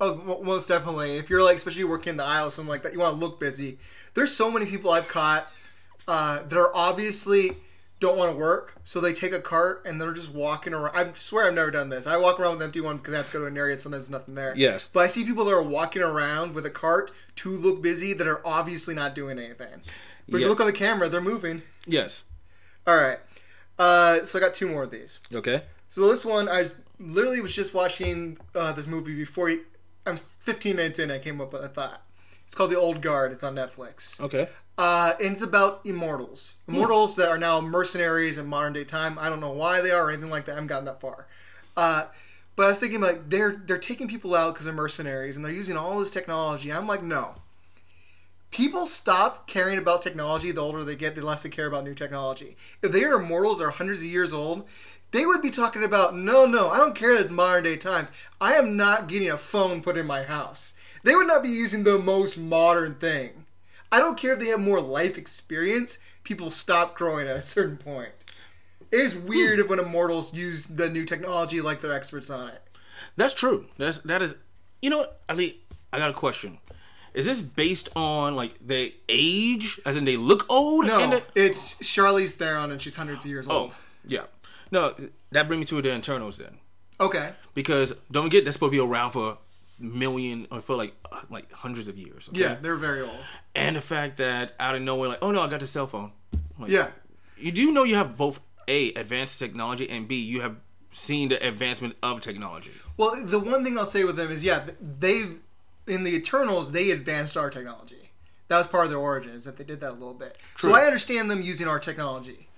Oh, 0.00 0.40
most 0.42 0.68
definitely. 0.68 1.18
If 1.18 1.28
you're 1.28 1.44
like, 1.44 1.56
especially 1.56 1.84
working 1.84 2.12
in 2.12 2.16
the 2.16 2.24
aisle, 2.24 2.46
or 2.46 2.50
something 2.50 2.70
like 2.70 2.82
that, 2.82 2.94
you 2.94 2.98
want 3.00 3.14
to 3.14 3.20
look 3.20 3.38
busy. 3.38 3.76
There's 4.14 4.34
so 4.34 4.50
many 4.50 4.64
people 4.64 4.90
I've 4.90 5.06
caught 5.06 5.46
uh, 6.08 6.42
that 6.42 6.56
are 6.58 6.74
obviously 6.74 7.52
don't 7.98 8.18
want 8.18 8.30
to 8.30 8.36
work, 8.36 8.74
so 8.84 9.00
they 9.00 9.12
take 9.14 9.32
a 9.32 9.40
cart 9.40 9.82
and 9.86 9.98
they're 10.00 10.12
just 10.12 10.30
walking 10.32 10.74
around. 10.74 10.94
I 10.94 11.10
swear 11.14 11.46
I've 11.46 11.54
never 11.54 11.70
done 11.70 11.88
this. 11.88 12.06
I 12.06 12.16
walk 12.18 12.38
around 12.38 12.52
with 12.52 12.60
an 12.60 12.66
empty 12.66 12.80
one 12.82 12.98
because 12.98 13.14
I 13.14 13.16
have 13.16 13.26
to 13.26 13.32
go 13.32 13.38
to 13.40 13.46
an 13.46 13.56
area 13.56 13.72
and 13.72 13.80
sometimes 13.80 14.04
there's 14.04 14.10
nothing 14.20 14.34
there. 14.34 14.52
Yes. 14.54 14.90
But 14.92 15.00
I 15.00 15.06
see 15.06 15.24
people 15.24 15.44
that 15.46 15.52
are 15.54 15.62
walking 15.62 16.02
around 16.02 16.54
with 16.54 16.66
a 16.66 16.70
cart 16.70 17.10
to 17.36 17.50
look 17.56 17.80
busy 17.80 18.12
that 18.12 18.26
are 18.26 18.42
obviously 18.46 18.94
not 18.94 19.14
doing 19.14 19.38
anything. 19.38 19.80
But 20.28 20.36
if 20.38 20.42
you 20.42 20.48
look 20.48 20.60
on 20.60 20.66
the 20.66 20.72
camera, 20.72 21.08
they're 21.08 21.20
moving. 21.20 21.62
yes. 21.86 22.24
All 22.86 22.96
right. 22.96 23.18
Uh, 23.78 24.24
so 24.24 24.38
I 24.38 24.42
got 24.42 24.54
two 24.54 24.68
more 24.68 24.82
of 24.84 24.90
these. 24.90 25.18
Okay. 25.32 25.62
So 25.88 26.08
this 26.10 26.24
one, 26.24 26.48
I 26.48 26.66
literally 27.00 27.40
was 27.40 27.54
just 27.54 27.74
watching 27.74 28.38
uh, 28.54 28.72
this 28.72 28.86
movie 28.86 29.14
before. 29.16 29.48
He, 29.48 29.60
I'm 30.04 30.16
15 30.16 30.76
minutes 30.76 30.98
in. 30.98 31.10
I 31.10 31.18
came 31.18 31.40
up 31.40 31.52
with 31.52 31.64
a 31.64 31.68
thought. 31.68 32.02
It's 32.44 32.54
called 32.54 32.70
The 32.70 32.78
Old 32.78 33.00
Guard. 33.00 33.32
It's 33.32 33.42
on 33.42 33.54
Netflix. 33.54 34.20
Okay. 34.20 34.48
Uh, 34.78 35.14
and 35.20 35.32
it's 35.32 35.42
about 35.42 35.80
immortals. 35.84 36.56
Immortals 36.68 37.16
that 37.16 37.30
are 37.30 37.38
now 37.38 37.60
mercenaries 37.60 38.36
in 38.36 38.46
modern 38.46 38.74
day 38.74 38.84
time. 38.84 39.18
I 39.18 39.28
don't 39.30 39.40
know 39.40 39.52
why 39.52 39.80
they 39.80 39.90
are 39.90 40.06
or 40.06 40.10
anything 40.10 40.30
like 40.30 40.44
that. 40.46 40.52
I 40.52 40.54
haven't 40.56 40.68
gotten 40.68 40.84
that 40.84 41.00
far. 41.00 41.26
Uh, 41.76 42.06
but 42.56 42.64
I 42.64 42.68
was 42.68 42.80
thinking 42.80 43.00
like 43.00 43.28
they're 43.30 43.62
they're 43.66 43.78
taking 43.78 44.08
people 44.08 44.34
out 44.34 44.54
because 44.54 44.66
they're 44.66 44.74
mercenaries 44.74 45.36
and 45.36 45.44
they're 45.44 45.52
using 45.52 45.76
all 45.76 45.98
this 45.98 46.10
technology. 46.10 46.72
I'm 46.72 46.86
like, 46.86 47.02
no. 47.02 47.36
People 48.50 48.86
stop 48.86 49.46
caring 49.46 49.78
about 49.78 50.02
technology 50.02 50.52
the 50.52 50.60
older 50.60 50.84
they 50.84 50.96
get, 50.96 51.14
the 51.14 51.24
less 51.24 51.42
they 51.42 51.48
care 51.48 51.66
about 51.66 51.84
new 51.84 51.94
technology. 51.94 52.56
If 52.80 52.92
they 52.92 53.04
are 53.04 53.20
immortals 53.20 53.60
or 53.60 53.70
hundreds 53.70 54.00
of 54.00 54.06
years 54.06 54.32
old, 54.32 54.66
they 55.10 55.26
would 55.26 55.42
be 55.42 55.50
talking 55.50 55.82
about, 55.82 56.16
no, 56.16 56.46
no, 56.46 56.70
I 56.70 56.76
don't 56.76 56.94
care 56.94 57.14
that 57.14 57.22
it's 57.22 57.32
modern 57.32 57.64
day 57.64 57.76
times. 57.76 58.10
I 58.40 58.52
am 58.54 58.76
not 58.76 59.08
getting 59.08 59.30
a 59.30 59.38
phone 59.38 59.82
put 59.82 59.96
in 59.96 60.06
my 60.06 60.24
house. 60.24 60.74
They 61.02 61.14
would 61.14 61.26
not 61.26 61.42
be 61.42 61.48
using 61.48 61.84
the 61.84 61.98
most 61.98 62.38
modern 62.38 62.94
thing. 62.96 63.45
I 63.92 63.98
don't 63.98 64.18
care 64.18 64.32
if 64.34 64.40
they 64.40 64.46
have 64.46 64.60
more 64.60 64.80
life 64.80 65.16
experience, 65.16 65.98
people 66.24 66.50
stop 66.50 66.96
growing 66.96 67.26
at 67.28 67.36
a 67.36 67.42
certain 67.42 67.76
point. 67.76 68.10
It 68.90 69.00
is 69.00 69.16
weird 69.16 69.58
if 69.58 69.68
when 69.68 69.78
immortals 69.78 70.32
use 70.34 70.66
the 70.66 70.88
new 70.88 71.04
technology 71.04 71.60
like 71.60 71.80
they're 71.80 71.92
experts 71.92 72.30
on 72.30 72.48
it. 72.48 72.62
That's 73.16 73.34
true. 73.34 73.66
That's 73.78 73.98
that 73.98 74.22
is. 74.22 74.36
You 74.82 74.90
know 74.90 74.98
what, 74.98 75.20
Ali? 75.28 75.60
I 75.92 75.98
got 75.98 76.10
a 76.10 76.14
question. 76.14 76.58
Is 77.14 77.24
this 77.24 77.40
based 77.40 77.88
on 77.96 78.34
like 78.34 78.54
their 78.60 78.90
age, 79.08 79.80
as 79.86 79.96
in 79.96 80.04
they 80.04 80.16
look 80.16 80.44
old? 80.50 80.86
No, 80.86 81.10
they- 81.10 81.22
it's 81.34 81.74
Charlize 81.76 82.34
Theron 82.36 82.70
and 82.70 82.80
she's 82.80 82.96
hundreds 82.96 83.24
of 83.24 83.30
years 83.30 83.46
oh, 83.48 83.56
old. 83.56 83.70
oh, 83.72 83.76
yeah. 84.06 84.24
No, 84.70 84.94
that 85.30 85.48
brings 85.48 85.60
me 85.60 85.64
to 85.66 85.82
the 85.82 85.94
Eternals 85.96 86.36
then. 86.36 86.58
Okay. 86.98 87.32
because 87.54 87.92
don't 88.10 88.24
forget 88.24 88.44
that's 88.44 88.54
supposed 88.56 88.72
to 88.72 88.78
be 88.78 88.80
around 88.80 89.10
for 89.12 89.36
million 89.78 90.46
or 90.50 90.60
for 90.60 90.74
like 90.76 90.94
uh, 91.12 91.20
like 91.30 91.52
hundreds 91.52 91.88
of 91.88 91.98
years. 91.98 92.28
okay? 92.28 92.40
Yeah, 92.40 92.54
they're 92.60 92.76
very 92.76 93.00
old. 93.02 93.18
and 93.54 93.76
the 93.76 93.80
fact 93.80 94.16
that 94.18 94.52
out 94.58 94.74
of 94.74 94.82
nowhere, 94.82 95.08
like, 95.10 95.18
oh 95.22 95.30
no, 95.30 95.40
I 95.40 95.48
got 95.48 95.60
the 95.60 95.66
cell 95.66 95.86
phone. 95.86 96.12
Like, 96.58 96.70
Yeah. 96.70 96.88
you 97.38 97.52
do 97.52 97.70
know 97.72 97.84
you 97.84 97.96
have 97.96 98.16
both 98.16 98.40
a 98.68 98.92
advanced 98.94 99.38
technology 99.38 99.88
and 99.88 100.08
b 100.08 100.16
you 100.16 100.40
have 100.40 100.56
seen 100.90 101.28
the 101.28 101.46
advancement 101.46 101.94
of 102.02 102.20
technology. 102.20 102.72
Well, 102.96 103.24
the 103.24 103.38
one 103.38 103.62
thing 103.64 103.76
I'll 103.78 103.84
say 103.84 104.04
with 104.04 104.16
them 104.16 104.30
is, 104.30 104.42
yeah, 104.42 104.64
they've 104.80 105.38
in 105.86 106.02
the 106.04 106.14
Eternals 106.16 106.72
they 106.72 106.90
advanced 106.90 107.36
our 107.36 107.50
technology. 107.50 108.10
That 108.48 108.58
was 108.58 108.66
part 108.66 108.84
of 108.84 108.90
their 108.90 108.98
origins 108.98 109.44
that 109.44 109.56
they 109.56 109.64
did 109.64 109.80
that 109.80 109.90
a 109.90 109.92
little 109.92 110.14
bit. 110.14 110.38
True. 110.54 110.70
So 110.70 110.76
I 110.76 110.82
understand 110.84 111.30
them 111.30 111.42
using 111.42 111.66
our 111.68 111.78
technology. 111.78 112.48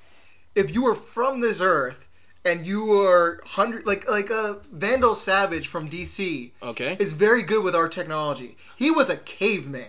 If 0.55 0.75
you 0.75 0.83
were 0.83 0.95
from 0.95 1.41
this 1.41 1.61
Earth 1.61 2.08
and 2.49 2.67
you 2.67 2.85
were 2.87 3.41
hundred 3.45 3.87
like 3.87 4.09
like 4.09 4.31
a 4.31 4.61
Vandal 4.73 5.15
Savage 5.15 5.69
from 5.69 5.89
DC, 5.89 6.51
Okay. 6.63 6.97
is 6.99 7.13
very 7.13 7.43
good 7.43 7.63
with 7.63 7.75
our 7.77 7.89
technology. 7.89 8.57
He 8.77 8.91
was 8.91 9.09
a 9.11 9.17
caveman. 9.17 9.87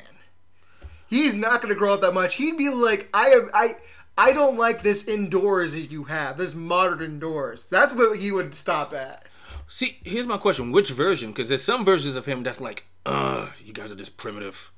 He's 1.08 1.34
not 1.34 1.62
going 1.62 1.74
to 1.74 1.80
grow 1.80 1.94
up 1.96 2.02
that 2.02 2.14
much. 2.14 2.36
He'd 2.36 2.58
be 2.58 2.70
like, 2.70 3.10
I 3.14 3.30
am 3.30 3.50
I. 3.54 3.78
I 4.18 4.34
don't 4.34 4.58
like 4.58 4.84
this 4.84 5.08
indoors 5.08 5.74
that 5.74 5.90
you 5.92 6.04
have, 6.04 6.38
this 6.38 6.54
modern 6.54 7.02
indoors. 7.02 7.64
That's 7.66 7.94
what 7.94 8.20
he 8.20 8.32
would 8.34 8.54
stop 8.54 8.94
at. 8.94 9.26
See, 9.68 9.98
here's 10.04 10.28
my 10.28 10.38
question: 10.38 10.72
Which 10.72 10.92
version? 10.92 11.32
Because 11.32 11.48
there's 11.50 11.64
some 11.64 11.86
versions 11.86 12.16
of 12.16 12.26
him 12.26 12.44
that's 12.44 12.60
like, 12.60 12.86
uh, 13.06 13.48
you 13.64 13.72
guys 13.74 13.92
are 13.92 13.96
just 13.96 14.18
primitive. 14.18 14.72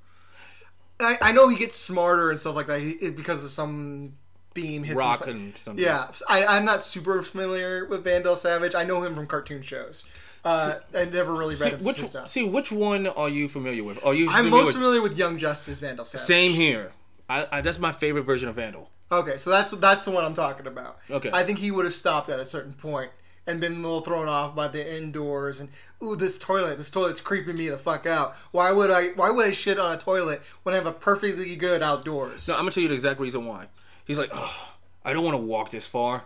I, 1.00 1.18
I 1.22 1.32
know 1.32 1.48
he 1.50 1.58
gets 1.58 1.76
smarter 1.76 2.30
and 2.30 2.40
stuff 2.40 2.56
like 2.56 2.68
that 2.68 3.14
because 3.16 3.44
of 3.44 3.50
some 3.50 4.14
beam 4.54 4.84
hits 4.84 4.98
Rock 4.98 5.26
him. 5.26 5.36
and 5.36 5.58
something. 5.58 5.84
Yeah, 5.84 6.08
I, 6.28 6.46
I'm 6.46 6.66
not 6.66 6.84
super 6.84 7.22
familiar 7.24 7.86
with 7.86 8.04
Vandal 8.04 8.36
Savage. 8.36 8.76
I 8.76 8.84
know 8.84 9.04
him 9.04 9.16
from 9.16 9.28
cartoon 9.28 9.62
shows. 9.62 10.06
Uh, 10.44 10.76
I 10.96 11.06
never 11.06 11.34
really 11.34 11.56
read 11.56 11.74
his 11.74 11.86
Which 11.86 11.98
stuff. 12.00 12.30
see, 12.30 12.44
which 12.44 12.72
one 12.72 13.06
are 13.08 13.30
you 13.30 13.48
familiar 13.48 13.84
with? 13.84 14.04
Are 14.04 14.14
you 14.14 14.28
I'm 14.30 14.46
familiar 14.46 14.52
most 14.52 14.66
with? 14.68 14.76
familiar 14.76 15.02
with 15.02 15.18
Young 15.18 15.38
Justice 15.38 15.80
Vandal 15.80 16.06
Savage. 16.06 16.26
Same 16.26 16.54
here. 16.54 16.94
I, 17.30 17.48
I 17.52 17.62
that's 17.62 17.80
my 17.80 17.92
favorite 17.92 18.24
version 18.24 18.50
of 18.50 18.56
Vandal. 18.56 18.90
Okay, 19.12 19.38
so 19.38 19.50
that's 19.50 19.72
that's 19.72 20.06
the 20.06 20.12
one 20.12 20.26
I'm 20.26 20.34
talking 20.34 20.68
about. 20.68 20.98
Okay. 21.10 21.30
I 21.34 21.44
think 21.44 21.60
he 21.60 21.70
would 21.70 21.86
have 21.86 21.94
stopped 21.94 22.30
at 22.30 22.40
a 22.40 22.46
certain 22.46 22.74
point 22.74 23.12
and 23.46 23.60
been 23.60 23.74
a 23.74 23.76
little 23.76 24.02
thrown 24.02 24.28
off 24.28 24.56
by 24.56 24.68
the 24.68 24.96
indoors 24.98 25.60
and 25.60 25.70
ooh 26.04 26.16
this 26.16 26.38
toilet 26.38 26.78
this 26.78 26.90
toilet's 26.90 27.22
creeping 27.22 27.58
me 27.58 27.70
the 27.70 27.78
fuck 27.78 28.06
out. 28.06 28.36
Why 28.52 28.72
would 28.72 28.90
I 28.90 29.10
why 29.10 29.30
would 29.30 29.46
I 29.46 29.52
shit 29.52 29.78
on 29.80 29.94
a 29.94 29.98
toilet 29.98 30.42
when 30.64 30.74
I 30.74 30.78
have 30.78 30.86
a 30.88 30.92
perfectly 30.92 31.56
good 31.56 31.84
outdoors? 31.84 32.48
No, 32.48 32.54
I'm 32.56 32.62
gonna 32.62 32.72
tell 32.72 32.84
you 32.84 32.90
the 32.90 32.96
exact 32.96 33.20
reason 33.20 33.46
why. 33.46 33.68
He's 34.12 34.18
like, 34.18 34.32
oh, 34.34 34.74
I 35.06 35.14
don't 35.14 35.24
want 35.24 35.38
to 35.38 35.42
walk 35.42 35.70
this 35.70 35.88
far. 35.88 36.26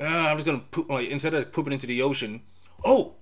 Uh, 0.00 0.04
I'm 0.06 0.38
just 0.38 0.46
gonna 0.46 0.64
poop. 0.70 0.88
Like 0.88 1.10
instead 1.10 1.34
of 1.34 1.52
pooping 1.52 1.74
into 1.74 1.86
the 1.86 2.00
ocean, 2.00 2.40
oh, 2.86 3.16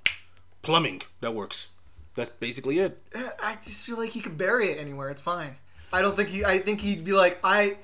plumbing 0.63 1.03
that 1.21 1.35
works. 1.35 1.71
That's 2.15 2.31
basically 2.31 2.79
it. 2.79 3.03
I 3.43 3.59
just 3.65 3.85
feel 3.85 3.99
like 3.99 4.11
he 4.11 4.21
could 4.21 4.39
bury 4.39 4.69
it 4.71 4.79
anywhere. 4.79 5.11
It's 5.11 5.21
fine. 5.21 5.57
I 5.93 6.03
don't 6.03 6.15
think 6.15 6.29
he. 6.29 6.45
I 6.45 6.61
think 6.61 6.81
he'd 6.81 7.05
be 7.05 7.11
like, 7.11 7.41
I. 7.43 7.79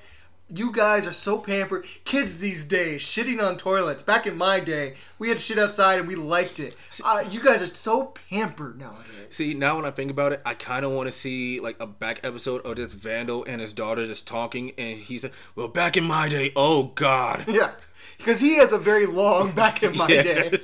You 0.49 0.71
guys 0.71 1.05
are 1.05 1.13
so 1.13 1.39
pampered. 1.39 1.85
Kids 2.05 2.39
these 2.39 2.63
days 2.63 3.01
shitting 3.01 3.41
on 3.45 3.57
toilets. 3.57 4.01
Back 4.01 4.25
in 4.25 4.37
my 4.37 4.61
day, 4.61 4.93
we 5.19 5.27
had 5.27 5.41
shit 5.41 5.59
outside 5.59 5.99
and 5.99 6.07
we 6.07 6.15
liked 6.15 6.59
it. 6.59 6.75
Uh, 7.03 7.25
you 7.29 7.43
guys 7.43 7.61
are 7.61 7.73
so 7.73 8.13
pampered 8.29 8.79
nowadays. 8.79 9.03
See, 9.29 9.53
now 9.53 9.75
when 9.75 9.85
I 9.85 9.91
think 9.91 10.09
about 10.09 10.31
it, 10.31 10.41
I 10.45 10.53
kind 10.53 10.85
of 10.85 10.91
want 10.91 11.07
to 11.07 11.11
see 11.11 11.59
like 11.59 11.75
a 11.81 11.85
back 11.87 12.21
episode 12.23 12.61
of 12.65 12.77
this 12.77 12.93
Vandal 12.93 13.43
and 13.43 13.59
his 13.59 13.73
daughter 13.73 14.07
just 14.07 14.25
talking, 14.25 14.71
and 14.77 14.97
he's 14.97 15.23
like, 15.23 15.33
"Well, 15.57 15.67
back 15.67 15.97
in 15.97 16.05
my 16.05 16.29
day, 16.29 16.53
oh 16.55 16.91
God." 16.95 17.43
Yeah, 17.57 17.71
because 18.17 18.39
he 18.39 18.55
has 18.55 18.71
a 18.71 18.77
very 18.77 19.05
long 19.05 19.51
back 19.51 19.83
in 19.83 19.97
my 19.97 20.07
day. 20.07 20.57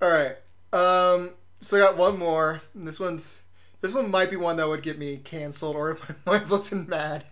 All 0.00 0.10
right. 0.10 0.36
Um. 0.72 1.30
So 1.60 1.76
I 1.76 1.80
got 1.80 1.96
one 1.96 2.16
more. 2.18 2.60
This 2.72 3.00
one's. 3.00 3.42
This 3.80 3.94
one 3.94 4.10
might 4.10 4.30
be 4.30 4.36
one 4.36 4.56
that 4.56 4.68
would 4.68 4.82
get 4.82 4.98
me 4.98 5.16
canceled 5.18 5.74
or 5.74 5.92
if 5.92 6.08
my 6.26 6.38
wife 6.38 6.50
wasn't 6.50 6.88
mad. 6.88 7.24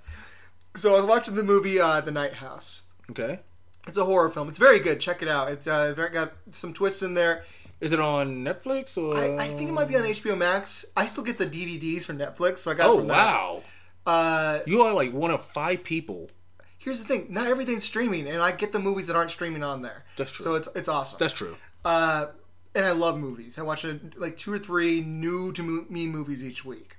So 0.77 0.93
I 0.95 0.97
was 0.99 1.07
watching 1.07 1.35
the 1.35 1.43
movie 1.43 1.81
uh, 1.81 2.01
The 2.01 2.11
Night 2.13 2.35
House. 2.35 2.83
Okay. 3.11 3.41
It's 3.87 3.97
a 3.97 4.05
horror 4.05 4.31
film. 4.31 4.49
It's 4.49 4.59
very 4.59 4.79
good. 4.79 5.01
Check 5.01 5.23
it 5.23 5.29
out. 5.29 5.49
It's 5.51 5.67
uh, 5.67 5.93
very, 5.95 6.11
got 6.11 6.33
some 6.51 6.73
twists 6.75 7.03
in 7.03 7.15
there. 7.15 7.45
Is 7.81 7.93
it 7.93 8.01
on 8.01 8.39
Netflix 8.39 8.97
or? 8.99 9.17
I, 9.17 9.45
I 9.47 9.49
think 9.55 9.69
it 9.71 9.73
might 9.73 9.89
be 9.89 9.97
on 9.97 10.03
HBO 10.03 10.37
Max. 10.37 10.85
I 10.97 11.07
still 11.07 11.25
get 11.25 11.39
the 11.39 11.47
DVDs 11.47 12.05
from 12.05 12.19
Netflix, 12.19 12.59
so 12.59 12.71
I 12.71 12.75
got. 12.75 12.87
Oh 12.89 13.03
wow! 13.05 13.63
Uh, 14.07 14.61
You 14.67 14.81
are 14.83 14.95
like 14.95 15.13
one 15.13 15.31
of 15.31 15.45
five 15.45 15.85
people. 15.85 16.31
here's 16.79 17.03
the 17.03 17.07
thing: 17.07 17.27
not 17.31 17.47
everything's 17.49 17.85
streaming, 17.85 18.27
and 18.29 18.43
I 18.43 18.53
get 18.53 18.73
the 18.73 18.79
movies 18.79 19.07
that 19.09 19.17
aren't 19.17 19.31
streaming 19.31 19.63
on 19.63 19.83
there. 19.83 20.05
That's 20.17 20.33
true. 20.33 20.45
So 20.45 20.55
it's 20.55 20.69
it's 20.75 20.89
awesome. 20.89 21.19
That's 21.21 21.35
true. 21.35 21.57
Uh, 21.85 22.27
and 22.75 22.85
I 22.87 22.93
love 22.93 23.19
movies. 23.19 23.59
I 23.59 23.63
watch 23.63 23.85
uh, 23.85 23.95
like 24.17 24.37
two 24.39 24.53
or 24.53 24.59
three 24.59 25.03
new 25.03 25.53
to 25.53 25.87
me 25.89 26.07
movies 26.07 26.43
each 26.45 26.65
week. 26.65 26.96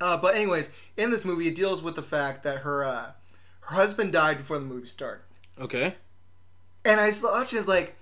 Uh, 0.00 0.16
but 0.16 0.34
anyways, 0.34 0.70
in 0.96 1.10
this 1.10 1.24
movie, 1.24 1.48
it 1.48 1.54
deals 1.54 1.82
with 1.82 1.94
the 1.94 2.02
fact 2.02 2.42
that 2.44 2.58
her 2.58 2.84
uh, 2.84 3.12
her 3.60 3.76
husband 3.76 4.12
died 4.12 4.38
before 4.38 4.58
the 4.58 4.64
movie 4.64 4.86
started. 4.86 5.22
Okay. 5.58 5.94
And 6.84 7.00
I 7.00 7.10
saw 7.10 7.42
it 7.42 7.52
as 7.52 7.66
like, 7.66 7.96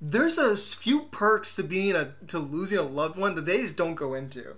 there's 0.00 0.38
a 0.38 0.56
few 0.56 1.02
perks 1.02 1.54
to 1.56 1.62
being 1.62 1.94
a 1.94 2.14
to 2.28 2.38
losing 2.38 2.78
a 2.78 2.82
loved 2.82 3.18
one 3.18 3.34
that 3.34 3.46
they 3.46 3.62
just 3.62 3.76
don't 3.76 3.94
go 3.94 4.14
into. 4.14 4.54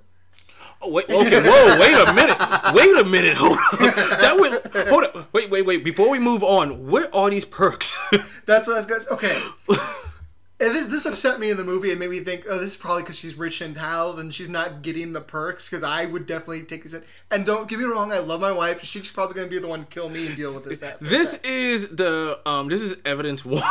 Oh 0.83 0.93
wait. 0.93 1.11
Okay. 1.11 1.43
Whoa. 1.43 1.79
Wait 1.79 2.09
a 2.09 2.12
minute. 2.14 2.39
Wait 2.75 2.97
a 2.97 3.05
minute. 3.09 3.37
Hold 3.37 3.59
on. 3.59 4.18
That 4.21 4.37
would. 4.39 4.89
Hold 4.89 5.05
on. 5.05 5.27
Wait. 5.33 5.51
Wait. 5.51 5.66
Wait. 5.66 5.85
Before 5.85 6.09
we 6.09 6.18
move 6.18 6.43
on, 6.43 6.87
what 6.87 7.14
are 7.14 7.29
these 7.31 7.45
perks? 7.45 7.99
That's 8.47 8.66
what 8.66 8.75
I 8.75 8.77
was 8.77 8.87
gonna 8.87 9.01
say. 9.01 9.11
Okay. 9.11 9.43
And 10.61 10.75
this 10.75 10.87
this 10.87 11.07
upset 11.07 11.41
me 11.41 11.51
in 11.51 11.57
the 11.57 11.65
movie 11.65 11.91
and 11.91 11.99
made 11.99 12.11
me 12.11 12.21
think, 12.21 12.45
oh, 12.49 12.59
this 12.59 12.73
is 12.73 12.77
probably 12.77 13.03
because 13.03 13.19
she's 13.19 13.35
rich 13.35 13.63
and 13.63 13.75
entitled 13.75 14.21
and 14.21 14.33
she's 14.33 14.49
not 14.49 14.83
getting 14.83 15.15
the 15.15 15.21
perks. 15.23 15.69
Because 15.69 15.83
I 15.83 16.05
would 16.05 16.27
definitely 16.27 16.65
take 16.65 16.83
this. 16.83 16.93
In. 16.93 17.03
And 17.31 17.47
don't 17.47 17.67
get 17.67 17.79
me 17.79 17.87
wrong, 17.87 18.13
I 18.13 18.19
love 18.19 18.43
my 18.43 18.53
wife. 18.53 18.85
She's 18.85 19.11
probably 19.11 19.37
gonna 19.37 19.49
be 19.49 19.59
the 19.59 19.69
one 19.69 19.81
to 19.81 19.87
kill 19.87 20.11
me 20.11 20.27
and 20.27 20.37
deal 20.37 20.53
with 20.53 20.65
this. 20.65 20.85
this 21.01 21.35
is 21.45 21.89
the 21.89 22.39
um. 22.45 22.69
This 22.69 22.83
is 22.83 22.99
evidence 23.07 23.43
one. 23.45 23.63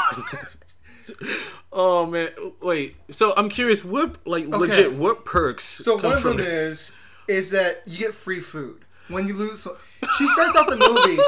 oh 1.71 2.07
man. 2.07 2.29
Wait. 2.59 2.95
So 3.11 3.33
I'm 3.37 3.49
curious. 3.49 3.85
What 3.85 4.25
like 4.25 4.47
legit? 4.47 4.93
What 4.93 5.25
perks? 5.25 5.65
So 5.65 5.95
one 5.95 6.13
of 6.13 6.23
them 6.23 6.37
this? 6.37 6.47
is 6.47 6.91
is 7.27 7.51
that 7.51 7.83
you 7.85 7.99
get 7.99 8.15
free 8.15 8.39
food 8.39 8.83
when 9.09 9.27
you 9.27 9.35
lose. 9.35 9.61
So, 9.61 9.77
she 10.17 10.25
starts 10.27 10.55
out 10.55 10.69
the 10.69 10.77
movie, 10.77 11.21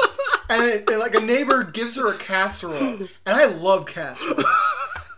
and, 0.50 0.64
it, 0.64 0.90
and, 0.90 0.98
like 0.98 1.14
a 1.14 1.20
neighbor 1.20 1.62
gives 1.62 1.96
her 1.96 2.08
a 2.08 2.16
casserole, 2.16 2.94
and 2.98 3.08
I 3.26 3.46
love 3.46 3.86
casseroles. 3.86 4.44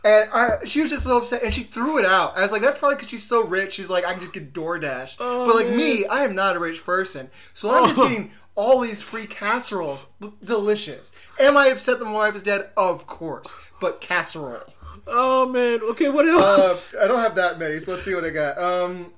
And 0.05 0.29
I, 0.33 0.65
she 0.67 0.83
was 0.83 0.91
just 0.91 1.05
so 1.05 1.17
upset, 1.17 1.43
and 1.43 1.55
she 1.55 1.63
threw 1.63 1.97
it 1.99 2.05
out. 2.05 2.37
I 2.37 2.43
was 2.43 2.53
like, 2.53 2.61
"That's 2.61 2.79
probably 2.79 2.97
because 2.97 3.09
she's 3.09 3.23
so 3.23 3.43
rich. 3.45 3.73
She's 3.73 3.89
like, 3.89 4.05
I 4.05 4.13
can 4.13 4.21
just 4.21 4.35
get 4.35 4.53
DoorDash." 4.53 5.17
but 5.19 5.55
like 5.55 5.71
me, 5.71 6.05
I 6.07 6.25
am 6.25 6.35
not 6.35 6.57
a 6.57 6.59
rich 6.59 6.85
person, 6.85 7.31
so 7.55 7.71
I'm 7.71 7.87
just 7.87 7.99
Oh. 7.99 8.07
getting 8.09 8.31
all 8.55 8.81
these 8.81 9.01
free 9.01 9.27
casseroles. 9.27 10.05
Delicious. 10.45 11.11
Am 11.41 11.57
I 11.57 11.69
upset 11.69 11.99
that 12.01 12.05
my 12.05 12.13
wife 12.13 12.37
is 12.37 12.43
dead? 12.43 12.69
Of 12.77 13.07
course, 13.07 13.55
but 13.81 14.03
casserole. 14.03 14.75
Oh 15.07 15.47
man. 15.47 15.81
Okay. 15.83 16.11
What 16.11 16.27
Uh, 16.29 16.39
else? 16.39 16.95
I 16.95 17.07
don't 17.09 17.21
have 17.21 17.35
that 17.37 17.59
many, 17.59 17.79
so 17.79 17.93
let's 17.93 18.05
see 18.05 18.15
what 18.15 18.25
I 18.27 18.31
got. 18.31 18.59
Um, 18.59 19.13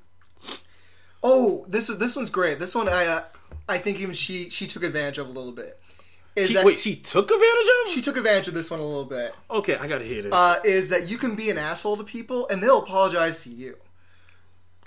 oh, 1.23 1.65
this 1.69 1.89
this 1.89 2.17
one's 2.17 2.31
great. 2.31 2.59
This 2.59 2.75
one 2.75 2.89
I 2.89 3.07
uh, 3.07 3.25
I 3.69 3.79
think 3.79 4.01
even 4.01 4.15
she 4.15 4.49
she 4.51 4.67
took 4.67 4.83
advantage 4.83 5.19
of 5.19 5.27
a 5.29 5.33
little 5.33 5.53
bit. 5.53 5.81
Is 6.37 6.49
She- 6.49 6.55
that 6.55 6.65
wait. 6.65 6.79
She 6.79 6.95
took 6.95 7.31
advantage 7.31 7.67
of. 7.87 7.93
she 7.93 8.03
took 8.03 8.17
advantage 8.17 8.47
of 8.49 8.55
this 8.55 8.71
one 8.71 8.79
a 8.79 8.87
little 8.87 9.05
bit? 9.07 9.35
okay. 9.51 9.77
I 9.77 9.89
gotta 9.89 10.05
hear 10.05 10.23
this. 10.23 10.33
Uh, 10.33 10.61
is 10.65 10.91
that 10.91 11.09
you 11.09 11.17
can 11.19 11.35
be 11.35 11.51
an 11.51 11.59
asshole 11.59 11.97
to 11.97 12.05
people 12.05 12.47
and 12.49 12.63
they'll 12.63 12.79
apologize 12.83 13.43
to 13.45 13.51
you. 13.51 13.77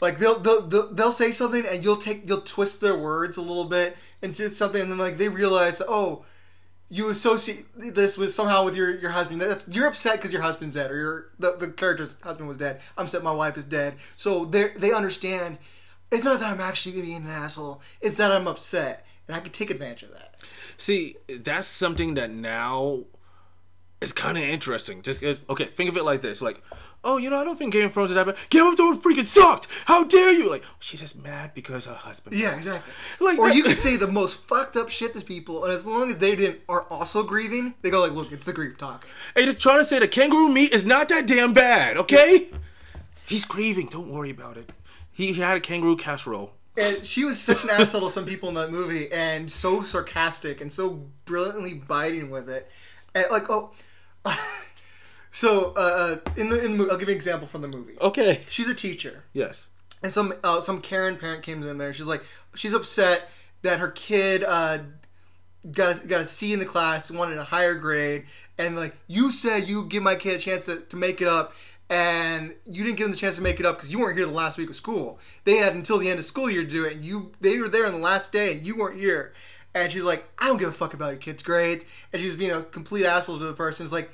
Like 0.01 0.19
they'll, 0.19 0.39
they'll 0.39 0.61
they'll 0.61 0.93
they'll 0.93 1.11
say 1.11 1.31
something 1.31 1.65
and 1.65 1.83
you'll 1.83 1.97
take 1.97 2.27
you'll 2.29 2.41
twist 2.41 2.79
their 2.81 2.95
words 2.97 3.35
a 3.35 3.41
little 3.41 3.65
bit 3.65 3.97
into 4.21 4.49
something 4.49 4.81
and 4.81 4.91
then 4.91 4.97
like 4.97 5.17
they 5.17 5.27
realize 5.27 5.81
oh 5.89 6.23
you 6.91 7.09
associate 7.09 7.65
this 7.75 8.17
with 8.17 8.33
somehow 8.33 8.63
with 8.63 8.75
your 8.75 8.95
your 8.97 9.11
husband 9.11 9.41
That's, 9.41 9.67
you're 9.67 9.87
upset 9.87 10.15
because 10.17 10.31
your 10.31 10.41
husband's 10.41 10.75
dead 10.75 10.89
or 10.89 10.95
your 10.95 11.29
the, 11.37 11.55
the 11.57 11.67
character's 11.67 12.19
husband 12.21 12.47
was 12.47 12.57
dead 12.57 12.79
I'm 12.97 13.05
upset 13.05 13.23
my 13.23 13.31
wife 13.33 13.57
is 13.57 13.65
dead 13.65 13.95
so 14.15 14.45
they 14.45 14.69
they 14.69 14.93
understand 14.93 15.57
it's 16.11 16.23
not 16.23 16.39
that 16.39 16.53
I'm 16.53 16.61
actually 16.61 17.01
being 17.01 17.17
an 17.17 17.27
asshole 17.27 17.81
it's 17.99 18.17
that 18.17 18.31
I'm 18.31 18.47
upset 18.47 19.05
and 19.27 19.35
I 19.35 19.41
can 19.41 19.51
take 19.51 19.69
advantage 19.69 20.03
of 20.03 20.13
that 20.13 20.28
See, 20.79 21.17
that's 21.27 21.67
something 21.67 22.13
that 22.13 22.31
now 22.31 23.01
is 23.99 24.13
kind 24.13 24.37
of 24.37 24.43
interesting. 24.45 25.01
Just 25.01 25.21
okay, 25.49 25.65
think 25.65 25.89
of 25.89 25.97
it 25.97 26.05
like 26.05 26.21
this: 26.21 26.41
like, 26.41 26.61
oh, 27.03 27.17
you 27.17 27.29
know, 27.29 27.37
I 27.37 27.43
don't 27.43 27.57
think 27.57 27.73
Game 27.73 27.87
of 27.87 27.93
Thrones 27.93 28.11
is 28.11 28.15
that 28.15 28.25
bad. 28.25 28.37
Game 28.49 28.65
of 28.65 28.77
Thrones 28.77 29.01
freaking 29.01 29.27
sucked. 29.27 29.67
How 29.87 30.05
dare 30.05 30.31
you? 30.31 30.49
Like, 30.49 30.63
oh, 30.65 30.75
she's 30.79 31.01
just 31.01 31.21
mad 31.21 31.53
because 31.53 31.85
her 31.85 31.93
husband. 31.93 32.37
Yeah, 32.37 32.55
exactly. 32.55 32.93
Like 33.19 33.37
or 33.37 33.49
that- 33.49 33.55
you 33.57 33.63
could 33.63 33.77
say 33.87 33.97
the 33.97 34.07
most 34.07 34.37
fucked 34.39 34.77
up 34.77 34.89
shit 34.89 35.13
to 35.15 35.21
people, 35.21 35.65
and 35.65 35.73
as 35.73 35.85
long 35.85 36.09
as 36.09 36.17
they 36.19 36.33
didn't 36.37 36.61
are 36.69 36.83
also 36.83 37.23
grieving, 37.23 37.73
they 37.81 37.89
go 37.89 37.99
like, 38.01 38.13
"Look, 38.13 38.31
it's 38.31 38.45
the 38.45 38.53
grief 38.53 38.77
talk." 38.77 39.05
Hey, 39.35 39.43
just 39.43 39.61
trying 39.61 39.79
to 39.79 39.85
say 39.85 39.99
the 39.99 40.07
kangaroo 40.07 40.47
meat 40.47 40.73
is 40.73 40.85
not 40.85 41.09
that 41.09 41.27
damn 41.27 41.51
bad. 41.51 41.97
Okay, 41.97 42.47
he's 43.27 43.43
grieving. 43.43 43.87
Don't 43.87 44.09
worry 44.09 44.29
about 44.29 44.55
it. 44.55 44.71
He 45.11 45.33
had 45.33 45.57
a 45.57 45.59
kangaroo 45.59 45.97
casserole. 45.97 46.53
And 46.79 47.05
she 47.05 47.25
was 47.25 47.39
such 47.39 47.63
an 47.63 47.69
asshole 47.69 48.01
to 48.01 48.09
some 48.09 48.25
people 48.25 48.49
in 48.49 48.55
that 48.55 48.71
movie, 48.71 49.11
and 49.11 49.51
so 49.51 49.83
sarcastic 49.83 50.61
and 50.61 50.71
so 50.71 51.05
brilliantly 51.25 51.73
biting 51.73 52.29
with 52.29 52.49
it, 52.49 52.69
and 53.13 53.25
like, 53.31 53.49
oh. 53.49 53.71
So 55.31 55.73
uh, 55.77 56.17
uh, 56.25 56.31
in 56.37 56.49
the 56.49 56.63
in 56.63 56.71
the 56.71 56.77
movie, 56.77 56.91
I'll 56.91 56.97
give 56.97 57.07
you 57.07 57.13
an 57.13 57.17
example 57.17 57.47
from 57.47 57.61
the 57.61 57.67
movie. 57.67 57.93
Okay. 58.01 58.41
She's 58.49 58.67
a 58.67 58.73
teacher. 58.73 59.23
Yes. 59.33 59.69
and 60.01 60.11
some 60.11 60.33
uh, 60.43 60.59
some 60.59 60.81
Karen 60.81 61.17
parent 61.17 61.43
came 61.43 61.61
in 61.61 61.77
there. 61.77 61.93
She's 61.93 62.07
like, 62.07 62.23
she's 62.55 62.73
upset 62.73 63.29
that 63.61 63.79
her 63.79 63.89
kid 63.89 64.43
uh, 64.43 64.79
got 65.71 66.07
got 66.07 66.21
a 66.21 66.25
C 66.25 66.51
in 66.53 66.59
the 66.59 66.65
class, 66.65 67.11
wanted 67.11 67.37
a 67.37 67.43
higher 67.43 67.75
grade, 67.75 68.25
and 68.57 68.75
like 68.75 68.95
you 69.07 69.31
said, 69.31 69.67
you 69.67 69.85
give 69.85 70.01
my 70.01 70.15
kid 70.15 70.35
a 70.37 70.39
chance 70.39 70.65
to, 70.65 70.77
to 70.77 70.97
make 70.97 71.21
it 71.21 71.27
up, 71.27 71.53
and 71.89 72.55
you 72.65 72.83
didn't 72.83 72.97
give 72.97 73.05
them 73.05 73.11
the 73.11 73.17
chance 73.17 73.35
to 73.37 73.41
make 73.41 73.59
it 73.59 73.65
up 73.65 73.77
because 73.77 73.91
you 73.91 73.99
weren't 73.99 74.17
here 74.17 74.25
the 74.25 74.31
last 74.31 74.57
week 74.57 74.69
of 74.69 74.75
school. 74.75 75.19
They 75.45 75.57
had 75.57 75.73
until 75.73 75.97
the 75.97 76.09
end 76.09 76.19
of 76.19 76.25
school 76.25 76.49
year 76.49 76.63
to 76.63 76.69
do 76.69 76.85
it, 76.85 76.93
and 76.93 77.05
you 77.05 77.31
they 77.41 77.57
were 77.57 77.69
there 77.69 77.85
on 77.87 77.93
the 77.93 77.99
last 77.99 78.31
day, 78.31 78.51
and 78.53 78.65
you 78.65 78.75
weren't 78.77 78.99
here. 78.99 79.33
And 79.73 79.91
she's 79.91 80.03
like, 80.03 80.27
I 80.39 80.47
don't 80.47 80.57
give 80.57 80.69
a 80.69 80.73
fuck 80.73 80.93
about 80.93 81.09
your 81.09 81.17
kid's 81.17 81.43
grades, 81.43 81.85
and 82.11 82.21
she's 82.21 82.35
being 82.35 82.51
a 82.51 82.63
complete 82.63 83.05
asshole 83.05 83.39
to 83.39 83.45
the 83.45 83.53
person. 83.53 83.85
It's 83.85 83.93
like. 83.93 84.11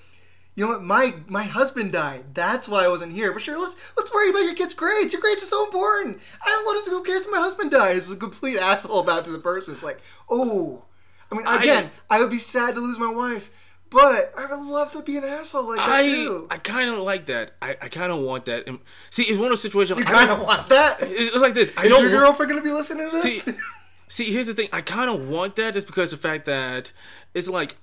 You 0.58 0.64
know 0.64 0.72
what? 0.72 0.84
My 0.84 1.14
my 1.28 1.44
husband 1.44 1.92
died. 1.92 2.34
That's 2.34 2.70
why 2.70 2.86
I 2.86 2.88
wasn't 2.88 3.12
here. 3.12 3.34
But 3.34 3.42
sure, 3.42 3.60
let's 3.60 3.76
let's 3.98 4.14
worry 4.14 4.30
about 4.30 4.46
your 4.46 4.56
kid's 4.56 4.74
grades. 4.74 5.12
Your 5.12 5.22
grades 5.22 5.44
are 5.44 5.48
so 5.48 5.66
important. 5.66 6.22
I 6.42 6.48
don't 6.48 6.64
want 6.64 6.86
to. 6.86 6.92
Who 6.92 7.04
cares 7.04 7.26
if 7.26 7.32
my 7.34 7.40
husband 7.40 7.72
died? 7.72 7.98
It's 7.98 8.10
a 8.10 8.16
complete 8.16 8.56
asshole 8.62 9.02
about 9.02 9.26
to 9.26 9.32
the 9.32 9.40
person. 9.40 9.74
It's 9.74 9.84
like, 9.84 10.00
oh, 10.30 10.86
I 11.30 11.36
mean, 11.36 11.46
I- 11.46 11.60
again, 11.62 11.92
I, 12.10 12.22
would 12.22 12.30
be 12.32 12.40
sad 12.40 12.76
to 12.76 12.80
lose 12.80 12.98
my 12.98 13.12
wife, 13.12 13.52
but 13.90 14.34
I 14.38 14.48
would 14.56 14.66
love 14.68 14.92
to 14.92 15.02
be 15.02 15.18
an 15.18 15.24
asshole 15.24 15.68
like 15.68 15.78
that 15.78 15.90
I 15.90 16.04
too. 16.04 16.48
I 16.52 16.58
kind 16.58 16.90
of 16.90 17.00
like 17.00 17.26
that. 17.28 17.52
I, 17.62 17.72
I 17.82 17.88
kind 17.90 18.12
of 18.12 18.20
want 18.20 18.46
that. 18.46 18.68
And 18.68 18.80
see, 19.10 19.24
it's 19.24 19.38
one 19.38 19.46
of 19.46 19.52
those 19.52 19.62
situations. 19.62 20.00
you 20.00 20.06
I 20.06 20.10
kind 20.10 20.32
of 20.32 20.42
want 20.42 20.68
that. 20.70 20.98
It's, 21.02 21.36
like 21.36 21.54
this. 21.54 21.72
I 21.78 21.84
your 21.84 21.90
don't. 21.92 22.02
want- 22.04 22.14
girlfriend 22.14 22.50
gonna 22.52 22.62
be 22.64 22.72
listening 22.72 23.10
to 23.10 23.16
this? 23.16 23.44
See, 23.44 23.52
see, 24.08 24.34
here's 24.34 24.48
the 24.48 24.54
thing. 24.54 24.70
I 24.74 24.82
kind 24.82 25.10
of 25.10 25.28
want 25.28 25.56
that 25.58 25.74
just 25.74 25.88
because 25.88 26.12
of 26.14 26.22
the 26.22 26.28
fact 26.28 26.46
that 26.46 26.92
it's 27.34 27.48
like 27.48 27.76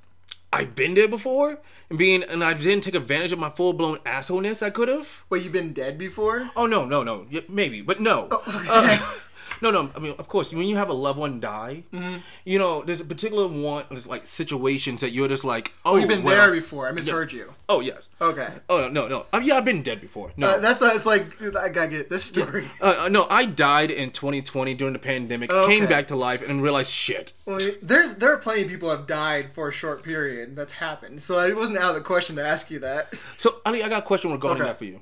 I've 0.53 0.75
been 0.75 0.93
there 0.95 1.09
before, 1.09 1.59
and 1.89 1.99
being 1.99 2.23
and 2.25 2.45
I 2.45 2.53
didn't 2.55 2.83
take 2.85 2.95
advantage 2.95 3.33
of 3.33 3.39
my 3.39 3.49
full 3.51 3.73
blown 3.73 3.97
assholeness. 3.99 4.63
I 4.63 4.69
could 4.71 4.89
have. 4.89 5.25
Wait, 5.31 5.43
you've 5.45 5.53
been 5.53 5.73
dead 5.73 5.97
before? 5.97 6.51
Oh 6.57 6.67
no, 6.67 6.85
no, 6.85 7.03
no. 7.03 7.27
Yeah, 7.31 7.41
maybe, 7.49 7.81
but 7.81 8.01
no. 8.01 8.29
Oh, 8.31 8.43
Uh, 8.69 8.99
no, 9.63 9.71
no. 9.71 9.91
I 9.97 10.01
mean, 10.01 10.15
of 10.19 10.29
course, 10.29 10.53
when 10.53 10.67
you 10.67 10.77
have 10.77 10.89
a 10.91 10.93
loved 10.93 11.19
one 11.19 11.41
die, 11.41 11.85
Mm-hmm. 11.93 12.19
you 12.45 12.59
know, 12.59 12.83
there's 12.83 13.01
a 13.01 13.05
particular 13.05 13.47
one, 13.49 13.85
there's 13.91 14.07
like 14.07 14.27
situations 14.27 15.01
that 15.01 15.11
you're 15.11 15.29
just 15.29 15.45
like, 15.45 15.73
oh, 15.85 15.97
You've 15.97 16.09
been 16.09 16.23
well. 16.23 16.35
there 16.37 16.53
before. 16.53 16.89
I 16.89 16.93
misheard 16.93 17.33
you. 17.33 17.53
Oh 17.69 17.81
yes. 17.81 18.03
Okay. 18.21 18.49
Oh 18.69 18.89
no, 18.89 19.09
no. 19.09 19.27
I 19.33 19.39
mean, 19.39 19.49
yeah, 19.49 19.55
I've 19.57 19.65
been 19.65 19.83
dead 19.83 20.01
before. 20.01 20.33
No. 20.37 20.51
Uh, 20.51 20.59
that's 20.59 20.81
why 20.81 20.93
it's 20.95 21.07
like 21.07 21.41
I 21.57 21.69
gotta 21.71 21.89
get 21.89 22.11
this 22.11 22.25
story. 22.25 22.69
Uh, 22.81 23.05
uh, 23.05 23.09
no, 23.09 23.27
I 23.31 23.47
died 23.47 23.91
in 23.91 24.11
2020 24.11 24.75
during 24.75 24.93
the 24.93 24.99
pandemic. 24.99 25.53
Okay. 25.53 25.79
Came 25.79 25.89
back 25.89 26.09
to 26.09 26.17
life 26.17 26.47
and 26.47 26.63
realized 26.63 26.91
shit. 26.91 27.33
Well, 27.47 27.61
there's 27.83 28.15
there 28.17 28.33
are 28.33 28.39
plenty 28.39 28.63
of 28.63 28.69
people 28.69 28.91
who 28.91 28.97
have 28.97 29.07
died 29.07 29.53
for 29.53 29.69
a 29.69 29.73
short 29.73 30.03
period. 30.03 30.57
That's 30.57 30.75
happened. 30.75 31.23
So 31.23 31.39
it 31.39 31.57
wasn't 31.57 31.79
out 31.79 31.91
of 31.91 31.95
the 31.95 32.01
question 32.03 32.37
to 32.37 32.47
ask 32.47 32.71
you 32.71 32.79
that. 32.81 33.15
So, 33.37 33.61
I 33.65 33.73
mean, 33.73 33.83
I 33.83 33.89
got 33.89 34.01
a 34.01 34.07
question 34.07 34.31
regarding 34.33 34.63
Okay. 34.63 34.71
that 34.71 34.79
for 34.79 34.85
you. 34.85 35.01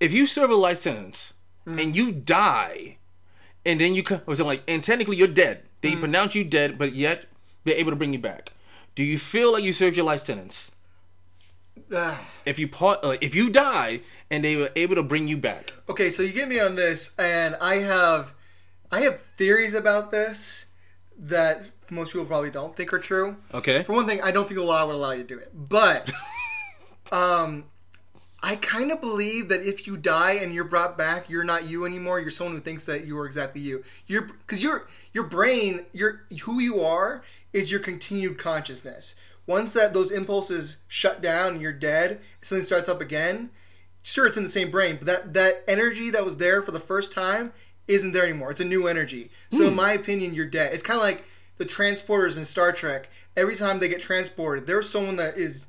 If 0.00 0.12
you 0.12 0.26
serve 0.26 0.50
a 0.50 0.54
life 0.54 0.78
sentence 0.78 1.34
and 1.66 1.94
you 1.94 2.10
die, 2.12 2.96
and 3.64 3.80
then 3.80 3.94
you 3.94 4.02
co- 4.02 4.20
was 4.26 4.40
it 4.40 4.44
like, 4.44 4.62
and 4.68 4.82
technically 4.82 5.16
you're 5.16 5.28
dead. 5.28 5.62
They 5.82 5.96
pronounce 5.96 6.34
you 6.34 6.44
dead, 6.44 6.76
but 6.78 6.92
yet 6.94 7.24
they're 7.64 7.76
able 7.76 7.90
to 7.90 7.96
bring 7.96 8.12
you 8.12 8.18
back. 8.18 8.52
Do 8.94 9.02
you 9.02 9.18
feel 9.18 9.52
like 9.52 9.62
you 9.64 9.72
served 9.72 9.96
your 9.96 10.04
life 10.06 10.20
sentence? 10.20 10.72
If 12.46 12.58
you 12.58 12.68
part, 12.68 13.00
uh, 13.02 13.16
if 13.20 13.34
you 13.34 13.50
die 13.50 14.00
and 14.30 14.42
they 14.44 14.56
were 14.56 14.70
able 14.76 14.94
to 14.96 15.02
bring 15.02 15.28
you 15.28 15.36
back, 15.36 15.72
Okay, 15.88 16.10
so 16.10 16.22
you 16.22 16.32
get 16.32 16.48
me 16.48 16.58
on 16.60 16.74
this, 16.74 17.14
and 17.18 17.56
I 17.60 17.76
have, 17.76 18.34
I 18.90 19.00
have 19.00 19.22
theories 19.36 19.74
about 19.74 20.10
this 20.10 20.66
that 21.18 21.66
most 21.90 22.12
people 22.12 22.26
probably 22.26 22.50
don't 22.50 22.76
think 22.76 22.92
are 22.92 22.98
true. 22.98 23.36
okay? 23.54 23.82
For 23.84 23.92
one 23.92 24.06
thing, 24.06 24.20
I 24.22 24.30
don't 24.30 24.44
think 24.48 24.58
the 24.58 24.64
law 24.66 24.86
would 24.86 24.94
allow 24.94 25.10
you 25.12 25.22
to 25.22 25.28
do 25.28 25.38
it, 25.38 25.50
but, 25.54 26.10
um, 27.12 27.64
I 28.42 28.56
kind 28.56 28.90
of 28.90 29.00
believe 29.00 29.48
that 29.48 29.62
if 29.62 29.86
you 29.86 29.96
die 29.96 30.32
and 30.32 30.54
you're 30.54 30.64
brought 30.64 30.96
back, 30.96 31.28
you're 31.28 31.44
not 31.44 31.68
you 31.68 31.84
anymore. 31.84 32.20
You're 32.20 32.30
someone 32.30 32.54
who 32.54 32.60
thinks 32.60 32.86
that 32.86 33.04
you 33.04 33.18
are 33.18 33.26
exactly 33.26 33.60
you. 33.60 33.84
You're 34.06 34.22
because 34.22 34.62
your 34.62 34.86
your 35.12 35.24
brain, 35.24 35.84
your 35.92 36.22
who 36.42 36.58
you 36.58 36.80
are 36.80 37.22
is 37.52 37.70
your 37.70 37.80
continued 37.80 38.38
consciousness. 38.38 39.14
Once 39.46 39.72
that 39.72 39.92
those 39.92 40.10
impulses 40.10 40.78
shut 40.88 41.20
down 41.20 41.54
and 41.54 41.62
you're 41.62 41.72
dead, 41.72 42.20
something 42.40 42.64
starts 42.64 42.88
up 42.88 43.00
again. 43.00 43.50
Sure, 44.02 44.26
it's 44.26 44.36
in 44.36 44.42
the 44.42 44.48
same 44.48 44.70
brain, 44.70 44.96
but 44.96 45.06
that 45.06 45.34
that 45.34 45.64
energy 45.68 46.08
that 46.10 46.24
was 46.24 46.38
there 46.38 46.62
for 46.62 46.72
the 46.72 46.80
first 46.80 47.12
time 47.12 47.52
isn't 47.88 48.12
there 48.12 48.24
anymore. 48.24 48.50
It's 48.50 48.60
a 48.60 48.64
new 48.64 48.86
energy. 48.86 49.30
So, 49.50 49.64
in 49.64 49.70
hmm. 49.70 49.76
my 49.76 49.92
opinion, 49.92 50.32
you're 50.32 50.46
dead. 50.46 50.72
It's 50.72 50.82
kind 50.82 50.96
of 50.96 51.02
like 51.02 51.24
the 51.58 51.66
transporters 51.66 52.38
in 52.38 52.44
Star 52.46 52.72
Trek. 52.72 53.10
Every 53.36 53.54
time 53.54 53.80
they 53.80 53.88
get 53.88 54.00
transported, 54.00 54.66
there's 54.66 54.88
someone 54.88 55.16
that 55.16 55.36
is 55.36 55.66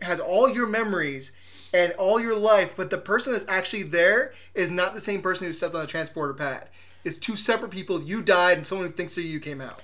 has 0.00 0.18
all 0.18 0.48
your 0.48 0.66
memories 0.66 1.32
and 1.72 1.92
all 1.92 2.20
your 2.20 2.36
life, 2.36 2.74
but 2.76 2.90
the 2.90 2.98
person 2.98 3.32
that's 3.32 3.44
actually 3.48 3.84
there 3.84 4.32
is 4.54 4.70
not 4.70 4.94
the 4.94 5.00
same 5.00 5.22
person 5.22 5.46
who 5.46 5.52
stepped 5.52 5.74
on 5.74 5.80
the 5.80 5.86
transporter 5.86 6.34
pad. 6.34 6.68
It's 7.04 7.18
two 7.18 7.36
separate 7.36 7.70
people. 7.70 8.02
You 8.02 8.22
died, 8.22 8.56
and 8.56 8.66
someone 8.66 8.86
who 8.86 8.92
thinks 8.92 9.14
that 9.14 9.22
you 9.22 9.40
came 9.40 9.60
out. 9.60 9.82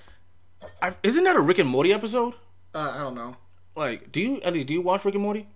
I, 0.82 0.94
isn't 1.02 1.24
that 1.24 1.36
a 1.36 1.40
Rick 1.40 1.58
and 1.58 1.68
Morty 1.68 1.92
episode? 1.92 2.34
Uh, 2.74 2.92
I 2.94 2.98
don't 2.98 3.14
know. 3.14 3.36
Like, 3.76 4.12
do 4.12 4.20
you 4.20 4.40
Eddie? 4.42 4.64
Do 4.64 4.72
you 4.72 4.80
watch 4.82 5.04
Rick 5.04 5.14
and 5.14 5.22
Morty? 5.22 5.48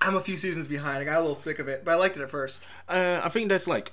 I'm 0.00 0.16
a 0.16 0.20
few 0.20 0.36
seasons 0.36 0.68
behind. 0.68 0.98
I 0.98 1.04
got 1.04 1.18
a 1.18 1.20
little 1.20 1.34
sick 1.34 1.58
of 1.58 1.68
it, 1.68 1.84
but 1.84 1.92
I 1.92 1.94
liked 1.96 2.16
it 2.16 2.22
at 2.22 2.30
first. 2.30 2.64
Uh, 2.88 3.20
I 3.22 3.28
think 3.28 3.48
that's 3.48 3.66
like 3.66 3.92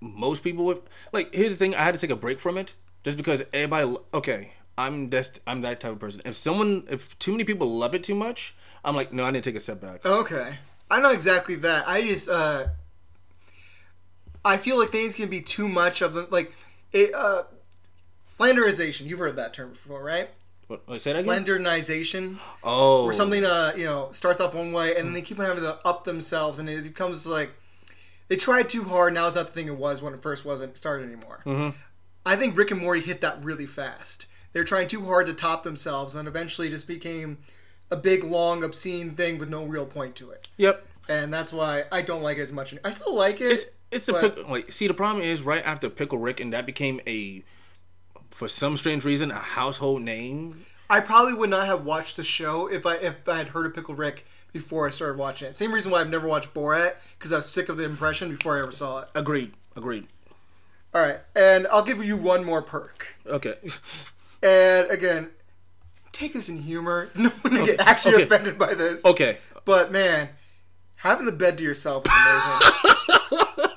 most 0.00 0.42
people 0.42 0.64
would. 0.66 0.82
Like, 1.12 1.34
here's 1.34 1.50
the 1.50 1.56
thing: 1.56 1.74
I 1.74 1.82
had 1.82 1.94
to 1.94 2.00
take 2.00 2.10
a 2.10 2.16
break 2.16 2.38
from 2.38 2.58
it 2.58 2.74
just 3.04 3.16
because 3.16 3.42
everybody. 3.52 3.96
Okay, 4.14 4.52
I'm 4.76 5.10
that's 5.10 5.40
I'm 5.46 5.62
that 5.62 5.80
type 5.80 5.92
of 5.92 5.98
person. 5.98 6.22
If 6.24 6.36
someone, 6.36 6.84
if 6.88 7.18
too 7.18 7.32
many 7.32 7.44
people 7.44 7.66
love 7.66 7.94
it 7.94 8.04
too 8.04 8.14
much, 8.14 8.54
I'm 8.84 8.96
like, 8.96 9.12
no, 9.12 9.24
I 9.24 9.30
need 9.30 9.42
to 9.42 9.50
take 9.50 9.58
a 9.58 9.62
step 9.62 9.80
back. 9.80 10.04
Okay. 10.04 10.58
I'm 10.90 11.02
not 11.02 11.14
exactly 11.14 11.54
that. 11.56 11.86
I 11.88 12.02
just 12.02 12.28
uh 12.28 12.68
I 14.44 14.56
feel 14.56 14.78
like 14.78 14.90
things 14.90 15.14
can 15.14 15.28
be 15.28 15.40
too 15.40 15.68
much 15.68 16.02
of 16.02 16.14
them 16.14 16.26
like 16.30 16.52
it 16.92 17.14
uh 17.14 17.44
flanderization. 18.38 19.06
You've 19.06 19.18
heard 19.18 19.36
that 19.36 19.52
term 19.52 19.70
before, 19.70 20.02
right? 20.02 20.30
What, 20.70 20.86
what, 20.86 21.02
say 21.02 21.12
that 21.12 21.24
again? 21.24 21.44
Flanderization. 21.44 22.38
oh, 22.62 23.04
Where 23.04 23.12
something 23.12 23.44
uh, 23.44 23.72
you 23.76 23.84
know, 23.84 24.10
starts 24.12 24.40
off 24.40 24.54
one 24.54 24.70
way 24.70 24.94
and 24.94 25.06
then 25.06 25.12
they 25.14 25.22
keep 25.22 25.40
on 25.40 25.46
having 25.46 25.64
to 25.64 25.78
up 25.84 26.04
themselves 26.04 26.60
and 26.60 26.68
it 26.70 26.84
becomes 26.84 27.26
like 27.26 27.50
they 28.28 28.36
tried 28.36 28.68
too 28.68 28.84
hard, 28.84 29.12
now 29.12 29.26
it's 29.26 29.34
not 29.34 29.48
the 29.48 29.52
thing 29.52 29.66
it 29.66 29.76
was 29.76 30.00
when 30.00 30.14
it 30.14 30.22
first 30.22 30.44
wasn't 30.44 30.76
started 30.76 31.08
anymore. 31.08 31.42
Mm-hmm. 31.44 31.76
I 32.24 32.36
think 32.36 32.56
Rick 32.56 32.70
and 32.70 32.80
Morty 32.80 33.00
hit 33.00 33.20
that 33.22 33.42
really 33.42 33.66
fast. 33.66 34.26
They're 34.52 34.62
trying 34.62 34.86
too 34.86 35.04
hard 35.04 35.26
to 35.26 35.34
top 35.34 35.64
themselves 35.64 36.14
and 36.14 36.28
eventually 36.28 36.68
it 36.68 36.70
just 36.70 36.86
became 36.86 37.38
a 37.90 37.96
big, 37.96 38.24
long, 38.24 38.62
obscene 38.64 39.10
thing 39.12 39.38
with 39.38 39.48
no 39.48 39.64
real 39.64 39.86
point 39.86 40.14
to 40.16 40.30
it 40.30 40.48
Yep. 40.58 40.86
and 41.08 41.32
that's 41.34 41.52
why 41.52 41.84
I 41.90 42.02
don't 42.02 42.22
like 42.22 42.38
it 42.38 42.42
as 42.42 42.52
much. 42.52 42.74
I 42.84 42.90
still 42.90 43.14
like 43.14 43.40
it. 43.40 43.52
It's 43.52 43.64
it's 43.90 44.06
the 44.06 44.12
but- 44.12 44.36
pickle. 44.36 44.50
Like, 44.50 44.70
see, 44.70 44.86
the 44.86 44.94
problem 44.94 45.24
is 45.24 45.42
right 45.42 45.64
after 45.66 45.90
Pickle 45.90 46.18
Rick, 46.18 46.38
and 46.40 46.52
that 46.52 46.64
became 46.66 47.00
a, 47.08 47.42
for 48.30 48.46
some 48.46 48.76
strange 48.76 49.04
reason, 49.04 49.32
a 49.32 49.34
household 49.34 50.02
name. 50.02 50.64
I 50.88 51.00
probably 51.00 51.34
would 51.34 51.50
not 51.50 51.66
have 51.66 51.84
watched 51.84 52.16
the 52.16 52.22
show 52.24 52.68
if 52.68 52.86
I 52.86 52.96
if 52.96 53.28
I 53.28 53.38
had 53.38 53.48
heard 53.48 53.66
of 53.66 53.74
Pickle 53.74 53.94
Rick 53.96 54.26
before 54.52 54.86
I 54.86 54.90
started 54.90 55.18
watching 55.18 55.48
it. 55.48 55.56
Same 55.58 55.72
reason 55.72 55.90
why 55.90 56.00
I've 56.00 56.08
never 56.10 56.28
watched 56.28 56.54
Borat 56.54 56.94
because 57.18 57.32
I 57.32 57.36
was 57.36 57.48
sick 57.48 57.68
of 57.68 57.76
the 57.78 57.84
impression 57.84 58.28
before 58.30 58.58
I 58.58 58.62
ever 58.62 58.72
saw 58.72 59.00
it. 59.00 59.08
Agreed. 59.14 59.52
Agreed. 59.76 60.06
All 60.94 61.00
right, 61.02 61.18
and 61.36 61.66
I'll 61.72 61.84
give 61.84 62.04
you 62.04 62.16
one 62.16 62.44
more 62.44 62.62
perk. 62.62 63.16
Okay. 63.26 63.54
And 64.42 64.90
again, 64.90 65.30
take 66.20 66.32
this 66.34 66.48
in 66.48 66.58
humor. 66.62 67.10
No 67.16 67.30
one 67.30 67.54
will 67.54 67.66
get 67.66 67.80
actually 67.80 68.14
okay. 68.16 68.22
offended 68.24 68.58
by 68.58 68.74
this. 68.74 69.04
Okay. 69.04 69.38
But 69.64 69.90
man, 69.90 70.28
having 70.96 71.26
the 71.26 71.32
bed 71.32 71.58
to 71.58 71.64
yourself 71.64 72.04
is 72.06 72.12
amazing. 72.12 73.70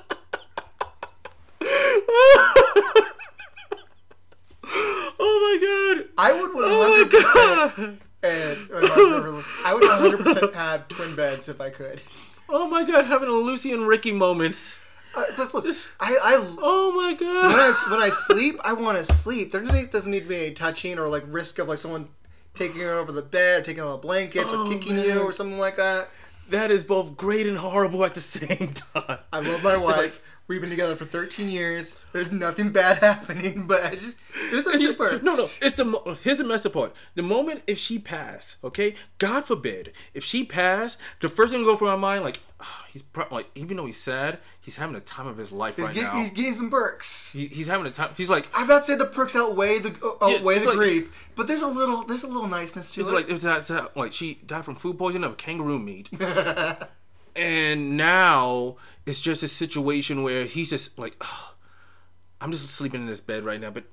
Oh 5.26 5.58
my 5.60 5.94
god. 5.96 6.08
I 6.18 6.32
would 6.32 6.50
Oh 6.54 7.06
100% 7.10 7.12
my 7.12 7.86
god. 7.86 7.98
and 8.22 8.70
uh, 8.72 8.80
my 8.80 8.88
mom 8.88 9.10
never 9.12 9.30
listens. 9.30 9.54
I 9.64 9.74
would 9.74 9.82
100% 9.82 10.54
have 10.54 10.88
twin 10.88 11.14
beds 11.14 11.48
if 11.48 11.60
I 11.60 11.70
could. 11.70 12.00
Oh 12.48 12.68
my 12.68 12.84
god, 12.84 13.06
having 13.06 13.28
a 13.28 13.32
Lucy 13.32 13.72
and 13.72 13.86
Ricky 13.86 14.12
moments. 14.12 14.80
Because 15.28 15.54
look, 15.54 15.64
I, 16.00 16.16
I 16.22 16.54
Oh 16.58 16.92
my 16.92 17.12
when 17.12 17.16
god. 17.16 17.54
I 17.58 17.90
when 17.90 18.00
I 18.02 18.10
sleep, 18.10 18.56
I 18.64 18.72
want 18.72 18.98
to 18.98 19.04
sleep. 19.04 19.52
There 19.52 19.60
doesn't 19.60 19.92
doesn't 19.92 20.10
need 20.10 20.24
to 20.24 20.28
be 20.28 20.36
any 20.46 20.54
touching 20.54 20.98
or 20.98 21.08
like 21.08 21.22
risk 21.28 21.58
of 21.60 21.68
like 21.68 21.78
someone 21.78 22.08
taking 22.54 22.80
her 22.80 22.94
over 22.94 23.12
the 23.12 23.22
bed, 23.22 23.64
taking 23.64 23.82
all 23.82 23.92
the 23.96 24.02
blankets, 24.02 24.52
Oh, 24.52 24.64
or 24.66 24.68
kicking 24.72 24.96
man. 24.96 25.04
you 25.04 25.20
or 25.20 25.32
something 25.32 25.58
like 25.58 25.76
that. 25.76 26.08
That 26.50 26.70
is 26.70 26.84
both 26.84 27.16
great 27.16 27.46
and 27.46 27.58
horrible 27.58 28.04
at 28.04 28.14
the 28.14 28.20
same 28.20 28.72
time. 28.72 29.18
I 29.32 29.40
love 29.40 29.62
my 29.62 29.76
wife. 29.90 30.20
We've 30.46 30.60
been 30.60 30.68
together 30.68 30.94
for 30.94 31.06
13 31.06 31.48
years. 31.48 31.98
There's 32.12 32.30
nothing 32.30 32.70
bad 32.70 32.98
happening, 33.00 33.66
but 33.66 33.82
I 33.82 33.94
just 33.94 34.18
there's 34.50 34.66
a 34.66 34.70
It's 34.72 34.78
few 34.78 34.88
the- 34.88 34.94
perks. 34.94 35.22
no, 35.24 35.34
no. 35.34 35.44
It's 35.62 35.74
the 35.76 36.18
here's 36.22 36.36
the 36.36 36.44
messed 36.44 36.66
up 36.66 36.74
part. 36.74 36.94
The 37.14 37.22
moment 37.22 37.62
if 37.66 37.78
she 37.78 37.98
passed, 37.98 38.62
okay, 38.62 38.94
God 39.18 39.46
forbid, 39.46 39.92
if 40.12 40.22
she 40.22 40.44
passed, 40.44 40.98
the 41.22 41.30
first 41.30 41.50
thing 41.52 41.62
to 41.62 41.64
go 41.64 41.76
through 41.76 41.88
my 41.88 41.96
mind, 41.96 42.24
like, 42.24 42.40
he's 42.92 43.02
pro- 43.02 43.26
like, 43.30 43.50
even 43.54 43.76
though 43.76 43.86
he's 43.86 44.00
sad, 44.00 44.38
he's 44.60 44.76
having 44.76 44.96
a 44.96 45.00
time 45.00 45.26
of 45.26 45.36
his 45.36 45.52
life 45.52 45.76
He's, 45.76 45.86
right 45.86 45.94
get- 45.94 46.02
now. 46.04 46.20
he's 46.20 46.30
getting 46.30 46.54
some 46.54 46.70
perks. 46.70 47.32
he, 47.32 47.46
he's 47.48 47.66
having 47.66 47.86
a 47.86 47.90
time. 47.90 48.10
He's 48.16 48.30
like, 48.30 48.48
I'm 48.54 48.66
not 48.66 48.84
saying 48.86 48.98
the 48.98 49.06
perks 49.06 49.34
outweigh 49.36 49.78
the 49.80 49.90
uh, 50.02 50.24
outweigh 50.36 50.58
the 50.60 50.66
like- 50.68 50.76
grief, 50.76 51.30
but 51.36 51.46
there's 51.46 51.62
a 51.62 51.68
little 51.68 52.04
there's 52.04 52.24
a 52.24 52.28
little 52.28 52.48
niceness 52.48 52.92
to 52.94 53.00
it's 53.00 53.08
it. 53.10 53.14
like 53.14 53.28
it's 53.30 53.42
that, 53.42 53.58
it's 53.60 53.68
that 53.68 53.96
like 53.96 54.12
she 54.12 54.34
died 54.46 54.64
from 54.64 54.76
food 54.76 54.98
poisoning 54.98 55.28
of 55.28 55.36
kangaroo 55.36 55.78
meat, 55.78 56.10
and 57.36 57.96
now 57.96 58.76
it's 59.06 59.20
just 59.20 59.42
a 59.42 59.48
situation 59.48 60.22
where 60.22 60.44
he's 60.44 60.70
just 60.70 60.98
like, 60.98 61.16
"Ugh, 61.20 61.54
I'm 62.40 62.50
just 62.52 62.68
sleeping 62.68 63.02
in 63.02 63.06
this 63.06 63.20
bed 63.20 63.44
right 63.44 63.60
now, 63.60 63.70
but. 63.70 63.84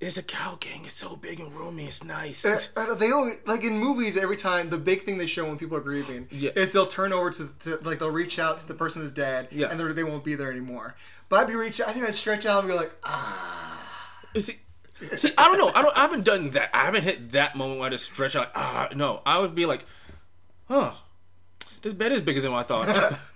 There's 0.00 0.16
a 0.16 0.22
cow 0.22 0.56
gang. 0.60 0.82
It's 0.84 0.94
so 0.94 1.16
big 1.16 1.40
and 1.40 1.52
roomy. 1.52 1.86
It's 1.86 2.04
nice. 2.04 2.44
Uh, 2.44 2.56
uh, 2.76 2.94
they 2.94 3.10
always 3.10 3.38
like 3.46 3.64
in 3.64 3.78
movies 3.78 4.16
every 4.16 4.36
time 4.36 4.70
the 4.70 4.78
big 4.78 5.02
thing 5.04 5.18
they 5.18 5.26
show 5.26 5.44
when 5.44 5.58
people 5.58 5.76
are 5.76 5.80
grieving 5.80 6.28
Yeah. 6.30 6.50
is 6.54 6.70
they'll 6.72 6.86
turn 6.86 7.12
over 7.12 7.30
to, 7.30 7.48
to 7.64 7.78
like 7.82 7.98
they'll 7.98 8.10
reach 8.10 8.38
out 8.38 8.58
to 8.58 8.68
the 8.68 8.74
person 8.74 9.02
who's 9.02 9.10
dead 9.10 9.48
Yeah. 9.50 9.70
and 9.70 9.80
they 9.80 10.04
won't 10.04 10.22
be 10.22 10.36
there 10.36 10.52
anymore. 10.52 10.94
But 11.28 11.40
I'd 11.40 11.46
be 11.48 11.56
reaching. 11.56 11.84
I 11.86 11.92
think 11.92 12.06
I'd 12.06 12.14
stretch 12.14 12.46
out 12.46 12.60
and 12.60 12.68
be 12.68 12.74
like, 12.76 12.92
ah. 13.02 13.84
See, 14.36 14.60
see, 15.16 15.30
I 15.36 15.48
don't 15.48 15.58
know. 15.58 15.72
I 15.74 15.82
don't. 15.82 15.96
I 15.96 16.00
haven't 16.02 16.24
done 16.24 16.50
that. 16.50 16.70
I 16.72 16.84
haven't 16.84 17.02
hit 17.02 17.32
that 17.32 17.56
moment 17.56 17.80
where 17.80 17.88
I 17.88 17.90
just 17.90 18.04
stretch 18.04 18.36
out. 18.36 18.52
Ah, 18.54 18.88
no. 18.94 19.20
I 19.26 19.38
would 19.40 19.54
be 19.56 19.66
like, 19.66 19.84
huh, 20.68 20.92
this 21.82 21.92
bed 21.92 22.12
is 22.12 22.20
bigger 22.20 22.40
than 22.40 22.52
what 22.52 22.70
I 22.70 22.84
thought. 22.94 23.18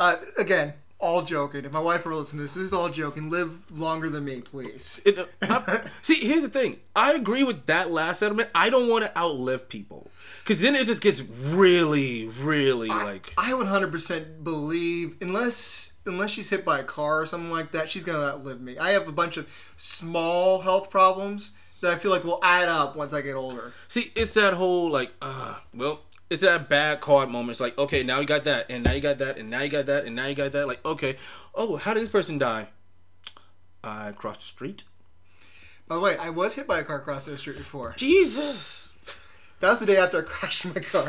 Uh, 0.00 0.16
again, 0.38 0.74
all 1.04 1.22
joking. 1.22 1.64
If 1.64 1.72
my 1.72 1.80
wife 1.80 2.04
were 2.04 2.14
listening 2.14 2.38
to 2.40 2.42
this, 2.44 2.54
this 2.54 2.64
is 2.64 2.72
all 2.72 2.88
joking. 2.88 3.30
Live 3.30 3.70
longer 3.70 4.08
than 4.10 4.24
me, 4.24 4.40
please. 4.40 5.00
It- 5.06 5.18
uh, 5.18 5.26
I- 5.42 5.82
see, 6.02 6.26
here's 6.26 6.42
the 6.42 6.48
thing. 6.48 6.78
I 6.96 7.12
agree 7.12 7.42
with 7.44 7.66
that 7.66 7.90
last 7.90 8.20
sentiment. 8.20 8.48
I 8.54 8.70
don't 8.70 8.88
want 8.88 9.04
to 9.04 9.16
outlive 9.18 9.68
people 9.68 10.10
because 10.42 10.60
then 10.62 10.74
it 10.74 10.86
just 10.86 11.02
gets 11.02 11.20
really, 11.20 12.28
really 12.28 12.88
like. 12.88 13.32
I 13.38 13.52
100% 13.52 14.42
believe 14.44 15.16
unless 15.20 15.92
unless 16.06 16.30
she's 16.32 16.50
hit 16.50 16.64
by 16.64 16.78
a 16.80 16.84
car 16.84 17.20
or 17.22 17.26
something 17.26 17.50
like 17.50 17.72
that, 17.72 17.88
she's 17.88 18.04
gonna 18.04 18.26
outlive 18.26 18.60
me. 18.60 18.76
I 18.78 18.90
have 18.92 19.08
a 19.08 19.12
bunch 19.12 19.36
of 19.36 19.46
small 19.76 20.60
health 20.60 20.90
problems 20.90 21.52
that 21.80 21.92
I 21.92 21.96
feel 21.96 22.10
like 22.10 22.24
will 22.24 22.40
add 22.42 22.68
up 22.68 22.96
once 22.96 23.12
I 23.12 23.20
get 23.20 23.34
older. 23.34 23.72
See, 23.88 24.10
it's 24.14 24.32
that 24.32 24.54
whole 24.54 24.90
like, 24.90 25.12
uh, 25.22 25.56
well, 25.74 26.00
it's 26.34 26.42
that 26.42 26.68
bad 26.68 27.00
card 27.00 27.30
moment. 27.30 27.50
It's 27.52 27.60
like, 27.60 27.78
okay, 27.78 28.02
now 28.02 28.20
you 28.20 28.26
got 28.26 28.44
that, 28.44 28.66
and 28.68 28.84
now 28.84 28.92
you 28.92 29.00
got 29.00 29.18
that, 29.18 29.38
and 29.38 29.48
now 29.50 29.62
you 29.62 29.70
got 29.70 29.86
that, 29.86 30.04
and 30.04 30.14
now 30.14 30.26
you 30.26 30.34
got 30.34 30.52
that. 30.52 30.66
Like, 30.66 30.84
okay, 30.84 31.16
oh, 31.54 31.76
how 31.76 31.94
did 31.94 32.02
this 32.02 32.10
person 32.10 32.38
die? 32.38 32.68
I 33.82 34.12
crossed 34.12 34.40
the 34.40 34.46
street. 34.46 34.84
By 35.86 35.96
the 35.96 36.00
way, 36.00 36.16
I 36.16 36.30
was 36.30 36.54
hit 36.54 36.66
by 36.66 36.80
a 36.80 36.84
car 36.84 36.96
across 36.96 37.26
the 37.26 37.36
street 37.36 37.58
before. 37.58 37.94
Jesus. 37.96 38.92
That 39.60 39.70
was 39.70 39.80
the 39.80 39.86
day 39.86 39.96
after 39.96 40.18
I 40.18 40.22
crashed 40.22 40.66
my 40.74 40.80
car. 40.80 41.08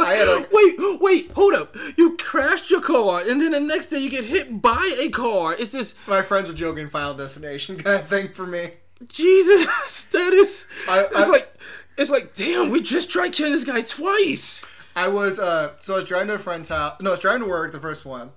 I 0.00 0.14
had 0.14 0.28
like 0.28 0.52
Wait, 0.52 1.00
wait, 1.00 1.32
hold 1.32 1.54
up. 1.54 1.76
You 1.96 2.16
crashed 2.16 2.70
your 2.70 2.80
car, 2.80 3.20
and 3.20 3.40
then 3.40 3.50
the 3.52 3.60
next 3.60 3.88
day 3.88 3.98
you 3.98 4.10
get 4.10 4.24
hit 4.24 4.60
by 4.62 4.96
a 4.98 5.08
car. 5.10 5.54
It's 5.58 5.72
just 5.72 5.96
my 6.08 6.22
friends 6.22 6.48
were 6.48 6.54
joking 6.54 6.88
Final 6.88 7.14
Destination 7.14 7.76
kind 7.82 8.00
of 8.02 8.08
thing 8.08 8.28
for 8.32 8.46
me. 8.46 8.70
Jesus. 9.08 9.66
That 10.14 10.32
is. 10.32 10.66
I- 10.88 11.00
it's 11.06 11.14
I- 11.16 11.26
like, 11.28 11.52
it's 11.96 12.10
like, 12.10 12.34
damn. 12.34 12.70
We 12.70 12.80
just 12.80 13.10
tried 13.10 13.32
killing 13.32 13.52
this 13.52 13.64
guy 13.64 13.82
twice. 13.82 14.64
I 14.96 15.08
was 15.08 15.38
uh 15.40 15.72
so 15.80 15.94
I 15.94 15.96
was 15.98 16.04
driving 16.06 16.28
to 16.28 16.34
a 16.34 16.38
friend's 16.38 16.68
house. 16.68 17.00
No, 17.00 17.10
I 17.10 17.12
was 17.14 17.20
driving 17.20 17.42
to 17.42 17.48
work 17.48 17.72
the 17.72 17.80
first 17.80 18.04
one, 18.04 18.30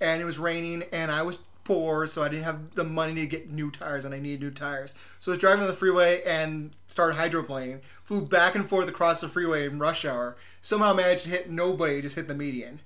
and 0.00 0.22
it 0.22 0.24
was 0.24 0.38
raining, 0.38 0.84
and 0.90 1.10
I 1.10 1.22
was 1.22 1.38
poor, 1.64 2.06
so 2.06 2.22
I 2.22 2.28
didn't 2.28 2.44
have 2.44 2.74
the 2.74 2.84
money 2.84 3.14
to 3.16 3.26
get 3.26 3.50
new 3.50 3.70
tires, 3.70 4.06
and 4.06 4.14
I 4.14 4.18
needed 4.18 4.40
new 4.40 4.50
tires. 4.50 4.94
So 5.18 5.30
I 5.30 5.34
was 5.34 5.40
driving 5.40 5.62
on 5.62 5.68
the 5.68 5.74
freeway 5.74 6.22
and 6.22 6.70
started 6.86 7.18
hydroplaning. 7.18 7.82
Flew 8.02 8.22
back 8.22 8.54
and 8.54 8.66
forth 8.66 8.88
across 8.88 9.20
the 9.20 9.28
freeway 9.28 9.66
in 9.66 9.78
rush 9.78 10.06
hour. 10.06 10.38
Somehow 10.62 10.94
managed 10.94 11.24
to 11.24 11.30
hit 11.30 11.50
nobody, 11.50 12.00
just 12.00 12.16
hit 12.16 12.26
the 12.26 12.34
median. 12.34 12.80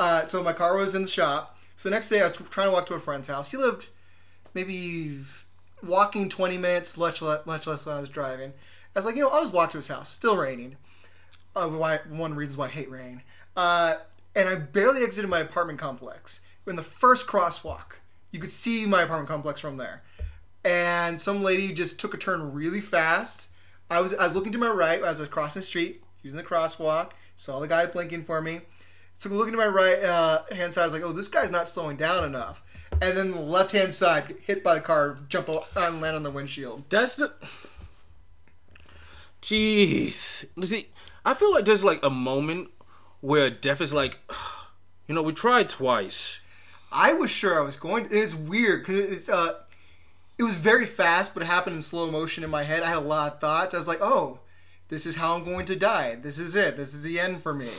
Uh, 0.00 0.26
so 0.26 0.42
my 0.42 0.52
car 0.52 0.76
was 0.76 0.96
in 0.96 1.02
the 1.02 1.08
shop. 1.08 1.60
So 1.76 1.88
the 1.88 1.94
next 1.94 2.08
day 2.08 2.20
I 2.20 2.28
was 2.28 2.36
trying 2.50 2.66
to 2.66 2.72
walk 2.72 2.86
to 2.86 2.94
a 2.94 3.00
friend's 3.00 3.28
house. 3.28 3.52
He 3.52 3.56
lived 3.56 3.86
maybe 4.52 5.20
walking 5.80 6.28
20 6.28 6.58
minutes, 6.58 6.96
much 6.96 7.22
less, 7.22 7.46
much 7.46 7.68
less 7.68 7.86
when 7.86 7.96
I 7.96 8.00
was 8.00 8.08
driving. 8.08 8.52
I 8.94 8.98
was 8.98 9.06
like, 9.06 9.16
you 9.16 9.22
know, 9.22 9.28
I'll 9.30 9.40
just 9.42 9.52
walk 9.52 9.70
to 9.70 9.78
his 9.78 9.88
house. 9.88 10.10
Still 10.10 10.36
raining 10.36 10.76
of 11.54 11.74
why 11.74 12.00
one 12.08 12.30
of 12.32 12.36
the 12.36 12.40
reasons 12.40 12.56
why 12.56 12.66
I 12.66 12.70
hate 12.70 12.90
rain. 12.90 13.22
Uh, 13.56 13.94
and 14.34 14.48
I 14.48 14.54
barely 14.56 15.02
exited 15.02 15.28
my 15.30 15.40
apartment 15.40 15.78
complex. 15.78 16.40
In 16.66 16.76
the 16.76 16.82
first 16.82 17.26
crosswalk, 17.26 17.96
you 18.30 18.38
could 18.38 18.52
see 18.52 18.86
my 18.86 19.02
apartment 19.02 19.28
complex 19.28 19.60
from 19.60 19.76
there. 19.76 20.02
And 20.64 21.20
some 21.20 21.42
lady 21.42 21.72
just 21.72 21.98
took 21.98 22.14
a 22.14 22.16
turn 22.18 22.52
really 22.52 22.80
fast. 22.80 23.48
I 23.90 24.00
was 24.00 24.14
I 24.14 24.26
was 24.26 24.34
looking 24.34 24.52
to 24.52 24.58
my 24.58 24.68
right 24.68 25.02
as 25.02 25.18
I 25.18 25.22
was 25.22 25.28
crossing 25.28 25.60
the 25.60 25.66
street, 25.66 26.02
using 26.22 26.36
the 26.36 26.44
crosswalk. 26.44 27.10
Saw 27.36 27.58
the 27.60 27.68
guy 27.68 27.86
blinking 27.86 28.24
for 28.24 28.40
me. 28.40 28.60
So 29.18 29.28
looking 29.28 29.52
to 29.52 29.58
my 29.58 29.66
right 29.66 30.02
uh, 30.02 30.42
hand 30.52 30.72
side, 30.72 30.82
I 30.82 30.84
was 30.84 30.92
like, 30.92 31.02
"Oh, 31.02 31.12
this 31.12 31.28
guy's 31.28 31.50
not 31.50 31.68
slowing 31.68 31.96
down 31.96 32.24
enough." 32.24 32.62
And 33.00 33.16
then 33.16 33.32
the 33.32 33.40
left 33.40 33.72
hand 33.72 33.92
side, 33.92 34.36
hit 34.42 34.62
by 34.62 34.74
the 34.74 34.80
car, 34.80 35.16
jump 35.28 35.48
o- 35.48 35.64
and 35.76 36.00
land 36.00 36.16
on 36.16 36.22
the 36.22 36.30
windshield. 36.30 36.84
That's 36.88 37.16
the. 37.16 37.32
Jeez. 39.42 40.46
See, 40.64 40.88
I 41.24 41.34
feel 41.34 41.52
like 41.52 41.64
there's 41.64 41.84
like 41.84 42.02
a 42.02 42.10
moment 42.10 42.70
where 43.20 43.50
death 43.50 43.80
is 43.80 43.92
like, 43.92 44.18
you 45.06 45.14
know, 45.14 45.22
we 45.22 45.32
tried 45.32 45.68
twice. 45.68 46.40
I 46.92 47.12
was 47.14 47.30
sure 47.30 47.58
I 47.58 47.64
was 47.64 47.76
going. 47.76 48.08
It's 48.10 48.34
weird 48.34 48.82
because 48.82 48.98
it's 48.98 49.28
uh, 49.28 49.54
it 50.38 50.42
was 50.42 50.54
very 50.54 50.86
fast, 50.86 51.34
but 51.34 51.42
it 51.42 51.46
happened 51.46 51.76
in 51.76 51.82
slow 51.82 52.10
motion 52.10 52.44
in 52.44 52.50
my 52.50 52.62
head. 52.62 52.82
I 52.82 52.88
had 52.88 52.98
a 52.98 53.00
lot 53.00 53.34
of 53.34 53.40
thoughts. 53.40 53.74
I 53.74 53.78
was 53.78 53.88
like, 53.88 54.00
oh, 54.02 54.40
this 54.88 55.06
is 55.06 55.16
how 55.16 55.34
I'm 55.34 55.44
going 55.44 55.66
to 55.66 55.76
die. 55.76 56.16
This 56.16 56.38
is 56.38 56.54
it. 56.54 56.76
This 56.76 56.94
is 56.94 57.02
the 57.02 57.18
end 57.18 57.42
for 57.42 57.54
me. 57.54 57.70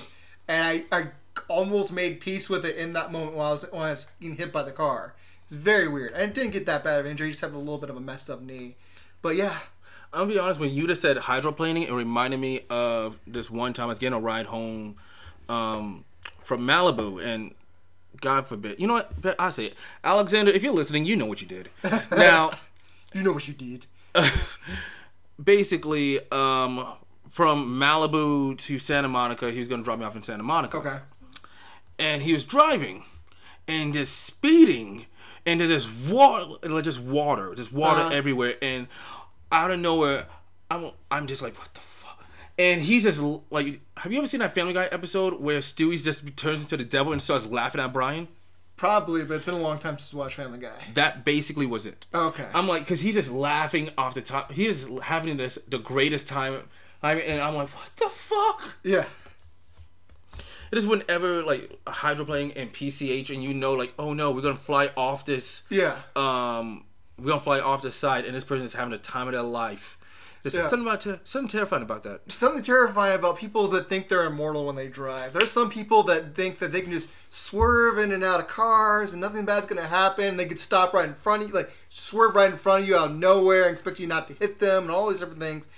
And 0.47 0.85
I, 0.91 0.97
I 0.97 1.07
almost 1.47 1.93
made 1.93 2.19
peace 2.19 2.49
with 2.49 2.65
it 2.65 2.75
in 2.75 2.93
that 2.93 3.11
moment 3.11 3.33
while 3.33 3.49
I 3.49 3.51
was 3.51 3.71
when 3.71 3.81
I 3.83 3.89
was 3.89 4.07
getting 4.19 4.37
hit 4.37 4.51
by 4.51 4.63
the 4.63 4.71
car. 4.71 5.15
It's 5.43 5.53
very 5.53 5.87
weird. 5.87 6.13
I 6.15 6.25
didn't 6.25 6.51
get 6.51 6.65
that 6.65 6.83
bad 6.83 6.99
of 6.99 7.05
an 7.05 7.11
injury. 7.11 7.29
Just 7.29 7.41
have 7.41 7.53
a 7.53 7.57
little 7.57 7.77
bit 7.77 7.89
of 7.89 7.97
a 7.97 8.01
messed 8.01 8.29
up 8.29 8.41
knee. 8.41 8.75
But 9.21 9.35
yeah, 9.35 9.57
I'll 10.13 10.25
be 10.27 10.37
honest, 10.37 10.59
when 10.59 10.71
you 10.73 10.85
just 10.87 11.01
said 11.01 11.17
hydroplaning, 11.17 11.87
it 11.87 11.93
reminded 11.93 12.39
me 12.39 12.61
of 12.69 13.17
this 13.25 13.49
one 13.49 13.73
time 13.73 13.85
I 13.85 13.89
was 13.89 13.99
getting 13.99 14.13
a 14.17 14.19
ride 14.19 14.45
home 14.45 14.95
um, 15.49 16.05
from 16.41 16.61
Malibu, 16.67 17.23
and 17.23 17.53
God 18.21 18.45
forbid, 18.45 18.79
you 18.79 18.85
know 18.87 18.93
what? 18.93 19.11
I 19.39 19.49
say 19.49 19.65
it, 19.67 19.73
Alexander, 20.03 20.51
if 20.51 20.61
you're 20.63 20.73
listening, 20.73 21.05
you 21.05 21.15
know 21.15 21.25
what 21.25 21.41
you 21.41 21.47
did. 21.47 21.69
now, 22.11 22.51
you 23.13 23.23
know 23.23 23.33
what 23.33 23.47
you 23.47 23.53
did. 23.53 23.87
basically, 25.43 26.19
um, 26.31 26.85
from 27.29 27.79
Malibu 27.79 28.57
to 28.59 28.77
Santa 28.79 29.07
Monica, 29.07 29.51
he 29.51 29.59
was 29.59 29.67
to 29.67 29.77
drop 29.83 29.99
me 29.99 30.05
off 30.05 30.15
in 30.15 30.23
Santa 30.23 30.43
Monica. 30.43 30.77
Okay. 30.77 30.97
and 31.99 32.21
he 32.21 32.33
was 32.33 32.43
driving 32.45 33.03
and 33.67 33.93
just 33.93 34.23
speeding 34.23 35.05
and 35.45 35.59
there's 35.59 35.85
just 35.87 36.11
water 36.11 36.81
just 36.81 36.99
water 37.01 37.53
just 37.55 37.71
water 37.71 38.01
Uh-huh. 38.01 38.09
everywhere 38.15 38.55
and 38.61 38.87
out 39.53 39.71
of 39.71 39.79
nowhere 39.79 40.25
i'm 40.69 40.91
i'm 41.11 41.27
just 41.27 41.41
like 41.41 41.57
what 41.57 41.73
the 41.73 41.79
fuck 41.79 42.21
and 42.59 42.81
he's 42.81 43.03
just 43.03 43.21
like 43.49 43.79
have 43.97 44.11
you 44.11 44.17
ever 44.17 44.27
seen 44.27 44.39
that 44.41 44.53
family 44.53 44.73
guy 44.73 44.85
episode 44.91 45.39
where 45.39 45.59
stewie's 45.59 46.03
just 46.03 46.35
turns 46.35 46.61
into 46.63 46.75
the 46.75 46.83
devil 46.83 47.11
and 47.13 47.21
starts 47.21 47.45
laughing 47.47 47.79
at 47.79 47.93
brian 47.93 48.27
Probably, 48.75 49.23
but 49.23 49.35
it's 49.35 49.45
been 49.45 49.53
a 49.53 49.59
long 49.59 49.77
time 49.77 49.99
since 49.99 50.15
I 50.15 50.17
watched 50.17 50.35
Family 50.35 50.57
Guy. 50.57 50.71
that 50.95 51.23
basically 51.23 51.67
was 51.67 51.85
it 51.85 52.07
Okay. 52.13 52.47
i'm 52.53 52.67
like 52.67 52.81
because 52.81 53.01
he's 53.01 53.13
just 53.13 53.31
laughing 53.31 53.91
off 53.97 54.15
the 54.15 54.21
top 54.21 54.51
he's 54.51 54.87
having 55.03 55.37
this 55.37 55.59
the 55.67 55.77
greatest 55.77 56.27
time 56.27 56.63
I 57.03 57.15
mean, 57.15 57.23
and 57.25 57.39
i'm 57.41 57.53
like 57.55 57.69
what 57.69 57.95
the 57.95 58.09
fuck 58.09 58.75
yeah. 58.83 59.05
It 60.71 60.77
is 60.79 60.87
whenever 60.87 61.43
like 61.43 61.69
hydroplaning 61.85 62.53
and 62.55 62.73
PCH, 62.73 63.29
and 63.29 63.43
you 63.43 63.53
know, 63.53 63.73
like, 63.73 63.93
oh 63.99 64.13
no, 64.13 64.31
we're 64.31 64.41
gonna 64.41 64.55
fly 64.55 64.89
off 64.97 65.23
this. 65.23 65.61
Yeah. 65.69 65.95
Um, 66.15 66.85
we're 67.17 67.27
gonna 67.27 67.41
fly 67.41 67.59
off 67.59 67.81
the 67.81 67.91
side, 67.91 68.25
and 68.25 68.35
this 68.35 68.43
person 68.43 68.65
is 68.65 68.73
having 68.73 68.91
the 68.91 68.97
time 68.97 69.27
of 69.27 69.33
their 69.33 69.41
life. 69.43 69.97
There's 70.41 70.55
Yeah. 70.55 70.67
something 70.67 70.85
about 70.85 70.99
ter- 70.99 71.19
something 71.23 71.47
terrifying 71.47 71.83
about 71.83 72.03
that. 72.03 72.29
something 72.29 72.61
terrifying 72.61 73.15
about 73.15 73.37
people 73.37 73.69
that 73.69 73.87
think 73.87 74.09
they're 74.09 74.25
immortal 74.25 74.65
when 74.65 74.75
they 74.75 74.89
drive. 74.89 75.31
There's 75.31 75.51
some 75.51 75.69
people 75.69 76.03
that 76.03 76.35
think 76.35 76.59
that 76.59 76.73
they 76.73 76.81
can 76.81 76.91
just 76.91 77.09
swerve 77.29 77.97
in 77.97 78.11
and 78.11 78.25
out 78.25 78.41
of 78.41 78.47
cars 78.49 79.13
and 79.13 79.21
nothing 79.21 79.45
bad's 79.45 79.65
gonna 79.67 79.87
happen. 79.87 80.35
They 80.35 80.45
could 80.45 80.59
stop 80.59 80.93
right 80.93 81.07
in 81.07 81.15
front 81.15 81.43
of 81.43 81.49
you, 81.49 81.55
like 81.55 81.71
swerve 81.87 82.35
right 82.35 82.51
in 82.51 82.57
front 82.57 82.83
of 82.83 82.89
you 82.89 82.97
out 82.97 83.11
of 83.11 83.15
nowhere 83.15 83.63
and 83.63 83.71
expect 83.71 83.99
you 83.99 84.07
not 84.07 84.27
to 84.27 84.33
hit 84.33 84.59
them 84.59 84.83
and 84.83 84.91
all 84.91 85.07
these 85.07 85.19
different 85.19 85.39
things. 85.39 85.69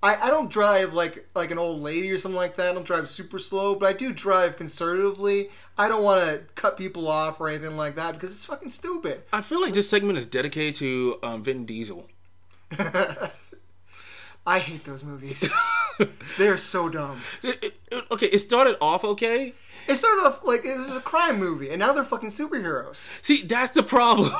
I, 0.00 0.14
I 0.14 0.30
don't 0.30 0.48
drive 0.50 0.94
like 0.94 1.28
like 1.34 1.50
an 1.50 1.58
old 1.58 1.80
lady 1.80 2.08
or 2.10 2.18
something 2.18 2.36
like 2.36 2.56
that. 2.56 2.70
I 2.70 2.72
don't 2.74 2.84
drive 2.86 3.08
super 3.08 3.38
slow, 3.38 3.74
but 3.74 3.88
I 3.88 3.92
do 3.92 4.12
drive 4.12 4.56
conservatively. 4.56 5.50
I 5.76 5.88
don't 5.88 6.04
want 6.04 6.24
to 6.24 6.42
cut 6.54 6.76
people 6.76 7.08
off 7.08 7.40
or 7.40 7.48
anything 7.48 7.76
like 7.76 7.96
that 7.96 8.12
because 8.14 8.30
it's 8.30 8.44
fucking 8.46 8.70
stupid. 8.70 9.22
I 9.32 9.40
feel 9.42 9.60
like 9.60 9.74
this 9.74 9.90
segment 9.90 10.16
is 10.18 10.26
dedicated 10.26 10.76
to 10.76 11.18
um, 11.24 11.42
Vin 11.42 11.66
Diesel. 11.66 12.08
I 14.46 14.60
hate 14.60 14.84
those 14.84 15.04
movies. 15.04 15.52
They're 16.38 16.56
so 16.56 16.88
dumb. 16.88 17.20
It- 17.42 17.62
it- 17.64 17.80
it- 17.90 18.04
okay, 18.10 18.26
it 18.26 18.38
started 18.38 18.76
off 18.80 19.04
okay. 19.04 19.52
It 19.86 19.96
started 19.96 20.22
off 20.22 20.44
like 20.44 20.64
it 20.64 20.76
was 20.76 20.92
a 20.92 21.00
crime 21.00 21.38
movie, 21.38 21.70
and 21.70 21.78
now 21.78 21.92
they're 21.94 22.04
fucking 22.04 22.28
superheroes. 22.28 23.10
See, 23.24 23.42
that's 23.46 23.72
the 23.72 23.82
problem. 23.82 24.30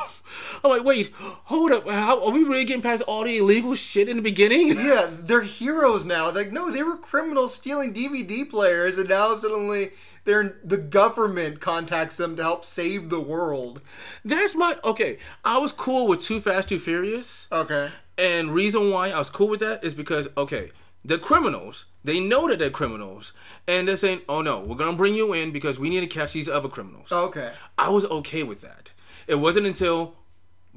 I'm 0.63 0.69
like, 0.71 0.83
wait, 0.83 1.11
hold 1.19 1.71
up. 1.71 1.87
How, 1.87 2.23
are 2.25 2.31
we 2.31 2.43
really 2.43 2.65
getting 2.65 2.81
past 2.81 3.03
all 3.07 3.23
the 3.23 3.37
illegal 3.37 3.75
shit 3.75 4.09
in 4.09 4.17
the 4.17 4.21
beginning? 4.23 4.77
Yeah, 4.89 5.09
they're 5.11 5.41
heroes 5.41 6.05
now. 6.05 6.31
Like, 6.31 6.51
no, 6.51 6.71
they 6.71 6.83
were 6.83 6.97
criminals 6.97 7.53
stealing 7.53 7.93
DVD 7.93 8.49
players, 8.49 8.97
and 8.97 9.09
now 9.09 9.35
suddenly 9.35 9.91
they're 10.25 10.57
the 10.63 10.77
government 10.77 11.59
contacts 11.59 12.17
them 12.17 12.35
to 12.37 12.43
help 12.43 12.65
save 12.65 13.09
the 13.09 13.19
world. 13.21 13.81
That's 14.25 14.55
my 14.55 14.77
okay. 14.83 15.17
I 15.45 15.57
was 15.59 15.71
cool 15.71 16.07
with 16.07 16.21
Too 16.21 16.41
Fast, 16.41 16.69
Too 16.69 16.79
Furious, 16.79 17.47
Okay. 17.51 17.91
and 18.17 18.53
reason 18.53 18.89
why 18.91 19.09
I 19.11 19.17
was 19.19 19.29
cool 19.29 19.47
with 19.49 19.59
that 19.61 19.83
is 19.83 19.93
because 19.93 20.27
okay, 20.37 20.71
the 21.05 21.17
criminals 21.17 21.85
they 22.03 22.19
know 22.19 22.47
that 22.47 22.59
they're 22.59 22.69
criminals, 22.69 23.33
and 23.67 23.87
they're 23.87 23.97
saying, 23.97 24.21
"Oh 24.29 24.41
no, 24.41 24.61
we're 24.63 24.75
gonna 24.75 24.95
bring 24.97 25.15
you 25.15 25.33
in 25.33 25.51
because 25.51 25.77
we 25.79 25.89
need 25.89 26.01
to 26.01 26.07
catch 26.07 26.33
these 26.33 26.49
other 26.49 26.69
criminals." 26.69 27.11
Okay. 27.11 27.51
I 27.77 27.89
was 27.89 28.05
okay 28.05 28.43
with 28.43 28.61
that. 28.61 28.93
It 29.27 29.35
wasn't 29.35 29.67
until 29.67 30.15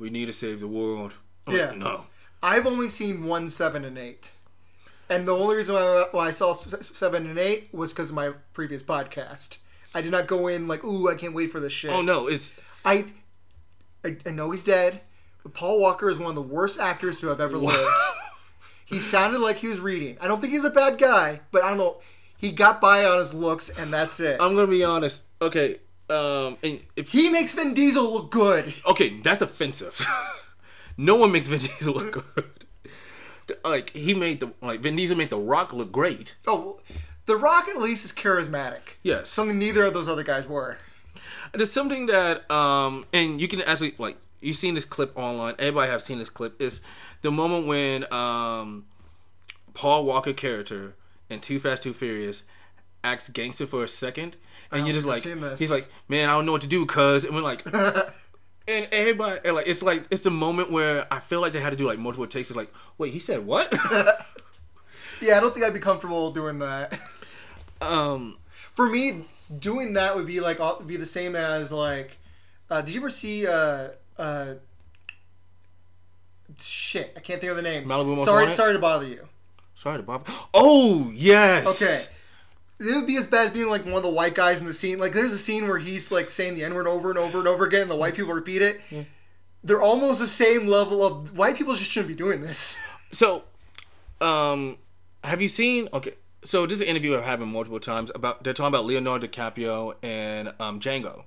we 0.03 0.11
need 0.11 0.27
to 0.27 0.33
save 0.33 0.59
the 0.61 0.67
world. 0.69 1.15
I'm 1.47 1.55
like, 1.55 1.63
Yeah. 1.63 1.75
no. 1.77 2.07
I've 2.43 2.67
only 2.67 2.89
seen 2.89 3.25
one, 3.25 3.49
seven, 3.49 3.85
and 3.85 3.97
eight. 3.97 4.33
And 5.09 5.29
the 5.29 5.35
only 5.37 5.57
reason 5.57 5.77
why, 5.77 6.07
why 6.11 6.27
I 6.29 6.31
saw 6.33 6.53
seven 6.55 7.27
and 7.27 7.39
eight 7.39 7.69
was 7.73 7.93
because 7.93 8.11
of 8.11 8.17
my 8.17 8.33
previous 8.53 8.83
podcast. 8.83 9.59
I 9.95 10.01
did 10.03 10.11
not 10.11 10.27
go 10.27 10.49
in 10.49 10.67
like, 10.67 10.83
ooh, 10.85 11.09
I 11.09 11.15
can't 11.15 11.35
wait 11.35 11.51
for 11.51 11.61
this 11.61 11.73
shit. 11.73 11.91
Oh 11.93 12.03
no, 12.03 12.27
it's 12.27 12.55
I, 12.85 13.05
I, 14.05 14.17
I 14.27 14.31
know 14.31 14.51
he's 14.51 14.65
dead, 14.65 15.03
but 15.43 15.55
Paul 15.55 15.79
Walker 15.81 16.09
is 16.11 16.19
one 16.19 16.31
of 16.31 16.35
the 16.35 16.43
worst 16.43 16.81
actors 16.81 17.21
to 17.21 17.29
have 17.29 17.41
ever 17.41 17.57
lived. 17.59 17.79
He 18.87 19.01
sounded 19.01 19.41
like 19.41 19.59
he 19.59 19.69
was 19.69 19.81
reading. 19.81 20.17
I 20.21 20.29
don't 20.29 20.41
think 20.41 20.53
he's 20.53 20.65
a 20.65 20.71
bad 20.71 20.99
guy, 20.99 21.41
but 21.51 21.63
I 21.63 21.69
don't 21.71 21.79
know. 21.79 22.01
He 22.37 22.51
got 22.51 22.81
by 22.81 23.05
on 23.05 23.19
his 23.19 23.33
looks, 23.33 23.69
and 23.71 23.93
that's 23.93 24.19
it. 24.19 24.41
I'm 24.41 24.55
gonna 24.55 24.67
be 24.67 24.83
honest. 24.83 25.23
Okay, 25.41 25.79
um, 26.13 26.59
and 26.63 26.81
if 26.97 27.09
he 27.11 27.29
makes 27.29 27.53
Vin 27.53 27.75
Diesel 27.75 28.13
look 28.13 28.31
good. 28.31 28.75
okay, 28.87 29.21
that's 29.21 29.41
offensive. 29.41 30.07
no 30.97 31.17
one 31.17 31.33
makes 31.33 31.47
Vin 31.47 31.59
Diesel 31.61 31.95
look 31.95 32.13
good. 32.13 32.45
Like 33.65 33.91
he 33.91 34.15
made 34.15 34.41
the 34.41 34.53
like 34.61 34.81
Vin 34.81 34.97
Diesel 34.97 35.17
made 35.17 35.31
the 35.31 35.39
Rock 35.39 35.73
look 35.73 35.91
great. 35.91 36.37
Oh, 36.47 36.81
The 37.27 37.37
Rock 37.37 37.69
at 37.69 37.81
least 37.81 38.05
is 38.05 38.13
charismatic. 38.13 38.97
Yes. 39.03 39.29
Something 39.31 39.59
neither 39.59 39.85
of 39.85 39.95
those 39.95 40.09
other 40.09 40.23
guys 40.23 40.47
were. 40.47 40.79
There's 41.53 41.73
something 41.73 42.07
that 42.07 42.51
um, 42.51 43.05
and 43.13 43.41
you 43.41 43.49
can 43.49 43.61
actually 43.63 43.95
like 43.99 44.17
you've 44.41 44.57
seen 44.57 44.75
this 44.75 44.85
clip 44.85 45.17
online. 45.17 45.55
Everybody 45.59 45.91
have 45.91 46.03
seen 46.03 46.19
this 46.19 46.31
clip. 46.31 46.61
Is 46.61 46.81
the 47.23 47.31
moment 47.31 47.67
when 47.67 48.13
um, 48.13 48.87
Paul 49.75 50.05
Walker 50.05 50.33
character 50.33 50.95
in 51.29 51.41
Too 51.41 51.59
Fast 51.59 51.83
Too 51.83 51.93
Furious 51.93 52.45
acts 53.05 53.29
gangster 53.29 53.67
for 53.67 53.83
a 53.83 53.89
second, 53.89 54.37
and 54.73 54.87
you're 54.87 54.95
just 54.95 55.07
like, 55.07 55.17
I've 55.19 55.23
seen 55.23 55.41
this. 55.41 55.59
he's 55.59 55.71
like, 55.71 55.89
man, 56.09 56.29
I 56.29 56.33
don't 56.33 56.47
know 56.47 56.53
what 56.53 56.63
to 56.63 56.67
do, 56.67 56.85
cuz, 56.87 57.25
and 57.25 57.35
we're 57.35 57.43
like. 57.43 57.65
And 58.69 58.87
everybody, 58.93 59.41
and 59.45 59.57
like, 59.57 59.67
it's 59.67 59.83
like 59.83 60.05
it's 60.09 60.23
the 60.23 60.31
moment 60.31 60.71
where 60.71 61.13
I 61.13 61.19
feel 61.19 61.41
like 61.41 61.53
they 61.53 61.59
had 61.59 61.71
to 61.71 61.77
do 61.77 61.85
like 61.85 61.99
multiple 61.99 62.29
takes. 62.29 62.49
It's 62.49 62.57
like, 62.57 62.73
wait, 62.97 63.13
he 63.13 63.19
said 63.19 63.45
what? 63.45 63.73
Yeah, 65.21 65.37
I 65.37 65.41
don't 65.41 65.53
think 65.55 65.65
I'd 65.67 65.75
be 65.75 65.81
comfortable 65.81 66.31
doing 66.31 66.59
that. 66.61 66.99
um, 67.81 68.39
For 68.53 68.89
me, 68.89 69.25
doing 69.59 69.93
that 69.95 70.15
would 70.17 70.27
be 70.27 70.41
like 70.41 70.59
would 70.61 70.87
be 70.87 70.97
the 70.97 71.07
same 71.07 71.35
as 71.37 71.71
like. 71.73 72.19
Uh, 72.71 72.83
did 72.83 72.95
you 72.95 73.01
ever 73.01 73.11
see? 73.11 73.47
Uh, 73.49 73.89
uh, 74.17 74.55
shit, 76.59 77.13
I 77.17 77.21
can't 77.21 77.41
think 77.41 77.51
of 77.51 77.57
the 77.57 77.63
name. 77.63 77.85
Malibu 77.85 78.25
sorry, 78.25 78.49
sorry 78.49 78.73
to 78.73 78.79
bother 78.79 79.07
you. 79.07 79.29
sorry 79.75 79.99
to 79.99 80.03
bother. 80.03 80.33
Oh 80.55 81.11
yes. 81.15 81.83
Okay. 81.83 82.03
It 82.87 82.95
would 82.97 83.07
be 83.07 83.17
as 83.17 83.27
bad 83.27 83.47
as 83.47 83.51
being 83.53 83.69
like 83.69 83.85
one 83.85 83.95
of 83.95 84.03
the 84.03 84.11
white 84.11 84.35
guys 84.35 84.61
in 84.61 84.67
the 84.67 84.75
scene. 84.75 84.99
Like, 84.99 85.13
there's 85.13 85.33
a 85.33 85.39
scene 85.39 85.69
where 85.69 85.79
he's 85.79 86.11
like 86.11 86.31
saying 86.31 86.55
the 86.55 86.65
N 86.65 86.75
word 86.75 86.87
over 86.87 87.11
and 87.11 87.19
over 87.19 87.39
and 87.39 87.49
over 87.49 87.65
again, 87.65 87.83
and 87.83 87.91
the 87.91 87.97
white 87.97 88.15
people 88.15 88.33
repeat 88.33 88.63
it. 88.63 88.81
They're 89.65 89.83
almost 89.83 90.19
the 90.21 90.27
same 90.27 90.67
level 90.67 91.05
of 91.05 91.37
white 91.39 91.57
people 91.57 91.75
just 91.75 91.91
shouldn't 91.91 92.09
be 92.09 92.15
doing 92.15 92.41
this. 92.41 92.79
So, 93.15 93.45
um, 94.23 94.79
have 95.23 95.43
you 95.43 95.49
seen? 95.49 95.87
Okay, 95.93 96.15
so 96.43 96.65
this 96.65 96.77
is 96.77 96.81
an 96.81 96.89
interview 96.89 97.15
I've 97.15 97.25
had 97.25 97.41
multiple 97.41 97.79
times 97.79 98.11
about. 98.15 98.43
They're 98.43 98.55
talking 98.55 98.69
about 98.69 98.87
Leonardo 98.87 99.27
DiCaprio 99.27 99.95
and 100.03 100.55
um, 100.59 100.81
Django. 100.81 101.25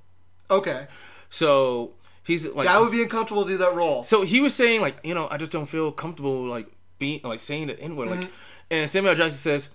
Okay, 0.49 0.87
So 1.29 1.93
he's 2.23 2.47
like, 2.47 2.65
that 2.65 2.81
would 2.81 2.91
be 2.91 3.03
uncomfortable 3.03 3.43
to 3.43 3.49
do 3.49 3.57
that 3.57 3.75
role. 3.75 4.03
so 4.03 4.23
he 4.23 4.41
was 4.41 4.55
saying 4.55 4.81
like, 4.81 4.97
you 5.03 5.13
know, 5.13 5.27
I 5.29 5.37
just 5.37 5.51
don't 5.51 5.67
feel 5.67 5.91
comfortable 5.91 6.43
like 6.45 6.65
being 6.97 7.21
like 7.23 7.39
saying 7.39 7.67
the 7.67 7.79
N 7.79 7.95
word. 7.95 8.09
Mm-hmm. 8.09 8.21
Like, 8.21 8.31
and 8.71 8.89
Samuel. 8.89 9.13
Jackson 9.13 9.37
says, 9.37 9.69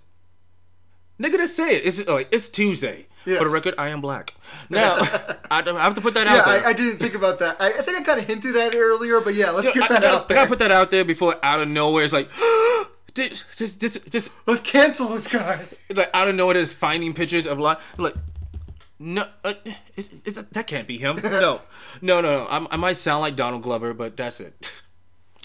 "Nigga, 1.20 1.36
just 1.36 1.54
say 1.56 1.76
it. 1.76 1.86
It's 1.86 2.06
like 2.06 2.28
it's 2.32 2.48
Tuesday. 2.48 3.06
Yeah. 3.26 3.36
For 3.36 3.44
the 3.44 3.50
record, 3.50 3.74
I 3.76 3.88
am 3.88 4.00
black. 4.00 4.32
Now, 4.70 4.94
I, 5.50 5.60
I 5.60 5.82
have 5.82 5.94
to 5.94 6.00
put 6.00 6.14
that 6.14 6.26
Yeah, 6.26 6.36
out 6.36 6.46
there. 6.46 6.66
I, 6.66 6.70
I 6.70 6.72
didn't 6.72 6.98
think 7.00 7.14
about 7.14 7.38
that. 7.40 7.60
I, 7.60 7.66
I 7.68 7.82
think 7.82 7.98
I 7.98 8.02
kind 8.02 8.18
of 8.18 8.26
hinted 8.26 8.56
at 8.56 8.74
it 8.74 8.78
earlier, 8.78 9.20
but 9.20 9.34
yeah, 9.34 9.50
let's 9.50 9.74
You 9.74 9.80
know, 9.82 9.86
get 9.88 9.90
that 9.90 9.98
I 9.98 10.00
gotta, 10.06 10.16
out 10.16 10.28
there. 10.28 10.38
I 10.38 10.40
gotta 10.40 10.48
put 10.48 10.58
that 10.60 10.70
out 10.70 10.90
there 10.90 11.04
before 11.04 11.36
out 11.42 11.60
of 11.60 11.68
nowhere 11.68 12.04
it's 12.04 12.14
like, 12.14 12.30
this, 13.14 13.44
this, 13.58 13.76
this, 13.76 13.98
this, 13.98 14.30
Let's 14.46 14.62
cancel 14.62 15.08
this 15.08 15.28
guy. 15.28 15.68
like 15.94 16.08
out 16.14 16.28
of 16.28 16.34
nowhere 16.34 16.54
there's 16.54 16.72
finding 16.72 17.12
pictures 17.12 17.46
of 17.46 17.58
like 17.58 17.78
like 17.98 18.14
no 18.98 19.26
uh, 19.44 19.54
is, 19.96 20.22
is 20.24 20.34
that, 20.34 20.52
that 20.52 20.66
can't 20.66 20.86
be 20.88 20.96
him 20.98 21.16
no 21.24 21.60
no 22.00 22.20
no 22.20 22.22
no 22.22 22.46
I'm, 22.50 22.68
i 22.70 22.76
might 22.76 22.96
sound 22.98 23.22
like 23.22 23.34
donald 23.34 23.62
glover 23.62 23.94
but 23.94 24.14
that's 24.16 24.40
it 24.40 24.72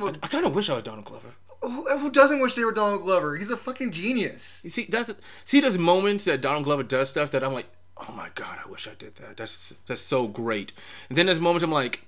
i, 0.01 0.07
I 0.21 0.27
kind 0.27 0.45
of 0.45 0.53
wish 0.53 0.69
i 0.69 0.73
was 0.73 0.83
donald 0.83 1.05
glover 1.05 1.33
Who, 1.69 1.97
who 1.97 2.09
doesn't 2.11 2.39
wish 2.39 2.55
they 2.55 2.63
were 2.65 2.71
Donald 2.71 3.03
Glover? 3.03 3.35
He's 3.37 3.49
a 3.51 3.57
fucking 3.57 3.91
genius. 3.91 4.61
you 4.63 4.69
see 4.69 4.85
that's 4.89 5.13
see 5.43 5.59
those 5.59 5.77
moments 5.77 6.25
that 6.25 6.41
donald 6.41 6.63
glover 6.63 6.83
does 6.83 7.09
stuff 7.09 7.31
that 7.31 7.43
i'm 7.43 7.53
like 7.53 7.67
oh 7.97 8.11
my 8.15 8.29
god 8.35 8.59
i 8.65 8.69
wish 8.69 8.87
i 8.87 8.93
did 8.97 9.15
that 9.15 9.37
that's 9.37 9.73
that's 9.87 10.01
so 10.01 10.27
great 10.27 10.73
and 11.09 11.17
then 11.17 11.25
there's 11.27 11.39
moments 11.39 11.63
i'm 11.63 11.71
like 11.71 12.01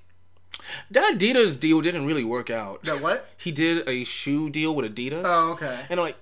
that 0.92 1.14
adidas 1.14 1.60
deal 1.60 1.82
didn't 1.82 2.06
really 2.06 2.24
work 2.24 2.50
out 2.50 2.84
That 2.84 3.02
what? 3.02 3.28
he 3.38 3.52
did 3.52 3.88
a 3.88 4.04
shoe 4.04 4.50
deal 4.50 4.74
with 4.76 4.94
adidas 4.94 5.22
Oh, 5.26 5.52
okay. 5.54 5.86
and 5.90 6.00
i'm 6.00 6.06
like 6.06 6.18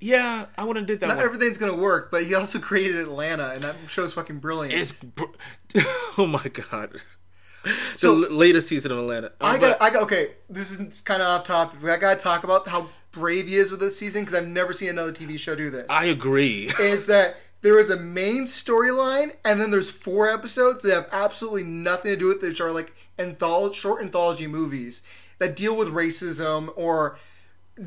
yeah 0.00 0.46
i 0.56 0.64
wouldn't 0.64 0.86
did 0.86 1.00
that 1.00 1.08
Not 1.08 1.16
one. 1.16 1.24
everything's 1.26 1.58
gonna 1.58 1.74
work, 1.74 2.10
but 2.10 2.24
he 2.24 2.34
also 2.34 2.58
created 2.70 2.96
Atlanta, 2.96 3.50
and 3.50 3.62
that 3.62 3.76
show's 3.86 4.14
fucking 4.14 4.38
brilliant. 4.38 4.74
It's 4.80 4.92
br- 4.92 5.24
oh 6.18 6.26
my 6.26 6.44
god. 6.44 7.02
The 7.62 7.72
So- 7.96 8.22
l- 8.22 8.30
latest 8.32 8.68
season 8.68 8.92
of 8.92 8.98
Atlanta. 8.98 9.32
I 9.40 9.54
Um, 9.54 9.60
got, 9.60 9.82
I 9.82 9.90
got. 9.90 10.02
Okay, 10.04 10.32
this 10.48 10.70
is 10.78 11.00
kind 11.02 11.20
of 11.22 11.28
off 11.28 11.44
topic, 11.44 11.78
but 11.82 11.90
I 11.90 11.96
gotta 11.96 12.18
talk 12.18 12.44
about 12.44 12.66
how 12.68 12.88
brave 13.12 13.48
he 13.48 13.56
is 13.56 13.70
with 13.70 13.80
this 13.80 13.98
season 13.98 14.22
because 14.22 14.34
I've 14.34 14.48
never 14.48 14.72
seen 14.72 14.88
another 14.88 15.12
TV 15.12 15.38
show 15.38 15.54
do 15.54 15.68
this. 15.70 15.86
I 15.90 16.06
agree. 16.06 16.70
is 16.80 17.06
that 17.06 17.36
there 17.62 17.78
is 17.78 17.90
a 17.90 17.96
main 17.98 18.44
storyline, 18.44 19.32
and 19.44 19.60
then 19.60 19.70
there's 19.70 19.90
four 19.90 20.30
episodes 20.30 20.82
that 20.84 20.94
have 20.94 21.06
absolutely 21.12 21.64
nothing 21.64 22.10
to 22.12 22.16
do 22.16 22.28
with 22.28 22.42
it, 22.42 22.48
which 22.48 22.60
are 22.60 22.72
like 22.72 22.94
anthology, 23.18 23.74
short 23.78 24.00
anthology 24.02 24.46
movies 24.46 25.02
that 25.38 25.54
deal 25.56 25.76
with 25.76 25.88
racism 25.88 26.70
or 26.76 27.18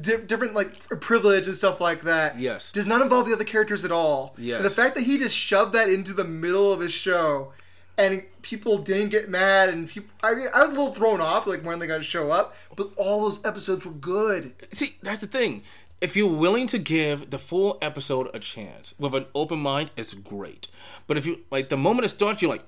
di- 0.01 0.17
different 0.17 0.53
like 0.53 0.87
privilege 1.01 1.47
and 1.47 1.55
stuff 1.55 1.81
like 1.81 2.01
that. 2.01 2.37
Yes. 2.39 2.71
does 2.71 2.85
not 2.85 3.01
involve 3.01 3.25
the 3.27 3.33
other 3.33 3.43
characters 3.43 3.83
at 3.85 3.91
all. 3.91 4.35
Yes. 4.37 4.57
and 4.57 4.65
the 4.65 4.69
fact 4.69 4.93
that 4.95 5.01
he 5.05 5.17
just 5.17 5.35
shoved 5.35 5.73
that 5.73 5.89
into 5.89 6.13
the 6.13 6.23
middle 6.23 6.71
of 6.71 6.79
his 6.79 6.93
show. 6.93 7.53
And 7.97 8.23
people 8.41 8.79
didn't 8.79 9.09
get 9.09 9.29
mad, 9.29 9.69
and 9.69 9.87
people. 9.87 10.09
I, 10.23 10.33
mean, 10.33 10.47
I 10.53 10.61
was 10.61 10.71
a 10.71 10.73
little 10.73 10.93
thrown 10.93 11.21
off, 11.21 11.45
like 11.45 11.63
when 11.63 11.77
they 11.79 11.85
got 11.85 11.97
to 11.97 12.03
show 12.03 12.31
up. 12.31 12.55
But 12.75 12.89
all 12.97 13.21
those 13.21 13.45
episodes 13.45 13.85
were 13.85 13.91
good. 13.91 14.53
See, 14.71 14.97
that's 15.03 15.21
the 15.21 15.27
thing. 15.27 15.63
If 16.01 16.15
you're 16.15 16.33
willing 16.33 16.67
to 16.67 16.79
give 16.79 17.29
the 17.29 17.39
full 17.39 17.77
episode 17.81 18.29
a 18.33 18.39
chance 18.39 18.93
with 18.97 19.13
an 19.13 19.25
open 19.35 19.59
mind, 19.59 19.91
it's 19.95 20.13
great. 20.15 20.67
But 21.07 21.17
if 21.17 21.25
you 21.25 21.41
like 21.51 21.69
the 21.69 21.77
moment 21.77 22.05
it 22.05 22.09
starts, 22.09 22.41
you're 22.41 22.51
like, 22.51 22.65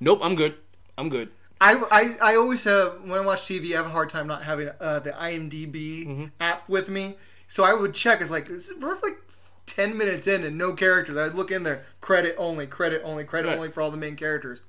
nope, 0.00 0.20
I'm 0.22 0.34
good. 0.34 0.54
I'm 0.98 1.08
good. 1.08 1.30
I, 1.60 1.82
I, 1.90 2.32
I 2.32 2.36
always 2.36 2.64
have 2.64 3.00
when 3.02 3.18
I 3.18 3.24
watch 3.24 3.42
TV, 3.42 3.72
I 3.72 3.78
have 3.78 3.86
a 3.86 3.90
hard 3.90 4.10
time 4.10 4.26
not 4.26 4.42
having 4.42 4.68
uh, 4.80 4.98
the 5.00 5.10
IMDb 5.12 6.30
app 6.40 6.68
with 6.68 6.88
me. 6.88 7.16
So 7.48 7.64
I 7.64 7.72
would 7.72 7.94
check. 7.94 8.20
It's 8.20 8.30
like 8.30 8.48
it's, 8.50 8.72
we're 8.80 8.94
like 8.94 9.18
ten 9.66 9.96
minutes 9.98 10.26
in 10.26 10.44
and 10.44 10.56
no 10.56 10.72
characters. 10.72 11.16
I'd 11.16 11.34
look 11.34 11.50
in 11.50 11.62
there, 11.64 11.84
credit 12.00 12.34
only, 12.38 12.66
credit 12.66 13.02
only, 13.04 13.24
credit 13.24 13.48
Right. 13.48 13.56
only 13.56 13.70
for 13.70 13.80
all 13.82 13.90
the 13.90 13.96
main 13.96 14.16
characters. 14.16 14.62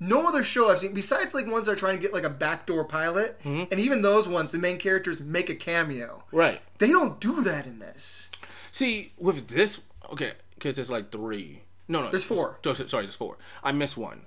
No 0.00 0.28
other 0.28 0.44
show 0.44 0.70
I've 0.70 0.78
seen 0.78 0.94
besides 0.94 1.34
like 1.34 1.46
ones 1.48 1.66
that 1.66 1.72
are 1.72 1.76
trying 1.76 1.96
to 1.96 2.00
get 2.02 2.12
like 2.14 2.22
a 2.22 2.30
backdoor 2.30 2.84
pilot, 2.84 3.36
and 3.44 3.72
even 3.72 4.02
those 4.02 4.28
ones, 4.28 4.52
the 4.52 4.58
main 4.58 4.78
characters 4.78 5.20
make 5.20 5.50
a 5.50 5.56
cameo. 5.56 6.22
Right. 6.30 6.60
They 6.78 6.90
don't 6.90 7.18
do 7.20 7.42
that 7.42 7.66
in 7.66 7.80
this. 7.80 8.30
See, 8.70 9.12
with 9.18 9.48
this, 9.48 9.80
okay, 10.12 10.32
because 10.54 10.76
there's 10.76 10.88
like 10.90 11.10
three. 11.10 11.62
No, 11.88 12.02
no, 12.02 12.10
There's 12.10 12.22
four. 12.22 12.60
Oh, 12.64 12.74
Sorry, 12.74 13.06
there's 13.06 13.16
four. 13.16 13.38
I 13.64 13.72
missed 13.72 13.96
one, 13.96 14.20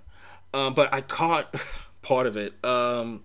um, 0.54 0.74
but 0.74 0.94
I 0.94 1.00
caught 1.00 1.56
part 2.02 2.28
of 2.28 2.36
it. 2.36 2.54
Um, 2.66 3.22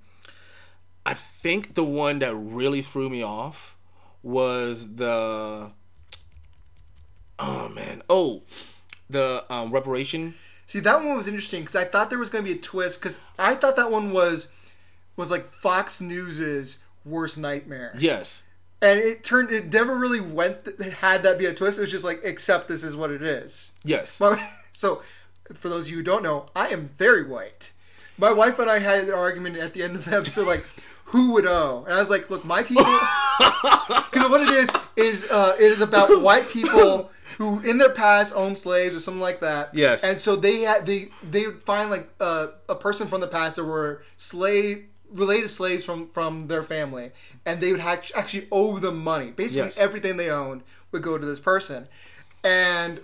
I 1.05 1.15
think 1.15 1.75
the 1.75 1.83
one 1.85 2.19
that 2.21 2.35
really 2.35 2.83
threw 2.83 3.09
me 3.11 3.23
off 3.23 3.77
was 4.23 4.97
the. 4.97 5.73
Oh 7.39 7.69
man! 7.69 8.03
Oh, 8.09 8.43
the 9.11 9.45
um, 9.51 9.71
reparation. 9.71 10.35
See, 10.67 10.81
that 10.81 10.97
one 10.97 11.17
was 11.17 11.29
interesting 11.29 11.61
because 11.63 11.77
I 11.77 11.85
thought 11.85 12.11
there 12.11 12.19
was 12.19 12.31
going 12.31 12.45
to 12.45 12.53
be 12.53 12.59
a 12.59 12.61
twist 12.61 13.01
because 13.01 13.21
I 13.39 13.55
thought 13.55 13.77
that 13.77 13.91
one 13.91 14.11
was 14.13 14.49
was 15.17 15.31
like 15.31 15.47
Fox 15.47 16.01
News's 16.01 16.79
worst 17.05 17.39
nightmare. 17.39 17.95
Yes. 17.99 18.43
and 18.83 18.99
it 18.99 19.23
turned 19.25 19.51
it 19.53 19.73
never 19.73 19.97
really 19.97 20.21
went 20.21 20.83
had 20.83 21.23
that 21.23 21.39
be 21.39 21.47
a 21.47 21.55
twist 21.55 21.79
it 21.79 21.83
was 21.83 21.91
just 21.91 22.05
like 22.05 22.23
accept 22.25 22.69
this 22.69 22.83
is 22.85 22.95
what 22.97 23.11
it 23.11 23.23
is 23.23 23.71
Yes. 23.85 24.21
So 24.73 25.01
for 25.55 25.69
those 25.71 25.87
of 25.87 25.93
you 25.93 25.99
who 25.99 26.03
don't 26.03 26.23
know 26.25 26.47
i 26.57 26.67
am 26.69 26.89
very 26.89 27.25
white 27.25 27.73
My 28.19 28.33
wife 28.33 28.59
and 28.59 28.69
I 28.69 28.81
had 28.81 29.05
an 29.05 29.15
argument 29.15 29.57
at 29.57 29.73
the 29.73 29.83
end 29.85 29.95
of 29.97 30.05
the 30.05 30.17
episode, 30.17 30.47
like 30.49 30.67
who 31.07 31.33
would 31.35 31.47
owe, 31.47 31.85
and 31.85 31.95
I 31.95 31.99
was 32.01 32.11
like, 32.11 32.29
look, 32.31 32.45
my 32.45 32.63
people, 32.65 32.85
because 34.11 34.29
what 34.29 34.41
it 34.41 34.51
is 34.51 34.69
is 34.97 35.31
uh, 35.31 35.55
it 35.59 35.71
is 35.71 35.81
about 35.81 36.21
white 36.21 36.49
people. 36.51 37.11
Who 37.39 37.61
in 37.61 37.79
their 37.79 37.91
past 37.91 38.33
owned 38.35 38.57
slaves 38.59 38.97
or 38.97 39.01
something 39.01 39.21
like 39.21 39.41
that? 39.41 39.75
Yes. 39.75 40.03
And 40.03 40.19
so 40.21 40.37
they 40.37 40.61
had 40.63 40.87
they 40.87 41.09
they 41.23 41.47
would 41.47 41.63
find 41.63 41.91
like 41.91 42.09
uh, 42.21 42.49
a 42.69 42.75
person 42.75 43.09
from 43.09 43.21
the 43.21 43.27
past 43.29 43.57
that 43.57 43.65
were 43.65 44.03
slave 44.17 44.87
related 45.13 45.49
slaves 45.49 45.85
from 45.85 46.09
from 46.09 46.47
their 46.49 46.63
family, 46.63 47.11
and 47.45 47.61
they 47.61 47.73
would 47.73 47.81
hac- 47.81 48.11
actually 48.15 48.49
owe 48.51 48.79
them 48.79 48.99
money. 48.99 49.31
Basically, 49.33 49.67
Yes. 49.67 49.79
everything 49.79 50.17
they 50.17 50.31
owned 50.31 50.63
would 50.93 51.03
go 51.03 51.19
to 51.19 51.27
this 51.27 51.41
person, 51.41 51.89
and 52.43 53.01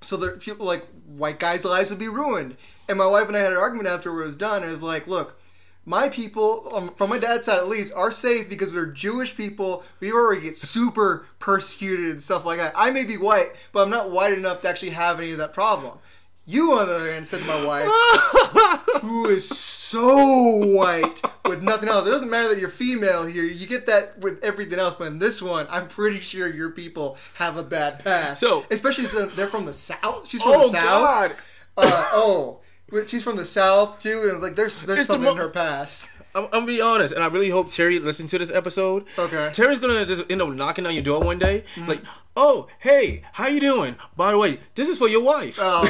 so 0.00 0.16
there 0.16 0.36
people 0.36 0.66
like 0.66 0.86
white 1.16 1.38
guys' 1.38 1.64
lives 1.64 1.90
would 1.90 1.98
be 1.98 2.08
ruined. 2.08 2.56
And 2.88 2.98
my 2.98 3.06
wife 3.06 3.28
and 3.28 3.36
I 3.36 3.40
had 3.40 3.52
an 3.52 3.58
argument 3.58 3.88
after 3.88 4.10
it 4.20 4.24
was 4.26 4.34
done. 4.36 4.56
And 4.56 4.66
it 4.66 4.70
was 4.70 4.82
like, 4.82 5.06
look, 5.06 5.40
my 5.84 6.08
people, 6.08 6.70
um, 6.74 6.88
from 6.94 7.10
my 7.10 7.18
dad's 7.18 7.46
side 7.46 7.58
at 7.58 7.68
least, 7.68 7.92
are 7.94 8.10
safe 8.12 8.48
because 8.48 8.72
we're 8.72 8.86
Jewish 8.86 9.36
people. 9.36 9.84
We 10.00 10.12
already 10.12 10.42
get 10.42 10.56
super 10.56 11.26
persecuted 11.38 12.06
and 12.10 12.22
stuff 12.22 12.44
like 12.44 12.58
that. 12.58 12.72
I 12.76 12.90
may 12.90 13.04
be 13.04 13.16
white, 13.16 13.48
but 13.72 13.82
I'm 13.82 13.90
not 13.90 14.10
white 14.10 14.32
enough 14.32 14.62
to 14.62 14.68
actually 14.68 14.90
have 14.90 15.18
any 15.18 15.32
of 15.32 15.38
that 15.38 15.52
problem. 15.52 15.98
You, 16.44 16.72
on 16.72 16.88
the 16.88 16.94
other 16.96 17.12
hand, 17.12 17.24
said 17.26 17.40
to 17.40 17.46
my 17.46 17.64
wife, 17.64 17.88
who 19.00 19.26
is 19.28 19.48
so 19.48 20.56
white 20.74 21.20
with 21.44 21.62
nothing 21.62 21.88
else. 21.88 22.06
It 22.06 22.10
doesn't 22.10 22.30
matter 22.30 22.48
that 22.48 22.58
you're 22.58 22.68
female 22.68 23.24
here. 23.24 23.44
You 23.44 23.66
get 23.66 23.86
that 23.86 24.18
with 24.18 24.42
everything 24.42 24.78
else, 24.80 24.94
but 24.94 25.06
in 25.06 25.18
this 25.20 25.40
one, 25.40 25.66
I'm 25.70 25.86
pretty 25.86 26.18
sure 26.18 26.48
your 26.52 26.70
people 26.70 27.16
have 27.34 27.56
a 27.56 27.62
bad 27.62 28.02
past. 28.04 28.40
So- 28.40 28.64
especially 28.70 29.04
since 29.04 29.34
they're 29.34 29.46
from 29.46 29.66
the 29.66 29.72
south. 29.74 30.28
She's 30.28 30.42
from 30.42 30.52
Oh 30.52 30.62
the 30.62 30.68
south. 30.68 30.84
God! 30.84 31.32
Uh, 31.76 32.08
oh, 32.12 32.60
she's 33.06 33.22
from 33.22 33.36
the 33.36 33.44
south 33.44 33.98
too, 34.00 34.28
and 34.30 34.40
like 34.42 34.54
there's 34.56 34.84
there's 34.84 35.00
It's 35.00 35.06
something 35.08 35.30
in 35.30 35.36
her 35.36 35.48
past. 35.48 36.10
I'm, 36.34 36.44
I'm 36.44 36.50
gonna 36.50 36.66
be 36.66 36.80
honest, 36.80 37.12
and 37.14 37.22
I 37.22 37.26
really 37.26 37.50
hope 37.50 37.68
Terry 37.70 37.98
listened 37.98 38.28
to 38.30 38.38
this 38.38 38.50
episode. 38.50 39.04
Okay. 39.18 39.50
Terry's 39.52 39.78
gonna 39.78 40.06
just 40.06 40.24
end 40.30 40.40
up 40.40 40.48
knocking 40.50 40.86
on 40.86 40.94
your 40.94 41.02
door 41.02 41.22
one 41.22 41.38
day, 41.38 41.64
Mm-hmm. 41.74 41.88
like, 41.88 42.00
"Oh, 42.36 42.68
hey, 42.78 43.22
how 43.32 43.46
you 43.48 43.60
doing? 43.60 43.96
By 44.16 44.30
the 44.32 44.38
way, 44.38 44.58
this 44.74 44.88
is 44.88 44.96
for 44.98 45.08
your 45.08 45.22
wife." 45.22 45.58
Oh 45.60 45.84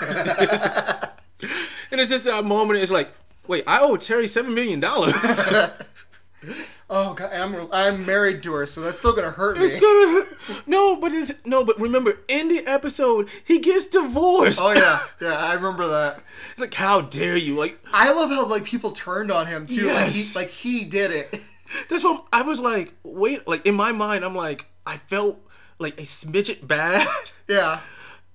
no. 0.00 1.48
and 1.90 2.00
it's 2.00 2.10
just 2.10 2.24
that 2.24 2.44
moment. 2.44 2.80
It's 2.80 2.92
like, 2.92 3.10
wait, 3.46 3.64
I 3.66 3.80
owe 3.80 3.96
Terry 3.96 4.28
seven 4.28 4.52
million 4.54 4.80
dollars. 4.80 5.14
oh 6.88 7.14
god, 7.14 7.32
I'm 7.32 7.68
I'm 7.72 8.06
married 8.06 8.42
to 8.44 8.52
her, 8.54 8.66
so 8.66 8.80
that's 8.80 8.98
still 8.98 9.12
gonna 9.12 9.30
hurt 9.30 9.58
It's 9.58 9.74
me. 9.74 9.80
gonna 9.80 10.26
no, 10.66 10.96
but 10.96 11.12
it's 11.12 11.32
no, 11.44 11.64
but 11.64 11.78
remember 11.80 12.18
in 12.28 12.48
the 12.48 12.66
episode 12.66 13.28
he 13.44 13.58
gets 13.58 13.86
divorced. 13.88 14.60
Oh 14.62 14.72
yeah, 14.72 15.00
yeah, 15.20 15.34
I 15.36 15.54
remember 15.54 15.86
that. 15.88 16.22
it's 16.52 16.60
like 16.60 16.74
how 16.74 17.00
dare 17.00 17.36
you? 17.36 17.56
Like 17.56 17.78
I 17.92 18.12
love 18.12 18.30
how 18.30 18.46
like 18.46 18.64
people 18.64 18.92
turned 18.92 19.30
on 19.30 19.46
him 19.46 19.66
too. 19.66 19.86
Like, 19.88 20.12
he, 20.12 20.18
Yes. 20.20 20.36
like 20.36 20.48
he 20.50 20.84
did 20.84 21.10
it. 21.10 21.40
that's 21.88 22.04
what 22.04 22.26
I 22.32 22.42
was 22.42 22.60
like. 22.60 22.94
Wait, 23.02 23.46
like 23.48 23.66
in 23.66 23.74
my 23.74 23.92
mind, 23.92 24.24
I'm 24.24 24.34
like 24.34 24.66
I 24.86 24.98
felt 24.98 25.40
like 25.78 25.98
a 26.00 26.04
smidget 26.04 26.66
bad, 26.66 27.06
Yeah. 27.48 27.80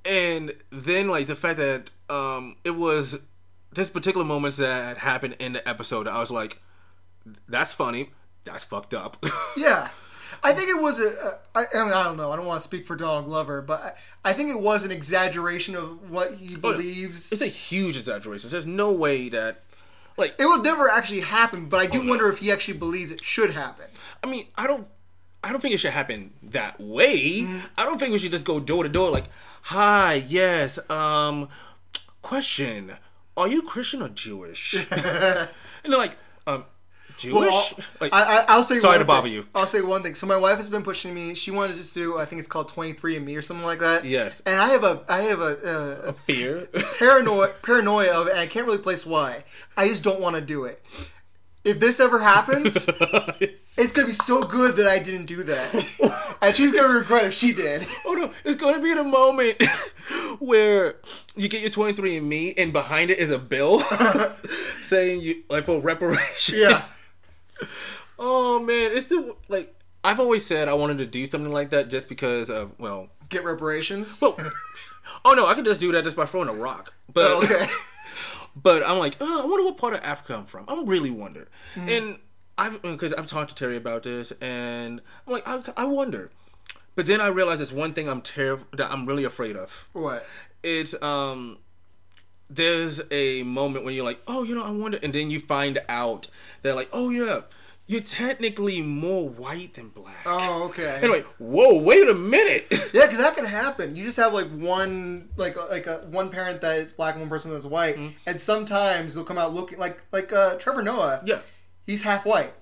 and 0.06 0.54
then 0.70 1.08
like 1.08 1.28
the 1.28 1.36
fact 1.36 1.58
that 1.58 1.92
um 2.10 2.58
it 2.66 2.72
was 2.76 3.20
this 3.74 3.90
particular 3.90 4.26
moments 4.26 4.58
that 4.58 4.98
happened 4.98 5.38
in 5.40 5.54
the 5.54 5.68
episode. 5.68 6.08
I 6.08 6.20
was 6.20 6.30
like, 6.30 6.60
that's 7.48 7.74
funny. 7.74 8.10
That's 8.44 8.64
fucked 8.64 8.94
up. 8.94 9.24
Yeah. 9.58 9.90
I 10.44 10.54
think 10.54 10.70
it 10.70 10.82
was 10.82 11.00
a. 11.00 11.40
I, 11.54 11.66
I 11.76 11.84
mean, 11.84 11.94
I 11.94 12.04
don't 12.04 12.16
know. 12.16 12.32
I 12.32 12.38
don't 12.38 12.46
want 12.46 12.62
to 12.62 12.64
speak 12.64 12.86
for 12.86 12.96
Donald 12.96 13.26
Glover, 13.26 13.62
but 13.62 13.98
I, 14.24 14.30
I 14.30 14.34
think 14.34 14.50
it 14.50 14.60
was 14.60 14.86
an 14.86 14.92
exaggeration 14.92 15.76
of 15.76 16.10
what 16.10 16.34
he 16.36 16.56
believes. 16.56 17.32
Oh, 17.32 17.36
it's 17.36 17.42
a 17.42 17.48
huge 17.48 17.98
exaggeration. 17.98 18.50
There's 18.50 18.66
no 18.66 18.92
way 18.94 19.28
that 19.30 19.62
like 20.18 20.36
it 20.40 20.46
will 20.46 20.62
never 20.64 20.90
actually 20.90 21.20
happen, 21.20 21.66
but 21.68 21.80
I 21.82 21.86
do 21.86 22.08
wonder 22.08 22.30
if 22.30 22.40
he 22.40 22.52
actually 22.52 22.78
believes 22.78 23.12
it 23.12 23.24
should 23.24 23.52
happen. 23.52 23.86
I 24.24 24.28
mean, 24.28 24.48
I 24.56 24.68
don't. 24.68 24.88
I 25.44 25.52
don't 25.52 25.60
think 25.60 25.74
it 25.74 25.80
should 25.80 25.92
happen 25.92 26.32
that 26.44 26.80
way. 26.80 27.48
I 27.78 27.84
don't 27.86 27.98
think 28.00 28.12
we 28.14 28.20
should 28.20 28.32
just 28.32 28.46
go 28.46 28.60
door 28.60 28.84
to 28.84 28.90
door 28.90 29.12
like, 29.12 29.26
"Hi, 29.64 30.24
yes, 30.28 30.80
um, 30.90 31.50
question: 32.22 32.94
Are 33.36 33.48
you 33.48 33.64
Christian 33.64 34.02
or 34.02 34.10
Jewish?" 34.10 34.74
and 34.92 35.00
they're 35.00 35.98
like, 35.98 36.12
"Um, 36.12 36.18
Jewish." 37.22 37.52
Well, 37.52 37.70
like, 38.00 38.14
I, 38.14 38.40
I, 38.40 38.46
I'll 38.48 38.64
say 38.64 38.80
sorry 38.80 38.94
one 38.94 39.00
to 39.00 39.06
bother 39.06 39.28
thing. 39.28 39.34
you. 39.34 39.46
I'll 39.56 39.66
say 39.66 39.82
one 39.82 40.04
thing. 40.04 40.16
So 40.16 40.28
my 40.28 40.38
wife 40.38 40.58
has 40.58 40.70
been 40.70 40.84
pushing 40.84 41.14
me. 41.14 41.34
She 41.34 41.52
wanted 41.52 41.74
to 41.74 41.78
just 41.78 41.94
do. 41.94 42.18
I 42.18 42.26
think 42.26 42.40
it's 42.40 42.48
called 42.48 42.70
23andMe 42.70 43.38
or 43.38 43.42
something 43.42 43.66
like 43.66 43.80
that. 43.80 44.06
Yes. 44.06 44.42
And 44.46 44.60
I 44.60 44.70
have 44.70 44.84
a 44.84 45.04
I 45.08 45.22
have 45.24 45.42
a, 45.42 45.58
uh, 45.64 46.10
a, 46.10 46.14
fear. 46.14 46.68
paranoia 47.00 47.50
paranoia 47.62 48.12
of 48.12 48.28
it, 48.28 48.32
and 48.32 48.40
I 48.40 48.48
can't 48.48 48.66
really 48.66 48.80
place 48.80 49.06
why. 49.06 49.44
I 49.78 49.88
just 49.88 50.04
don't 50.04 50.20
want 50.20 50.36
to 50.36 50.42
do 50.42 50.66
it. 50.66 50.82
If 51.64 51.80
this 51.80 52.00
ever 52.00 52.20
happens, 52.20 52.76
it's 53.40 53.92
gonna 53.92 54.08
be 54.08 54.14
so 54.14 54.44
good 54.44 54.78
that 54.78 54.88
I 54.88 54.98
didn't 54.98 55.28
do 55.28 55.44
that, 55.44 56.36
and 56.42 56.56
she's 56.56 56.72
gonna 56.72 56.92
regret 56.92 57.26
if 57.26 57.36
she 57.36 57.54
did. 57.54 57.88
oh 58.04 58.14
no, 58.14 58.32
it's 58.44 58.60
gonna 58.60 58.82
be 58.82 58.92
the 58.96 59.04
moment 59.04 59.62
where 60.40 60.96
you 61.36 61.48
get 61.48 61.62
your 61.62 61.70
23andMe 61.70 62.56
and 62.58 62.74
behind 62.74 63.12
it 63.12 63.20
is 63.20 63.30
a 63.30 63.38
bill 63.38 63.82
saying 64.82 65.22
you 65.22 65.44
like 65.50 65.66
for 65.66 65.80
reparation. 65.80 66.58
Yeah. 66.58 66.86
Oh 68.20 68.60
man, 68.60 68.92
it's 68.94 69.10
the 69.10 69.36
like 69.48 69.76
I've 70.04 70.20
always 70.20 70.46
said 70.46 70.68
I 70.68 70.74
wanted 70.74 70.98
to 71.00 71.06
do 71.06 71.26
something 71.26 71.52
like 71.52 71.70
that 71.72 71.90
just 71.90 72.08
because 72.10 72.50
of 72.50 72.78
well, 72.80 73.10
Get 73.30 73.44
reparations. 73.44 74.20
well 74.22 74.36
oh 75.26 75.34
no, 75.34 75.48
I 75.48 75.54
could 75.56 75.66
just 75.66 75.80
do 75.80 75.92
that 75.94 76.04
just 76.04 76.16
by 76.16 76.26
throwing 76.26 76.50
a 76.50 76.54
rock. 76.54 76.94
But 77.12 77.26
Oh, 77.32 77.44
okay. 77.44 77.66
but 78.56 78.84
I'm 78.88 79.00
like, 79.00 79.16
oh, 79.22 79.44
I 79.44 79.46
wonder 79.46 79.64
what 79.64 79.78
part 79.78 79.94
of 79.94 80.02
Africa 80.04 80.36
I'm 80.36 80.46
from. 80.46 80.66
I 80.68 80.82
really 80.86 81.12
wonder, 81.12 81.48
and 81.76 82.20
I've 82.58 82.82
because 82.82 83.14
I've 83.14 83.28
talked 83.28 83.50
to 83.50 83.56
Terry 83.56 83.78
about 83.78 84.04
this, 84.04 84.32
and 84.42 85.02
I'm 85.26 85.34
like, 85.34 85.48
I, 85.48 85.62
I 85.78 85.86
wonder. 85.86 86.32
But 86.96 87.06
then 87.06 87.22
I 87.22 87.28
realized 87.28 87.60
there's 87.60 87.72
one 87.74 87.94
thing 87.94 88.10
I'm 88.10 88.22
terrified 88.22 88.78
that 88.78 88.92
I'm 88.92 89.06
really 89.06 89.24
afraid 89.24 89.56
of. 89.56 89.88
What? 89.94 90.26
It's 90.62 90.94
um 91.02 91.58
there's 92.56 93.02
a 93.12 93.44
moment 93.44 93.86
when 93.86 93.94
you're 93.96 94.06
like, 94.06 94.22
oh, 94.28 94.44
you 94.44 94.56
know, 94.56 94.64
I 94.64 94.72
wonder, 94.72 95.00
and 95.02 95.14
then 95.14 95.30
you 95.32 95.40
find 95.40 95.80
out 95.88 96.28
that 96.64 96.76
like, 96.76 96.90
oh 96.92 97.10
yeah, 97.10 97.42
you're 97.88 98.02
technically 98.02 98.82
more 98.82 99.28
white 99.30 99.74
than 99.76 99.90
black. 99.90 100.24
Oh, 100.26 100.66
okay. 100.66 101.00
Anyway, 101.02 101.24
whoa, 101.40 101.82
wait 101.82 102.08
a 102.10 102.14
minute. 102.14 102.68
Yeah, 102.94 103.04
because 103.06 103.20
that 103.20 103.36
can 103.38 103.46
happen. 103.46 103.96
You 103.96 104.04
just 104.04 104.18
have 104.18 104.34
like 104.34 104.50
one, 104.50 105.30
like 105.38 105.56
like 105.70 105.88
a 105.88 106.00
one 106.10 106.30
parent 106.30 106.60
that 106.62 106.78
is 106.80 106.92
black 106.92 107.14
and 107.16 107.22
one 107.22 107.30
person 107.30 107.52
that's 107.52 107.66
white, 107.66 107.98
and 108.26 108.38
sometimes 108.40 109.16
they'll 109.16 109.24
come 109.24 109.38
out 109.38 109.54
looking 109.54 109.80
like 109.80 110.04
like 110.12 110.34
uh, 110.34 110.56
Trevor 110.56 110.82
Noah. 110.82 111.22
Yeah. 111.26 111.40
he's 111.86 112.04
half 112.04 112.26
white. 112.26 112.54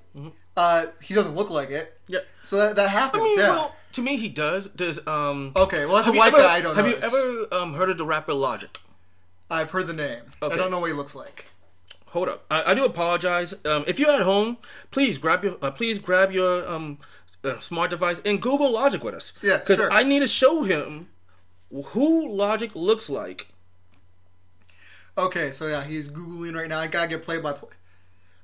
Uh, 0.56 0.88
he 1.02 1.14
doesn't 1.14 1.36
look 1.36 1.50
like 1.50 1.70
it. 1.72 2.00
yeah. 2.08 2.20
So 2.44 2.58
that, 2.58 2.76
that 2.76 2.90
happens. 2.90 3.22
I 3.22 3.26
mean, 3.26 3.40
yeah. 3.40 3.50
well, 3.50 3.76
to 3.94 4.02
me, 4.02 4.18
he 4.18 4.30
does. 4.30 4.68
Does 4.70 5.06
um. 5.08 5.52
okay. 5.56 5.86
Well, 5.86 5.98
as 5.98 6.08
a 6.08 6.12
white 6.12 6.34
ever- 6.34 6.44
guy, 6.44 6.56
I 6.58 6.62
don't. 6.62 6.76
Have 6.76 6.86
notice. 6.86 7.12
you 7.12 7.48
ever 7.52 7.62
um 7.64 7.74
heard 7.74 7.90
of 7.90 7.98
the 7.98 8.06
rapper 8.06 8.34
Logic? 8.34 8.78
I've 9.50 9.72
heard 9.72 9.88
the 9.88 9.94
name. 9.94 10.24
I 10.42 10.56
don't 10.56 10.72
know 10.72 10.80
what 10.80 10.88
he 10.88 10.94
looks 10.94 11.16
like. 11.16 11.48
Hold 12.08 12.30
up, 12.30 12.46
I, 12.50 12.64
I 12.72 12.74
do 12.74 12.86
apologize. 12.86 13.54
Um, 13.66 13.84
if 13.88 14.00
you're 14.00 14.12
at 14.12 14.22
home, 14.24 14.58
please 14.90 15.18
grab 15.20 15.44
your 15.44 15.58
uh, 15.62 15.70
please 15.72 16.00
grab 16.00 16.32
your 16.32 16.68
um 16.68 16.98
uh, 17.44 17.60
smart 17.60 17.90
device 17.92 18.20
and 18.26 18.42
Google 18.42 18.72
Logic 18.74 19.04
with 19.04 19.14
us. 19.14 19.32
Yeah, 19.44 19.58
because 19.58 19.76
sure. 19.78 19.92
I 19.92 20.04
need 20.04 20.22
to 20.22 20.28
show 20.28 20.64
him 20.64 21.10
who 21.72 22.28
Logic 22.28 22.72
looks 22.74 23.10
like. 23.10 23.50
Okay, 25.18 25.52
so 25.52 25.68
yeah, 25.68 25.84
he's 25.84 26.10
googling 26.10 26.56
right 26.56 26.68
now. 26.70 26.80
I 26.80 26.88
gotta 26.88 27.08
get 27.10 27.24
play 27.24 27.40
by 27.40 27.54
play. 27.54 27.70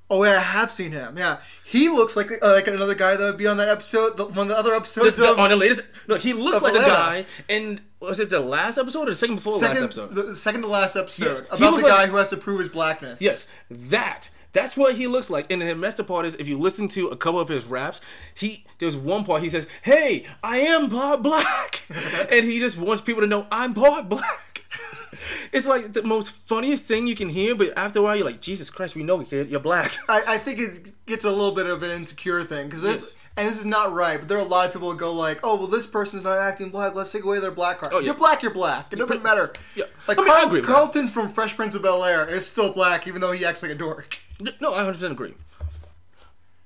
Oh 0.09 0.23
yeah, 0.23 0.35
I 0.37 0.39
have 0.41 0.71
seen 0.71 0.91
him. 0.91 1.17
Yeah, 1.17 1.37
he 1.63 1.89
looks 1.89 2.15
like 2.15 2.29
uh, 2.41 2.51
like 2.51 2.67
another 2.67 2.93
guy 2.95 3.15
that 3.15 3.23
would 3.23 3.37
be 3.37 3.47
on 3.47 3.57
that 3.57 3.69
episode, 3.69 4.17
the, 4.17 4.25
one 4.25 4.39
of 4.39 4.47
the 4.49 4.57
other 4.57 4.75
episodes 4.75 5.17
The- 5.17 5.31
of 5.31 5.39
on 5.39 5.49
the 5.49 5.55
latest, 5.55 5.87
no, 6.07 6.15
he 6.15 6.33
looks 6.33 6.61
like 6.61 6.73
the 6.73 6.81
Atlanta. 6.81 7.23
guy. 7.23 7.25
And 7.49 7.81
was 8.05 8.19
it 8.19 8.29
the 8.29 8.39
last 8.39 8.77
episode 8.77 9.07
or 9.07 9.11
the 9.11 9.15
second 9.15 9.35
before 9.35 9.53
the 9.53 9.59
second, 9.59 9.83
last 9.83 9.97
episode? 9.97 10.15
the 10.27 10.35
second 10.35 10.61
to 10.61 10.67
last 10.67 10.95
episode 10.95 11.25
Yes, 11.25 11.39
about 11.51 11.59
the 11.77 11.83
like- 11.83 11.85
guy 11.85 12.07
who 12.07 12.15
has 12.17 12.29
to 12.29 12.37
prove 12.37 12.59
his 12.59 12.69
blackness. 12.69 13.21
Yes, 13.21 13.47
that. 13.69 14.29
That's 14.53 14.77
what 14.77 14.95
he 14.95 15.05
looks 15.07 15.29
like. 15.29 15.51
And 15.51 15.61
the 15.61 15.75
best 15.75 16.05
part 16.07 16.25
is, 16.25 16.33
if 16.35 16.47
you 16.47 16.57
listen 16.57 16.87
to 16.89 17.09
a 17.09 17.17
couple 17.17 17.41
of 17.41 17.49
his 17.49 17.65
raps, 17.65 17.99
he 18.33 18.65
there's 18.79 18.95
one 18.95 19.25
part 19.25 19.43
he 19.43 19.49
says, 19.49 19.67
"Hey, 19.81 20.25
I 20.41 20.59
am 20.59 20.89
part 20.89 21.21
black," 21.21 21.83
and 22.31 22.45
he 22.45 22.59
just 22.59 22.77
wants 22.77 23.01
people 23.01 23.19
to 23.21 23.27
know 23.27 23.47
I'm 23.51 23.73
part 23.73 24.07
black. 24.07 24.63
it's 25.51 25.67
like 25.67 25.91
the 25.91 26.03
most 26.03 26.31
funniest 26.31 26.83
thing 26.83 27.05
you 27.05 27.15
can 27.15 27.27
hear, 27.27 27.53
but 27.53 27.77
after 27.77 27.99
a 27.99 28.01
while, 28.01 28.15
you're 28.15 28.25
like, 28.25 28.39
"Jesus 28.39 28.69
Christ, 28.69 28.95
we 28.95 29.03
know 29.03 29.19
you're 29.29 29.59
black." 29.59 29.91
I, 30.07 30.23
I 30.25 30.37
think 30.37 30.59
it 30.59 30.93
gets 31.05 31.25
a 31.25 31.31
little 31.31 31.53
bit 31.53 31.65
of 31.65 31.83
an 31.83 31.91
insecure 31.91 32.41
thing 32.43 32.67
because 32.67 32.81
there's. 32.81 33.01
Yes. 33.01 33.14
And 33.37 33.49
this 33.49 33.59
is 33.59 33.65
not 33.65 33.91
right, 33.91 34.17
but 34.17 34.29
there 34.29 34.37
are 34.37 34.41
a 34.41 34.45
lot 34.45 34.67
of 34.67 34.73
people 34.73 34.89
who 34.89 34.97
go 34.97 35.11
like, 35.11 35.41
"Oh, 35.43 35.57
well, 35.57 35.67
this 35.67 35.85
person's 35.85 36.23
not 36.23 36.37
acting 36.37 36.69
black. 36.69 36.95
Let's 36.95 37.11
take 37.11 37.25
away 37.25 37.39
their 37.39 37.51
black 37.51 37.79
card. 37.79 37.91
Oh, 37.93 37.99
yeah. 37.99 38.05
You're 38.05 38.15
black. 38.15 38.41
You're 38.41 38.53
black. 38.53 38.93
It 38.93 38.95
doesn't 38.95 39.23
matter." 39.23 39.51
Yeah. 39.75 39.85
Like 40.07 40.17
I 40.17 40.21
mean, 40.21 40.31
Carl- 40.31 40.45
agree 40.45 40.59
with 40.61 40.67
that. 40.67 40.73
Carlton 40.73 41.07
from 41.09 41.27
Fresh 41.27 41.55
Prince 41.57 41.75
of 41.75 41.81
Bel 41.81 42.03
Air 42.05 42.29
is 42.29 42.45
still 42.45 42.71
black, 42.71 43.07
even 43.07 43.19
though 43.19 43.33
he 43.33 43.43
acts 43.43 43.61
like 43.61 43.71
a 43.71 43.75
dork. 43.75 44.17
No, 44.61 44.73
I 44.73 44.83
100 44.83 45.11
agree. 45.11 45.33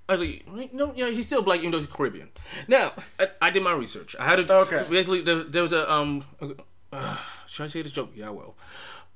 I 0.08 0.16
was 0.16 0.22
like, 0.48 0.74
no, 0.74 0.91
yeah, 0.96 1.10
he's 1.10 1.28
still 1.28 1.44
black 1.44 1.60
even 1.60 1.72
though 1.72 1.78
he's 1.78 1.86
Caribbean. 1.86 2.30
Now, 2.68 2.94
I, 3.20 3.28
I 3.44 3.50
did 3.52 3.62
my 3.62 3.74
research. 3.74 4.16
I 4.20 4.26
had 4.26 4.36
to. 4.48 4.54
Okay. 4.54 4.84
Basically, 4.90 5.22
there, 5.22 5.44
there 5.44 5.62
was 5.64 5.74
a 5.74 5.91
um. 5.91 6.24
Uh, 6.91 7.18
should 7.48 7.64
I 7.66 7.68
say 7.68 7.84
this 7.84 7.91
joke? 7.91 8.12
Yeah, 8.16 8.28
I 8.28 8.32
will. 8.32 8.56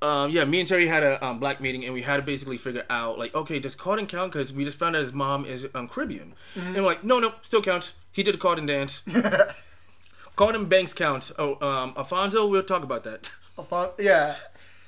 Um, 0.04 0.30
yeah, 0.32 0.44
me 0.46 0.60
and 0.60 0.68
Terry 0.68 0.86
had 0.88 1.02
a 1.04 1.26
um, 1.26 1.40
black 1.40 1.62
meeting, 1.62 1.86
and 1.86 1.94
we 1.94 2.02
had 2.02 2.18
to 2.18 2.24
basically 2.24 2.58
figure 2.58 2.84
out, 2.90 3.18
like, 3.18 3.34
okay, 3.34 3.58
does 3.60 3.74
Carlton 3.76 4.06
count? 4.08 4.34
Because 4.34 4.52
we 4.54 4.66
just 4.66 4.78
found 4.78 4.96
out 4.96 5.02
his 5.04 5.14
mom 5.14 5.46
is 5.46 5.66
um, 5.74 5.88
Caribbean, 5.88 6.34
and 6.56 6.76
we're 6.76 6.82
like, 6.82 7.04
no, 7.04 7.20
no, 7.20 7.34
still 7.42 7.62
counts. 7.62 7.94
He 8.12 8.22
did 8.22 8.36
a 8.36 8.38
Carlton 8.38 8.66
dance. 8.66 9.02
Carlton 10.36 10.66
Banks 10.66 10.94
counts. 10.94 11.32
Oh, 11.38 11.56
um, 11.66 11.94
Alfonso, 11.98 12.46
we'll 12.48 12.64
talk 12.64 12.84
about 12.84 13.04
that. 13.04 13.32
Alfon- 13.58 13.92
yeah, 14.00 14.36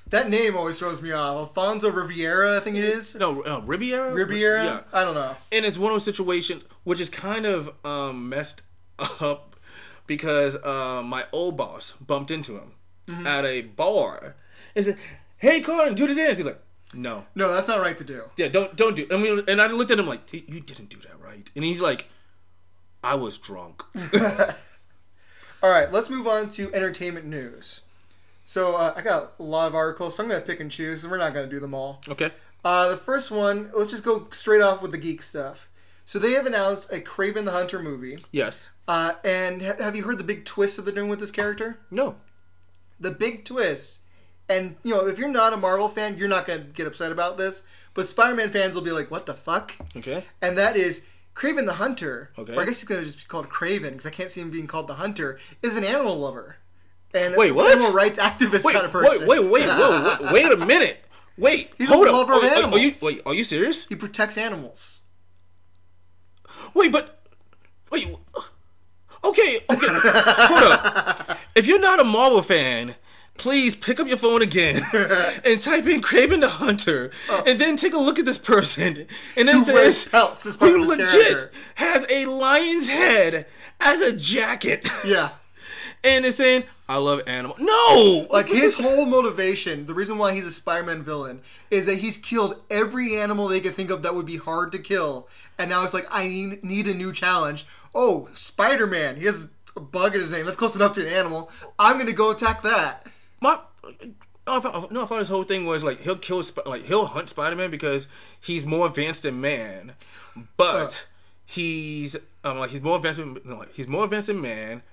that 0.10 0.30
name 0.30 0.56
always 0.58 0.80
throws 0.80 1.02
me 1.02 1.12
off. 1.12 1.38
Alfonso 1.38 1.90
Riviera, 1.92 2.58
I 2.58 2.60
think 2.60 2.78
it 2.78 2.84
is. 2.84 3.16
No, 3.16 3.44
uh, 3.44 3.62
Riviera. 3.64 4.12
Riviera. 4.14 4.64
Yeah, 4.66 4.82
I 4.92 5.04
don't 5.04 5.14
know. 5.16 5.36
and 5.52 5.66
it's 5.66 5.78
one 5.78 5.92
of 5.92 5.96
those 5.96 6.04
situations 6.06 6.64
which 6.84 7.00
is 7.00 7.10
kind 7.10 7.46
of 7.46 7.74
um, 7.86 8.28
messed 8.30 8.64
up 9.20 9.56
because 10.08 10.56
uh, 10.58 11.02
my 11.04 11.26
old 11.32 11.58
boss 11.58 11.94
bumped 11.94 12.32
into 12.32 12.58
him 12.58 12.74
Mm-hmm. 13.08 13.28
at 13.28 13.46
a 13.46 13.62
bar 13.62 14.36
and 14.76 14.85
said, 14.85 14.97
"Hey, 15.38 15.61
Carlton, 15.61 15.95
do 15.95 16.07
the 16.07 16.15
dance." 16.15 16.38
He's 16.38 16.45
like, 16.45 16.61
"No, 16.93 17.26
No, 17.35 17.53
that's 17.53 17.68
not 17.68 17.80
right 17.80 17.97
to 17.97 18.03
do. 18.03 18.23
yeah, 18.38 18.47
don't 18.47 18.76
don't 18.76 18.95
do." 18.95 19.07
I 19.11 19.18
mean, 19.18 19.43
and 19.47 19.61
I 19.61 19.68
looked 19.68 19.91
at 19.91 19.99
him 19.99 20.07
like, 20.07 20.31
"You 20.34 20.60
didn't 20.60 20.89
do 20.89 20.97
that 21.02 21.19
right," 21.22 21.49
and 21.56 21.64
he's 21.65 21.81
like, 21.81 22.07
"I 23.03 23.15
was 23.15 23.38
drunk." 23.38 23.84
All 25.64 25.72
right, 25.72 25.91
let's 25.91 26.10
move 26.10 26.27
on 26.27 26.49
to 26.52 26.73
entertainment 26.73 27.26
news. 27.26 27.81
So 28.45 28.76
uh, 28.76 28.93
I 28.95 29.02
got 29.02 29.34
a 29.39 29.43
lot 29.43 29.68
of 29.68 29.73
articles, 29.76 30.15
so 30.15 30.23
I'm 30.23 30.30
gonna 30.30 30.41
pick 30.41 30.60
and 30.60 30.69
choose, 30.69 31.03
and 31.03 31.10
we're 31.11 31.18
not 31.18 31.34
gonna 31.34 31.47
do 31.47 31.60
them 31.60 31.73
all. 31.73 32.02
okay. 32.07 32.31
Uh, 32.64 32.89
the 32.89 32.97
first 32.97 33.30
one, 33.31 33.69
let's 33.76 33.91
just 33.91 34.03
go 34.03 34.27
straight 34.31 34.61
off 34.61 34.81
with 34.81 34.91
the 34.91 34.97
geek 34.97 35.22
stuff. 35.22 35.69
So 36.03 36.19
they 36.19 36.31
have 36.34 36.45
announced 36.47 36.91
a 36.91 36.99
Kraven 36.99 37.45
the 37.45 37.52
Hunter 37.52 37.80
movie. 37.80 38.18
Yes. 38.31 38.69
Uh, 38.88 39.14
and 39.23 39.61
ha- 39.64 39.76
have 39.80 39.95
you 39.95 40.03
heard 40.03 40.18
the 40.19 40.23
big 40.23 40.45
twist 40.45 40.76
that 40.76 40.84
they're 40.84 40.93
doing 40.93 41.10
with 41.10 41.19
this 41.19 41.31
character? 41.31 41.80
No. 41.89 42.15
The 42.99 43.11
big 43.11 43.43
twist, 43.45 44.02
and 44.49 44.76
you 44.84 44.93
know, 44.95 45.07
if 45.07 45.17
you're 45.19 45.30
not 45.30 45.53
a 45.53 45.57
Marvel 45.57 45.89
fan, 45.89 46.17
you're 46.17 46.27
not 46.27 46.45
gonna 46.45 46.59
get 46.63 46.88
upset 46.88 47.11
about 47.11 47.38
this. 47.38 47.63
But 47.93 48.07
Spider-Man 48.07 48.49
fans 48.49 48.76
will 48.76 48.81
be 48.81 48.91
like, 48.91 49.09
"What 49.11 49.26
the 49.26 49.34
fuck?" 49.34 49.73
Okay. 49.95 50.23
And 50.41 50.57
that 50.57 50.76
is 50.76 51.05
Kraven 51.35 51.65
the 51.65 51.73
Hunter. 51.76 52.31
Okay. 52.38 52.53
Or 52.55 52.61
I 52.61 52.65
guess 52.65 52.80
he's 52.81 52.88
gonna 52.89 53.05
just 53.05 53.19
be 53.19 53.23
called 53.26 53.49
Kraven 53.49 53.91
because 53.91 54.05
I 54.05 54.09
can't 54.11 54.30
see 54.30 54.41
him 54.41 54.49
being 54.51 54.67
called 54.67 54.88
the 54.88 54.95
Hunter. 54.95 55.39
Is 55.61 55.76
an 55.77 55.84
animal 55.84 56.17
lover. 56.17 56.57
And 57.13 57.35
Wait, 57.38 57.53
what? 57.53 57.72
Animal 57.72 57.93
rights 57.93 58.19
activist 58.19 58.65
Wait, 58.65 58.73
kind 58.73 58.85
of 58.85 58.91
person. 58.91 59.26
wait, 59.27 59.39
wait, 59.45 59.65
whoa, 59.69 60.17
wait, 60.22 60.31
wait 60.34 60.51
a 60.51 60.57
minute. 60.65 60.99
Wait, 61.38 61.72
He's 61.77 61.88
hold 61.89 62.07
a 62.07 62.09
up. 62.09 62.15
lover 62.27 62.34
of 62.34 62.43
Are- 62.43 62.45
are- 62.65 62.73
are, 62.73 62.77
you 62.80 62.91
wait? 63.01 63.22
Are 63.26 63.34
you 63.34 63.43
serious? 63.45 63.88
He 63.88 63.95
protects 63.95 64.38
animals. 64.38 64.99
Wait, 66.73 66.91
but 66.91 67.23
wait. 67.91 68.07
Okay, 69.23 69.57
okay. 69.69 69.88
Hold 69.89 70.63
up. 70.72 71.38
If 71.55 71.67
you're 71.67 71.80
not 71.80 72.01
a 72.01 72.03
Marvel 72.03 72.41
fan, 72.41 72.95
please 73.38 73.76
pick 73.76 73.99
up 73.99 74.07
your 74.07 74.18
phone 74.18 74.41
again 74.41 74.84
and 75.45 75.62
type 75.62 75.86
in 75.88 76.02
Kraven 76.02 76.41
the 76.41 76.49
Hunter, 76.49 77.12
oh. 77.30 77.44
and 77.45 77.60
then 77.60 77.76
take 77.78 77.94
a 77.94 77.98
look 77.99 78.18
at 78.20 78.26
this 78.26 78.38
person, 78.38 79.07
and 79.36 79.48
then 79.48 79.56
Oh. 79.57 79.60
Who 79.60 79.64
says 79.66 80.06
pelts 80.10 80.56
who 80.57 80.86
legit 80.86 81.10
character. 81.10 81.52
has 81.76 82.07
a 82.12 82.26
lion's 82.26 82.88
head 82.88 83.45
as 83.80 84.02
a 84.02 84.16
jacket, 84.16 84.88
Yeah. 85.06 85.30
and 86.03 86.26
is 86.26 86.36
saying, 86.38 86.64
"I 86.88 86.98
love 86.98 87.22
animals." 87.28 87.60
No, 87.60 88.26
Like 88.32 88.48
his 88.48 88.76
whole 88.76 89.06
motivation, 89.06 89.86
the 89.86 89.94
reason 89.94 90.18
why 90.18 90.34
he's 90.34 90.48
a 90.48 90.52
Spider-Man 90.52 91.03
villain, 91.03 91.41
is 91.70 91.86
that 91.88 91.95
he's 91.95 92.18
killed 92.18 92.64
every 92.70 93.18
animal 93.18 93.48
they 93.48 93.60
could 93.60 93.76
think 93.76 93.90
of 93.90 94.02
that 94.03 94.16
would 94.16 94.26
be 94.26 94.38
hard 94.38 94.72
to 94.72 94.80
kill, 94.80 95.28
and 95.60 95.70
now 95.70 95.84
it's 95.84 95.94
like 95.94 96.07
I 96.10 96.28
need, 96.28 96.64
need 96.64 96.88
a 96.88 96.94
new 96.94 97.12
challenge. 97.12 97.66
Oh, 97.94 98.30
Spider-Man! 98.34 99.18
He 99.18 99.26
has 99.26 99.49
a 99.76 99.82
bug 99.82 100.16
in 100.16 100.22
his 100.22 100.32
name. 100.32 100.45
That's 100.45 100.57
close 100.57 100.76
enough 100.76 100.94
to 100.94 101.02
an 101.06 101.12
animal. 101.14 101.52
I'm 101.78 101.98
gonna 101.98 102.14
go 102.14 102.32
attack 102.32 102.62
that. 102.64 103.06
My. 103.41 103.60
No, 104.48 104.57
I 104.57 104.60
thought, 104.60 104.91
no, 104.91 105.03
I 105.03 105.06
thought 105.07 105.20
his 105.20 105.30
whole 105.30 105.44
thing 105.44 105.66
was 105.66 105.84
like 105.84 106.02
he'll 106.02 106.18
kill, 106.18 106.44
like 106.66 106.84
he'll 106.84 107.07
hunt 107.07 107.30
Spider 107.30 107.56
Man 107.56 107.72
because 107.72 108.07
he's 108.40 108.64
more 108.66 108.88
advanced 108.88 109.24
than 109.24 109.41
man, 109.41 109.94
but 110.56 111.07
he's 111.45 112.16
um 112.44 112.60
like 112.60 112.70
he's 112.70 112.82
more 112.82 112.98
advanced. 112.98 113.20
Than, 113.20 113.57
like, 113.57 113.74
he's 113.74 113.88
more 113.88 114.03
advanced 114.03 114.28
than 114.28 114.41
man, 114.41 114.84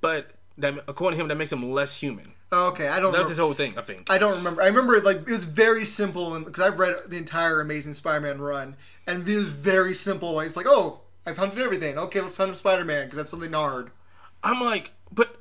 but 0.00 0.30
that 0.58 0.74
according 0.88 1.18
to 1.18 1.22
him 1.22 1.28
that 1.28 1.36
makes 1.36 1.52
him 1.52 1.70
less 1.70 1.96
human. 1.96 2.32
Okay, 2.52 2.88
I 2.88 3.00
don't. 3.00 3.12
That's 3.12 3.30
his 3.30 3.38
whole 3.38 3.54
thing, 3.54 3.78
I 3.78 3.82
think. 3.82 4.10
I 4.10 4.18
don't 4.18 4.36
remember. 4.36 4.62
I 4.62 4.66
remember 4.66 5.00
like 5.00 5.18
it 5.18 5.28
was 5.28 5.44
very 5.44 5.84
simple 5.84 6.34
and 6.34 6.44
because 6.44 6.64
I've 6.66 6.78
read 6.78 6.96
the 7.08 7.16
entire 7.16 7.60
Amazing 7.60 7.94
Spider-Man 7.94 8.40
run, 8.40 8.76
and 9.06 9.26
it 9.26 9.36
was 9.36 9.48
very 9.48 9.94
simple. 9.94 10.38
He's 10.40 10.56
like, 10.56 10.66
"Oh, 10.68 11.00
I've 11.26 11.38
hunted 11.38 11.60
everything. 11.60 11.98
Okay, 11.98 12.20
let's 12.20 12.36
hunt 12.36 12.56
Spider-Man 12.56 13.06
because 13.06 13.16
that's 13.16 13.30
something 13.30 13.52
hard." 13.52 13.90
I'm 14.42 14.60
like, 14.60 14.92
but 15.10 15.40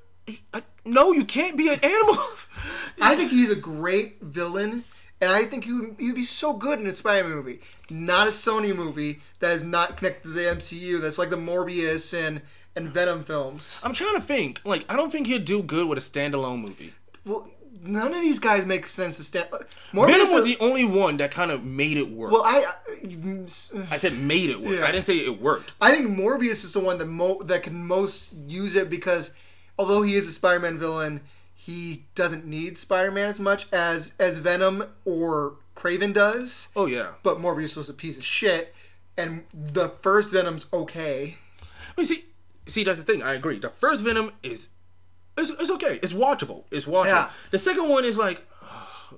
I, 0.53 0.63
no, 0.85 1.11
you 1.11 1.25
can't 1.25 1.57
be 1.57 1.69
an 1.69 1.79
animal. 1.83 2.17
I 3.01 3.15
think 3.15 3.31
he's 3.31 3.49
a 3.49 3.55
great 3.55 4.21
villain, 4.21 4.83
and 5.19 5.31
I 5.31 5.45
think 5.45 5.65
he 5.65 5.73
would, 5.73 5.95
he 5.99 6.07
would 6.07 6.15
be 6.15 6.23
so 6.23 6.53
good 6.53 6.79
in 6.79 6.87
a 6.87 6.95
Spider-Man 6.95 7.35
movie, 7.35 7.59
not 7.89 8.27
a 8.27 8.31
Sony 8.31 8.75
movie 8.75 9.19
that 9.39 9.51
is 9.53 9.63
not 9.63 9.97
connected 9.97 10.23
to 10.23 10.29
the 10.29 10.41
MCU. 10.41 11.01
That's 11.01 11.17
like 11.17 11.29
the 11.29 11.37
Morbius 11.37 12.13
and 12.17 12.41
and 12.75 12.87
Venom 12.87 13.23
films. 13.23 13.81
I'm 13.83 13.93
trying 13.93 14.15
to 14.15 14.21
think. 14.21 14.61
Like, 14.63 14.85
I 14.87 14.95
don't 14.95 15.11
think 15.11 15.27
he'd 15.27 15.43
do 15.45 15.61
good 15.61 15.87
with 15.87 15.97
a 15.97 16.01
standalone 16.01 16.61
movie. 16.61 16.93
Well, 17.25 17.49
none 17.83 18.13
of 18.13 18.21
these 18.21 18.39
guys 18.39 18.65
make 18.65 18.85
sense 18.85 19.17
to 19.17 19.23
stand. 19.25 19.47
Uh, 19.51 19.57
Venom 19.93 20.09
Morbius 20.09 20.33
was 20.33 20.45
the 20.45 20.57
only 20.61 20.85
one 20.85 21.17
that 21.17 21.31
kind 21.31 21.51
of 21.51 21.65
made 21.65 21.97
it 21.97 22.09
work. 22.09 22.31
well, 22.31 22.43
I. 22.45 22.63
Uh, 22.63 23.45
I 23.89 23.97
said 23.97 24.17
made 24.17 24.49
it 24.51 24.61
work. 24.61 24.79
Yeah. 24.79 24.85
I 24.85 24.91
didn't 24.91 25.05
say 25.05 25.17
it 25.17 25.41
worked. 25.41 25.73
I 25.81 25.93
think 25.93 26.07
Morbius 26.17 26.63
is 26.63 26.73
the 26.73 26.79
one 26.79 26.97
that 26.99 27.07
mo- 27.07 27.41
that 27.43 27.63
can 27.63 27.85
most 27.85 28.33
use 28.47 28.75
it 28.75 28.89
because 28.89 29.31
although 29.81 30.03
he 30.03 30.13
is 30.13 30.27
a 30.27 30.31
Spider-Man 30.31 30.77
villain, 30.77 31.21
he 31.55 32.05
doesn't 32.13 32.45
need 32.45 32.77
Spider-Man 32.77 33.27
as 33.27 33.39
much 33.39 33.65
as 33.71 34.13
as 34.19 34.37
Venom 34.37 34.83
or 35.05 35.55
Kraven 35.75 36.13
does. 36.13 36.67
Oh 36.75 36.85
yeah. 36.85 37.13
But 37.23 37.39
Morbius 37.39 37.75
was 37.75 37.89
a 37.89 37.93
piece 37.95 38.15
of 38.15 38.23
shit, 38.23 38.75
and 39.17 39.43
the 39.51 39.89
first 39.89 40.33
Venom's 40.33 40.67
okay. 40.71 41.37
I 41.61 41.65
mean, 41.97 42.05
see, 42.05 42.25
see, 42.67 42.83
that's 42.83 42.99
the 42.99 43.03
thing. 43.03 43.23
I 43.23 43.33
agree. 43.33 43.57
The 43.57 43.71
first 43.71 44.03
Venom 44.03 44.33
is, 44.43 44.69
it's, 45.35 45.49
it's 45.49 45.71
okay. 45.71 45.99
It's 46.03 46.13
watchable. 46.13 46.65
It's 46.69 46.85
watchable. 46.85 47.05
Yeah. 47.05 47.29
The 47.49 47.59
second 47.59 47.89
one 47.89 48.05
is 48.05 48.19
like, 48.19 48.47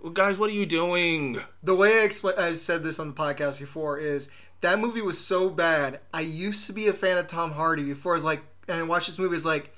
well, 0.02 0.14
guys, 0.14 0.38
what 0.38 0.50
are 0.50 0.54
you 0.54 0.66
doing? 0.66 1.40
The 1.62 1.76
way 1.76 2.00
I 2.00 2.04
explain, 2.04 2.36
I 2.38 2.54
said 2.54 2.84
this 2.84 3.00
on 3.00 3.10
the 3.10 3.14
podcast 3.14 3.60
before, 3.60 4.00
is 4.00 4.30
that 4.62 4.80
movie 4.80 5.02
was 5.02 5.20
so 5.20 5.50
bad. 5.50 6.00
I 6.14 6.22
used 6.22 6.68
to 6.68 6.74
be 6.74 6.88
a 6.88 6.94
fan 6.94 7.18
of 7.18 7.28
Tom 7.28 7.52
Hardy 7.52 7.84
before 7.84 8.14
I 8.14 8.16
was 8.16 8.24
like, 8.24 8.42
and 8.70 8.80
I 8.80 8.84
watched 8.84 9.08
this 9.08 9.20
movie. 9.20 9.36
Is 9.36 9.46
like, 9.46 9.73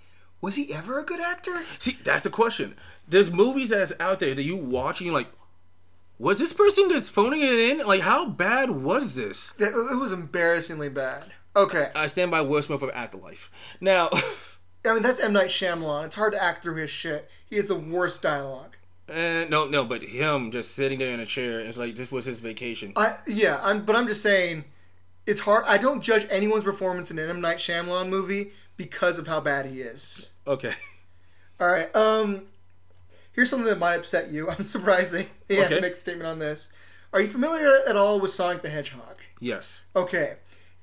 was 0.46 0.56
he 0.56 0.72
ever 0.72 1.00
a 1.00 1.04
good 1.04 1.20
actor? 1.20 1.64
See, 1.80 1.98
that's 2.04 2.22
the 2.24 2.30
question. 2.30 2.76
There's 3.08 3.32
movies 3.32 3.70
that's 3.70 3.94
out 4.00 4.20
there 4.20 4.36
that 4.36 4.44
you 4.44 4.56
watch 4.56 5.00
and 5.00 5.08
you're 5.08 5.16
like, 5.16 5.32
was 6.20 6.38
this 6.38 6.54
person 6.54 6.88
just 6.88 7.12
phoning 7.12 7.42
it 7.42 7.56
in? 7.56 7.80
Like, 7.80 8.02
how 8.02 8.28
bad 8.30 8.70
was 8.70 9.16
this? 9.16 9.54
It 9.58 9.74
was 9.74 10.14
embarrassingly 10.14 10.90
bad. 10.90 11.24
Okay, 11.56 11.90
I 11.96 12.06
stand 12.06 12.30
by 12.30 12.42
Will 12.42 12.62
Smith 12.62 12.84
of 12.84 12.92
After 12.94 13.18
Earth. 13.18 13.50
Now, 13.82 14.10
I 14.86 14.94
mean 14.94 15.02
that's 15.02 15.20
M 15.20 15.34
Night 15.34 15.48
Shyamalan. 15.48 16.06
It's 16.06 16.16
hard 16.16 16.34
to 16.34 16.44
act 16.44 16.62
through 16.62 16.76
his 16.76 16.92
shit. 16.92 17.28
He 17.50 17.56
has 17.56 17.70
the 17.70 17.76
worst 17.76 18.22
dialogue. 18.22 18.76
eh, 19.10 19.48
no, 19.50 19.68
no, 19.68 19.84
but 19.84 20.04
him 20.04 20.52
just 20.52 20.76
sitting 20.76 21.00
there 21.00 21.12
in 21.14 21.20
a 21.20 21.26
chair, 21.26 21.60
it's 21.60 21.78
like 21.78 21.96
this 21.96 22.12
was 22.12 22.26
his 22.26 22.40
vacation. 22.40 22.94
I 22.96 23.18
yeah, 23.26 23.60
I'm 23.64 23.84
but 23.84 23.96
I'm 23.96 24.06
just 24.06 24.22
saying 24.22 24.66
it's 25.26 25.40
hard. 25.40 25.64
I 25.66 25.78
don't 25.80 26.04
judge 26.04 26.28
anyone's 26.30 26.64
performance 26.64 27.10
in 27.10 27.18
an 27.18 27.30
M 27.30 27.42
Night 27.42 27.58
Shyamalan 27.58 28.10
movie 28.10 28.52
because 28.77 29.18
of 29.18 29.27
how 29.27 29.39
bad 29.39 29.65
he 29.65 29.81
is. 29.81 30.31
Okay. 30.47 30.73
All 31.60 31.68
right. 31.68 31.93
Um, 31.95 32.43
here's 33.31 33.49
something 33.49 33.68
that 33.68 33.80
might 33.80 33.95
upset 33.95 34.30
you. 34.31 34.49
I'm 34.52 34.64
surprised 34.64 35.14
they, 35.14 35.27
they 35.47 35.56
had 35.56 35.69
to 35.69 35.81
make 35.81 35.93
a 35.95 35.99
statement 35.99 36.27
on 36.27 36.39
this. 36.39 36.69
Are 37.14 37.22
you 37.22 37.27
familiar 37.27 37.69
at 37.88 37.95
all 37.95 38.19
with 38.19 38.31
Sonic 38.31 38.61
the 38.61 38.69
Hedgehog? 38.69 39.18
Yes. 39.39 39.84
Okay. 39.95 40.35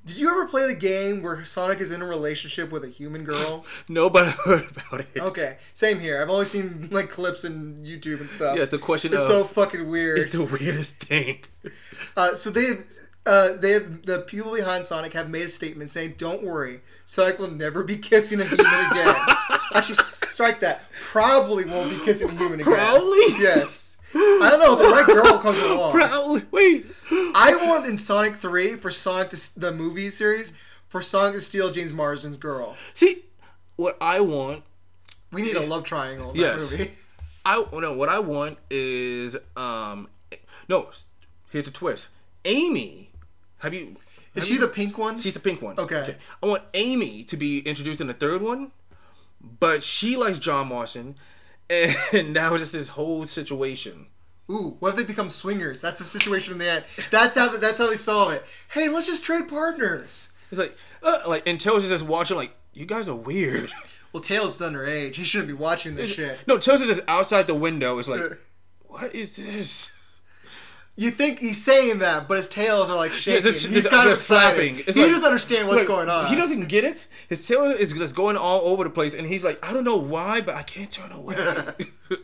Did 0.04 0.18
you 0.18 0.30
ever 0.30 0.48
play 0.48 0.66
the 0.66 0.74
game 0.74 1.22
where 1.22 1.44
Sonic 1.44 1.80
is 1.80 1.92
in 1.92 2.02
a 2.02 2.06
relationship 2.06 2.72
with 2.72 2.82
a 2.84 2.88
human 2.88 3.22
girl? 3.22 3.64
No, 3.88 4.10
but 4.10 4.24
I 4.24 4.30
heard 4.30 4.64
about 4.70 5.00
it. 5.00 5.08
Okay, 5.16 5.58
same 5.74 6.00
here. 6.00 6.20
I've 6.20 6.30
only 6.30 6.44
seen 6.46 6.88
like 6.90 7.10
clips 7.10 7.44
in 7.44 7.84
YouTube 7.84 8.20
and 8.20 8.28
stuff. 8.30 8.56
Yeah, 8.56 8.64
the 8.64 8.78
question 8.78 9.12
It's 9.12 9.26
so 9.26 9.44
fucking 9.44 9.88
weird. 9.88 10.18
it's 10.18 10.32
the 10.32 10.42
weirdest 10.42 10.96
thing. 10.96 11.40
Uh, 12.16 12.34
so 12.34 12.50
they 12.50 12.78
uh, 13.24 13.52
they 13.54 13.72
have 13.72 14.04
the 14.04 14.18
people 14.20 14.52
behind 14.54 14.84
Sonic 14.84 15.12
have 15.12 15.30
made 15.30 15.42
a 15.46 15.48
statement 15.48 15.90
saying, 15.90 16.14
"Don't 16.18 16.42
worry, 16.42 16.80
Sonic 17.06 17.38
will 17.38 17.50
never 17.50 17.84
be 17.84 17.96
kissing 17.96 18.40
a 18.40 18.44
human 18.44 18.66
again." 18.66 19.14
Actually, 19.74 19.94
strike 19.96 20.60
that. 20.60 20.82
Probably 21.00 21.64
won't 21.64 21.90
be 21.90 22.04
kissing 22.04 22.28
a 22.30 22.32
human 22.36 22.60
again. 22.60 22.74
Probably? 22.74 23.18
Yes. 23.38 23.96
I 24.14 24.48
don't 24.50 24.60
know. 24.60 24.76
The 24.76 24.84
right 24.90 25.06
girl 25.06 25.38
comes 25.38 25.58
along. 25.62 25.92
Probably. 25.92 26.42
Wait. 26.50 26.86
I 27.10 27.56
want 27.62 27.86
in 27.86 27.96
Sonic 27.96 28.36
Three 28.36 28.74
for 28.76 28.90
Sonic 28.90 29.30
to, 29.30 29.58
the 29.60 29.72
movie 29.72 30.10
series 30.10 30.52
for 30.88 31.00
Sonic 31.00 31.34
to 31.34 31.40
steal 31.40 31.70
James 31.70 31.92
Marsden's 31.92 32.36
girl. 32.36 32.76
See, 32.92 33.24
what 33.76 33.96
I 34.02 34.20
want, 34.20 34.64
We 35.32 35.40
need 35.40 35.56
a 35.56 35.62
love 35.64 35.84
triangle 35.84 36.32
Yes. 36.34 36.72
movie. 36.72 36.90
I 37.46 37.64
no, 37.72 37.94
what 37.96 38.08
I 38.10 38.18
want 38.18 38.58
is 38.68 39.36
um, 39.56 40.08
no. 40.68 40.90
Here's 41.50 41.64
the 41.64 41.70
twist. 41.70 42.10
Amy, 42.44 43.11
have 43.62 43.72
you? 43.74 43.94
Is 44.34 44.42
have 44.42 44.44
she 44.44 44.54
you- 44.54 44.60
the 44.60 44.68
pink 44.68 44.96
one? 44.98 45.18
She's 45.18 45.32
the 45.34 45.40
pink 45.40 45.60
one. 45.62 45.78
Okay. 45.78 46.16
I 46.42 46.46
want 46.46 46.62
Amy 46.74 47.22
to 47.24 47.36
be 47.36 47.60
introduced 47.60 48.00
in 48.00 48.06
the 48.06 48.14
third 48.14 48.42
one, 48.42 48.72
but 49.60 49.82
she 49.82 50.16
likes 50.16 50.38
John 50.38 50.68
Marston, 50.68 51.16
and 51.70 51.94
now 52.32 52.54
it's 52.54 52.62
just 52.62 52.72
this 52.72 52.88
whole 52.88 53.24
situation. 53.24 54.06
Ooh, 54.50 54.76
what 54.80 54.90
if 54.90 54.96
they 54.96 55.04
become 55.04 55.30
swingers? 55.30 55.80
That's 55.80 55.98
the 55.98 56.04
situation 56.04 56.52
in 56.52 56.58
the 56.58 56.68
end. 56.68 56.84
That's 57.10 57.36
how 57.38 57.56
that's 57.56 57.78
how 57.78 57.88
they 57.88 57.96
solve 57.96 58.32
it. 58.32 58.44
Hey, 58.72 58.88
let's 58.88 59.06
just 59.06 59.24
trade 59.24 59.48
partners. 59.48 60.32
It's 60.50 60.58
like, 60.60 60.76
uh, 61.02 61.20
like, 61.26 61.46
and 61.48 61.58
Tails 61.58 61.84
is 61.84 61.90
just 61.90 62.04
watching, 62.04 62.36
like, 62.36 62.52
you 62.74 62.84
guys 62.84 63.08
are 63.08 63.16
weird. 63.16 63.70
Well, 64.12 64.22
Tails 64.22 64.60
is 64.60 64.68
underage. 64.70 65.14
He 65.14 65.24
shouldn't 65.24 65.48
be 65.48 65.54
watching 65.54 65.94
this 65.94 66.10
shit. 66.12 66.40
no, 66.46 66.58
Tails 66.58 66.82
is 66.82 66.88
just 66.96 67.08
outside 67.08 67.46
the 67.46 67.54
window. 67.54 67.98
It's 67.98 68.08
like, 68.08 68.20
what 68.82 69.14
is 69.14 69.36
this? 69.36 69.90
You 70.94 71.10
think 71.10 71.38
he's 71.38 71.62
saying 71.64 72.00
that, 72.00 72.28
but 72.28 72.36
his 72.36 72.48
tails 72.48 72.90
are 72.90 72.96
like 72.96 73.12
shaking. 73.12 73.42
this- 73.42 73.64
he's 73.64 73.84
this- 73.84 73.86
kind 73.88 74.10
of 74.10 74.22
slapping. 74.22 74.78
It's 74.80 74.94
He 74.94 75.02
like- 75.02 75.10
doesn't 75.10 75.24
understand 75.24 75.66
what's 75.66 75.78
Like, 75.78 75.86
going 75.86 76.08
on. 76.10 76.26
He 76.26 76.36
doesn't 76.36 76.66
get 76.68 76.84
it. 76.84 77.06
His 77.28 77.46
tail 77.46 77.64
is 77.64 77.92
just 77.94 78.14
going 78.14 78.36
all 78.36 78.60
over 78.66 78.84
the 78.84 78.90
place, 78.90 79.14
and 79.14 79.26
he's 79.26 79.42
like, 79.42 79.64
I 79.66 79.72
don't 79.72 79.84
know 79.84 79.96
why, 79.96 80.42
but 80.42 80.54
I 80.54 80.62
can't 80.62 80.90
turn 80.90 81.10
away. 81.12 81.36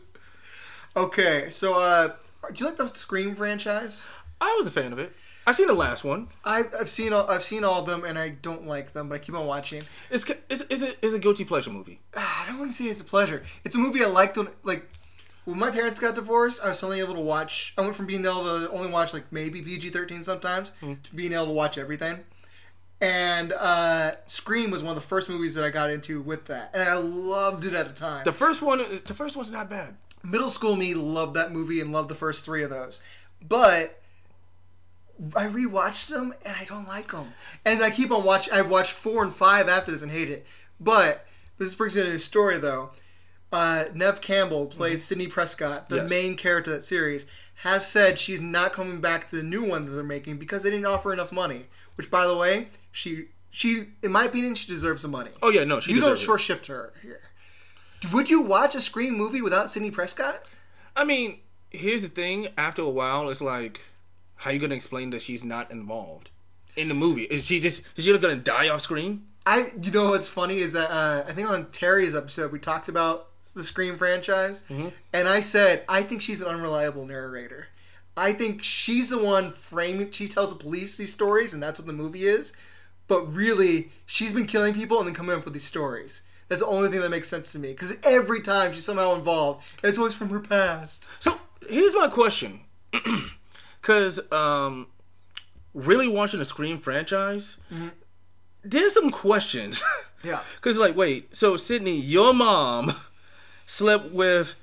Okay, 0.95 1.49
so 1.49 1.79
uh, 1.79 2.07
do 2.51 2.63
you 2.63 2.65
like 2.65 2.77
the 2.77 2.87
Scream 2.87 3.35
franchise? 3.35 4.07
I 4.41 4.55
was 4.57 4.67
a 4.67 4.71
fan 4.71 4.91
of 4.91 4.99
it. 4.99 5.13
I've 5.45 5.55
seen 5.55 5.67
the 5.67 5.73
last 5.73 6.03
one. 6.03 6.27
I've, 6.43 6.73
I've 6.79 6.89
seen 6.89 7.13
all, 7.13 7.29
I've 7.29 7.43
seen 7.43 7.63
all 7.63 7.81
of 7.81 7.85
them, 7.85 8.03
and 8.03 8.17
I 8.19 8.29
don't 8.29 8.67
like 8.67 8.93
them, 8.93 9.07
but 9.09 9.15
I 9.15 9.17
keep 9.19 9.35
on 9.35 9.45
watching. 9.45 9.83
It's 10.09 10.29
it's, 10.49 10.81
a, 10.81 11.05
it's 11.05 11.13
a 11.13 11.19
guilty 11.19 11.45
pleasure 11.45 11.69
movie. 11.71 12.01
I 12.17 12.43
don't 12.47 12.59
want 12.59 12.71
to 12.71 12.77
say 12.83 12.89
it's 12.89 13.01
a 13.01 13.05
pleasure. 13.05 13.43
It's 13.63 13.75
a 13.75 13.79
movie 13.79 14.03
I 14.03 14.07
liked 14.07 14.35
when 14.37 14.47
like 14.63 14.89
when 15.45 15.57
my 15.59 15.71
parents 15.71 15.99
got 15.99 16.15
divorced. 16.15 16.63
I 16.63 16.69
was 16.69 16.83
only 16.83 16.99
able 16.99 17.13
to 17.15 17.19
watch. 17.21 17.73
I 17.77 17.81
went 17.81 17.95
from 17.95 18.05
being 18.05 18.25
able 18.25 18.43
to 18.43 18.69
only 18.71 18.89
watch 18.89 19.13
like 19.13 19.31
maybe 19.31 19.61
PG 19.61 19.89
thirteen 19.91 20.23
sometimes 20.23 20.71
Hmm. 20.81 20.93
to 21.03 21.15
being 21.15 21.33
able 21.33 21.47
to 21.47 21.51
watch 21.53 21.77
everything. 21.77 22.19
And 23.01 23.53
uh, 23.53 24.11
Scream 24.25 24.71
was 24.71 24.83
one 24.83 24.89
of 24.95 25.01
the 25.01 25.07
first 25.07 25.29
movies 25.29 25.55
that 25.55 25.63
I 25.63 25.69
got 25.69 25.89
into 25.89 26.21
with 26.21 26.45
that, 26.47 26.69
and 26.73 26.83
I 26.83 26.95
loved 26.95 27.63
it 27.65 27.73
at 27.73 27.87
the 27.87 27.93
time. 27.93 28.23
The 28.25 28.33
first 28.33 28.61
one, 28.61 28.79
the 29.05 29.13
first 29.13 29.37
one's 29.37 29.51
not 29.51 29.69
bad. 29.69 29.95
middle 30.21 30.49
school 30.49 30.75
me 30.75 30.93
loved 30.93 31.33
that 31.35 31.53
movie 31.53 31.79
and 31.79 31.93
loved 31.93 32.09
the 32.09 32.15
first 32.15 32.43
three 32.45 32.61
of 32.61 32.69
those. 32.69 32.99
But 33.41 34.01
I 35.33 35.45
rewatched 35.45 36.07
them 36.09 36.33
and 36.45 36.55
I 36.59 36.65
don't 36.65 36.87
like 36.87 37.11
them. 37.11 37.33
And 37.63 37.81
I 37.81 37.89
keep 37.89 38.11
on 38.11 38.25
watching. 38.25 38.53
I've 38.53 38.69
watched 38.69 38.91
four 38.91 39.23
and 39.23 39.33
five 39.33 39.69
after 39.69 39.91
this 39.91 40.01
and 40.01 40.11
hate 40.11 40.29
it. 40.29 40.45
But 40.79 41.25
this 41.57 41.73
brings 41.75 41.95
me 41.95 42.03
to 42.03 42.09
a 42.15 42.19
story 42.19 42.57
though. 42.57 42.91
Uh, 43.51 43.85
Nev 43.93 44.21
Campbell 44.21 44.67
plays 44.67 45.03
Sidney 45.03 45.27
Prescott, 45.27 45.89
the 45.89 45.97
Yes. 45.97 46.09
main 46.09 46.35
character 46.37 46.71
of 46.71 46.77
that 46.77 46.81
series, 46.83 47.25
has 47.55 47.87
said 47.87 48.19
she's 48.19 48.39
not 48.39 48.73
coming 48.73 49.01
back 49.01 49.27
to 49.29 49.35
the 49.35 49.43
new 49.43 49.63
one 49.63 49.85
that 49.85 49.91
they're 49.91 50.03
making 50.03 50.37
because 50.37 50.63
they 50.63 50.69
didn't 50.69 50.85
offer 50.85 51.11
enough 51.11 51.31
money. 51.31 51.65
Which, 51.95 52.09
by 52.11 52.25
the 52.27 52.37
way, 52.37 52.67
she 52.91 53.25
she 53.49 53.87
in 54.03 54.11
my 54.11 54.25
opinion 54.25 54.53
she 54.55 54.67
deserves 54.67 55.01
the 55.01 55.07
money. 55.07 55.31
Oh 55.41 55.49
yeah, 55.49 55.63
no, 55.63 55.79
she 55.79 55.93
you 55.93 56.01
don't 56.01 56.19
short 56.19 56.41
shift 56.41 56.67
her 56.67 56.93
here. 57.01 57.21
Would 58.13 58.29
you 58.29 58.41
watch 58.43 58.75
a 58.75 58.81
Scream 58.81 59.15
movie 59.15 59.41
without 59.41 59.69
Sidney 59.69 59.91
Prescott? 59.91 60.41
I 60.95 61.03
mean, 61.03 61.39
here's 61.71 62.03
the 62.03 62.07
thing. 62.07 62.47
After 62.57 62.81
a 62.83 62.89
while, 62.89 63.29
it's 63.29 63.41
like, 63.41 63.81
how 64.35 64.51
you 64.51 64.59
gonna 64.59 64.75
explain 64.75 65.09
that 65.09 65.21
she's 65.21 65.43
not 65.43 65.71
involved 65.71 66.29
in 66.77 66.87
the 66.87 66.93
movie? 66.93 67.23
Is 67.23 67.45
she 67.45 67.59
just 67.59 67.81
is 67.97 68.05
she 68.05 68.17
gonna 68.17 68.35
die 68.35 68.69
off 68.69 68.81
screen? 68.81 69.25
I, 69.45 69.71
you 69.81 69.91
know, 69.91 70.09
what's 70.09 70.29
funny 70.29 70.59
is 70.59 70.73
that 70.73 70.91
uh, 70.91 71.23
I 71.27 71.33
think 71.33 71.49
on 71.49 71.71
Terry's 71.71 72.15
episode 72.15 72.51
we 72.51 72.59
talked 72.59 72.87
about 72.87 73.28
the 73.59 73.63
Scream 73.65 73.97
franchise, 73.97 74.63
and 75.13 75.27
I 75.27 75.41
said 75.41 75.83
I 75.87 76.03
think 76.03 76.21
she's 76.21 76.41
an 76.41 76.47
unreliable 76.47 77.05
narrator. 77.05 77.67
I 78.17 78.33
think 78.33 78.63
she's 78.63 79.09
the 79.11 79.17
one 79.17 79.51
framing. 79.51 80.11
She 80.11 80.27
tells 80.27 80.49
the 80.49 80.55
police 80.59 80.97
these 80.97 81.13
stories, 81.13 81.53
and 81.53 81.61
that's 81.63 81.79
what 81.79 81.87
the 81.87 81.93
movie 81.93 82.27
is. 82.27 82.53
But 83.07 83.33
really, 83.33 83.89
she's 84.05 84.33
been 84.33 84.45
killing 84.45 84.73
people 84.73 84.97
and 84.99 85.07
then 85.07 85.15
coming 85.15 85.35
up 85.35 85.45
with 85.45 85.53
these 85.53 85.63
stories. 85.63 86.21
That's 86.47 86.61
the 86.61 86.67
only 86.67 86.89
thing 86.89 87.01
that 87.01 87.09
makes 87.09 87.27
sense 87.29 87.51
to 87.53 87.59
me. 87.59 87.69
Because 87.71 87.95
every 88.03 88.41
time 88.41 88.73
she's 88.73 88.83
somehow 88.83 89.15
involved, 89.15 89.65
it's 89.83 89.97
always 89.97 90.15
from 90.15 90.29
her 90.29 90.39
past. 90.39 91.07
So 91.19 91.39
here's 91.69 91.93
my 91.93 92.07
question, 92.07 92.61
because 93.81 94.19
um, 94.31 94.87
really 95.73 96.07
watching 96.07 96.39
the 96.39 96.45
Scream 96.45 96.77
franchise, 96.79 97.57
there's 98.63 98.93
some 98.93 99.11
questions. 99.11 99.83
Yeah. 100.21 100.41
Because 100.55 100.77
like, 100.77 100.97
wait, 100.97 101.33
so 101.33 101.55
Sidney, 101.55 101.95
your 101.95 102.33
mom 102.33 102.93
slept 103.69 104.11
with 104.11 104.55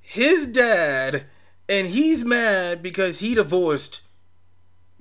his 0.00 0.46
dad, 0.46 1.24
and 1.68 1.88
he's 1.88 2.24
mad 2.24 2.80
because 2.82 3.18
he 3.18 3.34
divorced 3.34 4.02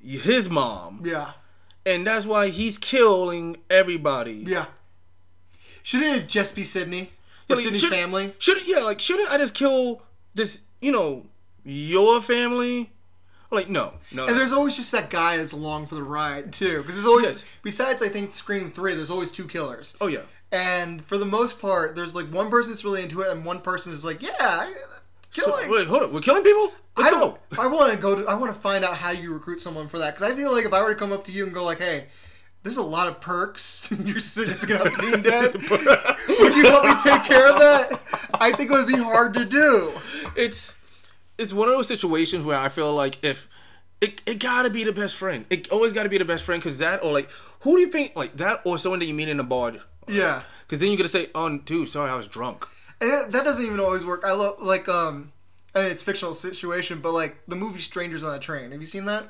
his 0.03 0.49
mom, 0.49 1.01
Yeah. 1.06 1.34
and 1.85 2.07
that's 2.07 2.26
why 2.26 2.49
he's 2.49 2.77
killing 2.77 3.57
everybody. 3.69 4.43
Yeah. 4.47 4.65
Shouldn't 5.84 6.15
it 6.23 6.27
just 6.27 6.56
be 6.56 6.64
Sidney? 6.64 7.11
Or 7.49 7.56
Like, 7.56 7.64
Sidney's 7.65 7.81
should- 7.81 7.91
family? 7.91 8.34
Should 8.39 8.65
yeah, 8.68 8.80
like 8.80 8.99
shouldn't 8.99 9.30
I 9.30 9.38
just 9.38 9.53
kill 9.53 10.01
this? 10.35 10.61
You 10.81 10.91
know, 10.91 11.26
your 11.64 12.22
family? 12.22 12.91
Like 13.51 13.69
no, 13.69 13.95
no. 14.11 14.27
And 14.27 14.38
there's 14.38 14.51
always 14.51 14.76
just 14.77 14.91
that 14.91 15.10
guy 15.10 15.38
that's 15.38 15.51
along 15.53 15.88
for 15.88 15.95
the 15.95 16.03
ride 16.03 16.53
too, 16.53 16.80
because 16.80 16.93
there's 16.95 17.06
always 17.06 17.26
Yes. 17.26 17.45
besides 17.64 18.01
I 18.03 18.10
think 18.10 18.34
Scream 18.34 18.72
three, 18.72 18.93
there's 18.93 19.10
always 19.10 19.31
two 19.31 19.47
killers, 19.47 19.95
oh 19.99 20.07
yeah. 20.07 20.22
And 20.52 21.02
for 21.02 21.18
the 21.18 21.26
most 21.26 21.60
part, 21.60 21.96
there's 21.96 22.16
like 22.16 22.28
one 22.28 22.50
person 22.50 22.72
that's 22.72 22.84
really 22.84 23.04
into 23.04 23.22
it, 23.22 23.32
and 23.32 23.46
one 23.46 23.60
person 23.62 23.94
is 23.94 24.04
like, 24.06 24.22
yeah, 24.22 24.32
I- 24.40 24.74
killing. 25.34 25.70
Wait, 25.70 25.88
hold 25.88 26.04
up. 26.04 26.12
We're 26.12 26.22
killing 26.22 26.44
people. 26.44 26.74
Let's 26.98 27.16
I, 27.16 27.20
go. 27.20 27.38
I 27.58 27.68
want 27.68 27.94
to 27.94 28.00
go 28.00 28.16
to. 28.16 28.28
I 28.28 28.34
want 28.36 28.54
to 28.54 28.60
find 28.60 28.84
out 28.84 28.96
how 28.98 29.12
you 29.12 29.34
recruit 29.34 29.62
someone 29.62 29.88
for 29.88 30.00
that 30.00 30.16
because 30.16 30.32
I 30.32 30.36
feel 30.36 30.52
like 30.52 30.66
if 30.66 30.74
I 30.74 30.82
were 30.82 30.90
to 30.94 31.00
come 31.00 31.12
up 31.14 31.24
to 31.26 31.32
you 31.32 31.46
and 31.46 31.54
go 31.54 31.64
like, 31.64 31.78
"Hey, 31.80 32.08
there's 32.64 32.78
a 32.78 32.84
lot 32.84 33.08
of 33.08 33.22
perks 33.22 33.82
to 33.90 33.96
your 33.96 34.20
significant 34.20 34.82
other 34.82 34.98
being 34.98 35.22
dead," 35.22 35.54
would 35.54 36.56
you 36.56 36.64
help 36.68 36.84
me 36.86 36.94
take 37.04 37.24
care 37.24 37.50
of 37.52 37.60
that? 37.60 38.00
I 38.34 38.52
think 38.52 38.70
it 38.72 38.74
would 38.74 38.88
be 38.88 38.98
hard 38.98 39.34
to 39.36 39.46
do. 39.46 39.94
it's 40.36 40.76
it's 41.38 41.54
one 41.54 41.70
of 41.70 41.76
those 41.76 41.88
situations 41.88 42.44
where 42.44 42.58
I 42.58 42.68
feel 42.68 42.92
like 42.94 43.24
if 43.24 43.48
it, 44.02 44.22
it 44.26 44.40
gotta 44.40 44.70
be 44.70 44.84
the 44.84 44.92
best 44.92 45.16
friend. 45.16 45.46
It 45.50 45.70
always 45.72 45.94
gotta 45.94 46.10
be 46.10 46.18
the 46.18 46.26
best 46.26 46.44
friend 46.44 46.62
because 46.62 46.80
that 46.80 47.02
or 47.04 47.14
like 47.14 47.30
who 47.62 47.76
do 47.76 47.82
you 47.82 47.90
think 47.90 48.14
like 48.16 48.36
that 48.38 48.60
or 48.66 48.78
someone 48.78 49.00
that 49.00 49.06
you 49.06 49.14
meet 49.14 49.30
in 49.30 49.40
a 49.40 49.44
bar? 49.44 49.74
Yeah. 50.10 50.41
Because 50.68 50.80
then 50.80 50.90
you're 50.90 50.98
gonna 50.98 51.10
say, 51.10 51.27
"Oh, 51.34 51.57
dude, 51.57 51.90
sorry, 51.90 52.11
I 52.11 52.15
was 52.15 52.27
drunk." 52.27 52.68
And 53.02 53.31
that, 53.34 53.44
doesn't 53.44 53.65
even 53.65 53.80
always 53.80 54.06
work. 54.06 54.23
I 54.26 54.34
love 54.34 54.61
like 54.61 54.88
um, 54.90 55.31
and 55.73 55.88
it's 55.88 56.03
fictional 56.03 56.34
situation, 56.34 56.99
but 56.99 57.14
like 57.14 57.38
the 57.48 57.56
movie 57.56 57.80
Strangers 57.80 58.23
on 58.23 58.36
a 58.36 58.40
Train. 58.40 58.72
Have 58.72 58.81
you 58.81 58.88
seen 58.88 59.06
that? 59.06 59.23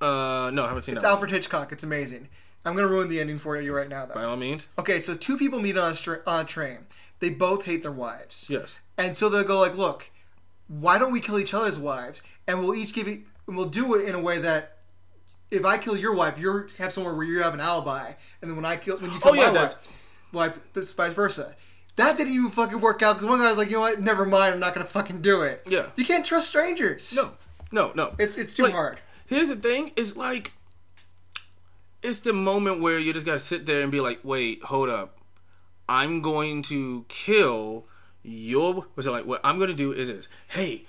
Uh, 0.00 0.50
no, 0.52 0.64
I 0.64 0.68
haven't 0.68 0.82
seen 0.82 0.94
it. 0.94 0.96
It's 0.96 1.02
that. 1.02 1.08
one. 1.08 1.14
Alfred 1.16 1.30
Hitchcock. 1.32 1.72
It's 1.72 1.82
amazing. 1.82 2.28
I'm 2.64 2.74
gonna 2.76 2.88
ruin 2.88 3.08
the 3.08 3.20
ending 3.20 3.38
for 3.38 3.60
you 3.60 3.74
right 3.74 3.88
now, 3.88 4.06
By 4.06 4.24
all 4.24 4.36
means, 4.36 4.68
Okay, 4.78 4.98
so 5.00 5.14
two 5.14 5.36
people 5.38 5.58
meet 5.60 5.76
on 5.78 5.92
a, 5.92 5.94
stra- 5.94 6.20
on 6.26 6.40
a 6.40 6.44
train. 6.44 6.78
They 7.20 7.30
both 7.30 7.64
hate 7.64 7.82
their 7.82 7.92
wives. 7.92 8.46
yes. 8.50 8.78
And 8.96 9.16
so 9.16 9.28
they'll 9.28 9.44
go 9.44 9.58
like, 9.60 9.76
"Look, 9.76 10.10
why 10.68 10.98
don't 10.98 11.12
we 11.12 11.20
kill 11.20 11.38
each 11.38 11.54
other's 11.54 11.78
wives? 11.78 12.22
And 12.46 12.60
we'll 12.60 12.74
each 12.74 12.92
give 12.94 13.08
it. 13.08 13.20
We'll 13.46 13.66
do 13.66 13.94
it 13.94 14.08
in 14.08 14.14
a 14.14 14.20
way 14.20 14.38
that." 14.38 14.74
If 15.50 15.64
I 15.64 15.78
kill 15.78 15.96
your 15.96 16.14
wife, 16.14 16.38
you 16.38 16.68
have 16.76 16.92
somewhere 16.92 17.14
where 17.14 17.24
you 17.24 17.42
have 17.42 17.54
an 17.54 17.60
alibi, 17.60 18.12
and 18.42 18.50
then 18.50 18.54
when 18.56 18.66
I 18.66 18.76
kill, 18.76 18.98
when 18.98 19.10
you 19.12 19.18
kill 19.18 19.30
Oh, 19.30 19.34
yeah, 19.34 19.46
my 19.46 19.52
that- 19.54 19.74
wife, 19.76 19.88
wife, 20.32 20.72
this 20.72 20.92
vice 20.92 21.12
versa. 21.12 21.54
That 21.96 22.16
didn't 22.16 22.32
even 22.32 22.50
fucking 22.50 22.80
work 22.80 23.02
out 23.02 23.14
because 23.16 23.28
one 23.28 23.40
guy 23.40 23.48
was 23.48 23.58
like, 23.58 23.68
you 23.70 23.74
know 23.74 23.80
what, 23.80 24.00
never 24.00 24.24
mind, 24.24 24.54
I'm 24.54 24.60
not 24.60 24.72
gonna 24.74 24.86
fucking 24.86 25.20
do 25.20 25.42
it. 25.42 25.62
Yeah. 25.66 25.86
you 25.96 26.04
can't 26.04 26.24
trust 26.24 26.48
strangers. 26.48 27.14
No, 27.16 27.32
no, 27.72 27.92
no. 27.94 28.14
it's 28.18 28.36
it's 28.38 28.54
too 28.54 28.64
Like, 28.64 28.72
hard. 28.72 29.00
Here's 29.26 29.48
the 29.48 29.56
thing: 29.56 29.92
is 29.96 30.16
like, 30.16 30.52
it's 32.02 32.20
the 32.20 32.32
moment 32.32 32.80
where 32.80 32.98
you 32.98 33.12
just 33.12 33.26
gotta 33.26 33.40
sit 33.40 33.66
there 33.66 33.82
and 33.82 33.90
be 33.92 34.00
like, 34.00 34.20
"Wait, 34.22 34.62
hold 34.64 34.88
up, 34.88 35.18
I'm 35.88 36.22
going 36.22 36.62
to 36.62 37.04
kill 37.08 37.86
your." 38.22 38.86
Was 38.96 39.06
it 39.06 39.10
like 39.10 39.26
what 39.26 39.40
I'm 39.44 39.58
gonna 39.58 39.74
do 39.74 39.92
is 39.92 40.08
this? 40.08 40.28
Hey, 40.48 40.86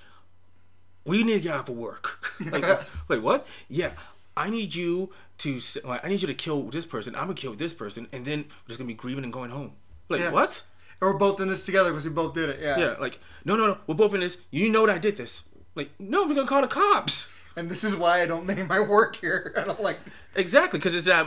we 1.06 1.24
need 1.24 1.34
to 1.34 1.40
get 1.40 1.54
out 1.54 1.66
for 1.66 1.72
work. 1.74 2.34
like, 2.52 2.64
like 3.10 3.22
what? 3.22 3.46
Yeah, 3.68 3.92
I 4.38 4.50
need 4.50 4.74
you 4.76 5.12
to. 5.40 5.62
Like, 5.84 6.06
I 6.06 6.10
need 6.10 6.22
you 6.22 6.28
to 6.28 6.34
kill 6.34 6.64
this 6.64 6.86
person. 6.86 7.16
I'm 7.16 7.24
gonna 7.24 7.34
kill 7.34 7.54
this 7.54 7.74
person, 7.74 8.08
and 8.12 8.26
then 8.26 8.40
we're 8.48 8.68
just 8.70 8.80
gonna 8.80 8.88
be 8.88 8.94
grieving 8.94 9.24
and 9.24 9.34
going 9.34 9.52
home. 9.52 9.74
Like 10.10 10.22
Yeah. 10.22 10.32
what? 10.32 10.64
And 11.02 11.10
we're 11.12 11.18
both 11.18 11.40
in 11.40 11.48
this 11.48 11.66
together 11.66 11.90
because 11.92 12.06
we 12.06 12.12
both 12.12 12.34
did 12.34 12.50
it. 12.50 12.60
Yeah. 12.62 12.78
Yeah, 12.78 12.96
like 13.00 13.20
no, 13.46 13.56
no, 13.56 13.68
no. 13.68 13.78
We're 13.88 13.96
both 13.96 14.14
in 14.14 14.20
this. 14.22 14.38
You 14.52 14.70
know 14.70 14.86
that 14.86 14.96
I 14.96 15.00
did 15.00 15.18
this. 15.18 15.44
Like 15.76 15.92
no, 16.00 16.26
we're 16.26 16.36
gonna 16.36 16.48
call 16.48 16.62
the 16.62 16.68
cops. 16.68 17.28
And 17.56 17.70
this 17.70 17.84
is 17.84 17.96
why 17.96 18.22
I 18.22 18.26
don't 18.26 18.46
name 18.46 18.68
my 18.68 18.80
work 18.80 19.18
here. 19.18 19.54
I 19.58 19.62
don't 19.64 19.82
like. 19.82 19.98
Exactly, 20.36 20.80
because 20.80 20.94
it's 20.96 21.08
that 21.08 21.26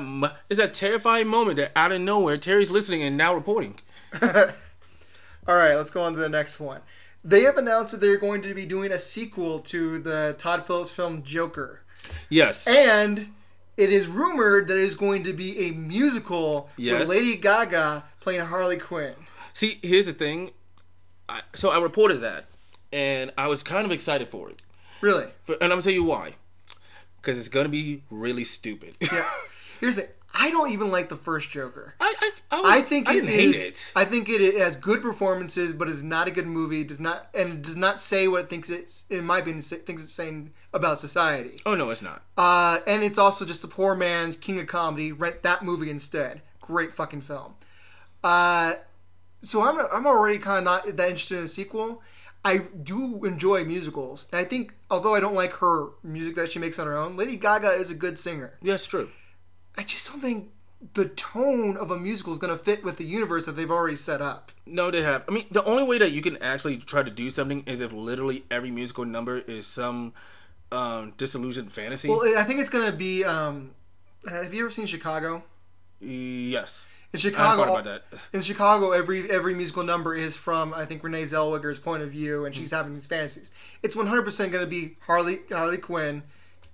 it's 0.48 0.60
that 0.60 0.72
terrifying 0.74 1.26
moment 1.26 1.56
that 1.56 1.72
out 1.76 1.92
of 1.92 2.00
nowhere 2.00 2.36
Terry's 2.38 2.70
listening 2.70 3.02
and 3.02 3.16
now 3.16 3.34
reporting. 3.34 3.80
All 4.22 5.56
right, 5.56 5.74
let's 5.74 5.90
go 5.90 6.02
on 6.04 6.14
to 6.14 6.20
the 6.20 6.28
next 6.28 6.60
one. 6.60 6.80
They 7.24 7.42
have 7.42 7.56
announced 7.56 7.92
that 7.92 8.00
they're 8.00 8.16
going 8.18 8.42
to 8.42 8.54
be 8.54 8.66
doing 8.66 8.92
a 8.92 8.98
sequel 8.98 9.58
to 9.60 9.98
the 9.98 10.34
Todd 10.38 10.64
Phillips 10.64 10.92
film 10.92 11.22
Joker. 11.22 11.80
Yes. 12.28 12.66
And 12.66 13.32
it 13.76 13.92
is 13.92 14.06
rumored 14.06 14.68
that 14.68 14.76
it 14.76 14.82
is 14.84 14.94
going 14.94 15.24
to 15.24 15.32
be 15.32 15.58
a 15.68 15.72
musical 15.72 16.68
Yes. 16.76 17.00
with 17.00 17.08
Lady 17.08 17.36
Gaga 17.36 18.04
playing 18.20 18.42
Harley 18.46 18.78
Quinn. 18.78 19.14
See, 19.52 19.78
here's 19.82 20.06
the 20.06 20.12
thing. 20.12 20.50
I, 21.28 21.40
so 21.54 21.70
I 21.70 21.78
reported 21.80 22.18
that, 22.18 22.46
and 22.92 23.32
I 23.38 23.46
was 23.48 23.62
kind 23.62 23.84
of 23.86 23.92
excited 23.92 24.28
for 24.28 24.50
it, 24.50 24.60
Really? 25.00 25.26
For- 25.44 25.54
and 25.54 25.64
I'm 25.64 25.70
gonna 25.70 25.82
tell 25.82 25.92
you 25.92 26.04
why. 26.04 26.34
Because 27.20 27.38
it's 27.38 27.48
gonna 27.48 27.68
be 27.68 28.02
really 28.10 28.44
stupid. 28.44 28.96
Yeah. 29.00 29.28
Here's 29.80 29.96
the 29.96 30.08
I 30.34 30.50
don't 30.50 30.70
even 30.72 30.90
like 30.90 31.08
the 31.08 31.16
first 31.16 31.50
Joker. 31.50 31.94
I, 32.00 32.11
I 32.52 32.82
think 32.82 33.08
I 33.08 33.12
it 33.12 33.14
didn't 33.22 33.30
hate 33.30 33.56
it. 33.56 33.92
I 33.96 34.04
think 34.04 34.28
it 34.28 34.56
has 34.58 34.76
good 34.76 35.00
performances, 35.00 35.72
but 35.72 35.88
is 35.88 36.02
not 36.02 36.28
a 36.28 36.30
good 36.30 36.46
movie. 36.46 36.84
Does 36.84 37.00
not 37.00 37.28
and 37.34 37.52
it 37.54 37.62
does 37.62 37.76
not 37.76 38.00
say 38.00 38.28
what 38.28 38.42
it 38.42 38.50
thinks 38.50 38.68
it's. 38.68 39.04
In 39.08 39.24
my 39.24 39.38
opinion, 39.38 39.62
thinks 39.62 40.02
it's 40.02 40.12
saying 40.12 40.52
about 40.72 40.98
society. 40.98 41.60
Oh 41.64 41.74
no, 41.74 41.90
it's 41.90 42.02
not. 42.02 42.22
Uh, 42.36 42.80
and 42.86 43.02
it's 43.02 43.18
also 43.18 43.44
just 43.44 43.64
a 43.64 43.68
poor 43.68 43.94
man's 43.94 44.36
king 44.36 44.60
of 44.60 44.66
comedy. 44.66 45.12
Rent 45.12 45.42
that 45.42 45.64
movie 45.64 45.90
instead. 45.90 46.42
Great 46.60 46.92
fucking 46.92 47.22
film. 47.22 47.54
Uh, 48.22 48.74
so 49.40 49.62
I'm 49.62 49.86
I'm 49.92 50.06
already 50.06 50.38
kind 50.38 50.58
of 50.58 50.64
not 50.64 50.96
that 50.96 51.08
interested 51.08 51.38
in 51.38 51.44
a 51.44 51.48
sequel. 51.48 52.02
I 52.44 52.58
do 52.82 53.24
enjoy 53.24 53.64
musicals, 53.64 54.26
and 54.32 54.40
I 54.40 54.44
think 54.44 54.74
although 54.90 55.14
I 55.14 55.20
don't 55.20 55.34
like 55.34 55.52
her 55.54 55.90
music 56.02 56.34
that 56.34 56.50
she 56.50 56.58
makes 56.58 56.78
on 56.78 56.86
her 56.86 56.96
own, 56.96 57.16
Lady 57.16 57.36
Gaga 57.36 57.70
is 57.70 57.90
a 57.90 57.94
good 57.94 58.18
singer. 58.18 58.58
Yeah, 58.60 58.74
it's 58.74 58.86
true. 58.86 59.10
I 59.78 59.84
just 59.84 60.10
don't 60.10 60.20
think 60.20 60.50
the 60.94 61.06
tone 61.06 61.76
of 61.76 61.90
a 61.90 61.98
musical 61.98 62.32
is 62.32 62.38
going 62.38 62.56
to 62.56 62.62
fit 62.62 62.84
with 62.84 62.96
the 62.96 63.04
universe 63.04 63.46
that 63.46 63.52
they've 63.52 63.70
already 63.70 63.96
set 63.96 64.20
up. 64.20 64.52
No, 64.66 64.90
they 64.90 65.02
have. 65.02 65.24
I 65.28 65.32
mean, 65.32 65.46
the 65.50 65.64
only 65.64 65.84
way 65.84 65.98
that 65.98 66.12
you 66.12 66.22
can 66.22 66.36
actually 66.42 66.78
try 66.78 67.02
to 67.02 67.10
do 67.10 67.30
something 67.30 67.62
is 67.66 67.80
if 67.80 67.92
literally 67.92 68.44
every 68.50 68.70
musical 68.70 69.04
number 69.04 69.38
is 69.38 69.66
some 69.66 70.12
um, 70.72 71.14
disillusioned 71.16 71.72
fantasy. 71.72 72.08
Well, 72.08 72.22
I 72.36 72.44
think 72.44 72.60
it's 72.60 72.70
going 72.70 72.90
to 72.90 72.96
be. 72.96 73.24
Um, 73.24 73.72
have 74.28 74.52
you 74.52 74.62
ever 74.64 74.70
seen 74.70 74.86
Chicago? 74.86 75.44
yes. 76.00 76.86
In 77.12 77.18
Chicago, 77.18 77.64
thought 77.64 77.80
about 77.80 77.84
that. 78.10 78.20
in 78.32 78.40
Chicago, 78.40 78.92
every 78.92 79.30
every 79.30 79.54
musical 79.54 79.84
number 79.84 80.14
is 80.14 80.34
from 80.34 80.72
I 80.72 80.86
think 80.86 81.04
Renee 81.04 81.24
Zellweger's 81.24 81.78
point 81.78 82.02
of 82.02 82.10
view, 82.10 82.46
and 82.46 82.54
she's 82.54 82.70
having 82.70 82.94
these 82.94 83.06
fantasies. 83.06 83.52
It's 83.82 83.94
one 83.94 84.06
hundred 84.06 84.22
percent 84.22 84.50
going 84.50 84.64
to 84.64 84.70
be 84.70 84.96
Harley 85.00 85.40
Harley 85.50 85.76
Quinn 85.76 86.22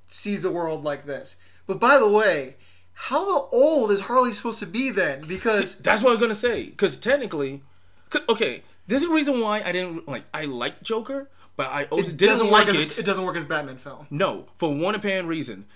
sees 0.06 0.42
the 0.44 0.52
world 0.52 0.84
like 0.84 1.06
this. 1.06 1.36
But 1.66 1.80
by 1.80 1.98
the 1.98 2.08
way, 2.08 2.54
how 3.02 3.48
old 3.52 3.90
is 3.92 4.00
Harley 4.00 4.32
supposed 4.32 4.58
to 4.58 4.66
be 4.66 4.90
then? 4.90 5.22
Because 5.22 5.76
That's 5.78 6.02
what 6.02 6.12
I'm 6.14 6.20
gonna 6.20 6.34
say. 6.34 6.66
Because 6.66 6.96
technically, 6.98 7.62
'cause- 8.10 8.22
okay, 8.28 8.64
this 8.88 9.02
is 9.02 9.08
the 9.08 9.14
reason 9.14 9.40
why 9.40 9.62
I 9.62 9.70
didn't 9.72 10.08
like. 10.08 10.24
I 10.34 10.44
like 10.46 10.82
Joker, 10.82 11.30
but 11.56 11.68
I 11.70 11.84
also 11.84 12.10
didn't 12.12 12.50
like 12.50 12.68
as, 12.68 12.74
it. 12.74 12.98
It 12.98 13.04
doesn't 13.06 13.24
work 13.24 13.36
as 13.36 13.44
Batman 13.44 13.76
film. 13.78 14.06
No, 14.10 14.48
for 14.56 14.74
one 14.74 14.94
apparent 14.94 15.28
reason. 15.28 15.66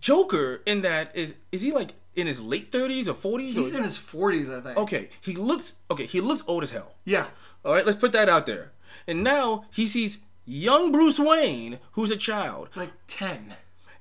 Joker 0.00 0.62
in 0.66 0.82
that 0.82 1.14
is 1.14 1.34
is 1.52 1.62
he 1.62 1.70
like 1.72 1.94
in 2.16 2.26
his 2.26 2.40
late 2.40 2.72
thirties 2.72 3.08
or 3.08 3.14
forties? 3.14 3.54
He's 3.54 3.74
in 3.74 3.82
his 3.84 3.98
forties, 3.98 4.50
I 4.50 4.60
think. 4.60 4.76
Okay, 4.76 5.10
he 5.20 5.34
looks 5.34 5.74
okay. 5.90 6.06
He 6.06 6.20
looks 6.20 6.42
old 6.46 6.62
as 6.62 6.70
hell. 6.70 6.94
Yeah. 7.04 7.26
All 7.64 7.72
right, 7.74 7.86
let's 7.86 7.98
put 7.98 8.12
that 8.12 8.28
out 8.28 8.46
there. 8.46 8.72
And 9.06 9.22
now 9.22 9.66
he 9.70 9.86
sees 9.86 10.18
young 10.44 10.90
Bruce 10.90 11.18
Wayne, 11.18 11.78
who's 11.92 12.10
a 12.10 12.16
child. 12.16 12.68
Like 12.74 12.90
ten. 13.06 13.54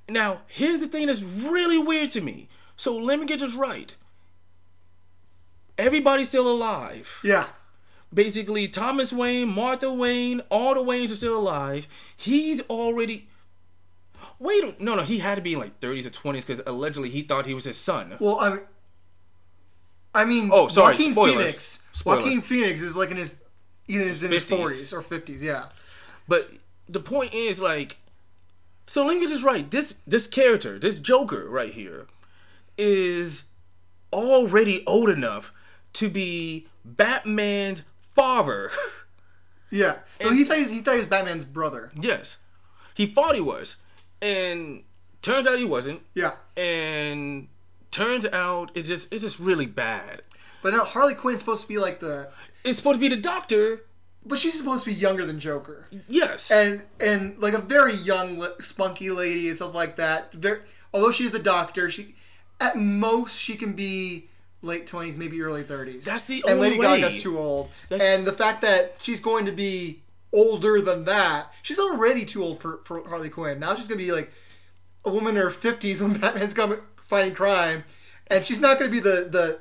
Now, 0.10 0.42
here's 0.48 0.80
the 0.80 0.88
thing 0.88 1.08
that's 1.08 1.22
really 1.22 1.78
weird 1.78 2.12
to 2.12 2.22
me. 2.22 2.50
So 2.76 2.96
let 2.98 3.20
me 3.20 3.26
get 3.26 3.40
this 3.40 3.56
right. 3.56 3.96
Everybody's 5.78 6.30
still 6.30 6.52
alive. 6.52 7.20
Yeah. 7.24 7.48
Basically, 8.14 8.68
Thomas 8.68 9.14
Wayne, 9.14 9.48
Martha 9.48 9.92
Wayne, 9.92 10.42
all 10.50 10.74
the 10.74 10.82
Waynes 10.82 11.12
are 11.12 11.16
still 11.16 11.38
alive. 11.38 11.88
He's 12.18 12.62
already. 12.64 13.30
Wait, 14.38 14.82
no, 14.82 14.96
no, 14.96 15.04
he 15.04 15.20
had 15.20 15.36
to 15.36 15.42
be 15.42 15.54
in 15.54 15.60
like 15.60 15.80
30s 15.80 16.06
or 16.06 16.10
20s 16.10 16.46
because 16.46 16.62
allegedly 16.66 17.10
he 17.10 17.22
thought 17.22 17.46
he 17.46 17.54
was 17.54 17.64
his 17.64 17.78
son. 17.78 18.18
Well, 18.20 18.40
I 18.40 18.50
mean, 18.50 18.60
I 20.14 20.26
mean, 20.26 20.50
Oh, 20.52 20.68
sorry, 20.68 20.96
Joaquin 20.96 21.14
spoilers. 21.14 21.36
Phoenix. 21.38 21.84
Spoiler. 21.94 22.18
Joaquin 22.18 22.42
Phoenix 22.42 22.82
is 22.82 22.96
like 22.98 23.12
in 23.12 23.18
his 23.18 23.42
either 23.88 24.04
in 24.04 24.32
his 24.32 24.44
forties 24.44 24.92
or 24.92 25.02
fifties. 25.02 25.42
Yeah. 25.44 25.66
But 26.28 26.50
the 26.90 27.00
point 27.00 27.34
is, 27.34 27.62
like, 27.62 27.98
so 28.88 29.10
get 29.20 29.30
this 29.30 29.44
right. 29.44 29.70
This 29.70 29.96
this 30.06 30.28
character, 30.28 30.78
this 30.80 31.00
Joker 31.00 31.50
right 31.50 31.72
here, 31.74 32.08
is 32.78 33.46
already 34.14 34.84
old 34.86 35.10
enough 35.10 35.54
to 35.94 36.10
be 36.10 36.68
Batman's 36.86 37.84
father. 38.00 38.72
Yeah. 39.74 40.00
No, 40.22 40.34
he 40.34 40.44
thought 40.44 40.58
he 40.58 40.64
was, 40.64 40.72
he 40.72 40.80
thought 40.82 40.96
he 40.96 41.00
was 41.00 41.06
Batman's 41.06 41.46
brother. 41.46 41.92
yes, 41.98 42.38
he 42.94 43.06
thought 43.06 43.36
he 43.36 43.42
was, 43.42 43.78
and 44.22 44.84
turns 45.22 45.48
out 45.48 45.58
he 45.58 45.64
wasn't. 45.64 46.02
Yeah. 46.14 46.34
And 46.58 47.48
turns 47.90 48.26
out 48.26 48.72
it's 48.76 48.90
just 48.90 49.12
it's 49.14 49.24
just 49.24 49.40
really 49.40 49.66
bad. 49.66 50.24
But 50.62 50.74
now 50.74 50.84
Harley 50.84 51.16
Quinn's 51.16 51.40
supposed 51.40 51.62
to 51.62 51.68
be 51.68 51.78
like 51.78 52.02
the, 52.02 52.30
It's 52.64 52.78
supposed 52.78 52.98
to 52.98 53.00
be 53.00 53.08
the 53.16 53.22
Doctor. 53.22 53.84
But 54.26 54.38
she's 54.38 54.58
supposed 54.58 54.84
to 54.86 54.92
be 54.92 54.96
younger 54.96 55.26
than 55.26 55.40
Joker, 55.40 55.88
Yes. 56.08 56.52
and 56.52 56.84
and 57.00 57.38
like 57.40 57.54
a 57.54 57.62
very 57.62 57.94
young, 57.96 58.46
spunky 58.60 59.10
lady 59.10 59.48
and 59.48 59.56
stuff 59.58 59.74
like 59.74 59.96
that. 59.98 60.34
Very, 60.34 60.60
although 60.94 61.12
she's 61.12 61.34
a 61.34 61.40
doctor, 61.42 61.90
she 61.90 62.16
at 62.60 62.78
most 62.78 63.38
she 63.40 63.56
can 63.56 63.74
be 63.74 64.28
late 64.62 64.86
twenties, 64.88 65.18
maybe 65.18 65.42
early 65.42 65.64
thirties. 65.64 66.06
That's 66.06 66.28
the 66.28 66.44
and 66.48 66.56
only 66.56 66.70
Lady 66.72 66.80
way. 66.82 67.02
Gaga's 67.02 67.22
too 67.24 67.38
old, 67.40 67.72
That's- 67.90 68.08
and 68.18 68.28
the 68.28 68.34
fact 68.34 68.62
that 68.62 68.98
she's 69.02 69.20
going 69.20 69.46
to 69.48 69.52
be 69.52 70.02
older 70.34 70.80
than 70.82 71.04
that, 71.06 71.52
she's 71.64 71.80
already 71.80 72.24
too 72.26 72.44
old 72.44 72.62
for 72.62 72.80
for 72.84 73.08
Harley 73.08 73.30
Quinn. 73.30 73.60
Now 73.60 73.76
she's 73.76 73.88
gonna 73.88 73.98
be 73.98 74.12
like 74.12 74.32
a 75.04 75.10
woman 75.12 75.36
in 75.36 75.42
her 75.42 75.50
fifties 75.50 76.02
when 76.02 76.14
Batman's 76.20 76.54
coming 76.54 76.78
fighting 77.02 77.34
crime, 77.34 77.84
and 78.28 78.46
she's 78.46 78.60
not 78.60 78.78
gonna 78.78 78.92
be 78.92 79.00
the 79.00 79.28
the 79.30 79.60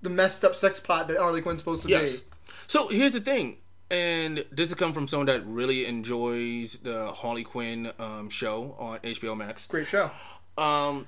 the 0.00 0.10
messed 0.10 0.44
up 0.44 0.54
sex 0.54 0.78
pot 0.78 1.08
that 1.08 1.18
Harley 1.18 1.42
Quinn's 1.42 1.58
supposed 1.60 1.82
to 1.82 1.88
Yes. 1.88 2.20
be. 2.20 2.26
So 2.68 2.86
here's 2.88 3.12
the 3.14 3.20
thing, 3.20 3.56
and 3.90 4.44
this 4.50 4.70
has 4.70 4.74
come 4.74 4.92
from 4.92 5.06
someone 5.08 5.26
that 5.26 5.44
really 5.46 5.86
enjoys 5.86 6.74
the 6.82 7.06
Harley 7.12 7.44
Quinn 7.44 7.92
um, 7.98 8.28
show 8.30 8.74
on 8.78 8.98
HBO 9.00 9.36
Max. 9.36 9.66
Great 9.66 9.86
show. 9.86 10.10
Um, 10.58 11.06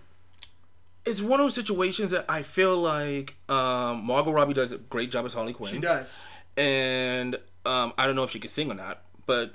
it's 1.05 1.23
one 1.23 1.41
of 1.41 1.45
those 1.45 1.55
situations 1.55 2.11
that 2.13 2.25
I 2.29 2.43
feel 2.43 2.77
like 2.77 3.35
um, 3.49 4.05
Margot 4.05 4.31
Robbie 4.33 4.55
does 4.55 4.73
a 4.73 4.79
great 4.79 5.11
job 5.11 5.25
as 5.27 5.33
Harley 5.35 5.53
Quinn. 5.53 5.73
She 5.73 5.79
does. 5.79 6.27
and 6.57 7.37
um, 7.67 7.93
I 7.99 8.07
don't 8.07 8.15
know 8.17 8.23
if 8.25 8.31
she 8.31 8.39
can 8.41 8.51
sing 8.51 8.71
or 8.71 8.75
not, 8.75 9.03
but 9.27 9.55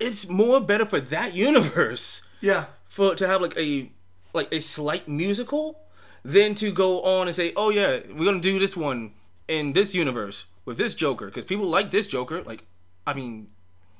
it's 0.00 0.28
more 0.28 0.60
better 0.60 0.86
for 0.86 1.00
that 1.00 1.34
universe 1.34 2.22
Yeah. 2.40 2.66
for 2.88 3.14
to 3.14 3.26
have 3.26 3.40
like 3.42 3.56
a 3.56 3.90
like 4.32 4.52
a 4.52 4.60
slight 4.60 5.06
musical 5.08 5.78
than 6.24 6.54
to 6.56 6.72
go 6.72 7.02
on 7.02 7.26
and 7.28 7.36
say, 7.36 7.52
"Oh 7.56 7.70
yeah, 7.70 8.00
we're 8.12 8.24
gonna 8.24 8.40
do 8.40 8.58
this 8.58 8.76
one 8.76 9.12
in 9.46 9.74
this 9.74 9.94
universe 9.94 10.46
with 10.64 10.78
this 10.78 10.94
Joker," 10.94 11.26
because 11.26 11.44
people 11.44 11.66
like 11.66 11.90
this 11.90 12.06
Joker. 12.06 12.42
Like, 12.42 12.64
I 13.06 13.14
mean, 13.14 13.48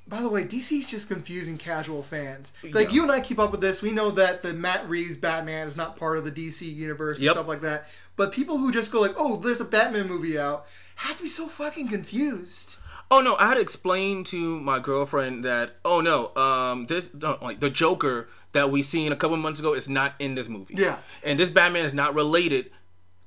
By 0.06 0.20
the 0.20 0.28
way, 0.28 0.44
DC's 0.44 0.90
just 0.90 1.08
confusing 1.08 1.56
casual 1.56 2.02
fans. 2.02 2.52
Like 2.62 2.88
Yeah. 2.88 2.94
you 2.94 3.02
and 3.04 3.10
I 3.12 3.20
keep 3.20 3.38
up 3.38 3.50
with 3.52 3.62
this. 3.62 3.80
We 3.80 3.90
know 3.90 4.10
that 4.10 4.42
the 4.42 4.52
Matt 4.52 4.86
Reeves 4.86 5.16
Batman 5.16 5.66
is 5.66 5.78
not 5.78 5.96
part 5.96 6.18
of 6.18 6.24
the 6.24 6.30
DC 6.30 6.66
universe 6.70 7.20
and 7.20 7.30
stuff 7.30 7.48
like 7.48 7.62
that. 7.62 7.88
But 8.16 8.30
people 8.30 8.58
who 8.58 8.70
just 8.70 8.92
go 8.92 9.00
like, 9.00 9.14
"Oh, 9.16 9.36
there's 9.36 9.62
a 9.62 9.64
Batman 9.64 10.06
movie 10.06 10.38
out," 10.38 10.66
have 10.96 11.16
to 11.16 11.22
be 11.22 11.28
so 11.30 11.48
fucking 11.48 11.88
confused. 11.88 12.76
oh 13.10 13.20
no, 13.20 13.36
I 13.36 13.48
had 13.48 13.54
to 13.54 13.60
explain 13.60 14.24
to 14.24 14.58
my 14.60 14.78
girlfriend 14.78 15.44
that, 15.44 15.76
oh 15.84 16.00
no, 16.00 16.34
um, 16.36 16.86
this 16.86 17.12
no, 17.14 17.38
like 17.40 17.60
the 17.60 17.70
Joker 17.70 18.28
that 18.52 18.70
we 18.70 18.82
seen 18.82 19.10
a 19.12 19.16
couple 19.16 19.36
months 19.36 19.58
ago 19.60 19.72
is 19.74 19.88
not 19.88 20.14
in 20.18 20.34
this 20.34 20.48
movie. 20.48 20.74
Yeah. 20.76 20.98
and 21.22 21.38
this 21.38 21.48
Batman 21.48 21.84
is 21.86 21.94
not 21.94 22.14
related 22.14 22.70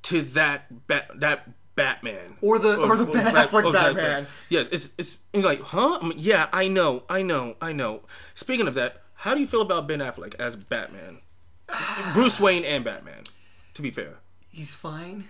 to 0.03 0.21
that 0.21 0.87
bat 0.87 1.09
that 1.15 1.49
Batman 1.77 2.35
Or 2.41 2.59
the- 2.59 2.75
or 2.77 2.97
the 2.97 3.05
Ben 3.05 3.33
Affleck 3.33 3.63
or 3.63 3.71
that- 3.71 3.95
Batman. 3.95 4.27
Yes, 4.49 4.67
it's 4.73 4.89
it's 4.97 5.17
like, 5.33 5.61
huh? 5.61 5.99
I'm 6.01 6.09
like, 6.09 6.17
yeah, 6.19 6.49
I 6.51 6.67
know, 6.67 7.03
I 7.09 7.21
know, 7.21 7.55
I 7.61 7.71
know. 7.71 8.01
Speaking 8.35 8.67
of 8.67 8.73
that, 8.73 9.01
how 9.21 9.33
do 9.33 9.39
you 9.39 9.47
feel 9.47 9.61
about 9.61 9.87
Ben 9.87 9.99
Affleck 9.99 10.35
as 10.39 10.57
Batman, 10.57 11.19
Bruce 12.13 12.39
Wayne 12.41 12.65
and 12.65 12.83
Batman? 12.83 13.23
To 13.75 13.81
be 13.81 13.91
fair, 13.91 14.15
He's 14.51 14.73
fine. 14.73 15.25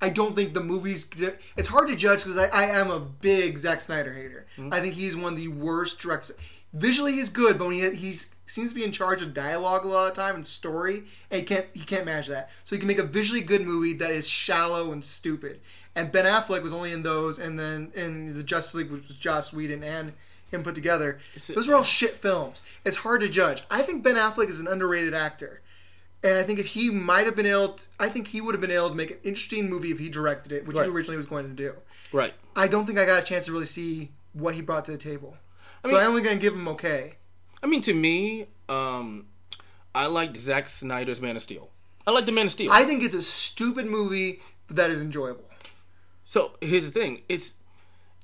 I 0.00 0.08
don't 0.10 0.34
think 0.34 0.54
the 0.54 0.62
movies. 0.62 1.10
It's 1.56 1.68
hard 1.68 1.88
to 1.88 1.96
judge 1.96 2.20
because 2.24 2.38
I, 2.38 2.46
I 2.46 2.62
am 2.80 2.90
a 2.90 3.00
big 3.00 3.58
Zack 3.58 3.80
Snyder 3.80 4.14
hater. 4.14 4.46
Hmm? 4.56 4.72
I 4.72 4.80
think 4.80 4.94
he's 4.94 5.14
one 5.16 5.32
of 5.34 5.38
the 5.38 5.48
worst 5.48 5.98
directors. 6.00 6.36
Visually, 6.72 7.12
he's 7.12 7.28
good, 7.30 7.58
but 7.58 7.66
when 7.66 7.74
he 7.74 7.90
he's 7.94 8.34
seems 8.50 8.70
to 8.70 8.74
be 8.74 8.84
in 8.84 8.92
charge 8.92 9.22
of 9.22 9.34
dialogue 9.34 9.84
a 9.84 9.88
lot 9.88 10.08
of 10.08 10.14
the 10.14 10.20
time 10.22 10.34
and 10.34 10.46
story, 10.46 11.04
and 11.30 11.40
he 11.40 11.42
can't 11.46 11.66
he 11.74 11.80
can't 11.84 12.04
manage 12.04 12.26
that. 12.28 12.50
So 12.64 12.74
he 12.76 12.80
can 12.80 12.88
make 12.88 12.98
a 12.98 13.02
visually 13.04 13.40
good 13.40 13.62
movie 13.62 13.92
that 13.94 14.10
is 14.10 14.28
shallow 14.28 14.92
and 14.92 15.04
stupid. 15.04 15.60
And 15.94 16.12
Ben 16.12 16.24
Affleck 16.24 16.62
was 16.62 16.72
only 16.72 16.92
in 16.92 17.02
those, 17.02 17.38
and 17.38 17.58
then 17.58 17.92
in 17.94 18.36
the 18.36 18.42
Justice 18.42 18.74
League, 18.76 18.90
which 18.90 19.08
was 19.08 19.16
Joss 19.16 19.52
Whedon 19.52 19.82
and 19.82 20.12
him 20.50 20.62
put 20.62 20.74
together. 20.74 21.18
Those 21.54 21.68
were 21.68 21.74
all 21.74 21.82
shit 21.82 22.16
films. 22.16 22.62
It's 22.84 22.98
hard 22.98 23.20
to 23.20 23.28
judge. 23.28 23.62
I 23.70 23.82
think 23.82 24.02
Ben 24.02 24.14
Affleck 24.14 24.48
is 24.48 24.60
an 24.60 24.66
underrated 24.68 25.12
actor. 25.12 25.60
And 26.22 26.34
I 26.38 26.42
think 26.42 26.58
if 26.58 26.68
he 26.68 26.90
might 26.90 27.26
have 27.26 27.36
been 27.36 27.46
able, 27.46 27.68
to, 27.74 27.84
I 28.00 28.08
think 28.08 28.28
he 28.28 28.40
would 28.40 28.54
have 28.54 28.60
been 28.60 28.70
able 28.72 28.88
to 28.88 28.94
make 28.94 29.10
an 29.12 29.18
interesting 29.22 29.68
movie 29.70 29.90
if 29.92 29.98
he 30.00 30.08
directed 30.08 30.50
it, 30.50 30.66
which 30.66 30.76
Right. 30.76 30.86
he 30.86 30.90
originally 30.90 31.16
was 31.16 31.26
going 31.26 31.44
to 31.48 31.54
do. 31.54 31.74
right? 32.12 32.34
I 32.56 32.66
don't 32.66 32.86
think 32.86 32.98
I 32.98 33.04
got 33.04 33.22
a 33.22 33.24
chance 33.26 33.44
to 33.44 33.52
really 33.52 33.66
see 33.66 34.10
what 34.32 34.54
he 34.54 34.60
brought 34.62 34.84
to 34.86 34.90
the 34.92 34.98
table. 34.98 35.36
so 35.84 35.96
I'm 35.96 36.08
only 36.08 36.22
going 36.22 36.36
to 36.38 36.42
give 36.42 36.54
him 36.54 36.66
okay. 36.68 37.17
I 37.62 37.66
mean, 37.66 37.80
to 37.82 37.92
me, 37.94 38.46
um, 38.68 39.26
I 39.94 40.06
liked 40.06 40.36
Zack 40.36 40.68
Snyder's 40.68 41.20
Man 41.20 41.36
of 41.36 41.42
Steel. 41.42 41.70
I 42.06 42.10
like 42.12 42.26
the 42.26 42.32
Man 42.32 42.46
of 42.46 42.52
Steel. 42.52 42.70
I 42.72 42.84
think 42.84 43.02
it's 43.02 43.14
a 43.14 43.22
stupid 43.22 43.86
movie 43.86 44.40
that 44.68 44.90
is 44.90 45.02
enjoyable. 45.02 45.44
so 46.24 46.52
here's 46.60 46.84
the 46.84 46.90
thing: 46.90 47.22
it's, 47.28 47.54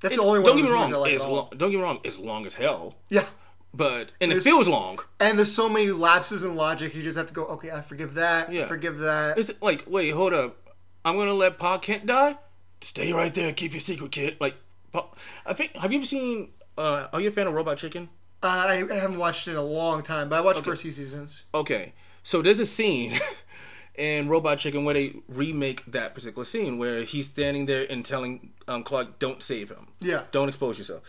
That's 0.01 0.15
it's 0.15 0.23
the 0.23 0.27
only 0.28 0.40
one. 0.40 0.48
don't 0.48 0.56
get 0.56 0.65
me 0.65 0.70
wrong. 0.70 0.90
like 0.93 1.12
it's 1.12 1.27
long, 1.27 1.48
don't 1.56 1.70
get 1.70 1.77
me 1.78 1.82
wrong. 1.82 2.01
It's 2.05 2.19
long 2.19 2.47
as 2.47 2.55
hell, 2.55 2.97
Yeah. 3.09 3.27
but 3.73 4.12
and 4.20 4.31
it 4.32 4.43
feels 4.43 4.69
long. 4.69 4.98
And 5.20 5.36
there's 5.39 5.52
so 5.52 5.69
many 5.69 5.90
lapses 5.90 6.44
in 6.44 6.55
logic. 6.55 6.94
You 6.94 7.02
just 7.02 7.16
have 7.19 7.27
to 7.28 7.35
go. 7.35 7.44
Okay, 7.47 7.70
I 7.70 7.81
forgive 7.82 8.15
that. 8.15 8.52
Yeah. 8.52 8.66
Forgive 8.66 8.98
that. 8.98 9.39
It's 9.39 9.51
like, 9.61 9.85
wait, 9.86 10.11
hold 10.11 10.32
up. 10.32 10.56
I'm 11.05 11.16
gonna 11.16 11.32
let 11.35 11.59
Pa 11.59 11.78
Kent 11.78 12.06
die. 12.06 12.36
Stay 12.81 13.12
right 13.12 13.35
there, 13.35 13.52
keep 13.52 13.73
your 13.73 13.81
secret, 13.81 14.12
kid. 14.12 14.36
Like, 14.40 14.55
Pa, 14.93 15.06
I 15.47 15.52
think. 15.55 15.74
Have 15.77 15.90
you 15.93 15.98
ever 15.98 16.06
seen? 16.06 16.51
Uh, 16.77 17.09
are 17.12 17.20
you 17.20 17.28
a 17.28 17.32
fan 17.32 17.47
of 17.47 17.55
Robot 17.55 17.78
Chicken? 17.78 18.09
Uh, 18.44 18.48
I 18.90 18.94
haven't 18.94 19.18
watched 19.18 19.48
it 19.48 19.52
in 19.52 19.56
a 19.56 19.62
long 19.62 20.02
time, 20.02 20.28
but 20.28 20.36
I 20.36 20.40
watched 20.42 20.58
the 20.58 20.64
first 20.64 20.82
few 20.82 20.90
seasons. 20.90 21.44
Okay, 21.54 21.94
so 22.22 22.42
there's 22.42 22.60
a 22.60 22.66
scene 22.66 23.18
in 23.96 24.28
Robot 24.28 24.58
Chicken 24.58 24.84
where 24.84 24.92
they 24.94 25.14
remake 25.28 25.82
that 25.86 26.14
particular 26.14 26.44
scene 26.44 26.76
where 26.76 27.04
he's 27.04 27.28
standing 27.28 27.64
there 27.66 27.86
and 27.88 28.04
telling 28.04 28.50
um, 28.68 28.82
Clark, 28.84 29.18
"Don't 29.18 29.42
save 29.42 29.70
him. 29.70 29.86
Yeah. 30.00 30.24
don't 30.30 30.48
expose 30.48 30.76
yourself." 30.78 31.00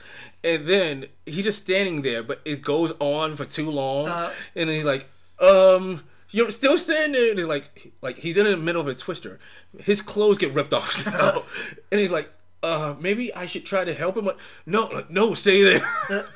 And 0.46 0.66
then 0.66 1.08
he's 1.26 1.44
just 1.44 1.62
standing 1.64 2.04
there, 2.04 2.24
but 2.24 2.40
it 2.46 2.62
goes 2.62 2.94
on 3.00 3.36
for 3.36 3.44
too 3.46 3.70
long, 3.70 4.08
Uh. 4.08 4.32
and 4.56 4.70
then 4.70 4.76
he's 4.78 4.86
like, 4.86 5.10
"Um." 5.40 6.04
You're 6.32 6.52
still 6.52 6.78
standing 6.78 7.14
there, 7.14 7.30
and 7.30 7.40
he's 7.40 7.48
like, 7.48 7.94
like 8.02 8.18
he's 8.18 8.36
in 8.36 8.46
the 8.46 8.58
middle 8.58 8.82
of 8.82 8.88
a 8.90 8.96
twister. 8.96 9.40
His 9.80 10.02
clothes 10.02 10.38
get 10.38 10.54
ripped 10.54 10.74
off, 10.74 11.06
now. 11.06 11.44
and 11.92 12.02
he's 12.02 12.12
like, 12.12 12.30
"Uh, 12.62 12.94
maybe 13.00 13.34
I 13.34 13.46
should 13.46 13.66
try 13.66 13.86
to 13.86 13.94
help 13.94 14.18
him." 14.18 14.26
Like, 14.26 14.38
no, 14.66 14.88
like, 14.88 15.10
no, 15.10 15.34
stay 15.34 15.64
there. 15.64 16.28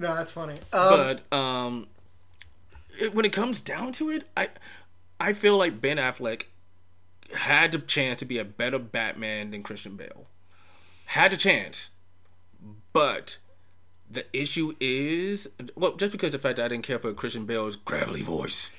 No, 0.00 0.14
that's 0.14 0.32
funny. 0.32 0.54
Um, 0.72 1.18
but 1.30 1.36
um, 1.36 1.86
it, 3.00 3.14
when 3.14 3.24
it 3.24 3.32
comes 3.32 3.60
down 3.60 3.92
to 3.92 4.10
it, 4.10 4.24
I 4.36 4.48
I 5.20 5.34
feel 5.34 5.58
like 5.58 5.80
Ben 5.80 5.98
Affleck 5.98 6.44
had 7.34 7.72
the 7.72 7.78
chance 7.78 8.18
to 8.20 8.24
be 8.24 8.38
a 8.38 8.44
better 8.44 8.78
Batman 8.78 9.50
than 9.50 9.62
Christian 9.62 9.96
Bale. 9.96 10.26
Had 11.06 11.32
the 11.32 11.36
chance, 11.36 11.90
but 12.92 13.36
the 14.10 14.24
issue 14.32 14.74
is 14.80 15.48
well, 15.76 15.94
just 15.96 16.12
because 16.12 16.28
of 16.34 16.40
the 16.40 16.48
fact 16.48 16.56
that 16.56 16.64
I 16.64 16.68
didn't 16.68 16.86
care 16.86 16.98
for 16.98 17.12
Christian 17.12 17.44
Bale's 17.44 17.76
gravelly 17.76 18.22
voice. 18.22 18.70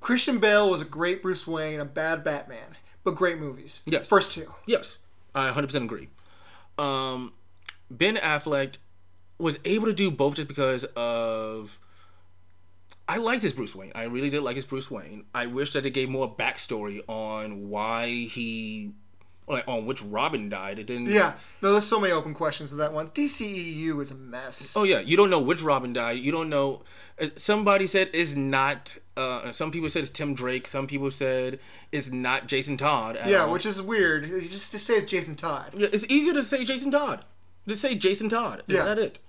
Christian 0.00 0.38
Bale 0.38 0.70
was 0.70 0.80
a 0.80 0.86
great 0.86 1.20
Bruce 1.20 1.46
Wayne, 1.46 1.80
a 1.80 1.84
bad 1.84 2.22
Batman, 2.22 2.76
but 3.02 3.16
great 3.16 3.38
movies. 3.38 3.82
Yes. 3.86 4.08
First 4.08 4.32
two. 4.32 4.54
Yes, 4.66 4.98
I 5.34 5.50
100% 5.50 5.84
agree. 5.84 6.08
Um, 6.78 7.32
ben 7.90 8.16
Affleck 8.16 8.76
was 9.44 9.58
able 9.64 9.86
to 9.86 9.92
do 9.92 10.10
both 10.10 10.36
just 10.36 10.48
because 10.48 10.84
of. 10.96 11.78
I 13.06 13.18
liked 13.18 13.42
his 13.42 13.52
Bruce 13.52 13.76
Wayne. 13.76 13.92
I 13.94 14.04
really 14.04 14.30
did 14.30 14.42
like 14.42 14.56
his 14.56 14.64
Bruce 14.64 14.90
Wayne. 14.90 15.26
I 15.34 15.44
wish 15.46 15.74
that 15.74 15.82
they 15.82 15.90
gave 15.90 16.08
more 16.08 16.34
backstory 16.34 17.02
on 17.06 17.68
why 17.68 18.08
he, 18.08 18.92
like, 19.46 19.68
on 19.68 19.84
which 19.84 20.02
Robin 20.02 20.48
died. 20.48 20.78
It 20.78 20.86
didn't. 20.86 21.10
Yeah. 21.10 21.34
No, 21.60 21.72
there's 21.72 21.84
so 21.86 22.00
many 22.00 22.14
open 22.14 22.32
questions 22.32 22.70
to 22.70 22.76
that 22.76 22.94
one. 22.94 23.08
DCEU 23.08 24.00
is 24.00 24.10
a 24.10 24.14
mess. 24.14 24.74
Oh 24.74 24.84
yeah, 24.84 25.00
you 25.00 25.18
don't 25.18 25.28
know 25.28 25.38
which 25.42 25.62
Robin 25.62 25.92
died. 25.92 26.18
You 26.20 26.32
don't 26.32 26.48
know. 26.48 26.80
uh, 27.20 27.26
Somebody 27.36 27.86
said 27.86 28.08
it's 28.14 28.34
not. 28.34 28.96
Uh, 29.18 29.52
some 29.52 29.70
people 29.70 29.90
said 29.90 30.00
it's 30.00 30.10
Tim 30.10 30.32
Drake. 30.34 30.66
Some 30.66 30.86
people 30.86 31.10
said 31.10 31.58
it's 31.92 32.10
not 32.10 32.46
Jason 32.46 32.78
Todd. 32.78 33.18
Yeah, 33.26 33.42
all. 33.44 33.52
which 33.52 33.66
is 33.66 33.82
weird. 33.82 34.26
You 34.26 34.40
just 34.40 34.72
to 34.72 34.78
say 34.78 34.94
it's 34.94 35.10
Jason 35.10 35.34
Todd. 35.36 35.72
Yeah, 35.76 35.88
it's 35.92 36.06
easier 36.08 36.32
to 36.32 36.42
say 36.42 36.64
Jason 36.64 36.90
Todd. 36.90 37.22
To 37.68 37.76
say 37.76 37.94
Jason 37.96 38.30
Todd. 38.30 38.62
Is 38.66 38.76
Yeah. 38.76 38.84
that 38.84 38.98
it? 38.98 39.20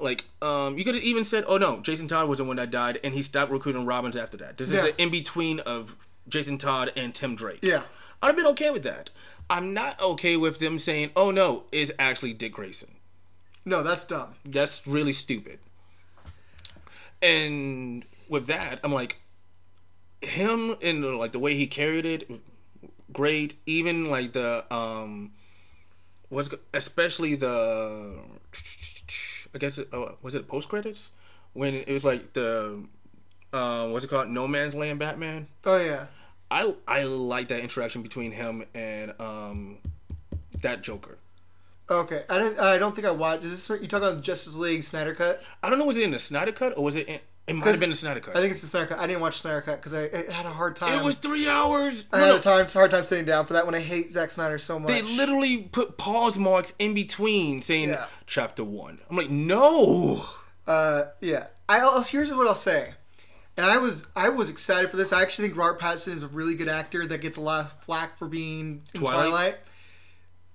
Like, 0.00 0.24
um, 0.42 0.78
you 0.78 0.84
could 0.84 0.94
have 0.94 1.02
even 1.04 1.24
said, 1.24 1.44
"Oh 1.48 1.58
no, 1.58 1.80
Jason 1.80 2.06
Todd 2.08 2.28
was 2.28 2.38
the 2.38 2.44
one 2.44 2.56
that 2.56 2.70
died, 2.70 3.00
and 3.02 3.14
he 3.14 3.22
stopped 3.22 3.50
recruiting 3.50 3.84
Robins 3.84 4.16
after 4.16 4.36
that." 4.38 4.56
This 4.58 4.70
Yeah. 4.70 4.84
is 4.86 4.92
the 4.92 5.02
in 5.02 5.10
between 5.10 5.60
of 5.60 5.96
Jason 6.28 6.56
Todd 6.58 6.92
and 6.96 7.14
Tim 7.14 7.34
Drake. 7.34 7.60
Yeah. 7.62 7.82
I'd 8.22 8.28
have 8.28 8.36
been 8.36 8.46
okay 8.46 8.70
with 8.70 8.82
that. 8.84 9.10
I'm 9.50 9.72
not 9.74 10.00
okay 10.00 10.36
with 10.36 10.58
them 10.60 10.78
saying, 10.78 11.10
"Oh 11.16 11.30
no, 11.30 11.64
it's 11.72 11.90
actually 11.98 12.32
Dick 12.34 12.52
Grayson." 12.52 12.92
No, 13.64 13.82
that's 13.82 14.04
dumb. 14.04 14.34
That's 14.44 14.86
really 14.86 15.12
stupid. 15.12 15.58
And 17.20 18.04
with 18.28 18.46
that, 18.46 18.78
I'm 18.84 18.92
like, 18.92 19.20
him 20.20 20.76
and 20.80 21.04
like 21.18 21.32
the 21.32 21.38
way 21.38 21.54
he 21.56 21.66
carried 21.66 22.04
it, 22.06 22.30
great. 23.12 23.56
Even 23.66 24.04
like 24.10 24.32
the 24.32 24.72
um, 24.72 25.32
what's 26.28 26.50
especially 26.72 27.34
the, 27.34 28.18
I 29.54 29.58
guess 29.58 29.78
it, 29.78 29.88
uh, 29.92 30.12
was 30.22 30.34
it 30.34 30.46
post 30.48 30.68
credits 30.68 31.10
when 31.52 31.74
it 31.74 31.88
was 31.88 32.04
like 32.04 32.32
the, 32.32 32.84
uh, 33.52 33.88
what's 33.88 34.04
it 34.04 34.08
called, 34.08 34.28
No 34.28 34.46
Man's 34.46 34.74
Land 34.74 34.98
Batman. 34.98 35.48
Oh 35.64 35.76
yeah. 35.76 36.06
I 36.50 36.74
I 36.86 37.02
like 37.02 37.48
that 37.48 37.60
interaction 37.60 38.02
between 38.02 38.32
him 38.32 38.64
and 38.74 39.12
um, 39.20 39.78
that 40.62 40.82
Joker. 40.82 41.18
Okay. 41.90 42.24
I 42.28 42.38
didn't. 42.38 42.58
I 42.58 42.78
don't 42.78 42.94
think 42.94 43.06
I 43.06 43.10
watched. 43.10 43.44
Is 43.44 43.50
this 43.50 43.80
you 43.80 43.86
talking 43.86 44.08
about 44.08 44.22
Justice 44.22 44.56
League 44.56 44.82
Snyder 44.84 45.14
cut? 45.14 45.42
I 45.62 45.70
don't 45.70 45.78
know 45.78 45.84
was 45.84 45.96
it 45.96 46.04
in 46.04 46.10
the 46.10 46.18
Snyder 46.18 46.52
cut 46.52 46.76
or 46.76 46.84
was 46.84 46.96
it 46.96 47.08
in, 47.08 47.20
it 47.48 47.54
might 47.54 47.66
have 47.66 47.80
been 47.80 47.90
the 47.90 47.96
Snyder 47.96 48.20
cut. 48.20 48.36
I 48.36 48.40
think 48.40 48.52
it's 48.52 48.60
the 48.60 48.66
Snyder 48.66 48.86
cut. 48.86 48.98
I 48.98 49.06
didn't 49.06 49.20
watch 49.20 49.38
Snyder 49.40 49.60
cut 49.62 49.76
because 49.82 49.94
I, 49.94 50.04
I 50.04 50.30
had 50.32 50.46
a 50.46 50.50
hard 50.50 50.76
time. 50.76 50.98
It 50.98 51.02
was 51.02 51.16
three 51.16 51.48
hours. 51.48 52.06
I 52.12 52.20
had 52.20 52.28
no, 52.28 52.36
a 52.36 52.40
time, 52.40 52.68
hard 52.68 52.90
time 52.90 53.04
sitting 53.04 53.24
down 53.24 53.46
for 53.46 53.54
that 53.54 53.64
when 53.66 53.74
I 53.74 53.80
hate 53.80 54.12
Zack 54.12 54.30
Snyder 54.30 54.58
so 54.58 54.78
much. 54.78 54.88
They 54.88 55.02
literally 55.02 55.58
put 55.58 55.96
pause 55.96 56.38
marks 56.38 56.74
in 56.78 56.94
between 56.94 57.62
saying 57.62 57.88
Yeah. 57.90 58.06
chapter 58.26 58.62
one. 58.64 58.98
I'm 59.08 59.16
like, 59.16 59.30
no. 59.30 60.24
Uh, 60.66 61.04
yeah. 61.20 61.46
I'll, 61.68 62.02
here's 62.02 62.30
what 62.30 62.46
I'll 62.46 62.54
say. 62.54 62.94
And 63.56 63.66
I 63.66 63.78
was 63.78 64.06
I 64.14 64.28
was 64.28 64.50
excited 64.50 64.88
for 64.88 64.96
this. 64.96 65.12
I 65.12 65.20
actually 65.20 65.48
think 65.48 65.58
Robert 65.58 65.80
Pattinson 65.80 66.12
is 66.12 66.22
a 66.22 66.28
really 66.28 66.54
good 66.54 66.68
actor 66.68 67.06
that 67.08 67.20
gets 67.20 67.36
a 67.38 67.40
lot 67.40 67.64
of 67.64 67.72
flack 67.82 68.16
for 68.16 68.28
being 68.28 68.82
in 68.94 69.00
Twilight? 69.00 69.30
Twilight. 69.30 69.56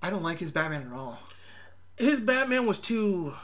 I 0.02 0.10
don't 0.10 0.22
like 0.22 0.38
his 0.38 0.50
Batman 0.52 0.86
at 0.86 0.92
all. 0.92 1.18
His 1.96 2.18
Batman 2.18 2.66
was 2.66 2.78
too. 2.78 3.34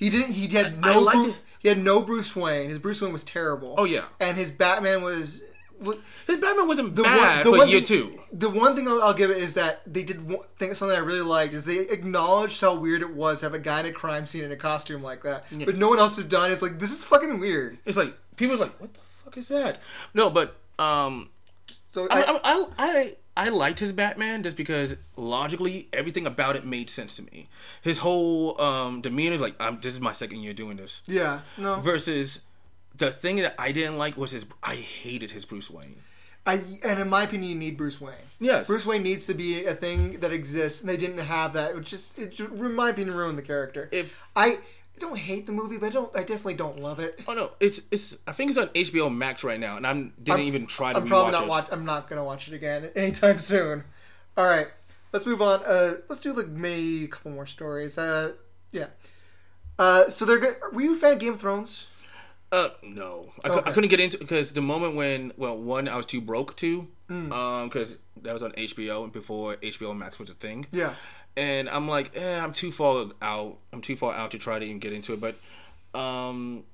He 0.00 0.10
didn't. 0.10 0.32
He 0.32 0.48
had 0.48 0.78
I 0.82 0.94
no. 0.94 1.00
liked 1.00 1.18
Bru- 1.18 1.28
it. 1.30 1.40
he 1.60 1.68
had 1.68 1.78
no 1.78 2.00
Bruce 2.00 2.34
Wayne. 2.34 2.68
His 2.70 2.78
Bruce 2.80 3.00
Wayne 3.00 3.12
was 3.12 3.22
terrible. 3.22 3.74
Oh, 3.78 3.84
yeah. 3.84 4.06
And 4.18 4.36
his 4.36 4.50
Batman 4.50 5.02
was. 5.02 5.40
wa- 5.80 5.94
His 6.26 6.38
Batman 6.38 6.66
wasn't 6.66 6.96
The 6.96 7.02
bad 7.04 7.44
one, 7.44 7.44
the 7.44 7.52
for 7.52 7.58
one 7.58 7.68
year 7.68 7.80
thing, 7.80 7.86
two. 7.86 8.20
The 8.32 8.50
one 8.50 8.74
thing 8.74 8.88
I'll, 8.88 9.02
I'll 9.02 9.14
give 9.14 9.30
it 9.30 9.36
is 9.36 9.54
that 9.54 9.82
they 9.86 10.02
did 10.02 10.26
one 10.28 10.44
thing. 10.58 10.72
Something 10.74 10.96
I 10.96 11.00
really 11.00 11.20
liked 11.20 11.52
is 11.52 11.64
they 11.66 11.80
acknowledged 11.80 12.60
how 12.60 12.74
weird 12.74 13.02
it 13.02 13.14
was 13.14 13.40
to 13.40 13.46
have 13.46 13.54
a 13.54 13.58
guy 13.58 13.80
in 13.80 13.86
a 13.86 13.92
crime 13.92 14.26
scene 14.26 14.42
in 14.44 14.52
a 14.52 14.56
costume 14.56 15.02
like 15.02 15.22
that, 15.22 15.44
but 15.66 15.76
no 15.76 15.88
one 15.90 15.98
else 15.98 16.16
has 16.16 16.24
done. 16.24 16.50
it. 16.50 16.54
It's 16.54 16.62
like 16.62 16.78
this 16.78 16.90
is 16.92 17.04
fucking 17.04 17.38
weird. 17.38 17.78
It's 17.84 17.96
like 17.96 18.14
people 18.36 18.52
was 18.52 18.60
like, 18.60 18.80
what 18.80 18.94
the 18.94 19.00
fuck 19.24 19.36
is 19.36 19.48
that? 19.48 19.78
No, 20.14 20.30
but 20.30 20.56
um, 20.78 21.28
So 21.90 22.08
I 22.10 22.22
I, 22.22 22.40
I, 22.42 22.64
I, 22.78 23.16
I, 23.36 23.48
liked 23.48 23.78
his 23.78 23.92
Batman 23.92 24.42
just 24.42 24.56
because 24.56 24.96
logically 25.16 25.88
everything 25.92 26.26
about 26.26 26.56
it 26.56 26.66
made 26.66 26.90
sense 26.90 27.16
to 27.16 27.22
me. 27.22 27.48
His 27.82 27.98
whole 27.98 28.60
um 28.60 29.00
demeanor, 29.00 29.38
like, 29.38 29.54
I'm 29.60 29.80
this 29.80 29.94
is 29.94 30.00
my 30.00 30.12
second 30.12 30.38
year 30.40 30.52
doing 30.52 30.76
this. 30.76 31.02
yeah, 31.06 31.40
no, 31.56 31.76
Versus 31.76 32.40
the 32.96 33.10
thing 33.10 33.36
that 33.36 33.54
I 33.58 33.72
didn't 33.72 33.96
like 33.98 34.16
was 34.16 34.32
his. 34.32 34.44
I 34.62 34.74
hated 34.74 35.30
his 35.30 35.44
Bruce 35.44 35.70
Wayne. 35.70 35.96
I 36.46 36.60
and 36.84 36.98
in 36.98 37.08
my 37.08 37.22
opinion, 37.22 37.50
you 37.50 37.58
need 37.58 37.76
Bruce 37.76 38.00
Wayne. 38.00 38.14
Yes. 38.40 38.66
Bruce 38.66 38.86
Wayne 38.86 39.02
needs 39.02 39.26
to 39.26 39.34
be 39.34 39.64
a 39.64 39.74
thing 39.74 40.20
that 40.20 40.32
exists, 40.32 40.80
and 40.80 40.88
they 40.88 40.96
didn't 40.96 41.18
have 41.18 41.52
that. 41.52 41.76
It 41.76 41.84
just, 41.84 42.18
it, 42.18 42.38
in 42.40 42.74
my 42.74 42.90
opinion, 42.90 43.14
ruined 43.16 43.38
the 43.38 43.42
character. 43.42 43.88
If 43.92 44.22
I, 44.34 44.58
I 45.00 45.06
don't 45.06 45.18
hate 45.18 45.46
the 45.46 45.52
movie, 45.52 45.78
but 45.78 45.86
I 45.86 45.90
don't. 45.90 46.14
I 46.14 46.20
definitely 46.20 46.54
don't 46.54 46.78
love 46.78 47.00
it. 47.00 47.22
Oh 47.26 47.32
no, 47.32 47.52
it's 47.58 47.80
it's. 47.90 48.18
I 48.26 48.32
think 48.32 48.50
it's 48.50 48.58
on 48.58 48.68
HBO 48.68 49.14
Max 49.14 49.42
right 49.42 49.58
now, 49.58 49.76
and 49.78 49.86
I 49.86 49.92
didn't 50.22 50.40
even 50.42 50.66
try 50.66 50.92
to 50.92 50.98
I'm 50.98 51.06
probably 51.06 51.32
not 51.32 51.44
it. 51.44 51.48
watch. 51.48 51.68
I'm 51.72 51.84
not 51.86 52.08
gonna 52.08 52.24
watch 52.24 52.48
it 52.48 52.54
again 52.54 52.90
anytime 52.94 53.38
soon. 53.52 53.84
All 54.36 54.46
right, 54.46 54.68
let's 55.12 55.26
move 55.26 55.40
on. 55.40 55.60
Uh, 55.64 55.92
let's 56.08 56.20
do 56.20 56.32
like 56.32 56.48
maybe 56.48 57.04
a 57.04 57.08
couple 57.08 57.30
more 57.30 57.46
stories. 57.46 57.96
Uh, 57.96 58.32
yeah. 58.72 58.86
Uh, 59.78 60.10
so 60.10 60.24
they're 60.26 60.38
good. 60.38 60.56
Were 60.72 60.82
you 60.82 60.92
a 60.94 60.96
fan 60.96 61.14
of 61.14 61.18
Game 61.18 61.32
of 61.32 61.40
Thrones? 61.40 61.86
Uh, 62.52 62.68
no, 62.82 63.32
I, 63.44 63.48
cou- 63.48 63.62
I 63.64 63.70
couldn't 63.72 63.90
get 63.90 64.00
into 64.00 64.18
because 64.18 64.52
the 64.52 64.60
moment 64.60 64.96
when 64.96 65.32
well, 65.36 65.56
one 65.56 65.88
I 65.88 65.96
was 65.96 66.04
too 66.06 66.20
broke 66.20 66.56
to, 66.56 66.88
Hmm. 67.08 67.32
um, 67.32 67.68
because 67.68 67.98
that 68.22 68.32
was 68.34 68.42
on 68.42 68.52
HBO 68.52 69.04
and 69.04 69.12
before 69.12 69.56
HBO 69.56 69.96
Max 69.96 70.18
was 70.18 70.28
a 70.30 70.34
thing. 70.34 70.66
Yeah. 70.72 70.94
And 71.36 71.68
I'm 71.68 71.88
like, 71.88 72.12
eh, 72.14 72.38
I'm 72.40 72.52
too 72.52 72.70
far 72.72 73.06
out. 73.22 73.58
I'm 73.72 73.80
too 73.80 73.96
far 73.96 74.14
out 74.14 74.30
to 74.32 74.38
try 74.38 74.58
to 74.58 74.64
even 74.64 74.78
get 74.78 74.92
into 74.92 75.12
it. 75.14 75.20
But, 75.20 75.36
um, 75.98 76.64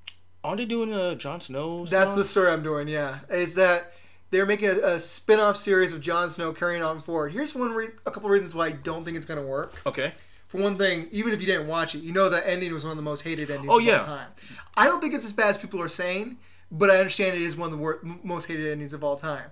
aren't 0.44 0.58
they 0.58 0.64
doing 0.64 0.92
a 0.92 1.14
Jon 1.14 1.40
Snow? 1.40 1.84
That's 1.86 2.14
the 2.14 2.24
story 2.24 2.50
I'm 2.50 2.62
doing. 2.62 2.88
Yeah, 2.88 3.18
is 3.30 3.54
that 3.56 3.92
they're 4.30 4.46
making 4.46 4.68
a, 4.68 4.94
a 4.94 4.98
spin-off 4.98 5.56
series 5.56 5.92
of 5.92 6.00
Jon 6.00 6.30
Snow 6.30 6.52
carrying 6.52 6.82
on 6.82 7.00
forward. 7.00 7.32
Here's 7.32 7.54
one, 7.54 7.72
re- 7.72 7.88
a 8.06 8.10
couple 8.10 8.28
reasons 8.28 8.54
why 8.54 8.66
I 8.66 8.72
don't 8.72 9.04
think 9.04 9.16
it's 9.16 9.26
gonna 9.26 9.42
work. 9.42 9.80
okay. 9.86 10.12
For 10.48 10.60
one 10.62 10.78
thing, 10.78 11.08
even 11.10 11.32
if 11.32 11.40
you 11.40 11.46
didn't 11.46 11.66
watch 11.66 11.96
it, 11.96 11.98
you 12.04 12.12
know 12.12 12.28
the 12.28 12.48
ending 12.48 12.72
was 12.72 12.84
one 12.84 12.92
of 12.92 12.96
the 12.96 13.02
most 13.02 13.22
hated 13.22 13.50
endings 13.50 13.68
Oh, 13.70 13.78
of 13.78 13.84
yeah. 13.84 13.98
all 13.98 14.04
time. 14.06 14.28
I 14.76 14.86
don't 14.86 15.00
think 15.00 15.12
it's 15.14 15.24
as 15.24 15.32
bad 15.32 15.48
as 15.50 15.58
people 15.58 15.82
are 15.82 15.88
saying, 15.88 16.36
but 16.70 16.88
I 16.88 16.98
understand 16.98 17.34
it 17.34 17.42
is 17.42 17.56
one 17.56 17.66
of 17.66 17.72
the 17.72 17.78
wor- 17.78 17.98
most 18.22 18.44
hated 18.46 18.70
endings 18.70 18.94
of 18.94 19.02
all 19.02 19.16
time. 19.16 19.42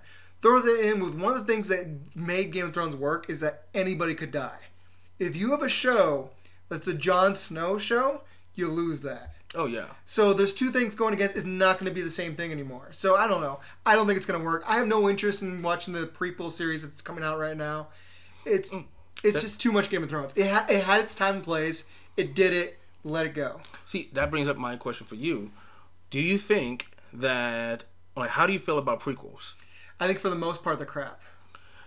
Throw 0.41 0.61
that 0.61 0.79
in 0.89 1.01
with 1.03 1.15
one 1.15 1.33
of 1.33 1.39
the 1.39 1.45
things 1.51 1.67
that 1.67 2.15
made 2.15 2.51
Game 2.53 2.67
of 2.67 2.73
Thrones 2.73 2.95
work 2.95 3.29
is 3.29 3.41
that 3.41 3.63
anybody 3.73 4.15
could 4.15 4.31
die. 4.31 4.57
If 5.19 5.35
you 5.35 5.51
have 5.51 5.61
a 5.61 5.69
show 5.69 6.29
that's 6.69 6.87
a 6.87 6.93
Jon 6.93 7.35
Snow 7.35 7.77
show, 7.77 8.21
you 8.55 8.67
lose 8.69 9.01
that. 9.01 9.31
Oh 9.53 9.65
yeah. 9.67 9.85
So 10.05 10.33
there's 10.33 10.53
two 10.53 10.69
things 10.71 10.95
going 10.95 11.13
against. 11.13 11.35
It's 11.35 11.45
not 11.45 11.79
going 11.79 11.89
to 11.89 11.95
be 11.95 12.01
the 12.01 12.11
same 12.11 12.35
thing 12.35 12.51
anymore. 12.51 12.89
So 12.91 13.15
I 13.15 13.27
don't 13.27 13.41
know. 13.41 13.59
I 13.85 13.95
don't 13.95 14.05
think 14.07 14.17
it's 14.17 14.25
going 14.25 14.39
to 14.39 14.45
work. 14.45 14.63
I 14.67 14.75
have 14.75 14.87
no 14.87 15.09
interest 15.09 15.41
in 15.41 15.61
watching 15.61 15.93
the 15.93 16.05
prequel 16.07 16.51
series 16.51 16.81
that's 16.87 17.01
coming 17.01 17.23
out 17.23 17.39
right 17.39 17.55
now. 17.55 17.87
It's 18.45 18.71
Mm. 18.73 18.85
it's 19.23 19.41
just 19.41 19.61
too 19.61 19.71
much 19.71 19.89
Game 19.89 20.03
of 20.03 20.09
Thrones. 20.09 20.31
It, 20.35 20.49
ha- 20.49 20.65
it 20.69 20.83
had 20.83 21.01
its 21.05 21.15
time 21.15 21.35
and 21.35 21.43
place. 21.43 21.85
It 22.17 22.35
did 22.35 22.51
it. 22.53 22.79
Let 23.05 23.25
it 23.27 23.33
go. 23.35 23.61
See, 23.85 24.09
that 24.13 24.29
brings 24.31 24.47
up 24.49 24.57
my 24.57 24.75
question 24.75 25.05
for 25.07 25.15
you. 25.15 25.51
Do 26.09 26.19
you 26.19 26.37
think 26.37 26.87
that 27.13 27.85
like 28.17 28.31
how 28.31 28.45
do 28.45 28.51
you 28.53 28.59
feel 28.59 28.77
about 28.77 28.99
prequels? 28.99 29.53
I 29.99 30.07
think 30.07 30.19
for 30.19 30.29
the 30.29 30.35
most 30.35 30.63
part 30.63 30.77
they're 30.79 30.85
crap. 30.87 31.21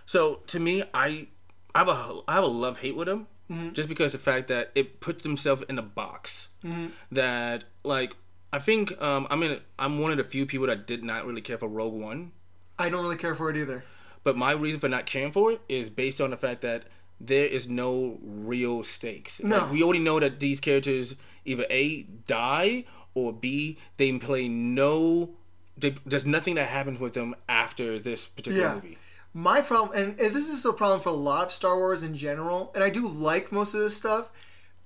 So 0.05 0.41
to 0.47 0.59
me, 0.59 0.83
I 0.93 1.27
I 1.75 1.79
have 1.79 1.87
a 1.87 2.21
I 2.27 2.33
have 2.33 2.43
a 2.43 2.47
love 2.47 2.79
hate 2.79 2.95
with 2.95 3.07
him, 3.07 3.27
Mm-hmm. 3.51 3.73
just 3.73 3.89
because 3.89 4.11
the 4.11 4.19
fact 4.19 4.47
that 4.49 4.71
it 4.75 4.99
puts 5.01 5.23
himself 5.23 5.63
in 5.69 5.79
a 5.79 5.81
box 5.83 6.49
Mm-hmm. 6.63 6.87
that 7.11 7.63
like 7.83 8.13
I 8.53 8.59
think 8.59 8.99
um 9.01 9.27
I 9.29 9.35
mean 9.35 9.59
I'm 9.77 9.99
one 9.99 10.11
of 10.11 10.17
the 10.17 10.23
few 10.23 10.45
people 10.45 10.67
that 10.67 10.85
did 10.87 11.03
not 11.03 11.25
really 11.25 11.41
care 11.41 11.57
for 11.57 11.67
Rogue 11.67 11.93
One, 11.93 12.31
I 12.77 12.89
don't 12.89 13.01
really 13.03 13.17
care 13.17 13.33
for 13.35 13.49
it 13.49 13.57
either. 13.57 13.83
but 14.23 14.35
my 14.37 14.51
reason 14.51 14.79
for 14.79 14.89
not 14.89 15.05
caring 15.05 15.31
for 15.31 15.51
it 15.53 15.61
is 15.69 15.89
based 15.89 16.19
on 16.21 16.29
the 16.31 16.37
fact 16.37 16.61
that 16.61 16.83
there 17.21 17.45
is 17.45 17.67
no 17.67 18.17
real 18.23 18.83
stakes. 18.83 19.41
No. 19.43 19.57
Like, 19.57 19.71
we 19.71 19.83
already 19.83 19.99
know 19.99 20.19
that 20.21 20.39
these 20.39 20.59
characters 20.61 21.15
either 21.43 21.65
a 21.69 22.03
die 22.27 22.85
or 23.13 23.33
b 23.33 23.77
they 23.97 24.11
play 24.19 24.47
no. 24.47 25.31
They, 25.77 25.95
there's 26.05 26.25
nothing 26.25 26.55
that 26.55 26.67
happens 26.69 26.99
with 26.99 27.13
them 27.13 27.35
after 27.47 27.97
this 27.99 28.25
particular 28.27 28.67
Yeah. 28.67 28.75
movie. 28.75 28.97
My 29.33 29.61
problem, 29.61 29.95
and, 29.95 30.19
and 30.19 30.35
this 30.35 30.49
is 30.49 30.65
a 30.65 30.73
problem 30.73 30.99
for 30.99 31.09
a 31.09 31.13
lot 31.13 31.45
of 31.45 31.51
Star 31.51 31.77
Wars 31.77 32.01
in 32.01 32.15
general, 32.15 32.71
and 32.73 32.83
I 32.83 32.89
do 32.89 33.07
like 33.07 33.51
most 33.51 33.73
of 33.73 33.79
this 33.79 33.95
stuff, 33.95 34.31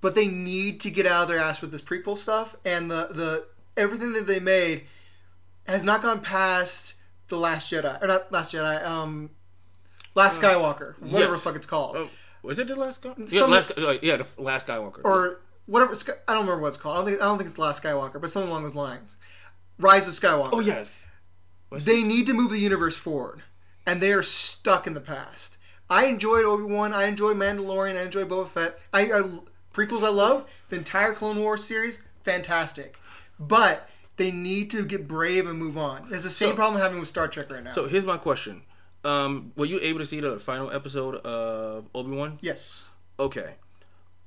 but 0.02 0.16
they 0.16 0.28
need 0.28 0.82
to 0.82 0.92
get 0.92 1.06
out 1.06 1.24
of 1.24 1.28
their 1.30 1.40
ass 1.40 1.62
with 1.62 1.72
this 1.72 1.82
prequel 1.82 2.18
stuff, 2.18 2.56
and 2.66 2.92
the 2.92 3.08
the 3.12 3.46
everything 3.78 4.14
that 4.14 4.28
they 4.28 4.40
made 4.40 4.84
has 5.66 5.84
not 5.84 6.02
gone 6.02 6.20
past 6.20 6.96
the 7.30 7.38
Last 7.38 7.72
Jedi, 7.72 8.02
or 8.02 8.08
not 8.08 8.32
Last 8.32 8.54
Jedi, 8.54 8.86
um, 8.86 9.30
Last 10.14 10.42
Skywalker, 10.42 11.00
whatever 11.00 11.34
yes. 11.34 11.44
the 11.44 11.50
fuck 11.50 11.56
it's 11.56 11.66
called, 11.66 11.96
Oh, 11.96 12.10
was 12.44 12.60
it 12.60 12.68
the 12.68 12.76
last 12.76 13.02
guy? 13.02 13.14
Yeah, 13.28 13.46
last, 13.46 13.76
like, 13.78 14.04
yeah, 14.04 14.18
the 14.18 14.28
last 14.38 14.68
Skywalker. 14.68 15.00
or 15.06 15.40
whatever. 15.66 15.94
I 16.28 16.34
don't 16.34 16.42
remember 16.42 16.62
what 16.62 16.68
it's 16.68 16.78
called. 16.78 16.96
I 16.96 17.00
don't 17.00 17.06
think 17.08 17.22
I 17.22 17.26
don't 17.26 17.38
think 17.38 17.48
it's 17.48 17.56
the 17.56 17.62
Last 17.62 17.82
Skywalker, 17.82 18.20
but 18.20 18.30
something 18.30 18.50
along 18.50 18.64
those 18.64 18.76
lines. 18.76 19.16
Rise 19.80 20.08
of 20.08 20.14
Skywalker. 20.14 20.50
oh 20.52 20.60
yes, 20.60 21.06
Was 21.70 21.86
They 21.86 22.04
need 22.04 22.28
to 22.28 22.34
move 22.34 22.52
the 22.52 22.60
universe 22.60 22.98
forward, 22.98 23.42
and 23.86 24.02
they 24.02 24.12
are 24.14 24.24
stuck 24.24 24.88
in 24.88 24.94
the 24.94 25.02
past. 25.02 25.58
I 25.90 26.06
enjoyed 26.06 26.46
Obi 26.46 26.64
Wan. 26.64 26.94
I 26.94 27.06
enjoy 27.06 27.34
Mandalorian. 27.34 27.98
I 27.98 28.04
enjoy 28.04 28.24
Boba 28.26 28.48
Fett. 28.48 28.80
I, 28.94 29.02
I 29.12 29.22
prequels 29.74 30.04
I 30.04 30.10
love. 30.10 30.50
The 30.70 30.78
entire 30.78 31.14
Clone 31.14 31.40
Wars 31.40 31.64
series, 31.64 32.02
fantastic. 32.22 32.98
But 33.40 33.90
they 34.18 34.32
need 34.32 34.72
to 34.72 34.86
get 34.86 35.08
brave 35.08 35.48
and 35.48 35.60
move 35.60 35.78
on. 35.78 36.08
It's 36.12 36.24
the 36.24 36.30
same 36.30 36.50
So- 36.52 36.56
problem 36.56 36.76
I'm 36.78 36.82
having 36.84 37.00
with 37.00 37.10
Star 37.10 37.28
Trek 37.28 37.52
right 37.52 37.64
now. 37.64 37.74
So 37.74 37.88
here's 37.88 38.06
my 38.06 38.18
question: 38.18 38.62
um, 39.04 39.52
Were 39.58 39.66
you 39.66 39.80
able 39.82 40.00
to 40.00 40.06
see 40.06 40.20
the 40.20 40.40
final 40.40 40.72
episode 40.72 41.16
of 41.18 41.88
Obi 41.94 42.12
Wan? 42.16 42.40
yes, 42.42 42.90
Okay. 43.20 43.56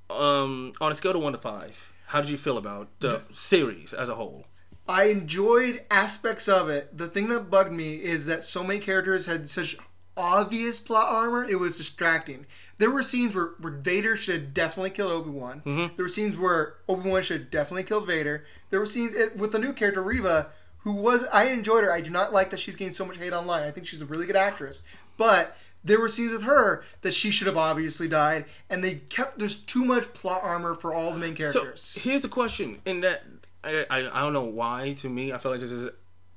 Um, 0.09 0.73
on 0.81 0.93
a 0.93 0.95
scale 0.95 1.17
of 1.17 1.23
one 1.23 1.33
to 1.33 1.39
five, 1.39 1.91
how 2.07 2.21
did 2.21 2.31
you 2.31 2.37
feel 2.37 2.57
about 2.59 2.89
the 3.01 3.23
series 3.33 3.93
as 3.93 4.09
a 4.09 4.15
whole? 4.15 4.47
I 4.89 5.05
enjoyed 5.05 5.85
aspects 5.91 6.49
of 6.49 6.69
it. 6.69 6.97
The 6.97 7.09
thing 7.09 7.29
that 7.29 7.51
bugged 7.51 7.73
me 7.73 7.95
is 7.95 8.27
that 8.27 8.45
so 8.45 8.63
many 8.63 8.79
characters 8.79 9.27
had 9.27 9.49
such 9.51 9.77
obvious 10.17 10.81
plot 10.81 11.13
armor, 11.13 11.45
it 11.45 11.59
was 11.59 11.77
distracting. 11.77 12.47
There 12.79 12.91
were 12.91 13.03
scenes 13.03 13.35
where, 13.35 13.51
where 13.61 13.73
Vader 13.73 14.17
should 14.17 14.35
have 14.35 14.55
definitely 14.55 14.91
killed 14.91 15.13
Obi 15.13 15.31
Wan. 15.31 15.63
Mm-hmm. 15.65 15.97
There 15.97 16.05
were 16.05 16.09
scenes 16.09 16.37
where 16.37 16.75
Obi 16.89 17.11
Wan 17.11 17.23
should 17.23 17.51
definitely 17.51 17.83
killed 17.83 18.07
Vader. 18.07 18.45
There 18.71 18.81
were 18.81 18.87
scenes 18.87 19.15
it, 19.15 19.37
with 19.37 19.53
the 19.53 19.59
new 19.59 19.73
character 19.73 20.03
Reva, 20.03 20.49
who 20.79 20.93
was 20.95 21.25
I 21.33 21.47
enjoyed 21.47 21.85
her. 21.85 21.93
I 21.93 22.01
do 22.01 22.11
not 22.11 22.33
like 22.33 22.51
that 22.51 22.61
she's 22.61 22.77
getting 22.77 22.95
so 22.95 23.05
much 23.05 23.19
hate 23.19 23.33
online. 23.33 23.65
I 23.65 23.71
think 23.71 23.87
she's 23.87 24.03
a 24.03 24.07
really 24.07 24.27
good 24.27 24.37
actress, 24.37 24.83
but 25.17 25.57
there 25.87 26.01
were 26.01 26.09
scenes 26.09 26.33
with 26.33 26.43
her 26.43 26.85
that 27.03 27.15
she 27.15 27.31
should 27.31 27.47
have 27.47 27.57
obviously 27.57 28.09
died, 28.09 28.45
and 28.69 28.83
they 28.83 28.97
kept 28.97 29.39
there's 29.39 29.55
too 29.55 29.85
much 29.85 30.13
plot 30.15 30.43
armor 30.43 30.75
for 30.75 30.93
all 30.95 31.13
the 31.13 31.19
main 31.19 31.35
characters. 31.35 31.53
So 31.55 31.61
characters. 31.61 31.99
here's 32.03 32.23
the 32.23 32.29
question: 32.29 32.81
In 32.85 33.01
that, 33.01 33.25
I, 33.67 33.87
I 33.91 33.99
I 34.19 34.21
don't 34.21 34.33
know 34.33 34.45
why. 34.45 34.95
To 34.99 35.09
me, 35.09 35.33
I 35.33 35.39
feel 35.39 35.51
like 35.53 35.61
this 35.61 35.73
is 35.73 35.91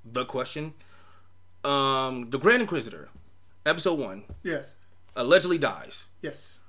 the 0.03 0.25
question. 0.25 0.73
Um, 1.63 2.27
the 2.29 2.39
Grand 2.39 2.61
Inquisitor, 2.61 3.09
episode 3.65 3.99
one, 3.99 4.23
yes, 4.43 4.75
allegedly 5.15 5.57
dies. 5.57 6.05
yes. 6.21 6.59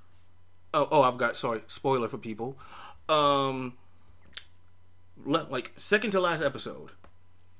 Oh, 0.73 0.87
oh, 0.89 1.01
I've 1.01 1.17
got 1.17 1.35
sorry, 1.35 1.61
spoiler 1.67 2.07
for 2.07 2.17
people. 2.17 2.57
Um, 3.09 3.73
le- 5.25 5.47
like 5.49 5.71
second 5.75 6.11
to 6.11 6.19
last 6.21 6.41
episode, 6.41 6.91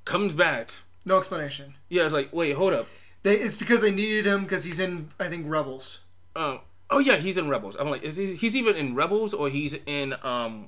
comes 0.05 0.33
back. 0.33 0.71
No 1.05 1.17
explanation. 1.17 1.73
Yeah, 1.89 2.03
it's 2.05 2.13
like, 2.13 2.31
wait, 2.31 2.55
hold 2.55 2.73
up. 2.73 2.87
They, 3.23 3.35
it's 3.35 3.57
because 3.57 3.81
they 3.81 3.91
needed 3.91 4.25
him 4.25 4.43
because 4.43 4.63
he's 4.63 4.79
in, 4.79 5.09
I 5.19 5.27
think, 5.27 5.45
Rebels. 5.49 5.99
Um, 6.35 6.59
oh 6.89 6.99
yeah, 6.99 7.17
he's 7.17 7.37
in 7.37 7.49
Rebels. 7.49 7.75
I'm 7.79 7.89
like, 7.89 8.03
is 8.03 8.15
he? 8.17 8.33
He's 8.35 8.55
even 8.55 8.75
in 8.75 8.95
Rebels 8.95 9.33
or 9.33 9.49
he's 9.49 9.75
in 9.85 10.15
um, 10.23 10.65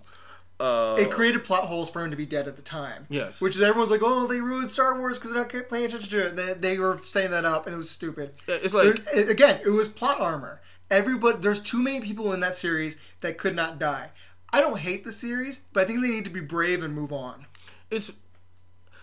uh, 0.60 0.96
It 1.00 1.12
created 1.12 1.44
plot 1.44 1.64
holes 1.66 1.90
for 1.90 2.04
him 2.04 2.12
to 2.12 2.18
be 2.18 2.26
dead 2.26 2.48
at 2.48 2.56
the 2.56 2.62
time. 2.62 3.06
Yes. 3.10 3.42
Which 3.42 3.56
is 3.56 3.62
everyone's 3.62 3.92
like, 3.92 4.02
oh, 4.04 4.28
they 4.28 4.40
ruined 4.40 4.72
Star 4.72 4.98
Wars 4.98 5.18
because 5.18 5.34
they're 5.34 5.42
not 5.44 5.70
paying 5.70 5.86
attention 5.86 6.10
to 6.12 6.20
it. 6.28 6.36
They, 6.36 6.54
they 6.54 6.78
were 6.80 7.00
saying 7.02 7.32
that 7.32 7.46
up, 7.46 7.66
and 7.66 7.74
it 7.74 7.78
was 7.78 7.90
stupid. 7.90 8.32
It's 8.48 8.74
like- 8.74 9.06
again, 9.16 9.62
it 9.66 9.70
was 9.70 9.88
plot 9.88 10.20
armor. 10.22 10.62
Everybody, 10.92 11.40
there's 11.40 11.60
too 11.60 11.82
many 11.82 12.02
people 12.02 12.34
in 12.34 12.40
that 12.42 12.54
series 12.54 12.98
that 13.22 13.38
could 13.38 13.56
not 13.56 13.80
die. 13.80 14.10
I 14.52 14.62
don't 14.62 14.78
hate 14.80 15.04
the 15.04 15.12
series, 15.12 15.62
but 15.74 15.84
I 15.84 15.86
think 15.88 16.02
they 16.02 16.10
need 16.10 16.26
to 16.26 16.32
be 16.32 16.40
brave 16.42 16.84
and 16.84 16.94
move 16.94 17.12
on. 17.12 17.48
it's 17.90 18.12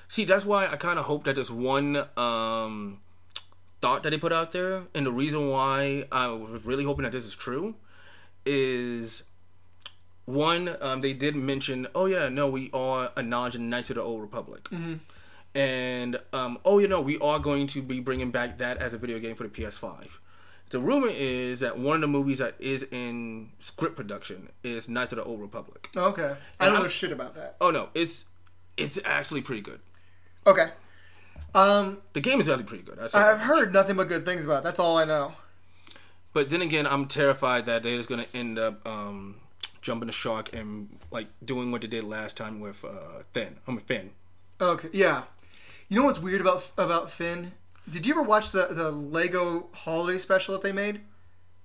see 0.08 0.24
that's 0.24 0.44
why 0.44 0.66
i 0.66 0.74
kind 0.74 0.98
of 0.98 1.04
hope 1.04 1.22
that 1.24 1.36
this 1.36 1.50
one 1.52 1.96
um 2.16 2.98
thought 3.80 4.02
that 4.02 4.10
they 4.10 4.18
put 4.18 4.32
out 4.32 4.50
there 4.50 4.82
and 4.92 5.06
the 5.06 5.12
reason 5.12 5.48
why 5.48 6.04
i 6.10 6.26
was 6.26 6.66
really 6.66 6.82
hoping 6.82 7.04
that 7.04 7.12
this 7.12 7.24
is 7.24 7.34
true 7.34 7.76
is 8.44 9.22
one 10.26 10.76
um, 10.80 11.00
they 11.00 11.12
did 11.12 11.34
mention 11.34 11.86
oh 11.94 12.06
yeah 12.06 12.28
no 12.28 12.48
we 12.48 12.70
are 12.72 13.10
acknowledging 13.16 13.68
knights 13.70 13.90
of 13.90 13.96
the 13.96 14.02
old 14.02 14.20
republic 14.20 14.68
and 15.54 16.16
um, 16.32 16.58
oh 16.64 16.78
you 16.78 16.86
know 16.86 17.00
we 17.00 17.18
are 17.18 17.38
going 17.38 17.66
to 17.66 17.82
be 17.82 18.00
bringing 18.00 18.30
back 18.30 18.58
that 18.58 18.78
as 18.78 18.94
a 18.94 18.98
video 18.98 19.18
game 19.18 19.34
for 19.34 19.44
the 19.44 19.48
ps5 19.48 20.06
the 20.70 20.78
rumor 20.78 21.08
is 21.10 21.58
that 21.60 21.78
one 21.78 21.96
of 21.96 22.00
the 22.02 22.06
movies 22.08 22.38
that 22.38 22.54
is 22.60 22.86
in 22.92 23.48
script 23.58 23.96
production 23.96 24.50
is 24.62 24.88
knights 24.88 25.12
of 25.12 25.16
the 25.16 25.24
old 25.24 25.40
republic 25.40 25.90
Okay. 25.96 26.36
I 26.60 26.66
don't 26.66 26.74
I'm- 26.74 26.82
know 26.84 26.88
shit 26.88 27.10
about 27.12 27.34
that. 27.34 27.56
oh 27.60 27.70
no 27.70 27.88
it's 27.94 28.26
it's 28.76 28.98
actually 29.04 29.42
pretty 29.42 29.62
good 29.62 29.80
Okay. 30.46 30.70
Um, 31.54 31.98
The 32.14 32.20
game 32.20 32.40
is 32.40 32.48
actually 32.48 32.64
pretty 32.64 32.84
good. 32.84 32.98
I've 33.12 33.40
heard 33.40 33.72
nothing 33.74 33.96
but 33.96 34.08
good 34.08 34.24
things 34.24 34.44
about 34.46 34.58
it. 34.58 34.62
That's 34.62 34.78
all 34.80 34.96
I 34.96 35.04
know. 35.04 35.34
But 36.32 36.48
then 36.48 36.62
again, 36.62 36.86
I'm 36.86 37.06
terrified 37.06 37.66
that 37.66 37.82
they're 37.82 37.96
just 37.96 38.08
gonna 38.08 38.24
end 38.32 38.56
up 38.58 38.86
um, 38.88 39.36
jumping 39.80 40.06
the 40.06 40.12
shark 40.12 40.52
and 40.52 40.98
like 41.10 41.28
doing 41.44 41.70
what 41.72 41.80
they 41.80 41.86
did 41.86 42.04
last 42.04 42.36
time 42.36 42.60
with 42.60 42.84
uh, 42.84 43.22
Finn. 43.32 43.56
I'm 43.66 43.76
a 43.78 43.80
Finn. 43.80 44.10
Okay, 44.60 44.88
yeah. 44.92 45.22
You 45.88 46.00
know 46.00 46.06
what's 46.06 46.18
weird 46.18 46.40
about 46.40 46.70
about 46.76 47.10
Finn? 47.10 47.52
Did 47.88 48.06
you 48.06 48.14
ever 48.14 48.22
watch 48.22 48.50
the 48.52 48.68
the 48.70 48.90
Lego 48.90 49.68
holiday 49.72 50.18
special 50.18 50.54
that 50.54 50.62
they 50.62 50.72
made? 50.72 51.00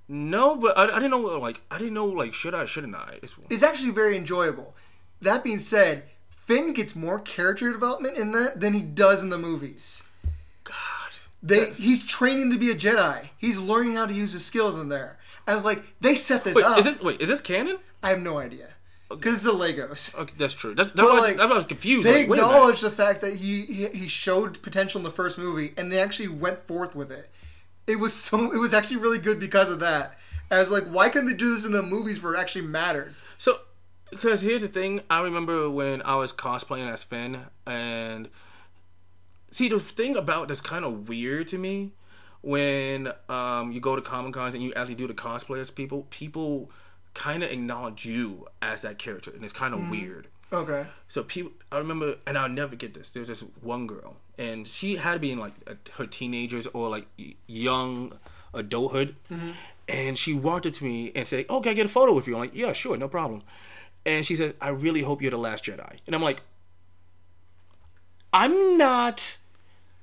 No, 0.07 0.55
but 0.55 0.77
I, 0.77 0.83
I 0.83 0.99
didn't 0.99 1.11
know. 1.11 1.19
Like 1.39 1.61
I 1.69 1.77
didn't 1.77 1.93
know. 1.93 2.05
Like 2.05 2.33
should 2.33 2.55
I? 2.55 2.65
Shouldn't 2.65 2.95
I? 2.95 3.19
It's, 3.21 3.35
It's 3.49 3.63
actually 3.63 3.91
very 3.91 4.15
enjoyable. 4.15 4.75
That 5.21 5.43
being 5.43 5.59
said, 5.59 6.03
Finn 6.29 6.73
gets 6.73 6.95
more 6.95 7.19
character 7.19 7.71
development 7.71 8.17
in 8.17 8.31
that 8.33 8.59
than 8.59 8.73
he 8.73 8.81
does 8.81 9.23
in 9.23 9.29
the 9.29 9.37
movies. 9.37 10.03
God. 10.63 10.75
They 11.41 11.71
he's 11.71 12.05
training 12.05 12.51
to 12.51 12.57
be 12.57 12.71
a 12.71 12.75
Jedi. 12.75 13.29
He's 13.37 13.59
learning 13.59 13.95
how 13.95 14.05
to 14.05 14.13
use 14.13 14.31
his 14.33 14.45
skills 14.45 14.77
in 14.79 14.89
there. 14.89 15.19
I 15.47 15.53
was 15.53 15.63
like, 15.63 15.83
they 16.01 16.15
set 16.15 16.43
this 16.43 16.55
Wait, 16.55 16.65
up. 16.65 16.77
is 16.79 16.83
this 16.85 17.01
wait? 17.01 17.21
Is 17.21 17.29
this 17.29 17.41
canon? 17.41 17.77
I 18.05 18.09
have 18.09 18.21
no 18.21 18.37
idea 18.37 18.67
because 19.09 19.35
it's 19.35 19.43
the 19.45 19.53
Legos. 19.53 20.13
Okay, 20.15 20.33
that's 20.37 20.53
true. 20.53 20.75
That's, 20.75 20.91
that 20.91 20.97
But, 20.97 21.13
was, 21.13 21.23
like, 21.23 21.37
that 21.37 21.49
was 21.49 21.65
confused. 21.65 22.05
They 22.05 22.27
like, 22.27 22.39
acknowledge 22.39 22.81
the 22.81 22.91
fact 22.91 23.21
that 23.21 23.37
he, 23.37 23.65
he 23.65 23.87
he 23.87 24.07
showed 24.07 24.61
potential 24.61 24.99
in 24.99 25.03
the 25.03 25.11
first 25.11 25.39
movie, 25.39 25.73
and 25.75 25.91
they 25.91 25.99
actually 25.99 26.27
went 26.27 26.63
forth 26.63 26.95
with 26.95 27.11
it. 27.11 27.29
It 27.87 27.95
was 27.95 28.13
so 28.13 28.51
it 28.53 28.59
was 28.59 28.75
actually 28.75 28.97
really 28.97 29.17
good 29.17 29.39
because 29.39 29.71
of 29.71 29.79
that. 29.79 30.19
I 30.51 30.59
was 30.59 30.69
like, 30.69 30.83
why 30.83 31.09
couldn't 31.09 31.27
they 31.27 31.35
do 31.35 31.53
this 31.53 31.65
in 31.65 31.71
the 31.71 31.81
movies 31.81 32.21
where 32.21 32.35
it 32.35 32.39
actually 32.39 32.67
mattered? 32.67 33.15
So, 33.39 33.57
because 34.11 34.41
here's 34.41 34.61
the 34.61 34.67
thing, 34.67 35.01
I 35.09 35.21
remember 35.21 35.67
when 35.67 36.03
I 36.03 36.15
was 36.15 36.31
cosplaying 36.31 36.87
as 36.91 37.03
Finn, 37.03 37.45
and 37.65 38.29
see 39.49 39.67
the 39.67 39.79
thing 39.79 40.15
about 40.15 40.47
that's 40.47 40.61
kind 40.61 40.85
of 40.85 41.09
weird 41.09 41.47
to 41.49 41.57
me 41.57 41.91
when 42.41 43.11
um, 43.29 43.71
you 43.71 43.79
go 43.79 43.95
to 43.95 44.01
comic 44.03 44.33
cons 44.35 44.53
and 44.53 44.63
you 44.63 44.71
actually 44.75 44.93
do 44.93 45.07
the 45.07 45.15
cosplay 45.15 45.59
as 45.59 45.71
people, 45.71 46.05
people 46.11 46.69
kind 47.15 47.43
of 47.43 47.49
acknowledge 47.49 48.05
you 48.05 48.45
as 48.61 48.83
that 48.83 48.99
character, 48.99 49.31
and 49.31 49.43
it's 49.43 49.53
kind 49.53 49.73
of 49.73 49.79
mm-hmm. 49.79 49.91
weird. 49.91 50.27
Okay. 50.53 50.85
So 51.07 51.23
people, 51.23 51.53
I 51.71 51.79
remember, 51.79 52.17
and 52.27 52.37
I'll 52.37 52.49
never 52.49 52.75
get 52.75 52.93
this. 52.93 53.09
There's 53.09 53.29
this 53.29 53.43
one 53.61 53.87
girl, 53.87 54.17
and 54.37 54.67
she 54.67 54.97
had 54.97 55.13
to 55.13 55.19
be 55.19 55.31
in 55.31 55.39
like 55.39 55.53
a, 55.65 55.75
her 55.93 56.05
teenagers 56.05 56.67
or 56.67 56.89
like 56.89 57.07
young 57.47 58.19
adulthood, 58.53 59.15
mm-hmm. 59.31 59.51
and 59.89 60.17
she 60.17 60.35
walked 60.35 60.67
up 60.67 60.73
to 60.73 60.83
me 60.83 61.11
and 61.15 61.27
said, 61.27 61.45
"Oh, 61.49 61.59
I 61.65 61.73
get 61.73 61.87
a 61.87 61.89
photo 61.89 62.13
with 62.13 62.27
you?" 62.27 62.35
I'm 62.35 62.41
like, 62.41 62.53
"Yeah, 62.53 62.73
sure, 62.73 62.95
no 62.95 63.07
problem." 63.07 63.41
And 64.05 64.23
she 64.23 64.35
says, 64.35 64.53
"I 64.61 64.69
really 64.69 65.01
hope 65.01 65.21
you're 65.21 65.31
the 65.31 65.37
last 65.37 65.65
Jedi," 65.65 65.97
and 66.05 66.15
I'm 66.15 66.21
like, 66.21 66.43
"I'm 68.31 68.77
not." 68.77 69.37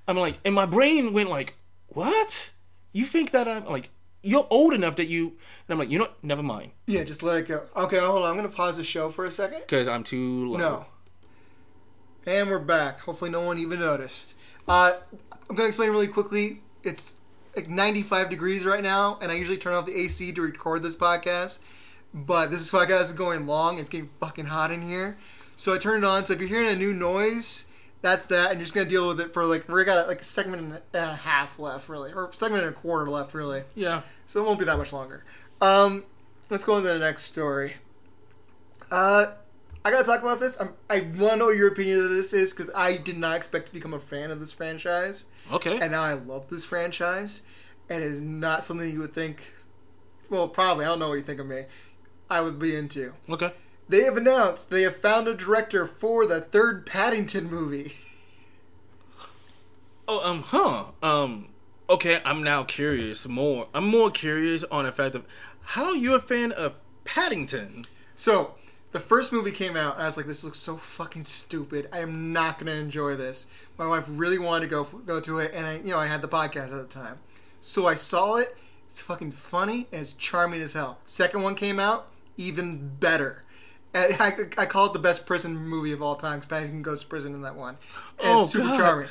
I'm 0.09 0.17
like, 0.17 0.41
and 0.45 0.53
my 0.53 0.67
brain 0.67 1.13
went 1.13 1.31
like, 1.31 1.55
"What? 1.87 2.51
You 2.93 3.05
think 3.05 3.31
that 3.31 3.47
I'm 3.47 3.67
like?" 3.67 3.91
You're 4.23 4.47
old 4.51 4.73
enough 4.73 4.97
that 4.97 5.07
you, 5.07 5.29
and 5.29 5.71
I'm 5.71 5.79
like, 5.79 5.91
you 5.91 5.99
know, 5.99 6.05
what? 6.05 6.23
never 6.23 6.43
mind, 6.43 6.71
Yeah, 6.87 7.03
just 7.05 7.23
let 7.25 7.37
it 7.39 7.49
go. 7.49 7.63
Okay, 7.77 7.99
hold 7.99 8.23
on. 8.23 8.31
I'm 8.31 8.37
gonna 8.37 8.49
pause 8.49 8.77
the 8.77 8.85
show 8.85 9.09
for 9.11 9.25
a 9.25 9.31
second. 9.31 9.61
because 9.63 9.89
I'm 9.89 10.05
too 10.05 10.51
low. 10.53 10.59
No. 10.59 10.87
And 12.25 12.49
we're 12.49 12.61
back. 12.61 13.01
Hopefully, 13.01 13.31
no 13.31 13.41
one 13.41 13.59
even 13.59 13.81
noticed. 13.81 14.35
Uh, 14.69 14.93
I'm 15.51 15.57
gonna 15.57 15.67
explain 15.69 15.91
really 15.91 16.07
quickly 16.09 16.61
it's 16.85 17.17
like 17.57 17.69
95 17.69 18.31
degrees 18.31 18.65
right 18.65 18.83
now, 18.83 19.19
and 19.21 19.33
I 19.33 19.35
usually 19.35 19.59
turn 19.59 19.75
off 19.75 19.87
the 19.87 19.97
AC 19.99 20.33
to 20.33 20.43
record 20.43 20.83
this 20.83 20.95
podcast. 20.97 21.59
But 22.15 22.51
this 22.51 22.61
is 22.61 22.71
podcast 22.71 23.03
is 23.03 23.13
going 23.13 23.47
long. 23.47 23.79
It's 23.79 23.89
getting 23.89 24.11
fucking 24.21 24.47
hot 24.47 24.71
in 24.71 24.83
here, 24.83 25.19
so 25.57 25.75
I 25.75 25.79
turned 25.79 26.05
it 26.05 26.07
on. 26.07 26.25
So 26.27 26.35
if 26.35 26.41
you're 26.41 26.49
hearing 26.49 26.69
a 26.69 26.77
new 26.77 26.93
noise, 26.93 27.65
that's 28.03 28.27
that, 28.27 28.51
and 28.51 28.59
you're 28.61 28.65
just 28.65 28.75
gonna 28.75 28.89
deal 28.89 29.09
with 29.09 29.21
it 29.21 29.33
for 29.33 29.47
like 29.47 29.69
we 29.69 29.83
got 29.85 30.07
like 30.09 30.21
a 30.21 30.25
segment 30.25 30.63
and 30.63 30.81
a 30.95 31.15
half 31.17 31.59
left, 31.59 31.89
really, 31.89 32.13
or 32.13 32.31
segment 32.33 32.65
and 32.65 32.75
a 32.75 32.79
quarter 32.79 33.09
left, 33.11 33.33
really. 33.35 33.63
Yeah. 33.75 34.03
So 34.27 34.41
it 34.41 34.47
won't 34.47 34.59
be 34.59 34.65
that 34.67 34.77
much 34.79 34.93
longer. 34.93 35.25
Um, 35.61 36.05
let's 36.51 36.65
go 36.65 36.77
into 36.77 36.89
the 36.89 36.99
next 36.99 37.23
story. 37.25 37.75
Uh, 38.91 39.27
I 39.85 39.91
gotta 39.91 40.05
talk 40.05 40.23
about 40.23 40.39
this. 40.41 40.61
I'm, 40.61 40.71
I 40.91 41.01
want 41.01 41.33
to 41.33 41.37
know 41.37 41.47
what 41.47 41.57
your 41.57 41.69
opinion 41.69 42.05
of 42.05 42.11
this 42.11 42.33
is 42.33 42.53
because 42.53 42.71
I 42.75 42.97
did 42.97 43.19
not 43.19 43.37
expect 43.37 43.67
to 43.69 43.73
become 43.73 43.95
a 43.95 43.99
fan 43.99 44.31
of 44.31 44.39
this 44.41 44.53
franchise, 44.53 45.27
Okay. 45.53 45.79
and 45.81 45.93
now 45.93 46.03
I 46.03 46.13
love 46.15 46.49
this 46.49 46.65
franchise, 46.65 47.43
and 47.89 48.03
it 48.03 48.07
is 48.07 48.21
not 48.21 48.65
something 48.65 48.89
you 48.91 49.01
would 49.01 49.13
think. 49.15 49.41
Well, 50.31 50.49
probably 50.49 50.85
I 50.85 50.89
don't 50.89 50.99
know 50.99 51.09
what 51.09 51.15
you 51.15 51.23
think 51.23 51.41
of 51.41 51.47
me. 51.47 51.65
I 52.31 52.41
would 52.41 52.59
be 52.59 52.75
into. 52.77 53.13
okay. 53.29 53.53
They 53.93 54.05
have 54.05 54.17
announced 54.17 54.71
they 54.71 54.85
have 54.85 54.97
found 54.97 55.29
a 55.29 55.35
director 55.35 55.87
for 55.87 56.25
the 56.25 56.41
third 56.41 56.87
Paddington 56.87 57.51
movie. 57.51 57.93
Oh, 60.09 60.27
um, 60.27 60.43
huh. 60.47 60.93
Um, 61.03 61.49
okay. 61.91 62.19
I'm 62.25 62.43
now 62.43 62.65
curious 62.65 63.29
more. 63.29 63.69
I'm 63.75 63.87
more 63.87 64.11
curious 64.11 64.65
on 64.65 64.85
the 64.85 64.93
fact 64.93 65.15
of 65.15 65.27
how 65.61 65.93
you're 65.93 66.17
a 66.17 66.21
fan 66.21 66.53
of 66.53 66.73
Paddington. 67.05 67.85
So 68.15 68.55
the 68.93 68.99
first 68.99 69.31
movie 69.31 69.53
came 69.53 69.77
out, 69.77 69.97
and 69.97 70.05
I 70.05 70.07
was 70.07 70.17
like, 70.17 70.25
"This 70.25 70.43
looks 70.43 70.57
so 70.57 70.79
fucking 70.79 71.27
stupid. 71.27 71.91
I 71.93 71.99
am 71.99 72.33
not 72.33 72.59
gonna 72.59 72.73
enjoy 72.73 73.15
this." 73.15 73.47
My 73.77 73.87
wife 73.87 74.07
really 74.09 74.39
wanted 74.39 74.71
to 74.71 74.71
go 74.71 74.85
go 74.85 75.21
to 75.21 75.39
it, 75.39 75.53
and 75.53 75.67
I, 75.67 75.77
you 75.77 75.91
know, 75.91 75.99
I 75.99 76.07
had 76.07 76.23
the 76.23 76.29
podcast 76.29 76.73
at 76.73 76.89
the 76.89 76.95
time, 76.95 77.19
so 77.61 77.87
I 77.87 77.95
saw 77.95 78.37
it. 78.37 78.57
It's 78.89 79.03
fucking 79.03 79.33
funny 79.33 79.87
and 79.93 80.01
it's 80.01 80.13
charming 80.15 80.63
as 80.63 80.73
hell. 80.73 80.99
Second 81.05 81.43
one 81.43 81.55
came 81.55 81.79
out, 81.79 82.09
even 82.39 82.93
better. 82.99 83.45
I, 83.95 84.47
I 84.57 84.67
call 84.67 84.87
it 84.87 84.93
the 84.95 84.99
best 84.99 85.27
prison 85.27 85.57
movie 85.57 85.93
of 85.93 86.01
all 86.03 86.15
time 86.17 86.39
because 86.41 86.49
Paddington 86.49 86.83
goes 86.83 87.03
to 87.03 87.07
prison 87.07 87.35
in 87.35 87.43
that 87.43 87.57
one. 87.57 87.77
And 88.23 88.29
Oh, 88.39 88.43
it's 88.43 88.53
super 88.53 88.65
God. 88.69 88.77
charming. 88.79 89.09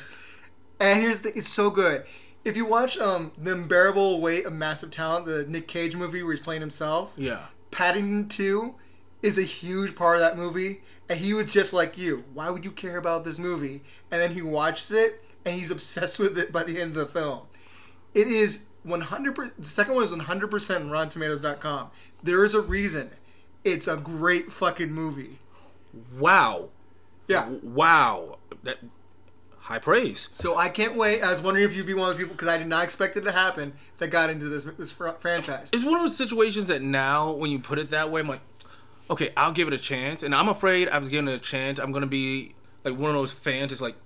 And 0.80 1.00
here's 1.00 1.20
the 1.20 1.36
it's 1.38 1.48
so 1.48 1.70
good. 1.70 2.04
If 2.44 2.56
you 2.56 2.64
watch 2.66 2.98
um 2.98 3.30
the 3.38 3.52
unbearable 3.52 4.20
weight 4.20 4.44
of 4.46 4.52
massive 4.52 4.90
talent, 4.90 5.26
the 5.26 5.44
Nic 5.46 5.68
Cage 5.68 5.94
movie 5.94 6.22
where 6.22 6.32
he's 6.32 6.40
playing 6.42 6.60
himself, 6.62 7.14
Yeah. 7.16 7.46
Paddington 7.70 8.28
2 8.28 8.74
is 9.22 9.38
a 9.38 9.42
huge 9.42 9.94
part 9.94 10.16
of 10.16 10.20
that 10.20 10.36
movie. 10.36 10.82
And 11.08 11.20
he 11.20 11.32
was 11.34 11.46
just 11.52 11.72
like 11.72 11.96
you. 11.96 12.24
Why 12.34 12.50
would 12.50 12.64
you 12.64 12.70
care 12.72 12.96
about 12.96 13.24
this 13.24 13.38
movie? 13.38 13.82
And 14.10 14.20
then 14.20 14.34
he 14.34 14.42
watches 14.42 14.90
it 14.90 15.22
and 15.44 15.56
he's 15.56 15.70
obsessed 15.76 16.18
with 16.18 16.36
it 16.36 16.50
by 16.50 16.64
the 16.64 16.80
end 16.80 16.96
of 16.96 16.96
the 16.96 17.06
film. 17.06 17.42
It 18.14 18.26
is 18.26 18.66
100%. 18.86 19.52
The 19.58 19.64
second 19.64 19.94
one 19.94 20.02
is 20.04 20.10
100% 20.10 20.76
on 20.76 20.90
RottenTomatoes.com. 20.90 21.90
There 22.22 22.44
is 22.44 22.54
a 22.54 22.60
reason. 22.60 23.10
It's 23.64 23.86
a 23.86 23.96
great 23.96 24.50
fucking 24.50 24.92
movie. 24.92 25.38
Wow. 26.18 26.70
Yeah. 27.28 27.48
Wow. 27.62 28.38
That 28.62 28.78
high 29.60 29.78
praise. 29.78 30.28
So 30.32 30.56
I 30.56 30.68
can't 30.68 30.96
wait. 30.96 31.22
I 31.22 31.30
was 31.30 31.40
wondering 31.40 31.64
if 31.64 31.74
you'd 31.74 31.86
be 31.86 31.94
one 31.94 32.08
of 32.08 32.14
those 32.14 32.22
people 32.22 32.34
because 32.34 32.48
I 32.48 32.58
did 32.58 32.66
not 32.66 32.84
expect 32.84 33.16
it 33.16 33.22
to 33.22 33.32
happen 33.32 33.74
that 33.98 34.08
got 34.08 34.30
into 34.30 34.48
this 34.48 34.64
this 34.64 34.90
fr- 34.90 35.10
franchise. 35.18 35.70
It's 35.72 35.84
one 35.84 35.94
of 35.94 36.00
those 36.00 36.16
situations 36.16 36.66
that 36.68 36.82
now, 36.82 37.32
when 37.32 37.50
you 37.50 37.58
put 37.58 37.78
it 37.78 37.90
that 37.90 38.10
way, 38.10 38.20
I'm 38.20 38.28
like, 38.28 38.40
okay, 39.10 39.30
I'll 39.36 39.52
give 39.52 39.68
it 39.68 39.74
a 39.74 39.78
chance. 39.78 40.22
And 40.22 40.34
I'm 40.34 40.48
afraid 40.48 40.88
I 40.88 40.98
was 40.98 41.08
giving 41.08 41.28
it 41.28 41.34
a 41.34 41.38
chance. 41.38 41.78
I'm 41.78 41.92
gonna 41.92 42.06
be 42.06 42.54
like 42.84 42.96
one 42.98 43.10
of 43.10 43.16
those 43.16 43.32
fans. 43.32 43.70
It's 43.72 43.80
like, 43.80 43.96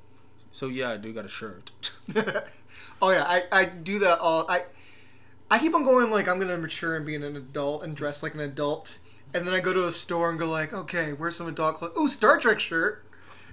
so 0.53 0.69
yeah, 0.69 0.91
I 0.91 0.97
do 0.99 1.13
got 1.13 1.25
a 1.25 1.29
shirt. 1.29 1.71
Oh 3.01 3.11
yeah, 3.11 3.25
I, 3.27 3.43
I 3.53 3.65
do 3.67 3.99
that 4.01 4.19
all. 4.21 4.47
I 4.49 4.65
I 5.51 5.59
keep 5.59 5.75
on 5.75 5.85
going 5.85 6.11
like 6.11 6.29
I'm 6.29 6.39
gonna 6.39 6.57
mature 6.57 6.97
and 6.97 7.05
be 7.05 7.15
an 7.15 7.23
adult 7.23 7.85
and 7.85 7.95
dress 7.95 8.23
like 8.23 8.35
an 8.35 8.41
adult, 8.41 8.99
and 9.35 9.47
then 9.47 9.55
I 9.55 9.61
go 9.61 9.73
to 9.73 9.87
a 9.87 9.93
store 9.93 10.31
and 10.31 10.39
go 10.39 10.49
like, 10.49 10.73
okay, 10.73 11.13
where's 11.13 11.37
some 11.37 11.49
adult 11.49 11.77
clothes? 11.77 11.97
Ooh, 11.99 12.09
Star 12.09 12.39
Trek 12.39 12.61
shirt. 12.61 13.05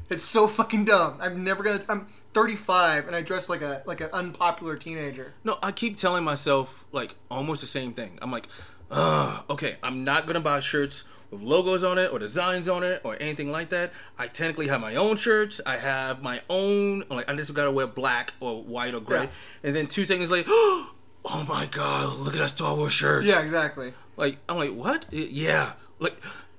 It's 0.10 0.24
so 0.24 0.48
fucking 0.48 0.86
dumb. 0.86 1.18
I'm 1.22 1.44
never 1.44 1.64
gonna. 1.64 1.84
I'm 1.88 2.08
35 2.34 3.08
and 3.08 3.16
I 3.16 3.22
dress 3.22 3.50
like 3.50 3.62
a 3.62 3.84
like 3.86 4.02
an 4.02 4.10
unpopular 4.12 4.76
teenager. 4.76 5.34
No, 5.44 5.58
I 5.64 5.72
keep 5.72 5.98
telling 5.98 6.24
myself 6.24 6.86
like 6.92 7.16
almost 7.32 7.62
the 7.62 7.68
same 7.68 7.94
thing. 7.94 8.20
I'm 8.22 8.32
like, 8.32 8.48
Ugh, 8.92 9.44
okay, 9.50 9.78
I'm 9.82 10.04
not 10.04 10.28
gonna 10.28 10.40
buy 10.40 10.60
shirts 10.60 11.04
with 11.32 11.42
logos 11.42 11.84
on 11.84 11.98
it 11.98 12.14
or 12.14 12.20
designs 12.20 12.70
on 12.70 12.84
it 12.84 13.02
or 13.04 13.18
anything 13.20 13.52
like 13.52 13.70
that. 13.70 13.92
I 14.20 14.28
technically 14.28 14.68
have 14.68 14.82
my 14.82 14.96
own 14.96 15.16
shirts. 15.16 15.60
I 15.66 15.78
have 15.78 16.22
my 16.22 16.42
own 16.50 17.04
like 17.10 17.30
I 17.30 17.36
just 17.36 17.54
gotta 17.54 17.72
wear 17.72 17.88
black 17.88 18.34
or 18.40 18.62
white 18.62 18.94
or 18.94 19.00
gray. 19.00 19.24
Yeah. 19.24 19.30
And 19.64 19.76
then 19.76 19.88
two 19.88 20.06
seconds 20.06 20.30
later, 20.30 20.48
oh 20.52 20.93
Oh 21.26 21.46
my 21.48 21.68
god, 21.68 22.18
look 22.20 22.34
at 22.34 22.40
that 22.40 22.50
Star 22.50 22.76
Wars 22.76 22.92
shirt. 22.92 23.26
Yeah, 23.26 23.42
exactly. 23.42 23.94
Like 24.18 24.38
I'm 24.50 24.58
like, 24.58 24.74
what? 24.74 25.06
Yeah. 25.12 25.74
Like 26.00 26.16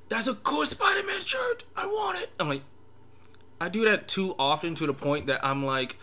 that's 0.08 0.26
a 0.28 0.34
cool 0.34 0.64
Spider-Man 0.64 1.20
shirt. 1.20 1.64
I 1.76 1.86
want 1.86 2.18
it. 2.20 2.30
I'm 2.40 2.48
like, 2.48 2.62
I 3.60 3.68
do 3.68 3.84
that 3.84 4.08
too 4.08 4.34
often 4.38 4.74
to 4.76 4.86
the 4.86 4.94
point 4.94 5.26
that 5.26 5.44
I'm 5.44 5.64
like, 5.64 5.96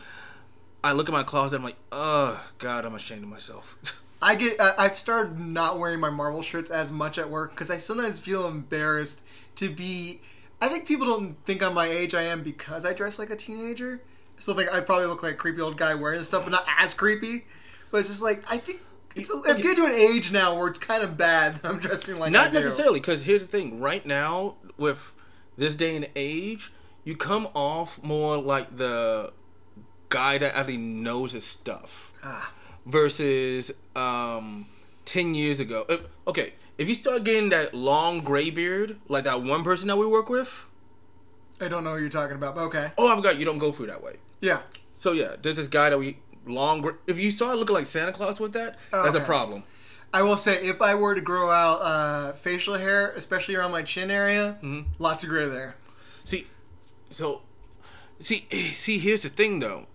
I 0.84 0.92
look 0.94 1.10
at 1.10 1.12
my 1.14 1.24
closet. 1.24 1.58
I'm 1.58 1.64
like, 1.64 1.78
oh 1.92 2.44
god, 2.60 2.86
I'm 2.86 2.96
ashamed 2.96 3.24
of 3.24 3.30
myself. 3.30 3.78
I 4.22 4.36
get. 4.36 4.62
I- 4.62 4.76
I've 4.78 4.98
started 4.98 5.40
not 5.40 5.80
wearing 5.80 6.00
my 6.00 6.12
Marvel 6.12 6.44
shirts 6.44 6.70
as 6.70 6.92
much 6.92 7.18
at 7.18 7.30
work 7.30 7.52
because 7.52 7.72
I 7.72 7.78
sometimes 7.80 8.20
feel 8.20 8.48
embarrassed 8.48 9.24
to 9.56 9.70
be. 9.70 10.22
I 10.62 10.68
think 10.68 10.88
people 10.88 11.08
don't 11.08 11.44
think 11.46 11.64
I'm 11.64 11.74
my 11.74 11.88
age 11.88 12.14
I 12.14 12.22
am 12.24 12.44
because 12.44 12.86
I 12.86 12.94
dress 12.94 13.18
like 13.18 13.32
a 13.32 13.36
teenager. 13.36 14.02
Still 14.38 14.54
think 14.54 14.72
I 14.72 14.80
probably 14.82 15.08
look 15.08 15.24
like 15.24 15.34
a 15.34 15.38
creepy 15.38 15.62
old 15.62 15.76
guy 15.78 15.96
wearing 15.96 16.20
this 16.20 16.28
stuff, 16.28 16.44
but 16.44 16.52
not 16.52 16.66
as 16.78 16.94
creepy. 16.94 17.46
But 17.92 18.00
it's 18.00 18.10
just 18.10 18.22
like 18.22 18.44
I 18.50 18.58
think 18.58 18.82
it's. 19.16 19.30
I'm 19.30 19.44
getting 19.44 19.76
to 19.76 19.86
an 19.86 19.92
age 19.92 20.32
now 20.32 20.56
where 20.58 20.68
it's 20.68 20.80
kind 20.80 21.04
of 21.04 21.18
bad 21.18 21.58
that 21.58 21.70
I'm 21.70 21.80
dressing 21.80 22.18
like. 22.20 22.32
Not 22.32 22.54
necessarily, 22.54 23.00
because 23.00 23.24
here's 23.24 23.42
the 23.42 23.48
thing. 23.48 23.80
Right 23.80 24.06
now, 24.06 24.56
with 24.78 25.14
this 25.58 25.76
day 25.76 25.96
and 25.96 26.10
age, 26.16 26.72
you 27.04 27.16
come 27.16 27.48
off 27.54 28.02
more 28.02 28.38
like 28.38 28.78
the 28.78 29.34
guy 30.10 30.38
that 30.38 30.56
actually 30.56 30.78
knows 30.78 31.34
his 31.34 31.46
stuff. 31.46 32.14
Ah. 32.24 32.54
Versus 32.86 33.72
um, 33.96 34.68
ten 35.06 35.36
years 35.36 35.60
ago. 35.60 35.86
If- 35.90 36.02
okay, 36.28 36.54
if 36.78 36.88
you 36.88 36.96
start 36.96 37.24
getting 37.24 37.50
that 37.50 37.74
long 37.74 38.22
gray 38.22 38.50
beard, 38.50 38.98
like 39.08 39.26
that 39.26 39.44
one 39.44 39.64
person 39.64 39.88
that 39.90 39.98
we 39.98 40.08
work 40.08 40.30
with, 40.30 40.66
I 41.60 41.68
don't 41.68 41.84
know 41.84 41.92
what 41.92 42.00
you're 42.00 42.10
talking 42.10 42.36
about, 42.36 42.56
but 42.56 42.62
okay. 42.64 42.92
oh, 42.98 43.12
I 43.12 43.16
forgot 43.16 43.38
you 43.38 43.46
don't 43.46 43.60
go 43.60 43.72
through 43.72 43.88
that 43.88 44.02
way. 44.02 44.16
Yeah. 44.40 44.62
So 44.96 45.12
yeah, 45.12 45.36
there's 45.40 45.58
this 45.58 45.68
guy 45.68 45.90
that 45.92 46.00
we 46.00 46.18
long. 46.46 46.90
If 47.08 47.20
you 47.20 47.32
saw 47.32 47.52
it 47.52 47.56
looking 47.56 47.76
like 47.76 47.88
Santa 47.88 48.12
Claus 48.12 48.40
with 48.40 48.54
that, 48.54 48.78
that's 48.92 49.16
a 49.16 49.20
problem. 49.22 49.64
I 50.14 50.24
will 50.24 50.36
say, 50.36 50.64
if 50.66 50.82
I 50.82 50.94
were 50.96 51.16
to 51.16 51.22
grow 51.22 51.50
out 51.52 51.82
uh, 51.82 52.34
facial 52.34 52.74
hair, 52.76 53.12
especially 53.12 53.56
around 53.56 53.72
my 53.72 53.82
chin 53.82 54.12
area, 54.12 54.58
Mm-hmm. 54.62 54.82
lots 55.00 55.24
of 55.24 55.30
gray 55.30 55.48
there. 55.48 55.76
See, 56.26 56.48
so 57.10 57.44
see, 58.20 58.46
see. 58.52 58.98
Here's 59.00 59.22
the 59.22 59.30
thing, 59.30 59.60
though. 59.60 59.86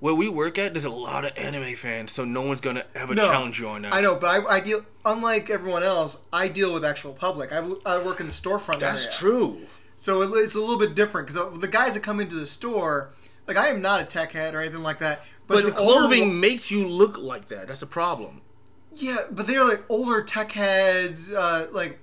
Where 0.00 0.14
we 0.14 0.28
work 0.28 0.58
at, 0.58 0.72
there's 0.74 0.84
a 0.84 0.90
lot 0.90 1.24
of 1.24 1.32
anime 1.36 1.74
fans, 1.74 2.12
so 2.12 2.24
no 2.24 2.42
one's 2.42 2.60
gonna 2.60 2.84
ever 2.94 3.14
No, 3.16 3.26
challenge 3.26 3.58
you 3.58 3.68
on 3.68 3.82
that. 3.82 3.92
I 3.92 4.00
know, 4.00 4.14
but 4.14 4.28
I, 4.28 4.56
I 4.56 4.60
deal 4.60 4.84
unlike 5.04 5.50
everyone 5.50 5.82
else. 5.82 6.18
I 6.32 6.46
deal 6.48 6.72
with 6.72 6.84
actual 6.84 7.12
public. 7.12 7.52
I, 7.52 7.58
I 7.84 7.98
work 7.98 8.20
in 8.20 8.26
the 8.26 8.32
storefront. 8.32 8.78
That's 8.78 9.06
area. 9.06 9.16
true. 9.18 9.60
So 9.96 10.22
it, 10.22 10.30
it's 10.44 10.54
a 10.54 10.60
little 10.60 10.78
bit 10.78 10.94
different 10.94 11.26
because 11.26 11.58
the 11.58 11.66
guys 11.66 11.94
that 11.94 12.04
come 12.04 12.20
into 12.20 12.36
the 12.36 12.46
store, 12.46 13.10
like 13.48 13.56
I 13.56 13.68
am 13.70 13.82
not 13.82 14.00
a 14.00 14.04
tech 14.04 14.30
head 14.32 14.54
or 14.54 14.60
anything 14.60 14.84
like 14.84 15.00
that. 15.00 15.24
But 15.48 15.64
the 15.64 15.70
they're 15.72 15.80
older- 15.80 15.98
clothing 16.08 16.38
makes 16.40 16.70
you 16.70 16.86
look 16.86 17.18
like 17.18 17.46
that. 17.46 17.66
That's 17.68 17.82
a 17.82 17.86
problem. 17.86 18.42
yeah, 18.94 19.16
but 19.30 19.46
they're 19.48 19.64
like 19.64 19.82
older 19.90 20.22
tech 20.22 20.52
heads. 20.52 21.32
Uh, 21.32 21.66
like 21.72 21.98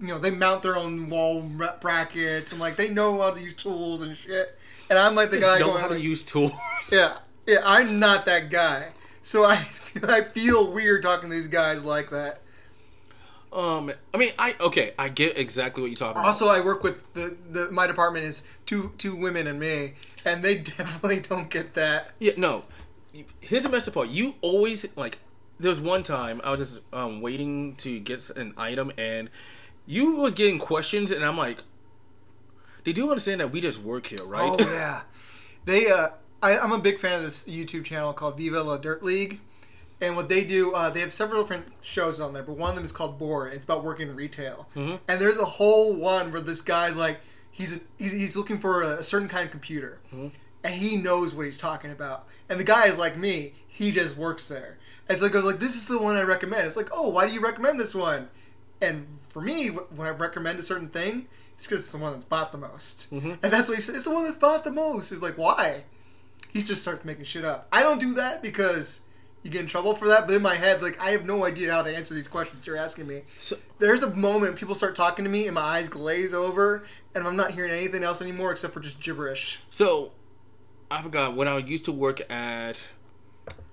you 0.00 0.06
know, 0.06 0.18
they 0.18 0.30
mount 0.30 0.62
their 0.62 0.76
own 0.78 1.08
wall 1.10 1.42
brackets 1.42 2.52
and 2.52 2.60
like 2.60 2.76
they 2.76 2.88
know 2.88 3.20
how 3.20 3.30
to 3.32 3.40
use 3.40 3.52
tools 3.54 4.00
and 4.02 4.16
shit. 4.16 4.56
And 4.88 4.98
I'm 4.98 5.14
like 5.14 5.30
the 5.30 5.38
guy 5.38 5.58
Know 5.58 5.66
going, 5.68 5.80
how 5.80 5.88
to 5.88 5.94
like, 5.94 6.02
use 6.02 6.22
tools. 6.22 6.52
yeah, 6.90 7.16
yeah. 7.46 7.60
I'm 7.64 7.98
not 7.98 8.24
that 8.24 8.48
guy. 8.50 8.88
So 9.22 9.44
I 9.44 9.56
I 10.04 10.22
feel 10.22 10.70
weird 10.72 11.02
talking 11.02 11.28
to 11.28 11.34
these 11.34 11.48
guys 11.48 11.84
like 11.84 12.10
that. 12.10 12.40
Um. 13.52 13.90
I 14.14 14.16
mean, 14.16 14.30
I 14.38 14.54
okay. 14.60 14.92
I 14.96 15.08
get 15.08 15.36
exactly 15.36 15.82
what 15.82 15.88
you're 15.90 15.96
talking 15.96 16.20
about. 16.20 16.26
Also, 16.26 16.46
I 16.46 16.60
work 16.60 16.84
with 16.84 17.12
the, 17.14 17.36
the 17.50 17.68
my 17.72 17.86
department 17.88 18.24
is 18.24 18.44
two 18.64 18.92
two 18.96 19.16
women 19.16 19.48
and 19.48 19.58
me, 19.58 19.94
and 20.24 20.44
they 20.44 20.56
definitely 20.56 21.20
don't 21.20 21.50
get 21.50 21.74
that. 21.74 22.12
Yeah, 22.18 22.32
no. 22.36 22.64
Here's 23.40 23.64
the 23.64 23.68
best 23.68 23.92
part. 23.92 24.08
You 24.08 24.34
always 24.40 24.86
like. 24.96 25.18
There 25.58 25.68
was 25.68 25.80
one 25.80 26.02
time 26.02 26.40
I 26.42 26.52
was 26.52 26.60
just 26.60 26.80
um, 26.92 27.20
waiting 27.20 27.76
to 27.76 28.00
get 28.00 28.30
an 28.30 28.54
item, 28.56 28.92
and 28.96 29.28
you 29.86 30.12
was 30.12 30.32
getting 30.32 30.58
questions, 30.58 31.10
and 31.10 31.22
I'm 31.24 31.36
like, 31.36 31.58
"They 32.84 32.92
do 32.94 33.10
understand 33.10 33.40
that 33.42 33.52
we 33.52 33.60
just 33.60 33.82
work 33.82 34.06
here, 34.06 34.24
right?" 34.24 34.50
Oh 34.58 34.72
yeah, 34.72 35.02
they. 35.66 35.90
Uh, 35.90 36.10
I, 36.42 36.58
I'm 36.58 36.72
a 36.72 36.78
big 36.78 36.98
fan 36.98 37.16
of 37.16 37.22
this 37.22 37.44
YouTube 37.44 37.84
channel 37.84 38.14
called 38.14 38.38
Viva 38.38 38.62
La 38.62 38.78
Dirt 38.78 39.02
League, 39.02 39.40
and 40.00 40.16
what 40.16 40.30
they 40.30 40.44
do, 40.44 40.72
uh, 40.72 40.88
they 40.88 41.00
have 41.00 41.12
several 41.12 41.42
different 41.42 41.66
shows 41.82 42.18
on 42.20 42.32
there, 42.32 42.42
but 42.42 42.56
one 42.56 42.70
of 42.70 42.76
them 42.76 42.84
is 42.84 42.92
called 42.92 43.18
Bored. 43.18 43.52
It's 43.52 43.64
about 43.64 43.84
working 43.84 44.08
in 44.08 44.16
retail, 44.16 44.66
and 44.74 45.20
there's 45.20 45.36
a 45.36 45.44
whole 45.44 45.92
one 45.94 46.32
where 46.32 46.40
this 46.40 46.62
guy's 46.62 46.96
like, 46.96 47.20
he's 47.60 47.76
a, 47.76 47.80
he's, 47.98 48.12
he's 48.12 48.36
looking 48.36 48.58
for 48.58 48.82
a, 48.82 49.02
certain 49.02 49.28
kind 49.28 49.44
of 49.44 49.50
computer, 49.50 50.00
mm-hmm. 50.14 50.28
and 50.64 50.74
he 50.74 50.96
knows 50.96 51.34
what 51.34 51.46
he's 51.46 51.58
talking 51.58 51.90
about. 51.90 52.26
And 52.48 52.58
the 52.58 52.64
guy 52.64 52.86
is 52.86 52.98
like 52.98 53.16
me; 53.16 53.54
he 53.66 53.90
just 53.90 54.16
works 54.16 54.48
there. 54.48 54.78
And 55.08 55.18
so 55.18 55.26
he 55.26 55.30
goes 55.30 55.44
like, 55.44 55.58
"This 55.58 55.76
is 55.76 55.88
the 55.88 55.98
one 55.98 56.16
I 56.16 56.22
recommend." 56.22 56.66
It's 56.66 56.76
like, 56.76 56.88
"Oh, 56.92 57.08
why 57.08 57.26
do 57.26 57.32
you 57.32 57.40
recommend 57.40 57.78
this 57.78 57.94
one?" 57.94 58.28
And 58.80 59.06
for 59.28 59.42
me, 59.42 59.68
when 59.68 60.06
I 60.06 60.10
recommend 60.10 60.58
a 60.58 60.62
certain 60.62 60.88
thing, 60.88 61.28
it's 61.56 61.66
because 61.66 61.84
it's 61.84 61.92
the 61.92 61.98
one 61.98 62.12
that's 62.12 62.24
bought 62.24 62.52
the 62.52 62.58
most. 62.58 63.10
Mm-hmm. 63.10 63.34
And 63.42 63.52
that's 63.52 63.68
what 63.68 63.76
he 63.76 63.82
said. 63.82 63.94
It's 63.94 64.04
the 64.04 64.10
one 64.10 64.24
that's 64.24 64.36
bought 64.36 64.64
the 64.64 64.72
most. 64.72 65.10
He's 65.10 65.22
like, 65.22 65.36
"Why?" 65.36 65.84
He 66.52 66.60
just 66.60 66.82
starts 66.82 67.04
making 67.04 67.24
shit 67.24 67.44
up. 67.44 67.68
I 67.70 67.82
don't 67.82 68.00
do 68.00 68.14
that 68.14 68.42
because 68.42 69.02
you 69.42 69.50
get 69.50 69.60
in 69.62 69.66
trouble 69.66 69.94
for 69.94 70.08
that. 70.08 70.26
But 70.26 70.34
in 70.36 70.42
my 70.42 70.56
head, 70.56 70.82
like 70.82 71.00
I 71.00 71.10
have 71.10 71.24
no 71.24 71.44
idea 71.44 71.72
how 71.72 71.82
to 71.82 71.94
answer 71.94 72.14
these 72.14 72.28
questions 72.28 72.66
you're 72.66 72.76
asking 72.76 73.06
me. 73.06 73.22
So- 73.38 73.56
There's 73.78 74.02
a 74.02 74.10
moment 74.14 74.56
people 74.56 74.74
start 74.74 74.94
talking 74.94 75.24
to 75.24 75.30
me 75.30 75.46
and 75.46 75.54
my 75.54 75.62
eyes 75.62 75.88
glaze 75.88 76.34
over, 76.34 76.84
and 77.14 77.26
I'm 77.26 77.36
not 77.36 77.52
hearing 77.52 77.70
anything 77.70 78.02
else 78.04 78.20
anymore 78.20 78.52
except 78.52 78.74
for 78.74 78.80
just 78.80 79.00
gibberish. 79.00 79.60
So, 79.70 80.12
I 80.90 81.02
forgot 81.02 81.34
when 81.34 81.48
I 81.48 81.58
used 81.58 81.84
to 81.86 81.92
work 81.92 82.20
at 82.30 82.88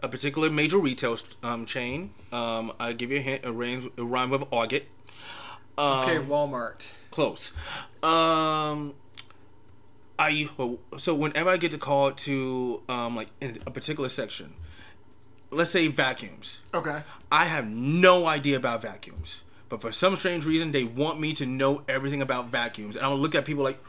a 0.01 0.07
particular 0.07 0.49
major 0.49 0.77
retail 0.77 1.17
um, 1.43 1.65
chain. 1.65 2.13
Um, 2.31 2.71
I 2.79 2.93
give 2.93 3.11
you 3.11 3.17
a 3.17 3.21
hint. 3.21 3.43
It 3.43 3.49
rhymes, 3.49 3.85
it 3.85 4.01
rhymes 4.01 4.31
with 4.31 4.43
Arget. 4.53 4.83
Um, 5.77 5.99
Okay, 6.03 6.17
Walmart. 6.17 6.91
close. 7.11 7.53
Um, 8.03 8.93
I 10.19 10.49
so 10.97 11.13
whenever 11.13 11.49
I 11.49 11.57
get 11.57 11.71
the 11.71 11.77
call 11.77 12.11
to 12.11 12.81
um 12.89 13.15
like 13.15 13.29
in 13.41 13.57
a 13.67 13.71
particular 13.71 14.09
section, 14.09 14.53
let's 15.51 15.71
say 15.71 15.87
vacuums. 15.87 16.59
Okay. 16.73 17.01
I 17.31 17.45
have 17.45 17.67
no 17.67 18.25
idea 18.27 18.57
about 18.57 18.81
vacuums, 18.81 19.41
but 19.69 19.81
for 19.81 19.91
some 19.91 20.15
strange 20.15 20.45
reason, 20.45 20.71
they 20.71 20.83
want 20.83 21.19
me 21.19 21.33
to 21.33 21.45
know 21.45 21.83
everything 21.87 22.21
about 22.21 22.47
vacuums, 22.49 22.95
and 22.95 23.05
I'll 23.05 23.17
look 23.17 23.35
at 23.35 23.45
people 23.45 23.63
like, 23.63 23.83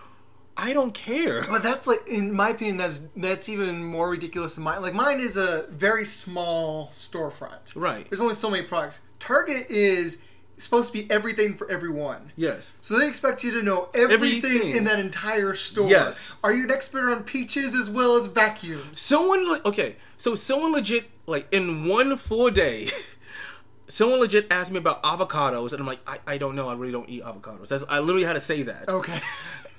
I 0.57 0.73
don't 0.73 0.93
care. 0.93 1.45
But 1.49 1.63
that's 1.63 1.87
like, 1.87 2.07
in 2.09 2.33
my 2.33 2.49
opinion, 2.51 2.79
that's 2.79 3.01
that's 3.17 3.49
even 3.49 3.85
more 3.85 4.11
ridiculous 4.11 4.57
than 4.57 4.65
mine. 4.65 4.83
Like 4.83 4.93
mine 4.95 5.21
is 5.21 5.37
a 5.37 5.67
very 5.71 6.05
small 6.05 6.89
storefront. 6.89 7.77
Right. 7.77 8.09
There's 8.11 8.21
only 8.21 8.35
so 8.35 8.51
many 8.51 8.65
products. 8.65 8.99
Target 9.21 9.67
is 9.71 10.19
supposed 10.57 10.93
to 10.93 11.01
be 11.01 11.09
everything 11.13 11.55
for 11.55 11.71
everyone. 11.71 12.33
Yes. 12.35 12.73
So 12.81 12.99
they 12.99 13.07
expect 13.07 13.45
you 13.45 13.53
to 13.53 13.63
know 13.63 13.89
everything 13.95 14.51
Everything. 14.51 14.77
in 14.77 14.83
that 14.85 14.99
entire 14.99 15.55
store. 15.55 15.89
Yes. 15.89 16.35
Are 16.43 16.53
you 16.53 16.65
an 16.65 16.73
expert 16.73 17.09
on 17.09 17.23
peaches 17.23 17.77
as 17.77 17.89
well 17.89 18.17
as 18.17 18.27
vacuums? 18.27 18.99
Someone 19.01 19.49
le- 19.49 19.61
okay, 19.65 19.95
so 20.19 20.35
someone 20.35 20.73
legit 20.73 21.05
like 21.29 21.47
in 21.53 21.87
one 21.87 22.17
full 22.17 22.51
day, 22.51 22.89
someone 23.89 24.19
legit 24.21 24.47
asked 24.51 24.73
me 24.73 24.79
about 24.79 25.03
avocados, 25.03 25.73
and 25.73 25.81
I'm 25.81 25.87
like, 25.87 26.01
I, 26.07 26.19
I 26.27 26.39
don't 26.39 26.57
know, 26.57 26.69
I 26.69 26.75
really 26.75 26.93
don't 26.93 27.09
eat 27.09 27.23
avocados. 27.23 27.69
That's 27.69 27.85
I 27.89 28.01
literally 28.01 28.25
had 28.25 28.33
to 28.33 28.41
say 28.41 28.63
that. 28.65 28.89
Okay. 28.89 29.21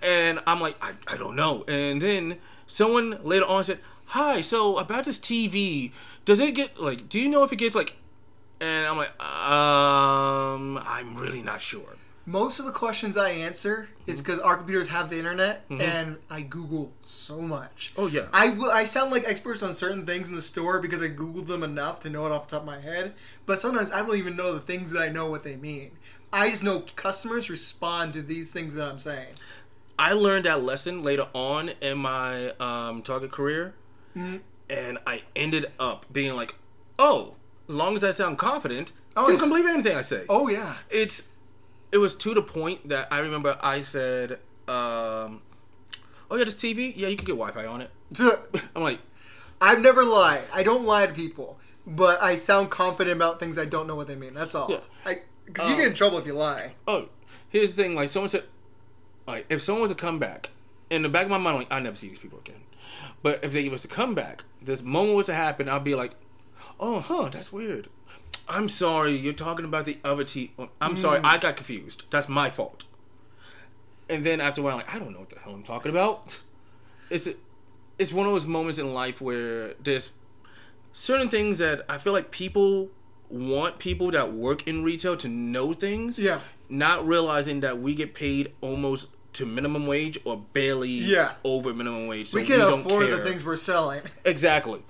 And 0.02 0.40
I'm 0.48 0.62
like, 0.62 0.78
I, 0.82 0.94
I 1.08 1.18
don't 1.18 1.36
know. 1.36 1.66
And 1.68 2.02
then 2.02 2.38
someone 2.66 3.20
later 3.24 3.46
on 3.46 3.64
said, 3.66 3.80
Hi, 4.08 4.42
so 4.42 4.78
about 4.78 5.06
this 5.06 5.20
TV, 5.20 5.92
does 6.24 6.40
it 6.40 6.56
get 6.56 6.80
like 6.80 7.10
do 7.10 7.20
you 7.20 7.28
know 7.28 7.44
if 7.44 7.52
it 7.52 7.58
gets 7.58 7.76
like 7.76 7.96
and 8.62 8.86
I'm 8.88 8.98
like, 8.98 9.12
um 9.22 10.80
I'm 10.84 11.16
really 11.16 11.42
not 11.42 11.62
sure. 11.62 11.96
Most 12.26 12.60
of 12.60 12.66
the 12.66 12.72
questions 12.72 13.18
I 13.18 13.30
answer 13.30 13.90
Mm-hmm. 14.02 14.12
is 14.12 14.22
because 14.22 14.40
our 14.40 14.58
computers 14.58 14.88
have 14.90 15.10
the 15.10 15.18
internet, 15.18 15.66
and 15.70 16.18
I 16.30 16.42
Google 16.42 16.92
so 17.02 17.42
much. 17.42 17.94
Oh, 17.98 18.08
yeah. 18.08 18.28
I 18.34 18.50
will. 18.50 18.72
I 18.72 18.84
sound 18.86 19.12
like 19.12 19.24
experts 19.26 19.62
on 19.64 19.74
certain 19.74 20.06
things 20.06 20.30
in 20.30 20.36
the 20.36 20.42
store 20.42 20.80
because 20.80 21.02
I 21.02 21.10
Googled 21.10 21.48
them 21.48 21.62
enough 21.64 22.00
to 22.02 22.10
know 22.10 22.26
it 22.26 22.32
off 22.32 22.48
the 22.48 22.56
top 22.56 22.62
of 22.62 22.66
my 22.68 22.80
head. 22.80 23.14
But 23.46 23.60
sometimes 23.60 23.92
I 23.92 24.02
don't 24.02 24.16
even 24.18 24.36
know 24.36 24.54
the 24.54 24.60
things 24.60 24.92
that 24.92 25.02
I 25.02 25.10
know 25.10 25.30
what 25.30 25.44
they 25.44 25.56
mean. 25.56 25.92
I 26.34 26.50
just 26.50 26.64
know 26.64 26.84
customers 26.96 27.50
respond 27.50 28.14
to 28.14 28.22
these 28.22 28.52
things 28.52 28.76
that 28.76 28.88
I'm 28.90 29.00
saying. 29.00 29.34
I 29.98 30.14
learned 30.14 30.46
that 30.46 30.62
lesson 30.64 31.04
later 31.04 31.28
on 31.34 31.70
in 31.82 31.98
my 32.00 32.52
um, 32.60 33.02
target 33.02 33.32
career, 33.32 33.74
and 34.16 34.98
I 35.06 35.24
ended 35.36 35.68
up 35.80 36.06
being 36.12 36.36
like, 36.36 36.56
"Oh, 36.98 37.36
as 37.68 37.76
long 37.76 37.96
as 37.98 38.04
I 38.04 38.12
sound 38.12 38.38
confident, 38.38 38.92
Oh, 39.16 39.30
yeah. 39.30 39.38
can 39.38 39.50
believe 39.50 39.66
anything 39.66 39.96
I 39.98 40.02
say." 40.02 40.26
Oh 40.30 40.48
yeah. 40.48 40.76
It's 40.90 41.24
it 41.92 41.98
was 41.98 42.16
to 42.16 42.34
the 42.34 42.42
point 42.42 42.90
that 42.90 43.08
I 43.12 43.20
remember 43.20 43.58
I 43.62 43.82
said, 43.82 44.34
um, 44.68 45.42
"Oh 46.30 46.36
yeah, 46.36 46.44
this 46.46 46.56
TV, 46.56 46.94
yeah, 46.96 47.08
you 47.08 47.16
can 47.16 47.26
get 47.26 47.34
Wi-Fi 47.38 47.66
on 47.66 47.82
it." 47.82 47.92
I'm 48.76 48.84
like, 48.84 49.00
I've 49.62 49.82
never 49.82 50.04
lied. 50.04 50.44
I 50.54 50.64
don't 50.64 50.86
lie 50.86 51.06
to 51.06 51.14
people, 51.14 51.60
but 51.86 52.22
I 52.22 52.36
sound 52.36 52.70
confident 52.70 53.16
about 53.16 53.40
things 53.40 53.58
I 53.58 53.66
don't 53.66 53.88
know 53.88 53.96
what 53.96 54.08
they 54.08 54.16
mean. 54.16 54.34
That's 54.34 54.56
all. 54.56 54.68
Yeah. 54.70 54.80
I 55.06 55.22
because 55.46 55.70
you 55.70 55.78
get 55.78 55.88
in 55.88 55.94
trouble 55.96 56.18
if 56.18 56.26
you 56.26 56.34
lie. 56.34 56.74
"Oh, 56.88 57.10
here's 57.50 57.76
the 57.76 57.84
thing." 57.84 57.96
Like 57.96 58.10
someone 58.10 58.30
said, 58.30 58.44
like 59.28 59.46
if 59.50 59.62
someone 59.62 59.84
was 59.84 59.92
to 59.92 59.98
come 59.98 60.20
back, 60.20 60.52
in 60.90 61.02
the 61.02 61.10
back 61.10 61.26
of 61.26 61.32
my 61.32 61.38
mind, 61.38 61.56
I'm 61.56 61.60
like 61.62 61.72
I 61.72 61.80
never 61.80 61.96
see 61.96 62.10
these 62.10 62.20
people 62.20 62.40
again. 62.40 62.62
But 63.22 63.44
if 63.44 63.52
they 63.52 63.68
was 63.70 63.82
to 63.82 63.88
come 63.88 64.16
back, 64.16 64.44
this 64.62 64.82
moment 64.82 65.16
was 65.16 65.26
to 65.26 65.34
happen, 65.34 65.68
I'll 65.68 65.80
be 65.80 65.96
like, 65.96 66.12
"Oh, 66.80 67.00
huh, 67.00 67.30
that's 67.30 67.52
weird." 67.52 67.90
I'm 68.50 68.68
sorry, 68.68 69.16
you're 69.16 69.34
talking 69.34 69.64
about 69.64 69.86
the 69.86 69.98
other 70.04 70.24
T. 70.24 70.52
I'm 70.82 70.96
sorry, 70.96 71.20
mm. 71.20 71.26
I 71.26 71.38
got 71.38 71.56
confused. 71.56 72.04
That's 72.10 72.28
my 72.28 72.50
fault. 72.50 72.86
And 74.10 74.26
then 74.26 74.42
after 74.42 74.62
a 74.62 74.64
while, 74.64 74.74
I'm 74.74 74.80
like, 74.80 74.94
I 74.94 74.98
don't 74.98 75.14
know 75.14 75.20
what 75.20 75.30
the 75.30 75.40
hell 75.40 75.54
I'm 75.54 75.64
talking 75.64 75.92
about. 75.92 76.42
It's 77.12 77.30
it's 78.00 78.12
one 78.12 78.26
of 78.26 78.34
those 78.34 78.48
moments 78.48 78.80
in 78.80 78.94
life 78.94 79.22
where 79.22 79.74
there's 79.84 80.12
certain 80.94 81.30
things 81.30 81.60
that 81.60 81.84
I 81.88 81.98
feel 82.00 82.14
like 82.14 82.32
people 82.32 82.90
want 83.30 83.78
people 83.78 84.10
that 84.12 84.34
work 84.34 84.68
in 84.68 84.84
retail 84.84 85.16
to 85.18 85.28
know 85.28 85.74
things. 85.74 86.18
Yeah. 86.18 86.40
Not 86.70 87.06
realizing 87.06 87.60
that 87.62 87.80
we 87.80 87.94
get 87.94 88.14
paid 88.16 88.52
almost 88.62 89.10
to 89.34 89.46
minimum 89.46 89.86
wage 89.86 90.18
or 90.26 90.38
barely 90.54 90.90
Yeah. 90.90 91.34
over 91.44 91.74
minimum 91.74 92.08
wage. 92.08 92.30
So 92.30 92.40
We 92.40 92.46
can 92.46 92.60
don't 92.60 92.80
afford 92.80 93.12
the 93.12 93.20
things 93.20 93.46
we're 93.46 93.56
selling. 93.58 94.02
Exactly. 94.26 94.82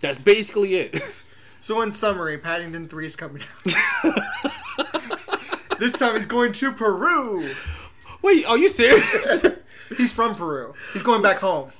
That's 0.00 0.18
basically 0.18 0.74
it. 0.76 1.00
So 1.66 1.80
in 1.82 1.90
summary, 1.90 2.38
Paddington 2.38 2.86
Three 2.86 3.06
is 3.06 3.16
coming 3.16 3.42
out. 3.42 3.74
this 5.80 5.94
time 5.94 6.14
he's 6.14 6.24
going 6.24 6.52
to 6.52 6.70
Peru. 6.70 7.50
Wait, 8.22 8.48
are 8.48 8.56
you 8.56 8.68
serious? 8.68 9.44
He's 9.96 10.12
from 10.12 10.36
Peru. 10.36 10.74
He's 10.92 11.02
going 11.02 11.22
back 11.22 11.38
home. 11.38 11.72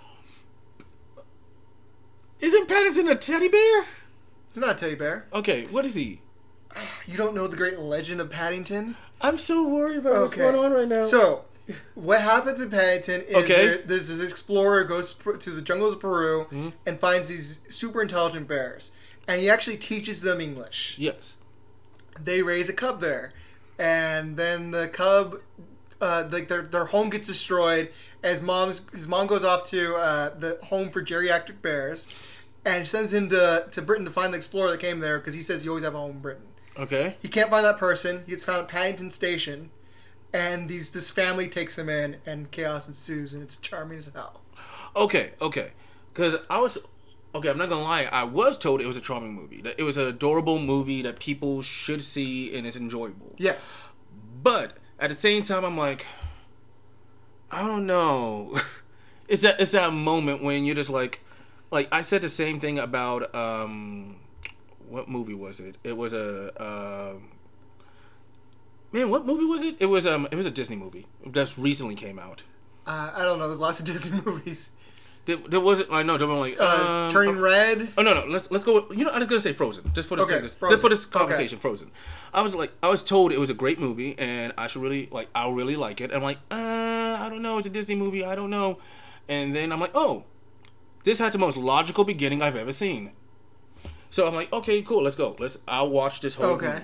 Isn't 2.40 2.66
Paddington 2.66 3.06
a 3.06 3.14
teddy 3.14 3.46
bear? 3.46 3.82
He's 4.52 4.56
not 4.56 4.70
a 4.70 4.74
teddy 4.74 4.96
bear. 4.96 5.26
Okay, 5.32 5.66
what 5.66 5.84
is 5.84 5.94
he? 5.94 6.20
You 7.06 7.16
don't 7.16 7.36
know 7.36 7.46
the 7.46 7.56
great 7.56 7.78
legend 7.78 8.20
of 8.20 8.28
Paddington? 8.28 8.96
I'm 9.20 9.38
so 9.38 9.68
worried 9.68 9.98
about 9.98 10.14
what's 10.20 10.32
Okay. 10.32 10.42
going 10.42 10.56
on 10.56 10.72
right 10.72 10.88
now. 10.88 11.02
So, 11.02 11.44
what 11.94 12.22
happens 12.22 12.60
in 12.60 12.70
Paddington 12.70 13.20
is 13.22 13.36
Okay. 13.36 13.66
there, 13.66 13.76
this 13.78 14.20
explorer 14.20 14.82
goes 14.82 15.12
pr- 15.12 15.36
to 15.36 15.50
the 15.50 15.62
jungles 15.62 15.92
of 15.94 16.00
Peru 16.00 16.46
Mm-hmm. 16.46 16.68
and 16.84 16.98
finds 16.98 17.28
these 17.28 17.60
super 17.68 18.02
intelligent 18.02 18.48
bears, 18.48 18.90
and 19.28 19.40
he 19.40 19.48
actually 19.50 19.76
teaches 19.76 20.22
them 20.22 20.40
English. 20.40 20.96
yes. 20.98 21.36
They 22.18 22.40
raise 22.40 22.70
a 22.70 22.72
cub 22.72 23.00
there, 23.00 23.32
and 23.78 24.38
then 24.38 24.70
the 24.70 24.88
cub, 24.88 25.40
uh, 26.00 26.24
like 26.30 26.48
their 26.48 26.62
their 26.62 26.86
home 26.86 27.10
gets 27.10 27.28
destroyed 27.28 27.90
as 28.22 28.40
mom's 28.40 28.80
his 28.90 29.06
mom 29.06 29.26
goes 29.26 29.44
off 29.44 29.64
to 29.70 29.96
uh, 29.96 30.30
the 30.38 30.58
home 30.64 30.88
for 30.90 31.02
geriatric 31.02 31.60
bears, 31.60 32.08
and 32.64 32.88
sends 32.88 33.12
him 33.12 33.28
to 33.28 33.66
to 33.70 33.82
Britain 33.82 34.06
to 34.06 34.10
find 34.10 34.32
the 34.32 34.36
explorer 34.38 34.70
that 34.70 34.80
came 34.80 35.00
there 35.00 35.18
because 35.18 35.34
he 35.34 35.42
says 35.42 35.62
you 35.62 35.70
always 35.72 35.84
have 35.84 35.94
a 35.94 35.98
home 35.98 36.12
in 36.12 36.18
Britain. 36.20 36.46
Okay. 36.78 37.16
He 37.20 37.28
can't 37.28 37.50
find 37.50 37.66
that 37.66 37.76
person. 37.78 38.22
He 38.24 38.32
gets 38.32 38.44
found 38.44 38.62
at 38.62 38.68
Paddington 38.68 39.10
Station, 39.10 39.68
and 40.32 40.68
these 40.70 40.90
this 40.90 41.10
family 41.10 41.48
takes 41.48 41.78
him 41.78 41.90
in, 41.90 42.16
and 42.24 42.50
chaos 42.50 42.88
ensues, 42.88 43.34
and 43.34 43.42
it's 43.42 43.58
charming 43.58 43.98
as 43.98 44.10
hell. 44.14 44.40
Okay, 44.94 45.32
okay. 45.42 45.72
Because 46.14 46.36
I 46.48 46.58
was 46.58 46.78
okay. 47.36 47.50
I'm 47.50 47.58
not 47.58 47.68
gonna 47.68 47.82
lie. 47.82 48.08
I 48.10 48.24
was 48.24 48.58
told 48.58 48.80
it 48.80 48.86
was 48.86 48.96
a 48.96 49.00
charming 49.00 49.34
movie. 49.34 49.60
That 49.62 49.74
it 49.78 49.82
was 49.82 49.96
an 49.96 50.06
adorable 50.06 50.58
movie 50.58 51.02
that 51.02 51.18
people 51.18 51.62
should 51.62 52.02
see 52.02 52.56
and 52.56 52.66
it's 52.66 52.76
enjoyable. 52.76 53.34
Yes. 53.38 53.90
But 54.42 54.74
at 54.98 55.08
the 55.08 55.14
same 55.14 55.42
time, 55.42 55.64
I'm 55.64 55.76
like, 55.76 56.06
I 57.50 57.62
don't 57.62 57.86
know. 57.86 58.56
it's 59.28 59.42
that 59.42 59.60
it's 59.60 59.72
that 59.72 59.92
moment 59.92 60.42
when 60.42 60.64
you're 60.64 60.74
just 60.74 60.90
like, 60.90 61.20
like 61.70 61.88
I 61.92 62.00
said 62.00 62.22
the 62.22 62.28
same 62.28 62.60
thing 62.60 62.78
about 62.78 63.34
um, 63.34 64.16
what 64.88 65.08
movie 65.08 65.34
was 65.34 65.60
it? 65.60 65.76
It 65.84 65.96
was 65.96 66.12
a 66.12 66.52
um 66.62 67.28
man. 68.92 69.10
What 69.10 69.26
movie 69.26 69.44
was 69.44 69.62
it? 69.62 69.76
It 69.80 69.86
was 69.86 70.06
um, 70.06 70.28
it 70.30 70.36
was 70.36 70.46
a 70.46 70.50
Disney 70.50 70.76
movie 70.76 71.06
that 71.26 71.56
recently 71.56 71.94
came 71.94 72.18
out. 72.18 72.42
Uh, 72.86 73.12
I 73.16 73.24
don't 73.24 73.38
know. 73.38 73.48
There's 73.48 73.60
lots 73.60 73.80
of 73.80 73.86
Disney 73.92 74.20
movies. 74.24 74.70
There, 75.26 75.36
there 75.36 75.60
wasn't. 75.60 75.90
I 75.92 76.02
know. 76.02 76.14
I'm 76.14 76.30
like 76.30 76.58
Uh, 76.58 76.64
um, 77.08 77.12
Turning 77.12 77.38
Red. 77.40 77.88
Oh 77.98 78.02
no 78.02 78.14
no 78.14 78.24
let's 78.26 78.50
let's 78.50 78.64
go. 78.64 78.86
With, 78.86 78.96
you 78.98 79.04
know 79.04 79.10
I 79.10 79.18
was 79.18 79.26
gonna 79.26 79.40
say 79.40 79.52
Frozen 79.52 79.90
just 79.92 80.08
for 80.08 80.16
this, 80.16 80.24
Okay, 80.26 80.40
just 80.40 80.58
for 80.58 80.88
this 80.88 81.04
Okay. 81.04 81.18
conversation. 81.18 81.58
Frozen. 81.58 81.90
I 82.32 82.42
was 82.42 82.54
like 82.54 82.72
I 82.82 82.88
was 82.88 83.02
told 83.02 83.32
it 83.32 83.38
was 83.40 83.50
a 83.50 83.54
great 83.54 83.78
movie 83.80 84.16
and 84.18 84.52
I 84.56 84.68
should 84.68 84.82
really 84.82 85.08
like 85.10 85.28
I'll 85.34 85.52
really 85.52 85.76
like 85.76 86.00
it. 86.00 86.12
I'm 86.14 86.22
like 86.22 86.38
uh 86.50 86.54
I 87.20 87.28
don't 87.28 87.42
know 87.42 87.58
it's 87.58 87.66
a 87.66 87.70
Disney 87.70 87.96
movie 87.96 88.24
I 88.24 88.34
don't 88.36 88.50
know, 88.50 88.78
and 89.28 89.54
then 89.54 89.72
I'm 89.72 89.80
like 89.80 89.90
oh 89.94 90.24
this 91.04 91.18
had 91.18 91.32
the 91.32 91.38
most 91.38 91.56
logical 91.56 92.04
beginning 92.04 92.40
I've 92.40 92.56
ever 92.56 92.72
seen. 92.72 93.10
So 94.10 94.28
I'm 94.28 94.34
like 94.34 94.52
okay 94.52 94.80
cool 94.82 95.02
let's 95.02 95.16
go 95.16 95.34
let's 95.40 95.58
I'll 95.66 95.90
watch 95.90 96.20
this 96.20 96.36
whole 96.36 96.46
Okay. 96.52 96.66
movie. 96.68 96.80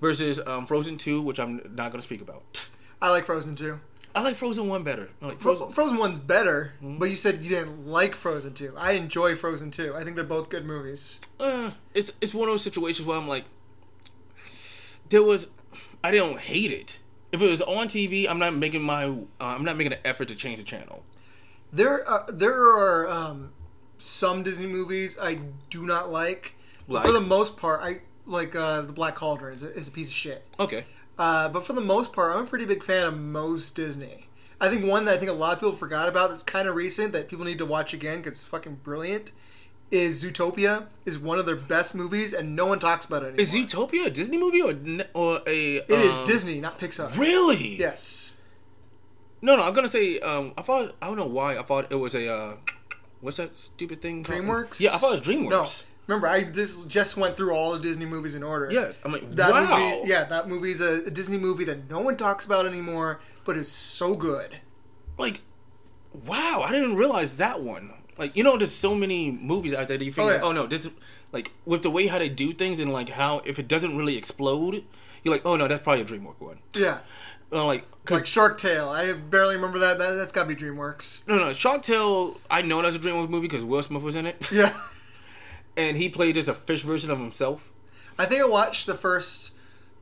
Versus 0.00 0.40
um, 0.46 0.66
Frozen 0.66 0.96
Two 0.98 1.20
which 1.20 1.38
I'm 1.38 1.60
not 1.76 1.90
gonna 1.92 2.02
speak 2.02 2.22
about. 2.22 2.66
I 3.02 3.10
like 3.10 3.26
Frozen 3.26 3.54
too. 3.56 3.80
I 4.14 4.22
like 4.22 4.36
Frozen 4.36 4.68
one 4.68 4.82
better. 4.82 5.10
Like 5.20 5.40
Frozen. 5.40 5.70
Frozen 5.70 5.96
one's 5.98 6.18
better, 6.18 6.74
Mm-hmm. 6.82 6.98
but 6.98 7.08
you 7.10 7.16
said 7.16 7.42
you 7.42 7.48
didn't 7.48 7.86
like 7.86 8.14
Frozen 8.14 8.54
two. 8.54 8.74
I 8.76 8.92
enjoy 8.92 9.34
Frozen 9.36 9.70
two. 9.70 9.94
I 9.94 10.04
think 10.04 10.16
they're 10.16 10.24
both 10.24 10.48
good 10.50 10.64
movies. 10.66 11.20
uh, 11.40 11.70
it's 11.94 12.12
it's 12.20 12.34
one 12.34 12.48
of 12.48 12.52
those 12.52 12.62
situations 12.62 13.06
where 13.06 13.16
I'm 13.16 13.26
like, 13.28 13.44
there 15.08 15.22
was, 15.22 15.48
I 16.02 16.10
don't 16.10 16.38
hate 16.38 16.72
it. 16.72 16.98
If 17.32 17.40
it 17.42 17.48
was 17.48 17.62
on 17.62 17.88
TV, 17.88 18.28
I'm 18.28 18.38
not 18.38 18.54
making 18.54 18.82
my, 18.82 19.04
uh, 19.06 19.16
I'm 19.40 19.64
not 19.64 19.76
making 19.76 19.92
an 19.94 19.98
effort 20.04 20.28
to 20.28 20.34
change 20.34 20.58
the 20.58 20.64
channel. 20.64 21.04
There 21.72 22.06
are 22.06 22.26
there 22.30 22.52
are 22.60 23.08
um, 23.08 23.52
some 23.98 24.42
Disney 24.42 24.66
movies 24.66 25.16
I 25.20 25.38
do 25.70 25.86
not 25.86 26.10
like. 26.10 26.54
But 26.86 27.02
For 27.02 27.12
the 27.12 27.20
most 27.20 27.56
part, 27.56 27.80
I 27.82 28.00
like 28.26 28.54
uh, 28.54 28.82
the 28.82 28.92
Black 28.92 29.14
Cauldron 29.14 29.54
is 29.54 29.62
a, 29.62 29.72
is 29.74 29.88
a 29.88 29.90
piece 29.90 30.08
of 30.08 30.14
shit. 30.14 30.46
Okay. 30.60 30.84
Uh, 31.18 31.48
but 31.48 31.64
for 31.66 31.72
the 31.72 31.80
most 31.80 32.12
part, 32.12 32.34
I'm 32.34 32.44
a 32.44 32.46
pretty 32.46 32.64
big 32.64 32.82
fan 32.82 33.06
of 33.06 33.16
most 33.18 33.74
Disney. 33.74 34.28
I 34.60 34.68
think 34.68 34.84
one 34.84 35.04
that 35.06 35.14
I 35.14 35.18
think 35.18 35.30
a 35.30 35.34
lot 35.34 35.54
of 35.54 35.58
people 35.60 35.72
forgot 35.72 36.08
about 36.08 36.30
that's 36.30 36.42
kind 36.42 36.68
of 36.68 36.76
recent 36.76 37.12
that 37.12 37.28
people 37.28 37.44
need 37.44 37.58
to 37.58 37.66
watch 37.66 37.92
again 37.92 38.18
because 38.18 38.32
it's 38.32 38.46
fucking 38.46 38.76
brilliant 38.82 39.32
is 39.92 40.24
Zootopia. 40.24 40.86
is 41.04 41.18
one 41.18 41.38
of 41.38 41.46
their 41.46 41.56
best 41.56 41.94
movies 41.94 42.32
and 42.32 42.56
no 42.56 42.66
one 42.66 42.78
talks 42.78 43.04
about 43.04 43.22
it 43.22 43.26
anymore. 43.26 43.40
Is 43.42 43.54
Zootopia 43.54 44.06
a 44.06 44.10
Disney 44.10 44.38
movie 44.38 44.62
or 44.62 44.72
or 45.14 45.40
a? 45.46 45.76
It 45.76 45.90
is 45.90 46.12
um, 46.12 46.26
Disney, 46.26 46.60
not 46.60 46.78
Pixar. 46.78 47.16
Really? 47.16 47.76
Yes. 47.76 48.38
No, 49.42 49.56
no. 49.56 49.62
I'm 49.62 49.74
gonna 49.74 49.88
say. 49.88 50.18
Um, 50.20 50.54
I 50.56 50.62
thought. 50.62 50.94
I 51.02 51.06
don't 51.06 51.16
know 51.16 51.26
why. 51.26 51.58
I 51.58 51.62
thought 51.62 51.92
it 51.92 51.96
was 51.96 52.14
a. 52.14 52.28
Uh, 52.32 52.56
what's 53.20 53.36
that 53.36 53.58
stupid 53.58 54.00
thing? 54.00 54.24
called? 54.24 54.40
DreamWorks? 54.40 54.80
Yeah, 54.80 54.94
I 54.94 54.96
thought 54.96 55.12
it 55.12 55.26
was 55.26 55.28
DreamWorks. 55.28 55.50
No. 55.50 55.66
Remember, 56.06 56.26
I 56.26 56.42
just 56.42 56.88
just 56.88 57.16
went 57.16 57.36
through 57.36 57.54
all 57.54 57.72
the 57.72 57.78
Disney 57.78 58.06
movies 58.06 58.34
in 58.34 58.42
order. 58.42 58.68
Yes, 58.70 58.98
I'm 59.04 59.12
like, 59.12 59.34
That 59.36 59.50
wow. 59.50 59.78
movie, 59.78 60.08
yeah, 60.08 60.24
that 60.24 60.48
movie 60.48 60.72
is 60.72 60.80
a, 60.80 61.04
a 61.06 61.10
Disney 61.10 61.38
movie 61.38 61.64
that 61.64 61.88
no 61.88 62.00
one 62.00 62.16
talks 62.16 62.44
about 62.44 62.66
anymore, 62.66 63.20
but 63.44 63.56
is 63.56 63.70
so 63.70 64.14
good. 64.16 64.58
Like, 65.16 65.42
wow. 66.26 66.64
I 66.66 66.72
didn't 66.72 66.96
realize 66.96 67.36
that 67.36 67.60
one. 67.62 67.92
Like, 68.18 68.36
you 68.36 68.44
know, 68.44 68.56
there's 68.56 68.74
so 68.74 68.94
many 68.94 69.30
movies 69.30 69.72
out 69.74 69.88
there 69.88 69.96
that 69.98 70.04
you 70.04 70.12
think, 70.12 70.24
Oh, 70.28 70.30
like, 70.32 70.40
yeah. 70.42 70.46
oh 70.48 70.52
no, 70.52 70.66
this 70.66 70.88
like 71.32 71.50
with 71.64 71.82
the 71.82 71.90
way 71.90 72.08
how 72.08 72.18
they 72.18 72.28
do 72.28 72.52
things 72.52 72.78
and 72.78 72.92
like 72.92 73.08
how 73.10 73.40
if 73.46 73.58
it 73.58 73.68
doesn't 73.68 73.96
really 73.96 74.16
explode, 74.18 74.84
you're 75.22 75.32
like, 75.32 75.42
oh 75.46 75.56
no, 75.56 75.66
that's 75.68 75.82
probably 75.82 76.02
a 76.02 76.04
DreamWorks 76.04 76.40
one. 76.40 76.58
Yeah, 76.74 76.98
Uh, 77.50 77.64
like, 77.64 77.86
like 78.10 78.26
Shark 78.26 78.58
Tale. 78.58 78.88
I 78.90 79.12
barely 79.14 79.54
remember 79.56 79.78
that. 79.78 79.98
that 79.98 80.12
that's 80.14 80.30
got 80.32 80.42
to 80.42 80.48
be 80.48 80.56
DreamWorks. 80.56 81.26
no, 81.26 81.38
no, 81.38 81.52
Shark 81.54 81.82
Tale. 81.82 82.38
I 82.50 82.60
know 82.62 82.82
that's 82.82 82.96
a 82.96 82.98
DreamWorks 82.98 83.30
movie 83.30 83.46
because 83.48 83.64
Will 83.64 83.82
Smith 83.82 84.02
was 84.02 84.14
in 84.16 84.26
it, 84.26 84.50
Yeah, 84.52 84.76
and 85.76 85.96
he 85.96 86.08
played 86.08 86.36
as 86.36 86.48
a 86.48 86.54
fish 86.54 86.82
version 86.82 87.10
of 87.10 87.18
himself. 87.18 87.70
I 88.18 88.24
think 88.26 88.40
I 88.42 88.46
watched 88.46 88.86
the 88.86 88.94
first 88.94 89.52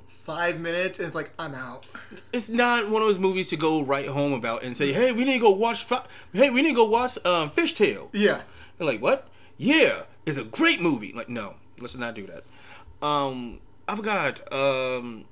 five 0.06 0.60
minutes. 0.60 0.98
and 0.98 1.06
It's 1.06 1.14
like 1.14 1.32
I'm 1.38 1.54
out. 1.54 1.86
it's 2.32 2.48
not 2.48 2.88
one 2.90 3.02
of 3.02 3.08
those 3.08 3.18
movies 3.18 3.48
to 3.50 3.56
go 3.56 3.82
right 3.82 4.08
home 4.08 4.32
about 4.32 4.62
and 4.62 4.76
say, 4.76 4.92
"Hey, 4.92 5.12
we 5.12 5.24
need 5.24 5.34
to 5.34 5.38
go 5.38 5.50
watch. 5.50 5.84
Fi- 5.84 6.04
hey, 6.32 6.50
we 6.50 6.62
need 6.62 6.70
to 6.70 6.74
go 6.74 6.84
watch 6.84 7.18
um, 7.24 7.50
Fishtail." 7.50 8.08
Yeah, 8.12 8.42
They're 8.78 8.86
like, 8.86 9.00
"What? 9.02 9.28
Yeah, 9.56 10.02
it's 10.26 10.38
a 10.38 10.44
great 10.44 10.80
movie." 10.80 11.12
Like, 11.12 11.28
no, 11.28 11.54
let's 11.80 11.94
not 11.96 12.14
do 12.14 12.26
that. 12.26 12.44
Um, 13.06 13.60
I 13.88 13.96
forgot. 13.96 14.52
Um, 14.52 15.24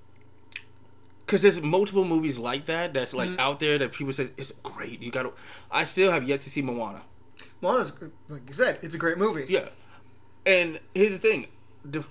because 1.26 1.42
there's 1.42 1.60
multiple 1.60 2.04
movies 2.06 2.38
like 2.38 2.64
that 2.66 2.94
that's 2.94 3.12
like 3.12 3.28
Mm-hmm. 3.28 3.40
out 3.40 3.60
there 3.60 3.76
that 3.78 3.92
people 3.92 4.12
say 4.14 4.30
it's 4.38 4.52
great. 4.62 5.02
You 5.02 5.10
gotta. 5.10 5.32
I 5.70 5.84
still 5.84 6.10
have 6.10 6.26
yet 6.26 6.40
to 6.42 6.50
see 6.50 6.62
Moana. 6.62 7.02
Moana's 7.60 7.92
like 8.28 8.42
you 8.46 8.54
said, 8.54 8.78
it's 8.82 8.94
a 8.94 8.98
great 8.98 9.18
movie. 9.18 9.44
Yeah, 9.48 9.68
and 10.46 10.80
here's 10.94 11.12
the 11.12 11.18
thing, 11.18 11.46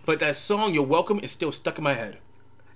but 0.06 0.20
that 0.20 0.36
song 0.36 0.74
"You're 0.74 0.84
Welcome" 0.84 1.20
is 1.20 1.32
still 1.32 1.52
stuck 1.52 1.78
in 1.78 1.84
my 1.84 1.94
head. 1.94 2.20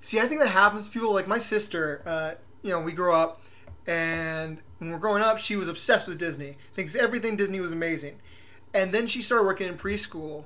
See, 0.02 0.20
I 0.20 0.28
think 0.28 0.42
that 0.42 0.50
happens 0.50 0.88
to 0.88 0.92
people 0.92 1.14
like 1.14 1.28
my 1.28 1.40
sister. 1.40 2.02
Uh, 2.06 2.32
you 2.64 2.72
know, 2.72 2.82
we 2.82 2.92
grew 2.92 3.14
up, 3.14 3.42
and 3.86 4.60
when 4.80 4.92
we're 4.92 4.98
growing 4.98 5.24
up, 5.24 5.38
she 5.38 5.56
was 5.56 5.68
obsessed 5.68 6.08
with 6.08 6.18
Disney. 6.18 6.58
Thinks 6.74 6.96
everything 6.96 7.36
Disney 7.36 7.60
was 7.60 7.72
amazing, 7.72 8.20
and 8.74 8.94
then 8.94 9.08
she 9.08 9.22
started 9.22 9.46
working 9.46 9.68
in 9.68 9.78
preschool 9.78 10.46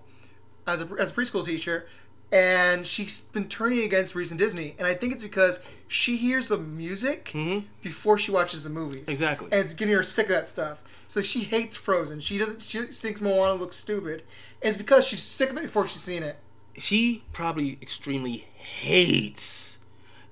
as 0.67 0.81
a 0.81 0.87
as 0.99 1.11
a 1.11 1.13
preschool 1.13 1.45
teacher, 1.45 1.87
and 2.35 2.85
she's 2.85 3.21
been 3.21 3.47
turning 3.47 3.79
against 3.79 4.13
recent 4.13 4.37
Disney. 4.37 4.75
And 4.77 4.85
I 4.85 4.93
think 4.93 5.13
it's 5.13 5.23
because 5.23 5.59
she 5.87 6.17
hears 6.17 6.49
the 6.49 6.57
music 6.57 7.33
before 7.81 8.17
she 8.17 8.29
watches 8.29 8.65
the 8.65 8.69
movies. 8.69 9.05
Exactly. 9.07 9.47
and 9.53 9.61
it's 9.61 9.73
getting 9.73 9.93
her 9.95 10.03
sick 10.03 10.25
of 10.25 10.33
that 10.33 10.45
stuff. 10.47 10.83
So 11.07 11.21
she 11.21 11.41
hates 11.45 11.77
Frozen. 11.77 12.19
She 12.19 12.37
doesn't. 12.37 12.61
She 12.61 12.81
thinks 12.81 13.21
Moana 13.21 13.53
looks 13.53 13.77
stupid, 13.77 14.23
and 14.61 14.69
it's 14.69 14.77
because 14.77 15.07
she's 15.07 15.21
sick 15.23 15.49
of 15.49 15.57
it 15.57 15.63
before 15.63 15.87
she's 15.87 16.01
seen 16.01 16.23
it. 16.23 16.37
She 16.77 17.23
probably 17.31 17.77
extremely 17.81 18.47
hates 18.55 19.79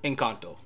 Encanto. 0.02 0.58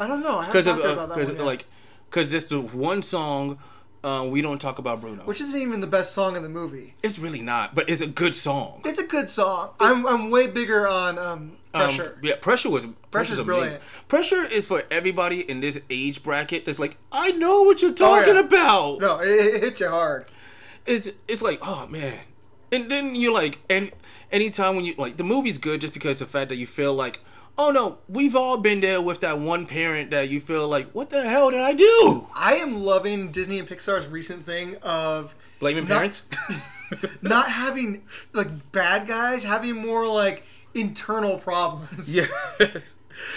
I 0.00 0.06
don't 0.06 0.22
know. 0.22 0.38
I 0.38 0.46
haven't 0.46 0.64
because 0.64 0.64
talked 0.64 0.84
of 0.84 0.90
uh, 0.90 0.92
about 1.04 1.08
that 1.16 1.26
one 1.26 1.36
yet. 1.36 1.44
like 1.44 1.66
because 2.08 2.30
this 2.30 2.46
the 2.46 2.60
one 2.62 3.02
song 3.02 3.58
uh, 4.04 4.24
we 4.24 4.42
don't 4.42 4.60
talk 4.60 4.78
about 4.78 5.00
Bruno. 5.00 5.22
which 5.24 5.40
isn't 5.40 5.60
even 5.60 5.80
the 5.80 5.86
best 5.86 6.12
song 6.12 6.36
in 6.36 6.42
the 6.42 6.48
movie. 6.48 6.94
it's 7.02 7.18
really 7.18 7.40
not, 7.42 7.74
but 7.74 7.88
it's 7.88 8.02
a 8.02 8.06
good 8.06 8.34
song. 8.34 8.82
It's 8.84 8.98
a 9.00 9.06
good 9.06 9.28
song. 9.30 9.70
I'm, 9.80 10.06
I'm 10.06 10.30
way 10.30 10.46
bigger 10.46 10.86
on 10.86 11.18
um, 11.18 11.56
Um, 11.72 11.82
pressure. 11.96 12.18
yeah, 12.22 12.34
pressure 12.40 12.70
was 12.70 12.84
Pressure's 13.10 13.38
pressure's 13.38 13.40
brilliant. 13.46 13.80
Pressure 14.08 14.44
is 14.44 14.66
for 14.66 14.82
everybody 14.90 15.40
in 15.48 15.60
this 15.60 15.80
age 15.88 16.22
bracket. 16.22 16.64
That's 16.66 16.78
like 16.78 16.96
I 17.10 17.30
know 17.32 17.62
what 17.62 17.80
you're 17.82 17.92
talking 17.92 18.30
Oh, 18.36 18.40
yeah. 18.40 18.40
about. 18.40 19.00
no, 19.00 19.20
it, 19.20 19.54
it 19.54 19.62
hits 19.62 19.80
you 19.80 19.88
hard. 19.88 20.26
It's 20.86 21.08
it's 21.28 21.40
like 21.42 21.60
oh 21.62 21.86
man, 21.88 22.20
and 22.72 22.90
then 22.90 23.14
you're 23.14 23.32
like 23.32 23.60
and 23.70 23.90
anytime 24.32 24.76
when 24.76 24.84
you 24.84 24.94
like 24.98 25.16
the 25.16 25.24
movie's 25.24 25.58
good 25.58 25.80
just 25.80 25.94
because 25.94 26.18
the 26.18 26.26
fact 26.26 26.48
that 26.50 26.56
you 26.56 26.66
feel 26.66 26.92
like 26.92 27.20
oh 27.56 27.70
no 27.70 27.98
we've 28.08 28.34
all 28.36 28.56
been 28.56 28.80
there 28.80 29.00
with 29.00 29.20
that 29.20 29.38
one 29.38 29.66
parent 29.66 30.10
that 30.10 30.28
you 30.28 30.40
feel 30.40 30.66
like 30.66 30.90
what 30.92 31.10
the 31.10 31.28
hell 31.28 31.50
did 31.50 31.60
I 31.60 31.72
do? 31.72 32.26
I 32.34 32.56
am 32.56 32.82
loving 32.82 33.30
Disney 33.30 33.58
and 33.58 33.68
Pixar's 33.68 34.06
recent 34.06 34.44
thing 34.44 34.76
of 34.82 35.34
Blaming 35.60 35.84
not- 35.84 35.94
parents. 35.96 36.26
not 37.22 37.48
having 37.50 38.02
like 38.32 38.72
bad 38.72 39.06
guys, 39.06 39.44
having 39.44 39.76
more 39.76 40.06
like 40.06 40.44
internal 40.74 41.38
problems. 41.38 42.14
yeah. 42.14 42.26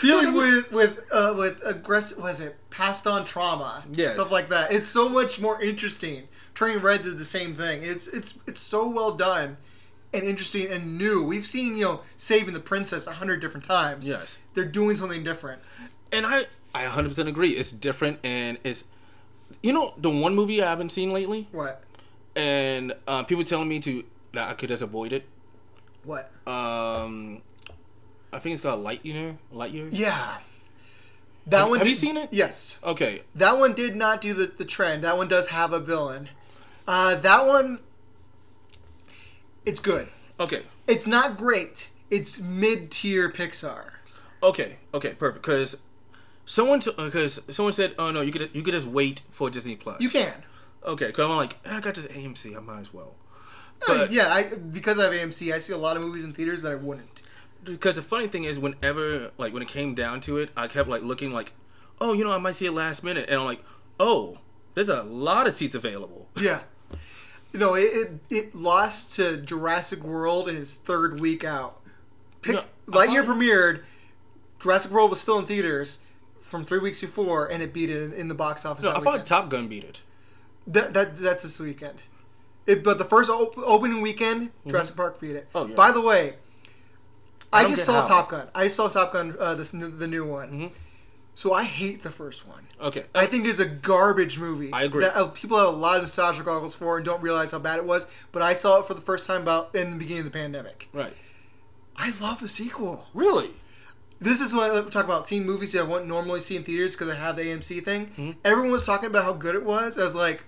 dealing 0.01 0.33
with 0.33 0.71
with 0.71 1.05
uh, 1.11 1.33
with 1.37 1.61
aggressive. 1.63 2.17
Was 2.17 2.39
it 2.39 2.57
passed 2.69 3.07
on 3.07 3.25
trauma? 3.25 3.85
yeah, 3.91 4.11
stuff 4.11 4.31
like 4.31 4.49
that. 4.49 4.71
It's 4.71 4.89
so 4.89 5.07
much 5.07 5.39
more 5.39 5.61
interesting. 5.61 6.27
Turning 6.55 6.79
Red 6.79 7.03
did 7.03 7.17
the 7.19 7.25
same 7.25 7.53
thing. 7.53 7.83
It's 7.83 8.07
it's 8.07 8.39
it's 8.47 8.59
so 8.59 8.89
well 8.89 9.11
done 9.13 9.57
and 10.13 10.23
interesting 10.23 10.67
and 10.71 10.97
new. 10.97 11.23
We've 11.23 11.45
seen 11.45 11.77
you 11.77 11.85
know 11.85 12.01
saving 12.15 12.53
the 12.53 12.59
princess 12.59 13.07
a 13.07 13.13
hundred 13.13 13.39
different 13.41 13.65
times. 13.65 14.07
Yes. 14.07 14.37
they're 14.53 14.65
doing 14.65 14.95
something 14.95 15.23
different. 15.23 15.61
and 16.11 16.25
I 16.25 16.43
I 16.73 16.85
100% 16.85 17.27
agree. 17.27 17.51
It's 17.51 17.71
different 17.71 18.19
and 18.23 18.57
it's 18.63 18.85
you 19.63 19.73
know 19.73 19.93
the 19.97 20.09
one 20.09 20.35
movie 20.35 20.61
I 20.61 20.69
haven't 20.69 20.91
seen 20.91 21.11
lately 21.11 21.47
What? 21.51 21.83
and 22.35 22.93
uh, 23.07 23.23
people 23.23 23.43
telling 23.43 23.67
me 23.67 23.79
to 23.79 24.03
that 24.33 24.47
I 24.49 24.53
could 24.53 24.69
just 24.69 24.83
avoid 24.83 25.11
it. 25.13 25.25
What? 26.03 26.31
Um 26.47 27.41
I 28.31 28.39
think 28.39 28.53
it's 28.53 28.61
called 28.61 28.83
Lightyear. 28.85 29.37
Lightyear. 29.53 29.89
Yeah. 29.91 30.37
That 31.47 31.59
Have- 31.59 31.69
one. 31.69 31.77
have 31.79 31.87
you 31.87 31.95
seen 31.95 32.17
it? 32.17 32.29
Yes. 32.31 32.77
Okay. 32.83 33.21
That 33.35 33.57
one 33.57 33.73
did 33.73 33.95
not 33.95 34.19
do 34.21 34.33
the, 34.33 34.47
the 34.47 34.65
trend. 34.65 35.03
That 35.05 35.17
one 35.17 35.27
does 35.29 35.47
have 35.47 35.71
a 35.73 35.79
villain. 35.79 36.27
Uh, 36.87 37.15
that 37.15 37.47
one, 37.47 37.79
it's 39.67 39.79
good. 39.79 40.07
Okay. 40.39 40.63
It's 40.87 41.05
not 41.05 41.37
great. 41.37 41.89
It's 42.09 42.39
mid 42.41 42.89
tier 42.91 43.29
Pixar. 43.29 43.91
Okay. 44.41 44.77
Okay. 44.93 45.13
Perfect. 45.13 45.43
Because 45.43 45.77
someone 46.45 46.79
because 46.79 47.39
someone 47.49 47.73
said, 47.73 47.93
"Oh 47.99 48.11
no, 48.11 48.21
you 48.21 48.31
could 48.31 48.49
you 48.53 48.61
could 48.63 48.73
just 48.73 48.87
wait 48.87 49.21
for 49.29 49.49
Disney 49.49 49.75
Plus." 49.75 49.99
You 50.01 50.09
can. 50.09 50.43
Okay. 50.85 51.07
Because 51.07 51.25
I'm 51.29 51.35
like, 51.35 51.57
"Eh, 51.65 51.75
I 51.77 51.79
got 51.81 51.95
this 51.95 52.07
AMC. 52.07 52.55
I 52.55 52.59
might 52.59 52.79
as 52.79 52.93
well. 52.93 53.15
But 53.85 54.11
yeah, 54.11 54.33
I 54.33 54.43
because 54.55 54.97
I 54.99 55.03
have 55.03 55.13
AMC, 55.13 55.53
I 55.53 55.59
see 55.59 55.73
a 55.73 55.77
lot 55.77 55.97
of 55.97 56.01
movies 56.03 56.23
in 56.23 56.33
theaters 56.33 56.61
that 56.63 56.71
I 56.71 56.75
wouldn't. 56.75 57.21
because 57.63 57.95
the 57.95 58.01
funny 58.01 58.27
thing 58.27 58.43
is 58.45 58.57
whenever 58.59 59.31
like 59.37 59.53
when 59.53 59.61
it 59.61 59.67
came 59.67 59.93
down 59.93 60.21
to 60.21 60.37
it 60.37 60.49
i 60.55 60.67
kept 60.67 60.87
like 60.87 61.01
looking 61.03 61.33
like 61.33 61.51
oh 61.99 62.13
you 62.13 62.23
know 62.23 62.31
i 62.31 62.37
might 62.37 62.55
see 62.55 62.65
it 62.65 62.71
last 62.71 63.03
minute 63.03 63.25
and 63.27 63.37
i'm 63.41 63.45
like 63.45 63.61
oh 63.99 64.37
there's 64.73 64.87
a 64.87 65.03
lot 65.03 65.47
of 65.47 65.53
seats 65.55 65.75
available 65.75 66.29
Yeah. 66.39 66.61
You 67.57 67.65
know, 67.65 67.73
it, 67.73 67.83
it, 67.85 68.11
it 68.29 68.55
lost 68.55 69.15
to 69.15 69.37
Jurassic 69.37 70.03
World 70.03 70.47
in 70.47 70.55
its 70.55 70.75
third 70.75 71.19
week 71.19 71.43
out. 71.43 71.81
Pix- 72.43 72.67
No, 72.87 72.93
Lightyear 72.93 73.25
thought- 73.25 73.35
premiered. 73.35 73.81
Jurassic 74.59 74.91
World 74.91 75.09
was 75.09 75.19
still 75.19 75.39
in 75.39 75.47
theaters 75.47 75.97
from 76.39 76.65
three 76.65 76.77
weeks 76.77 77.01
before, 77.01 77.47
and 77.47 77.63
it 77.63 77.73
beat 77.73 77.89
it 77.89 77.99
in, 78.03 78.13
in 78.13 78.27
the 78.27 78.35
box 78.35 78.63
office. 78.63 78.83
no, 78.83 78.91
i 78.91 78.99
thought 78.99 79.25
top 79.25 79.49
gun 79.49 79.67
beat 79.67 79.83
it 79.83 80.01
That, 80.67 80.93
that 80.93 81.17
that's 81.17 81.41
this 81.43 81.59
weekend. 81.59 82.01
It, 82.67 82.83
but 82.83 82.99
the 82.99 83.05
first 83.05 83.29
op- 83.31 83.57
opening 83.57 84.01
weekend, 84.01 84.51
Jurassic 84.67 84.95
Park 84.95 85.19
beat 85.19 85.35
it. 85.35 85.47
Oh, 85.55 85.65
yeah. 85.65 85.73
By 85.73 85.91
the 85.91 86.01
way, 86.01 86.35
I, 87.51 87.63
don't 87.63 87.71
just 87.71 87.85
saw 87.85 88.01
how. 88.01 88.07
Top 88.07 88.29
Gun. 88.29 88.49
I 88.53 88.65
just 88.65 88.75
saw 88.75 88.87
Top 88.87 89.13
Gun, 89.13 89.35
uh, 89.39 89.55
this 89.55 89.71
the 89.71 90.07
new 90.07 90.25
one. 90.25 90.49
Mm-hmm. 90.51 90.73
So 91.33 91.53
I 91.53 91.63
hate 91.63 92.03
the 92.03 92.11
first 92.11 92.47
one. 92.47 92.66
Okay 92.81 93.05
I 93.15 93.25
think 93.25 93.45
it's 93.45 93.59
a 93.59 93.65
garbage 93.65 94.39
movie. 94.39 94.71
I 94.73 94.83
agree. 94.83 95.01
That 95.01 95.15
uh, 95.15 95.27
people 95.27 95.57
have 95.57 95.67
a 95.67 95.71
lot 95.71 95.97
of 95.97 96.03
nostalgia 96.03 96.43
goggles 96.43 96.75
for 96.75 96.97
and 96.97 97.05
don't 97.05 97.21
realize 97.21 97.51
how 97.51 97.59
bad 97.59 97.79
it 97.79 97.85
was. 97.85 98.07
But 98.31 98.41
I 98.41 98.53
saw 98.53 98.79
it 98.79 98.85
for 98.85 98.93
the 98.93 99.01
first 99.01 99.27
time 99.27 99.41
about 99.41 99.73
in 99.75 99.91
the 99.91 99.97
beginning 99.97 100.25
of 100.25 100.31
the 100.31 100.37
pandemic. 100.37 100.89
right 100.93 101.13
I 101.95 102.13
love 102.21 102.39
the 102.39 102.49
sequel. 102.49 103.07
really 103.13 103.51
this 104.19 104.41
is 104.41 104.55
when 104.55 104.71
I 104.71 104.81
talk 104.89 105.05
about 105.05 105.27
seeing 105.27 105.45
movies 105.45 105.73
that 105.73 105.81
I 105.81 105.83
wouldn't 105.83 106.07
normally 106.07 106.39
see 106.39 106.55
in 106.55 106.63
theaters 106.63 106.93
because 106.95 107.09
I 107.09 107.15
have 107.15 107.35
the 107.35 107.43
AMC 107.43 107.83
thing. 107.83 108.35
Everyone 108.43 108.71
was 108.71 108.85
talking 108.85 109.07
about 109.09 109.25
how 109.25 109.33
good 109.33 109.53
it 109.55 109.63
was. 109.63 109.97
I 109.97 110.03
was 110.03 110.15
like, 110.15 110.45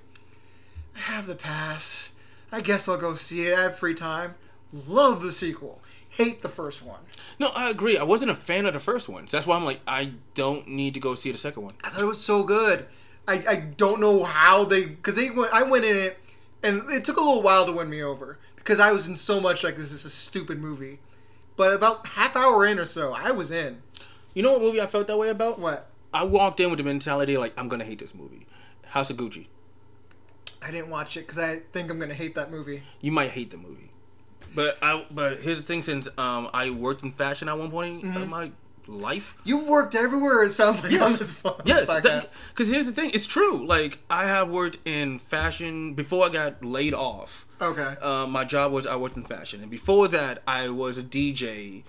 I 0.96 1.00
have 1.00 1.28
the 1.28 1.36
pass. 1.36 2.16
I 2.52 2.62
guess 2.62 2.88
I'll 2.90 2.98
go 2.98 3.14
see 3.14 3.46
it. 3.46 3.58
I 3.58 3.64
have 3.64 3.78
free 3.78 3.94
time. 3.94 4.36
Love 4.74 5.22
the 5.22 5.32
sequel. 5.32 5.82
Hate 6.20 6.42
the 6.42 6.50
first 6.50 6.84
one. 6.84 7.00
No, 7.40 7.48
I 7.56 7.70
agree. 7.70 7.98
I 7.98 8.04
wasn't 8.04 8.30
a 8.30 8.36
fan 8.36 8.66
of 8.66 8.74
the 8.74 8.80
first 8.82 9.08
one. 9.08 9.26
That's 9.32 9.48
why 9.48 9.56
I'm 9.56 9.64
like, 9.64 9.80
I 9.88 10.16
don't 10.34 10.68
need 10.68 10.94
to 10.96 11.00
go 11.00 11.16
see 11.16 11.32
the 11.32 11.38
second 11.38 11.64
one. 11.64 11.76
I 11.82 11.90
thought 11.90 12.02
it 12.02 12.08
was 12.08 12.22
so 12.22 12.44
good. 12.44 12.88
I, 13.26 13.44
I 13.48 13.56
don't 13.56 14.02
know 14.02 14.26
how 14.26 14.66
they 14.66 14.84
because 14.86 15.16
they 15.16 15.30
went. 15.30 15.54
I 15.54 15.64
went 15.64 15.86
in 15.86 15.96
it, 15.96 16.20
and 16.62 16.90
it 16.90 17.06
took 17.06 17.16
a 17.16 17.22
little 17.22 17.42
while 17.42 17.66
to 17.66 17.72
win 17.72 17.90
me 17.90 18.04
over 18.04 18.38
because 18.58 18.82
I 18.82 18.92
was 18.92 19.08
in 19.08 19.16
so 19.16 19.40
much 19.40 19.64
like 19.64 19.78
this 19.78 19.94
is 19.94 20.04
a 20.04 20.10
stupid 20.10 20.60
movie. 20.60 21.00
But 21.56 21.74
about 21.74 22.06
half 22.06 22.36
hour 22.36 22.66
in 22.66 22.80
or 22.80 22.86
so, 22.86 23.14
I 23.14 23.32
was 23.32 23.50
in. 23.50 23.82
You 24.34 24.44
know 24.44 24.52
what 24.52 24.62
movie 24.62 24.82
I 24.82 24.88
felt 24.88 25.08
that 25.08 25.18
way 25.18 25.30
about? 25.30 25.58
What? 25.58 25.90
I 26.14 26.26
walked 26.26 26.60
in 26.60 26.70
with 26.70 26.80
the 26.80 26.84
mentality 26.84 27.38
like 27.38 27.54
I'm 27.58 27.70
gonna 27.70 27.86
hate 27.86 28.00
this 28.00 28.14
movie. 28.14 28.46
House 28.88 29.10
of 29.10 29.16
Gucci. 29.16 29.48
I 30.62 30.72
didn't 30.72 30.90
watch 30.90 31.16
it 31.16 31.22
because 31.22 31.40
I 31.40 31.60
think 31.72 31.90
I'm 31.90 31.98
gonna 31.98 32.14
hate 32.14 32.36
that 32.36 32.52
movie. 32.52 32.84
You 33.00 33.14
might 33.14 33.32
hate 33.32 33.52
the 33.52 33.58
movie, 33.58 33.92
but 34.56 34.78
I. 34.82 35.06
But 35.12 35.40
here's 35.42 35.58
the 35.58 35.64
thing: 35.64 35.82
since 35.82 36.08
um 36.18 36.50
I 36.54 36.70
worked 36.72 37.04
in 37.04 37.12
fashion 37.12 37.50
at 37.50 37.58
one 37.58 37.72
point 37.72 38.04
Mm-hmm. 38.04 38.18
in 38.24 38.30
my 38.30 38.52
life. 38.88 39.36
You 39.44 39.66
worked 39.66 39.94
everywhere. 39.94 40.44
It 40.44 40.50
sounds 40.52 40.82
like 40.84 40.92
on 41.00 41.12
this, 41.14 41.44
on 41.46 41.62
Yes, 41.66 41.88
because 42.50 42.70
here's 42.70 42.86
the 42.88 42.92
thing: 42.92 43.12
it's 43.14 43.28
true. 43.28 43.66
Like 43.66 44.00
I 44.10 44.24
have 44.24 44.50
worked 44.50 44.78
in 44.86 45.20
fashion 45.20 45.94
before 45.94 46.26
I 46.26 46.30
got 46.30 46.64
laid 46.66 46.94
off. 46.94 47.46
okay. 47.62 47.96
Uh, 48.02 48.26
my 48.28 48.46
job 48.46 48.72
was 48.72 48.88
I 48.88 48.96
worked 48.96 49.16
in 49.18 49.26
fashion, 49.26 49.62
and 49.62 49.70
before 49.70 50.08
that, 50.08 50.42
I 50.48 50.70
was 50.70 50.98
a 50.98 51.04
DJ 51.04 51.84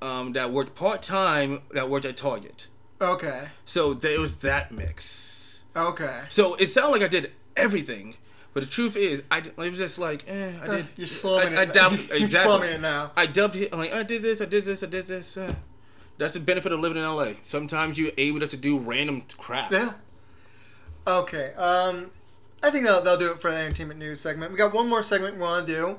um, 0.00 0.32
that 0.34 0.50
worked 0.52 0.74
part 0.76 1.02
time. 1.02 1.62
That 1.72 1.88
worked 1.90 2.04
at 2.06 2.16
Target. 2.16 2.68
okay. 3.00 3.48
So 3.64 3.92
there 3.94 4.20
was 4.20 4.36
that 4.38 4.70
mix. 4.70 5.64
Okay. 5.76 6.20
So 6.28 6.54
it 6.54 6.68
sounded 6.68 6.92
like 6.92 7.02
I 7.02 7.08
did 7.08 7.32
everything, 7.56 8.14
but 8.54 8.62
the 8.62 8.68
truth 8.68 8.96
is, 8.96 9.22
I 9.30 9.38
it 9.38 9.56
was 9.56 9.76
just 9.76 9.98
like, 9.98 10.24
eh, 10.28 10.52
I 10.62 10.66
did. 10.66 10.86
You're 10.96 11.06
slumming 11.08 11.58
I, 11.58 11.62
it. 11.62 11.68
I 11.68 11.72
dubbed 11.72 11.98
You're 12.08 12.16
exactly. 12.16 12.50
slumming 12.50 12.70
it 12.70 12.80
now. 12.80 13.10
I 13.16 13.26
dubbed 13.26 13.56
it. 13.56 13.70
I'm 13.72 13.80
like, 13.80 13.92
I 13.92 14.04
did 14.04 14.22
this. 14.22 14.40
I 14.40 14.46
did 14.46 14.64
this. 14.64 14.82
I 14.82 14.86
did 14.86 15.06
this. 15.06 15.36
Uh, 15.36 15.54
that's 16.16 16.34
the 16.34 16.40
benefit 16.40 16.70
of 16.70 16.78
living 16.80 16.96
in 16.96 17.04
LA. 17.04 17.32
Sometimes 17.42 17.98
you're 17.98 18.12
able 18.16 18.46
to 18.46 18.56
do 18.56 18.78
random 18.78 19.24
crap. 19.36 19.72
Yeah. 19.72 19.94
Okay. 21.06 21.52
Um, 21.54 22.12
I 22.62 22.70
think 22.70 22.84
they'll, 22.84 23.02
they'll 23.02 23.18
do 23.18 23.32
it 23.32 23.40
for 23.40 23.50
the 23.50 23.56
entertainment 23.56 23.98
news 23.98 24.20
segment. 24.20 24.52
We 24.52 24.56
got 24.56 24.72
one 24.72 24.88
more 24.88 25.02
segment 25.02 25.34
we 25.34 25.42
want 25.42 25.66
to 25.66 25.72
do. 25.72 25.98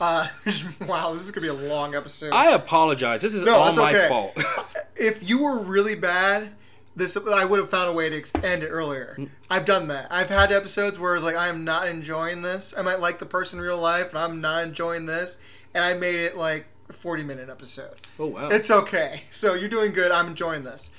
Uh, 0.00 0.26
wow, 0.86 1.12
this 1.12 1.22
is 1.22 1.30
gonna 1.30 1.42
be 1.42 1.48
a 1.48 1.68
long 1.68 1.94
episode. 1.94 2.32
I 2.32 2.52
apologize. 2.52 3.20
This 3.20 3.34
is 3.34 3.44
no, 3.44 3.56
all 3.56 3.74
my 3.74 3.94
okay. 3.94 4.08
fault. 4.08 4.42
if 4.96 5.28
you 5.28 5.42
were 5.42 5.58
really 5.58 5.94
bad, 5.94 6.52
this 7.00 7.16
I 7.16 7.44
would 7.44 7.58
have 7.58 7.70
found 7.70 7.88
a 7.88 7.92
way 7.92 8.08
to 8.08 8.44
end 8.44 8.62
it 8.62 8.68
earlier. 8.68 9.16
Mm. 9.18 9.28
I've 9.50 9.64
done 9.64 9.88
that. 9.88 10.06
I've 10.10 10.28
had 10.28 10.52
episodes 10.52 10.98
where 10.98 11.16
it's 11.16 11.24
like 11.24 11.36
I 11.36 11.48
am 11.48 11.64
not 11.64 11.88
enjoying 11.88 12.42
this. 12.42 12.74
I 12.76 12.82
might 12.82 13.00
like 13.00 13.18
the 13.18 13.26
person 13.26 13.58
in 13.58 13.64
real 13.64 13.78
life, 13.78 14.10
and 14.10 14.18
I'm 14.18 14.40
not 14.40 14.62
enjoying 14.62 15.06
this, 15.06 15.38
and 15.74 15.82
I 15.82 15.94
made 15.94 16.16
it 16.16 16.36
like 16.36 16.66
a 16.88 16.92
40 16.92 17.24
minute 17.24 17.48
episode. 17.48 17.94
oh 18.18 18.26
wow. 18.26 18.48
It's 18.48 18.70
okay. 18.70 19.22
So 19.30 19.54
you're 19.54 19.68
doing 19.68 19.92
good. 19.92 20.12
I'm 20.12 20.28
enjoying 20.28 20.64
this. 20.64 20.90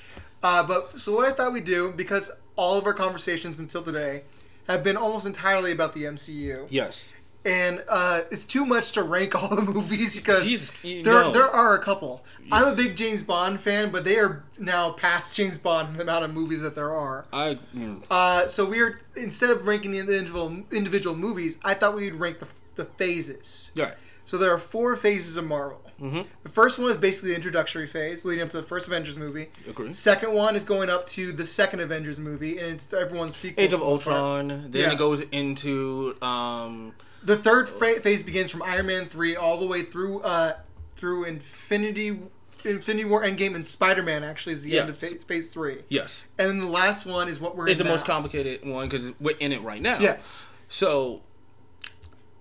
Uh, 0.42 0.62
but 0.62 0.98
so 0.98 1.14
what 1.14 1.26
I 1.26 1.30
thought 1.32 1.52
we'd 1.52 1.64
do 1.64 1.92
because 1.92 2.30
all 2.56 2.76
of 2.76 2.84
our 2.86 2.92
conversations 2.92 3.60
until 3.60 3.82
today 3.82 4.24
have 4.68 4.82
been 4.82 4.96
almost 4.96 5.26
entirely 5.26 5.72
about 5.72 5.92
the 5.94 6.04
MCU, 6.04 6.66
yes. 6.68 7.12
And 7.44 7.82
uh, 7.88 8.20
it's 8.30 8.44
too 8.44 8.64
much 8.64 8.92
to 8.92 9.02
rank 9.02 9.34
all 9.42 9.54
the 9.54 9.62
movies 9.62 10.16
because 10.16 10.46
you 10.84 11.02
there 11.02 11.14
know. 11.14 11.32
there 11.32 11.46
are 11.46 11.74
a 11.76 11.82
couple. 11.82 12.24
I'm 12.50 12.68
a 12.68 12.74
big 12.76 12.96
James 12.96 13.22
Bond 13.22 13.60
fan, 13.60 13.90
but 13.90 14.04
they 14.04 14.16
are 14.18 14.44
now 14.58 14.90
past 14.92 15.34
James 15.34 15.58
Bond 15.58 15.88
in 15.90 15.96
the 15.96 16.02
amount 16.02 16.24
of 16.24 16.32
movies 16.32 16.60
that 16.62 16.74
there 16.74 16.92
are. 16.92 17.26
I. 17.32 17.58
mm, 17.74 18.02
Uh, 18.10 18.46
so 18.46 18.64
we 18.64 18.80
are 18.80 19.00
instead 19.16 19.50
of 19.50 19.66
ranking 19.66 19.90
the 19.92 19.98
individual 19.98 20.62
individual 20.70 21.16
movies, 21.16 21.58
I 21.64 21.74
thought 21.74 21.94
we'd 21.94 22.14
rank 22.14 22.38
the, 22.38 22.48
the 22.76 22.84
phases. 22.84 23.72
Right. 23.76 23.94
So 24.24 24.38
there 24.38 24.52
are 24.54 24.58
four 24.58 24.94
phases 24.96 25.36
of 25.36 25.44
Marvel. 25.44 25.80
Mm-hmm. 26.00 26.22
The 26.42 26.48
first 26.48 26.78
one 26.80 26.90
is 26.90 26.96
basically 26.96 27.30
the 27.30 27.36
introductory 27.36 27.86
phase, 27.86 28.24
leading 28.24 28.42
up 28.42 28.50
to 28.50 28.56
the 28.56 28.62
first 28.64 28.86
Avengers 28.88 29.16
movie. 29.16 29.48
Agree. 29.68 29.92
Second 29.92 30.32
one 30.32 30.56
is 30.56 30.64
going 30.64 30.90
up 30.90 31.06
to 31.08 31.32
the 31.32 31.44
second 31.46 31.78
Avengers 31.80 32.18
movie, 32.18 32.58
and 32.58 32.72
it's 32.72 32.92
everyone's 32.92 33.36
sequel. 33.36 33.62
Age 33.62 33.72
of 33.72 33.82
Ultron. 33.82 34.48
Then 34.70 34.72
Yeah. 34.72 34.92
it 34.92 34.98
goes 34.98 35.22
into 35.32 36.16
um. 36.22 36.92
The 37.24 37.36
third 37.36 37.68
phase 37.68 38.22
begins 38.22 38.50
from 38.50 38.62
Iron 38.62 38.86
Man 38.86 39.08
three 39.08 39.36
all 39.36 39.58
the 39.58 39.66
way 39.66 39.82
through 39.82 40.22
uh, 40.22 40.56
through 40.96 41.24
Infinity 41.24 42.20
Infinity 42.64 43.04
War 43.04 43.24
Endgame 43.24 43.54
and 43.54 43.66
Spider 43.66 44.02
Man. 44.02 44.24
Actually, 44.24 44.54
is 44.54 44.62
the 44.62 44.78
end 44.78 44.88
of 44.88 44.96
phase, 44.96 45.24
phase 45.24 45.52
three. 45.52 45.80
Yes. 45.88 46.24
And 46.38 46.48
then 46.48 46.58
the 46.58 46.66
last 46.66 47.06
one 47.06 47.28
is 47.28 47.40
what 47.40 47.56
we're 47.56 47.68
It's 47.68 47.78
the 47.78 47.84
most 47.84 48.04
complicated 48.04 48.64
one 48.64 48.88
because 48.88 49.12
we're 49.20 49.36
in 49.38 49.52
it 49.52 49.62
right 49.62 49.82
now. 49.82 49.98
Yes. 50.00 50.46
So, 50.68 51.22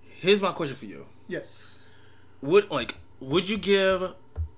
here's 0.03 0.41
my 0.41 0.52
question 0.52 0.76
for 0.76 0.86
you: 0.86 1.08
Yes. 1.28 1.78
Would 2.41 2.70
like 2.72 2.95
would 3.20 3.49
you 3.49 3.58
give 3.58 4.14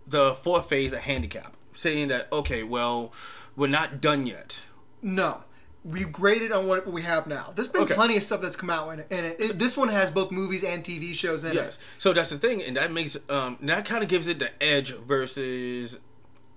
the 0.08 0.36
fourth 0.36 0.70
phase 0.70 0.94
a 0.94 1.00
handicap, 1.00 1.56
saying 1.76 2.10
that 2.10 2.32
okay, 2.32 2.64
well, 2.64 3.14
we're 3.56 3.68
not 3.68 4.02
done 4.02 4.26
yet? 4.28 4.62
No. 5.02 5.44
We 5.85 6.05
graded 6.05 6.51
on 6.53 6.68
what 6.68 6.88
we 6.88 7.01
have 7.01 7.27
now. 7.27 7.51
There's 7.55 7.68
been 7.68 7.81
Okay. 7.84 7.93
plenty 7.93 8.15
of 8.15 8.23
stuff 8.23 8.39
that's 8.41 8.55
come 8.55 8.69
out 8.69 8.89
in 8.93 8.99
it. 8.99 9.07
In 9.10 9.26
it. 9.26 9.35
It- 9.39 9.60
This 9.60 9.76
one 9.76 9.89
has 9.89 10.10
both 10.10 10.31
movies 10.31 10.64
and 10.64 10.84
TV 10.84 11.14
shows 11.14 11.43
in 11.43 11.53
Yes. 11.55 11.76
it. 11.76 11.81
So 11.97 12.14
that's 12.14 12.30
the 12.30 12.38
thing, 12.38 12.61
and 12.64 12.77
that 12.77 12.91
makes 12.91 13.18
um 13.30 13.57
that 13.64 13.85
kind 13.85 14.01
of 14.01 14.10
gives 14.10 14.27
it 14.27 14.39
the 14.39 14.51
edge 14.64 14.95
versus. 14.95 15.99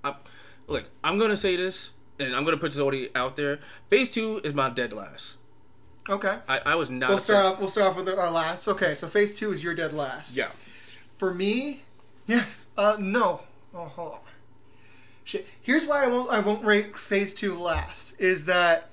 Uh, 0.05 0.15
look, 0.69 0.85
I'm 1.03 1.19
gonna 1.19 1.37
say 1.37 1.57
this, 1.57 1.93
and 2.21 2.37
I'm 2.37 2.45
gonna 2.45 2.57
put 2.57 2.71
this 2.71 2.81
already 2.81 3.11
out 3.17 3.35
there. 3.35 3.59
Phase 3.89 4.11
two 4.11 4.41
is 4.45 4.55
my 4.55 4.71
dead 4.71 4.93
last. 4.93 5.37
Okay. 6.09 6.39
I, 6.49 6.61
I 6.65 6.75
was 6.77 6.89
not. 6.89 7.09
We'll 7.09 7.19
start 7.19 7.45
off. 7.45 7.59
We'll 7.59 7.69
start 7.69 7.89
off 7.89 7.97
with 7.97 8.09
our 8.17 8.31
last. 8.31 8.69
Okay, 8.69 8.95
so 8.95 9.09
phase 9.09 9.35
two 9.37 9.51
is 9.51 9.65
your 9.65 9.75
dead 9.75 9.93
last. 9.93 10.37
Yeah. 10.37 10.51
For 11.17 11.35
me, 11.35 11.83
yeah. 12.29 12.45
Uh, 12.79 12.97
no. 13.01 13.43
Oh, 13.75 13.87
hold 13.87 14.13
on. 14.13 14.19
Shit. 15.25 15.49
Here's 15.61 15.85
why 15.85 16.05
I 16.05 16.07
won't. 16.07 16.31
I 16.31 16.39
won't 16.39 16.65
rank 16.65 16.97
phase 16.97 17.35
two 17.35 17.59
last. 17.59 18.15
Is 18.21 18.45
that 18.45 18.89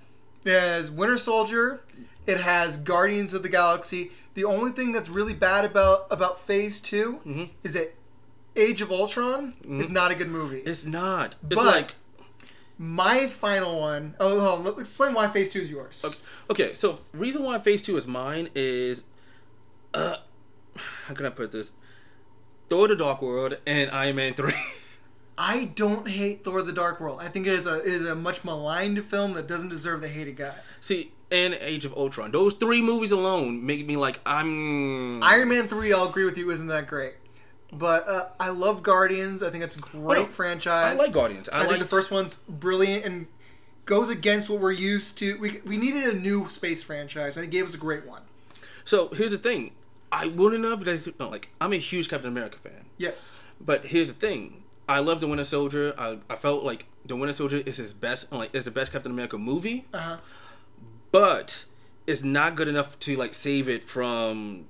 it 0.45 0.59
has 0.59 0.89
Winter 0.91 1.17
Soldier. 1.17 1.81
It 2.25 2.39
has 2.41 2.77
Guardians 2.77 3.33
of 3.33 3.43
the 3.43 3.49
Galaxy. 3.49 4.11
The 4.33 4.45
only 4.45 4.71
thing 4.71 4.91
that's 4.93 5.09
really 5.09 5.33
bad 5.33 5.65
about 5.65 6.07
about 6.09 6.39
phase 6.39 6.79
2 6.81 7.19
Mm-hmm. 7.25 7.43
is 7.63 7.73
that 7.73 7.93
Age 8.55 8.81
of 8.81 8.91
Ultron 8.91 9.55
is 9.67 9.89
not 9.89 10.11
a 10.11 10.15
good 10.15 10.29
movie. 10.29 10.59
It's 10.59 10.85
not. 10.85 11.35
It's 11.49 11.55
But- 11.55 11.65
like 11.65 11.95
My 12.77 13.27
final 13.27 13.79
one. 13.79 14.15
Oh, 14.19 14.39
hold 14.39 14.67
on. 14.67 14.79
Explain 14.81 15.13
why 15.13 15.27
phase 15.27 15.51
two 15.53 15.59
is 15.61 15.69
yours. 15.71 16.03
okay. 16.49 16.73
So 16.73 16.99
reason 17.13 17.43
why 17.43 17.57
Phase 17.59 17.81
Two 17.81 17.95
is 17.97 18.05
mine 18.07 18.49
is, 18.55 19.03
uh, 19.93 20.17
how 21.07 21.13
can 21.13 21.25
I 21.25 21.29
put 21.29 21.51
this? 21.51 21.71
Thor: 22.69 22.87
The 22.87 22.95
Dark 22.95 23.21
World 23.21 23.57
and 23.67 23.89
Iron 23.91 24.15
Man 24.17 24.33
Three. 24.33 24.53
I 25.37 25.65
don't 25.75 26.07
hate 26.07 26.43
Thor: 26.43 26.61
The 26.61 26.71
Dark 26.71 26.99
World. 26.99 27.19
I 27.21 27.27
think 27.27 27.47
it 27.47 27.53
is 27.53 27.65
a 27.65 27.79
it 27.79 27.87
is 27.87 28.07
a 28.07 28.15
much 28.15 28.43
maligned 28.43 29.03
film 29.03 29.33
that 29.33 29.47
doesn't 29.47 29.69
deserve 29.69 30.01
the 30.01 30.07
hate 30.07 30.27
it 30.27 30.33
got. 30.33 30.55
See, 30.79 31.11
and 31.31 31.55
Age 31.55 31.85
of 31.85 31.93
Ultron. 31.95 32.31
Those 32.31 32.53
three 32.53 32.81
movies 32.81 33.11
alone 33.11 33.65
make 33.65 33.85
me 33.85 33.97
like 33.97 34.19
I'm. 34.25 35.23
Iron 35.23 35.49
Man 35.49 35.67
three, 35.67 35.91
I'll 35.91 36.07
agree 36.07 36.25
with 36.25 36.37
you, 36.37 36.51
isn't 36.51 36.67
that 36.67 36.87
great. 36.87 37.13
But 37.71 38.07
uh, 38.07 38.27
I 38.39 38.49
love 38.49 38.83
Guardians. 38.83 39.41
I 39.41 39.49
think 39.49 39.63
it's 39.63 39.75
a 39.75 39.79
great 39.79 40.27
Oh, 40.27 40.31
franchise. 40.31 40.99
I 40.99 41.03
like 41.03 41.11
Guardians. 41.11 41.49
I, 41.49 41.57
I, 41.57 41.59
think 41.61 41.71
like 41.71 41.79
the 41.79 41.87
first 41.87 42.11
one's 42.11 42.37
brilliant 42.37 43.03
and 43.03 43.25
goes 43.85 44.09
against 44.11 44.47
what 44.47 44.59
we're 44.59 44.71
used 44.71 45.17
to. 45.17 45.39
We, 45.39 45.59
we 45.65 45.77
needed 45.77 46.03
a 46.03 46.13
new 46.13 46.47
space 46.49 46.83
franchise, 46.83 47.35
and 47.35 47.43
it 47.43 47.49
gave 47.49 47.65
us 47.65 47.73
a 47.73 47.79
great 47.79 48.05
one. 48.05 48.21
So 48.85 49.07
here's 49.09 49.31
the 49.31 49.39
thing. 49.39 49.71
I 50.11 50.27
wouldn't 50.27 50.63
have 50.65 50.85
that- 50.85 51.19
like. 51.19 51.49
I'm 51.59 51.73
a 51.73 51.77
huge 51.77 52.09
Captain 52.09 52.27
America 52.29 52.59
fan, 52.63 52.85
Yes. 52.99 53.45
but 53.59 53.87
here's 53.87 54.13
the 54.13 54.19
thing. 54.19 54.62
I 54.87 54.99
love 54.99 55.21
the 55.21 55.27
Winter 55.27 55.45
Soldier. 55.45 55.93
I, 55.97 56.19
I 56.29 56.35
felt 56.35 56.63
like 56.63 56.85
the 57.05 57.15
Winter 57.15 57.33
Soldier 57.33 57.57
is 57.65 57.77
his 57.77 57.93
best. 57.93 58.31
Like 58.31 58.53
is 58.53 58.63
the 58.65 58.71
best 58.71 58.91
Captain 58.91 59.11
America 59.11 59.37
movie. 59.37 59.85
Uh 59.93 59.99
huh. 59.99 60.17
but 61.11 61.65
it's 62.07 62.23
not 62.23 62.55
good 62.55 62.67
enough 62.67 62.99
to 62.99 63.15
like 63.15 63.33
save 63.33 63.69
it 63.69 63.83
from 63.83 64.65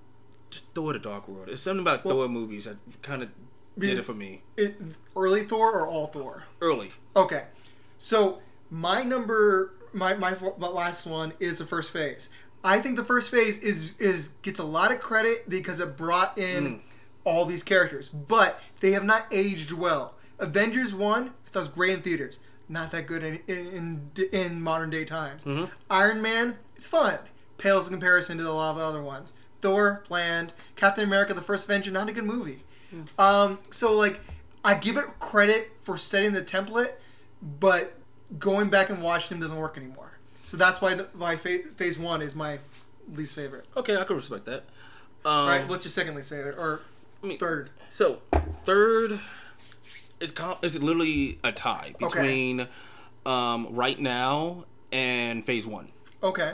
just 0.50 0.66
Thor: 0.76 0.94
The 0.94 1.00
Dark 1.00 1.28
World. 1.28 1.50
It's 1.50 1.62
something 1.62 1.82
about 1.82 2.04
Thor 2.04 2.28
movies 2.30 2.66
that 2.66 2.78
kind 3.02 3.24
of 3.24 3.30
did 3.78 3.98
it 3.98 4.04
for 4.06 4.14
me 4.14 4.44
It, 4.56 4.80
early 5.16 5.44
Thor 5.44 5.72
or 5.80 5.88
all 5.88 6.08
Thor? 6.08 6.44
early. 6.62 6.92
Okay, 7.16 7.46
so 7.98 8.40
my 8.70 9.02
number, 9.02 9.74
my, 9.94 10.14
my 10.14 10.36
my 10.60 10.68
last 10.68 11.08
one 11.08 11.34
is 11.40 11.58
the 11.58 11.66
first 11.66 11.90
phase. 11.92 12.30
I 12.64 12.80
think 12.80 12.96
the 12.98 13.04
first 13.04 13.32
phase 13.32 13.58
is 13.60 13.94
is 13.98 14.30
gets 14.44 14.60
a 14.60 14.64
lot 14.64 14.92
of 14.92 15.00
credit 15.00 15.50
because 15.50 15.80
it 15.80 15.98
brought 15.98 16.38
in 16.38 16.82
all 17.26 17.46
these 17.46 17.64
characters, 17.64 18.08
but 18.10 18.60
they 18.80 18.92
have 18.92 19.04
not 19.04 19.26
aged 19.32 19.72
well. 19.72 20.16
Avengers 20.40 20.94
one, 20.94 21.32
I 21.46 21.50
thought 21.50 21.60
was 21.60 21.68
great 21.70 21.94
in 21.94 22.02
theaters, 22.02 22.40
not 22.68 22.92
that 22.92 23.08
good 23.08 23.24
in 23.24 23.40
in 23.48 24.12
in, 24.16 24.30
in 24.32 24.62
modern 24.62 24.90
day 24.90 25.06
times. 25.06 25.46
Iron 25.90 26.22
Man, 26.22 26.58
it's 26.76 26.88
fun, 26.88 27.20
pales 27.58 27.88
in 27.88 27.94
comparison 27.94 28.38
to 28.40 28.50
a 28.50 28.52
lot 28.52 28.72
of 28.76 28.78
other 28.82 29.02
ones. 29.02 29.34
Thor, 29.62 30.04
bland. 30.10 30.54
Captain 30.76 31.04
America: 31.04 31.34
The 31.34 31.42
First 31.42 31.66
Avenger, 31.66 31.92
not 31.92 32.10
a 32.10 32.12
good 32.12 32.26
movie. 32.26 32.64
Um, 33.18 33.60
so 33.72 33.94
like, 33.94 34.20
I 34.64 34.76
give 34.76 34.98
it 34.98 35.06
credit 35.20 35.72
for 35.82 35.98
setting 35.98 36.34
the 36.34 36.42
template, 36.42 36.92
but 37.42 37.94
going 38.38 38.70
back 38.70 38.90
and 38.90 39.02
watching 39.02 39.30
them 39.30 39.40
doesn't 39.42 39.58
work 39.58 39.78
anymore. 39.78 40.18
So 40.44 40.58
that's 40.58 40.82
why 40.82 40.96
why 40.96 41.38
Phase, 41.38 41.68
phase 41.76 41.98
One 41.98 42.22
is 42.22 42.36
my 42.36 42.60
least 43.12 43.36
favorite. 43.36 43.66
Okay, 43.78 43.96
I 43.96 44.04
can 44.04 44.16
respect 44.16 44.46
that. 44.46 44.66
Um, 45.26 45.32
All 45.32 45.48
right, 45.48 45.68
what's 45.68 45.86
your 45.86 45.92
second 45.92 46.16
least 46.16 46.30
favorite 46.30 46.58
or 46.58 46.82
mean- 47.24 47.38
third? 47.38 47.70
So 47.90 48.22
third 48.64 49.20
is 50.20 50.32
com- 50.32 50.58
is 50.62 50.82
literally 50.82 51.38
a 51.44 51.52
tie 51.52 51.94
between 52.00 52.68
um, 53.26 53.68
right 53.72 54.00
now 54.00 54.66
and 54.92 55.46
phase 55.46 55.66
one. 55.68 55.90
Okay, 56.22 56.54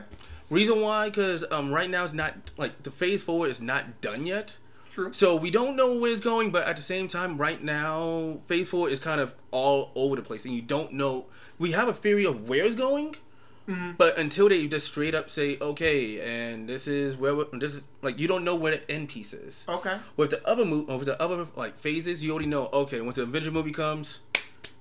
Reason 0.49 0.81
why? 0.81 1.09
Because 1.09 1.45
um, 1.51 1.71
right 1.71 1.89
now 1.89 2.03
is 2.03 2.13
not 2.13 2.33
like 2.57 2.81
the 2.83 2.89
phase 2.91 3.21
four 3.21 3.47
is 3.47 3.61
not 3.61 4.01
done 4.01 4.25
yet. 4.25 4.57
true. 4.89 5.13
So 5.13 5.35
we 5.35 5.51
don't 5.51 5.75
know 5.75 5.93
where 5.93 6.11
it's 6.11 6.21
going, 6.21 6.49
but 6.49 6.65
at 6.67 6.75
the 6.75 6.81
same 6.81 7.07
time, 7.07 7.37
right 7.37 7.63
now, 7.63 8.39
phase 8.47 8.67
four 8.67 8.89
is 8.89 8.99
kind 8.99 9.21
of 9.21 9.35
all 9.51 9.91
over 9.93 10.15
the 10.15 10.23
place, 10.23 10.45
and 10.45 10.53
you 10.55 10.63
don't 10.63 10.93
know. 10.93 11.27
We 11.59 11.73
have 11.73 11.87
a 11.87 11.93
theory 11.93 12.25
of 12.25 12.49
where 12.49 12.65
it's 12.65 12.75
going, 12.75 13.15
but 13.97 14.17
until 14.17 14.49
they 14.49 14.67
just 14.67 14.87
straight 14.87 15.13
up 15.13 15.29
say, 15.29 15.57
"Okay," 15.61 16.19
and 16.21 16.67
this 16.67 16.87
is 16.87 17.15
where 17.17 17.35
we're, 17.35 17.45
this 17.53 17.75
is 17.75 17.83
like 18.01 18.19
you 18.19 18.27
don't 18.27 18.43
know 18.43 18.55
where 18.55 18.77
the 18.77 18.91
end 18.91 19.09
piece 19.09 19.33
is. 19.33 19.65
Okay, 19.69 19.97
With 20.17 20.31
the 20.31 20.47
other 20.47 20.65
move, 20.65 20.87
with 20.87 21.05
the 21.05 21.21
other 21.21 21.45
like 21.55 21.77
phases, 21.77 22.23
you 22.23 22.31
already 22.31 22.47
know. 22.47 22.69
Okay, 22.73 23.01
once 23.01 23.17
the 23.17 23.23
Avenger 23.23 23.51
movie 23.51 23.71
comes, 23.71 24.19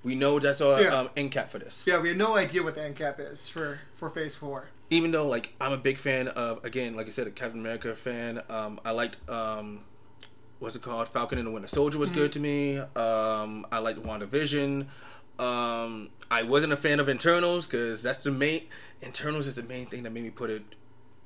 we 0.03 0.15
know 0.15 0.39
that's 0.39 0.61
our 0.61 0.81
Yeah. 0.81 0.95
um, 0.99 1.11
end 1.17 1.31
cap 1.33 1.51
for 1.51 1.59
this. 1.59 1.85
yeah, 1.87 1.99
we 2.01 2.09
have 2.09 2.17
no 2.17 2.37
idea 2.37 2.63
what 2.63 2.75
the 2.77 2.83
end 2.83 2.97
cap 2.97 3.19
is 3.21 3.49
for 3.49 3.81
for 3.93 4.09
Phase 4.11 4.35
Four. 4.35 4.71
Even 4.91 5.11
though 5.11 5.27
like 5.27 5.53
I'm 5.61 5.73
a 5.73 5.77
big 5.79 5.99
fan 5.99 6.29
of 6.29 6.65
again, 6.65 6.97
like 6.97 7.07
I 7.07 7.11
said, 7.11 7.27
a 7.27 7.31
Captain 7.31 7.61
America 7.61 7.95
fan. 7.95 8.43
Um, 8.49 8.81
I 8.87 8.93
liked 8.93 9.19
um, 9.29 9.81
what's 10.61 10.77
it 10.77 10.83
called? 10.83 11.09
Falcon 11.09 11.37
and 11.39 11.47
the 11.47 11.51
Winter 11.53 11.69
Soldier 11.69 11.99
was 11.99 12.11
good 12.11 12.33
to 12.33 12.41
me. 12.41 12.79
Um, 12.79 13.67
I 13.71 13.81
liked 13.81 14.03
WandaVision. 14.03 14.87
Um, 15.39 16.09
I 16.31 16.43
wasn't 16.43 16.73
a 16.73 16.77
fan 16.77 17.01
of 17.01 17.09
Eternals 17.09 17.67
because 17.67 18.03
that's 18.03 18.25
the 18.25 18.31
main. 18.31 18.63
Eternals 19.03 19.47
is 19.47 19.55
the 19.55 19.63
main 19.63 19.87
thing 19.87 20.03
that 20.03 20.11
made 20.11 20.25
me 20.25 20.31
put 20.31 20.51
it 20.51 20.63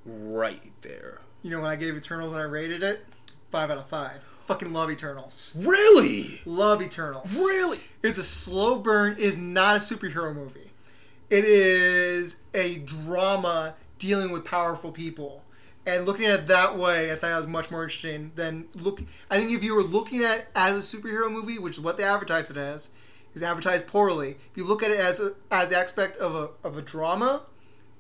right 0.05 0.73
there. 0.83 1.21
You 1.43 1.51
know 1.51 1.61
when 1.61 1.71
I 1.71 1.77
gave 1.77 1.97
Eternals 1.97 2.33
and 2.33 2.41
I 2.41 2.45
rated 2.45 2.83
it, 2.83 3.05
five 3.51 3.71
out 3.71 3.79
of 3.79 3.87
five. 3.87 4.23
Fucking 4.47 4.73
love 4.73 4.91
Eternals. 4.91 5.55
Really, 5.57 6.41
Love 6.45 6.83
Eternals. 6.83 7.37
really. 7.37 7.79
It's 8.03 8.19
a 8.19 8.25
slow 8.25 8.79
burn. 8.79 9.13
It 9.13 9.21
is 9.21 9.37
not 9.39 9.77
a 9.77 9.79
superhero 9.79 10.35
movie. 10.35 10.73
It 11.31 11.45
is 11.45 12.37
a 12.53 12.79
drama 12.79 13.75
dealing 13.99 14.31
with 14.33 14.45
powerful 14.45 14.93
people. 14.93 15.45
And 15.87 16.07
looking 16.07 16.27
at 16.27 16.41
it 16.41 16.47
that 16.49 16.77
way, 16.77 17.11
I 17.11 17.15
thought 17.15 17.29
that 17.29 17.37
was 17.39 17.47
much 17.47 17.71
more 17.71 17.85
interesting 17.85 18.33
than 18.35 18.67
look. 18.75 19.03
I 19.31 19.39
think 19.39 19.51
if 19.53 19.65
you 19.65 19.75
were 19.75 19.83
looking 19.83 20.23
at 20.23 20.39
it 20.39 20.49
as 20.55 20.95
a 20.95 20.97
superhero 20.97 21.31
movie, 21.31 21.59
which 21.59 21.75
is 21.75 21.81
what 21.81 21.97
they 21.97 22.05
advertised 22.05 22.51
it 22.51 22.57
as, 22.57 22.91
is 23.35 23.43
advertised 23.43 23.87
poorly. 23.87 24.37
If 24.51 24.57
you 24.57 24.65
look 24.65 24.83
at 24.83 24.91
it 24.91 24.99
as 24.99 25.21
a, 25.21 25.35
as 25.51 25.73
aspect 25.73 26.17
of 26.19 26.35
a 26.35 26.67
of 26.67 26.77
a 26.77 26.83
drama, 26.83 27.43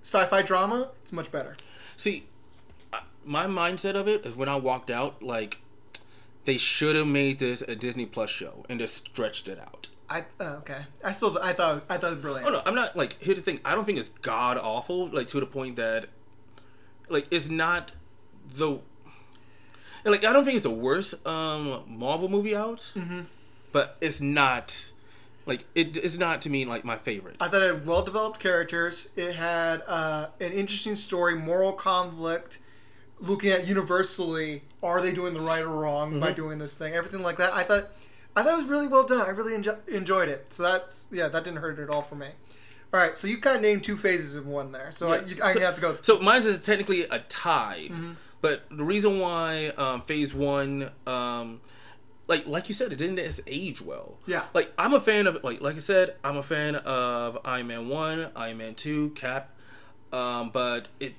sci-fi 0.02 0.42
drama, 0.42 0.90
it's 1.02 1.12
much 1.12 1.30
better. 1.30 1.56
See, 1.96 2.26
my 3.24 3.46
mindset 3.46 3.94
of 3.94 4.08
it 4.08 4.26
is 4.26 4.34
when 4.34 4.48
I 4.48 4.56
walked 4.56 4.90
out, 4.90 5.22
like 5.22 5.58
they 6.44 6.56
should 6.56 6.96
have 6.96 7.06
made 7.06 7.38
this 7.38 7.62
a 7.62 7.76
Disney 7.76 8.06
Plus 8.06 8.30
show 8.30 8.64
and 8.68 8.80
just 8.80 8.94
stretched 8.94 9.48
it 9.48 9.58
out. 9.58 9.88
I 10.08 10.24
uh, 10.40 10.56
okay. 10.58 10.82
I 11.02 11.12
still 11.12 11.38
I 11.42 11.52
thought 11.52 11.84
I 11.88 11.96
thought 11.96 12.12
it 12.12 12.14
was 12.16 12.22
brilliant. 12.22 12.46
Oh 12.46 12.50
no, 12.50 12.62
I'm 12.66 12.74
not 12.74 12.96
like 12.96 13.16
here's 13.22 13.38
the 13.38 13.42
thing. 13.42 13.60
I 13.64 13.74
don't 13.74 13.84
think 13.84 13.98
it's 13.98 14.10
god 14.10 14.58
awful, 14.58 15.08
like 15.08 15.26
to 15.28 15.40
the 15.40 15.46
point 15.46 15.76
that 15.76 16.06
like 17.08 17.26
it's 17.30 17.48
not 17.48 17.92
the 18.54 18.80
like 20.04 20.24
I 20.24 20.32
don't 20.32 20.44
think 20.44 20.56
it's 20.56 20.64
the 20.64 20.70
worst 20.70 21.26
um 21.26 21.84
Marvel 21.86 22.28
movie 22.28 22.54
out, 22.54 22.92
mm-hmm. 22.94 23.22
but 23.72 23.96
it's 24.00 24.20
not 24.20 24.91
like 25.46 25.64
it's 25.74 26.16
not 26.18 26.40
to 26.42 26.50
me 26.50 26.64
like 26.64 26.84
my 26.84 26.96
favorite. 26.96 27.36
I 27.40 27.48
thought 27.48 27.62
it 27.62 27.74
had 27.74 27.86
well 27.86 28.02
developed 28.02 28.38
characters. 28.40 29.08
It 29.16 29.34
had 29.34 29.82
uh, 29.86 30.28
an 30.40 30.52
interesting 30.52 30.94
story, 30.94 31.34
moral 31.34 31.72
conflict, 31.72 32.58
looking 33.18 33.50
at 33.50 33.66
universally, 33.66 34.62
are 34.82 35.00
they 35.00 35.12
doing 35.12 35.32
the 35.34 35.40
right 35.40 35.62
or 35.62 35.68
wrong 35.68 36.18
by 36.20 36.32
doing 36.32 36.58
this 36.58 36.76
thing? 36.78 36.94
Everything 36.94 37.22
like 37.22 37.36
that. 37.38 37.52
I 37.52 37.62
thought, 37.62 37.88
I 38.36 38.42
thought 38.42 38.54
it 38.54 38.62
was 38.62 38.70
really 38.70 38.88
well 38.88 39.06
done. 39.06 39.20
I 39.26 39.30
really 39.30 39.52
enjo- 39.56 39.86
enjoyed 39.88 40.28
it. 40.28 40.52
So 40.52 40.62
that's 40.62 41.06
yeah, 41.10 41.28
that 41.28 41.44
didn't 41.44 41.58
hurt 41.60 41.78
at 41.78 41.90
all 41.90 42.02
for 42.02 42.14
me. 42.16 42.28
All 42.94 43.00
right, 43.00 43.16
so 43.16 43.26
you 43.26 43.38
kind 43.38 43.56
of 43.56 43.62
named 43.62 43.84
two 43.84 43.96
phases 43.96 44.36
in 44.36 44.46
one 44.46 44.70
there. 44.72 44.90
So 44.92 45.12
I, 45.12 45.16
Yeah. 45.20 45.26
you, 45.26 45.42
I'm 45.42 45.54
So- 45.54 45.60
have 45.60 45.74
to 45.76 45.80
go. 45.80 45.96
So 46.02 46.18
mine's 46.20 46.44
is 46.46 46.60
technically 46.60 47.04
a 47.04 47.20
tie, 47.20 47.88
but 48.42 48.64
the 48.70 48.84
reason 48.84 49.18
why 49.18 49.68
um, 49.78 50.02
Phase 50.02 50.34
One, 50.34 50.90
um, 51.06 51.60
like 52.32 52.46
like 52.46 52.68
you 52.68 52.74
said, 52.74 52.92
it 52.92 52.96
didn't 52.96 53.40
age 53.46 53.82
well. 53.82 54.18
Yeah. 54.26 54.44
Like 54.54 54.72
I'm 54.78 54.94
a 54.94 55.00
fan 55.00 55.26
of 55.26 55.44
like 55.44 55.60
like 55.60 55.76
I 55.76 55.80
said, 55.80 56.16
I'm 56.24 56.36
a 56.36 56.42
fan 56.42 56.76
of 56.76 57.38
Iron 57.44 57.66
Man 57.66 57.88
One, 57.88 58.28
Iron 58.34 58.56
Man 58.56 58.74
Two, 58.74 59.10
Cap, 59.10 59.50
um, 60.12 60.50
but 60.50 60.88
it 60.98 61.14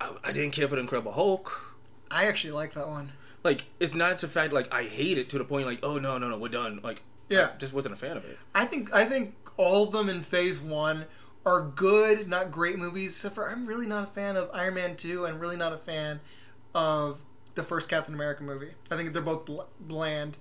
I, 0.00 0.12
I 0.24 0.32
didn't 0.32 0.52
care 0.52 0.66
for 0.66 0.76
the 0.76 0.80
Incredible 0.80 1.12
Hulk. 1.12 1.76
I 2.10 2.24
actually 2.26 2.52
like 2.52 2.72
that 2.74 2.88
one. 2.88 3.12
Like 3.44 3.66
it's 3.78 3.94
not 3.94 4.18
the 4.18 4.28
fact 4.28 4.52
like 4.52 4.72
I 4.72 4.84
hate 4.84 5.18
it 5.18 5.28
to 5.30 5.38
the 5.38 5.44
point 5.44 5.66
like 5.66 5.80
oh 5.82 5.98
no 5.98 6.18
no 6.18 6.30
no 6.30 6.38
we're 6.38 6.48
done 6.48 6.80
like 6.82 7.02
Yeah. 7.28 7.50
I 7.54 7.58
just 7.58 7.72
wasn't 7.74 7.94
a 7.94 7.98
fan 7.98 8.16
of 8.16 8.24
it. 8.24 8.38
I 8.54 8.64
think 8.64 8.92
I 8.94 9.04
think 9.04 9.34
all 9.58 9.84
of 9.84 9.92
them 9.92 10.08
in 10.08 10.22
Phase 10.22 10.58
One 10.58 11.04
are 11.44 11.60
good, 11.60 12.28
not 12.28 12.50
great 12.50 12.78
movies. 12.78 13.12
Except 13.12 13.34
for 13.34 13.48
I'm 13.48 13.66
really 13.66 13.86
not 13.86 14.04
a 14.04 14.06
fan 14.06 14.36
of 14.36 14.50
Iron 14.54 14.74
Man 14.74 14.96
Two, 14.96 15.26
and 15.26 15.38
really 15.38 15.56
not 15.56 15.72
a 15.72 15.78
fan 15.78 16.20
of 16.74 17.20
the 17.54 17.62
first 17.62 17.88
Captain 17.88 18.14
America 18.14 18.42
movie. 18.42 18.70
I 18.90 18.96
think 18.96 19.12
they're 19.12 19.22
both 19.22 19.44
bl- 19.46 19.60
bland. 19.80 20.36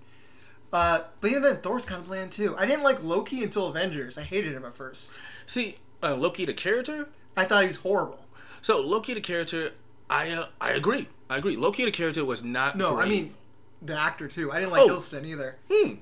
Uh, 0.75 1.03
but 1.21 1.29
even 1.31 1.41
then, 1.43 1.57
Thor's 1.57 1.85
kind 1.85 2.01
of 2.01 2.07
bland 2.07 2.31
too. 2.31 2.55
I 2.57 2.65
didn't 2.65 2.83
like 2.83 3.01
Loki 3.03 3.43
until 3.43 3.67
Avengers. 3.67 4.17
I 4.17 4.23
hated 4.23 4.53
him 4.53 4.65
at 4.65 4.73
first. 4.73 5.17
See, 5.45 5.77
uh, 6.03 6.15
Loki 6.15 6.43
the 6.45 6.53
character. 6.53 7.07
I 7.37 7.45
thought 7.45 7.63
he's 7.63 7.77
horrible. 7.77 8.25
So 8.61 8.81
Loki 8.81 9.13
the 9.13 9.21
character, 9.21 9.71
I 10.09 10.31
uh, 10.31 10.47
I 10.59 10.71
agree. 10.71 11.07
I 11.29 11.37
agree. 11.37 11.55
Loki 11.55 11.85
the 11.85 11.91
character 11.91 12.25
was 12.25 12.43
not. 12.43 12.77
No, 12.77 12.99
I 12.99 13.05
mean 13.07 13.33
the 13.81 13.97
actor 13.97 14.27
too. 14.27 14.51
I 14.51 14.59
didn't 14.59 14.71
like 14.71 14.81
Oh. 14.81 14.89
Hiddleston 14.89 15.25
either. 15.25 15.55
Hmm. 15.71 15.93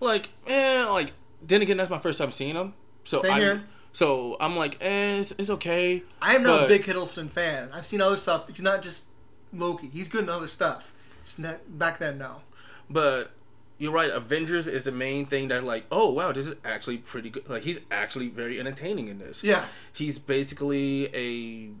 like 0.00 0.30
eh, 0.46 0.84
like 0.84 1.12
then 1.46 1.62
again, 1.62 1.76
that's 1.76 1.90
my 1.90 1.98
first 1.98 2.18
time 2.18 2.30
seeing 2.30 2.54
him. 2.54 2.74
So 3.04 3.20
Same 3.22 3.32
I'm, 3.32 3.40
here. 3.40 3.62
So 3.92 4.36
I'm 4.40 4.56
like, 4.56 4.76
eh, 4.82 5.18
it's, 5.20 5.32
it's 5.38 5.50
okay. 5.50 6.02
I 6.22 6.34
am 6.36 6.42
not 6.44 6.60
but- 6.60 6.64
a 6.66 6.68
big 6.68 6.82
Hiddleston 6.84 7.28
fan. 7.30 7.70
I've 7.72 7.86
seen 7.86 8.00
other 8.00 8.16
stuff. 8.16 8.46
He's 8.48 8.62
not 8.62 8.82
just 8.82 9.08
Loki. 9.52 9.88
He's 9.88 10.08
good 10.08 10.24
in 10.24 10.28
other 10.28 10.46
stuff. 10.48 10.92
Not, 11.38 11.78
back 11.78 11.98
then, 11.98 12.18
no. 12.18 12.42
But 12.88 13.32
you're 13.78 13.92
right. 13.92 14.10
Avengers 14.10 14.66
is 14.66 14.84
the 14.84 14.92
main 14.92 15.26
thing 15.26 15.48
that 15.48 15.64
like, 15.64 15.84
oh 15.90 16.12
wow, 16.12 16.32
this 16.32 16.46
is 16.48 16.56
actually 16.64 16.98
pretty 16.98 17.30
good. 17.30 17.48
Like 17.48 17.62
he's 17.62 17.80
actually 17.90 18.28
very 18.28 18.58
entertaining 18.58 19.08
in 19.08 19.18
this. 19.18 19.42
Yeah. 19.44 19.66
He's 19.92 20.18
basically 20.18 21.08
a 21.14 21.72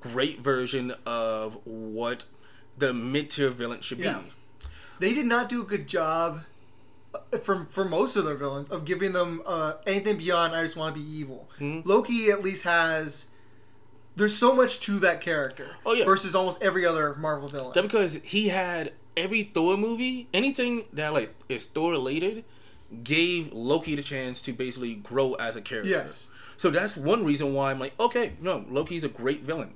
great 0.00 0.40
version 0.40 0.94
of 1.06 1.58
what 1.64 2.24
the 2.76 2.92
mid 2.92 3.30
tier 3.30 3.50
villain 3.50 3.80
should 3.80 3.98
Yeah. 3.98 4.20
be. 4.20 4.68
they 5.00 5.14
did 5.14 5.26
not 5.26 5.48
do 5.48 5.62
a 5.62 5.64
good 5.64 5.86
job 5.86 6.42
from 7.42 7.66
for 7.66 7.84
most 7.84 8.16
of 8.16 8.24
their 8.24 8.34
villains 8.34 8.68
of 8.68 8.84
giving 8.84 9.12
them 9.12 9.42
uh, 9.46 9.74
anything 9.86 10.16
beyond 10.18 10.54
I 10.54 10.62
just 10.62 10.76
want 10.76 10.94
to 10.94 11.00
be 11.00 11.08
evil. 11.08 11.48
Hmm. 11.58 11.80
Loki 11.84 12.30
at 12.30 12.42
least 12.42 12.64
has. 12.64 13.28
There's 14.14 14.34
so 14.36 14.52
much 14.54 14.80
to 14.80 14.98
that 14.98 15.20
character. 15.20 15.76
Oh, 15.86 15.92
yeah. 15.94 16.04
Versus 16.04 16.34
almost 16.34 16.60
every 16.60 16.84
other 16.84 17.14
Marvel 17.14 17.46
villain. 17.46 17.70
That 17.74 17.82
because 17.82 18.16
he 18.24 18.48
had 18.48 18.92
every 19.18 19.42
Thor 19.42 19.76
movie, 19.76 20.28
anything 20.32 20.84
that 20.92 21.12
like 21.12 21.34
is 21.48 21.64
Thor 21.66 21.90
related, 21.92 22.44
gave 23.02 23.52
Loki 23.52 23.94
the 23.94 24.02
chance 24.02 24.40
to 24.42 24.52
basically 24.52 24.94
grow 24.94 25.34
as 25.34 25.56
a 25.56 25.60
character. 25.60 25.90
Yes. 25.90 26.28
So 26.56 26.70
that's 26.70 26.96
one 26.96 27.24
reason 27.24 27.54
why 27.54 27.70
I'm 27.70 27.78
like, 27.78 27.92
okay, 28.00 28.32
no, 28.40 28.64
Loki's 28.68 29.04
a 29.04 29.08
great 29.08 29.42
villain. 29.42 29.74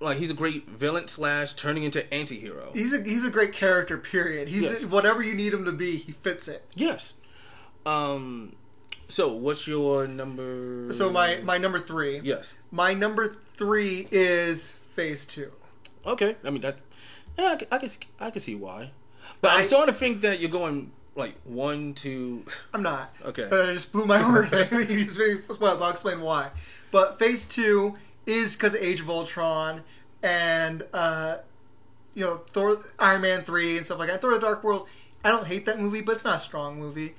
Like 0.00 0.16
he's 0.18 0.30
a 0.30 0.34
great 0.34 0.68
villain 0.68 1.08
slash 1.08 1.52
turning 1.52 1.84
into 1.84 2.12
anti-hero. 2.12 2.70
He's 2.74 2.94
a 2.94 3.02
he's 3.02 3.24
a 3.24 3.30
great 3.30 3.52
character. 3.52 3.98
Period. 3.98 4.48
He's 4.48 4.62
Yes. 4.62 4.84
whatever 4.86 5.22
you 5.22 5.34
need 5.34 5.52
him 5.52 5.64
to 5.66 5.72
be. 5.72 5.96
He 5.96 6.12
fits 6.12 6.48
it. 6.48 6.64
Yes. 6.74 7.14
Um. 7.86 8.56
So 9.08 9.34
what's 9.34 9.66
your 9.66 10.06
number? 10.06 10.92
So 10.92 11.10
my 11.10 11.40
my 11.44 11.58
number 11.58 11.78
three. 11.80 12.20
yes. 12.22 12.54
My 12.70 12.94
number 12.94 13.36
three 13.54 14.06
is 14.10 14.72
Phase 14.72 15.24
Two. 15.26 15.52
Okay. 16.06 16.36
I 16.44 16.50
mean 16.50 16.62
that. 16.62 16.78
Yeah, 17.38 17.52
I 17.52 17.56
can 17.56 17.68
I 17.70 17.78
can, 17.78 17.90
I 18.18 18.30
can 18.30 18.40
see 18.40 18.54
why. 18.54 18.90
But 19.40 19.52
I- 19.52 19.58
I'm 19.58 19.64
starting 19.64 19.94
to 19.94 19.98
think 19.98 20.20
that 20.22 20.40
you're 20.40 20.50
going 20.50 20.92
like 21.14 21.34
one, 21.44 21.94
two. 21.94 22.44
I'm 22.74 22.82
not. 22.82 23.14
Okay. 23.24 23.44
Uh, 23.44 23.70
I 23.70 23.72
just 23.74 23.92
blew 23.92 24.06
my 24.06 24.20
word. 24.32 24.50
just 24.50 24.72
made 24.72 24.88
me 24.88 25.06
spoil. 25.06 25.38
but 25.58 25.82
I'll 25.82 25.90
explain 25.90 26.20
why. 26.20 26.50
But 26.90 27.18
Phase 27.18 27.46
Two 27.46 27.94
is 28.26 28.56
because 28.56 28.74
Age 28.74 29.00
of 29.00 29.08
Ultron 29.10 29.82
and 30.22 30.84
uh, 30.92 31.38
you 32.14 32.24
know 32.24 32.36
Thor, 32.48 32.84
Iron 32.98 33.22
Man 33.22 33.44
three 33.44 33.76
and 33.76 33.86
stuff 33.86 33.98
like 33.98 34.08
that. 34.08 34.20
Thor: 34.20 34.32
The 34.32 34.38
Dark 34.40 34.62
World. 34.64 34.88
I 35.22 35.28
don't 35.28 35.46
hate 35.46 35.66
that 35.66 35.78
movie, 35.78 36.00
but 36.00 36.14
it's 36.14 36.24
not 36.24 36.36
a 36.38 36.40
strong 36.40 36.78
movie. 36.78 37.12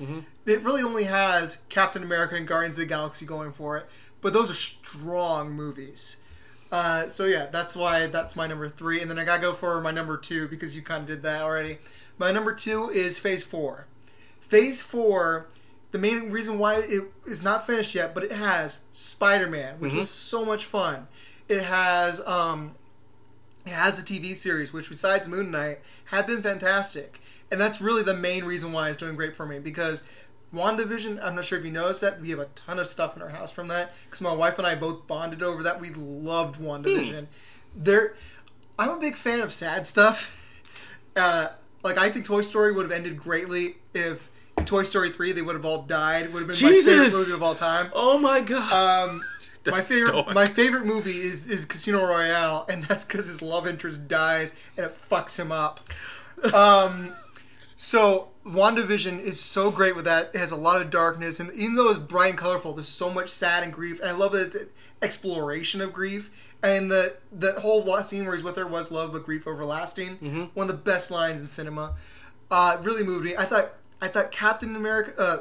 It 0.48 0.62
really 0.64 0.82
only 0.82 1.04
has 1.04 1.60
Captain 1.70 2.02
America 2.02 2.34
and 2.36 2.48
Guardians 2.48 2.76
of 2.78 2.80
the 2.80 2.86
Galaxy 2.88 3.28
going 3.28 3.52
for 3.52 3.78
it, 3.78 3.86
but 4.22 4.34
those 4.34 4.50
are 4.50 4.56
strong 4.56 5.52
movies. 5.52 6.18
Uh, 6.72 7.08
so 7.08 7.26
yeah, 7.26 7.48
that's 7.48 7.76
why 7.76 8.08
that's 8.08 8.36
my 8.36 8.48
number 8.48 8.70
three, 8.70 9.02
and 9.02 9.12
then 9.12 9.20
I 9.20 9.26
gotta 9.26 9.42
go 9.42 9.54
for 9.54 9.82
my 9.82 9.92
number 9.92 10.18
two 10.18 10.48
because 10.48 10.76
you 10.76 10.82
kind 10.82 11.02
of 11.02 11.08
did 11.08 11.24
that 11.24 11.42
already. 11.42 11.80
My 12.18 12.32
number 12.32 12.54
two 12.54 12.90
is 12.90 13.20
Phase 13.20 13.44
Four. 13.44 13.88
Phase 14.40 14.82
four, 14.82 15.48
the 15.92 16.00
main 16.00 16.32
reason 16.32 16.60
why 16.60 16.76
it 16.76 17.04
is 17.26 17.44
not 17.44 17.66
finished 17.66 17.94
yet, 17.94 18.14
but 18.16 18.24
it 18.24 18.32
has 18.32 18.80
Spider 18.94 19.48
Man, 19.48 19.80
which 19.80 19.94
was 19.94 20.10
so 20.10 20.46
much 20.46 20.66
fun. 20.66 21.08
It 21.50 21.64
has 21.64 22.22
um, 22.22 22.76
it 23.66 23.72
has 23.72 24.00
a 24.00 24.04
TV 24.04 24.34
series, 24.34 24.72
which 24.72 24.88
besides 24.88 25.28
Moon 25.28 25.52
Knight 25.52 25.80
had 26.06 26.26
been 26.26 26.42
fantastic, 26.42 27.20
and 27.52 27.60
that's 27.60 27.82
really 27.82 28.04
the 28.04 28.16
main 28.16 28.46
reason 28.46 28.72
why 28.72 28.88
it's 28.88 28.98
doing 28.98 29.16
great 29.16 29.36
for 29.36 29.46
me 29.46 29.60
because. 29.60 30.04
WandaVision, 30.54 31.24
I'm 31.24 31.36
not 31.36 31.46
sure 31.46 31.58
if 31.58 31.66
you 31.66 31.72
noticed 31.72 32.02
that. 32.02 32.20
We 32.20 32.30
have 32.32 32.40
a 32.40 32.50
ton 32.56 32.80
of 32.80 32.88
stuff 32.88 33.16
in 33.16 33.22
our 33.22 33.30
house 33.30 33.52
from 33.52 33.68
that 33.70 33.94
because 34.06 34.22
my 34.22 34.34
wife 34.34 34.58
and 34.58 34.68
I 34.68 34.76
both 34.76 35.08
bonded 35.08 35.42
over 35.42 35.64
that. 35.64 35.80
We 35.80 35.92
loved 35.92 36.60
WandaVision. 36.60 37.28
There, 37.76 38.16
I'm 38.78 38.90
a 38.90 39.00
big 39.00 39.16
fan 39.16 39.40
of 39.40 39.54
sad 39.54 39.88
stuff. 39.88 40.38
Uh, 41.16 41.50
like 41.84 41.98
I 41.98 42.10
think 42.10 42.26
Toy 42.26 42.42
Story 42.42 42.72
would 42.72 42.84
have 42.84 42.92
ended 42.92 43.18
greatly 43.18 43.78
if 43.94 44.30
in 44.58 44.66
Toy 44.66 44.84
Story 44.84 45.10
three 45.10 45.32
they 45.32 45.42
would 45.42 45.56
have 45.56 45.66
all 45.66 45.84
died. 45.84 46.26
It 46.26 46.34
would 46.34 46.40
have 46.40 46.60
been 46.60 46.70
my 46.70 46.82
favorite 46.82 47.14
movie 47.14 47.34
of 47.34 47.44
all 47.44 47.56
time. 47.56 47.92
Oh 47.94 48.18
my 48.18 48.42
god. 48.42 49.10
Um, 49.10 49.24
my 49.68 49.82
favorite 49.82 50.14
dark. 50.14 50.34
my 50.34 50.46
favorite 50.46 50.86
movie 50.86 51.22
is, 51.22 51.48
is 51.48 51.66
Casino 51.66 52.06
Royale, 52.06 52.66
and 52.70 52.84
that's 52.84 53.04
because 53.04 53.28
his 53.28 53.42
love 53.42 53.68
interest 53.68 54.08
dies 54.08 54.54
and 54.78 54.86
it 54.86 54.92
fucks 54.92 55.40
him 55.40 55.52
up. 55.52 55.80
Um, 56.56 57.14
so 57.78 58.31
WandaVision 58.46 59.20
is 59.20 59.40
so 59.40 59.70
great 59.70 59.96
with 59.96 60.06
that. 60.06 60.32
It 60.34 60.40
has 60.40 60.52
a 60.52 60.56
lot 60.56 60.82
of 60.82 60.90
darkness, 60.90 61.40
and 61.40 61.52
even 61.54 61.76
though 61.76 61.90
it's 61.90 62.00
bright 62.00 62.32
and 62.32 62.38
colorful, 62.38 62.74
there's 62.74 62.88
so 62.88 63.12
much 63.14 63.30
sad 63.30 63.64
and 63.64 63.72
grief. 63.72 64.00
And 64.00 64.10
I 64.10 64.14
love 64.14 64.32
that 64.32 64.48
it's 64.48 64.56
an 64.56 64.70
exploration 65.02 65.80
of 65.82 65.94
grief. 65.94 66.32
And 66.64 66.92
the 66.92 67.16
the 67.32 67.54
whole 67.60 67.84
scene 68.04 68.26
where 68.26 68.34
he's 68.36 68.44
with 68.44 68.56
her 68.56 68.66
was 68.68 68.92
love 68.92 69.14
but 69.14 69.26
grief 69.26 69.46
everlasting. 69.48 70.18
Mm-hmm. 70.18 70.42
One 70.54 70.70
of 70.70 70.76
the 70.76 70.82
best 70.82 71.12
lines 71.12 71.42
in 71.42 71.48
cinema. 71.48 71.96
Uh, 72.50 72.78
really 72.82 73.04
moved 73.04 73.26
me. 73.26 73.36
I 73.36 73.46
thought 73.46 73.74
I 74.02 74.08
thought 74.08 74.32
Captain 74.32 74.76
America, 74.76 75.14
uh, 75.18 75.38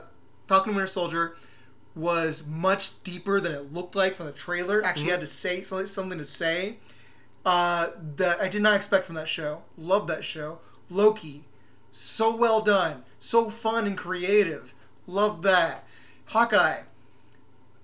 Falcon 0.47 0.75
Winter 0.75 0.87
Soldier, 0.87 1.37
was 1.95 2.45
much 2.47 2.93
deeper 3.03 3.41
than 3.41 3.53
it 3.53 3.73
looked 3.73 3.97
like 3.97 4.15
from 4.15 4.27
the 4.27 4.33
trailer. 4.33 4.83
Actually, 4.85 5.05
Mm-hmm. 5.05 5.11
had 5.13 5.21
to 5.21 5.27
say 5.27 5.63
something, 5.63 5.87
something 5.87 6.19
to 6.19 6.25
say 6.25 6.77
uh, 7.47 7.89
that 8.17 8.41
I 8.41 8.49
did 8.49 8.63
not 8.63 8.77
expect 8.77 9.07
from 9.07 9.15
that 9.17 9.29
show. 9.29 9.63
Love 9.77 10.07
that 10.07 10.25
show. 10.25 10.59
Loki, 10.89 11.45
so 11.91 12.35
well 12.37 12.61
done, 12.61 13.05
so 13.19 13.51
fun 13.51 13.87
and 13.87 13.97
creative. 13.97 14.75
Love 15.07 15.43
that. 15.43 15.85
Hawkeye, 16.27 16.81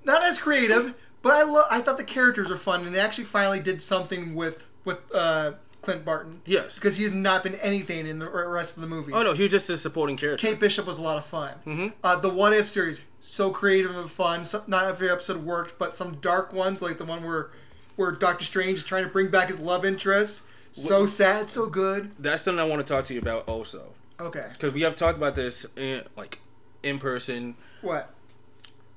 not 0.04 0.22
as 0.22 0.38
creative, 0.38 0.94
but 1.22 1.32
I 1.32 1.42
lo- 1.42 1.64
I 1.70 1.80
thought 1.80 1.98
the 1.98 2.04
characters 2.04 2.48
were 2.48 2.56
fun, 2.56 2.84
and 2.86 2.94
they 2.94 3.00
actually 3.00 3.24
finally 3.24 3.60
did 3.60 3.82
something 3.82 4.34
with 4.34 4.64
with 4.84 5.00
uh, 5.12 5.52
Clint 5.82 6.04
Barton. 6.04 6.40
Yes. 6.44 6.76
because 6.76 6.96
he 6.96 7.04
has 7.04 7.12
not 7.12 7.42
been 7.42 7.56
anything 7.56 8.06
in 8.06 8.20
the 8.20 8.28
rest 8.30 8.76
of 8.76 8.82
the 8.82 8.86
movie. 8.88 9.12
oh 9.12 9.22
no, 9.24 9.32
he 9.34 9.42
was 9.42 9.50
just 9.50 9.68
a 9.70 9.76
supporting 9.76 10.16
character. 10.16 10.46
Kate 10.46 10.60
Bishop 10.60 10.86
was 10.86 10.98
a 10.98 11.02
lot 11.02 11.16
of 11.18 11.24
fun. 11.26 11.92
Uh, 12.04 12.16
the 12.16 12.30
What 12.30 12.52
If 12.52 12.68
series, 12.68 13.02
so 13.20 13.50
creative 13.50 13.96
and 13.96 14.08
fun. 14.10 14.44
So, 14.44 14.62
not 14.68 14.84
every 14.84 15.10
episode 15.10 15.44
worked, 15.44 15.78
but 15.78 15.94
some 15.94 16.16
dark 16.20 16.52
ones, 16.52 16.80
like 16.82 16.98
the 16.98 17.04
one 17.04 17.24
where 17.24 17.50
where 17.96 18.12
Doctor 18.12 18.44
Strange 18.44 18.78
is 18.78 18.84
trying 18.84 19.04
to 19.04 19.10
bring 19.10 19.28
back 19.28 19.48
his 19.48 19.58
love 19.58 19.84
interest. 19.84 20.46
So 20.76 21.06
sad, 21.06 21.50
so 21.50 21.68
good. 21.70 22.12
That's 22.18 22.42
something 22.42 22.60
I 22.60 22.64
want 22.68 22.86
to 22.86 22.92
talk 22.92 23.04
to 23.06 23.14
you 23.14 23.20
about 23.20 23.48
also, 23.48 23.94
Okay, 24.20 24.46
because 24.52 24.72
we 24.74 24.82
have 24.82 24.94
talked 24.94 25.16
about 25.16 25.34
this 25.34 25.64
in 25.76 26.02
like 26.16 26.40
in 26.82 26.98
person. 26.98 27.56
what? 27.80 28.10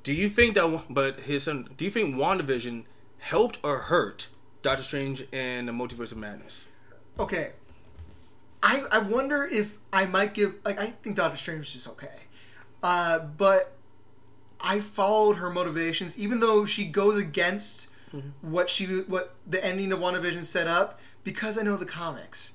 Do 0.04 0.14
you 0.14 0.30
think 0.30 0.56
that? 0.56 0.84
But 0.90 1.22
his 1.22 1.44
some. 1.44 1.70
Do 1.78 1.86
you 1.86 1.92
think 1.92 2.16
WandaVision 2.16 2.84
helped 3.20 3.60
or 3.64 3.78
hurt 3.80 4.28
Doctor 4.62 4.84
Strange 4.84 5.26
and 5.32 5.68
the 5.68 5.72
Multiverse 5.72 6.12
of 6.12 6.18
Madness? 6.18 6.66
Okay, 7.18 7.52
I 8.64 8.84
I 8.92 9.00
wonder 9.00 9.46
if 9.46 9.78
I 9.94 10.06
might 10.06 10.34
give 10.34 10.56
like 10.66 10.80
I 10.80 10.88
think 10.88 11.16
Doctor 11.16 11.38
Strange 11.38 11.68
is 11.68 11.74
just 11.74 11.88
okay, 11.90 12.24
uh, 12.84 13.20
but 13.20 13.74
I 14.60 14.80
followed 14.82 15.38
her 15.38 15.50
motivations, 15.50 16.18
even 16.18 16.40
though 16.42 16.66
she 16.66 16.84
goes 16.86 17.16
against 17.18 17.88
what 18.42 18.70
she 18.70 18.86
what 18.86 19.36
the 19.46 19.64
ending 19.64 19.92
of 19.92 20.00
WandaVision 20.00 20.44
set 20.44 20.68
up, 20.68 21.00
because 21.24 21.58
I 21.58 21.64
know 21.64 21.78
the 21.78 21.86
comics, 21.86 22.54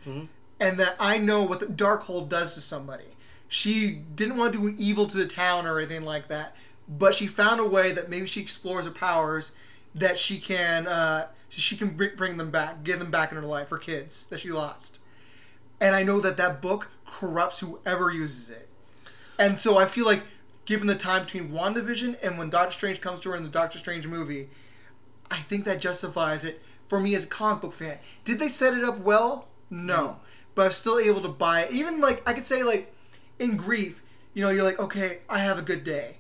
and 0.61 0.81
that 0.81 0.97
I 0.99 1.19
know 1.19 1.43
what 1.43 1.61
the 1.61 1.67
dark 1.67 2.05
Darkhold 2.05 2.29
does 2.29 2.55
to 2.55 2.61
somebody. 2.61 3.05
She 3.49 3.91
didn't 3.91 4.37
want 4.37 4.53
to 4.53 4.59
do 4.59 4.75
evil 4.79 5.07
to 5.07 5.17
the 5.17 5.27
town 5.27 5.67
or 5.67 5.79
anything 5.79 6.05
like 6.05 6.29
that, 6.29 6.57
but 6.89 7.15
she 7.15 7.27
found 7.27 7.61
a 7.61 7.65
way 7.65 7.93
that 7.93 8.09
maybe 8.09 8.27
she 8.27 8.41
explores 8.41 8.85
her 8.85 8.91
powers 8.91 9.53
that 9.95 10.19
she 10.19 10.39
can 10.39 10.87
uh, 10.87 11.29
she 11.49 11.77
can 11.77 11.91
bring 11.91 12.37
them 12.37 12.51
back, 12.51 12.83
give 12.83 12.99
them 12.99 13.11
back 13.11 13.31
in 13.31 13.37
her 13.37 13.45
life, 13.45 13.69
her 13.69 13.79
kids 13.79 14.27
that 14.27 14.41
she 14.41 14.51
lost. 14.51 14.99
And 15.81 15.95
I 15.95 16.03
know 16.03 16.21
that 16.21 16.37
that 16.37 16.61
book 16.61 16.91
corrupts 17.07 17.61
whoever 17.61 18.11
uses 18.11 18.51
it. 18.51 18.69
And 19.39 19.59
so 19.59 19.77
I 19.79 19.87
feel 19.87 20.07
like, 20.07 20.23
given 20.65 20.87
the 20.87 20.95
time 20.95 21.25
between 21.25 21.51
WandaVision 21.51 22.17
and 22.23 22.39
when 22.39 22.51
Doctor 22.51 22.73
Strange 22.73 23.01
comes 23.01 23.21
to 23.21 23.31
her 23.31 23.37
in 23.37 23.43
the 23.43 23.49
Doctor 23.49 23.79
Strange 23.79 24.07
movie, 24.07 24.49
I 25.31 25.39
think 25.39 25.65
that 25.65 25.81
justifies 25.81 26.45
it 26.45 26.63
for 26.95 27.01
me 27.01 27.17
as 27.17 27.25
a 27.25 27.27
comic 27.27 27.61
book 27.61 27.73
fan. 27.73 27.99
Did 28.25 28.39
they 28.39 28.49
set 28.49 28.73
it 28.73 28.85
up 28.85 29.01
well? 29.01 29.49
No. 29.69 30.21
But 30.55 30.67
I'm 30.67 30.73
still 30.73 31.01
able 31.01 31.21
to 31.23 31.29
buy 31.29 31.63
it. 31.63 31.73
Even 31.73 32.01
like, 32.01 32.23
I 32.29 32.33
could 32.33 32.47
say, 32.47 32.63
like, 32.63 32.95
in 33.41 33.57
grief, 33.57 34.01
you 34.33 34.45
know, 34.45 34.51
you're 34.51 34.63
like, 34.63 34.79
okay, 34.79 35.19
I 35.29 35.41
have 35.41 35.59
a 35.59 35.63
good 35.63 35.83
day. 35.83 36.19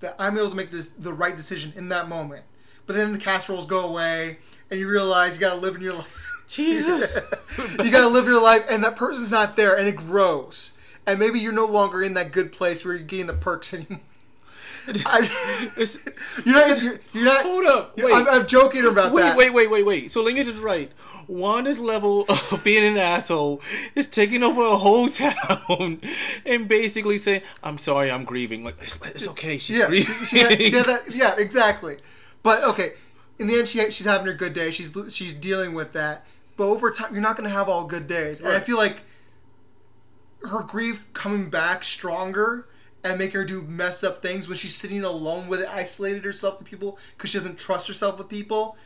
That 0.00 0.16
I'm 0.18 0.38
able 0.38 0.48
to 0.48 0.54
make 0.56 0.70
this 0.70 0.88
the 0.88 1.12
right 1.12 1.36
decision 1.36 1.74
in 1.76 1.90
that 1.90 2.08
moment. 2.08 2.44
But 2.86 2.96
then 2.96 3.12
the 3.12 3.18
casseroles 3.18 3.66
go 3.66 3.86
away, 3.86 4.38
and 4.70 4.80
you 4.80 4.88
realize 4.88 5.34
you 5.34 5.40
gotta 5.40 5.60
live 5.60 5.76
in 5.76 5.82
your 5.82 5.92
life. 5.92 6.44
Jesus. 6.48 7.18
you 7.58 7.90
gotta 7.90 8.08
live 8.08 8.24
your 8.24 8.42
life, 8.42 8.64
and 8.70 8.82
that 8.82 8.96
person's 8.96 9.30
not 9.30 9.56
there, 9.56 9.76
and 9.76 9.86
it 9.86 9.96
grows. 9.96 10.72
And 11.06 11.18
maybe 11.18 11.38
you're 11.38 11.52
no 11.52 11.66
longer 11.66 12.02
in 12.02 12.14
that 12.14 12.32
good 12.32 12.50
place 12.50 12.82
where 12.82 12.94
you're 12.94 13.04
getting 13.04 13.26
the 13.26 13.34
perks 13.34 13.74
anymore. 13.74 14.00
I, 15.06 15.72
you're 16.44 16.54
not. 16.54 16.82
You're, 16.82 16.98
you're 17.12 17.24
not. 17.24 17.42
Hold 17.44 17.64
up, 17.66 17.96
wait. 17.96 18.12
I'm, 18.14 18.28
I'm 18.28 18.46
joking 18.46 18.84
about 18.86 19.12
wait, 19.12 19.22
that. 19.22 19.36
wait, 19.36 19.52
wait, 19.52 19.70
wait, 19.70 19.84
wait. 19.84 20.10
So 20.10 20.24
get 20.32 20.46
this 20.46 20.56
right. 20.56 20.90
Wanda's 21.26 21.78
level 21.78 22.24
of 22.28 22.60
being 22.64 22.84
an 22.84 22.96
asshole 22.96 23.60
is 23.94 24.06
taking 24.06 24.42
over 24.42 24.60
a 24.62 24.76
whole 24.76 25.08
town 25.22 26.00
and 26.44 26.68
basically 26.68 27.18
saying, 27.18 27.42
"I'm 27.62 27.78
sorry, 27.78 28.10
I'm 28.10 28.24
grieving." 28.24 28.64
Like 28.64 28.76
it's, 28.80 28.98
it's 29.06 29.28
okay, 29.28 29.58
she's 29.58 29.78
Yeah, 29.78 29.86
grieving. 29.86 30.14
she, 30.24 30.24
she 30.24 30.38
had, 30.38 30.60
she 30.60 30.70
had 30.70 30.86
that, 30.86 31.02
yeah, 31.14 31.34
exactly. 31.38 31.98
But 32.42 32.62
okay, 32.64 32.92
in 33.38 33.46
the 33.46 33.58
end, 33.58 33.68
she 33.68 33.90
she's 33.90 34.06
having 34.06 34.26
her 34.26 34.34
good 34.34 34.52
day. 34.52 34.70
She's 34.70 34.92
she's 35.08 35.32
dealing 35.32 35.74
with 35.74 35.92
that. 35.92 36.26
But 36.56 36.68
over 36.68 36.90
time, 36.90 37.12
you're 37.12 37.22
not 37.22 37.36
going 37.36 37.48
to 37.48 37.54
have 37.54 37.68
all 37.68 37.84
good 37.84 38.06
days. 38.06 38.40
And 38.40 38.50
I 38.50 38.60
feel 38.60 38.76
like 38.76 39.02
her 40.42 40.62
grief 40.62 41.12
coming 41.12 41.50
back 41.50 41.82
stronger 41.82 42.68
and 43.04 43.18
make 43.18 43.34
her 43.34 43.44
do 43.44 43.62
mess 43.62 44.02
up 44.02 44.22
things 44.22 44.48
when 44.48 44.56
she's 44.56 44.74
sitting 44.74 45.04
alone 45.04 45.46
with 45.46 45.60
it, 45.60 45.68
isolated 45.68 46.24
herself 46.24 46.56
from 46.56 46.66
people 46.66 46.98
because 47.16 47.30
she 47.30 47.38
doesn't 47.38 47.58
trust 47.58 47.86
herself 47.86 48.18
with 48.18 48.28
people. 48.28 48.76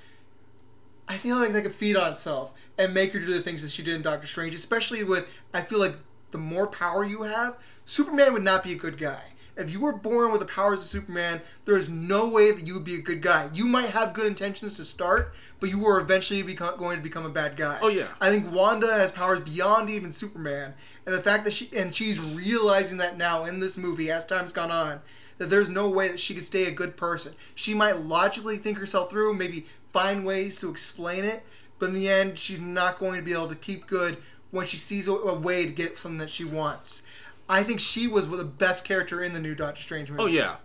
I 1.07 1.17
feel 1.17 1.37
like 1.37 1.53
that 1.53 1.63
could 1.63 1.73
feed 1.73 1.97
on 1.97 2.11
itself 2.11 2.53
and 2.77 2.93
make 2.93 3.13
her 3.13 3.21
do 3.21 3.33
the 3.33 3.41
things 3.41 3.63
that 3.63 3.71
she 3.71 3.83
did 3.83 3.95
in 3.95 4.03
Doctor 4.03 4.27
Strange, 4.27 4.55
especially 4.55 5.05
with 5.05 5.27
I 5.55 5.63
feel 5.63 5.79
like 5.79 5.95
the 6.33 6.39
more 6.39 6.67
power 6.67 7.05
you 7.05 7.23
have, 7.23 7.57
Superman 7.87 8.35
would 8.35 8.43
not 8.43 8.63
be 8.63 8.73
a 8.73 8.77
good 8.77 8.99
guy. 8.99 9.33
If 9.59 9.71
you 9.71 9.81
were 9.81 9.93
born 9.93 10.31
with 10.31 10.41
the 10.41 10.47
powers 10.47 10.81
of 10.81 10.87
Superman, 10.87 11.41
there 11.65 11.77
is 11.77 11.89
no 11.89 12.29
way 12.29 12.53
that 12.53 12.65
you 12.65 12.75
would 12.75 12.85
be 12.85 12.95
a 12.95 13.03
good 13.03 13.21
guy. 13.21 13.51
You 13.53 13.67
might 13.67 13.91
have 13.91 14.15
good 14.15 14.29
intentions 14.29 14.75
to 14.75 14.85
start, 14.85 15.35
but 15.59 15.69
you 15.69 15.85
are 15.87 16.01
eventually 16.01 16.43
become, 16.43 16.79
going 16.79 16.97
to 16.97 17.03
become 17.03 17.27
a 17.27 17.31
bad 17.31 17.57
guy. 17.57 17.77
Oh, 17.83 17.89
yeah. 17.89 18.07
I 18.21 18.31
think 18.31 18.53
Wanda 18.53 18.87
has 18.87 19.11
powers 19.11 19.41
beyond 19.41 19.91
even 19.91 20.13
Superman, 20.13 20.75
and 21.05 21.15
the 21.15 21.21
fact 21.21 21.45
that 21.45 21.53
she 21.53 21.69
and 21.77 21.93
she's 21.93 22.21
realizing 22.21 22.99
that 22.99 23.19
now 23.19 23.45
in 23.45 23.59
this 23.59 23.77
movie 23.77 24.11
as 24.13 24.25
time's 24.25 24.53
gone 24.53 24.71
on, 24.71 25.01
that 25.39 25.51
there's 25.51 25.69
no 25.69 25.89
way 25.89 26.09
that 26.09 26.21
she 26.21 26.35
could 26.35 26.45
stay 26.45 26.67
a 26.67 26.71
good 26.71 26.97
person. 26.97 27.35
She 27.57 27.75
might 27.75 28.01
logically 28.01 28.59
think 28.59 28.79
herself 28.79 29.11
through, 29.11 29.35
maybe 29.35 29.67
find 29.93 30.25
ways 30.25 30.61
to 30.61 30.71
explain 30.71 31.25
it, 31.25 31.45
but 31.81 31.89
in 31.89 31.95
the 31.97 32.09
end, 32.09 32.39
she's 32.39 32.61
not 32.61 33.01
going 33.01 33.17
to 33.17 33.23
be 33.23 33.33
able 33.33 33.49
to 33.49 33.57
keep 33.57 33.89
good 33.89 34.19
when 34.51 34.67
she 34.67 34.77
sees 34.77 35.09
a, 35.09 35.13
a 35.13 35.39
way 35.39 35.67
to 35.67 35.73
get 35.73 35.99
something 35.99 36.19
that 36.19 36.31
she 36.31 36.45
wants. 36.45 37.03
I 37.49 37.63
think 37.63 37.81
she 37.81 38.07
was 38.07 38.29
the 38.29 38.45
best 38.45 38.85
character 38.85 39.23
in 39.23 39.33
the 39.33 39.41
new 39.41 39.55
Doctor 39.55 39.81
Strange 39.83 40.11
movie. 40.11 40.23
Oh 40.23 40.27
yeah, 40.27 40.57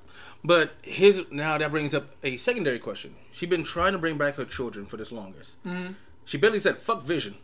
but 0.43 0.73
his 0.81 1.23
now 1.31 1.57
that 1.57 1.71
brings 1.71 1.93
up 1.95 2.09
a 2.23 2.37
secondary 2.37 2.79
question. 2.79 3.15
She's 3.31 3.49
been 3.49 3.63
trying 3.63 3.93
to 3.93 3.97
bring 3.97 4.17
back 4.17 4.35
her 4.35 4.45
children 4.45 4.85
for 4.85 4.97
this 4.97 5.11
longest. 5.11 5.61
Mm-hmm. 5.63 5.93
She 6.25 6.37
barely 6.37 6.59
said 6.59 6.77
"fuck 6.77 7.03
Vision." 7.03 7.35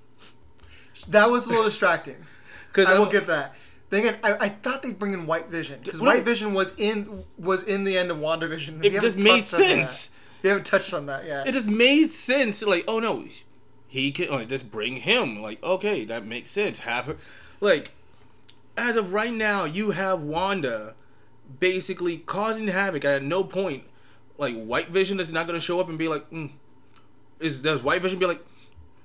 That 1.08 1.30
was 1.30 1.46
a 1.46 1.50
little 1.50 1.64
distracting. 1.66 2.18
Because 2.72 2.86
I 2.86 3.00
will 3.00 3.08
get 3.08 3.26
that. 3.26 3.56
Again, 3.92 4.18
I, 4.24 4.34
I 4.34 4.50
thought 4.50 4.84
they'd 4.84 5.00
bring 5.00 5.14
in 5.14 5.26
White 5.26 5.48
Vision 5.48 5.80
because 5.84 6.00
White 6.00 6.24
Vision 6.24 6.54
was 6.54 6.76
in 6.78 7.26
was 7.36 7.64
in 7.64 7.84
the 7.84 7.98
end 7.98 8.12
of 8.12 8.18
WandaVision. 8.18 8.86
It 8.86 9.02
just 9.02 9.18
made 9.18 9.44
touched 9.44 9.54
on 9.56 9.60
that. 9.60 9.90
sense. 9.90 10.12
We 10.44 10.50
haven't 10.50 10.66
touched 10.68 10.94
on 10.94 11.08
that 11.08 11.26
yet. 11.26 11.48
it 11.48 11.54
just 11.54 11.68
made 11.68 12.12
sense. 12.12 12.62
Like, 12.64 12.84
oh 12.88 13.00
no, 13.00 13.26
he 13.88 14.12
can 14.12 14.30
like 14.30 14.50
just 14.50 14.70
bring 14.70 14.98
him. 14.98 15.42
Like, 15.42 15.64
okay, 15.64 16.06
that 16.06 16.28
makes 16.28 16.52
sense. 16.52 16.80
Have 16.80 17.08
her, 17.08 17.18
like, 17.60 17.94
as 18.82 18.96
of 18.96 19.14
right 19.14 19.34
now, 19.34 19.66
you 19.66 19.92
have 19.92 20.22
Wanda 20.22 20.96
basically 21.60 22.18
causing 22.18 22.68
havoc. 22.68 23.06
At 23.06 23.24
no 23.24 23.44
point, 23.44 23.84
like 24.38 24.56
White 24.56 24.90
Vision 24.90 25.20
is 25.20 25.32
not 25.32 25.48
going 25.48 25.60
to 25.60 25.66
show 25.66 25.80
up 25.80 25.90
and 25.90 25.98
be 25.98 26.08
like, 26.08 26.30
mm. 26.30 26.52
is 27.40 27.62
does 27.62 27.84
White 27.84 28.02
Vision 28.02 28.20
be 28.20 28.26
like, 28.26 28.44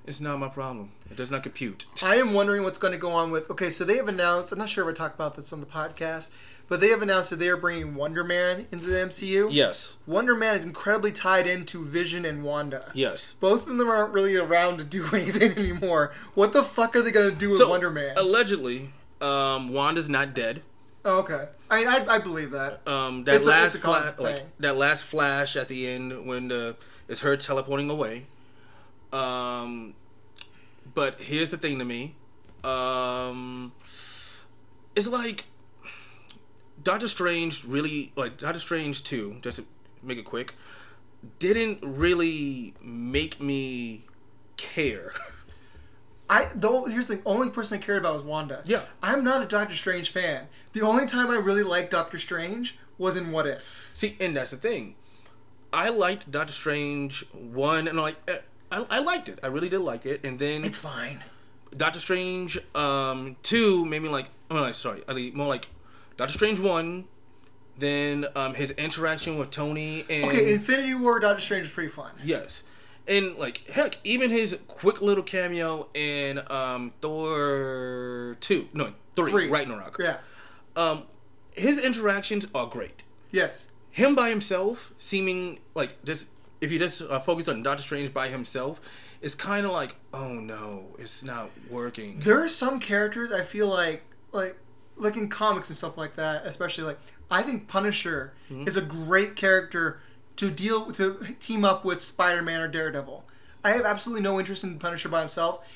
it's 0.05 0.21
not 0.21 0.39
my 0.39 0.49
problem. 0.49 0.91
It 1.09 1.17
does 1.17 1.31
not 1.31 1.43
compute. 1.43 1.85
I 2.03 2.15
am 2.15 2.33
wondering 2.33 2.63
what's 2.63 2.77
going 2.77 2.91
to 2.91 2.97
go 2.97 3.11
on 3.11 3.31
with. 3.31 3.49
Okay, 3.49 3.69
so 3.69 3.83
they 3.83 3.97
have 3.97 4.07
announced. 4.07 4.51
I'm 4.51 4.59
not 4.59 4.69
sure 4.69 4.87
if 4.87 4.95
I 4.95 4.97
talked 4.97 5.15
about 5.15 5.35
this 5.35 5.51
on 5.51 5.61
the 5.61 5.65
podcast, 5.65 6.31
but 6.67 6.79
they 6.79 6.89
have 6.89 7.01
announced 7.01 7.31
that 7.31 7.37
they 7.37 7.47
are 7.47 7.57
bringing 7.57 7.95
Wonder 7.95 8.23
Man 8.23 8.67
into 8.71 8.85
the 8.85 8.97
MCU. 8.97 9.47
Yes. 9.51 9.97
Wonder 10.05 10.35
Man 10.35 10.57
is 10.57 10.65
incredibly 10.65 11.11
tied 11.11 11.47
into 11.47 11.83
Vision 11.83 12.23
and 12.25 12.43
Wanda. 12.43 12.91
Yes. 12.93 13.33
Both 13.39 13.67
of 13.67 13.77
them 13.77 13.89
aren't 13.89 14.13
really 14.13 14.35
around 14.35 14.77
to 14.77 14.83
do 14.83 15.07
anything 15.13 15.57
anymore. 15.57 16.13
What 16.33 16.53
the 16.53 16.63
fuck 16.63 16.95
are 16.95 17.01
they 17.01 17.11
gonna 17.11 17.31
do 17.31 17.51
with 17.51 17.59
So 17.59 17.69
Wonder 17.69 17.91
Man? 17.91 18.15
allegedly, 18.17 18.93
um, 19.21 19.73
Wanda's 19.73 20.09
not 20.09 20.33
dead. 20.33 20.61
oh, 21.03 21.19
okay, 21.19 21.47
I 21.69 21.79
mean, 21.79 21.87
I, 21.87 22.05
I 22.15 22.19
believe 22.19 22.51
that. 22.51 22.87
Um, 22.87 23.23
that 23.23 23.35
It's 23.35 23.45
last 23.45 23.75
a 23.75 23.79
flash, 23.79 24.17
like 24.19 24.43
that 24.59 24.75
last 24.77 25.03
flash 25.03 25.55
at 25.55 25.67
the 25.67 25.87
end 25.87 26.25
when 26.25 26.47
the 26.49 26.75
it's 27.07 27.21
her 27.21 27.37
teleporting 27.37 27.89
away. 27.89 28.25
Um, 29.13 29.93
but 30.93 31.21
here's 31.21 31.51
the 31.51 31.57
thing 31.57 31.79
to 31.79 31.85
me, 31.85 32.15
um, 32.63 33.71
it's 34.95 35.07
like 35.07 35.45
Doctor 36.81 37.07
Strange 37.07 37.63
really 37.63 38.11
like 38.15 38.37
Doctor 38.37 38.59
Strange 38.59 39.03
two. 39.03 39.37
Just 39.41 39.57
to 39.57 39.65
make 40.03 40.17
it 40.17 40.25
quick, 40.25 40.55
didn't 41.39 41.79
really 41.81 42.73
make 42.81 43.39
me 43.39 44.05
care. 44.57 45.13
I 46.29 46.49
the 46.55 46.83
here's 46.83 47.07
the 47.07 47.21
only 47.25 47.49
person 47.49 47.77
I 47.77 47.81
cared 47.81 47.99
about 47.99 48.13
was 48.13 48.23
Wanda. 48.23 48.63
Yeah. 48.65 48.81
I'm 49.03 49.23
not 49.23 49.43
a 49.43 49.45
Doctor 49.45 49.75
Strange 49.75 50.09
fan. 50.11 50.47
The 50.73 50.81
only 50.81 51.05
time 51.05 51.29
I 51.29 51.35
really 51.37 51.63
liked 51.63 51.91
Doctor 51.91 52.17
Strange 52.17 52.77
was 52.97 53.15
in 53.15 53.31
What 53.31 53.45
If. 53.47 53.91
See, 53.95 54.15
and 54.19 54.35
that's 54.35 54.51
the 54.51 54.57
thing. 54.57 54.95
I 55.71 55.89
liked 55.89 56.31
Doctor 56.31 56.53
Strange 56.53 57.25
one, 57.33 57.87
and 57.87 57.99
like 57.99 58.15
I, 58.71 58.85
I 58.89 58.99
liked 58.99 59.29
it. 59.29 59.39
I 59.43 59.47
really 59.47 59.69
did 59.69 59.79
like 59.79 60.05
it. 60.05 60.23
And 60.25 60.39
then 60.39 60.63
It's 60.65 60.77
fine. 60.77 61.23
Doctor 61.75 61.99
Strange 61.99 62.57
um 62.73 63.35
two 63.43 63.85
made 63.85 64.01
me 64.01 64.09
like 64.09 64.29
I'm 64.49 64.57
like 64.57 64.75
sorry, 64.75 65.03
I 65.07 65.13
mean, 65.13 65.35
more 65.35 65.47
like 65.47 65.67
Doctor 66.17 66.33
Strange 66.33 66.59
one. 66.59 67.05
Then 67.77 68.25
um 68.35 68.53
his 68.53 68.71
interaction 68.71 69.37
with 69.37 69.51
Tony 69.51 70.05
and 70.09 70.25
Okay, 70.31 70.53
Infinity 70.53 70.93
War 70.95 71.19
Doctor 71.19 71.41
Strange 71.41 71.63
was 71.65 71.71
pretty 71.73 71.89
fun. 71.89 72.11
yes, 72.23 72.63
and 73.07 73.35
like 73.37 73.65
heck, 73.67 73.97
even 74.03 74.29
his 74.29 74.59
quick 74.67 75.01
little 75.01 75.23
cameo 75.23 75.87
in 75.93 76.41
um 76.49 76.93
Thor 77.01 78.37
two, 78.39 78.67
no 78.73 78.93
three, 79.15 79.31
Three. 79.31 79.47
Ragnarok. 79.49 79.97
Yeah. 79.99 80.17
Um, 80.75 81.03
his 81.53 81.83
interactions 81.85 82.47
are 82.53 82.67
great. 82.67 83.03
Yes. 83.31 83.67
him 83.91 84.13
by 84.15 84.29
himself 84.29 84.93
seeming 84.97 85.59
like 85.73 86.03
just 86.03 86.27
if 86.61 86.71
you 86.71 86.79
just 86.79 87.01
uh, 87.01 87.19
focus 87.19 87.47
on 87.47 87.63
Doctor 87.63 87.83
Strange 87.83 88.13
by 88.13 88.29
himself, 88.29 88.81
it's 89.21 89.35
kind 89.35 89.65
of 89.65 89.71
like 89.71 89.95
oh 90.13 90.33
no, 90.33 90.95
it's 90.99 91.23
not 91.23 91.49
working. 91.69 92.19
There 92.19 92.43
are 92.43 92.49
some 92.49 92.79
characters 92.79 93.31
I 93.31 93.43
feel 93.43 93.67
like 93.67 94.03
like 94.31 94.57
like 94.97 95.17
in 95.17 95.27
comics 95.29 95.69
and 95.69 95.77
stuff 95.77 95.97
like 95.97 96.15
that, 96.15 96.45
especially 96.45 96.85
like 96.85 96.99
I 97.31 97.41
think 97.41 97.67
Punisher 97.67 98.33
Mm-hmm. 98.51 98.67
is 98.67 98.77
a 98.77 98.81
great 98.81 99.35
character 99.35 99.99
to 100.37 100.51
deal 100.51 100.91
to 100.91 101.19
team 101.39 101.63
up 101.65 101.85
with 101.85 102.01
Spider-Man 102.01 102.61
or 102.61 102.67
Daredevil. 102.67 103.23
I 103.63 103.71
have 103.71 103.85
absolutely 103.85 104.21
no 104.23 104.39
interest 104.39 104.63
in 104.63 104.77
Punisher 104.79 105.09
by 105.09 105.21
himself, 105.21 105.67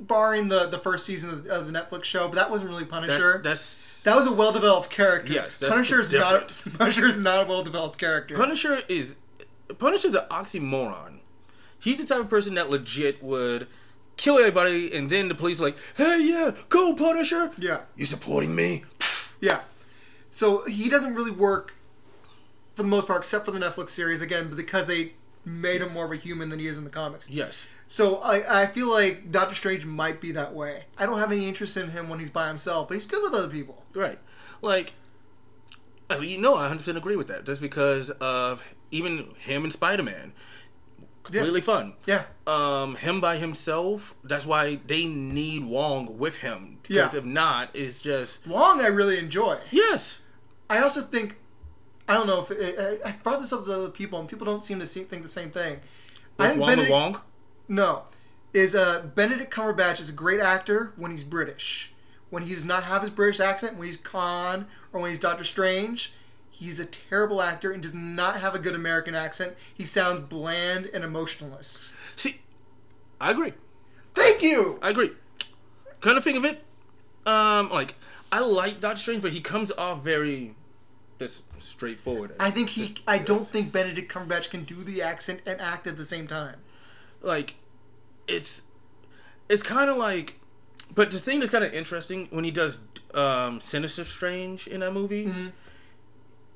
barring 0.00 0.48
the 0.48 0.66
the 0.66 0.78
first 0.78 1.04
season 1.04 1.30
of 1.30 1.44
the, 1.44 1.50
of 1.50 1.70
the 1.70 1.72
Netflix 1.78 2.04
show. 2.04 2.28
But 2.28 2.36
that 2.36 2.50
wasn't 2.50 2.70
really 2.70 2.84
Punisher. 2.84 3.40
that's 3.42 4.02
that 4.02 4.16
was 4.16 4.26
a 4.26 4.32
well-developed 4.32 4.90
character. 4.90 5.32
Yes, 5.32 5.58
that's 5.58 5.72
Punisher 5.74 6.00
is 6.00 6.12
not. 6.12 6.56
Punisher 6.78 7.06
is 7.06 7.16
not 7.16 7.44
a 7.46 7.48
well-developed 7.48 7.98
character. 7.98 8.34
Punisher 8.34 8.80
is 8.88 9.16
Punisher 9.78 10.08
is 10.08 10.14
an 10.14 10.26
oxymoron. 10.30 11.18
He's 11.78 12.00
the 12.00 12.06
type 12.06 12.20
of 12.24 12.30
person 12.30 12.54
that 12.54 12.70
legit 12.70 13.22
would 13.22 13.66
kill 14.16 14.38
everybody, 14.38 14.94
and 14.94 15.10
then 15.10 15.28
the 15.28 15.34
police 15.34 15.60
are 15.60 15.64
like, 15.64 15.76
hey 15.96 16.18
yeah, 16.22 16.52
go 16.68 16.94
Punisher. 16.94 17.50
yeah, 17.58 17.80
You 17.96 18.04
supporting 18.04 18.54
me? 18.54 18.84
yeah. 19.40 19.60
So 20.30 20.64
he 20.64 20.88
doesn't 20.88 21.14
really 21.14 21.30
work 21.30 21.74
for 22.74 22.82
the 22.82 22.88
most 22.88 23.06
part, 23.06 23.20
except 23.20 23.44
for 23.44 23.50
the 23.50 23.58
Netflix 23.60 23.90
series 23.90 24.20
again, 24.22 24.50
because 24.54 24.86
they 24.86 25.12
made 25.44 25.80
him 25.82 25.92
more 25.92 26.04
of 26.06 26.12
a 26.12 26.16
human 26.16 26.48
than 26.50 26.58
he 26.60 26.66
is 26.66 26.78
in 26.78 26.84
the 26.84 26.90
comics. 26.90 27.28
Yes. 27.28 27.66
So 27.86 28.16
I, 28.18 28.62
I 28.62 28.66
feel 28.66 28.90
like 28.90 29.30
Doctor 29.32 29.54
Strange 29.54 29.84
might 29.84 30.20
be 30.20 30.32
that 30.32 30.54
way. 30.54 30.84
I 30.96 31.04
don't 31.04 31.18
have 31.18 31.32
any 31.32 31.46
interest 31.48 31.76
in 31.76 31.90
him 31.90 32.08
when 32.08 32.20
he's 32.20 32.30
by 32.30 32.48
himself, 32.48 32.88
but 32.88 32.94
he's 32.94 33.06
good 33.06 33.22
with 33.22 33.34
other 33.34 33.48
people. 33.48 33.84
Right. 33.94 34.18
Like, 34.62 34.92
I 36.08 36.18
mean, 36.18 36.40
no, 36.40 36.56
I 36.56 36.68
100% 36.72 36.96
agree 36.96 37.16
with 37.16 37.28
that. 37.28 37.44
Just 37.44 37.60
because 37.60 38.10
of 38.20 38.74
even 38.90 39.34
him 39.40 39.64
and 39.64 39.72
Spider 39.72 40.02
Man. 40.02 40.32
Completely 41.24 41.60
fun. 41.60 41.94
Yeah. 42.06 42.24
Um, 42.46 42.96
him 42.96 43.20
by 43.20 43.36
himself, 43.36 44.14
that's 44.24 44.44
why 44.44 44.80
they 44.86 45.06
need 45.06 45.64
Wong 45.64 46.18
with 46.18 46.38
him. 46.38 46.78
Because 46.82 46.96
Yeah. 47.14 47.18
if 47.18 47.24
not, 47.24 47.70
it's 47.74 48.02
just. 48.02 48.46
Wong, 48.46 48.80
I 48.80 48.88
really 48.88 49.18
enjoy. 49.18 49.58
Yes! 49.70 50.20
I 50.68 50.78
also 50.78 51.00
think, 51.00 51.36
I 52.12 52.14
don't 52.14 52.26
know 52.26 52.40
if 52.42 52.50
it, 52.50 53.00
I, 53.04 53.08
I 53.08 53.12
brought 53.22 53.40
this 53.40 53.54
up 53.54 53.64
to 53.64 53.72
other 53.72 53.88
people, 53.88 54.18
and 54.20 54.28
people 54.28 54.44
don't 54.44 54.62
seem 54.62 54.78
to 54.80 54.86
see, 54.86 55.02
think 55.04 55.22
the 55.22 55.28
same 55.28 55.50
thing. 55.50 55.80
I 56.38 56.42
With 56.42 56.48
think 56.50 56.60
Wong 56.60 56.68
Benedict, 56.68 56.90
Wong? 56.92 57.20
no, 57.68 58.02
is 58.52 58.74
uh, 58.74 59.06
Benedict 59.14 59.52
Cumberbatch 59.52 59.98
is 59.98 60.10
a 60.10 60.12
great 60.12 60.40
actor 60.40 60.92
when 60.96 61.10
he's 61.10 61.24
British. 61.24 61.90
When 62.28 62.42
he 62.42 62.52
does 62.54 62.66
not 62.66 62.84
have 62.84 63.00
his 63.00 63.10
British 63.10 63.40
accent, 63.40 63.78
when 63.78 63.86
he's 63.86 63.96
Khan 63.96 64.66
or 64.92 65.00
when 65.00 65.10
he's 65.10 65.18
Doctor 65.18 65.44
Strange, 65.44 66.12
he's 66.50 66.78
a 66.78 66.84
terrible 66.84 67.40
actor 67.40 67.72
and 67.72 67.82
does 67.82 67.94
not 67.94 68.40
have 68.40 68.54
a 68.54 68.58
good 68.58 68.74
American 68.74 69.14
accent. 69.14 69.54
He 69.74 69.86
sounds 69.86 70.20
bland 70.20 70.90
and 70.92 71.04
emotionless. 71.04 71.92
See, 72.14 72.42
I 73.20 73.30
agree. 73.30 73.54
Thank 74.14 74.42
you. 74.42 74.78
I 74.82 74.90
agree. 74.90 75.12
Kind 76.02 76.18
of 76.18 76.24
think 76.24 76.36
of 76.36 76.44
it, 76.44 76.62
um, 77.26 77.70
like, 77.70 77.94
I 78.30 78.40
like 78.40 78.80
Doctor 78.80 78.98
Strange, 78.98 79.22
but 79.22 79.32
he 79.32 79.40
comes 79.40 79.72
off 79.72 80.02
very 80.02 80.54
just 81.22 81.42
straightforward. 81.62 82.34
I 82.40 82.50
think 82.50 82.70
he. 82.70 82.94
I 83.06 83.18
don't 83.18 83.46
think 83.46 83.72
Benedict 83.72 84.12
Cumberbatch 84.12 84.50
can 84.50 84.64
do 84.64 84.82
the 84.82 85.02
accent 85.02 85.40
and 85.46 85.60
act 85.60 85.86
at 85.86 85.96
the 85.96 86.04
same 86.04 86.26
time. 86.26 86.56
like 87.20 87.54
it's 88.28 88.62
it's 89.48 89.62
kind 89.62 89.88
of 89.90 89.96
like 89.96 90.38
but 90.94 91.10
the 91.10 91.18
thing 91.18 91.40
that's 91.40 91.50
kind 91.50 91.64
of 91.64 91.72
interesting 91.74 92.28
when 92.30 92.44
he 92.44 92.50
does 92.50 92.80
um 93.14 93.60
sinister 93.60 94.04
strange 94.04 94.66
in 94.66 94.80
that 94.80 94.92
movie 94.92 95.26
Mm-hmm. 95.26 95.48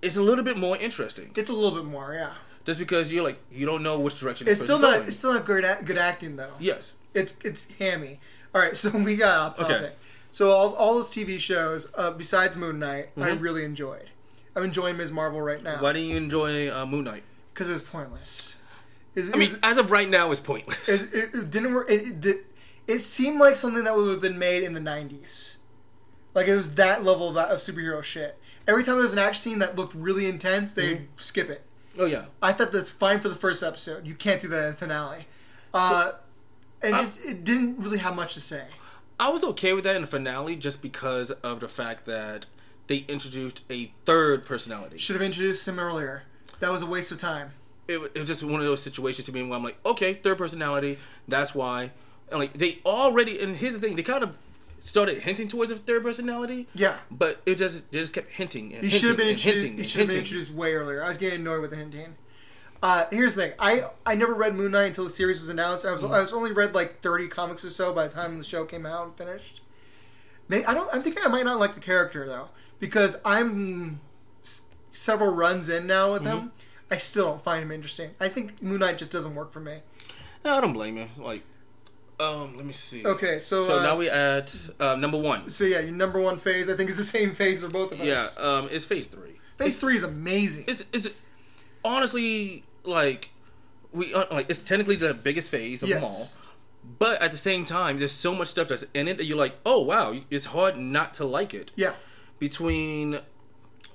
it's 0.03 0.17
a 0.17 0.23
little 0.23 0.45
bit 0.45 0.57
more 0.57 0.77
interesting 0.77 1.31
It's 1.35 1.49
a 1.49 1.53
little 1.53 1.77
bit 1.79 1.85
more, 1.91 2.15
yeah. 2.15 2.33
just 2.65 2.79
because 2.79 3.13
you're 3.13 3.25
like 3.25 3.39
you 3.51 3.67
don't 3.67 3.83
know 3.83 3.99
which 4.01 4.19
direction 4.21 4.47
It's 4.49 4.63
still 4.63 4.79
not. 4.79 4.95
going. 4.97 5.07
It's 5.09 5.17
still 5.17 5.35
not 5.35 5.45
good. 5.45 5.65
Act, 5.65 5.85
good 5.85 5.99
acting 5.99 6.37
though. 6.37 6.55
yes 6.59 6.95
It's 7.15 7.37
it's 7.45 7.69
hammy. 7.79 8.21
All 8.55 8.61
right, 8.63 8.77
so 8.83 8.91
we 8.97 9.17
got 9.17 9.39
off 9.39 9.57
topic. 9.57 9.77
Okay. 9.77 9.93
So 10.33 10.51
all, 10.51 10.75
all 10.75 10.95
those 10.95 11.09
TV 11.11 11.39
shows 11.39 11.89
uh, 11.97 12.11
besides 12.11 12.57
Moon 12.57 12.79
Knight, 12.79 13.09
I 13.17 13.31
Mhm. 13.31 13.41
really 13.41 13.65
enjoyed. 13.65 14.11
I'm 14.57 14.65
enjoying 14.65 14.97
Ms. 14.97 15.13
Marvel 15.13 15.41
right 15.41 15.63
now 15.63 15.81
why 15.81 15.93
didn't 15.93 16.09
you 16.09 16.17
enjoy 16.17 16.69
uh, 16.75 16.85
moon 16.87 17.05
knight 17.05 17.23
because 17.55 17.69
it 17.71 17.75
was 17.75 17.83
pointless. 17.83 18.57
It, 19.15 19.27
it 19.29 19.35
i 19.35 19.39
mean 19.39 19.51
was- 19.51 19.59
as 19.63 19.79
of 19.79 19.91
right 19.91 20.09
now 20.11 20.31
it's 20.33 20.41
pointless 20.41 20.89
it, 20.89 21.15
it, 21.15 21.35
it 21.35 21.51
didn't 21.51 21.73
work. 21.75 21.89
It, 21.91 22.25
it, 22.27 22.47
it 22.87 22.99
seemed 23.01 23.39
like 23.41 23.57
something 23.57 23.85
that 23.85 23.95
would 23.97 24.09
have 24.11 24.21
been 24.21 24.39
made 24.39 24.63
in 24.63 24.73
the 24.75 24.81
'90s. 24.81 25.57
Like 26.35 26.49
it 26.49 26.57
was 26.57 26.75
that 26.75 27.03
level 27.05 27.29
of, 27.31 27.37
of 27.37 27.59
superhero 27.61 28.03
shit. 28.03 28.39
Every 28.69 28.83
time 28.83 28.95
there 28.97 29.03
was 29.03 29.13
an 29.13 29.19
action 29.19 29.43
scene 29.53 29.59
that 29.61 29.77
looked 29.77 29.95
really 29.95 30.27
intense, 30.27 30.73
they'd 30.73 30.97
Mm-hmm. 30.97 31.05
skip 31.17 31.49
it. 31.51 31.63
oh 31.99 32.05
yeah 32.07 32.27
I 32.43 32.53
thought 32.53 32.73
that's 32.73 32.91
fine 32.91 33.21
for 33.21 33.29
the 33.29 33.35
first 33.35 33.63
episode. 33.63 34.07
You 34.07 34.15
can't 34.15 34.41
do 34.41 34.49
that 34.49 34.65
in 34.65 34.71
the 34.73 34.77
finale. 34.77 35.27
Uh, 35.75 36.13
and 36.83 36.95
I- 36.95 37.01
just, 37.01 37.25
it 37.25 37.43
didn't 37.45 37.79
really 37.79 37.99
have 37.99 38.15
much 38.15 38.35
to 38.35 38.41
say. 38.41 38.65
i 39.19 39.29
was 39.31 39.43
okay 39.45 39.73
with 39.73 39.85
that 39.85 39.97
in 39.97 40.03
the 40.03 40.09
finale 40.09 40.57
just 40.57 40.81
because 40.83 41.31
of 41.31 41.61
the 41.61 41.69
fact 41.69 42.05
that 42.07 42.47
they 42.89 42.99
introduced 43.09 43.63
a 43.71 43.93
third 44.05 44.45
personality 44.45 44.99
Should 44.99 45.17
have 45.17 45.23
introduced 45.23 45.67
him 45.67 45.79
earlier. 45.79 46.23
That 46.61 46.71
was 46.71 46.83
a 46.83 46.87
waste 46.87 47.13
of 47.13 47.19
time. 47.19 47.53
it, 47.89 47.99
it 48.15 48.19
was 48.19 48.27
just 48.27 48.43
one 48.43 48.61
of 48.61 48.67
those 48.67 48.83
situations 48.83 49.27
to 49.27 49.33
me 49.33 49.43
where 49.43 49.57
I'm 49.57 49.65
like, 49.65 49.79
okay, 49.85 50.15
third 50.15 50.39
personality. 50.39 50.99
That's 51.29 51.55
why. 51.55 51.93
And 52.31 52.39
like 52.41 52.55
they 52.55 52.79
already. 52.85 53.41
And 53.41 53.57
here's 53.57 53.75
the 53.75 53.81
thing: 53.81 53.97
they 53.97 54.03
kind 54.03 54.23
of 54.23 54.39
started 54.81 55.19
hinting 55.19 55.49
towards 55.49 55.71
a 55.73 55.77
third 55.77 56.03
personality. 56.03 56.67
Yeah. 56.75 56.97
But 57.11 57.41
it 57.47 57.57
just 57.57 57.91
they 57.91 57.99
just 57.99 58.15
kept 58.15 58.31
hinting 58.31 58.75
and 58.75 58.85
He 58.85 58.91
should 58.91 59.09
have 59.09 59.17
been 59.17 59.29
introduced. 59.29 59.63
hinting 59.65 59.79
He 59.79 59.85
should 59.85 60.01
have 60.01 60.09
been 60.09 60.19
introduced 60.19 60.53
way 60.53 60.75
earlier. 60.75 61.03
I 61.03 61.09
was 61.09 61.19
getting 61.19 61.41
annoyed 61.41 61.61
with 61.61 61.71
the 61.71 61.77
hinting. 61.77 62.15
Uh, 62.83 63.07
here's 63.11 63.35
the 63.35 63.43
thing. 63.43 63.53
I 63.59 63.85
I 64.05 64.15
never 64.15 64.35
read 64.35 64.55
Moon 64.55 64.73
Knight 64.73 64.87
until 64.87 65.05
the 65.05 65.11
series 65.11 65.41
was 65.41 65.49
announced. 65.49 65.87
I 65.87 65.93
was 65.93 66.05
I 66.05 66.21
was 66.21 66.33
only 66.33 66.53
read 66.53 66.75
like 66.75 67.01
30 67.01 67.29
comics 67.29 67.65
or 67.65 67.71
so 67.71 67.93
by 67.93 68.07
the 68.07 68.15
time 68.15 68.39
the 68.39 68.45
show 68.45 68.65
came 68.65 68.87
out 68.87 69.07
and 69.07 69.17
finished. 69.17 69.63
May 70.49 70.65
I 70.65 70.75
don't. 70.75 70.89
I'm 70.93 71.03
thinking 71.03 71.23
I 71.25 71.29
might 71.29 71.45
not 71.45 71.59
like 71.59 71.75
the 71.75 71.81
character 71.81 72.27
though 72.27 72.49
because 72.79 73.17
I'm 73.25 74.01
s- 74.43 74.63
several 74.93 75.33
runs 75.35 75.69
in 75.69 75.87
now 75.87 76.13
with 76.13 76.25
him. 76.25 76.53
I 76.91 76.99
still 76.99 77.25
don't 77.27 77.41
find 77.41 77.63
him 77.63 77.73
interesting. 77.73 78.11
I 78.21 78.29
think 78.29 78.63
Moon 78.63 78.79
Knight 78.81 78.99
just 78.99 79.11
doesn't 79.11 79.35
work 79.35 79.51
for 79.51 79.61
me. 79.61 79.79
No, 80.45 80.57
I 80.57 80.61
don't 80.61 80.73
blame 80.73 80.97
you. 80.97 81.09
Like, 81.19 81.43
um, 82.21 82.57
let 82.57 82.65
me 82.65 82.73
see. 82.73 83.05
Okay, 83.05 83.39
so 83.41 83.67
So 83.67 83.79
uh, 83.79 83.83
now 83.83 83.97
we 83.97 84.09
at 84.09 84.71
uh, 84.79 84.95
number 84.95 85.19
one. 85.19 85.49
so 85.51 85.65
yeah, 85.65 85.81
your 85.81 85.93
number 85.93 86.21
one 86.21 86.39
phase 86.39 86.69
I 86.71 86.75
think 86.77 86.89
is 86.89 86.97
the 86.97 87.05
same 87.05 87.33
phase 87.33 87.63
for 87.65 87.69
both 87.71 87.93
of 87.93 88.01
us. 88.01 88.07
Yeah, 88.07 88.27
um, 88.43 88.69
it's 88.71 88.85
phase 88.85 89.07
three. 89.07 89.39
phase 89.59 89.79
three 89.79 89.97
is 89.97 90.05
amazing. 90.05 90.65
It's 90.69 90.85
it's 90.93 91.11
honestly 91.85 92.65
like 92.85 93.31
we 93.93 94.15
uh, 94.15 94.25
like 94.31 94.49
it's 94.49 94.65
technically 94.65 94.97
the 94.97 95.15
biggest 95.15 95.51
phase 95.51 95.83
of 95.83 95.89
them 95.89 96.05
all. 96.05 96.27
But 96.99 97.21
at 97.21 97.33
the 97.33 97.39
same 97.39 97.65
time, 97.65 97.99
there's 97.99 98.13
so 98.13 98.33
much 98.33 98.47
stuff 98.49 98.69
that's 98.69 98.87
in 98.95 99.09
it 99.09 99.17
that 99.19 99.25
you're 99.25 99.37
like, 99.37 99.57
oh 99.67 99.83
wow, 99.83 100.15
it's 100.31 100.47
hard 100.47 100.79
not 100.79 101.15
to 101.15 101.25
like 101.25 101.53
it. 101.53 101.73
Yeah, 101.75 101.95
Between 102.39 103.13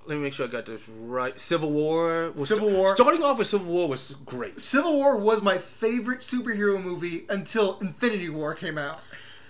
let 0.08 0.16
me 0.18 0.24
make 0.24 0.34
sure 0.34 0.48
I 0.48 0.50
got 0.50 0.66
this 0.66 0.90
right. 0.90 1.40
Civil 1.40 1.72
War. 1.72 2.32
Was 2.32 2.48
Civil 2.48 2.70
War. 2.72 2.95
Starting 2.95 3.22
off 3.24 3.38
with 3.38 3.48
Civil 3.48 3.68
War 3.68 3.88
was 3.88 4.16
great. 4.26 4.60
Civil 4.60 4.94
War 4.94 5.16
was 5.18 5.42
my 5.42 5.58
favorite 5.58 6.20
superhero 6.20 6.82
movie 6.82 7.26
until 7.30 7.78
Infinity 7.80 8.30
War 8.30 8.56
came 8.56 8.78
out. 8.78 9.00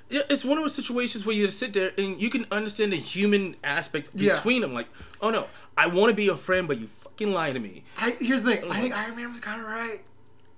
Yeah, 0.10 0.22
it's 0.30 0.44
one 0.44 0.58
of 0.58 0.64
those 0.66 0.76
situations 0.76 1.26
where 1.26 1.34
you 1.34 1.46
just 1.46 1.58
sit 1.58 1.72
there 1.74 1.94
and 1.98 2.22
you 2.22 2.30
can 2.30 2.46
understand 2.52 2.92
the 2.92 2.98
human 2.98 3.56
aspect 3.64 4.10
Yeah. 4.14 4.34
between 4.36 4.62
them. 4.62 4.74
Like, 4.74 4.88
oh 5.22 5.30
no, 5.30 5.48
I 5.78 5.88
want 5.88 6.10
to 6.10 6.16
be 6.16 6.28
a 6.28 6.36
friend, 6.36 6.68
but 6.68 6.78
you 6.80 6.88
fucking 6.88 7.32
lie 7.32 7.54
to 7.54 7.60
me. 7.60 7.86
I 7.98 8.12
here's 8.20 8.44
the 8.44 8.58
thing. 8.58 8.70
I 8.70 8.82
think 8.82 8.94
Iron 8.94 9.16
Man 9.16 9.32
was 9.32 9.40
kind 9.40 9.62
of 9.62 9.68
right. 9.68 10.00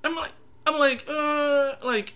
I'm 0.03 0.15
like, 0.15 0.31
I'm 0.65 0.79
like, 0.79 1.05
uh, 1.07 1.75
like, 1.85 2.15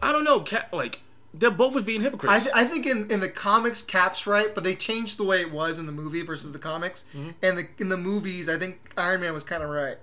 I 0.00 0.10
don't 0.10 0.24
know, 0.24 0.40
Cap, 0.40 0.72
like, 0.72 1.02
they're 1.38 1.50
both 1.50 1.76
as 1.76 1.82
being 1.82 2.00
I, 2.00 2.04
hypocrites. 2.04 2.44
th- 2.44 2.54
I 2.54 2.64
think 2.64 2.86
in, 2.86 3.10
in 3.10 3.20
the 3.20 3.28
comics, 3.28 3.82
Cap's 3.82 4.26
right, 4.26 4.54
but 4.54 4.64
they 4.64 4.74
changed 4.74 5.18
the 5.18 5.24
way 5.24 5.40
it 5.40 5.52
was 5.52 5.78
in 5.78 5.86
the 5.86 5.92
movie 5.92 6.22
versus 6.22 6.52
the 6.52 6.58
comics. 6.58 7.04
Mm-hmm. 7.14 7.30
And 7.42 7.58
the, 7.58 7.68
in 7.78 7.88
the 7.88 7.96
movies, 7.96 8.48
I 8.48 8.58
think 8.58 8.92
Iron 8.96 9.20
Man 9.20 9.32
was 9.32 9.44
kind 9.44 9.62
of 9.62 9.70
right 9.70 9.98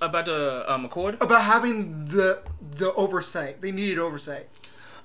About 0.00 0.26
the 0.26 0.64
um, 0.72 0.84
Accord, 0.84 1.16
about 1.20 1.42
having 1.42 2.06
the 2.06 2.42
the 2.60 2.92
oversight. 2.94 3.60
They 3.60 3.72
needed 3.72 3.98
oversight. 3.98 4.48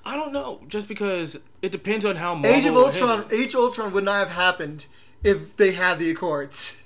I 0.06 0.16
don't 0.16 0.32
know, 0.32 0.60
just 0.68 0.86
because 0.86 1.38
it 1.62 1.72
depends 1.72 2.04
on 2.04 2.16
how 2.16 2.34
Marvel 2.34 2.52
Age 2.52 2.66
of 2.66 2.76
Ultron. 2.76 3.26
Age 3.32 3.54
of 3.54 3.60
Ultron 3.60 3.92
would 3.92 4.04
not 4.04 4.18
have 4.18 4.30
happened 4.30 4.86
if 5.22 5.56
they 5.56 5.72
had 5.72 5.98
the 5.98 6.10
Accords. 6.10 6.83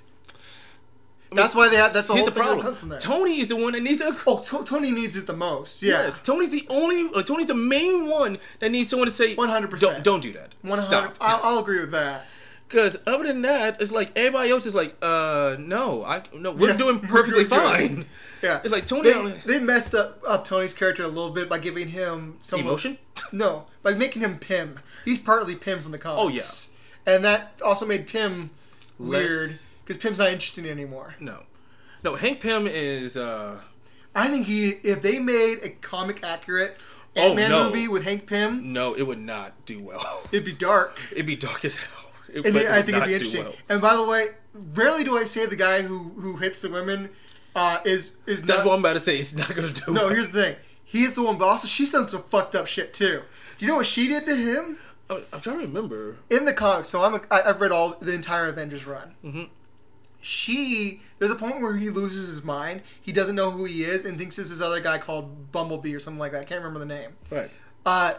That's 1.31 1.53
why 1.55 1.69
they 1.69 1.75
had. 1.75 1.93
That's 1.93 2.07
the 2.07 2.15
whole 2.15 2.25
the 2.25 2.31
thing 2.31 2.43
that 2.43 2.47
comes 2.49 2.55
problem: 2.63 2.75
from 2.75 2.89
there. 2.89 2.99
Tony 2.99 3.39
is 3.39 3.47
the 3.49 3.55
one 3.55 3.73
that 3.73 3.83
needs 3.83 4.01
to. 4.01 4.15
Oh, 4.25 4.39
To- 4.39 4.63
Tony 4.63 4.91
needs 4.91 5.15
it 5.15 5.27
the 5.27 5.33
most. 5.33 5.83
Yeah. 5.83 5.91
Yes, 6.03 6.19
Tony's 6.21 6.51
the 6.51 6.65
only. 6.69 7.09
Uh, 7.13 7.21
Tony's 7.23 7.47
the 7.47 7.53
main 7.55 8.07
one 8.07 8.37
that 8.59 8.69
needs 8.71 8.89
someone 8.89 9.07
to 9.07 9.13
say, 9.13 9.35
100%. 9.35 9.79
Don't, 9.79 10.03
don't 10.03 10.33
that. 10.33 10.55
100 10.63 10.83
Stop." 10.83 11.15
I'll, 11.21 11.39
I'll 11.43 11.59
agree 11.59 11.79
with 11.79 11.91
that. 11.91 12.25
Because 12.67 12.97
other 13.07 13.23
than 13.25 13.41
that, 13.43 13.81
it's 13.81 13.91
like 13.91 14.11
everybody 14.15 14.51
else 14.51 14.65
is 14.67 14.75
like, 14.75 14.95
uh, 15.01 15.55
no, 15.59 16.03
I 16.03 16.21
no, 16.35 16.51
we're 16.51 16.69
Yeah, 16.69 16.77
doing 16.77 16.99
we're 17.01 17.07
perfectly 17.07 17.43
good. 17.43 17.49
fine. 17.49 18.05
Yeah. 18.41 18.61
It's 18.63 18.71
like 18.71 18.85
Tony 18.85 19.11
They, 19.11 19.31
they 19.45 19.59
messed 19.59 19.93
up, 19.93 20.21
up 20.25 20.45
Tony's 20.45 20.73
character 20.73 21.03
a 21.03 21.09
little 21.09 21.31
bit 21.31 21.49
by 21.49 21.57
giving 21.59 21.89
him 21.89 22.37
some 22.39 22.61
Emotion? 22.61 22.97
No, 23.33 23.65
by 23.83 23.93
making 23.95 24.21
him 24.21 24.37
Pym. 24.39 24.79
He's 25.03 25.19
partly 25.19 25.55
Pym 25.57 25.81
from 25.81 25.91
the 25.91 25.97
comics. 25.97 26.23
Oh, 26.23 26.29
yeah. 27.05 27.13
And 27.15 27.25
that 27.25 27.59
also 27.65 27.85
made 27.85 28.07
Pym 28.07 28.51
weird 28.97 29.49
Less- 29.49 29.68
because 29.89 30.01
Pym's 30.01 30.19
not 30.19 30.29
interesting 30.29 30.67
anymore. 30.69 31.15
No, 31.19 31.43
no. 32.03 32.15
Hank 32.15 32.39
Pym 32.41 32.67
is. 32.67 33.17
uh 33.17 33.59
I 34.15 34.27
think 34.27 34.45
he, 34.47 34.69
if 34.69 35.01
they 35.01 35.19
made 35.19 35.59
a 35.63 35.69
comic 35.69 36.23
accurate 36.23 36.77
Oh, 37.15 37.21
Ant 37.27 37.35
Man 37.35 37.49
no. 37.49 37.63
movie 37.65 37.87
with 37.87 38.03
Hank 38.03 38.27
Pym, 38.27 38.71
No, 38.73 38.93
it 38.93 39.03
would 39.03 39.19
not 39.19 39.65
do 39.65 39.81
well. 39.81 40.21
it'd 40.31 40.45
be 40.45 40.51
dark. 40.53 40.99
It'd 41.11 41.25
be 41.25 41.35
dark 41.35 41.63
as 41.65 41.75
hell. 41.75 42.11
It 42.31 42.45
And 42.45 42.53
would 42.55 42.65
I 42.67 42.81
think 42.83 42.97
it'd 42.97 43.07
be 43.07 43.13
interesting. 43.13 43.43
well. 43.45 43.53
And 43.69 43.81
by 43.81 43.95
the 43.95 44.03
way, 44.03 44.27
rarely 44.53 45.03
do 45.03 45.17
I 45.17 45.23
say 45.23 45.45
the 45.47 45.55
guy 45.55 45.81
who 45.81 45.97
who 45.97 46.37
hits 46.37 46.61
the 46.61 46.69
women 46.69 47.09
uh, 47.55 47.79
is 47.85 48.17
is 48.27 48.43
That's 48.43 48.59
not. 48.59 48.67
what 48.67 48.73
I'm 48.75 48.79
about 48.81 48.93
to 48.93 48.99
say. 48.99 49.17
It's 49.17 49.33
not 49.35 49.53
gonna 49.55 49.71
do. 49.71 49.91
no, 49.91 50.03
well. 50.05 50.09
here's 50.13 50.29
the 50.31 50.41
thing. 50.43 50.55
He 50.83 51.03
is 51.03 51.15
the 51.15 51.23
one, 51.23 51.37
but 51.37 51.45
also 51.47 51.67
she's 51.67 51.91
done 51.91 52.07
some 52.07 52.23
fucked 52.23 52.55
up 52.55 52.67
shit 52.67 52.93
too. 52.93 53.21
Do 53.57 53.65
you 53.65 53.71
know 53.71 53.77
what 53.77 53.85
she 53.87 54.07
did 54.07 54.25
to 54.27 54.35
him 54.35 54.77
Oh, 55.11 55.19
I'm 55.33 55.41
trying 55.41 55.59
to 55.59 55.65
remember. 55.65 56.17
in 56.29 56.45
the 56.45 56.53
comics? 56.53 56.87
So 56.89 57.03
I'm 57.03 57.15
a, 57.15 57.21
I, 57.31 57.49
I've 57.49 57.61
read 57.61 57.71
all 57.71 57.95
the 57.99 58.13
entire 58.13 58.47
Avengers 58.47 58.85
run. 58.85 59.13
Mm-hmm. 59.25 59.43
She 60.21 61.01
there's 61.17 61.31
a 61.31 61.35
point 61.35 61.61
where 61.61 61.77
he 61.77 61.89
loses 61.89 62.27
his 62.27 62.43
mind. 62.43 62.81
He 63.01 63.11
doesn't 63.11 63.35
know 63.35 63.51
who 63.51 63.65
he 63.65 63.83
is 63.83 64.05
and 64.05 64.17
thinks 64.17 64.35
this 64.35 64.51
is 64.51 64.61
other 64.61 64.81
guy 64.81 64.97
called 64.97 65.51
Bumblebee 65.51 65.95
or 65.95 65.99
something 65.99 66.19
like 66.19 66.31
that. 66.33 66.41
I 66.41 66.45
can't 66.45 66.61
remember 66.61 66.79
the 66.79 66.85
name. 66.85 67.11
Right. 67.29 67.49
Uh, 67.85 68.15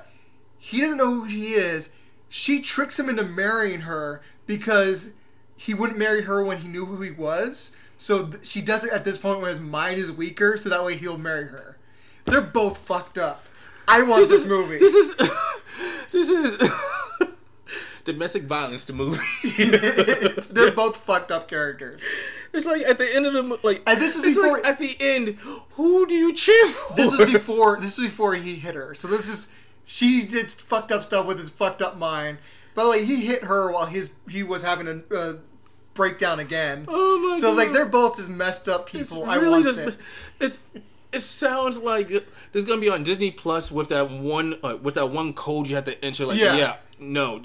he 0.58 0.80
doesn't 0.80 0.98
know 0.98 1.12
who 1.12 1.24
he 1.24 1.54
is. 1.54 1.90
She 2.28 2.60
tricks 2.60 2.98
him 2.98 3.08
into 3.08 3.24
marrying 3.24 3.82
her 3.82 4.22
because 4.46 5.12
he 5.56 5.74
wouldn't 5.74 5.98
marry 5.98 6.22
her 6.22 6.42
when 6.42 6.58
he 6.58 6.68
knew 6.68 6.86
who 6.86 7.02
he 7.02 7.10
was. 7.10 7.76
So 7.98 8.26
th- 8.26 8.46
she 8.46 8.62
does 8.62 8.82
it 8.82 8.92
at 8.92 9.04
this 9.04 9.18
point 9.18 9.40
when 9.40 9.50
his 9.50 9.60
mind 9.60 9.98
is 9.98 10.10
weaker, 10.10 10.56
so 10.56 10.70
that 10.70 10.84
way 10.84 10.96
he'll 10.96 11.18
marry 11.18 11.48
her. 11.48 11.76
They're 12.24 12.40
both 12.40 12.78
fucked 12.78 13.18
up. 13.18 13.44
I 13.86 14.02
want 14.02 14.28
this, 14.28 14.46
movie. 14.46 14.78
This 14.78 14.94
is. 14.94 15.16
this 16.12 16.30
is. 16.30 16.70
domestic 18.04 18.44
violence. 18.44 18.84
The 18.84 18.92
movie. 18.92 19.20
They're 20.50 20.72
both 20.72 20.96
fucked 20.96 21.30
up 21.30 21.48
characters. 21.48 22.00
It's 22.52 22.66
like 22.66 22.82
at 22.82 22.98
the 22.98 23.14
end 23.14 23.26
of 23.26 23.32
the 23.32 23.42
mo- 23.42 23.58
like. 23.62 23.82
And 23.86 24.00
this 24.00 24.16
is 24.16 24.22
before- 24.22 24.54
like 24.58 24.66
at 24.66 24.78
the 24.78 24.96
end. 25.00 25.38
Who 25.72 26.06
do 26.06 26.14
you 26.14 26.32
cheer 26.34 26.68
for? 26.68 26.96
This 26.96 27.12
is 27.12 27.32
before. 27.32 27.78
This 27.80 27.98
is 27.98 28.04
before 28.04 28.34
he 28.34 28.56
hit 28.56 28.74
her. 28.74 28.94
So 28.94 29.08
this 29.08 29.28
is 29.28 29.48
she 29.84 30.26
did 30.26 30.50
fucked 30.50 30.92
up 30.92 31.02
stuff 31.02 31.26
with 31.26 31.38
his 31.38 31.50
fucked 31.50 31.82
up 31.82 31.96
mind. 31.96 32.38
By 32.74 32.84
the 32.84 32.90
way, 32.90 33.04
he 33.04 33.26
hit 33.26 33.44
her 33.44 33.72
while 33.72 33.86
his 33.86 34.10
he 34.28 34.42
was 34.42 34.62
having 34.62 34.86
a 34.88 35.14
uh, 35.14 35.32
breakdown 35.94 36.38
again. 36.40 36.84
Oh 36.88 37.18
my 37.18 37.38
So 37.38 37.52
like 37.52 37.72
they're 37.72 37.86
both 37.86 38.16
just 38.16 38.28
messed 38.28 38.68
up 38.68 38.86
people. 38.88 39.24
I 39.28 39.36
really 39.36 39.50
want 39.62 39.64
just, 39.64 39.78
it. 39.78 39.96
It's. 40.40 40.60
It 41.12 41.22
sounds 41.22 41.76
like 41.76 42.06
this 42.06 42.22
is 42.54 42.64
gonna 42.64 42.80
be 42.80 42.88
on 42.88 43.02
Disney 43.02 43.32
Plus 43.32 43.72
with 43.72 43.88
that 43.88 44.12
one 44.12 44.56
uh, 44.62 44.78
with 44.80 44.94
that 44.94 45.06
one 45.06 45.32
code 45.32 45.66
you 45.66 45.74
have 45.74 45.84
to 45.86 46.04
enter. 46.04 46.24
Like, 46.24 46.38
Yeah. 46.38 46.56
yeah, 46.56 46.76
no, 47.00 47.42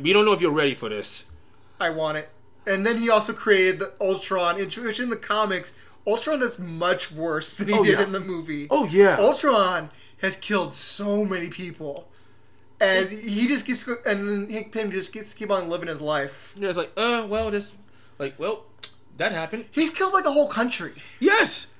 we 0.00 0.12
don't 0.12 0.24
know 0.24 0.32
if 0.32 0.40
you're 0.40 0.50
ready 0.52 0.74
for 0.74 0.88
this. 0.88 1.26
I 1.80 1.90
want 1.90 2.18
it. 2.18 2.28
And 2.66 2.84
then 2.84 2.98
he 2.98 3.08
also 3.08 3.32
created 3.32 3.78
the 3.78 3.92
Ultron, 4.00 4.56
which 4.56 5.00
in 5.00 5.10
the 5.10 5.16
comics, 5.16 5.74
Ultron 6.06 6.42
is 6.42 6.58
much 6.58 7.12
worse 7.12 7.56
than 7.56 7.68
he 7.68 7.74
Oh, 7.74 7.84
did 7.84 7.98
yeah. 7.98 8.04
in 8.04 8.12
the 8.12 8.20
movie. 8.20 8.66
Oh, 8.70 8.86
yeah. 8.86 9.16
Ultron 9.18 9.90
has 10.18 10.34
killed 10.36 10.74
so 10.74 11.24
many 11.24 11.48
people, 11.48 12.08
and 12.80 13.08
he 13.08 13.46
just 13.46 13.66
keeps 13.66 13.86
and 13.86 14.28
then 14.28 14.50
Hank 14.50 14.72
Pym 14.72 14.90
just 14.90 15.12
gets 15.12 15.32
keep 15.34 15.50
on 15.50 15.68
living 15.68 15.88
his 15.88 16.00
life. 16.00 16.54
Yeah, 16.58 16.68
it's 16.70 16.78
like, 16.78 16.92
uh, 16.96 17.26
well, 17.28 17.50
just 17.50 17.74
like, 18.18 18.38
well, 18.38 18.64
that 19.16 19.32
happened. 19.32 19.66
He's 19.70 19.90
killed 19.90 20.12
like 20.14 20.24
a 20.24 20.32
whole 20.32 20.48
country. 20.48 20.92
Yes, 21.20 21.72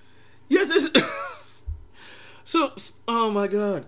yes. 0.48 0.70
It's 0.94 1.10
so, 2.44 2.72
oh 3.08 3.30
my 3.30 3.46
god. 3.48 3.86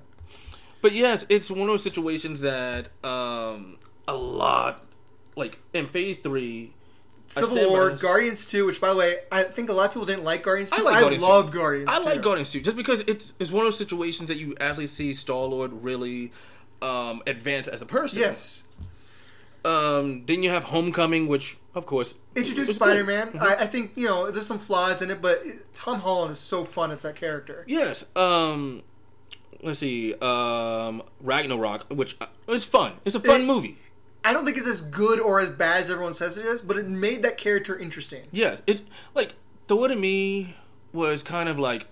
But 0.80 0.92
yes, 0.92 1.26
it's 1.28 1.50
one 1.50 1.62
of 1.62 1.66
those 1.66 1.82
situations 1.82 2.40
that 2.40 2.88
um 3.04 3.76
a 4.06 4.14
lot, 4.14 4.84
like 5.36 5.58
in 5.72 5.86
Phase 5.86 6.18
Three, 6.18 6.72
Civil 7.26 7.68
War. 7.68 7.90
Guardians 7.90 8.46
2, 8.46 8.64
which 8.66 8.80
by 8.80 8.88
the 8.88 8.96
way, 8.96 9.18
I 9.30 9.42
think 9.42 9.68
a 9.68 9.72
lot 9.72 9.86
of 9.86 9.92
people 9.92 10.06
didn't 10.06 10.24
like 10.24 10.42
Guardians 10.42 10.70
2. 10.70 10.76
I 10.78 10.82
like 10.82 10.96
I 10.96 11.00
Guardians 11.00 11.22
love 11.22 11.52
2. 11.52 11.58
Guardians 11.58 11.90
I 11.92 11.98
like 11.98 12.14
2. 12.14 12.20
Guardians 12.20 12.52
too, 12.52 12.60
just 12.60 12.76
because 12.76 13.00
it's 13.02 13.34
it's 13.38 13.50
one 13.50 13.64
of 13.64 13.66
those 13.66 13.78
situations 13.78 14.28
that 14.28 14.38
you 14.38 14.54
actually 14.60 14.86
see 14.86 15.12
Star 15.14 15.44
Lord 15.44 15.72
really 15.82 16.32
um 16.80 17.22
advance 17.26 17.68
as 17.68 17.82
a 17.82 17.86
person. 17.86 18.20
Yes. 18.20 18.64
Um. 19.64 20.24
Then 20.26 20.42
you 20.42 20.50
have 20.50 20.64
Homecoming, 20.64 21.26
which 21.26 21.58
of 21.74 21.84
course 21.84 22.14
introduced. 22.36 22.76
Spider 22.76 23.04
Man. 23.04 23.36
I, 23.40 23.56
I 23.56 23.66
think, 23.66 23.92
you 23.96 24.06
know, 24.06 24.30
there's 24.30 24.46
some 24.46 24.60
flaws 24.60 25.02
in 25.02 25.10
it, 25.10 25.20
but 25.20 25.42
Tom 25.74 26.00
Holland 26.00 26.32
is 26.32 26.38
so 26.38 26.64
fun 26.64 26.92
as 26.92 27.02
that 27.02 27.16
character. 27.16 27.64
Yes. 27.66 28.04
Um. 28.16 28.82
Let's 29.62 29.80
see. 29.80 30.14
Um. 30.20 31.02
Ragnarok, 31.20 31.86
which 31.92 32.16
uh, 32.20 32.26
it's 32.48 32.64
fun. 32.64 32.92
It's 33.04 33.14
a 33.16 33.20
fun 33.20 33.42
It- 33.42 33.46
movie. 33.46 33.76
I 34.24 34.32
don't 34.32 34.44
think 34.44 34.58
it's 34.58 34.66
as 34.66 34.82
good 34.82 35.20
or 35.20 35.40
as 35.40 35.48
bad 35.48 35.80
as 35.82 35.90
everyone 35.90 36.12
says 36.12 36.36
it 36.36 36.44
is, 36.44 36.60
but 36.60 36.76
it 36.76 36.86
made 36.88 37.22
that 37.22 37.38
character 37.38 37.78
interesting. 37.78 38.22
Yes. 38.32 38.62
It 38.66 38.82
like 39.14 39.28
the 39.68 39.74
Thor 39.74 39.88
to 39.88 39.96
me 39.96 40.56
was 40.92 41.22
kind 41.22 41.48
of 41.48 41.58
like, 41.58 41.86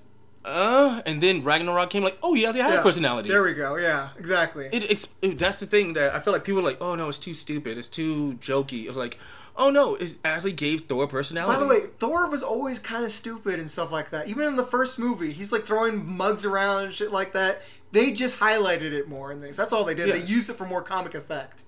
uh, 0.44 1.02
and 1.06 1.22
then 1.22 1.42
Ragnarok 1.44 1.88
came 1.90 2.02
like, 2.02 2.18
oh 2.22 2.34
yeah, 2.34 2.50
they 2.52 2.58
have 2.58 2.74
Yeah. 2.74 2.82
personality. 2.82 3.28
There 3.28 3.42
we 3.44 3.52
go. 3.54 3.76
Yeah, 3.76 4.08
exactly. 4.18 4.68
it, 4.72 4.90
ex- 4.90 5.08
it 5.22 5.38
that's 5.38 5.58
the 5.58 5.66
thing 5.66 5.92
that 5.94 6.14
I 6.14 6.20
feel 6.20 6.32
like 6.32 6.44
people 6.44 6.60
are 6.60 6.64
like, 6.64 6.78
oh 6.80 6.94
no, 6.96 7.08
it's 7.08 7.18
too 7.18 7.32
stupid, 7.34 7.78
it's 7.78 7.88
too 7.88 8.34
jokey. 8.34 8.86
It's 8.88 8.96
like, 8.96 9.18
oh 9.56 9.70
no, 9.70 9.94
it 9.96 10.16
actually 10.24 10.52
gave 10.52 10.82
Thor 10.82 11.06
personality. 11.06 11.54
By 11.56 11.60
the 11.60 11.68
way, 11.68 11.80
Thor 11.98 12.28
was 12.28 12.42
always 12.42 12.78
kind 12.78 13.04
of 13.04 13.12
stupid 13.12 13.58
and 13.58 13.70
stuff 13.70 13.90
like 13.92 14.10
that. 14.10 14.28
Even 14.28 14.46
in 14.48 14.56
the 14.56 14.64
first 14.64 14.98
movie, 14.98 15.32
he's 15.32 15.52
like 15.52 15.64
throwing 15.66 16.06
mugs 16.16 16.44
around 16.44 16.84
and 16.84 16.92
shit 16.92 17.10
like 17.12 17.32
that. 17.32 17.62
They 17.92 18.12
just 18.12 18.38
highlighted 18.40 18.92
it 18.92 19.08
more 19.08 19.32
in 19.32 19.40
this. 19.40 19.56
That's 19.56 19.72
all 19.72 19.84
they 19.84 19.94
did. 19.94 20.12
They 20.12 20.18
Yes. 20.20 20.28
used 20.28 20.50
it 20.50 20.56
for 20.56 20.66
more 20.66 20.82
comic 20.82 21.14
effect. 21.14 21.64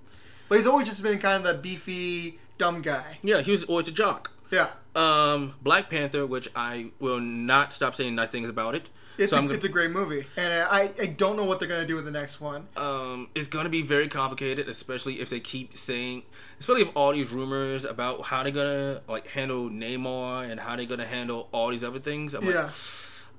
But 0.48 0.56
he's 0.56 0.66
always 0.66 0.88
just 0.88 1.02
been 1.02 1.18
kind 1.18 1.44
of 1.46 1.56
the 1.56 1.60
beefy, 1.62 2.38
dumb 2.58 2.82
guy. 2.82 3.18
yeah, 3.22 3.40
he 3.40 3.50
was 3.50 3.64
always 3.64 3.88
a 3.88 3.92
jock. 3.92 4.32
Yeah. 4.50 4.68
Um, 4.96 5.54
Black 5.62 5.90
Panther, 5.90 6.26
which 6.26 6.48
I 6.56 6.90
will 6.98 7.20
not 7.20 7.72
stop 7.72 7.94
saying 7.94 8.14
nice 8.14 8.30
things 8.30 8.48
about 8.48 8.74
it. 8.74 8.88
It's, 9.18 9.32
so 9.32 9.38
a, 9.38 9.42
gonna, 9.42 9.54
it's 9.54 9.64
a 9.64 9.68
great 9.68 9.90
movie. 9.90 10.24
And 10.36 10.52
I, 10.70 10.90
I 11.00 11.06
don't 11.06 11.36
know 11.36 11.44
what 11.44 11.58
they're 11.58 11.68
going 11.68 11.80
to 11.82 11.86
do 11.86 11.96
with 11.96 12.04
the 12.04 12.10
next 12.10 12.40
one. 12.40 12.68
um, 12.76 13.28
it's 13.34 13.48
gonna 13.48 13.68
be 13.68 13.82
very 13.82 14.08
complicated, 14.08 14.68
especially 14.68 15.20
if 15.20 15.28
they 15.28 15.40
keep 15.40 15.74
saying, 15.76 16.22
especially 16.60 16.82
if 16.82 16.90
all 16.96 17.12
these 17.12 17.32
rumors 17.32 17.84
about 17.84 18.22
how 18.22 18.42
they're 18.42 18.52
gonna 18.52 19.02
like 19.08 19.26
handle 19.28 19.68
Namor 19.68 20.48
and 20.50 20.60
how 20.60 20.76
they're 20.76 20.86
gonna 20.86 21.04
handle 21.06 21.48
all 21.52 21.70
these 21.70 21.82
other 21.84 21.98
things. 21.98 22.32
I'm 22.34 22.44
Yeah. 22.44 22.64
like, 22.64 22.72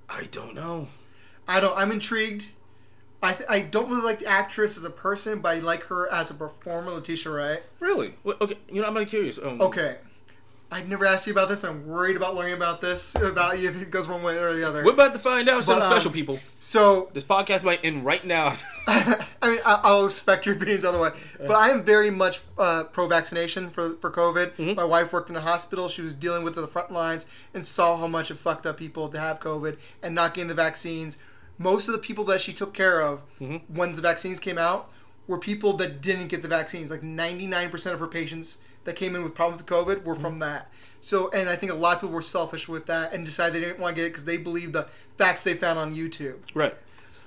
I 0.10 0.28
don't 0.32 0.54
know. 0.54 0.88
I 1.48 1.60
don't. 1.60 1.78
I'm 1.78 1.92
intrigued. 1.92 2.48
I, 3.22 3.34
th- 3.34 3.50
I 3.50 3.62
don't 3.62 3.90
really 3.90 4.04
like 4.04 4.20
the 4.20 4.28
actress 4.28 4.78
as 4.78 4.84
a 4.86 4.90
person, 4.90 5.40
but 5.40 5.58
I 5.58 5.60
like 5.60 5.84
her 5.86 6.10
as 6.12 6.32
a 6.32 6.34
performer, 6.34 6.92
Letitia 6.92 7.32
Wright. 7.32 7.64
Really? 7.82 8.14
Well, 8.24 8.38
okay, 8.40 8.58
you 8.72 8.80
know, 8.82 8.88
I'm 8.88 8.94
really 8.94 9.06
curious. 9.08 9.38
Um, 9.38 9.60
Okay. 9.62 9.98
I'd 10.72 10.88
never 10.88 11.04
asked 11.06 11.26
you 11.26 11.34
about 11.34 11.50
this. 11.50 11.64
I'm 11.64 11.88
worried 11.88 12.16
about 12.16 12.36
learning 12.36 12.54
about 12.54 12.80
this 12.80 13.16
about 13.16 13.58
you 13.58 13.70
if 13.70 13.82
it 13.82 13.90
goes 13.90 14.08
one 14.08 14.22
way 14.22 14.38
or 14.38 14.54
the 14.54 14.68
other. 14.68 14.84
We're 14.86 14.94
about 14.94 15.14
to 15.14 15.20
find 15.20 15.50
out, 15.50 15.64
some 15.64 15.82
um, 15.82 15.92
special 15.92 16.12
people. 16.12 16.38
So 16.60 17.10
This 17.14 17.24
podcast 17.24 17.64
might 17.64 17.84
end 17.84 18.06
right 18.06 18.24
now. 18.24 18.54
I 18.88 19.26
mean, 19.50 19.60
I- 19.66 19.80
I'll 19.84 20.06
expect 20.06 20.46
your 20.46 20.56
opinions 20.56 20.86
otherwise, 20.86 21.14
but 21.40 21.52
I 21.56 21.70
am 21.70 21.84
very 21.84 22.12
much 22.12 22.42
uh, 22.58 22.84
pro-vaccination 22.84 23.70
for 23.72 23.96
for 23.96 24.12
COVID. 24.12 24.52
Mm-hmm. 24.54 24.76
My 24.76 24.84
wife 24.84 25.12
worked 25.12 25.30
in 25.32 25.36
a 25.36 25.42
hospital; 25.42 25.88
she 25.88 26.02
was 26.04 26.14
dealing 26.14 26.44
with 26.44 26.54
the 26.56 26.68
front 26.68 26.92
lines 26.92 27.26
and 27.54 27.66
saw 27.66 27.98
how 27.98 28.08
much 28.08 28.30
it 28.30 28.36
fucked 28.38 28.66
up 28.68 28.78
people 28.78 29.10
to 29.10 29.20
have 29.20 29.40
COVID 29.40 29.78
and 30.04 30.14
not 30.14 30.34
getting 30.36 30.50
the 30.50 30.54
vaccines. 30.54 31.18
Most 31.58 31.88
of 31.88 31.94
the 31.94 32.00
people 32.00 32.24
that 32.26 32.42
she 32.42 32.54
took 32.54 32.74
care 32.74 33.02
of 33.02 33.22
Mm-hmm. 33.42 33.76
when 33.76 33.96
the 33.96 34.02
vaccines 34.02 34.40
came 34.40 34.58
out 34.60 34.92
were 35.28 35.40
people 35.40 35.74
that 35.78 36.00
didn't 36.02 36.28
get 36.28 36.42
the 36.44 36.48
vaccines. 36.48 36.92
Like 36.92 37.02
ninety 37.04 37.48
nine 37.48 37.70
percent 37.72 37.96
of 37.96 38.00
her 38.00 38.08
patients 38.08 38.60
that 38.86 38.96
came 38.96 39.16
in 39.16 39.24
with 39.24 39.36
problems 39.36 39.62
with 39.64 39.70
COVID 39.72 40.04
were 40.04 40.14
Mm-hmm. 40.14 40.22
from 40.22 40.38
that. 40.40 40.72
So, 41.02 41.30
and 41.32 41.48
I 41.48 41.56
think 41.56 41.72
a 41.72 41.76
lot 41.76 41.96
of 41.96 42.02
people 42.02 42.14
were 42.16 42.22
selfish 42.22 42.68
with 42.68 42.86
that 42.88 43.14
and 43.14 43.24
decided 43.26 43.56
they 43.56 43.66
didn't 43.66 43.80
want 43.80 43.96
to 43.96 44.02
get 44.02 44.08
it 44.08 44.10
because 44.10 44.26
they 44.26 44.36
believed 44.38 44.74
the 44.74 44.88
facts 45.18 45.44
they 45.44 45.54
found 45.54 45.80
on 45.80 45.96
YouTube. 45.96 46.38
right. 46.54 46.76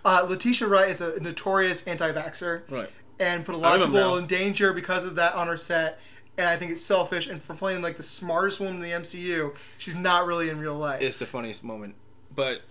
Uh, 0.04 0.26
Letitia 0.28 0.66
Wright 0.66 0.88
is 0.88 1.00
a 1.00 1.20
notorious 1.20 1.86
anti-vaxxer, 1.86 2.62
Right. 2.68 2.90
and 3.20 3.44
put 3.44 3.54
a 3.54 3.58
lot 3.58 3.80
of 3.80 3.86
people 3.92 4.16
in 4.16 4.26
danger 4.26 4.72
because 4.72 5.04
of 5.04 5.14
that 5.14 5.34
on 5.34 5.46
her 5.46 5.56
set. 5.56 6.00
And 6.36 6.48
I 6.48 6.56
think 6.56 6.72
it's 6.72 6.80
selfish. 6.82 7.28
And 7.28 7.40
for 7.42 7.54
playing 7.54 7.82
like 7.82 7.98
the 7.98 8.02
smartest 8.02 8.58
woman 8.58 8.76
in 8.76 8.80
the 8.82 8.90
MCU, 8.90 9.54
she's 9.78 9.94
not 9.94 10.26
really 10.26 10.48
in 10.48 10.58
real 10.58 10.74
life. 10.74 11.00
It's 11.02 11.18
the 11.18 11.26
funniest 11.26 11.62
moment. 11.62 11.94
But 12.34 12.62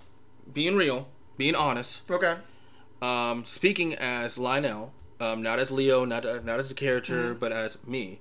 being 0.52 0.76
real, 0.76 1.08
being 1.38 1.56
honest, 1.56 2.02
okay. 2.12 2.36
um, 3.02 3.46
speaking 3.46 3.94
as 3.96 4.38
Lionel, 4.38 4.92
um, 5.20 5.42
not 5.42 5.58
as 5.60 5.72
Leo, 5.72 6.04
not 6.06 6.26
not 6.44 6.60
as 6.60 6.70
a 6.72 6.74
character, 6.76 7.30
Mm-hmm. 7.30 7.40
but 7.40 7.52
as 7.54 7.78
me, 7.88 8.20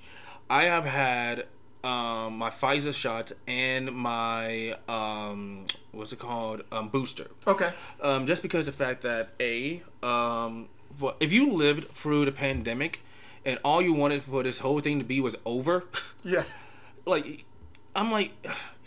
I 0.50 0.64
have 0.64 0.84
had 0.84 1.46
um, 1.84 2.36
my 2.36 2.50
Pfizer 2.50 2.92
shots 2.94 3.32
and 3.46 3.92
my 3.92 4.74
um, 4.88 5.64
what's 5.92 6.12
it 6.12 6.18
called 6.18 6.62
um, 6.72 6.88
booster. 6.88 7.28
Okay. 7.46 7.72
Um, 8.02 8.26
just 8.26 8.42
because 8.42 8.66
the 8.66 8.72
fact 8.72 9.02
that 9.02 9.30
a 9.40 9.82
um, 10.02 10.68
if 11.20 11.32
you 11.32 11.50
lived 11.52 11.88
through 11.92 12.24
the 12.26 12.32
pandemic 12.32 13.00
and 13.46 13.58
all 13.64 13.80
you 13.80 13.94
wanted 13.94 14.22
for 14.22 14.42
this 14.42 14.58
whole 14.58 14.80
thing 14.80 14.98
to 14.98 15.04
be 15.04 15.20
was 15.20 15.36
over, 15.46 15.84
Yeah. 16.24 16.42
like 17.06 17.44
I'm 17.96 18.10
like, 18.10 18.34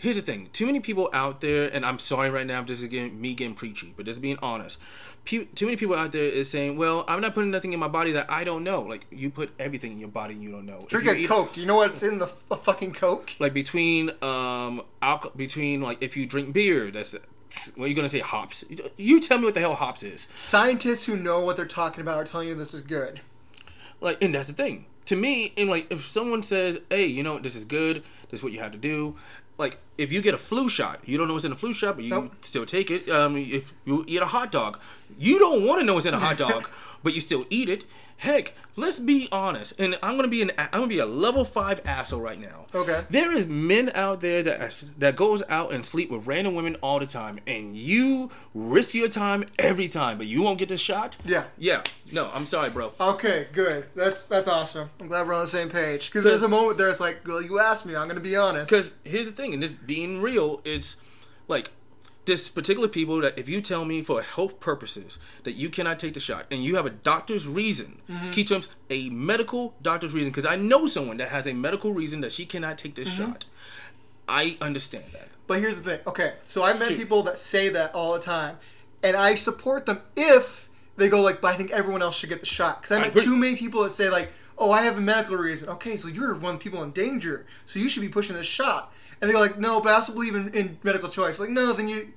here's 0.04 0.16
the 0.16 0.22
thing. 0.22 0.48
Too 0.52 0.66
many 0.66 0.80
people 0.80 1.08
out 1.12 1.40
there, 1.40 1.68
and 1.72 1.84
I'm 1.84 1.98
sorry 1.98 2.30
right 2.30 2.46
now. 2.46 2.62
This 2.62 2.80
is 2.82 2.88
getting 2.88 3.20
me 3.20 3.34
getting 3.34 3.54
preachy, 3.54 3.94
but 3.96 4.06
just 4.06 4.20
being 4.22 4.38
honest. 4.42 4.78
Pe- 5.24 5.46
too 5.46 5.64
many 5.64 5.76
people 5.76 5.94
out 5.94 6.12
there 6.12 6.24
is 6.24 6.50
saying, 6.50 6.76
"Well, 6.76 7.04
I'm 7.08 7.20
not 7.20 7.34
putting 7.34 7.50
nothing 7.50 7.72
in 7.72 7.80
my 7.80 7.88
body 7.88 8.12
that 8.12 8.30
I 8.30 8.44
don't 8.44 8.62
know." 8.62 8.82
Like 8.82 9.06
you 9.10 9.30
put 9.30 9.50
everything 9.58 9.92
in 9.92 9.98
your 9.98 10.10
body 10.10 10.34
and 10.34 10.42
you 10.42 10.52
don't 10.52 10.66
know. 10.66 10.84
Drink 10.88 11.08
a 11.08 11.16
eat- 11.16 11.28
Coke. 11.28 11.54
Do 11.54 11.60
you 11.60 11.66
know 11.66 11.76
what's 11.76 12.02
in 12.02 12.18
the 12.18 12.26
f- 12.26 12.44
a 12.50 12.56
fucking 12.56 12.92
Coke? 12.92 13.32
Like 13.38 13.54
between 13.54 14.10
um 14.22 14.82
alcohol, 15.00 15.32
between 15.36 15.80
like 15.80 16.02
if 16.02 16.16
you 16.16 16.26
drink 16.26 16.52
beer, 16.52 16.90
that's 16.90 17.16
what 17.74 17.86
are 17.86 17.88
you 17.88 17.94
gonna 17.94 18.08
say 18.10 18.20
hops. 18.20 18.64
You 18.96 19.20
tell 19.20 19.38
me 19.38 19.44
what 19.44 19.54
the 19.54 19.60
hell 19.60 19.74
hops 19.76 20.02
is. 20.02 20.28
Scientists 20.36 21.06
who 21.06 21.16
know 21.16 21.40
what 21.40 21.56
they're 21.56 21.66
talking 21.66 22.02
about 22.02 22.18
are 22.18 22.24
telling 22.24 22.48
you 22.48 22.54
this 22.54 22.74
is 22.74 22.82
good. 22.82 23.20
Like, 24.00 24.22
and 24.22 24.34
that's 24.34 24.48
the 24.48 24.52
thing. 24.54 24.86
To 25.06 25.16
me, 25.16 25.52
and 25.56 25.68
like, 25.68 25.90
if 25.90 26.04
someone 26.04 26.42
says, 26.42 26.80
"Hey, 26.90 27.06
you 27.06 27.22
know, 27.22 27.38
this 27.38 27.54
is 27.54 27.64
good. 27.64 28.02
This 28.30 28.40
is 28.40 28.42
what 28.42 28.52
you 28.52 28.58
have 28.60 28.72
to 28.72 28.78
do." 28.78 29.16
Like, 29.56 29.78
if 29.98 30.12
you 30.12 30.20
get 30.20 30.34
a 30.34 30.38
flu 30.38 30.68
shot, 30.68 31.00
you 31.06 31.16
don't 31.16 31.28
know 31.28 31.34
what's 31.34 31.44
in 31.44 31.50
the 31.52 31.56
flu 31.56 31.72
shot, 31.72 31.94
but 31.96 32.04
you 32.04 32.10
Nope. 32.10 32.32
still 32.40 32.66
take 32.66 32.90
it. 32.90 33.08
Um, 33.08 33.36
if 33.36 33.72
you 33.84 34.04
eat 34.08 34.20
a 34.20 34.26
hot 34.26 34.50
dog, 34.50 34.80
you 35.18 35.38
don't 35.38 35.64
want 35.64 35.78
to 35.80 35.86
know 35.86 35.94
what's 35.94 36.06
in 36.06 36.14
a 36.14 36.18
hot 36.18 36.38
dog, 36.38 36.68
but 37.04 37.14
you 37.14 37.20
still 37.20 37.46
eat 37.50 37.68
it. 37.68 37.84
Heck, 38.16 38.54
let's 38.76 39.00
be 39.00 39.28
honest, 39.32 39.74
and 39.78 39.98
I'm 40.02 40.16
gonna 40.16 40.28
be 40.28 40.40
an 40.40 40.52
I'm 40.56 40.70
gonna 40.70 40.86
be 40.86 41.00
a 41.00 41.06
level 41.06 41.44
five 41.44 41.80
asshole 41.84 42.20
right 42.20 42.40
now. 42.40 42.66
Okay. 42.74 43.02
There 43.10 43.32
is 43.32 43.46
men 43.46 43.90
out 43.94 44.20
there 44.20 44.42
that 44.42 44.84
that 44.98 45.16
goes 45.16 45.42
out 45.48 45.72
and 45.72 45.84
sleep 45.84 46.10
with 46.10 46.26
random 46.26 46.54
women 46.54 46.76
all 46.76 47.00
the 47.00 47.06
time, 47.06 47.40
and 47.46 47.76
you 47.76 48.30
risk 48.54 48.94
your 48.94 49.08
time 49.08 49.44
every 49.58 49.88
time, 49.88 50.16
but 50.16 50.26
you 50.26 50.42
won't 50.42 50.58
get 50.58 50.68
the 50.68 50.78
shot. 50.78 51.16
Yeah. 51.24 51.44
Yeah. 51.58 51.82
No, 52.12 52.30
I'm 52.32 52.46
sorry, 52.46 52.70
bro. 52.70 52.92
Okay, 53.00 53.48
good. 53.52 53.86
That's 53.96 54.24
that's 54.24 54.48
awesome. 54.48 54.90
I'm 55.00 55.08
glad 55.08 55.26
we're 55.26 55.34
on 55.34 55.42
the 55.42 55.48
same 55.48 55.68
page. 55.68 56.06
Because 56.06 56.24
there's 56.24 56.42
a 56.42 56.48
moment 56.48 56.78
there. 56.78 56.88
It's 56.88 57.00
like, 57.00 57.26
well, 57.26 57.42
you 57.42 57.58
asked 57.58 57.84
me. 57.84 57.96
I'm 57.96 58.06
gonna 58.08 58.20
be 58.20 58.36
honest. 58.36 58.70
Because 58.70 58.94
here's 59.04 59.26
the 59.26 59.32
thing, 59.32 59.52
and 59.52 59.62
this 59.62 59.72
being 59.72 60.22
real, 60.22 60.62
it's 60.64 60.96
like 61.48 61.72
this 62.26 62.48
particular 62.48 62.88
people 62.88 63.20
that 63.20 63.38
if 63.38 63.48
you 63.48 63.60
tell 63.60 63.84
me 63.84 64.00
for 64.02 64.22
health 64.22 64.58
purposes 64.60 65.18
that 65.44 65.52
you 65.52 65.68
cannot 65.68 65.98
take 65.98 66.14
the 66.14 66.20
shot 66.20 66.46
and 66.50 66.62
you 66.62 66.76
have 66.76 66.86
a 66.86 66.90
doctor's 66.90 67.46
reason, 67.46 68.00
Mm-hmm. 68.08 68.30
key 68.30 68.44
terms, 68.44 68.68
a 68.90 69.10
medical 69.10 69.74
doctor's 69.82 70.14
reason, 70.14 70.30
because 70.30 70.46
I 70.46 70.56
know 70.56 70.86
someone 70.86 71.18
that 71.18 71.28
has 71.28 71.46
a 71.46 71.52
medical 71.52 71.92
reason 71.92 72.20
that 72.22 72.32
she 72.32 72.46
cannot 72.46 72.78
take 72.78 72.94
this 72.94 73.08
Mm-hmm. 73.10 73.32
shot. 73.32 73.44
I 74.28 74.56
understand 74.60 75.04
that. 75.12 75.28
But 75.46 75.60
here's 75.60 75.82
the 75.82 75.90
thing. 75.90 76.00
Okay, 76.06 76.34
so 76.44 76.62
I've 76.62 76.78
met 76.78 76.88
Shoot. 76.88 76.98
people 76.98 77.22
that 77.24 77.38
say 77.38 77.68
that 77.68 77.94
all 77.94 78.14
the 78.14 78.20
time, 78.20 78.56
and 79.02 79.14
I 79.16 79.34
support 79.34 79.84
them 79.84 80.00
if 80.16 80.70
they 80.96 81.10
go 81.10 81.20
like, 81.20 81.42
"But 81.42 81.52
I 81.52 81.56
think 81.58 81.70
everyone 81.72 82.00
else 82.00 82.16
should 82.16 82.30
get 82.30 82.40
the 82.40 82.46
shot." 82.46 82.80
Because 82.80 82.96
I 82.96 83.00
met 83.00 83.08
agree. 83.10 83.22
too 83.24 83.36
many 83.36 83.54
people 83.56 83.82
that 83.82 83.92
say 83.92 84.08
like, 84.08 84.32
"Oh, 84.56 84.70
I 84.72 84.80
have 84.82 84.96
a 84.96 85.02
medical 85.02 85.36
reason." 85.36 85.68
Okay, 85.68 85.98
so 85.98 86.08
you're 86.08 86.32
one 86.36 86.54
of 86.54 86.60
the 86.60 86.64
people 86.64 86.82
in 86.82 86.92
danger, 86.92 87.44
so 87.66 87.78
you 87.78 87.90
should 87.90 88.00
be 88.00 88.08
pushing 88.08 88.34
this 88.34 88.46
shot. 88.46 88.93
And 89.20 89.30
they're 89.30 89.38
like, 89.38 89.58
"No, 89.58 89.80
but 89.80 89.92
I 89.92 89.94
also 89.96 90.12
believe 90.12 90.34
in, 90.34 90.48
in 90.54 90.78
medical 90.82 91.08
choice." 91.08 91.38
Like, 91.38 91.50
no, 91.50 91.72
then 91.72 91.88
you, 91.88 92.12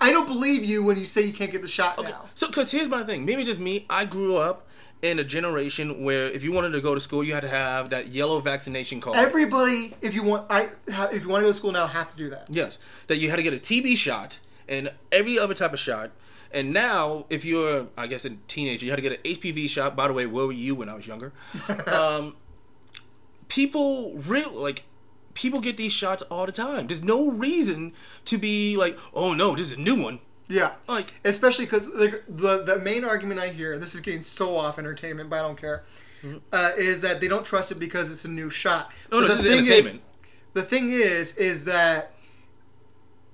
I 0.00 0.12
don't 0.12 0.26
believe 0.26 0.64
you 0.64 0.84
when 0.84 0.98
you 0.98 1.06
say 1.06 1.22
you 1.22 1.32
can't 1.32 1.52
get 1.52 1.62
the 1.62 1.68
shot 1.68 2.02
now. 2.02 2.24
So, 2.34 2.46
because 2.46 2.70
here's 2.70 2.88
my 2.88 3.02
thing. 3.02 3.24
Maybe 3.24 3.44
just 3.44 3.60
me. 3.60 3.86
I 3.88 4.04
grew 4.04 4.36
up 4.36 4.66
in 5.02 5.18
a 5.18 5.24
generation 5.24 6.02
where 6.02 6.26
if 6.28 6.42
you 6.42 6.52
wanted 6.52 6.70
to 6.70 6.80
go 6.80 6.94
to 6.94 7.00
school, 7.00 7.22
you 7.22 7.34
had 7.34 7.42
to 7.42 7.48
have 7.48 7.90
that 7.90 8.08
yellow 8.08 8.40
vaccination 8.40 9.00
card. 9.00 9.16
Everybody, 9.16 9.94
if 10.00 10.14
you 10.14 10.22
want, 10.22 10.46
I 10.50 10.70
if 11.12 11.24
you 11.24 11.28
want 11.28 11.42
to 11.42 11.46
go 11.46 11.50
to 11.50 11.54
school 11.54 11.72
now, 11.72 11.86
have 11.86 12.10
to 12.10 12.16
do 12.16 12.30
that. 12.30 12.46
Yes, 12.50 12.78
that 13.08 13.18
you 13.18 13.30
had 13.30 13.36
to 13.36 13.42
get 13.42 13.54
a 13.54 13.58
TB 13.58 13.96
shot 13.96 14.40
and 14.68 14.92
every 15.12 15.38
other 15.38 15.54
type 15.54 15.72
of 15.72 15.78
shot. 15.78 16.10
And 16.52 16.72
now, 16.72 17.26
if 17.28 17.44
you're, 17.44 17.88
I 17.98 18.06
guess, 18.06 18.24
a 18.24 18.30
teenager, 18.48 18.86
you 18.86 18.92
had 18.92 18.96
to 18.96 19.02
get 19.02 19.12
an 19.12 19.22
HPV 19.24 19.68
shot. 19.68 19.96
By 19.96 20.08
the 20.08 20.14
way, 20.14 20.26
where 20.26 20.46
were 20.46 20.52
you 20.52 20.74
when 20.74 20.88
I 20.88 20.94
was 20.94 21.06
younger? 21.06 21.32
um, 21.86 22.36
people 23.48 24.14
real 24.18 24.52
like 24.52 24.84
people 25.36 25.60
get 25.60 25.76
these 25.76 25.92
shots 25.92 26.22
all 26.24 26.46
the 26.46 26.50
time. 26.52 26.88
There's 26.88 27.04
no 27.04 27.30
reason 27.30 27.92
to 28.24 28.36
be 28.38 28.76
like, 28.76 28.98
oh 29.14 29.32
no, 29.34 29.54
this 29.54 29.68
is 29.68 29.74
a 29.74 29.80
new 29.80 30.02
one. 30.02 30.18
Yeah, 30.48 30.72
Like- 30.88 31.12
especially 31.24 31.64
because 31.66 31.92
the, 31.92 32.22
the 32.28 32.62
the 32.62 32.78
main 32.78 33.04
argument 33.04 33.38
I 33.40 33.48
hear, 33.48 33.78
this 33.78 33.94
is 33.94 34.00
getting 34.00 34.22
so 34.22 34.56
off 34.56 34.78
entertainment, 34.78 35.28
but 35.30 35.40
I 35.40 35.42
don't 35.42 35.60
care, 35.60 35.84
uh, 36.52 36.70
is 36.76 37.00
that 37.02 37.20
they 37.20 37.28
don't 37.28 37.44
trust 37.44 37.70
it 37.72 37.78
because 37.80 38.10
it's 38.10 38.24
a 38.24 38.28
new 38.30 38.48
shot. 38.50 38.90
Oh 39.12 39.20
no, 39.20 39.28
But 39.28 39.36
this 39.38 39.46
is 39.46 39.52
entertainment. 39.52 40.02
the 40.54 40.62
thing 40.62 40.88
is, 40.90 41.36
is 41.36 41.64
that 41.66 42.12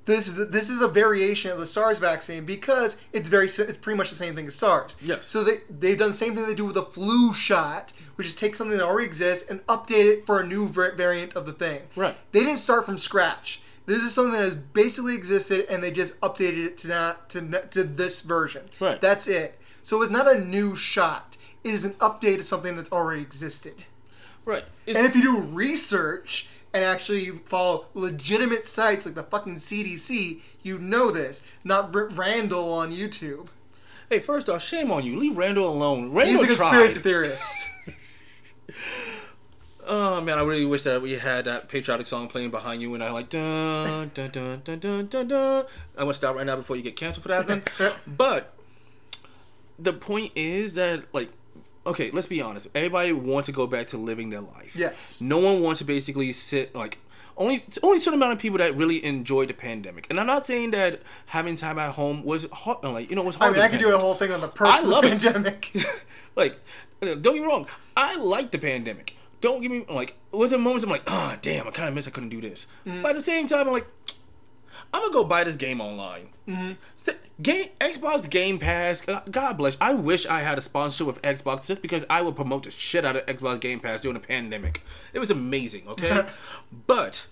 this 0.04 0.26
this 0.26 0.68
is 0.68 0.80
a 0.80 0.88
variation 0.88 1.50
of 1.50 1.58
the 1.58 1.66
SARS 1.66 1.98
vaccine 1.98 2.44
because 2.44 2.96
it's 3.12 3.28
very 3.28 3.46
it's 3.46 3.76
pretty 3.76 3.96
much 3.96 4.10
the 4.10 4.16
same 4.16 4.34
thing 4.34 4.46
as 4.46 4.54
SARS. 4.54 4.96
Yes. 5.00 5.26
So 5.26 5.44
they 5.44 5.58
they've 5.70 5.98
done 5.98 6.10
the 6.10 6.16
same 6.16 6.34
thing 6.34 6.46
they 6.46 6.54
do 6.54 6.66
with 6.66 6.74
the 6.74 6.82
flu 6.82 7.32
shot, 7.32 7.92
which 8.16 8.26
is 8.26 8.34
take 8.34 8.56
something 8.56 8.76
that 8.76 8.84
already 8.84 9.06
exists 9.06 9.48
and 9.48 9.64
update 9.66 10.06
it 10.12 10.24
for 10.24 10.40
a 10.40 10.46
new 10.46 10.68
variant 10.68 11.34
of 11.34 11.46
the 11.46 11.52
thing. 11.52 11.82
Right. 11.94 12.16
They 12.32 12.40
didn't 12.40 12.58
start 12.58 12.84
from 12.84 12.98
scratch. 12.98 13.62
This 13.86 14.02
is 14.02 14.14
something 14.14 14.32
that 14.32 14.42
has 14.42 14.54
basically 14.54 15.14
existed, 15.14 15.66
and 15.68 15.82
they 15.82 15.90
just 15.90 16.18
updated 16.20 16.66
it 16.66 16.78
to 16.78 16.88
not 16.88 17.30
to 17.30 17.62
to 17.70 17.84
this 17.84 18.20
version. 18.22 18.62
Right. 18.80 19.00
That's 19.00 19.28
it. 19.28 19.58
So 19.84 20.02
it's 20.02 20.12
not 20.12 20.30
a 20.30 20.38
new 20.38 20.74
shot. 20.76 21.36
It 21.64 21.74
is 21.74 21.84
an 21.84 21.92
update 21.94 22.38
of 22.38 22.44
something 22.44 22.76
that's 22.76 22.90
already 22.90 23.22
existed. 23.22 23.74
Right. 24.44 24.64
It's, 24.86 24.96
And 24.96 25.06
if 25.06 25.14
you 25.14 25.22
do 25.22 25.40
research 25.40 26.48
and 26.74 26.84
actually 26.84 27.26
follow 27.30 27.86
legitimate 27.94 28.64
sites 28.64 29.04
like 29.06 29.14
the 29.14 29.22
fucking 29.22 29.56
CDC, 29.56 30.40
you 30.62 30.78
know 30.78 31.10
this. 31.10 31.42
Not 31.64 31.94
R- 31.94 32.08
Randall 32.08 32.72
on 32.72 32.92
YouTube. 32.92 33.48
hey, 34.08 34.20
first 34.20 34.48
off, 34.48 34.62
shame 34.62 34.90
on 34.90 35.04
you. 35.04 35.18
Leave 35.18 35.36
Randall 35.36 35.68
alone. 35.68 36.12
Randall 36.12 36.44
He's 36.44 36.54
a 36.54 36.58
conspiracy 36.58 36.94
tried. 36.94 37.02
theorist. 37.02 37.68
Oh 39.84 40.20
man, 40.20 40.38
I 40.38 40.42
really 40.42 40.64
wish 40.64 40.82
that 40.84 41.02
we 41.02 41.14
had 41.14 41.44
that 41.46 41.68
patriotic 41.68 42.06
song 42.06 42.28
playing 42.28 42.52
behind 42.52 42.80
you, 42.80 42.94
and 42.94 43.02
I 43.02 43.10
like 43.10 43.28
dun 43.28 44.12
dun 44.14 44.30
dun 44.30 44.60
dun 44.62 44.78
dun 44.78 45.06
dun 45.08 45.26
dun. 45.28 45.64
I'm 45.96 46.04
gonna 46.04 46.14
stop 46.14 46.36
right 46.36 46.46
now 46.46 46.54
before 46.54 46.76
you 46.76 46.82
get 46.82 46.94
canceled 46.94 47.24
for 47.24 47.28
that. 47.30 47.48
Then. 47.48 47.62
but 48.06 48.54
the 49.80 49.92
point 49.92 50.30
is 50.36 50.74
that 50.74 51.12
like, 51.12 51.30
okay, 51.86 52.10
let's 52.10 52.26
be 52.26 52.40
honest. 52.40 52.68
Everybody 52.74 53.12
wants 53.12 53.46
to 53.46 53.52
go 53.52 53.66
back 53.66 53.86
to 53.88 53.98
living 53.98 54.30
their 54.30 54.40
life. 54.40 54.76
Yes. 54.76 55.20
No 55.20 55.38
one 55.38 55.60
wants 55.60 55.78
to 55.78 55.84
basically 55.84 56.32
sit 56.32 56.74
like. 56.74 56.98
Only, 57.34 57.64
only 57.82 57.98
certain 57.98 58.20
amount 58.20 58.34
of 58.34 58.38
people 58.38 58.58
that 58.58 58.76
really 58.76 59.02
enjoyed 59.02 59.48
the 59.48 59.54
pandemic, 59.54 60.06
and 60.10 60.20
I'm 60.20 60.26
not 60.26 60.46
saying 60.46 60.72
that 60.72 61.00
having 61.26 61.56
time 61.56 61.78
at 61.78 61.94
home 61.94 62.24
was 62.24 62.46
hard. 62.52 62.84
Like 62.84 63.08
you 63.08 63.16
know, 63.16 63.22
was 63.22 63.36
I 63.36 63.44
hard. 63.44 63.54
mean, 63.54 63.62
I 63.62 63.68
could 63.68 63.80
do 63.80 63.92
a 63.92 63.96
whole 63.96 64.12
thing 64.14 64.32
on 64.32 64.42
the 64.42 64.48
perks 64.48 64.84
I 64.84 64.86
love 64.86 65.02
pandemic. 65.04 65.72
like, 66.36 66.60
don't 67.00 67.22
get 67.22 67.34
me 67.34 67.40
wrong. 67.40 67.66
I 67.96 68.16
like 68.16 68.50
the 68.50 68.58
pandemic. 68.58 69.16
Don't 69.40 69.62
get 69.62 69.70
me 69.70 69.86
like. 69.88 70.14
Was 70.30 70.50
there 70.50 70.58
moments 70.58 70.84
I'm 70.84 70.90
like, 70.90 71.04
oh 71.06 71.36
damn, 71.40 71.66
I 71.66 71.70
kind 71.70 71.88
of 71.88 71.94
miss 71.94 72.06
I 72.06 72.10
couldn't 72.10 72.28
do 72.28 72.42
this. 72.42 72.66
Mm-hmm. 72.86 73.00
But 73.00 73.12
at 73.12 73.16
the 73.16 73.22
same 73.22 73.46
time, 73.46 73.66
I'm 73.66 73.72
like, 73.72 73.86
I'm 74.92 75.00
gonna 75.02 75.12
go 75.12 75.24
buy 75.24 75.44
this 75.44 75.56
game 75.56 75.80
online. 75.80 76.28
Mm-hmm. 76.48 76.72
Game 77.40 77.68
Xbox 77.80 78.28
Game 78.28 78.58
Pass. 78.58 79.00
God- 79.00 79.30
God 79.32 79.56
bless. 79.56 79.76
I 79.80 79.94
wish 79.94 80.26
I 80.26 80.40
had 80.40 80.58
a 80.58 80.60
sponsorship 80.60 81.06
with 81.06 81.22
Xbox 81.22 81.66
just 81.66 81.82
because 81.82 82.04
I 82.10 82.22
would 82.22 82.36
promote 82.36 82.64
the 82.64 82.70
shit 82.70 83.04
out 83.04 83.16
of 83.16 83.26
Xbox 83.26 83.60
Game 83.60 83.80
Pass 83.80 84.00
during 84.00 84.14
the 84.20 84.26
pandemic. 84.26 84.82
It 85.12 85.18
was 85.18 85.30
amazing. 85.30 85.88
Okay, 85.88 86.24
but 86.86 87.26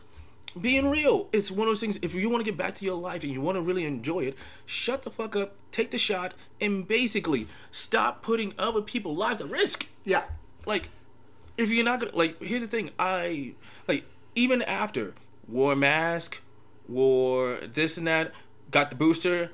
being 0.61 0.89
real. 0.89 1.29
It's 1.33 1.51
one 1.51 1.69
of 1.69 1.71
those 1.71 1.81
things. 1.81 1.99
If 2.03 2.15
you 2.15 2.29
want 2.31 2.45
to 2.45 2.51
get 2.51 2.59
back 2.59 2.75
to 2.77 2.85
your 2.85 2.95
life 2.97 3.23
and 3.23 3.33
you 3.33 3.41
want 3.41 3.57
to 3.57 3.63
really 3.63 3.85
enjoy 3.85 4.21
it, 4.21 4.39
shut 4.67 5.03
the 5.03 5.11
fuck 5.11 5.37
up, 5.37 5.55
take 5.71 5.91
the 5.91 5.99
shot, 5.99 6.35
and 6.61 6.87
basically 6.89 7.47
stop 7.71 8.23
putting 8.23 8.55
other 8.59 8.83
people's 8.83 9.19
lives 9.19 9.41
at 9.41 9.49
risk. 9.49 9.89
Yeah. 10.05 10.25
Like, 10.67 10.89
if 11.57 11.71
you're 11.71 11.85
not 11.85 12.01
gonna 12.01 12.17
like, 12.17 12.43
here's 12.43 12.63
the 12.63 12.69
thing. 12.69 12.91
I 12.99 13.55
like 13.87 14.05
even 14.35 14.63
after 14.63 15.15
wore 15.47 15.77
mask, 15.77 16.43
wore 16.91 17.57
this 17.57 17.97
and 17.97 18.07
that, 18.07 18.33
got 18.71 18.91
the 18.91 18.97
booster. 18.97 19.51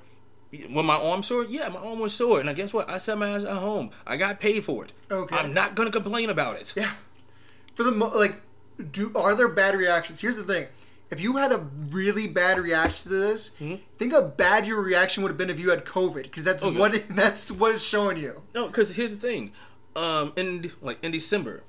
When 0.71 0.87
my 0.87 0.97
arm 0.97 1.23
sore, 1.23 1.45
yeah, 1.45 1.69
my 1.69 1.81
arm 1.81 1.99
was 1.99 2.15
sore, 2.15 2.41
and 2.41 2.49
I 2.49 2.53
guess 2.55 2.73
what? 2.73 2.89
I 2.89 2.99
set 2.99 3.19
my 3.19 3.29
ass 3.31 3.45
at 3.45 3.57
home. 3.57 3.91
I 4.07 4.17
got 4.17 4.41
paid 4.41 4.65
for 4.65 4.85
it. 4.85 4.93
Okay. 5.11 5.37
I'm 5.37 5.53
not 5.53 5.75
gonna 5.75 5.91
complain 5.91 6.31
about 6.31 6.57
it. 6.61 6.73
Yeah. 6.77 6.93
For 7.75 7.83
the 7.83 7.91
mo- 7.93 8.13
like, 8.15 8.41
do 8.93 9.13
are 9.15 9.35
there 9.35 9.49
bad 9.49 9.75
reactions? 9.77 10.21
Here's 10.21 10.37
the 10.37 10.45
thing: 10.45 10.67
if 11.11 11.21
you 11.21 11.37
had 11.37 11.53
a 11.53 11.59
really 11.91 12.27
bad 12.29 12.59
reaction 12.59 13.11
to 13.11 13.17
this, 13.19 13.51
think 13.99 14.13
how 14.13 14.23
bad 14.23 14.67
your 14.67 14.81
reaction 14.83 15.23
would 15.25 15.31
have 15.31 15.37
been 15.39 15.51
if 15.51 15.59
you 15.61 15.71
had 15.71 15.85
COVID, 15.85 16.23
because 16.23 16.45
that's 16.45 16.65
Okay. 16.65 16.79
what 16.79 16.95
it, 16.95 17.05
that's 17.11 17.51
what 17.51 17.75
it's 17.75 17.85
showing 17.85 18.17
you. 18.17 18.41
No, 18.55 18.69
because 18.69 18.95
here's 18.97 19.11
the 19.15 19.21
thing. 19.21 19.53
Um, 19.95 20.33
in 20.37 20.73
like 20.81 21.03
in 21.05 21.11
December, 21.11 21.65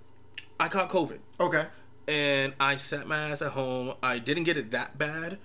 I 0.60 0.68
caught 0.70 0.90
COVID. 0.90 1.20
Okay. 1.40 1.66
and 2.08 2.54
I 2.60 2.78
sat 2.78 3.08
my 3.08 3.30
ass 3.32 3.42
at 3.42 3.52
home. 3.54 3.96
I 4.04 4.20
didn't 4.20 4.44
get 4.44 4.56
it 4.58 4.72
that 4.72 4.98
bad, 4.98 5.40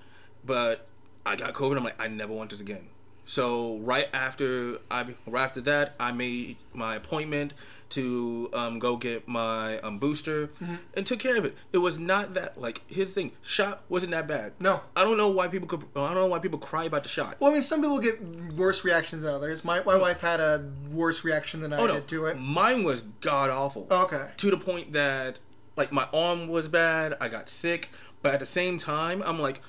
but 0.44 0.86
I 1.24 1.36
got 1.36 1.54
COVID. 1.54 1.76
I'm 1.76 1.84
like, 1.84 2.00
I 2.00 2.08
never 2.08 2.32
want 2.32 2.50
this 2.50 2.60
again. 2.60 2.86
So 3.24 3.78
right 3.78 4.08
after 4.12 4.78
I 4.90 5.14
right 5.26 5.44
after 5.44 5.60
that, 5.62 5.94
I 6.00 6.10
made 6.10 6.56
my 6.74 6.96
appointment 6.96 7.54
to 7.90 8.50
um, 8.52 8.78
go 8.80 8.96
get 8.96 9.28
my 9.28 9.78
um, 9.80 9.98
booster 9.98 10.50
and 10.94 11.06
took 11.06 11.20
care 11.20 11.36
of 11.36 11.44
it. 11.44 11.56
It 11.72 11.78
was 11.78 11.98
not 12.00 12.34
that 12.34 12.60
like 12.60 12.82
here's 12.88 13.08
the 13.08 13.14
thing, 13.14 13.32
shot 13.40 13.84
wasn't 13.88 14.10
that 14.10 14.26
bad. 14.26 14.54
No. 14.58 14.80
I 14.96 15.04
don't 15.04 15.16
know 15.16 15.28
why 15.28 15.46
people 15.46 15.68
could. 15.68 15.84
I 15.94 16.06
don't 16.08 16.14
know 16.16 16.26
why 16.26 16.40
people 16.40 16.58
cry 16.58 16.84
about 16.84 17.04
the 17.04 17.08
shot. 17.08 17.36
Well, 17.38 17.50
I 17.50 17.52
mean, 17.54 17.62
some 17.62 17.80
people 17.80 18.00
get 18.00 18.20
worse 18.56 18.84
reactions 18.84 19.22
than 19.22 19.32
others. 19.32 19.64
My 19.64 19.82
my 19.84 19.96
wife 19.96 20.20
had 20.20 20.40
a 20.40 20.68
worse 20.90 21.22
reaction 21.24 21.60
than 21.60 21.72
I 21.72 21.78
Oh 21.78 21.86
no, 21.86 21.94
did 21.94 22.08
to 22.08 22.26
it. 22.26 22.40
mine 22.40 22.82
was 22.82 23.02
god 23.20 23.50
awful. 23.50 23.86
Okay. 23.88 24.30
To 24.36 24.50
the 24.50 24.58
point 24.58 24.92
that 24.94 25.38
like 25.76 25.92
my 25.92 26.08
arm 26.12 26.48
was 26.48 26.68
bad, 26.68 27.14
I 27.20 27.28
got 27.28 27.48
sick, 27.48 27.90
but 28.20 28.34
at 28.34 28.40
the 28.40 28.46
same 28.46 28.78
time, 28.78 29.22
I'm 29.24 29.38
like, 29.38 29.62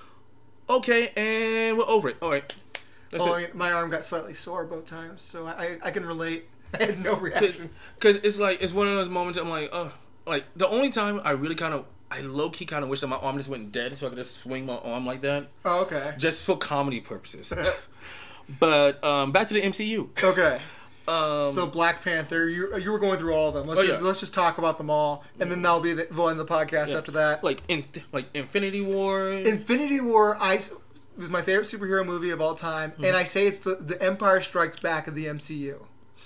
okay, 0.69 1.09
and 1.15 1.77
we're 1.77 1.87
over 1.87 2.09
it. 2.09 2.17
All 2.21 2.29
right. 2.31 2.43
That's 3.11 3.23
Oh, 3.23 3.33
I 3.33 3.41
mean, 3.41 3.47
my 3.53 3.71
arm 3.71 3.89
got 3.89 4.03
slightly 4.03 4.33
sore 4.33 4.65
both 4.65 4.85
times, 4.87 5.21
so 5.21 5.45
I 5.45 5.77
I 5.83 5.91
can 5.91 6.05
relate. 6.05 6.45
I 6.73 6.85
had 6.85 6.99
no 7.03 7.15
reaction. 7.15 7.69
Because 7.95 8.17
it's 8.17 8.37
like 8.37 8.61
it's 8.61 8.73
one 8.73 8.87
of 8.87 8.95
those 8.95 9.09
moments. 9.09 9.37
I'm 9.37 9.49
like, 9.49 9.69
oh, 9.71 9.93
like 10.25 10.45
the 10.55 10.67
only 10.67 10.89
time 10.89 11.21
I 11.23 11.31
really 11.31 11.53
kind 11.55 11.73
of, 11.75 11.85
I 12.09 12.21
low 12.21 12.49
key 12.49 12.65
kind 12.65 12.83
of 12.83 12.89
wish 12.89 13.01
that 13.01 13.07
my 13.07 13.17
arm 13.17 13.37
just 13.37 13.49
went 13.49 13.71
dead, 13.71 13.93
so 13.95 14.07
I 14.07 14.09
could 14.09 14.17
just 14.17 14.37
swing 14.37 14.65
my 14.65 14.77
arm 14.77 15.05
like 15.05 15.21
that, 15.21 15.47
Oh, 15.65 15.81
okay. 15.81 16.15
just 16.17 16.43
for 16.45 16.57
comedy 16.57 16.99
purposes. 16.99 17.53
but 18.59 19.03
um, 19.03 19.31
back 19.31 19.47
to 19.49 19.53
the 19.53 19.61
MCU. 19.61 20.09
Okay. 20.23 20.59
Um, 21.07 21.53
So 21.53 21.65
Black 21.67 22.03
Panther, 22.03 22.47
you 22.49 22.77
you 22.77 22.91
were 22.91 22.99
going 22.99 23.19
through 23.19 23.33
all 23.33 23.49
of 23.49 23.53
them. 23.55 23.65
Let's 23.67 23.81
Oh, 23.81 23.85
just 23.85 24.01
yeah. 24.01 24.07
let's 24.07 24.19
just 24.19 24.33
talk 24.33 24.57
about 24.57 24.77
them 24.77 24.89
all, 24.89 25.23
and 25.39 25.51
then 25.51 25.61
that'll 25.61 25.79
be 25.81 25.93
the 25.93 26.07
we'll 26.11 26.29
end 26.29 26.39
the 26.39 26.45
podcast 26.45 26.95
after 26.95 27.11
that. 27.11 27.43
like 27.43 27.61
in 27.67 27.85
like 28.11 28.25
Infinity 28.33 28.81
War. 28.81 29.29
Infinity 29.31 29.99
War, 29.99 30.37
I 30.39 30.61
was 31.17 31.29
my 31.29 31.41
favorite 31.41 31.65
superhero 31.67 32.05
movie 32.05 32.29
of 32.31 32.41
all 32.41 32.55
time, 32.55 32.91
Mm-hmm. 32.91 33.05
and 33.05 33.15
I 33.15 33.23
say 33.25 33.45
it's 33.47 33.59
the, 33.59 33.75
the 33.75 34.01
Empire 34.01 34.41
Strikes 34.41 34.79
Back 34.79 35.07
of 35.07 35.13
the 35.15 35.25
MCU. 35.25 35.85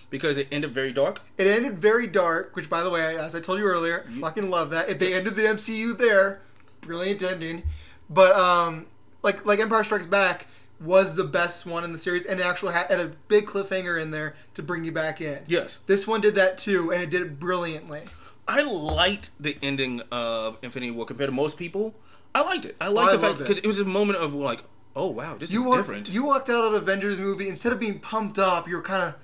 because 0.10 0.38
it 0.38 0.48
ended 0.52 0.72
very 0.74 0.94
dark. 0.94 1.22
It 1.38 1.48
ended 1.48 1.78
very 1.78 2.08
dark, 2.08 2.56
which, 2.56 2.70
by 2.70 2.82
the 2.84 2.90
way, 2.90 3.18
as 3.18 3.36
I 3.36 3.42
told 3.42 3.60
you 3.60 3.66
earlier, 3.66 4.06
I 4.08 4.12
fucking 4.12 4.50
love 4.50 4.70
that. 4.70 4.88
If 4.90 5.00
they 5.00 5.14
ended 5.14 5.36
the 5.36 5.42
MCU 5.44 5.98
there, 5.98 6.40
brilliant 6.82 7.22
ending. 7.24 7.64
But 8.10 8.34
um, 8.38 8.86
like 9.24 9.46
like 9.46 9.60
Empire 9.60 9.84
Strikes 9.84 10.06
Back 10.06 10.46
was 10.80 11.16
the 11.16 11.24
best 11.24 11.66
one 11.66 11.84
in 11.84 11.92
the 11.92 11.98
series, 11.98 12.26
and 12.26 12.40
it 12.40 12.46
actually 12.46 12.74
had, 12.74 12.88
had 12.92 13.00
a 13.00 13.08
big 13.28 13.46
cliffhanger 13.48 14.00
in 14.02 14.12
there 14.12 14.36
to 14.54 14.62
bring 14.64 14.84
you 14.84 14.92
back 14.92 15.22
in. 15.22 15.40
Yes. 15.48 15.80
This 15.88 16.08
one 16.08 16.22
did 16.22 16.36
that 16.36 16.58
too, 16.58 16.92
and 16.92 17.02
it 17.02 17.10
did 17.10 17.22
it 17.22 17.40
brilliantly. 17.40 18.04
I 18.48 18.64
liked 18.64 19.32
the 19.40 19.58
ending 19.62 20.02
of 20.12 20.58
Infinity 20.62 20.92
War 20.92 21.06
compared 21.06 21.30
to 21.30 21.34
most 21.36 21.58
people. 21.58 21.96
I 22.36 22.44
liked 22.44 22.66
it. 22.66 22.76
I 22.80 22.88
liked 22.90 23.10
I 23.10 23.16
the 23.16 23.20
fact 23.20 23.32
loved 23.40 23.42
it. 23.42 23.48
because 23.48 23.60
it 23.64 23.68
was 23.68 23.80
a 23.80 23.86
moment 23.86 24.20
of 24.20 24.34
like, 24.34 24.64
oh 24.96 25.08
wow, 25.08 25.36
this 25.38 25.52
You 25.52 25.62
is 25.62 25.66
walked, 25.66 25.78
different. 25.80 26.10
you 26.10 26.24
walked 26.24 26.50
out 26.50 26.64
of 26.66 26.74
an 26.74 26.82
Avengers 26.82 27.20
movie 27.20 27.50
instead 27.50 27.74
of 27.74 27.80
being 27.80 28.00
pumped 28.00 28.38
up, 28.40 28.68
you 28.68 28.76
were 28.76 28.82
kind 28.84 29.04
of, 29.04 29.16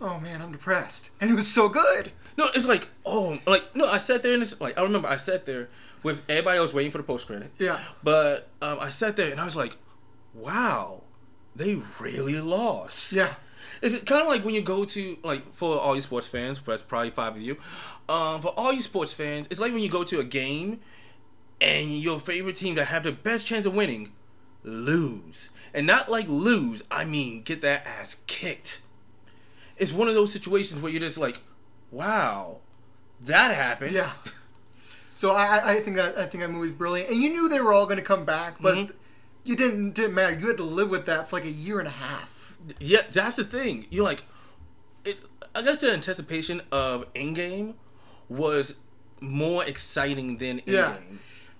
oh 0.00 0.20
man, 0.20 0.40
I'm 0.40 0.52
depressed, 0.52 1.10
and 1.20 1.30
it 1.30 1.34
was 1.34 1.48
so 1.48 1.68
good. 1.68 2.12
no, 2.38 2.46
it's 2.54 2.66
like 2.68 2.88
oh, 3.04 3.38
like 3.46 3.74
no, 3.74 3.86
I 3.86 3.98
sat 3.98 4.22
there 4.22 4.32
and 4.32 4.42
it's 4.42 4.58
like 4.60 4.78
I 4.78 4.82
remember 4.82 5.08
I 5.08 5.16
sat 5.16 5.44
there 5.44 5.68
with 6.02 6.22
everybody 6.28 6.58
else 6.58 6.72
waiting 6.72 6.90
for 6.92 6.98
the 6.98 7.04
post 7.04 7.26
credit. 7.26 7.50
Yeah. 7.58 7.78
But 8.02 8.48
um, 8.62 8.78
I 8.80 8.88
sat 8.88 9.16
there 9.16 9.30
and 9.30 9.38
I 9.40 9.44
was 9.44 9.56
like, 9.56 9.76
wow, 10.40 11.02
they 11.54 11.80
really 11.98 12.40
lost. 12.40 13.12
Yeah. 13.12 13.34
It's 13.82 13.98
kind 14.04 14.20
of 14.22 14.28
like 14.28 14.44
when 14.44 14.54
you 14.54 14.60
go 14.62 14.84
to 14.84 15.16
like 15.22 15.52
for 15.54 15.78
all 15.78 15.94
you 15.94 16.02
sports 16.02 16.28
fans, 16.28 16.58
that's 16.60 16.82
probably 16.82 17.10
five 17.10 17.36
of 17.36 17.40
you. 17.42 17.56
Um, 18.08 18.40
for 18.42 18.48
all 18.56 18.72
you 18.72 18.82
sports 18.82 19.14
fans, 19.14 19.46
it's 19.50 19.60
like 19.60 19.72
when 19.72 19.82
you 19.82 19.88
go 19.88 20.04
to 20.04 20.18
a 20.18 20.24
game 20.24 20.80
and 21.60 21.98
your 21.98 22.20
favorite 22.20 22.56
team 22.56 22.74
that 22.74 22.86
have 22.86 23.04
the 23.04 23.12
best 23.12 23.46
chance 23.46 23.64
of 23.66 23.74
winning 23.74 24.12
lose, 24.62 25.48
and 25.72 25.86
not 25.86 26.10
like 26.10 26.26
lose, 26.28 26.84
I 26.90 27.04
mean 27.06 27.42
get 27.42 27.62
that 27.62 27.86
ass 27.86 28.16
kicked. 28.26 28.82
It's 29.78 29.92
one 29.92 30.08
of 30.08 30.14
those 30.14 30.30
situations 30.32 30.82
where 30.82 30.92
you're 30.92 31.00
just 31.00 31.16
like, 31.16 31.40
wow, 31.90 32.60
that 33.22 33.54
happened. 33.54 33.92
Yeah. 33.94 34.12
So 35.14 35.32
I, 35.32 35.72
I- 35.76 35.80
think 35.80 35.96
that 35.96 36.18
I 36.18 36.26
think 36.26 36.42
that 36.42 36.50
movie's 36.50 36.72
brilliant, 36.72 37.10
and 37.10 37.22
you 37.22 37.30
knew 37.30 37.48
they 37.48 37.60
were 37.60 37.72
all 37.72 37.86
going 37.86 37.96
to 37.98 38.02
come 38.02 38.24
back, 38.26 38.56
but 38.60 38.74
Mm-hmm. 38.74 38.96
You 39.44 39.56
didn't 39.56 39.92
didn't 39.92 40.14
matter. 40.14 40.38
You 40.38 40.48
had 40.48 40.56
to 40.58 40.64
live 40.64 40.90
with 40.90 41.06
that 41.06 41.28
for 41.28 41.36
like 41.36 41.44
a 41.46 41.50
year 41.50 41.78
and 41.78 41.88
a 41.88 41.92
half. 41.92 42.56
Yeah, 42.78 43.02
that's 43.10 43.36
the 43.36 43.44
thing. 43.44 43.86
You're 43.90 44.04
like, 44.04 44.24
it. 45.04 45.20
I 45.54 45.62
guess 45.62 45.80
the 45.80 45.92
anticipation 45.92 46.62
of 46.70 47.12
Endgame 47.14 47.74
was 48.28 48.76
more 49.20 49.64
exciting 49.64 50.38
than 50.38 50.60
Endgame. 50.60 50.62
Yeah. 50.66 50.96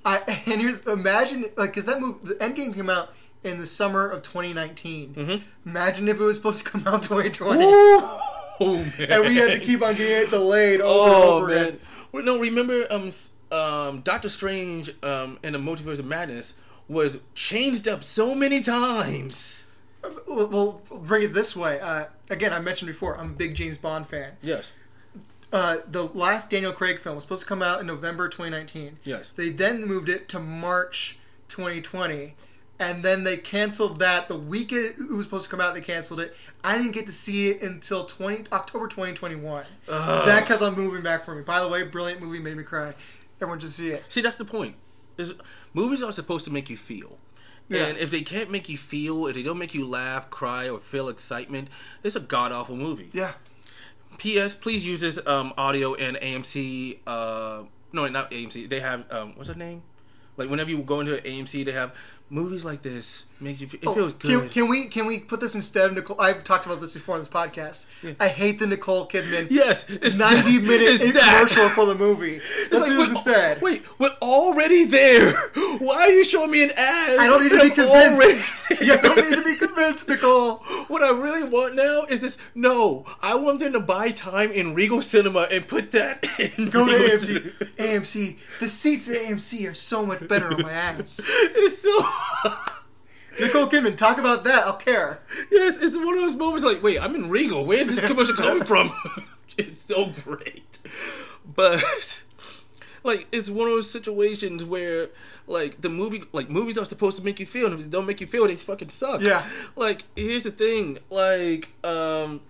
I 0.05 0.19
and 0.47 0.61
here's 0.61 0.81
imagine 0.87 1.47
like 1.57 1.71
because 1.71 1.87
that 1.87 2.01
movie, 2.01 2.19
the 2.23 2.35
Endgame 2.35 2.75
came 2.75 2.91
out 2.91 3.13
in 3.43 3.59
the 3.59 3.67
summer 3.67 4.09
of 4.09 4.23
2019. 4.23 5.15
Mm-hmm. 5.15 5.69
Imagine 5.69 6.09
if 6.09 6.21
it 6.21 6.23
was 6.23 6.37
supposed 6.37 6.65
to 6.65 6.71
come 6.71 6.87
out 6.87 7.03
2020, 7.03 7.59
Oh 7.63 8.21
and 8.99 9.25
we 9.25 9.37
had 9.37 9.49
to 9.53 9.61
keep 9.61 9.83
on 9.83 9.95
getting 9.95 10.27
it 10.27 10.31
delayed 10.31 10.81
over 10.81 11.05
and 11.05 11.15
Oh 11.15 11.37
over 11.37 11.47
man! 11.49 11.57
again. 11.67 11.81
Well, 12.13 12.23
no, 12.25 12.39
remember 12.39 12.87
um 12.91 13.11
um 13.51 14.01
Doctor 14.01 14.29
Strange 14.29 14.95
um 15.03 15.39
in 15.43 15.55
the 15.55 15.59
Multiverse 15.59 15.99
of 15.99 16.05
Madness 16.07 16.55
was 16.91 17.21
changed 17.35 17.87
up 17.87 18.03
so 18.03 18.35
many 18.35 18.61
times. 18.61 19.67
We'll 20.27 20.83
bring 20.91 21.23
it 21.23 21.33
this 21.33 21.55
way. 21.55 21.79
Uh, 21.79 22.07
again, 22.31 22.53
I 22.53 22.59
mentioned 22.59 22.89
before, 22.89 23.17
I'm 23.17 23.31
a 23.31 23.35
big 23.35 23.55
James 23.55 23.79
Bond 23.79 24.09
fan. 24.09 24.33
Yes. 24.43 24.73
Uh, 25.53 25.79
the 25.89 26.05
last 26.05 26.51
Daniel 26.51 26.73
Craig 26.73 26.99
film 26.99 27.15
was 27.15 27.23
supposed 27.23 27.43
to 27.43 27.49
come 27.49 27.63
out 27.63 27.81
in 27.81 27.87
November 27.87 28.29
2019. 28.29 28.99
Yes. 29.05 29.31
They 29.31 29.51
then 29.51 29.87
moved 29.87 30.09
it 30.09 30.29
to 30.31 30.41
March 30.41 31.19
2020, 31.49 32.35
and 32.81 33.05
then 33.05 33.23
they 33.23 33.37
canceled 33.37 34.01
that 34.01 34.27
the 34.27 34.37
week 34.37 34.73
it 34.73 34.99
was 34.99 35.27
supposed 35.27 35.45
to 35.45 35.51
come 35.51 35.61
out. 35.61 35.75
They 35.75 35.81
canceled 35.81 36.19
it. 36.19 36.35
I 36.65 36.77
didn't 36.77 36.93
get 36.93 37.07
to 37.07 37.13
see 37.13 37.51
it 37.51 37.63
until 37.63 38.05
20 38.05 38.47
October 38.51 38.89
2021. 38.89 39.65
That 39.87 40.47
kept 40.47 40.61
on 40.63 40.75
moving 40.75 41.03
back 41.03 41.25
for 41.25 41.37
me. 41.37 41.43
By 41.43 41.61
the 41.61 41.69
way, 41.69 41.85
brilliant 41.85 42.21
movie, 42.21 42.41
made 42.41 42.57
me 42.57 42.65
cry. 42.65 42.95
Everyone 43.41 43.61
should 43.61 43.71
see 43.71 43.91
it. 43.91 44.05
See, 44.09 44.23
that's 44.23 44.37
the 44.37 44.45
point. 44.45 44.75
Is 45.19 45.35
movies 45.75 46.03
are 46.03 46.13
supposed 46.13 46.45
to 46.47 46.51
make 46.51 46.71
you 46.71 46.77
feel. 46.77 47.19
Yeah. 47.69 47.87
And 47.87 47.99
if 47.99 48.11
they 48.11 48.23
can't 48.23 48.51
make 48.51 48.69
you 48.69 48.77
feel, 48.77 49.27
if 49.29 49.35
they 49.35 49.45
don't 49.45 49.59
make 49.59 49.75
you 49.75 49.87
laugh, 49.87 50.29
cry, 50.29 50.69
or 50.69 50.81
feel 50.81 51.09
excitement, 51.09 51.69
it's 52.03 52.17
a 52.17 52.21
god 52.21 52.51
awful 52.51 52.77
movie. 52.77 53.11
Yeah. 53.13 53.33
P.S. 54.19 54.55
Please 54.55 54.85
use 54.85 55.01
this 55.01 55.25
um, 55.27 55.55
audio 55.57 55.95
in 55.95 56.17
AMC. 56.17 56.99
Uh, 57.07 57.63
no, 57.93 58.09
not 58.09 58.31
AMC. 58.31 58.69
They 58.69 58.81
have 58.81 59.11
um, 59.11 59.33
what's 59.37 59.49
her 59.49 59.55
name? 59.55 59.83
Like 60.37 60.51
whenever 60.51 60.71
you 60.71 60.79
go 60.83 61.01
into 61.01 61.13
AMC, 61.13 61.65
they 61.65 61.73
have 61.73 61.95
movies 62.29 62.65
like 62.65 62.83
this. 62.83 63.25
Makes 63.41 63.61
you. 63.63 63.69
Feel, 63.69 63.81
it 63.83 63.87
oh, 63.89 63.95
feels 63.95 64.13
good. 64.15 64.31
Oh, 64.33 64.41
Can, 64.41 64.49
can 64.51 64.69
we 64.69 64.87
can 64.87 65.07
we 65.07 65.21
put 65.21 65.41
this 65.41 65.55
instead 65.55 65.87
of 65.87 65.95
Nicole? 65.95 66.21
I've 66.21 66.45
talked 66.45 66.67
about 66.67 66.81
this 66.81 66.93
before 66.95 67.15
on 67.15 67.21
this 67.21 67.29
podcast. 67.29 67.87
I 68.21 68.29
hate 68.29 68.59
the 68.59 68.67
Nicole 68.67 69.07
Kidman. 69.09 69.49
yes, 69.51 69.89
it's 69.89 70.19
90 70.19 70.59
minute 70.61 70.83
it's 70.83 71.13
that. 71.19 71.35
commercial 71.37 71.69
for 71.71 71.87
the 71.87 71.95
movie. 71.95 72.41
Let's 72.71 72.81
like, 72.81 72.91
do 72.91 72.97
this 72.97 73.09
we're- 73.09 73.11
instead. 73.11 73.63
Wait, 73.63 73.83
we're 73.99 74.17
already 74.21 74.85
there. 74.85 75.33
Why 75.79 76.03
are 76.03 76.11
you 76.11 76.25
showing 76.25 76.51
me 76.51 76.65
an 76.65 76.71
ad? 76.77 77.19
I 77.19 77.27
don't 77.27 77.43
need 77.43 77.51
to 77.51 77.63
be 77.63 77.71
convinced. 77.71 78.71
you 78.81 78.97
don't 79.03 79.17
need 79.31 79.37
to 79.37 79.45
be 79.45 79.57
convinced, 79.57 80.09
Nicole. 80.09 80.57
What 80.91 81.05
I 81.05 81.11
really 81.11 81.45
want 81.45 81.77
now 81.77 82.03
is 82.09 82.21
this. 82.21 82.37
No, 82.55 83.07
I 83.23 83.37
want 83.37 83.61
them 83.61 83.73
to 83.75 83.81
buy 83.81 84.11
time 84.11 84.51
in 84.51 84.75
Regal 84.75 85.01
Cinema 85.03 85.47
and 85.51 85.67
put 85.69 85.93
that 85.93 86.27
in. 86.39 86.69
Go 86.69 86.85
to 86.85 86.93
Regal 86.93 87.09
AMC. 87.09 87.21
Cinema. 87.21 87.51
AMC. 87.79 88.37
The 88.59 88.69
seats 88.69 89.09
at 89.09 89.17
AMC 89.17 89.71
are 89.71 89.75
so 89.75 90.05
much 90.05 90.27
better 90.27 90.53
on 90.53 90.63
my 90.63 90.73
ass. 90.73 91.21
It's 91.29 91.83
so. 91.83 92.55
Nicole 93.39 93.67
Kidman, 93.67 93.97
talk 93.97 94.19
about 94.19 94.45
that. 94.45 94.67
I'll 94.67 94.77
care. 94.77 95.21
yes, 95.51 95.77
it's 95.81 95.97
one 95.97 96.15
of 96.15 96.21
those 96.21 96.37
moments 96.37 96.65
like, 96.65 96.83
wait, 96.83 97.01
I'm 97.01 97.15
in 97.15 97.29
Regal. 97.31 97.65
Where's 97.65 97.87
this 97.87 98.01
commercial 98.01 98.35
coming 98.37 98.65
from? 98.65 98.91
it's 99.57 99.81
so 99.83 100.07
great, 100.25 100.79
but 101.45 102.23
like 103.05 103.27
it's 103.33 103.49
one 103.51 103.69
of 103.69 103.75
those 103.75 103.91
situations 103.91 104.65
where 104.65 105.09
like 105.47 105.81
the 105.81 105.89
movie 105.89 106.23
like 106.33 106.49
movies 106.51 106.79
are 106.79 106.85
supposed 106.85 107.19
to 107.19 107.25
make 107.25 107.41
you 107.41 107.47
feel 107.47 107.67
and 107.67 107.75
if 107.75 107.81
they 107.83 107.89
don't 107.89 108.07
make 108.07 108.21
you 108.21 108.27
feel 108.27 108.47
they 108.47 108.55
fucking 108.57 108.89
suck 108.91 109.21
Yeah. 109.21 109.45
like 109.75 110.05
here's 110.15 110.45
the 110.45 110.51
thing 110.53 110.99
like 111.09 111.71
um 111.85 112.41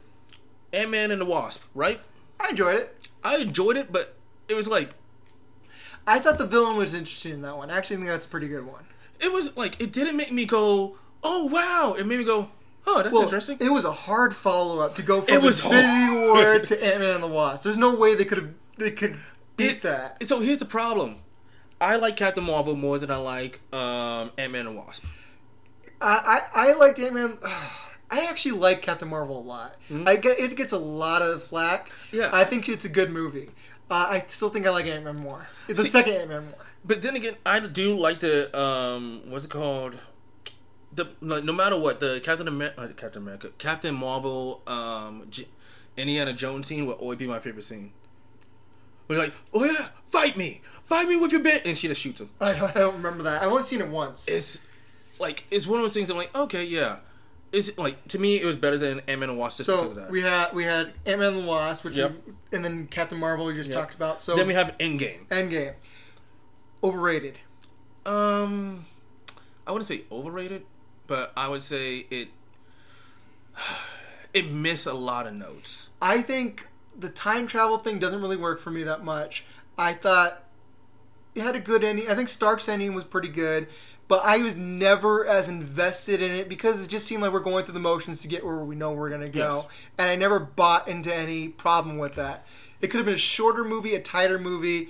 ant-man 0.73 1.11
and 1.11 1.21
the 1.21 1.25
wasp 1.25 1.63
right 1.75 2.01
I 2.39 2.51
enjoyed 2.51 2.75
it. 2.77 3.09
i 3.25 3.37
enjoyed 3.39 3.77
it 3.79 3.91
but 3.93 4.17
it 4.49 4.55
was 4.55 4.69
like 4.69 4.91
I 6.07 6.19
thought 6.19 6.37
the 6.39 6.47
villain 6.47 6.77
was 6.77 6.93
interesting 6.95 7.33
in 7.35 7.43
that 7.43 7.57
one. 7.57 7.71
I 7.71 7.77
actually 7.79 7.97
think 7.97 8.09
that's 8.09 8.27
a 8.27 8.29
pretty 8.29 8.49
good 8.49 8.67
one. 8.67 8.85
It 9.21 9.33
was 9.33 9.57
like 9.57 9.81
it 9.81 9.93
didn't 9.93 10.17
make 10.17 10.33
me 10.33 10.45
go 10.45 10.97
oh 11.23 11.47
wow 11.47 11.95
it 11.99 12.07
made 12.07 12.19
me 12.19 12.25
go 12.25 12.49
oh 12.87 13.03
that's 13.03 13.13
Well, 13.13 13.23
interesting 13.25 13.59
it 13.61 13.69
was 13.71 13.85
a 13.85 13.93
hard 13.93 14.35
follow 14.35 14.81
up 14.81 14.95
to 14.97 15.03
go 15.03 15.21
from 15.21 15.35
It 15.35 15.43
was 15.43 15.61
Infinity 15.61 15.87
hard. 16.29 16.29
War 16.29 16.59
to 16.67 16.85
Ant 16.85 17.01
Man 17.01 17.15
and 17.17 17.23
the 17.23 17.29
Wasp. 17.29 17.63
There's 17.65 17.77
no 17.77 17.95
way 17.95 18.15
they 18.15 18.25
could 18.25 18.39
have 18.39 18.51
they 18.79 18.91
could 18.91 19.17
beat 19.57 19.71
It- 19.77 19.83
that. 19.83 20.23
so 20.27 20.41
here's 20.41 20.59
the 20.59 20.65
problem 20.65 21.17
i 21.81 21.97
like 21.97 22.17
captain 22.17 22.45
marvel 22.45 22.77
more 22.77 22.99
than 22.99 23.11
i 23.11 23.17
like 23.17 23.61
um 23.75 24.31
ant-man 24.39 24.67
and 24.67 24.77
wasp 24.77 25.05
I 26.01 26.41
I, 26.55 26.71
I 26.71 26.73
liked 26.75 26.99
Ant 26.99 27.15
Man. 27.15 27.39
I 28.13 28.27
actually 28.29 28.53
like 28.59 28.83
Captain 28.83 29.09
Marvel 29.09 29.39
a 29.39 29.45
lot. 29.45 29.77
I 30.07 30.17
get 30.17 30.41
it 30.41 30.57
gets 30.57 30.73
a 30.73 30.79
lot 30.79 31.23
of 31.23 31.43
flack. 31.45 31.91
Mm-hmm. 31.91 32.17
Yeah. 32.17 32.31
I 32.33 32.43
think 32.45 32.69
it's 32.69 32.85
a 32.85 32.89
good 32.89 33.11
movie. 33.11 33.51
Uh, 33.91 34.07
I 34.09 34.25
still 34.27 34.49
think 34.51 34.67
I 34.67 34.71
like 34.71 34.87
Ant 34.87 35.05
Man 35.05 35.17
more. 35.17 35.47
The 35.69 35.85
See- 35.85 35.91
second 35.91 36.15
Ant 36.15 36.29
Man 36.31 36.45
more. 36.47 36.67
But 36.85 37.03
then 37.03 37.15
again, 37.17 37.37
I 37.45 37.61
do 37.61 37.97
like 37.97 38.21
the 38.21 38.59
um, 38.59 39.23
what's 39.27 39.45
it 39.45 39.51
called? 39.51 39.97
The 40.93 41.09
like, 41.21 41.45
no 41.45 41.53
matter 41.53 41.79
what 41.79 42.01
the 42.01 42.21
Captain 42.23 42.49
America, 42.49 42.81
uh, 42.81 42.89
Captain 42.89 43.23
America, 43.23 43.51
Captain 43.59 43.95
Marvel, 43.95 44.63
um, 44.67 45.27
J- 45.31 45.47
Indiana 45.97 46.33
Jones 46.33 46.67
scene 46.67 46.87
will 46.87 46.95
always 46.95 47.19
be 47.19 47.27
my 47.27 47.39
favorite 47.39 47.65
scene. 47.65 47.93
Where 49.07 49.19
it's 49.19 49.29
like, 49.29 49.37
oh 49.53 49.65
yeah, 49.65 49.89
fight 50.07 50.37
me, 50.37 50.63
fight 50.87 51.07
me 51.07 51.17
with 51.17 51.33
your 51.33 51.43
bit, 51.43 51.65
and 51.67 51.77
she 51.77 51.87
just 51.89 52.01
shoots 52.01 52.21
him. 52.21 52.31
I 52.41 52.53
don't, 52.55 52.71
I 52.77 52.81
don't 52.81 52.95
remember 52.97 53.23
that. 53.25 53.43
I've 53.43 53.51
only 53.51 53.63
seen 53.63 53.81
it 53.81 53.89
once. 53.89 54.27
It's 54.29 54.61
like 55.19 55.45
it's 55.51 55.67
one 55.67 55.79
of 55.81 55.85
those 55.85 55.95
things. 55.95 56.11
I'm 56.11 56.17
like, 56.17 56.35
okay, 56.35 56.65
yeah. 56.65 57.01
It's 57.53 57.77
like 57.77 58.07
to 58.09 58.19
me, 58.19 58.41
it 58.41 58.45
was 58.47 58.57
better 58.57 58.79
than 58.79 59.01
Ant 59.07 59.21
Man 59.21 59.29
and 59.31 59.39
Wasp 59.39 59.59
just 59.59 59.69
because 59.69 59.83
so 59.85 59.91
of 59.91 59.97
that. 59.97 60.11
we 60.11 60.23
had 60.23 60.53
we 60.55 60.65
had 60.65 60.93
Ant 61.05 61.21
Man 61.21 61.35
and 61.35 61.43
the 61.43 61.47
Wasp, 61.47 61.85
which 61.85 61.95
Yep. 61.95 62.13
we- 62.27 62.33
and 62.57 62.65
then 62.65 62.87
Captain 62.89 63.19
Marvel 63.19 63.47
we 63.47 63.55
just 63.55 63.71
Yep. 63.71 63.79
talked 63.79 63.95
about. 63.95 64.23
So 64.23 64.35
then 64.35 64.47
we 64.49 64.55
have 64.55 64.77
Endgame. 64.79 65.27
Endgame. 65.29 65.75
Overrated. 66.83 67.39
Um, 68.07 68.85
I 69.67 69.73
wouldn't 69.73 69.87
say 69.87 70.05
overrated, 70.11 70.65
but 71.07 71.33
I 71.37 71.49
would 71.49 71.63
say 71.63 72.07
it. 72.11 72.29
It 74.33 74.53
missed 74.53 74.87
a 74.87 74.93
lot 74.93 75.27
of 75.27 75.37
notes. 75.37 75.89
I 76.01 76.23
think 76.23 76.69
the 76.97 77.09
time 77.09 77.49
travel 77.49 77.79
thing 77.79 77.99
doesn't 77.99 78.21
really 78.21 78.37
work 78.37 78.61
for 78.61 78.71
me 78.71 78.85
that 78.85 79.05
much. 79.05 79.45
I 79.77 79.93
thought 79.93 80.45
it 81.35 81.43
had 81.43 81.57
a 81.57 81.61
good 81.61 81.83
ending. 81.83 82.09
I 82.09 82.15
think 82.15 82.29
Stark's 82.29 82.69
ending 82.69 82.95
was 82.95 83.03
pretty 83.03 83.29
good, 83.29 83.67
but 84.09 84.25
I 84.25 84.39
was 84.39 84.57
never 84.57 85.27
as 85.27 85.49
invested 85.49 86.23
in 86.23 86.33
it 86.33 86.49
because 86.49 86.85
it 86.85 86.89
just 86.89 87.07
seemed 87.07 87.23
like 87.23 87.33
we're 87.33 87.41
going 87.41 87.65
through 87.65 87.75
the 87.75 87.81
motions 87.81 88.23
to 88.23 88.29
get 88.29 88.45
where 88.45 88.57
we 88.57 88.75
know 88.75 88.93
we're 88.93 89.09
going 89.09 89.21
to 89.21 89.29
go. 89.29 89.63
Yes. 89.63 89.69
And 89.99 90.09
I 90.09 90.17
never 90.17 90.39
bought 90.39 90.89
into 90.89 91.15
any 91.15 91.49
problem 91.49 91.99
with 91.99 92.15
that. 92.17 92.47
It 92.81 92.89
could 92.89 92.99
have 92.99 93.07
been 93.07 93.15
a 93.15 93.19
shorter 93.19 93.65
movie, 93.65 93.95
a 93.95 94.01
tighter 94.01 94.39
movie. 94.39 94.89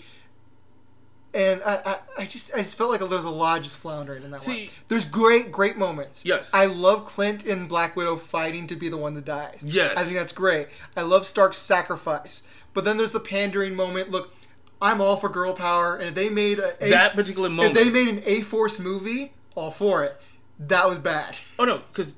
And 1.33 1.63
I, 1.65 1.77
I, 1.87 1.97
I 2.23 2.27
just 2.27 2.53
I 2.55 2.59
just 2.59 2.75
felt 2.75 2.91
like 2.91 2.99
there 2.99 3.09
was 3.09 3.25
a 3.25 3.31
lot 3.31 3.63
just 3.63 3.77
floundering 3.77 4.25
in 4.25 4.33
that 4.33 4.43
See- 4.43 4.67
one. 4.67 4.75
There's 4.89 5.05
great, 5.05 5.53
great 5.53 5.77
moments. 5.77 6.25
Yes. 6.25 6.51
I 6.53 6.67
love 6.67 7.05
Clint 7.05 7.47
and 7.47 7.69
Black 7.69 7.95
Widow 7.95 8.17
fighting 8.17 8.67
to 8.67 8.75
be 8.77 8.89
the 8.89 8.97
one 8.97 9.15
that 9.15 9.25
dies. 9.27 9.63
Yes. 9.65 9.97
I 9.97 10.03
think 10.03 10.17
that's 10.17 10.33
great. 10.33 10.69
I 10.97 11.03
love 11.03 11.27
Stark's 11.27 11.57
sacrifice. 11.59 12.43
But 12.75 12.85
then 12.85 12.97
there's 12.97 13.13
the 13.13 13.21
pandering 13.21 13.77
moment. 13.77 14.11
Look, 14.11 14.35
I'm 14.83 15.01
all 15.01 15.17
for 15.17 15.29
girl 15.29 15.53
power, 15.55 15.95
and 15.97 16.09
if 16.09 16.15
they 16.15 16.31
made 16.31 16.59
a, 16.59 16.73
a 16.85 16.91
That 16.91 17.15
particular 17.15 17.49
moment. 17.49 17.77
if 17.77 17.85
they 17.85 17.91
made 17.91 18.09
an 18.09 18.23
A 18.27 18.41
Force 18.41 18.81
movie, 18.81 19.33
all 19.55 19.71
for 19.71 20.03
it. 20.05 20.21
That 20.59 20.89
was 20.89 20.99
bad. 20.99 21.37
Oh 21.59 21.65
no, 21.65 21.83
because 21.93 22.15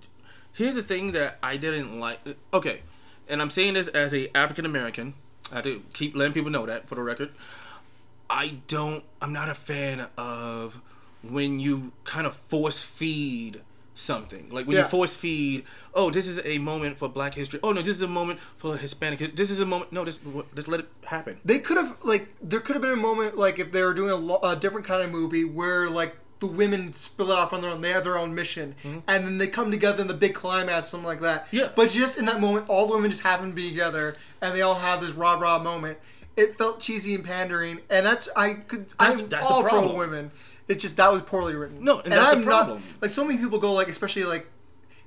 here's 0.52 0.74
the 0.74 0.82
thing 0.82 1.12
that 1.12 1.38
I 1.42 1.56
didn't 1.56 1.98
like. 2.00 2.18
Okay, 2.54 2.80
and 3.28 3.42
I'm 3.42 3.50
saying 3.50 3.74
this 3.74 3.88
as 3.88 4.14
a 4.14 4.34
African 4.36 4.64
American. 4.64 5.14
I 5.52 5.60
do 5.60 5.82
keep 5.92 6.16
letting 6.16 6.32
people 6.32 6.50
know 6.50 6.64
that 6.66 6.88
for 6.88 6.94
the 6.94 7.02
record. 7.02 7.30
I 8.32 8.56
don't. 8.66 9.04
I'm 9.20 9.32
not 9.32 9.48
a 9.50 9.54
fan 9.54 10.08
of 10.16 10.80
when 11.22 11.60
you 11.60 11.92
kind 12.04 12.26
of 12.26 12.34
force 12.34 12.82
feed 12.82 13.60
something. 13.94 14.48
Like 14.50 14.66
when 14.66 14.76
Yeah. 14.76 14.84
you 14.84 14.88
force 14.88 15.14
feed. 15.14 15.64
Oh, 15.94 16.10
this 16.10 16.26
is 16.26 16.44
a 16.46 16.56
moment 16.58 16.98
for 16.98 17.08
Black 17.10 17.34
history. 17.34 17.60
Oh 17.62 17.72
no, 17.72 17.82
this 17.82 17.94
is 17.96 18.02
a 18.02 18.08
moment 18.08 18.40
for 18.56 18.76
Hispanic. 18.78 19.36
This 19.36 19.50
is 19.50 19.60
a 19.60 19.66
moment. 19.66 19.92
No, 19.92 20.04
just 20.04 20.18
just 20.56 20.66
let 20.66 20.80
it 20.80 20.88
happen. 21.04 21.38
They 21.44 21.58
could 21.58 21.76
have 21.76 21.96
like 22.02 22.28
there 22.42 22.60
could 22.60 22.74
have 22.74 22.82
been 22.82 22.92
a 22.92 22.96
moment 22.96 23.36
like 23.36 23.58
if 23.58 23.70
they 23.70 23.82
were 23.82 23.92
doing 23.94 24.10
a, 24.10 24.16
lo- 24.16 24.40
a 24.42 24.56
different 24.56 24.86
kind 24.86 25.02
of 25.02 25.10
movie 25.10 25.44
where 25.44 25.90
like 25.90 26.16
the 26.40 26.46
women 26.48 26.92
spill 26.94 27.30
off 27.30 27.52
on 27.52 27.60
their 27.60 27.70
own, 27.70 27.82
they 27.82 27.90
have 27.92 28.02
their 28.02 28.18
own 28.18 28.34
mission, 28.34 28.74
and 29.06 29.24
then 29.26 29.38
they 29.38 29.46
come 29.46 29.70
together 29.70 30.00
in 30.00 30.08
the 30.08 30.14
big 30.14 30.34
climax, 30.34 30.88
something 30.88 31.06
like 31.06 31.20
that. 31.20 31.46
Mm-hmm. 31.46 31.56
Yeah. 31.56 31.68
But 31.76 31.90
just 31.90 32.18
in 32.18 32.24
that 32.24 32.40
moment, 32.40 32.66
all 32.68 32.88
the 32.88 32.94
women 32.96 33.10
just 33.10 33.22
happen 33.22 33.50
to 33.50 33.54
be 33.54 33.68
together, 33.68 34.16
and 34.40 34.52
they 34.52 34.62
all 34.62 34.74
have 34.74 35.00
this 35.00 35.12
rah 35.12 35.34
rah 35.38 35.60
moment. 35.60 35.98
It 36.36 36.56
felt 36.56 36.80
cheesy 36.80 37.14
and 37.14 37.24
pandering, 37.24 37.80
and 37.90 38.06
that's 38.06 38.28
I 38.36 38.54
could 38.54 38.88
That's- 38.98 39.20
I'm 39.20 39.28
that's 39.28 39.46
the 39.46 39.52
all 39.52 39.62
pro 39.62 39.70
problem. 39.70 39.96
women. 39.98 40.30
It 40.68 40.76
just 40.80 40.96
that 40.96 41.12
was 41.12 41.22
poorly 41.22 41.54
written. 41.54 41.84
No, 41.84 42.00
and 42.00 42.12
that's 42.12 42.30
the 42.30 42.36
I'm 42.38 42.42
problem. 42.44 42.78
Not, 42.78 43.02
like 43.02 43.10
so 43.10 43.24
many 43.24 43.38
people 43.38 43.58
go 43.58 43.72
like, 43.72 43.88
especially 43.88 44.24
like. 44.24 44.46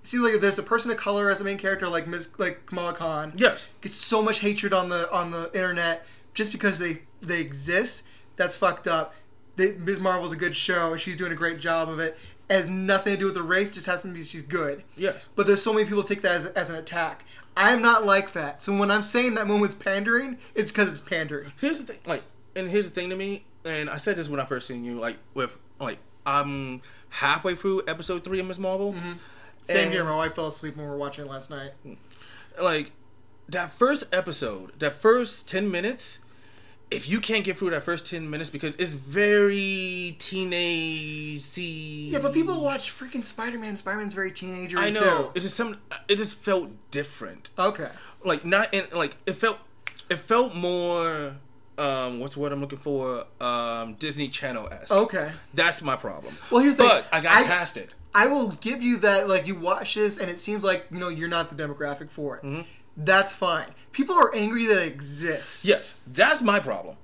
It 0.02 0.08
seems 0.10 0.24
like 0.24 0.40
there's 0.40 0.60
a 0.60 0.64
person 0.64 0.92
of 0.92 0.98
color 0.98 1.32
as 1.32 1.42
a 1.42 1.44
main 1.44 1.58
character, 1.58 1.90
like 1.90 2.06
Ms. 2.08 2.38
like 2.38 2.68
Kamala 2.68 2.94
Khan, 2.94 3.34
Yes. 3.36 3.68
gets 3.82 3.96
so 3.96 4.22
much 4.22 4.40
hatred 4.42 4.72
on 4.72 4.90
the 4.90 5.12
on 5.12 5.32
the 5.32 5.50
internet 5.56 6.06
just 6.36 6.52
because 6.52 6.78
they 6.78 7.02
they 7.22 7.42
exist. 7.42 8.04
That's 8.36 8.56
fucked 8.56 8.88
up. 8.88 9.16
They, 9.56 9.72
Ms. 9.72 10.00
Marvel's 10.00 10.34
a 10.34 10.36
good 10.36 10.56
show 10.56 10.92
and 10.92 11.02
she's 11.02 11.16
doing 11.18 11.32
a 11.32 11.36
great 11.36 11.60
job 11.60 11.90
of 11.90 11.98
it. 12.00 12.18
It 12.50 12.54
has 12.54 12.68
nothing 12.68 13.14
to 13.14 13.18
do 13.20 13.26
with 13.26 13.34
the 13.34 13.42
race. 13.42 13.74
Just 13.74 13.88
has 13.88 14.04
to 14.04 14.08
be 14.10 14.22
she's 14.22 14.44
good. 14.44 14.84
Yes. 14.96 15.28
But 15.36 15.48
there's 15.48 15.64
so 15.64 15.74
many 15.74 15.86
people 15.86 16.04
take 16.04 16.22
that 16.22 16.36
as, 16.36 16.46
as 16.48 16.70
an 16.70 16.76
attack. 16.76 17.26
I'm 17.58 17.82
not 17.82 18.06
like 18.06 18.34
that. 18.34 18.62
So 18.62 18.78
when 18.78 18.92
I'm 18.92 19.04
saying 19.04 19.36
that 19.36 19.48
moment's 19.48 19.76
pandering, 19.76 20.38
it's 20.54 20.72
because 20.72 20.90
it's 20.90 21.02
pandering. 21.02 21.54
here's 21.60 21.80
the 21.80 21.86
thing 21.94 22.00
like 22.06 22.24
and 22.56 22.70
here's 22.70 22.86
the 22.86 22.92
thing 22.92 23.10
to 23.10 23.16
me 23.16 23.44
and 23.66 23.90
i 23.90 23.98
said 23.98 24.16
this 24.16 24.30
when 24.30 24.40
i 24.40 24.46
first 24.46 24.68
seen 24.68 24.84
you 24.86 24.96
like 25.00 25.18
with 25.34 25.58
like 25.80 25.98
i'm 26.26 26.82
halfway 27.10 27.56
through 27.56 27.82
episode 27.88 28.24
three 28.24 28.40
of 28.40 28.46
miss 28.46 28.58
marvel 28.60 28.94
mm-hmm. 28.94 29.14
Same 29.64 29.86
And- 29.86 29.92
here. 29.94 30.04
My 30.06 30.16
wife 30.16 30.36
fell 30.36 30.48
asleep 30.48 30.76
when 30.78 30.86
we 30.86 30.92
were 30.92 30.98
watching 30.98 31.26
it 31.26 31.28
last 31.32 31.50
night. 31.50 31.72
like 32.62 32.92
that 33.50 33.72
first 33.72 34.14
episode 34.14 34.72
that 34.80 34.94
first 34.94 35.50
10 35.50 35.70
minutes 35.72 36.20
if 36.92 37.10
you 37.10 37.20
can't 37.20 37.44
get 37.44 37.58
through 37.58 37.72
that 37.72 37.84
first 37.84 38.06
10 38.06 38.30
minutes 38.30 38.50
because 38.50 38.76
it's 38.76 38.92
very 38.92 40.16
teenage 40.20 41.44
Yeah, 41.58 42.20
but 42.20 42.34
people 42.34 42.64
watch 42.64 42.92
freaking 42.92 43.24
Spider-Man. 43.26 43.78
Spider-Man's 43.78 44.14
very 44.14 44.32
teenager. 44.32 44.78
i 44.78 44.90
know 44.90 45.24
Too. 45.24 45.32
it 45.36 45.40
just 45.42 45.56
some 45.56 45.78
it 46.08 46.18
just 46.18 46.38
felt 46.42 46.70
different 46.92 47.50
Okay. 47.58 47.90
like 48.24 48.46
not 48.46 48.74
in 48.74 48.86
like 48.94 49.18
it 49.26 49.34
felt 49.34 49.60
it 50.10 50.18
felt 50.18 50.56
more 50.56 51.36
um 51.78 52.20
what's 52.20 52.38
what 52.38 52.54
i'm 52.54 52.62
looking 52.62 52.78
for 52.80 53.26
um 53.42 53.96
disney 53.96 54.28
channel 54.30 54.68
esque 54.72 54.92
Okay. 54.92 55.32
that's 55.54 55.82
my 55.82 55.96
problem 55.96 56.38
Well, 56.52 56.62
here's 56.62 56.76
the 56.76 56.84
but 56.84 57.02
thing. 57.06 57.10
i 57.14 57.22
got 57.22 57.32
I- 57.36 57.44
past 57.46 57.78
it 57.78 57.96
I 58.18 58.28
will 58.28 58.52
give 58.62 58.82
you 58.82 59.00
that. 59.00 59.28
Like 59.28 59.46
you 59.46 59.56
watch 59.56 59.96
this, 59.96 60.18
and 60.18 60.32
it 60.32 60.40
seems 60.40 60.64
like 60.64 60.86
you 60.90 61.00
know 61.00 61.10
you're 61.10 61.28
not 61.28 61.50
the 61.54 61.62
demographic 61.62 62.10
for 62.10 62.38
it. 62.38 62.66
That's 62.98 63.34
fine. 63.34 63.68
People 63.92 64.16
are 64.16 64.34
angry 64.34 64.66
that 64.68 64.82
it 64.82 64.88
exists. 64.88 65.66
Yes, 65.66 66.02
that's 66.08 66.42
my 66.42 66.60
problem. 66.60 66.98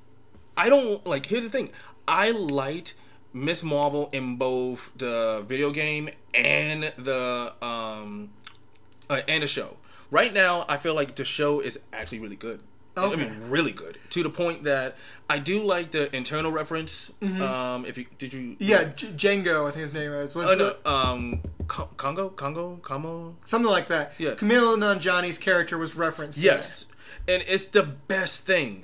I 0.55 0.69
don't 0.69 1.05
like. 1.05 1.25
Here's 1.25 1.43
the 1.43 1.49
thing. 1.49 1.71
I 2.07 2.31
liked 2.31 2.93
Miss 3.33 3.63
Marvel 3.63 4.09
in 4.11 4.35
both 4.37 4.91
the 4.95 5.43
video 5.47 5.71
game 5.71 6.09
and 6.33 6.93
the 6.97 7.53
um 7.61 8.31
uh, 9.09 9.21
and 9.27 9.43
the 9.43 9.47
show. 9.47 9.77
Right 10.09 10.33
now, 10.33 10.65
I 10.67 10.77
feel 10.77 10.93
like 10.93 11.15
the 11.15 11.25
show 11.25 11.59
is 11.59 11.79
actually 11.93 12.19
really 12.19 12.35
good. 12.35 12.61
I 12.97 13.15
mean, 13.15 13.49
really 13.49 13.71
good 13.71 13.97
to 14.11 14.21
the 14.23 14.29
point 14.29 14.63
that 14.65 14.97
I 15.29 15.39
do 15.39 15.63
like 15.63 15.91
the 15.91 16.13
internal 16.15 16.51
reference. 16.51 17.09
Um, 17.21 17.85
if 17.85 17.97
you 17.97 18.05
did 18.17 18.33
you 18.33 18.57
Yeah, 18.59 18.85
J- 18.95 19.07
Django, 19.13 19.67
I 19.67 19.71
think 19.71 19.81
his 19.83 19.93
name 19.93 20.11
is. 20.11 20.35
Was 20.35 20.49
Oh, 20.49 20.55
the- 20.55 20.77
no, 20.85 20.91
um, 20.91 21.41
Co- 21.67 21.89
Congo, 21.97 22.29
Congo, 22.29 22.79
Como. 22.81 23.37
something 23.45 23.71
like 23.71 23.87
that. 23.87 24.13
Yeah. 24.17 24.31
Kumail 24.31 24.77
Nanjiani's 24.77 25.37
character 25.37 25.77
was 25.77 25.95
referenced. 25.95 26.39
Yes, 26.41 26.85
and 27.27 27.43
it's 27.47 27.67
the 27.67 27.83
best 27.83 28.45
thing. 28.45 28.83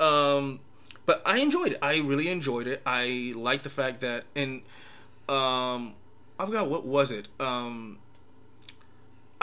Um, 0.00 0.58
but 1.06 1.22
I 1.24 1.38
enjoyed 1.38 1.72
it. 1.72 1.78
I 1.80 1.98
really 1.98 2.28
enjoyed 2.28 2.66
it. 2.66 2.82
I 2.84 3.32
like 3.36 3.62
the 3.62 3.70
fact 3.70 4.00
that, 4.00 4.24
and 4.34 4.62
um, 5.28 5.94
I 6.38 6.46
forgot 6.46 6.68
what 6.68 6.84
was 6.86 7.12
it. 7.12 7.28
Um, 7.38 7.98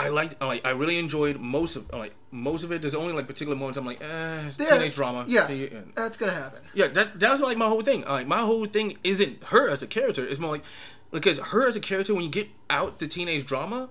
I 0.05 0.09
liked, 0.09 0.41
like, 0.41 0.65
I 0.65 0.71
really 0.71 0.97
enjoyed 0.97 1.39
most 1.39 1.75
of, 1.75 1.91
like, 1.93 2.13
most 2.31 2.63
of 2.63 2.71
it. 2.71 2.81
There's 2.81 2.95
only 2.95 3.13
like 3.13 3.27
particular 3.27 3.55
moments 3.55 3.77
I'm 3.77 3.85
like, 3.85 4.01
eh, 4.01 4.47
it's 4.47 4.57
Yeah, 4.57 4.69
teenage 4.77 4.95
drama. 4.95 5.25
Yeah, 5.27 5.47
that's 5.95 6.17
gonna 6.17 6.31
happen. 6.33 6.61
yeah, 6.73 6.87
that's 6.87 7.11
that's 7.11 7.41
like 7.41 7.57
my 7.57 7.65
whole 7.67 7.81
thing. 7.81 8.01
Like 8.03 8.25
my 8.27 8.39
whole 8.39 8.65
thing 8.65 8.97
isn't 9.03 9.43
her 9.45 9.69
as 9.69 9.83
a 9.83 9.87
character. 9.87 10.25
It's 10.25 10.39
more 10.39 10.51
like 10.51 10.63
because 11.11 11.39
her 11.39 11.67
as 11.67 11.75
a 11.75 11.81
character 11.81 12.13
when 12.15 12.23
you 12.23 12.29
get 12.29 12.47
out 12.69 12.99
the 12.99 13.07
teenage 13.07 13.45
drama 13.45 13.89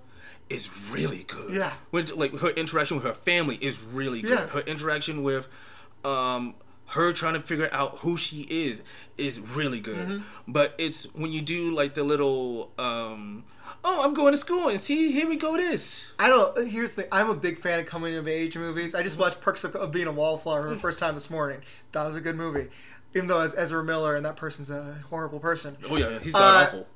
is 0.49 0.71
really 0.91 1.25
good. 1.25 1.53
Yeah. 1.55 1.75
When 1.91 2.07
like 2.17 2.35
her 2.39 2.49
interaction 2.51 2.97
with 2.97 3.05
her 3.05 3.13
family 3.13 3.57
is 3.57 3.83
really 3.83 4.23
good. 4.23 4.31
Yeah. 4.39 4.47
Her 4.47 4.61
interaction 4.61 5.23
with 5.23 5.47
um 6.05 6.55
her 6.87 7.13
trying 7.13 7.35
to 7.35 7.43
figure 7.43 7.69
out 7.73 7.99
who 7.99 8.17
she 8.17 8.47
is 8.49 8.83
is 9.19 9.39
really 9.39 9.81
good. 9.81 10.09
Mm-hmm. 10.09 10.53
But 10.53 10.75
it's 10.79 11.05
when 11.15 11.31
you 11.31 11.43
do 11.43 11.71
like 11.73 11.93
the 11.95 12.05
little 12.05 12.73
um 12.79 13.45
oh 13.85 14.03
I'm 14.05 14.15
going 14.15 14.33
to 14.33 14.37
school 14.39 14.69
and 14.69 14.81
see 14.81 15.13
here 15.13 15.29
we 15.29 15.37
go 15.37 15.57
this. 15.57 16.13
I 16.19 16.29
don't. 16.29 16.69
Here's 16.69 16.95
the. 16.95 17.13
I'm 17.15 17.31
a 17.31 17.35
big 17.35 17.59
fan 17.59 17.81
of 17.81 17.87
coming 17.87 18.15
of 18.17 18.27
age 18.29 18.57
movies. 18.57 18.95
I 18.95 19.03
just 19.03 19.19
watched 19.19 19.41
Perks 19.41 19.65
of, 19.65 19.75
of 19.77 19.91
Being 19.93 20.07
a 20.07 20.13
Wallflower 20.13 20.63
for 20.69 20.75
the 20.75 20.81
first 20.81 20.99
time 20.99 21.15
this 21.15 21.31
morning. 21.31 21.61
That 21.93 22.05
was 22.05 22.15
a 22.17 22.21
good 22.21 22.37
movie, 22.37 22.69
even 23.15 23.29
though 23.29 23.43
it's 23.43 23.55
Ezra 23.57 23.83
Miller 23.85 24.17
and 24.17 24.25
that 24.25 24.37
person's 24.37 24.71
a 24.71 24.97
horrible 25.09 25.41
person. 25.41 25.77
Oh 25.89 25.97
yeah, 25.97 26.19
he's 26.19 26.33
god 26.33 26.41
Uh, 26.63 26.67
awful. 26.67 26.89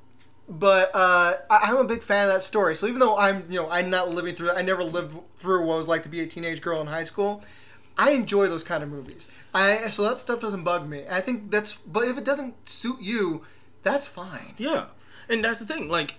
But 0.47 0.91
uh, 0.93 1.33
I- 1.49 1.59
I'm 1.63 1.77
a 1.77 1.85
big 1.85 2.03
fan 2.03 2.27
of 2.27 2.33
that 2.33 2.43
story. 2.43 2.75
So 2.75 2.85
even 2.85 2.99
though 2.99 3.17
I'm, 3.17 3.45
you 3.49 3.59
know, 3.59 3.67
I'm 3.69 3.89
not 3.89 4.11
living 4.11 4.35
through, 4.35 4.51
I 4.51 4.61
never 4.61 4.83
lived 4.83 5.17
through 5.37 5.65
what 5.65 5.73
it 5.73 5.77
was 5.77 5.87
like 5.87 6.03
to 6.03 6.09
be 6.09 6.19
a 6.19 6.27
teenage 6.27 6.61
girl 6.61 6.79
in 6.81 6.87
high 6.87 7.03
school. 7.03 7.43
I 7.97 8.11
enjoy 8.11 8.47
those 8.47 8.63
kind 8.63 8.83
of 8.83 8.89
movies. 8.89 9.27
I 9.53 9.89
so 9.89 10.03
that 10.03 10.19
stuff 10.19 10.41
doesn't 10.41 10.63
bug 10.63 10.87
me. 10.87 11.03
I 11.09 11.21
think 11.21 11.49
that's, 11.49 11.73
but 11.75 12.07
if 12.07 12.17
it 12.17 12.25
doesn't 12.25 12.67
suit 12.69 13.01
you, 13.01 13.43
that's 13.83 14.05
fine. 14.05 14.53
Yeah, 14.57 14.87
and 15.29 15.43
that's 15.43 15.59
the 15.59 15.65
thing. 15.65 15.87
Like, 15.89 16.15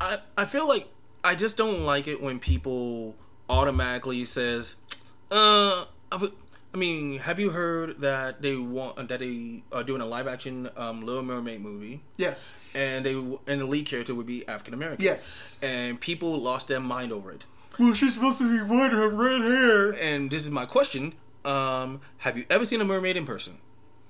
I 0.00 0.18
I 0.36 0.44
feel 0.44 0.66
like 0.68 0.88
I 1.24 1.34
just 1.34 1.56
don't 1.56 1.82
like 1.84 2.06
it 2.06 2.22
when 2.22 2.38
people 2.38 3.16
automatically 3.48 4.24
says, 4.24 4.76
uh, 5.30 5.84
I 6.12 6.76
mean, 6.76 7.18
have 7.20 7.40
you 7.40 7.50
heard 7.50 8.00
that 8.02 8.42
they 8.42 8.56
want 8.56 9.08
that 9.08 9.20
they 9.20 9.62
are 9.72 9.82
doing 9.82 10.00
a 10.00 10.06
live 10.06 10.26
action 10.28 10.68
um, 10.76 11.04
Little 11.04 11.22
Mermaid 11.22 11.60
movie, 11.60 12.02
Yes. 12.16 12.54
and 12.74 13.04
they 13.06 13.12
and 13.14 13.60
the 13.60 13.64
lead 13.66 13.86
character 13.86 14.14
would 14.14 14.26
be 14.26 14.46
African 14.46 14.74
American. 14.74 15.04
Yes. 15.04 15.58
and 15.62 16.00
people 16.00 16.36
lost 16.38 16.68
their 16.68 16.80
mind 16.80 17.10
over 17.12 17.32
it. 17.32 17.46
Well, 17.78 17.94
she's 17.94 18.14
supposed 18.14 18.38
to 18.38 18.50
be 18.50 18.62
white 18.62 18.92
and 18.92 19.00
have 19.00 19.12
red 19.14 19.40
hair. 19.40 19.90
And 19.94 20.30
this 20.30 20.44
is 20.44 20.50
my 20.50 20.66
question: 20.66 21.14
um, 21.44 22.00
Have 22.18 22.36
you 22.36 22.44
ever 22.50 22.64
seen 22.64 22.80
a 22.80 22.84
mermaid 22.84 23.16
in 23.16 23.24
person? 23.24 23.58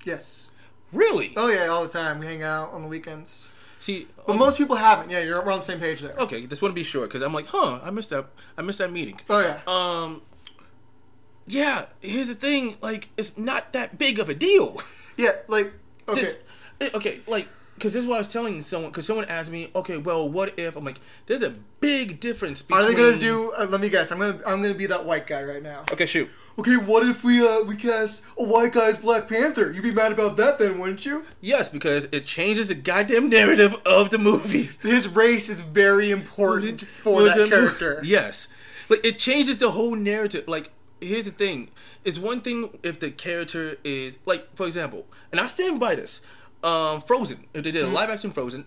Yes. 0.04 0.48
Really? 0.92 1.34
Oh 1.36 1.48
yeah, 1.48 1.66
all 1.66 1.82
the 1.84 1.90
time. 1.90 2.18
We 2.18 2.26
hang 2.26 2.42
out 2.42 2.72
on 2.72 2.82
the 2.82 2.88
weekends. 2.88 3.50
See, 3.80 4.06
But 4.26 4.36
most 4.36 4.58
people 4.58 4.76
haven't. 4.76 5.10
Yeah, 5.10 5.20
you're 5.20 5.44
we're 5.44 5.52
on 5.52 5.60
the 5.60 5.64
same 5.64 5.78
page 5.78 6.00
there. 6.00 6.14
okay, 6.18 6.46
this 6.46 6.60
to 6.60 6.70
be 6.70 6.82
short 6.82 7.08
because 7.08 7.22
I'm 7.22 7.32
like, 7.32 7.46
huh, 7.46 7.80
I 7.82 7.90
missed 7.90 8.10
that. 8.10 8.26
I 8.56 8.62
missed 8.62 8.78
that 8.78 8.92
meeting. 8.92 9.18
Oh 9.30 9.40
yeah. 9.40 9.60
Um, 9.66 10.22
yeah. 11.46 11.86
Here's 12.00 12.28
the 12.28 12.34
thing. 12.34 12.76
Like, 12.82 13.08
it's 13.16 13.38
not 13.38 13.72
that 13.72 13.98
big 13.98 14.18
of 14.18 14.28
a 14.28 14.34
deal. 14.34 14.80
Yeah, 15.16 15.32
like 15.48 15.72
okay. 16.08 16.20
Just, 16.20 16.38
eh, 16.80 16.90
okay, 16.94 17.20
like, 17.26 17.48
because 17.78 17.94
this 17.94 18.02
is 18.02 18.08
what 18.08 18.16
I 18.16 18.18
was 18.18 18.32
telling 18.32 18.60
someone. 18.62 18.90
Because 18.90 19.06
someone 19.06 19.26
asked 19.26 19.50
me, 19.50 19.70
okay, 19.74 19.96
well, 19.96 20.28
what 20.28 20.58
if? 20.58 20.76
I'm 20.76 20.84
like, 20.84 21.00
there's 21.26 21.42
a 21.42 21.54
big 21.80 22.20
difference 22.20 22.60
between. 22.60 22.84
Are 22.84 22.88
they 22.88 22.94
gonna 22.94 23.18
do? 23.18 23.52
Uh, 23.52 23.66
let 23.70 23.80
me 23.80 23.88
guess. 23.88 24.10
I'm 24.10 24.18
gonna 24.18 24.40
I'm 24.46 24.60
gonna 24.62 24.74
be 24.74 24.86
that 24.86 25.04
white 25.04 25.26
guy 25.26 25.42
right 25.44 25.62
now. 25.62 25.84
Okay, 25.92 26.06
shoot. 26.06 26.28
Okay, 26.58 26.76
what 26.76 27.06
if 27.06 27.22
we 27.22 27.40
uh 27.46 27.62
we 27.62 27.76
cast 27.76 28.24
a 28.36 28.42
white 28.42 28.72
guy 28.72 28.88
as 28.88 28.98
Black 28.98 29.28
Panther? 29.28 29.70
You'd 29.70 29.84
be 29.84 29.92
mad 29.92 30.10
about 30.10 30.36
that 30.38 30.58
then, 30.58 30.78
wouldn't 30.78 31.06
you? 31.06 31.24
Yes, 31.40 31.68
because 31.68 32.06
it 32.10 32.26
changes 32.26 32.66
the 32.68 32.74
goddamn 32.74 33.28
narrative 33.28 33.76
of 33.86 34.10
the 34.10 34.18
movie. 34.18 34.70
His 34.82 35.06
race 35.06 35.48
is 35.48 35.60
very 35.60 36.10
important 36.10 36.80
for 36.80 37.22
that 37.24 37.48
character. 37.48 38.00
Yes, 38.04 38.48
like 38.88 39.04
it 39.04 39.18
changes 39.18 39.58
the 39.60 39.70
whole 39.70 39.94
narrative. 39.94 40.48
Like, 40.48 40.72
here's 41.00 41.26
the 41.26 41.30
thing: 41.30 41.70
it's 42.04 42.18
one 42.18 42.40
thing 42.40 42.70
if 42.82 42.98
the 42.98 43.12
character 43.12 43.76
is 43.84 44.18
like, 44.26 44.54
for 44.56 44.66
example, 44.66 45.06
and 45.30 45.40
I 45.40 45.46
stand 45.46 45.78
by 45.78 45.94
this. 45.94 46.20
Um, 46.62 47.00
Frozen. 47.00 47.44
If 47.54 47.64
they 47.64 47.70
did 47.70 47.84
Mm-hmm. 47.84 47.92
a 47.92 47.94
live 47.94 48.10
action 48.10 48.32
Frozen, 48.32 48.64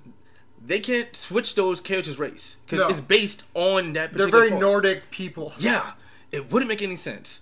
they 0.63 0.79
can't 0.79 1.15
switch 1.15 1.55
those 1.55 1.81
characters' 1.81 2.17
race 2.19 2.57
because 2.65 2.79
No. 2.79 2.89
it's 2.89 3.01
based 3.01 3.45
on 3.53 3.93
that. 3.93 4.13
They're 4.13 4.27
very 4.29 4.49
part. 4.49 4.61
Nordic 4.61 5.11
people. 5.11 5.53
Yeah, 5.59 5.93
it 6.31 6.51
wouldn't 6.51 6.69
make 6.69 6.81
any 6.81 6.95
sense. 6.95 7.41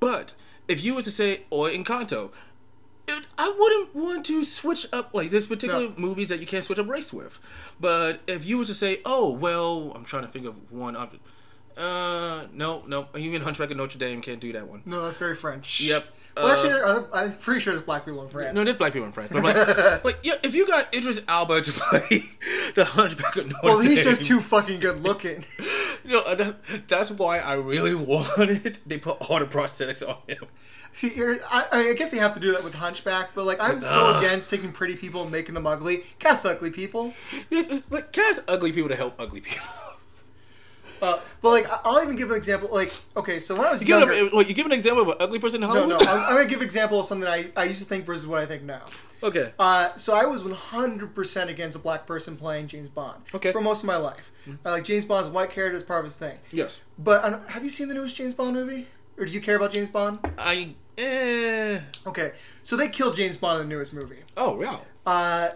But 0.00 0.34
if 0.68 0.82
you 0.84 0.94
were 0.94 1.02
to 1.02 1.10
say, 1.10 1.42
or 1.50 1.68
Encanto, 1.70 2.30
it, 3.08 3.24
I 3.38 3.48
wouldn't 3.56 3.94
want 3.94 4.26
to 4.26 4.44
switch 4.44 4.86
up 4.92 5.14
like 5.14 5.30
there's 5.30 5.46
particular 5.46 5.88
No. 5.90 5.94
movies 5.96 6.28
that 6.28 6.40
you 6.40 6.46
can't 6.46 6.64
switch 6.64 6.78
up 6.78 6.88
race 6.88 7.12
with. 7.12 7.38
But 7.80 8.20
if 8.26 8.44
you 8.44 8.58
were 8.58 8.64
to 8.64 8.74
say, 8.74 9.00
oh 9.06 9.30
well, 9.32 9.92
I'm 9.94 10.04
trying 10.04 10.22
to 10.24 10.28
think 10.28 10.44
of 10.44 10.70
one. 10.72 10.96
Up, 10.96 11.14
uh, 11.76 12.46
no, 12.52 12.82
no, 12.86 13.06
even 13.16 13.42
Hunchback 13.42 13.70
of 13.70 13.76
Notre 13.76 13.98
Dame 13.98 14.22
can't 14.22 14.40
do 14.40 14.52
that 14.52 14.68
one. 14.68 14.82
No, 14.86 15.04
that's 15.04 15.18
very 15.18 15.34
French. 15.34 15.80
Yep. 15.80 16.06
Well, 16.36 16.46
Uh, 16.46 16.52
actually, 16.52 16.68
there 16.70 16.86
are, 16.86 17.06
I'm 17.14 17.32
pretty 17.32 17.60
sure 17.60 17.72
there's 17.72 17.84
black 17.84 18.04
people 18.04 18.22
in 18.22 18.28
France. 18.28 18.54
No, 18.54 18.62
there's 18.62 18.76
black 18.76 18.92
people 18.92 19.06
in 19.06 19.12
France. 19.12 19.32
But 19.32 19.42
like, 19.42 20.04
like, 20.04 20.18
yeah, 20.22 20.34
if 20.42 20.54
you 20.54 20.66
got 20.66 20.94
Idris 20.94 21.22
Elba 21.26 21.62
to 21.62 21.72
play 21.72 22.24
the 22.74 22.84
Hunchback 22.84 23.36
of 23.36 23.46
Notre 23.46 23.60
well, 23.62 23.78
Dame, 23.78 23.88
well, 23.88 23.96
he's 23.96 24.04
just 24.04 24.24
too 24.24 24.40
fucking 24.40 24.80
good 24.80 25.02
looking. 25.02 25.44
You 26.04 26.12
know, 26.12 26.34
that, 26.36 26.86
that's 26.86 27.10
why 27.10 27.40
I 27.40 27.54
really 27.54 27.92
wanted. 27.96 28.78
They 28.86 28.96
put 28.96 29.16
all 29.28 29.40
the 29.40 29.46
prosthetics 29.46 30.08
on 30.08 30.18
him. 30.28 30.44
See, 30.94 31.10
I, 31.50 31.66
I 31.72 31.94
guess 31.94 32.12
they 32.12 32.18
have 32.18 32.32
to 32.34 32.38
do 32.38 32.52
that 32.52 32.62
with 32.62 32.74
Hunchback, 32.74 33.30
but 33.34 33.44
like, 33.44 33.58
I'm 33.60 33.82
still 33.82 34.16
against 34.16 34.48
taking 34.48 34.70
pretty 34.70 34.94
people 34.94 35.22
and 35.22 35.32
making 35.32 35.54
them 35.56 35.66
ugly. 35.66 36.04
Cast 36.20 36.46
ugly 36.46 36.70
people. 36.70 37.12
Yeah, 37.50 37.62
just, 37.62 37.90
like 37.90 38.12
cast 38.12 38.42
ugly 38.46 38.70
people 38.70 38.88
to 38.88 38.94
help 38.94 39.20
ugly 39.20 39.40
people. 39.40 39.66
Uh, 41.02 41.20
but 41.42 41.50
like, 41.50 41.66
I'll 41.84 42.02
even 42.02 42.16
give 42.16 42.30
an 42.30 42.36
example. 42.36 42.68
Like, 42.72 42.92
okay, 43.16 43.40
so 43.40 43.54
when 43.56 43.66
I 43.66 43.72
was 43.72 43.80
Give 43.80 43.88
younger, 43.88 44.12
an, 44.12 44.30
wait, 44.32 44.48
you 44.48 44.54
give 44.54 44.66
an 44.66 44.72
example 44.72 45.02
of 45.02 45.08
an 45.08 45.16
ugly 45.20 45.38
person 45.38 45.62
in 45.62 45.68
no, 45.68 45.74
Hollywood? 45.74 46.00
no, 46.00 46.10
I'm, 46.10 46.20
I'm 46.24 46.34
gonna 46.36 46.48
give 46.48 46.60
an 46.60 46.64
example 46.64 47.00
of 47.00 47.06
something 47.06 47.28
I, 47.28 47.50
I 47.56 47.64
used 47.64 47.82
to 47.82 47.88
think 47.88 48.04
versus 48.04 48.26
what 48.26 48.40
I 48.42 48.46
think 48.46 48.62
now. 48.62 48.82
okay. 49.22 49.52
Uh, 49.58 49.94
so 49.96 50.14
I 50.14 50.24
was 50.26 50.42
100% 50.42 51.48
against 51.48 51.76
a 51.76 51.80
black 51.80 52.06
person 52.06 52.36
playing 52.36 52.68
James 52.68 52.88
Bond. 52.88 53.22
Okay. 53.34 53.52
For 53.52 53.60
most 53.60 53.82
of 53.82 53.86
my 53.86 53.96
life, 53.96 54.30
uh, 54.64 54.70
like 54.72 54.84
James 54.84 55.04
Bond's 55.04 55.28
white 55.28 55.50
character 55.50 55.76
is 55.76 55.82
part 55.82 56.00
of 56.00 56.04
his 56.06 56.16
thing. 56.16 56.38
yes. 56.52 56.80
But 56.98 57.48
have 57.50 57.64
you 57.64 57.70
seen 57.70 57.88
the 57.88 57.94
newest 57.94 58.16
James 58.16 58.34
Bond 58.34 58.54
movie, 58.54 58.86
or 59.18 59.24
do 59.24 59.32
you 59.32 59.40
care 59.40 59.56
about 59.56 59.72
James 59.72 59.88
Bond? 59.88 60.18
I. 60.38 60.74
Eh. 60.98 61.78
Okay, 62.06 62.32
so 62.62 62.74
they 62.74 62.88
killed 62.88 63.14
James 63.16 63.36
Bond 63.36 63.60
in 63.60 63.68
the 63.68 63.74
newest 63.74 63.92
movie. 63.92 64.20
Oh 64.36 64.56
wow. 64.56 64.80
Uh, 65.04 65.48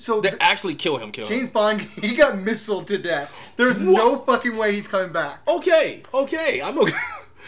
so 0.00 0.20
They 0.20 0.30
th- 0.30 0.40
actually 0.40 0.74
kill 0.74 0.98
him. 0.98 1.12
Kill 1.12 1.26
him. 1.26 1.28
James 1.28 1.48
him. 1.48 1.52
Bond, 1.52 1.80
he 2.00 2.14
got 2.14 2.34
missiled 2.34 2.86
to 2.88 2.98
death. 2.98 3.52
There's 3.56 3.78
no 3.78 4.18
fucking 4.18 4.56
way 4.56 4.74
he's 4.74 4.88
coming 4.88 5.12
back. 5.12 5.40
Okay. 5.48 6.02
Okay. 6.12 6.60
I'm 6.62 6.78
okay. 6.78 6.92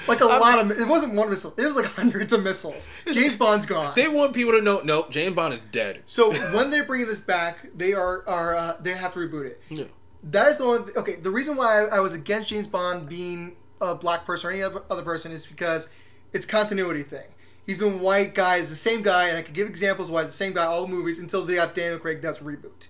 Like 0.09 0.21
a 0.21 0.25
I'm- 0.25 0.41
lot 0.41 0.59
of, 0.59 0.71
it 0.73 0.89
wasn't 0.89 1.15
one 1.15 1.31
missile. 1.31 1.55
It 1.57 1.65
was 1.65 1.77
like 1.77 1.85
hundreds 1.85 2.33
of 2.33 2.43
missiles. 2.43 2.89
James 3.13 3.37
Bond's 3.37 3.67
gone. 3.67 3.93
They 3.95 4.09
want 4.09 4.35
people 4.35 4.53
to 4.53 4.61
know. 4.61 4.81
Nope. 4.83 5.13
James 5.13 5.37
Bond 5.37 5.55
is 5.55 5.63
dead. 5.71 6.03
so 6.07 6.33
when 6.57 6.71
they're 6.71 6.83
bringing 6.83 7.07
this 7.07 7.21
back, 7.21 7.69
they 7.77 7.93
are 7.93 8.27
are 8.29 8.57
uh, 8.57 8.77
they 8.81 8.95
have 8.95 9.13
to 9.13 9.21
reboot 9.21 9.47
it. 9.47 9.63
Yeah. 9.69 9.85
That 10.25 10.49
is 10.49 10.59
the 10.59 10.65
only. 10.65 10.93
Okay, 10.97 11.17
the 11.17 11.31
reason 11.31 11.57
why 11.57 11.83
I, 11.85 11.99
I 11.99 12.01
was 12.01 12.15
against 12.15 12.49
James 12.49 12.67
Bond 12.67 13.09
being 13.09 13.55
a 13.81 13.95
black 13.95 14.25
person 14.25 14.51
or 14.51 14.53
any 14.53 14.63
other 14.65 14.83
other 14.91 15.03
person 15.03 15.31
is 15.31 15.47
because 15.47 15.89
it's 16.33 16.47
continuity 16.47 17.05
thing. 17.05 17.27
He's 17.67 17.79
been 17.79 18.01
white 18.01 18.35
guy, 18.35 18.57
is 18.57 18.71
the 18.71 18.77
same 18.77 19.03
guy, 19.03 19.29
and 19.29 19.39
I 19.39 19.43
could 19.43 19.55
give 19.55 19.69
examples 19.69 20.11
why 20.11 20.23
it's 20.23 20.33
the 20.33 20.37
same 20.37 20.53
guy 20.53 20.65
all 20.65 20.83
the 20.83 20.89
movies 20.89 21.19
until 21.19 21.45
they 21.45 21.55
got 21.55 21.75
Daniel 21.75 21.99
Craig. 21.99 22.21
That's 22.21 22.41
reboot. 22.41 22.89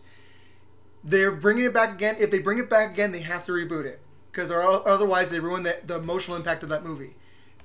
They're 1.05 1.33
bringing 1.33 1.65
it 1.65 1.75
back 1.75 1.92
again. 1.92 2.17
If 2.18 2.31
they 2.31 2.39
bring 2.39 2.59
it 2.59 2.70
back 2.70 2.92
again, 2.92 3.12
they 3.12 3.20
have 3.20 3.44
to 3.47 3.52
reboot 3.52 3.84
it 3.84 4.01
because 4.31 4.51
otherwise 4.51 5.31
they 5.31 5.41
ruin 5.41 5.62
the, 5.62 5.78
the 5.84 5.97
emotional 5.97 6.36
impact 6.36 6.62
of 6.62 6.68
that 6.70 6.84
movie. 6.84 7.17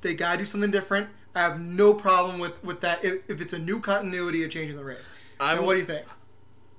They 0.01 0.15
gotta 0.15 0.39
do 0.39 0.45
something 0.45 0.71
different. 0.71 1.09
I 1.33 1.41
have 1.41 1.59
no 1.59 1.93
problem 1.93 2.39
with 2.39 2.61
with 2.63 2.81
that 2.81 3.05
if, 3.05 3.29
if 3.29 3.41
it's 3.41 3.53
a 3.53 3.59
new 3.59 3.79
continuity 3.79 4.43
of 4.43 4.49
changing 4.51 4.75
the 4.75 4.83
race. 4.83 5.11
I 5.39 5.53
And 5.55 5.65
what 5.65 5.73
do 5.73 5.79
you 5.79 5.85
think? 5.85 6.05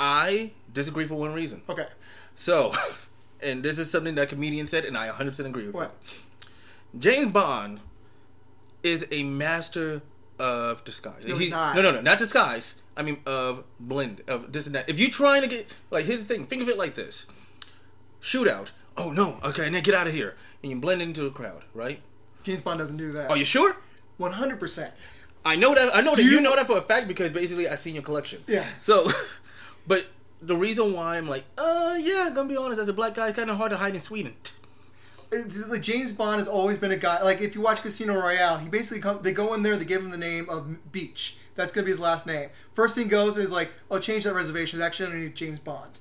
I 0.01 0.53
disagree 0.73 1.07
for 1.07 1.15
one 1.15 1.33
reason. 1.33 1.63
Okay, 1.69 1.87
So, 2.35 2.73
and 3.43 3.63
this 3.63 3.79
is 3.79 3.91
something 3.91 4.15
that 4.17 4.23
a 4.23 4.27
comedian 4.27 4.67
said, 4.69 4.85
and 4.85 4.97
I 4.97 5.09
100% 5.09 5.47
agree 5.47 5.67
with 5.67 5.75
what? 5.75 5.97
it. 6.05 6.49
James 6.99 7.33
Bond 7.33 7.81
is 8.83 9.07
a 9.11 9.25
master 9.25 10.03
of 10.39 10.85
disguise. 10.85 11.25
No, 11.27 11.37
He- 11.37 11.51
not. 11.51 11.75
no, 11.77 11.83
no, 11.83 11.91
no, 11.93 12.01
not 12.01 12.19
disguise. 12.19 12.77
I 12.97 13.03
mean, 13.03 13.19
of 13.27 13.65
blend, 13.79 14.23
of 14.27 14.53
this 14.53 14.67
and 14.67 14.75
that. 14.75 14.89
If 14.89 14.99
you're 14.99 15.11
trying 15.11 15.43
to 15.43 15.49
get, 15.49 15.69
like, 15.91 16.05
here's 16.07 16.23
the 16.23 16.27
thing. 16.27 16.47
Think 16.47 16.63
of 16.63 16.69
it 16.69 16.77
like 16.77 16.95
this: 16.95 17.27
shootout. 18.21 18.71
Oh 18.97 19.13
no, 19.13 19.39
okay, 19.45 19.71
now 19.71 19.81
get 19.81 19.95
out 19.95 20.07
of 20.07 20.13
here, 20.13 20.35
and 20.63 20.71
you 20.73 20.79
blend 20.81 21.01
into 21.03 21.23
the 21.23 21.31
crowd, 21.31 21.63
right? 21.75 22.01
James 22.43 22.61
Bond 22.63 22.79
doesn't 22.79 22.97
do 22.97 23.13
that. 23.13 23.31
Are 23.31 23.37
you 23.37 23.45
sure? 23.45 23.77
One 24.17 24.33
hundred 24.33 24.59
percent. 24.59 24.93
I 25.45 25.55
know 25.57 25.75
that. 25.75 25.95
I 25.97 26.01
know 26.01 26.15
that 26.15 26.23
you- 26.25 26.31
you 26.33 26.41
know 26.41 26.57
that 26.57 26.67
for 26.67 26.79
a 26.79 26.83
fact 26.83 27.07
because 27.09 27.31
basically 27.31 27.69
I've 27.69 27.79
seen 27.79 27.95
your 27.95 28.03
collection. 28.03 28.43
Yeah. 28.49 28.65
So, 28.81 29.09
but 29.87 30.07
the 30.43 30.57
reason 30.57 30.93
why 30.93 31.17
I'm 31.17 31.29
like, 31.29 31.45
uh, 31.57 31.97
yeah, 32.01 32.31
gonna 32.35 32.49
be 32.49 32.57
honest, 32.57 32.81
as 32.81 32.89
a 32.89 32.93
black 32.93 33.15
guy, 33.15 33.29
it's 33.29 33.37
kind 33.37 33.51
of 33.51 33.57
hard 33.57 33.71
to 33.71 33.77
hide 33.77 33.95
in 33.95 34.01
Sweden. 34.01 34.35
It's 35.31 35.67
like 35.69 35.83
James 35.83 36.13
Bond 36.13 36.39
has 36.39 36.49
always 36.49 36.79
been 36.79 36.91
a 36.91 36.97
guy. 36.97 37.23
Like 37.23 37.41
if 37.41 37.55
you 37.55 37.61
watch 37.61 37.83
Casino 37.83 38.15
Royale, 38.15 38.59
he 38.59 38.69
basically 38.69 39.01
come. 39.01 39.21
They 39.23 39.33
go 39.33 39.55
in 39.55 39.63
there, 39.63 39.77
they 39.77 39.85
give 39.85 40.03
him 40.03 40.11
the 40.11 40.17
name 40.17 40.49
of 40.49 40.91
Beech. 40.93 41.37
That's 41.55 41.73
gonna 41.73 41.85
be 41.85 41.91
his 41.91 42.01
last 42.01 42.27
name. 42.27 42.49
First 42.73 42.95
thing 42.95 43.09
goes 43.09 43.37
is 43.37 43.51
like, 43.51 43.71
I'll 43.91 44.01
change 44.01 44.25
that 44.25 44.35
reservation. 44.35 44.79
It's 44.79 44.87
actually 44.87 45.07
underneath 45.07 45.35
James 45.35 45.59
Bond. 45.59 45.99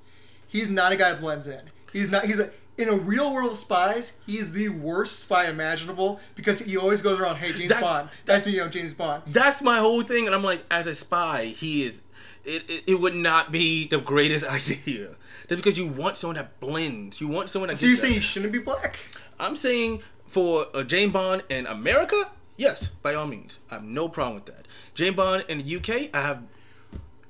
He's 0.47 0.69
not 0.69 0.91
a 0.91 0.95
guy 0.95 1.11
that 1.11 1.19
blends 1.19 1.47
in. 1.47 1.61
He's 1.91 2.09
not. 2.09 2.25
He's 2.25 2.39
a 2.39 2.51
in 2.77 2.89
a 2.89 2.93
real 2.95 3.33
world 3.33 3.51
of 3.51 3.57
spies. 3.57 4.13
He 4.25 4.37
is 4.37 4.51
the 4.51 4.69
worst 4.69 5.19
spy 5.19 5.47
imaginable 5.49 6.19
because 6.35 6.59
he 6.59 6.77
always 6.77 7.01
goes 7.01 7.19
around, 7.19 7.37
"Hey, 7.37 7.51
James 7.51 7.69
That's- 7.69 7.81
Bond." 7.83 8.09
That's 8.25 8.45
me, 8.45 8.61
I'm 8.61 8.69
James 8.71 8.93
Bond. 8.93 9.23
That's 9.27 9.61
my 9.61 9.79
whole 9.79 10.03
thing, 10.03 10.25
and 10.27 10.35
I'm 10.35 10.43
like, 10.43 10.63
as 10.71 10.85
a 10.87 10.93
spy, 10.95 11.45
he 11.47 11.83
is. 11.83 12.03
It, 12.45 12.69
it, 12.69 12.83
it 12.87 12.95
would 13.01 13.15
not 13.15 13.51
be 13.51 13.87
the 13.87 13.97
greatest 13.99 14.45
idea. 14.49 15.15
Just 15.47 15.63
because 15.63 15.77
you 15.77 15.87
want 15.87 16.17
someone 16.17 16.35
that 16.35 16.59
blends, 16.59 17.21
you 17.21 17.27
want 17.27 17.49
someone 17.49 17.69
that. 17.69 17.77
So 17.77 17.85
you're 17.85 17.93
gets 17.93 18.01
that. 18.01 18.07
saying 18.07 18.13
he 18.15 18.21
shouldn't 18.21 18.53
be 18.53 18.59
black? 18.59 18.99
I'm 19.39 19.55
saying 19.55 20.01
for 20.25 20.67
a 20.73 20.83
James 20.83 21.13
Bond 21.13 21.43
in 21.49 21.65
America, 21.65 22.29
Yes, 22.57 22.87
by 22.87 23.13
all 23.13 23.27
means, 23.27 23.59
I 23.69 23.75
have 23.75 23.83
no 23.83 24.09
problem 24.09 24.35
with 24.35 24.45
that. 24.47 24.67
James 24.95 25.15
Bond 25.15 25.45
in 25.47 25.59
the 25.59 25.75
UK, 25.77 26.09
I 26.13 26.21
have. 26.21 26.43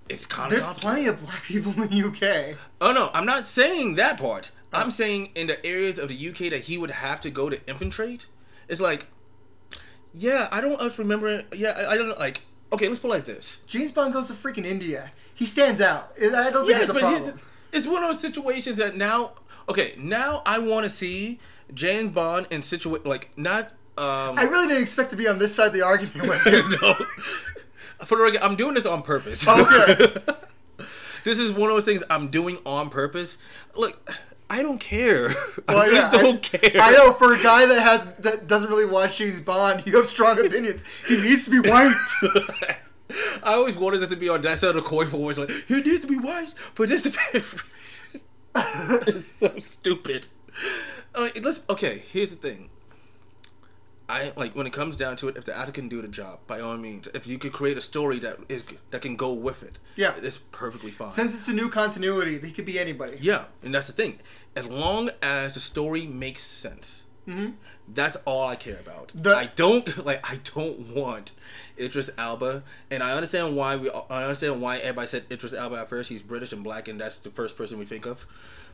It's 0.08 0.26
kind 0.26 0.46
of. 0.46 0.52
There's 0.52 0.66
of 0.66 0.78
plenty 0.78 1.06
of 1.06 1.22
black 1.22 1.44
people 1.44 1.74
in 1.74 1.90
the 1.90 2.08
UK. 2.08 2.58
Oh 2.80 2.94
no, 2.94 3.12
I'm 3.14 3.26
not 3.26 3.46
saying 3.46 3.96
that 3.96 4.18
part. 4.18 4.52
Oh. 4.72 4.80
I'm 4.80 4.90
saying 4.90 5.32
in 5.36 5.48
the 5.48 5.64
areas 5.66 6.00
of 6.00 6.08
the 6.08 6.30
UK 6.30 6.50
that 6.52 6.62
he 6.62 6.78
would 6.78 6.92
have 6.92 7.20
to 7.22 7.30
go 7.30 7.50
to 7.50 7.60
infiltrate. 7.68 8.26
It's 8.70 8.80
like, 8.80 9.08
yeah, 10.14 10.48
I 10.50 10.62
don't 10.62 10.82
else 10.82 10.98
remember. 10.98 11.44
Yeah, 11.54 11.72
I, 11.72 11.94
I 11.94 11.98
don't 11.98 12.18
like. 12.18 12.42
Okay, 12.72 12.88
let's 12.88 13.02
put 13.02 13.10
it 13.10 13.12
like 13.12 13.26
this. 13.26 13.64
James 13.68 13.92
Bond 13.92 14.14
goes 14.14 14.28
to 14.28 14.34
freaking 14.34 14.66
India. 14.66 15.12
He 15.36 15.46
stands 15.46 15.82
out. 15.82 16.14
I 16.18 16.50
don't 16.52 16.66
think 16.66 16.70
Yes, 16.70 16.84
it's 16.84 16.92
a 16.92 16.94
problem. 16.94 17.40
it's, 17.72 17.88
one 17.88 18.04
of 18.04 18.10
those 18.10 18.22
situations 18.22 18.78
that 18.78 18.96
now. 18.96 19.32
Okay, 19.70 19.96
now 19.98 20.42
I 20.46 20.60
want 20.60 20.86
to 20.86 20.90
see 20.90 21.40
James 21.74 22.14
Bond 22.14 22.48
in 22.50 22.62
situa 22.62 23.06
like 23.06 23.32
not. 23.38 23.72
Um, 23.98 24.38
I 24.38 24.44
really 24.44 24.68
didn't 24.68 24.84
expect 24.84 25.12
to 25.12 25.18
be 25.18 25.28
on 25.28 25.40
this 25.40 25.56
side 25.56 25.68
of 25.68 25.74
the 25.74 25.82
argument 25.82 26.30
with 26.30 26.46
you. 26.46 26.78
no. 26.82 26.94
For 28.06 28.18
the 28.18 28.24
record, 28.24 28.42
I'm 28.42 28.56
doing 28.56 28.76
this 28.76 28.86
on 28.86 29.02
purpose. 29.02 29.48
Okay. 29.48 29.96
this 31.24 31.40
is 31.40 31.52
one 31.52 31.70
of 31.70 31.76
those 31.76 31.86
things 31.86 32.04
I'm 32.10 32.28
doing 32.28 32.60
on 32.64 32.90
purpose. 32.92 33.40
Look, 33.76 34.08
I 34.50 34.62
don't 34.62 34.80
care. 34.80 35.32
I 35.68 35.74
really 35.74 35.96
yeah, 35.96 36.10
don't 36.10 36.54
I, 36.54 36.58
care. 36.58 36.82
I 36.82 36.92
know 36.92 37.12
for 37.14 37.34
a 37.34 37.42
guy 37.42 37.66
that 37.66 37.82
has 37.82 38.06
that 38.20 38.48
doesn't 38.48 38.70
really 38.70 38.86
watch 38.86 39.18
James 39.18 39.40
Bond, 39.40 39.86
you 39.86 39.98
have 39.98 40.08
strong 40.08 40.40
opinions. 40.46 40.84
He 41.08 41.20
needs 41.22 41.46
to 41.46 41.62
be 41.62 41.70
white. 41.70 41.96
I 43.44 43.54
always 43.54 43.78
wanted 43.78 44.00
this 44.00 44.10
to 44.10 44.16
be 44.16 44.30
on 44.30 44.42
that 44.42 44.60
side 44.60 44.70
of 44.76 44.76
the 44.76 44.82
coin 44.82 45.08
for 45.08 45.18
always 45.18 45.38
like 45.38 45.50
he 45.50 45.76
needs 45.82 46.00
to 46.02 46.08
be 46.08 46.18
white 46.18 46.54
for 46.74 46.86
this. 46.86 47.06
it's 48.56 49.26
so 49.26 49.58
stupid. 49.60 50.28
Uh, 51.16 51.30
let's 51.42 51.62
okay. 51.70 52.04
Here's 52.12 52.32
the 52.32 52.36
thing. 52.36 52.70
I 54.10 54.32
like 54.38 54.56
when 54.56 54.66
it 54.66 54.72
comes 54.74 54.96
down 54.96 55.18
to 55.18 55.28
it. 55.28 55.36
If 55.38 55.44
the 55.46 55.58
actor 55.58 55.72
can 55.74 55.90
do 55.90 56.02
the 56.02 56.08
job, 56.08 56.40
by 56.48 56.62
all 56.62 56.78
means, 56.78 57.08
if 57.14 57.28
you 57.28 57.38
could 57.38 57.52
create 57.52 57.78
a 57.78 57.82
story 57.82 58.20
that 58.20 58.38
is 58.48 58.64
that 58.92 59.02
can 59.02 59.16
go 59.18 59.34
with 59.34 59.64
it, 59.64 59.80
Yeah. 59.96 60.14
it's 60.22 60.38
perfectly 60.38 60.92
fine. 60.92 61.10
Since 61.12 61.34
it's 61.34 61.48
a 61.50 61.54
new 61.54 61.70
continuity, 61.70 62.40
he 62.40 62.52
could 62.52 62.66
be 62.66 62.80
anybody. 62.80 63.18
Yeah, 63.20 63.46
and 63.64 63.76
that's 63.76 63.88
the 63.88 63.94
thing. 63.94 64.20
As 64.56 64.68
long 64.68 65.10
as 65.22 65.56
the 65.56 65.60
story 65.60 66.08
makes 66.08 66.44
sense, 66.44 67.04
that's 67.88 68.16
all 68.26 68.48
I 68.48 68.56
care 68.56 68.80
about. 68.80 69.12
The- 69.16 69.36
I 69.36 69.46
don't 69.56 70.06
like. 70.06 70.20
I 70.30 70.40
don't 70.56 70.94
want 70.96 71.32
Idris 71.80 72.10
Elba, 72.18 72.64
and 72.92 73.02
I 73.04 73.14
understand 73.14 73.56
why 73.56 73.76
we. 73.76 73.90
I 74.10 74.24
understand 74.24 74.62
why 74.62 74.78
everybody 74.78 75.08
said 75.08 75.26
Idris 75.32 75.54
Elba 75.54 75.78
at 75.78 75.90
first. 75.90 76.10
He's 76.10 76.22
British 76.22 76.52
and 76.54 76.64
black, 76.64 76.88
and 76.88 77.00
that's 77.00 77.18
the 77.18 77.30
first 77.30 77.58
person 77.58 77.78
we 77.80 77.86
think 77.86 78.06
of. 78.06 78.26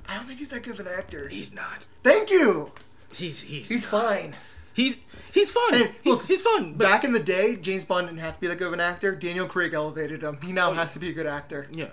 I 0.09 0.16
don't 0.16 0.25
think 0.25 0.40
he's 0.40 0.50
that 0.50 0.64
good 0.64 0.74
of 0.80 0.80
an 0.82 0.88
actor. 0.88 1.27
He's 1.30 1.53
not. 1.53 1.88
Thank 2.03 2.30
you. 2.30 2.72
He's 3.14 3.42
he's 3.43 3.69
He's 3.69 3.85
fine. 3.85 4.35
he's 4.74 4.98
he's 5.32 5.51
fun. 5.51 5.74
He's, 5.75 5.88
look, 6.06 6.25
he's 6.25 6.42
fun. 6.42 6.74
But 6.74 6.85
Back 6.90 7.03
in 7.03 7.11
the 7.14 7.19
day, 7.22 7.56
James 7.56 7.85
Bond 7.85 8.08
didn't 8.08 8.19
have 8.19 8.33
to 8.35 8.42
be 8.42 8.48
that 8.48 8.58
good 8.58 8.67
of 8.67 8.74
an 8.74 8.80
actor. 8.80 9.16
Daniel 9.16 9.45
Craig 9.45 9.74
elevated 9.74 10.24
him. 10.24 10.40
He 10.43 10.50
Oh, 10.50 10.53
now 10.53 10.72
has 10.74 10.93
to 10.93 11.00
be 11.00 11.09
a 11.09 11.14
good 11.14 11.27
actor. 11.27 11.67
Yeah. 11.72 11.92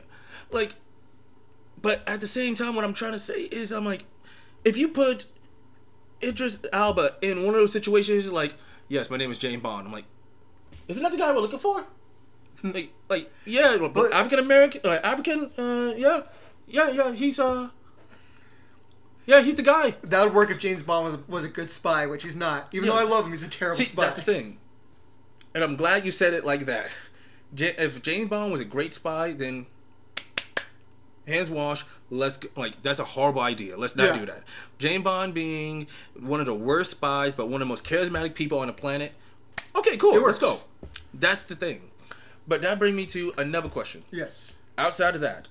Like, 0.50 0.74
but 1.82 2.02
at 2.08 2.20
the 2.20 2.26
same 2.26 2.54
time, 2.54 2.74
what 2.74 2.84
I'm 2.84 2.94
trying 2.94 3.12
to 3.12 3.18
say 3.18 3.42
is, 3.42 3.70
I'm 3.70 3.84
like, 3.84 4.04
if 4.64 4.76
you 4.76 4.88
put 4.88 5.26
Idris 6.22 6.58
Elba 6.72 7.16
in 7.22 7.38
one 7.44 7.54
of 7.54 7.60
those 7.60 7.72
situations, 7.72 8.30
like, 8.30 8.54
yes, 8.88 9.08
my 9.10 9.16
name 9.16 9.30
is 9.30 9.38
James 9.38 9.62
Bond. 9.62 9.86
I'm 9.86 9.92
like, 9.92 10.04
isn't 10.88 11.02
that 11.02 11.12
the 11.12 11.18
guy 11.18 11.32
we're 11.32 11.40
looking 11.40 11.58
for? 11.58 11.84
like, 12.62 12.92
like, 13.08 13.30
yeah, 13.46 13.76
but 13.80 13.92
But- 13.94 14.12
African 14.14 14.38
American, 14.38 14.80
uh, 14.84 14.98
African, 15.02 15.50
uh, 15.58 15.94
yeah, 15.96 16.22
yeah, 16.68 16.90
yeah, 16.90 17.12
he's 17.12 17.38
uh, 17.38 17.68
yeah, 19.26 19.40
he's 19.42 19.54
the 19.54 19.62
guy. 19.62 19.94
That 20.02 20.24
would 20.24 20.34
work 20.34 20.50
if 20.50 20.58
James 20.58 20.82
Bond 20.82 21.04
was 21.04 21.14
a, 21.14 21.20
was 21.28 21.44
a 21.44 21.48
good 21.48 21.70
spy, 21.70 22.06
which 22.06 22.22
he's 22.22 22.36
not. 22.36 22.68
Even 22.72 22.88
Yeah. 22.88 22.94
though 22.94 23.00
I 23.00 23.04
love 23.04 23.24
him, 23.24 23.30
he's 23.30 23.46
a 23.46 23.50
terrible 23.50 23.78
See, 23.78 23.84
spy. 23.84 24.02
that's 24.04 24.16
the 24.16 24.22
thing. 24.22 24.58
And 25.54 25.62
I'm 25.64 25.76
glad 25.76 26.04
you 26.04 26.10
said 26.12 26.34
it 26.34 26.44
like 26.44 26.66
that. 26.66 26.96
Ja- 27.56 27.70
If 27.78 28.02
James 28.02 28.28
Bond 28.30 28.52
was 28.52 28.60
a 28.60 28.64
great 28.64 28.92
spy, 28.94 29.32
then 29.32 29.66
hands 31.26 31.50
wash. 31.50 31.84
Let's 32.10 32.36
go. 32.38 32.48
like 32.56 32.82
that's 32.82 32.98
a 32.98 33.04
horrible 33.04 33.40
idea. 33.42 33.76
Let's 33.76 33.94
not 33.96 34.08
Yeah. 34.14 34.18
do 34.18 34.26
that. 34.26 34.42
James 34.78 35.04
Bond 35.04 35.32
being 35.32 35.86
one 36.18 36.40
of 36.40 36.46
the 36.46 36.54
worst 36.54 36.90
spies, 36.90 37.34
but 37.34 37.46
one 37.46 37.62
of 37.62 37.68
the 37.68 37.72
most 37.72 37.84
charismatic 37.84 38.34
people 38.34 38.58
on 38.58 38.66
the 38.66 38.72
planet. 38.72 39.12
Okay, 39.76 39.96
cool. 39.96 40.20
Let's 40.20 40.38
go. 40.40 40.56
That's 41.14 41.44
the 41.44 41.54
thing. 41.54 41.90
But 42.48 42.62
that 42.62 42.78
brings 42.80 42.96
me 42.96 43.06
to 43.06 43.32
another 43.38 43.68
question. 43.68 44.02
Yes. 44.10 44.56
Outside 44.76 45.14
of 45.14 45.20
that, 45.20 45.46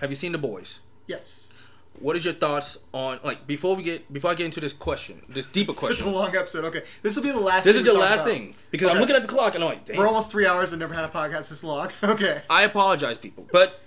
have 0.00 0.10
you 0.10 0.16
seen 0.16 0.32
the 0.32 0.38
boys? 0.38 0.80
Yes. 1.06 1.52
What 1.98 2.14
is 2.16 2.24
your 2.26 2.34
thoughts 2.34 2.76
on 2.92 3.20
like 3.22 3.46
before 3.46 3.74
we 3.74 3.82
get 3.82 4.12
before 4.12 4.30
I 4.30 4.34
get 4.34 4.44
into 4.44 4.60
this 4.60 4.72
question, 4.74 5.22
this 5.30 5.46
deeper 5.46 5.72
question. 5.72 5.96
Such 5.98 6.06
a 6.06 6.10
long 6.10 6.36
episode. 6.36 6.64
Okay, 6.66 6.82
this 7.02 7.16
will 7.16 7.22
be 7.22 7.30
the 7.30 7.40
last. 7.40 7.64
This 7.64 7.76
is 7.76 7.84
the 7.84 7.94
last 7.94 8.20
about. 8.20 8.28
thing 8.28 8.54
because 8.70 8.88
I'm 8.88 8.98
looking 8.98 9.16
at 9.16 9.22
the 9.22 9.28
clock 9.28 9.54
and 9.54 9.64
I'm 9.64 9.70
like, 9.70 9.84
damn. 9.86 9.96
We're 9.96 10.06
almost 10.06 10.30
three 10.30 10.46
hours 10.46 10.72
and 10.72 10.80
never 10.80 10.92
had 10.92 11.04
a 11.04 11.08
podcast 11.08 11.48
this 11.48 11.64
long. 11.64 11.90
Okay. 12.02 12.42
I 12.50 12.62
apologize, 12.64 13.16
people, 13.18 13.46
but 13.50 13.80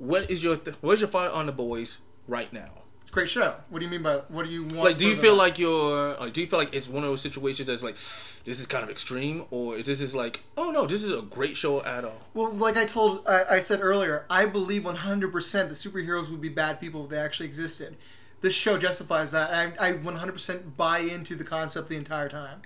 what 0.00 0.30
is 0.30 0.42
your 0.42 0.56
th- 0.56 0.76
what 0.80 0.94
is 0.94 1.00
your 1.00 1.10
thought 1.10 1.30
on 1.30 1.46
the 1.46 1.52
boys 1.52 1.98
right 2.26 2.52
now? 2.52 2.70
It's 3.02 3.10
a 3.10 3.12
great 3.12 3.28
show. 3.28 3.56
What 3.68 3.78
do 3.78 3.84
you 3.84 3.90
mean 3.90 4.02
by 4.02 4.16
what 4.28 4.46
do 4.46 4.50
you 4.50 4.62
want? 4.62 4.76
Like, 4.76 4.98
do 4.98 5.06
you 5.06 5.14
feel 5.14 5.36
like 5.36 5.58
you're 5.58 6.16
like, 6.16 6.32
do 6.32 6.40
you 6.40 6.46
feel 6.46 6.58
like 6.58 6.74
it's 6.74 6.88
one 6.88 7.04
of 7.04 7.10
those 7.10 7.20
situations 7.20 7.66
that's 7.66 7.82
like, 7.82 7.94
this 8.44 8.58
is 8.58 8.66
kind 8.66 8.82
of 8.82 8.90
extreme, 8.90 9.44
or 9.50 9.80
this 9.82 10.00
is 10.00 10.14
like, 10.14 10.40
oh 10.56 10.70
no, 10.70 10.86
this 10.86 11.04
is 11.04 11.14
a 11.14 11.22
great 11.22 11.56
show 11.56 11.84
at 11.84 12.04
all? 12.04 12.22
Well, 12.34 12.52
like 12.52 12.76
I 12.76 12.86
told, 12.86 13.26
I, 13.28 13.44
I 13.50 13.60
said 13.60 13.80
earlier, 13.82 14.24
I 14.30 14.46
believe 14.46 14.82
100% 14.82 15.52
that 15.52 15.70
superheroes 15.70 16.30
would 16.30 16.40
be 16.40 16.48
bad 16.48 16.80
people 16.80 17.04
if 17.04 17.10
they 17.10 17.18
actually 17.18 17.46
existed. 17.46 17.96
This 18.40 18.54
show 18.54 18.78
justifies 18.78 19.32
that. 19.32 19.50
I, 19.78 19.88
I 19.88 19.92
100% 19.92 20.76
buy 20.78 21.00
into 21.00 21.34
the 21.34 21.44
concept 21.44 21.90
the 21.90 21.96
entire 21.96 22.28
time. 22.30 22.62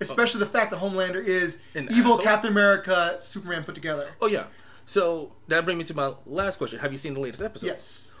Especially 0.00 0.40
the 0.40 0.46
fact 0.46 0.72
that 0.72 0.80
Homelander 0.80 1.24
is 1.24 1.60
An 1.74 1.88
evil 1.90 2.14
asshole? 2.14 2.18
Captain 2.18 2.50
America, 2.50 3.16
Superman 3.20 3.62
put 3.62 3.76
together. 3.76 4.08
Oh 4.20 4.26
yeah. 4.26 4.46
So 4.86 5.32
that 5.48 5.64
brings 5.64 5.78
me 5.78 5.84
to 5.84 5.94
my 5.94 6.12
last 6.26 6.56
question. 6.56 6.78
Have 6.78 6.92
you 6.92 6.98
seen 6.98 7.14
the 7.14 7.20
latest 7.20 7.42
episode? 7.42 7.66
Yes. 7.66 8.12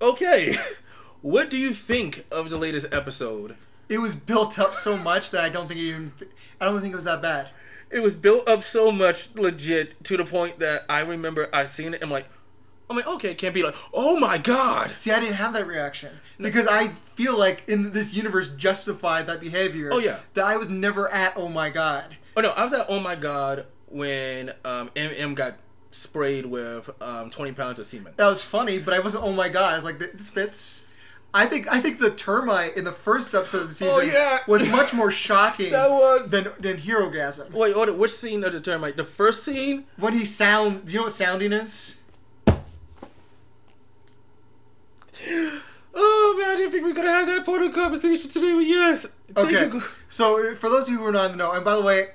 Okay. 0.00 0.56
what 1.22 1.50
do 1.50 1.56
you 1.56 1.72
think 1.72 2.26
of 2.30 2.50
the 2.50 2.58
latest 2.58 2.92
episode? 2.92 3.56
It 3.88 3.98
was 3.98 4.14
built 4.14 4.58
up 4.58 4.74
so 4.74 4.96
much 4.96 5.30
that 5.30 5.42
I 5.42 5.48
don't 5.48 5.66
think 5.66 5.80
it 5.80 5.84
even. 5.84 6.12
I 6.60 6.66
don't 6.66 6.80
think 6.80 6.92
it 6.92 6.96
was 6.96 7.04
that 7.04 7.22
bad. 7.22 7.48
It 7.90 8.00
was 8.00 8.14
built 8.14 8.48
up 8.48 8.62
so 8.62 8.92
much, 8.92 9.30
legit, 9.34 10.02
to 10.04 10.16
the 10.16 10.24
point 10.24 10.60
that 10.60 10.84
I 10.88 11.00
remember 11.00 11.48
I 11.52 11.66
seen 11.66 11.92
it. 11.92 12.02
I'm 12.02 12.10
like, 12.10 12.26
I'm 12.88 12.96
like, 12.96 13.06
okay, 13.06 13.32
it 13.32 13.38
can't 13.38 13.54
be 13.54 13.62
like, 13.62 13.74
oh 13.92 14.18
my 14.18 14.38
god. 14.38 14.92
See, 14.96 15.10
I 15.10 15.20
didn't 15.20 15.34
have 15.34 15.52
that 15.54 15.66
reaction 15.66 16.10
because 16.38 16.66
I 16.66 16.88
feel 16.88 17.38
like 17.38 17.62
in 17.68 17.92
this 17.92 18.14
universe 18.14 18.50
justified 18.50 19.26
that 19.26 19.40
behavior. 19.40 19.90
Oh, 19.92 19.98
yeah. 19.98 20.20
That 20.34 20.44
I 20.44 20.56
was 20.56 20.68
never 20.68 21.08
at. 21.08 21.34
Oh 21.36 21.48
my 21.48 21.70
god. 21.70 22.16
Oh 22.36 22.40
no, 22.40 22.50
I 22.50 22.64
was 22.64 22.72
at 22.72 22.86
oh 22.88 23.00
my 23.00 23.16
god 23.16 23.66
when 23.86 24.50
um, 24.64 24.90
MM 24.90 25.34
got 25.34 25.56
sprayed 25.90 26.46
with 26.46 26.90
um, 27.02 27.30
20 27.30 27.52
pounds 27.52 27.78
of 27.78 27.86
semen. 27.86 28.12
That 28.16 28.26
was 28.28 28.42
funny, 28.42 28.78
but 28.78 28.94
I 28.94 29.00
wasn't. 29.00 29.24
Oh 29.24 29.32
my 29.32 29.48
god! 29.48 29.72
I 29.72 29.76
was 29.76 29.84
like, 29.84 29.98
this 29.98 30.28
fits. 30.28 30.84
I 31.32 31.46
think 31.46 31.68
I 31.72 31.80
think 31.80 32.00
the 32.00 32.10
termite 32.10 32.76
in 32.76 32.82
the 32.84 32.90
first 32.92 33.32
episode 33.34 33.62
of 33.62 33.68
the 33.68 33.74
season 33.74 33.94
Oh, 33.96 34.00
yeah. 34.00 34.38
was 34.48 34.68
much 34.68 34.92
more 34.92 35.12
shocking 35.12 35.70
That 35.72 35.88
was- 35.90 36.28
than 36.30 36.48
than 36.58 36.76
Herogasm. 36.78 37.52
Wait, 37.52 37.76
what, 37.76 37.96
which 37.96 38.12
scene 38.12 38.42
of 38.42 38.52
the 38.52 38.60
termite? 38.60 38.96
The 38.96 39.04
first 39.04 39.44
scene? 39.44 39.84
When 39.96 40.12
he 40.12 40.24
sound, 40.24 40.86
do 40.86 40.92
you 40.92 40.98
know 40.98 41.04
what 41.04 41.12
sounding 41.12 41.52
is? 41.52 41.98
Oh 45.92 46.36
man, 46.40 46.50
I 46.50 46.56
didn't 46.56 46.70
think 46.70 46.84
we 46.84 46.90
were 46.90 46.96
gonna 46.96 47.10
have 47.10 47.26
that 47.26 47.44
part 47.44 47.62
of 47.62 47.74
conversation 47.74 48.30
today, 48.30 48.54
but 48.54 48.60
yes. 48.64 49.06
Thank 49.34 49.48
Okay. 49.56 49.76
you. 49.76 49.82
So 50.08 50.54
for 50.54 50.70
those 50.70 50.86
of 50.86 50.92
you 50.92 50.98
who 51.00 51.04
are 51.06 51.10
not 51.12 51.26
in 51.26 51.32
the 51.32 51.38
know, 51.38 51.50
and 51.52 51.64
by 51.64 51.74
the 51.74 51.82
way, 51.82 52.10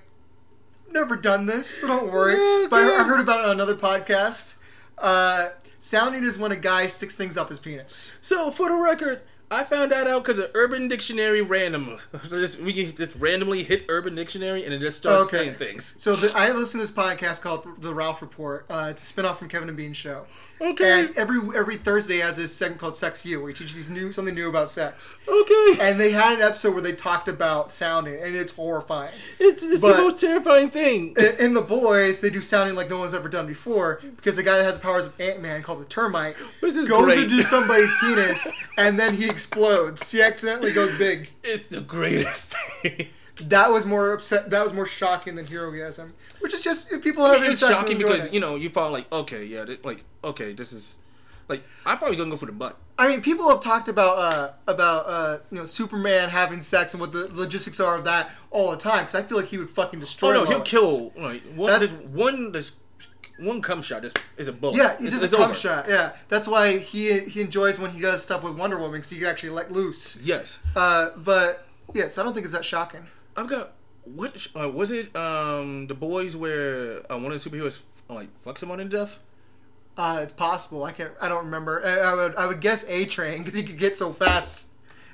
never 0.95 1.15
done 1.15 1.45
this, 1.45 1.67
so 1.69 1.87
don't 1.87 2.11
worry. 2.11 2.33
Yeah, 2.33 2.67
but 2.69 2.81
I. 2.83 3.01
I 3.01 3.03
heard 3.03 3.19
about 3.19 3.39
it 3.41 3.45
on 3.45 3.51
another 3.51 3.75
podcast. 3.75 4.55
Uh, 4.97 5.49
sounding 5.77 6.23
is 6.23 6.37
when 6.39 6.51
a 6.51 6.55
guy 6.55 6.87
sticks 6.87 7.15
things 7.15 7.37
up 7.37 7.49
his 7.49 7.59
penis. 7.59 8.11
So 8.21 8.49
for 8.49 8.69
the 8.69 8.75
record, 8.75 9.21
I 9.51 9.63
found 9.63 9.91
that 9.91 10.07
out 10.07 10.23
because 10.23 10.39
of 10.39 10.49
Urban 10.55 10.87
Dictionary 10.87 11.41
random. 11.41 11.99
So 12.27 12.39
just, 12.39 12.59
we 12.59 12.73
can 12.73 12.95
just 12.95 13.15
randomly 13.17 13.63
hit 13.63 13.85
Urban 13.89 14.15
Dictionary 14.15 14.63
and 14.65 14.73
it 14.73 14.79
just 14.79 14.97
starts 14.97 15.25
Okay. 15.25 15.37
saying 15.45 15.55
things. 15.55 15.93
So 15.97 16.15
the, 16.15 16.35
I 16.35 16.51
listen 16.51 16.79
to 16.79 16.83
this 16.87 16.95
podcast 16.95 17.41
called 17.41 17.67
The 17.81 17.93
Ralph 17.93 18.21
Report. 18.23 18.65
Uh, 18.69 18.87
it's 18.89 19.07
a 19.07 19.13
spinoff 19.13 19.35
from 19.35 19.49
Kevin 19.49 19.67
and 19.67 19.77
Bean 19.77 19.93
show. 19.93 20.25
Okay. 20.61 20.99
And 21.01 21.17
every 21.17 21.39
every 21.57 21.75
Thursday 21.77 22.19
has 22.19 22.37
this 22.37 22.55
segment 22.55 22.79
called 22.79 22.95
Sex 22.95 23.25
You, 23.25 23.39
where 23.41 23.49
he 23.49 23.53
teaches 23.55 23.89
you 23.89 23.93
new 23.95 24.11
something 24.11 24.33
new 24.33 24.47
about 24.49 24.69
sex. 24.69 25.17
Okay. 25.27 25.77
And 25.81 25.99
they 25.99 26.11
had 26.11 26.37
an 26.37 26.41
episode 26.41 26.73
where 26.73 26.81
they 26.81 26.93
talked 26.93 27.27
about 27.27 27.69
sounding, 27.69 28.21
and 28.21 28.35
it's 28.35 28.53
horrifying. 28.53 29.11
it's 29.39 29.63
it's 29.63 29.81
but- 29.81 29.97
the 29.97 30.01
most 30.03 30.19
terrifying 30.19 30.69
thing. 30.69 31.13
In, 31.17 31.35
in 31.39 31.53
the 31.53 31.61
boys, 31.61 32.21
they 32.21 32.29
do 32.29 32.41
sounding 32.41 32.75
like 32.75 32.89
no 32.89 32.99
one's 32.99 33.13
ever 33.13 33.27
done 33.29 33.47
before 33.47 33.99
because 34.15 34.35
the 34.37 34.43
guy 34.43 34.57
that 34.57 34.63
has 34.63 34.77
the 34.77 34.83
powers 34.83 35.05
of 35.05 35.19
Ant 35.19 35.41
Man, 35.41 35.61
called 35.61 35.81
the 35.81 35.85
termite, 35.85 36.35
goes 36.61 36.87
great. 36.87 37.19
into 37.19 37.41
somebody's 37.43 37.93
penis 37.99 38.47
and 38.77 38.97
then 38.99 39.15
he 39.15 39.29
explodes. 39.29 40.11
He 40.11 40.21
accidentally 40.21 40.71
goes 40.71 40.97
big. 40.97 41.29
It's 41.43 41.67
the 41.67 41.81
greatest 41.81 42.55
thing. 42.81 43.07
That 43.41 43.71
was 43.71 43.85
more 43.85 44.13
upset. 44.13 44.49
That 44.49 44.63
was 44.63 44.71
more 44.73 44.85
shocking 44.85 45.35
than 45.35 45.45
Herogasm, 45.45 46.11
which 46.39 46.53
is 46.53 46.63
just 46.63 46.89
people 47.01 47.25
have 47.25 47.35
it's 47.43 47.59
sex 47.59 47.63
and 47.63 47.71
shocking 47.73 47.97
because 47.97 48.25
it. 48.25 48.33
you 48.33 48.39
know 48.39 48.55
you 48.55 48.69
thought 48.69 48.91
like 48.93 49.11
okay 49.11 49.43
yeah 49.45 49.65
th- 49.65 49.83
like 49.83 50.03
okay 50.23 50.53
this 50.53 50.71
is 50.71 50.95
Like 51.49 51.63
I 51.85 51.95
thought 51.97 52.11
he 52.11 52.15
gonna 52.17 52.29
go 52.31 52.37
for 52.37 52.45
the 52.45 52.51
butt. 52.53 52.77
I 52.97 53.09
mean, 53.09 53.21
people 53.21 53.49
have 53.49 53.59
talked 53.59 53.89
about 53.89 54.17
uh, 54.17 54.51
about 54.67 55.05
uh, 55.05 55.37
you 55.51 55.57
know 55.59 55.65
Superman 55.65 56.29
having 56.29 56.61
sex 56.61 56.93
and 56.93 57.01
what 57.01 57.11
the 57.11 57.27
logistics 57.33 57.79
are 57.81 57.97
of 57.97 58.05
that 58.05 58.31
all 58.51 58.71
the 58.71 58.77
time. 58.77 58.99
Because 59.03 59.15
I 59.15 59.21
feel 59.23 59.37
like 59.37 59.47
he 59.47 59.57
would 59.57 59.69
fucking 59.69 59.99
destroy. 59.99 60.29
Oh 60.29 60.33
no, 60.33 60.45
he'll 60.45 60.61
kill 60.61 61.11
like 61.17 61.43
one. 61.55 61.71
That- 61.71 61.79
There's 61.81 61.91
one. 61.91 62.51
There's 62.53 62.71
one 63.37 63.61
cum 63.61 63.81
shot. 63.81 64.01
This 64.01 64.13
is 64.37 64.47
a 64.47 64.53
bullet. 64.53 64.77
Yeah, 64.77 64.93
It's- 64.93 65.11
just 65.11 65.23
it's 65.25 65.33
a 65.33 65.37
cum 65.37 65.49
over. 65.49 65.53
shot. 65.53 65.89
Yeah, 65.89 66.15
that's 66.29 66.47
why 66.47 66.77
he 66.77 67.19
he 67.19 67.41
enjoys 67.41 67.79
when 67.81 67.91
he 67.91 67.99
does 67.99 68.23
stuff 68.23 68.43
with 68.43 68.55
Wonder 68.55 68.77
Woman 68.77 68.93
because 68.93 69.09
he 69.09 69.17
can 69.19 69.27
actually 69.27 69.49
let 69.49 69.73
loose. 69.73 70.17
Yes, 70.23 70.59
Uh, 70.73 71.09
but 71.17 71.67
yeah, 71.93 72.07
so 72.07 72.21
I 72.21 72.25
don't 72.25 72.33
think 72.33 72.45
it's 72.45 72.53
that 72.53 72.63
shocking. 72.63 73.07
I've 73.35 73.47
got. 73.47 73.73
What 74.03 74.47
uh, 74.55 74.69
was 74.69 74.91
it? 74.91 75.15
Um, 75.15 75.87
the 75.87 75.95
boys 75.95 76.35
where 76.37 76.99
uh, 77.11 77.17
one 77.17 77.31
of 77.31 77.43
the 77.43 77.49
superheroes 77.49 77.81
like 78.09 78.29
fucks 78.43 78.59
someone 78.59 78.77
to 78.77 78.85
death. 78.85 79.17
Uh, 79.97 80.19
it's 80.21 80.33
possible. 80.33 80.83
I 80.83 80.91
can't. 80.91 81.11
I 81.19 81.27
don't 81.29 81.45
remember. 81.45 81.81
I, 81.85 81.99
I 81.99 82.13
would. 82.13 82.35
I 82.35 82.45
would 82.47 82.61
guess 82.61 82.85
A 82.87 83.05
Train 83.05 83.39
because 83.39 83.53
he 83.53 83.63
could 83.63 83.79
get 83.79 83.97
so 83.97 84.11
fast 84.13 84.67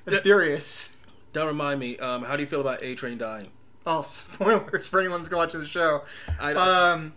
and 0.06 0.16
Yeah. 0.16 0.22
furious. 0.22 0.98
Don't 1.34 1.48
remind 1.48 1.80
me. 1.80 1.98
Um, 2.00 2.24
how 2.24 2.36
do 2.36 2.44
you 2.44 2.48
feel 2.48 2.60
about 2.62 2.84
A 2.84 2.96
Train 2.96 3.18
dying? 3.18 3.48
Oh, 3.86 4.02
spoilers 4.04 4.86
for 4.88 5.00
anyone 5.00 5.22
that's 5.22 5.34
watching 5.34 5.62
the 5.62 5.66
show. 5.68 6.04
I- 6.40 6.54
um, 6.54 7.14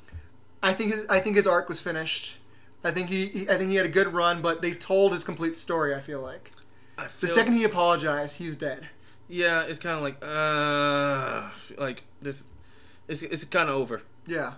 I 0.63 0.73
think 0.75 0.93
his. 0.93 1.07
I 1.09 1.19
think 1.21 1.37
his 1.37 1.47
arc 1.47 1.69
was 1.69 1.81
finished. 1.81 2.37
I 2.85 2.91
think 2.91 3.09
he, 3.09 3.27
he. 3.27 3.49
I 3.51 3.57
think 3.57 3.71
he 3.71 3.77
had 3.77 3.87
a 3.87 3.91
good 3.91 4.09
run, 4.13 4.43
but 4.43 4.63
they 4.63 4.73
told 4.75 5.13
his 5.13 5.25
complete 5.25 5.57
story. 5.57 5.95
I 5.95 6.01
feel 6.01 6.21
like 6.21 6.51
I 6.97 7.09
the 7.21 7.27
second 7.29 7.55
he 7.55 7.65
apologized, 7.65 8.39
he's 8.39 8.55
dead. 8.57 8.89
Yeah, 9.29 9.63
it's 9.63 9.79
kind 9.79 9.97
of 9.97 10.03
like 10.03 10.17
uh, 10.23 11.51
like 11.79 12.05
this. 12.21 12.45
It's 13.09 13.23
it's 13.23 13.45
kind 13.45 13.69
of 13.69 13.77
over. 13.77 14.03
Yeah. 14.27 14.55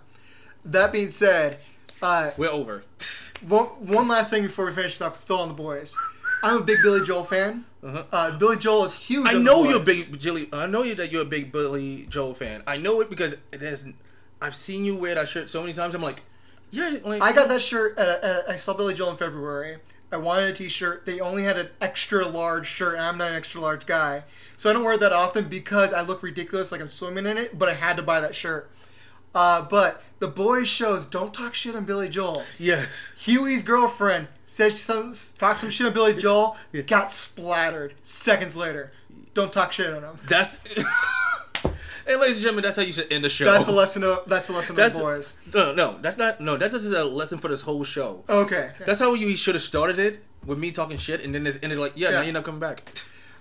That 0.65 0.93
being 0.93 1.11
said, 1.11 1.59
uh, 2.03 2.33
We're 2.37 2.51
over. 2.51 2.83
one, 3.49 3.67
one 3.67 4.09
last 4.09 4.31
thing 4.31 4.43
before 4.43 4.67
we 4.67 4.73
finish 4.73 5.01
up, 5.01 5.17
still 5.17 5.41
on 5.41 5.49
the 5.49 5.55
boys. 5.55 5.97
I'm 6.43 6.59
a 6.59 6.61
big 6.61 6.79
Billy 6.83 7.05
Joel 7.05 7.25
fan. 7.25 7.65
Uh 7.83 8.05
huh. 8.11 8.37
Billy 8.39 8.57
Joel 8.57 8.85
is 8.85 8.99
huge. 8.99 9.27
Uh-huh. 9.27 9.37
I 9.37 9.41
know 9.41 9.65
you're 9.69 9.81
a 9.81 9.85
big 9.85 10.19
Jilly. 10.19 10.49
I 10.53 10.67
know 10.67 10.83
you 10.83 10.95
that 10.97 11.13
you're 11.13 11.23
a 11.23 11.27
big 11.27 11.53
Billy 11.53 12.07
Joel 12.09 12.35
fan. 12.35 12.63
I 12.67 12.77
know 12.77 13.01
it 13.01 13.11
because 13.11 13.37
it 13.53 13.61
has. 13.63 13.85
I've 14.41 14.55
seen 14.55 14.85
you 14.85 14.97
wear 14.97 15.15
that 15.15 15.29
shirt 15.29 15.49
so 15.49 15.63
many 15.63 15.73
times. 15.73 15.95
I'm 15.95 16.03
like, 16.03 16.23
yeah, 16.71 16.99
like 17.05 17.23
I 17.23 17.33
got 17.33 17.49
that 17.49 17.63
shirt. 17.63 17.99
At, 17.99 18.23
at, 18.23 18.51
I 18.51 18.57
saw 18.57 18.75
Billy 18.75 18.95
Joel 18.95 19.11
in 19.11 19.17
February. 19.17 19.79
I 20.13 20.17
wanted 20.17 20.51
a 20.51 20.53
T-shirt. 20.53 21.05
They 21.05 21.19
only 21.21 21.43
had 21.45 21.59
an 21.59 21.69
extra 21.81 22.27
large 22.27 22.67
shirt, 22.67 22.95
and 22.95 23.03
I'm 23.03 23.19
not 23.19 23.31
an 23.31 23.37
extra 23.37 23.61
large 23.61 23.87
guy, 23.87 24.23
so 24.57 24.71
I 24.71 24.73
don't 24.73 24.85
wear 24.85 24.97
that 24.97 25.13
often 25.13 25.49
because 25.49 25.93
I 25.93 26.03
look 26.03 26.23
ridiculous, 26.23 26.71
like 26.71 26.81
I'm 26.81 26.89
swimming 26.89 27.27
in 27.27 27.37
it. 27.39 27.59
But 27.59 27.69
I 27.69 27.75
had 27.75 27.97
to 27.97 28.03
buy 28.03 28.21
that 28.21 28.35
shirt. 28.35 28.71
Uh, 29.35 29.63
but 29.63 30.03
the 30.19 30.29
boys 30.29 30.69
shows 30.69 31.05
don't 31.05 31.35
talk 31.35 31.55
shit 31.55 31.75
on 31.75 31.85
Billy 31.85 32.09
Joel. 32.09 32.45
yes. 32.59 33.13
Hughie's 33.19 33.63
girlfriend 33.63 34.29
said 34.47 34.73
some 34.73 35.13
talk 35.39 35.59
some 35.59 35.71
shit 35.71 35.87
on 35.87 35.93
Billy 35.93 36.15
Joel, 36.15 36.57
got 36.87 37.11
splattered 37.13 37.95
seconds 38.03 38.57
later. 38.57 38.93
Don't 39.35 39.53
talk 39.53 39.73
shit 39.73 39.93
on 39.93 40.03
him. 40.03 40.19
That's. 40.29 40.61
and 42.09 42.21
ladies 42.21 42.37
and 42.37 42.43
gentlemen, 42.43 42.63
that's 42.65 42.77
how 42.77 42.83
you 42.83 42.93
should 42.93 43.13
end 43.13 43.25
the 43.25 43.29
show. 43.29 43.45
That's 43.47 43.69
a 43.69 43.73
lesson. 43.73 44.03
Of, 44.05 44.25
that's 44.27 44.49
a 44.49 44.53
lesson 44.53 44.77
That's 44.77 44.95
of 44.95 45.55
no, 45.55 45.75
no, 45.75 45.99
that's 46.01 46.17
not. 46.17 46.41
No, 46.41 46.57
that's 46.57 46.73
just 46.73 46.87
a 46.87 47.05
lesson 47.05 47.39
for 47.39 47.49
this 47.49 47.63
whole 47.63 47.85
show. 47.85 48.25
Okay. 48.29 48.73
That's 48.85 49.01
how 49.01 49.15
you 49.15 49.37
should 49.37 49.55
have 49.55 49.63
started 49.63 49.99
it 49.99 50.21
with 50.45 50.59
me 50.59 50.71
talking 50.71 50.97
shit, 50.99 51.25
and 51.25 51.35
then 51.35 51.47
it's 51.47 51.59
ended 51.63 51.79
like, 51.79 51.93
yeah, 51.97 52.09
Yeah. 52.11 52.17
now 52.19 52.23
you're 52.23 52.33
not 52.33 52.45
coming 52.45 52.61
back. 52.61 52.83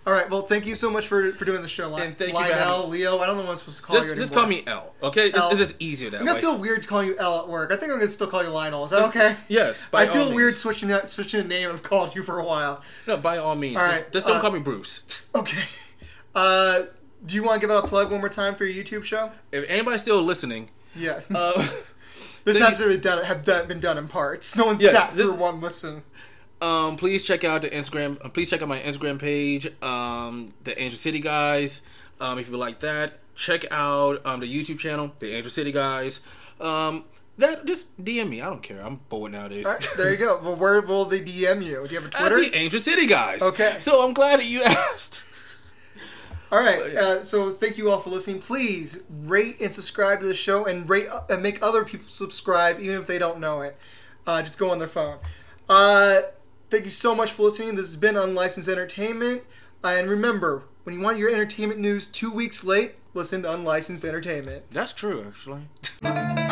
All 0.07 0.13
right. 0.13 0.29
Well, 0.29 0.43
thank 0.43 0.67
you 0.67 0.75
so 0.75 0.91
much 0.91 1.07
for 1.07 1.31
for 1.31 1.45
doing 1.45 1.63
the 1.63 1.67
show. 1.67 1.89
Li- 1.89 2.03
And 2.03 2.15
thank 2.15 2.29
you 2.33 2.35
Lionel, 2.35 2.57
having- 2.77 2.91
Leo. 2.91 3.17
I 3.19 3.25
don't 3.25 3.37
know 3.37 3.43
what 3.43 3.53
I'm 3.53 3.57
supposed 3.57 3.77
to 3.77 3.83
call 3.83 3.95
Just, 3.95 4.07
you 4.07 4.15
just 4.15 4.33
call 4.35 4.45
me 4.45 4.61
L, 4.67 4.93
okay? 5.01 5.31
L. 5.33 5.49
it's 5.49 5.57
just 5.57 5.75
easier 5.81 6.11
that 6.11 6.19
I'm 6.19 6.25
gonna 6.27 6.35
way. 6.35 6.41
feel 6.41 6.57
weird 6.59 6.87
calling 6.87 7.07
you 7.07 7.17
L 7.17 7.39
at 7.39 7.47
work. 7.47 7.71
I 7.71 7.75
think 7.75 7.91
I'm 7.91 7.97
gonna 7.97 8.09
still 8.11 8.27
call 8.27 8.43
you 8.43 8.49
Lionel. 8.49 8.83
Is 8.83 8.91
that 8.91 9.01
okay? 9.09 9.35
Yes, 9.47 9.87
by 9.87 10.03
I 10.03 10.05
feel 10.05 10.31
weird 10.31 10.49
means. 10.49 10.57
switching 10.59 10.91
out, 10.91 11.07
switching 11.07 11.41
the 11.41 11.47
name 11.47 11.71
I've 11.71 11.81
called 11.81 12.13
you 12.15 12.21
for 12.21 12.37
a 12.37 12.43
while. 12.45 12.81
no, 13.07 13.17
by 13.17 13.37
all 13.39 13.55
means. 13.55 13.77
All 13.77 13.87
just- 13.87 14.11
just, 14.11 14.27
don't 14.27 14.37
uh, 14.37 14.41
call 14.41 14.51
me 14.51 14.59
Bruce. 14.59 15.25
Okay. 15.35 15.63
Uh, 16.35 16.83
do 17.25 17.35
you 17.35 17.43
want 17.43 17.55
to 17.61 17.67
give 17.67 17.75
out 17.75 17.83
a 17.83 17.87
plug 17.87 18.11
one 18.11 18.19
more 18.19 18.29
time 18.29 18.55
for 18.55 18.65
your 18.65 18.83
YouTube 18.83 19.03
show? 19.03 19.31
If 19.51 19.65
anybody's 19.69 20.01
still 20.01 20.21
listening, 20.21 20.69
Yeah. 20.95 21.21
uh, 21.33 21.53
this 22.45 22.59
has 22.59 22.77
to 22.77 22.87
be 22.87 22.97
done. 22.97 23.23
Have 23.25 23.43
done, 23.43 23.67
been 23.67 23.79
done 23.79 23.97
in 23.97 24.07
parts. 24.07 24.55
No 24.55 24.65
one 24.65 24.77
Yeah, 24.79 24.89
sat 24.91 25.15
this- 25.15 25.25
through 25.27 25.35
one 25.35 25.61
listen. 25.61 26.03
um, 26.61 26.95
please 26.97 27.23
check 27.23 27.43
out 27.43 27.61
the 27.63 27.69
Instagram. 27.69 28.23
Uh, 28.23 28.29
please 28.29 28.49
check 28.49 28.61
out 28.61 28.67
my 28.69 28.79
Instagram 28.79 29.19
page, 29.19 29.67
um, 29.83 30.49
the 30.63 30.79
Angel 30.81 30.97
City 30.97 31.19
Guys. 31.19 31.81
Um, 32.19 32.39
if 32.39 32.49
you 32.49 32.55
like 32.57 32.79
that, 32.79 33.19
check 33.35 33.65
out 33.71 34.25
um, 34.25 34.39
the 34.39 34.47
YouTube 34.47 34.79
channel, 34.79 35.11
the 35.19 35.33
Angel 35.33 35.51
City 35.51 35.71
Guys. 35.71 36.21
Um, 36.61 37.03
that 37.37 37.65
just 37.65 37.87
DM 38.01 38.29
me. 38.29 38.41
I 38.41 38.45
don't 38.49 38.63
care. 38.63 38.79
I'm 38.79 39.01
bored 39.09 39.33
nowadays. 39.33 39.65
All 39.65 39.73
right, 39.73 39.87
there 39.97 40.09
you 40.11 40.15
go. 40.17 40.39
Well, 40.41 40.55
where 40.55 40.79
will 40.81 41.03
they 41.03 41.19
DM 41.19 41.61
you? 41.61 41.85
Do 41.85 41.93
you 41.93 41.99
have 42.01 42.05
a 42.05 42.17
At 42.17 42.27
Twitter? 42.29 42.37
the 42.49 42.55
Angel 42.55 42.79
City 42.79 43.07
Guys. 43.07 43.41
Okay. 43.41 43.75
So 43.81 44.05
I'm 44.07 44.13
glad 44.13 44.39
that 44.39 44.45
you 44.45 44.63
asked. 44.63 45.25
All 46.55 46.63
right. 46.63 46.95
Uh, 46.95 47.21
so 47.21 47.51
thank 47.51 47.77
you 47.77 47.91
all 47.91 47.99
for 47.99 48.09
listening. 48.09 48.39
Please 48.39 49.03
rate 49.09 49.57
and 49.59 49.73
subscribe 49.73 50.21
to 50.21 50.25
the 50.25 50.33
show, 50.33 50.65
and 50.65 50.87
rate 50.89 51.09
uh, 51.09 51.23
and 51.29 51.43
make 51.43 51.61
other 51.61 51.83
people 51.83 52.07
subscribe, 52.07 52.79
even 52.79 52.97
if 52.97 53.07
they 53.07 53.19
don't 53.19 53.41
know 53.41 53.59
it. 53.59 53.75
Uh, 54.25 54.41
just 54.41 54.57
go 54.57 54.71
on 54.71 54.79
their 54.79 54.87
phone. 54.87 55.17
Uh, 55.67 56.21
thank 56.69 56.85
you 56.85 56.91
so 56.91 57.13
much 57.13 57.33
for 57.33 57.43
listening. 57.43 57.75
This 57.75 57.87
has 57.87 57.97
been 57.97 58.15
Unlicensed 58.15 58.69
Entertainment. 58.69 59.43
Uh, 59.83 59.89
and 59.89 60.09
remember, 60.09 60.63
when 60.85 60.95
you 60.95 61.01
want 61.01 61.17
your 61.17 61.29
entertainment 61.29 61.81
news 61.81 62.07
two 62.07 62.31
weeks 62.31 62.63
late, 62.63 62.95
listen 63.13 63.41
to 63.41 63.51
Unlicensed 63.51 64.05
Entertainment. 64.05 64.71
That's 64.71 64.93
true, 64.93 65.25
actually. 65.27 65.63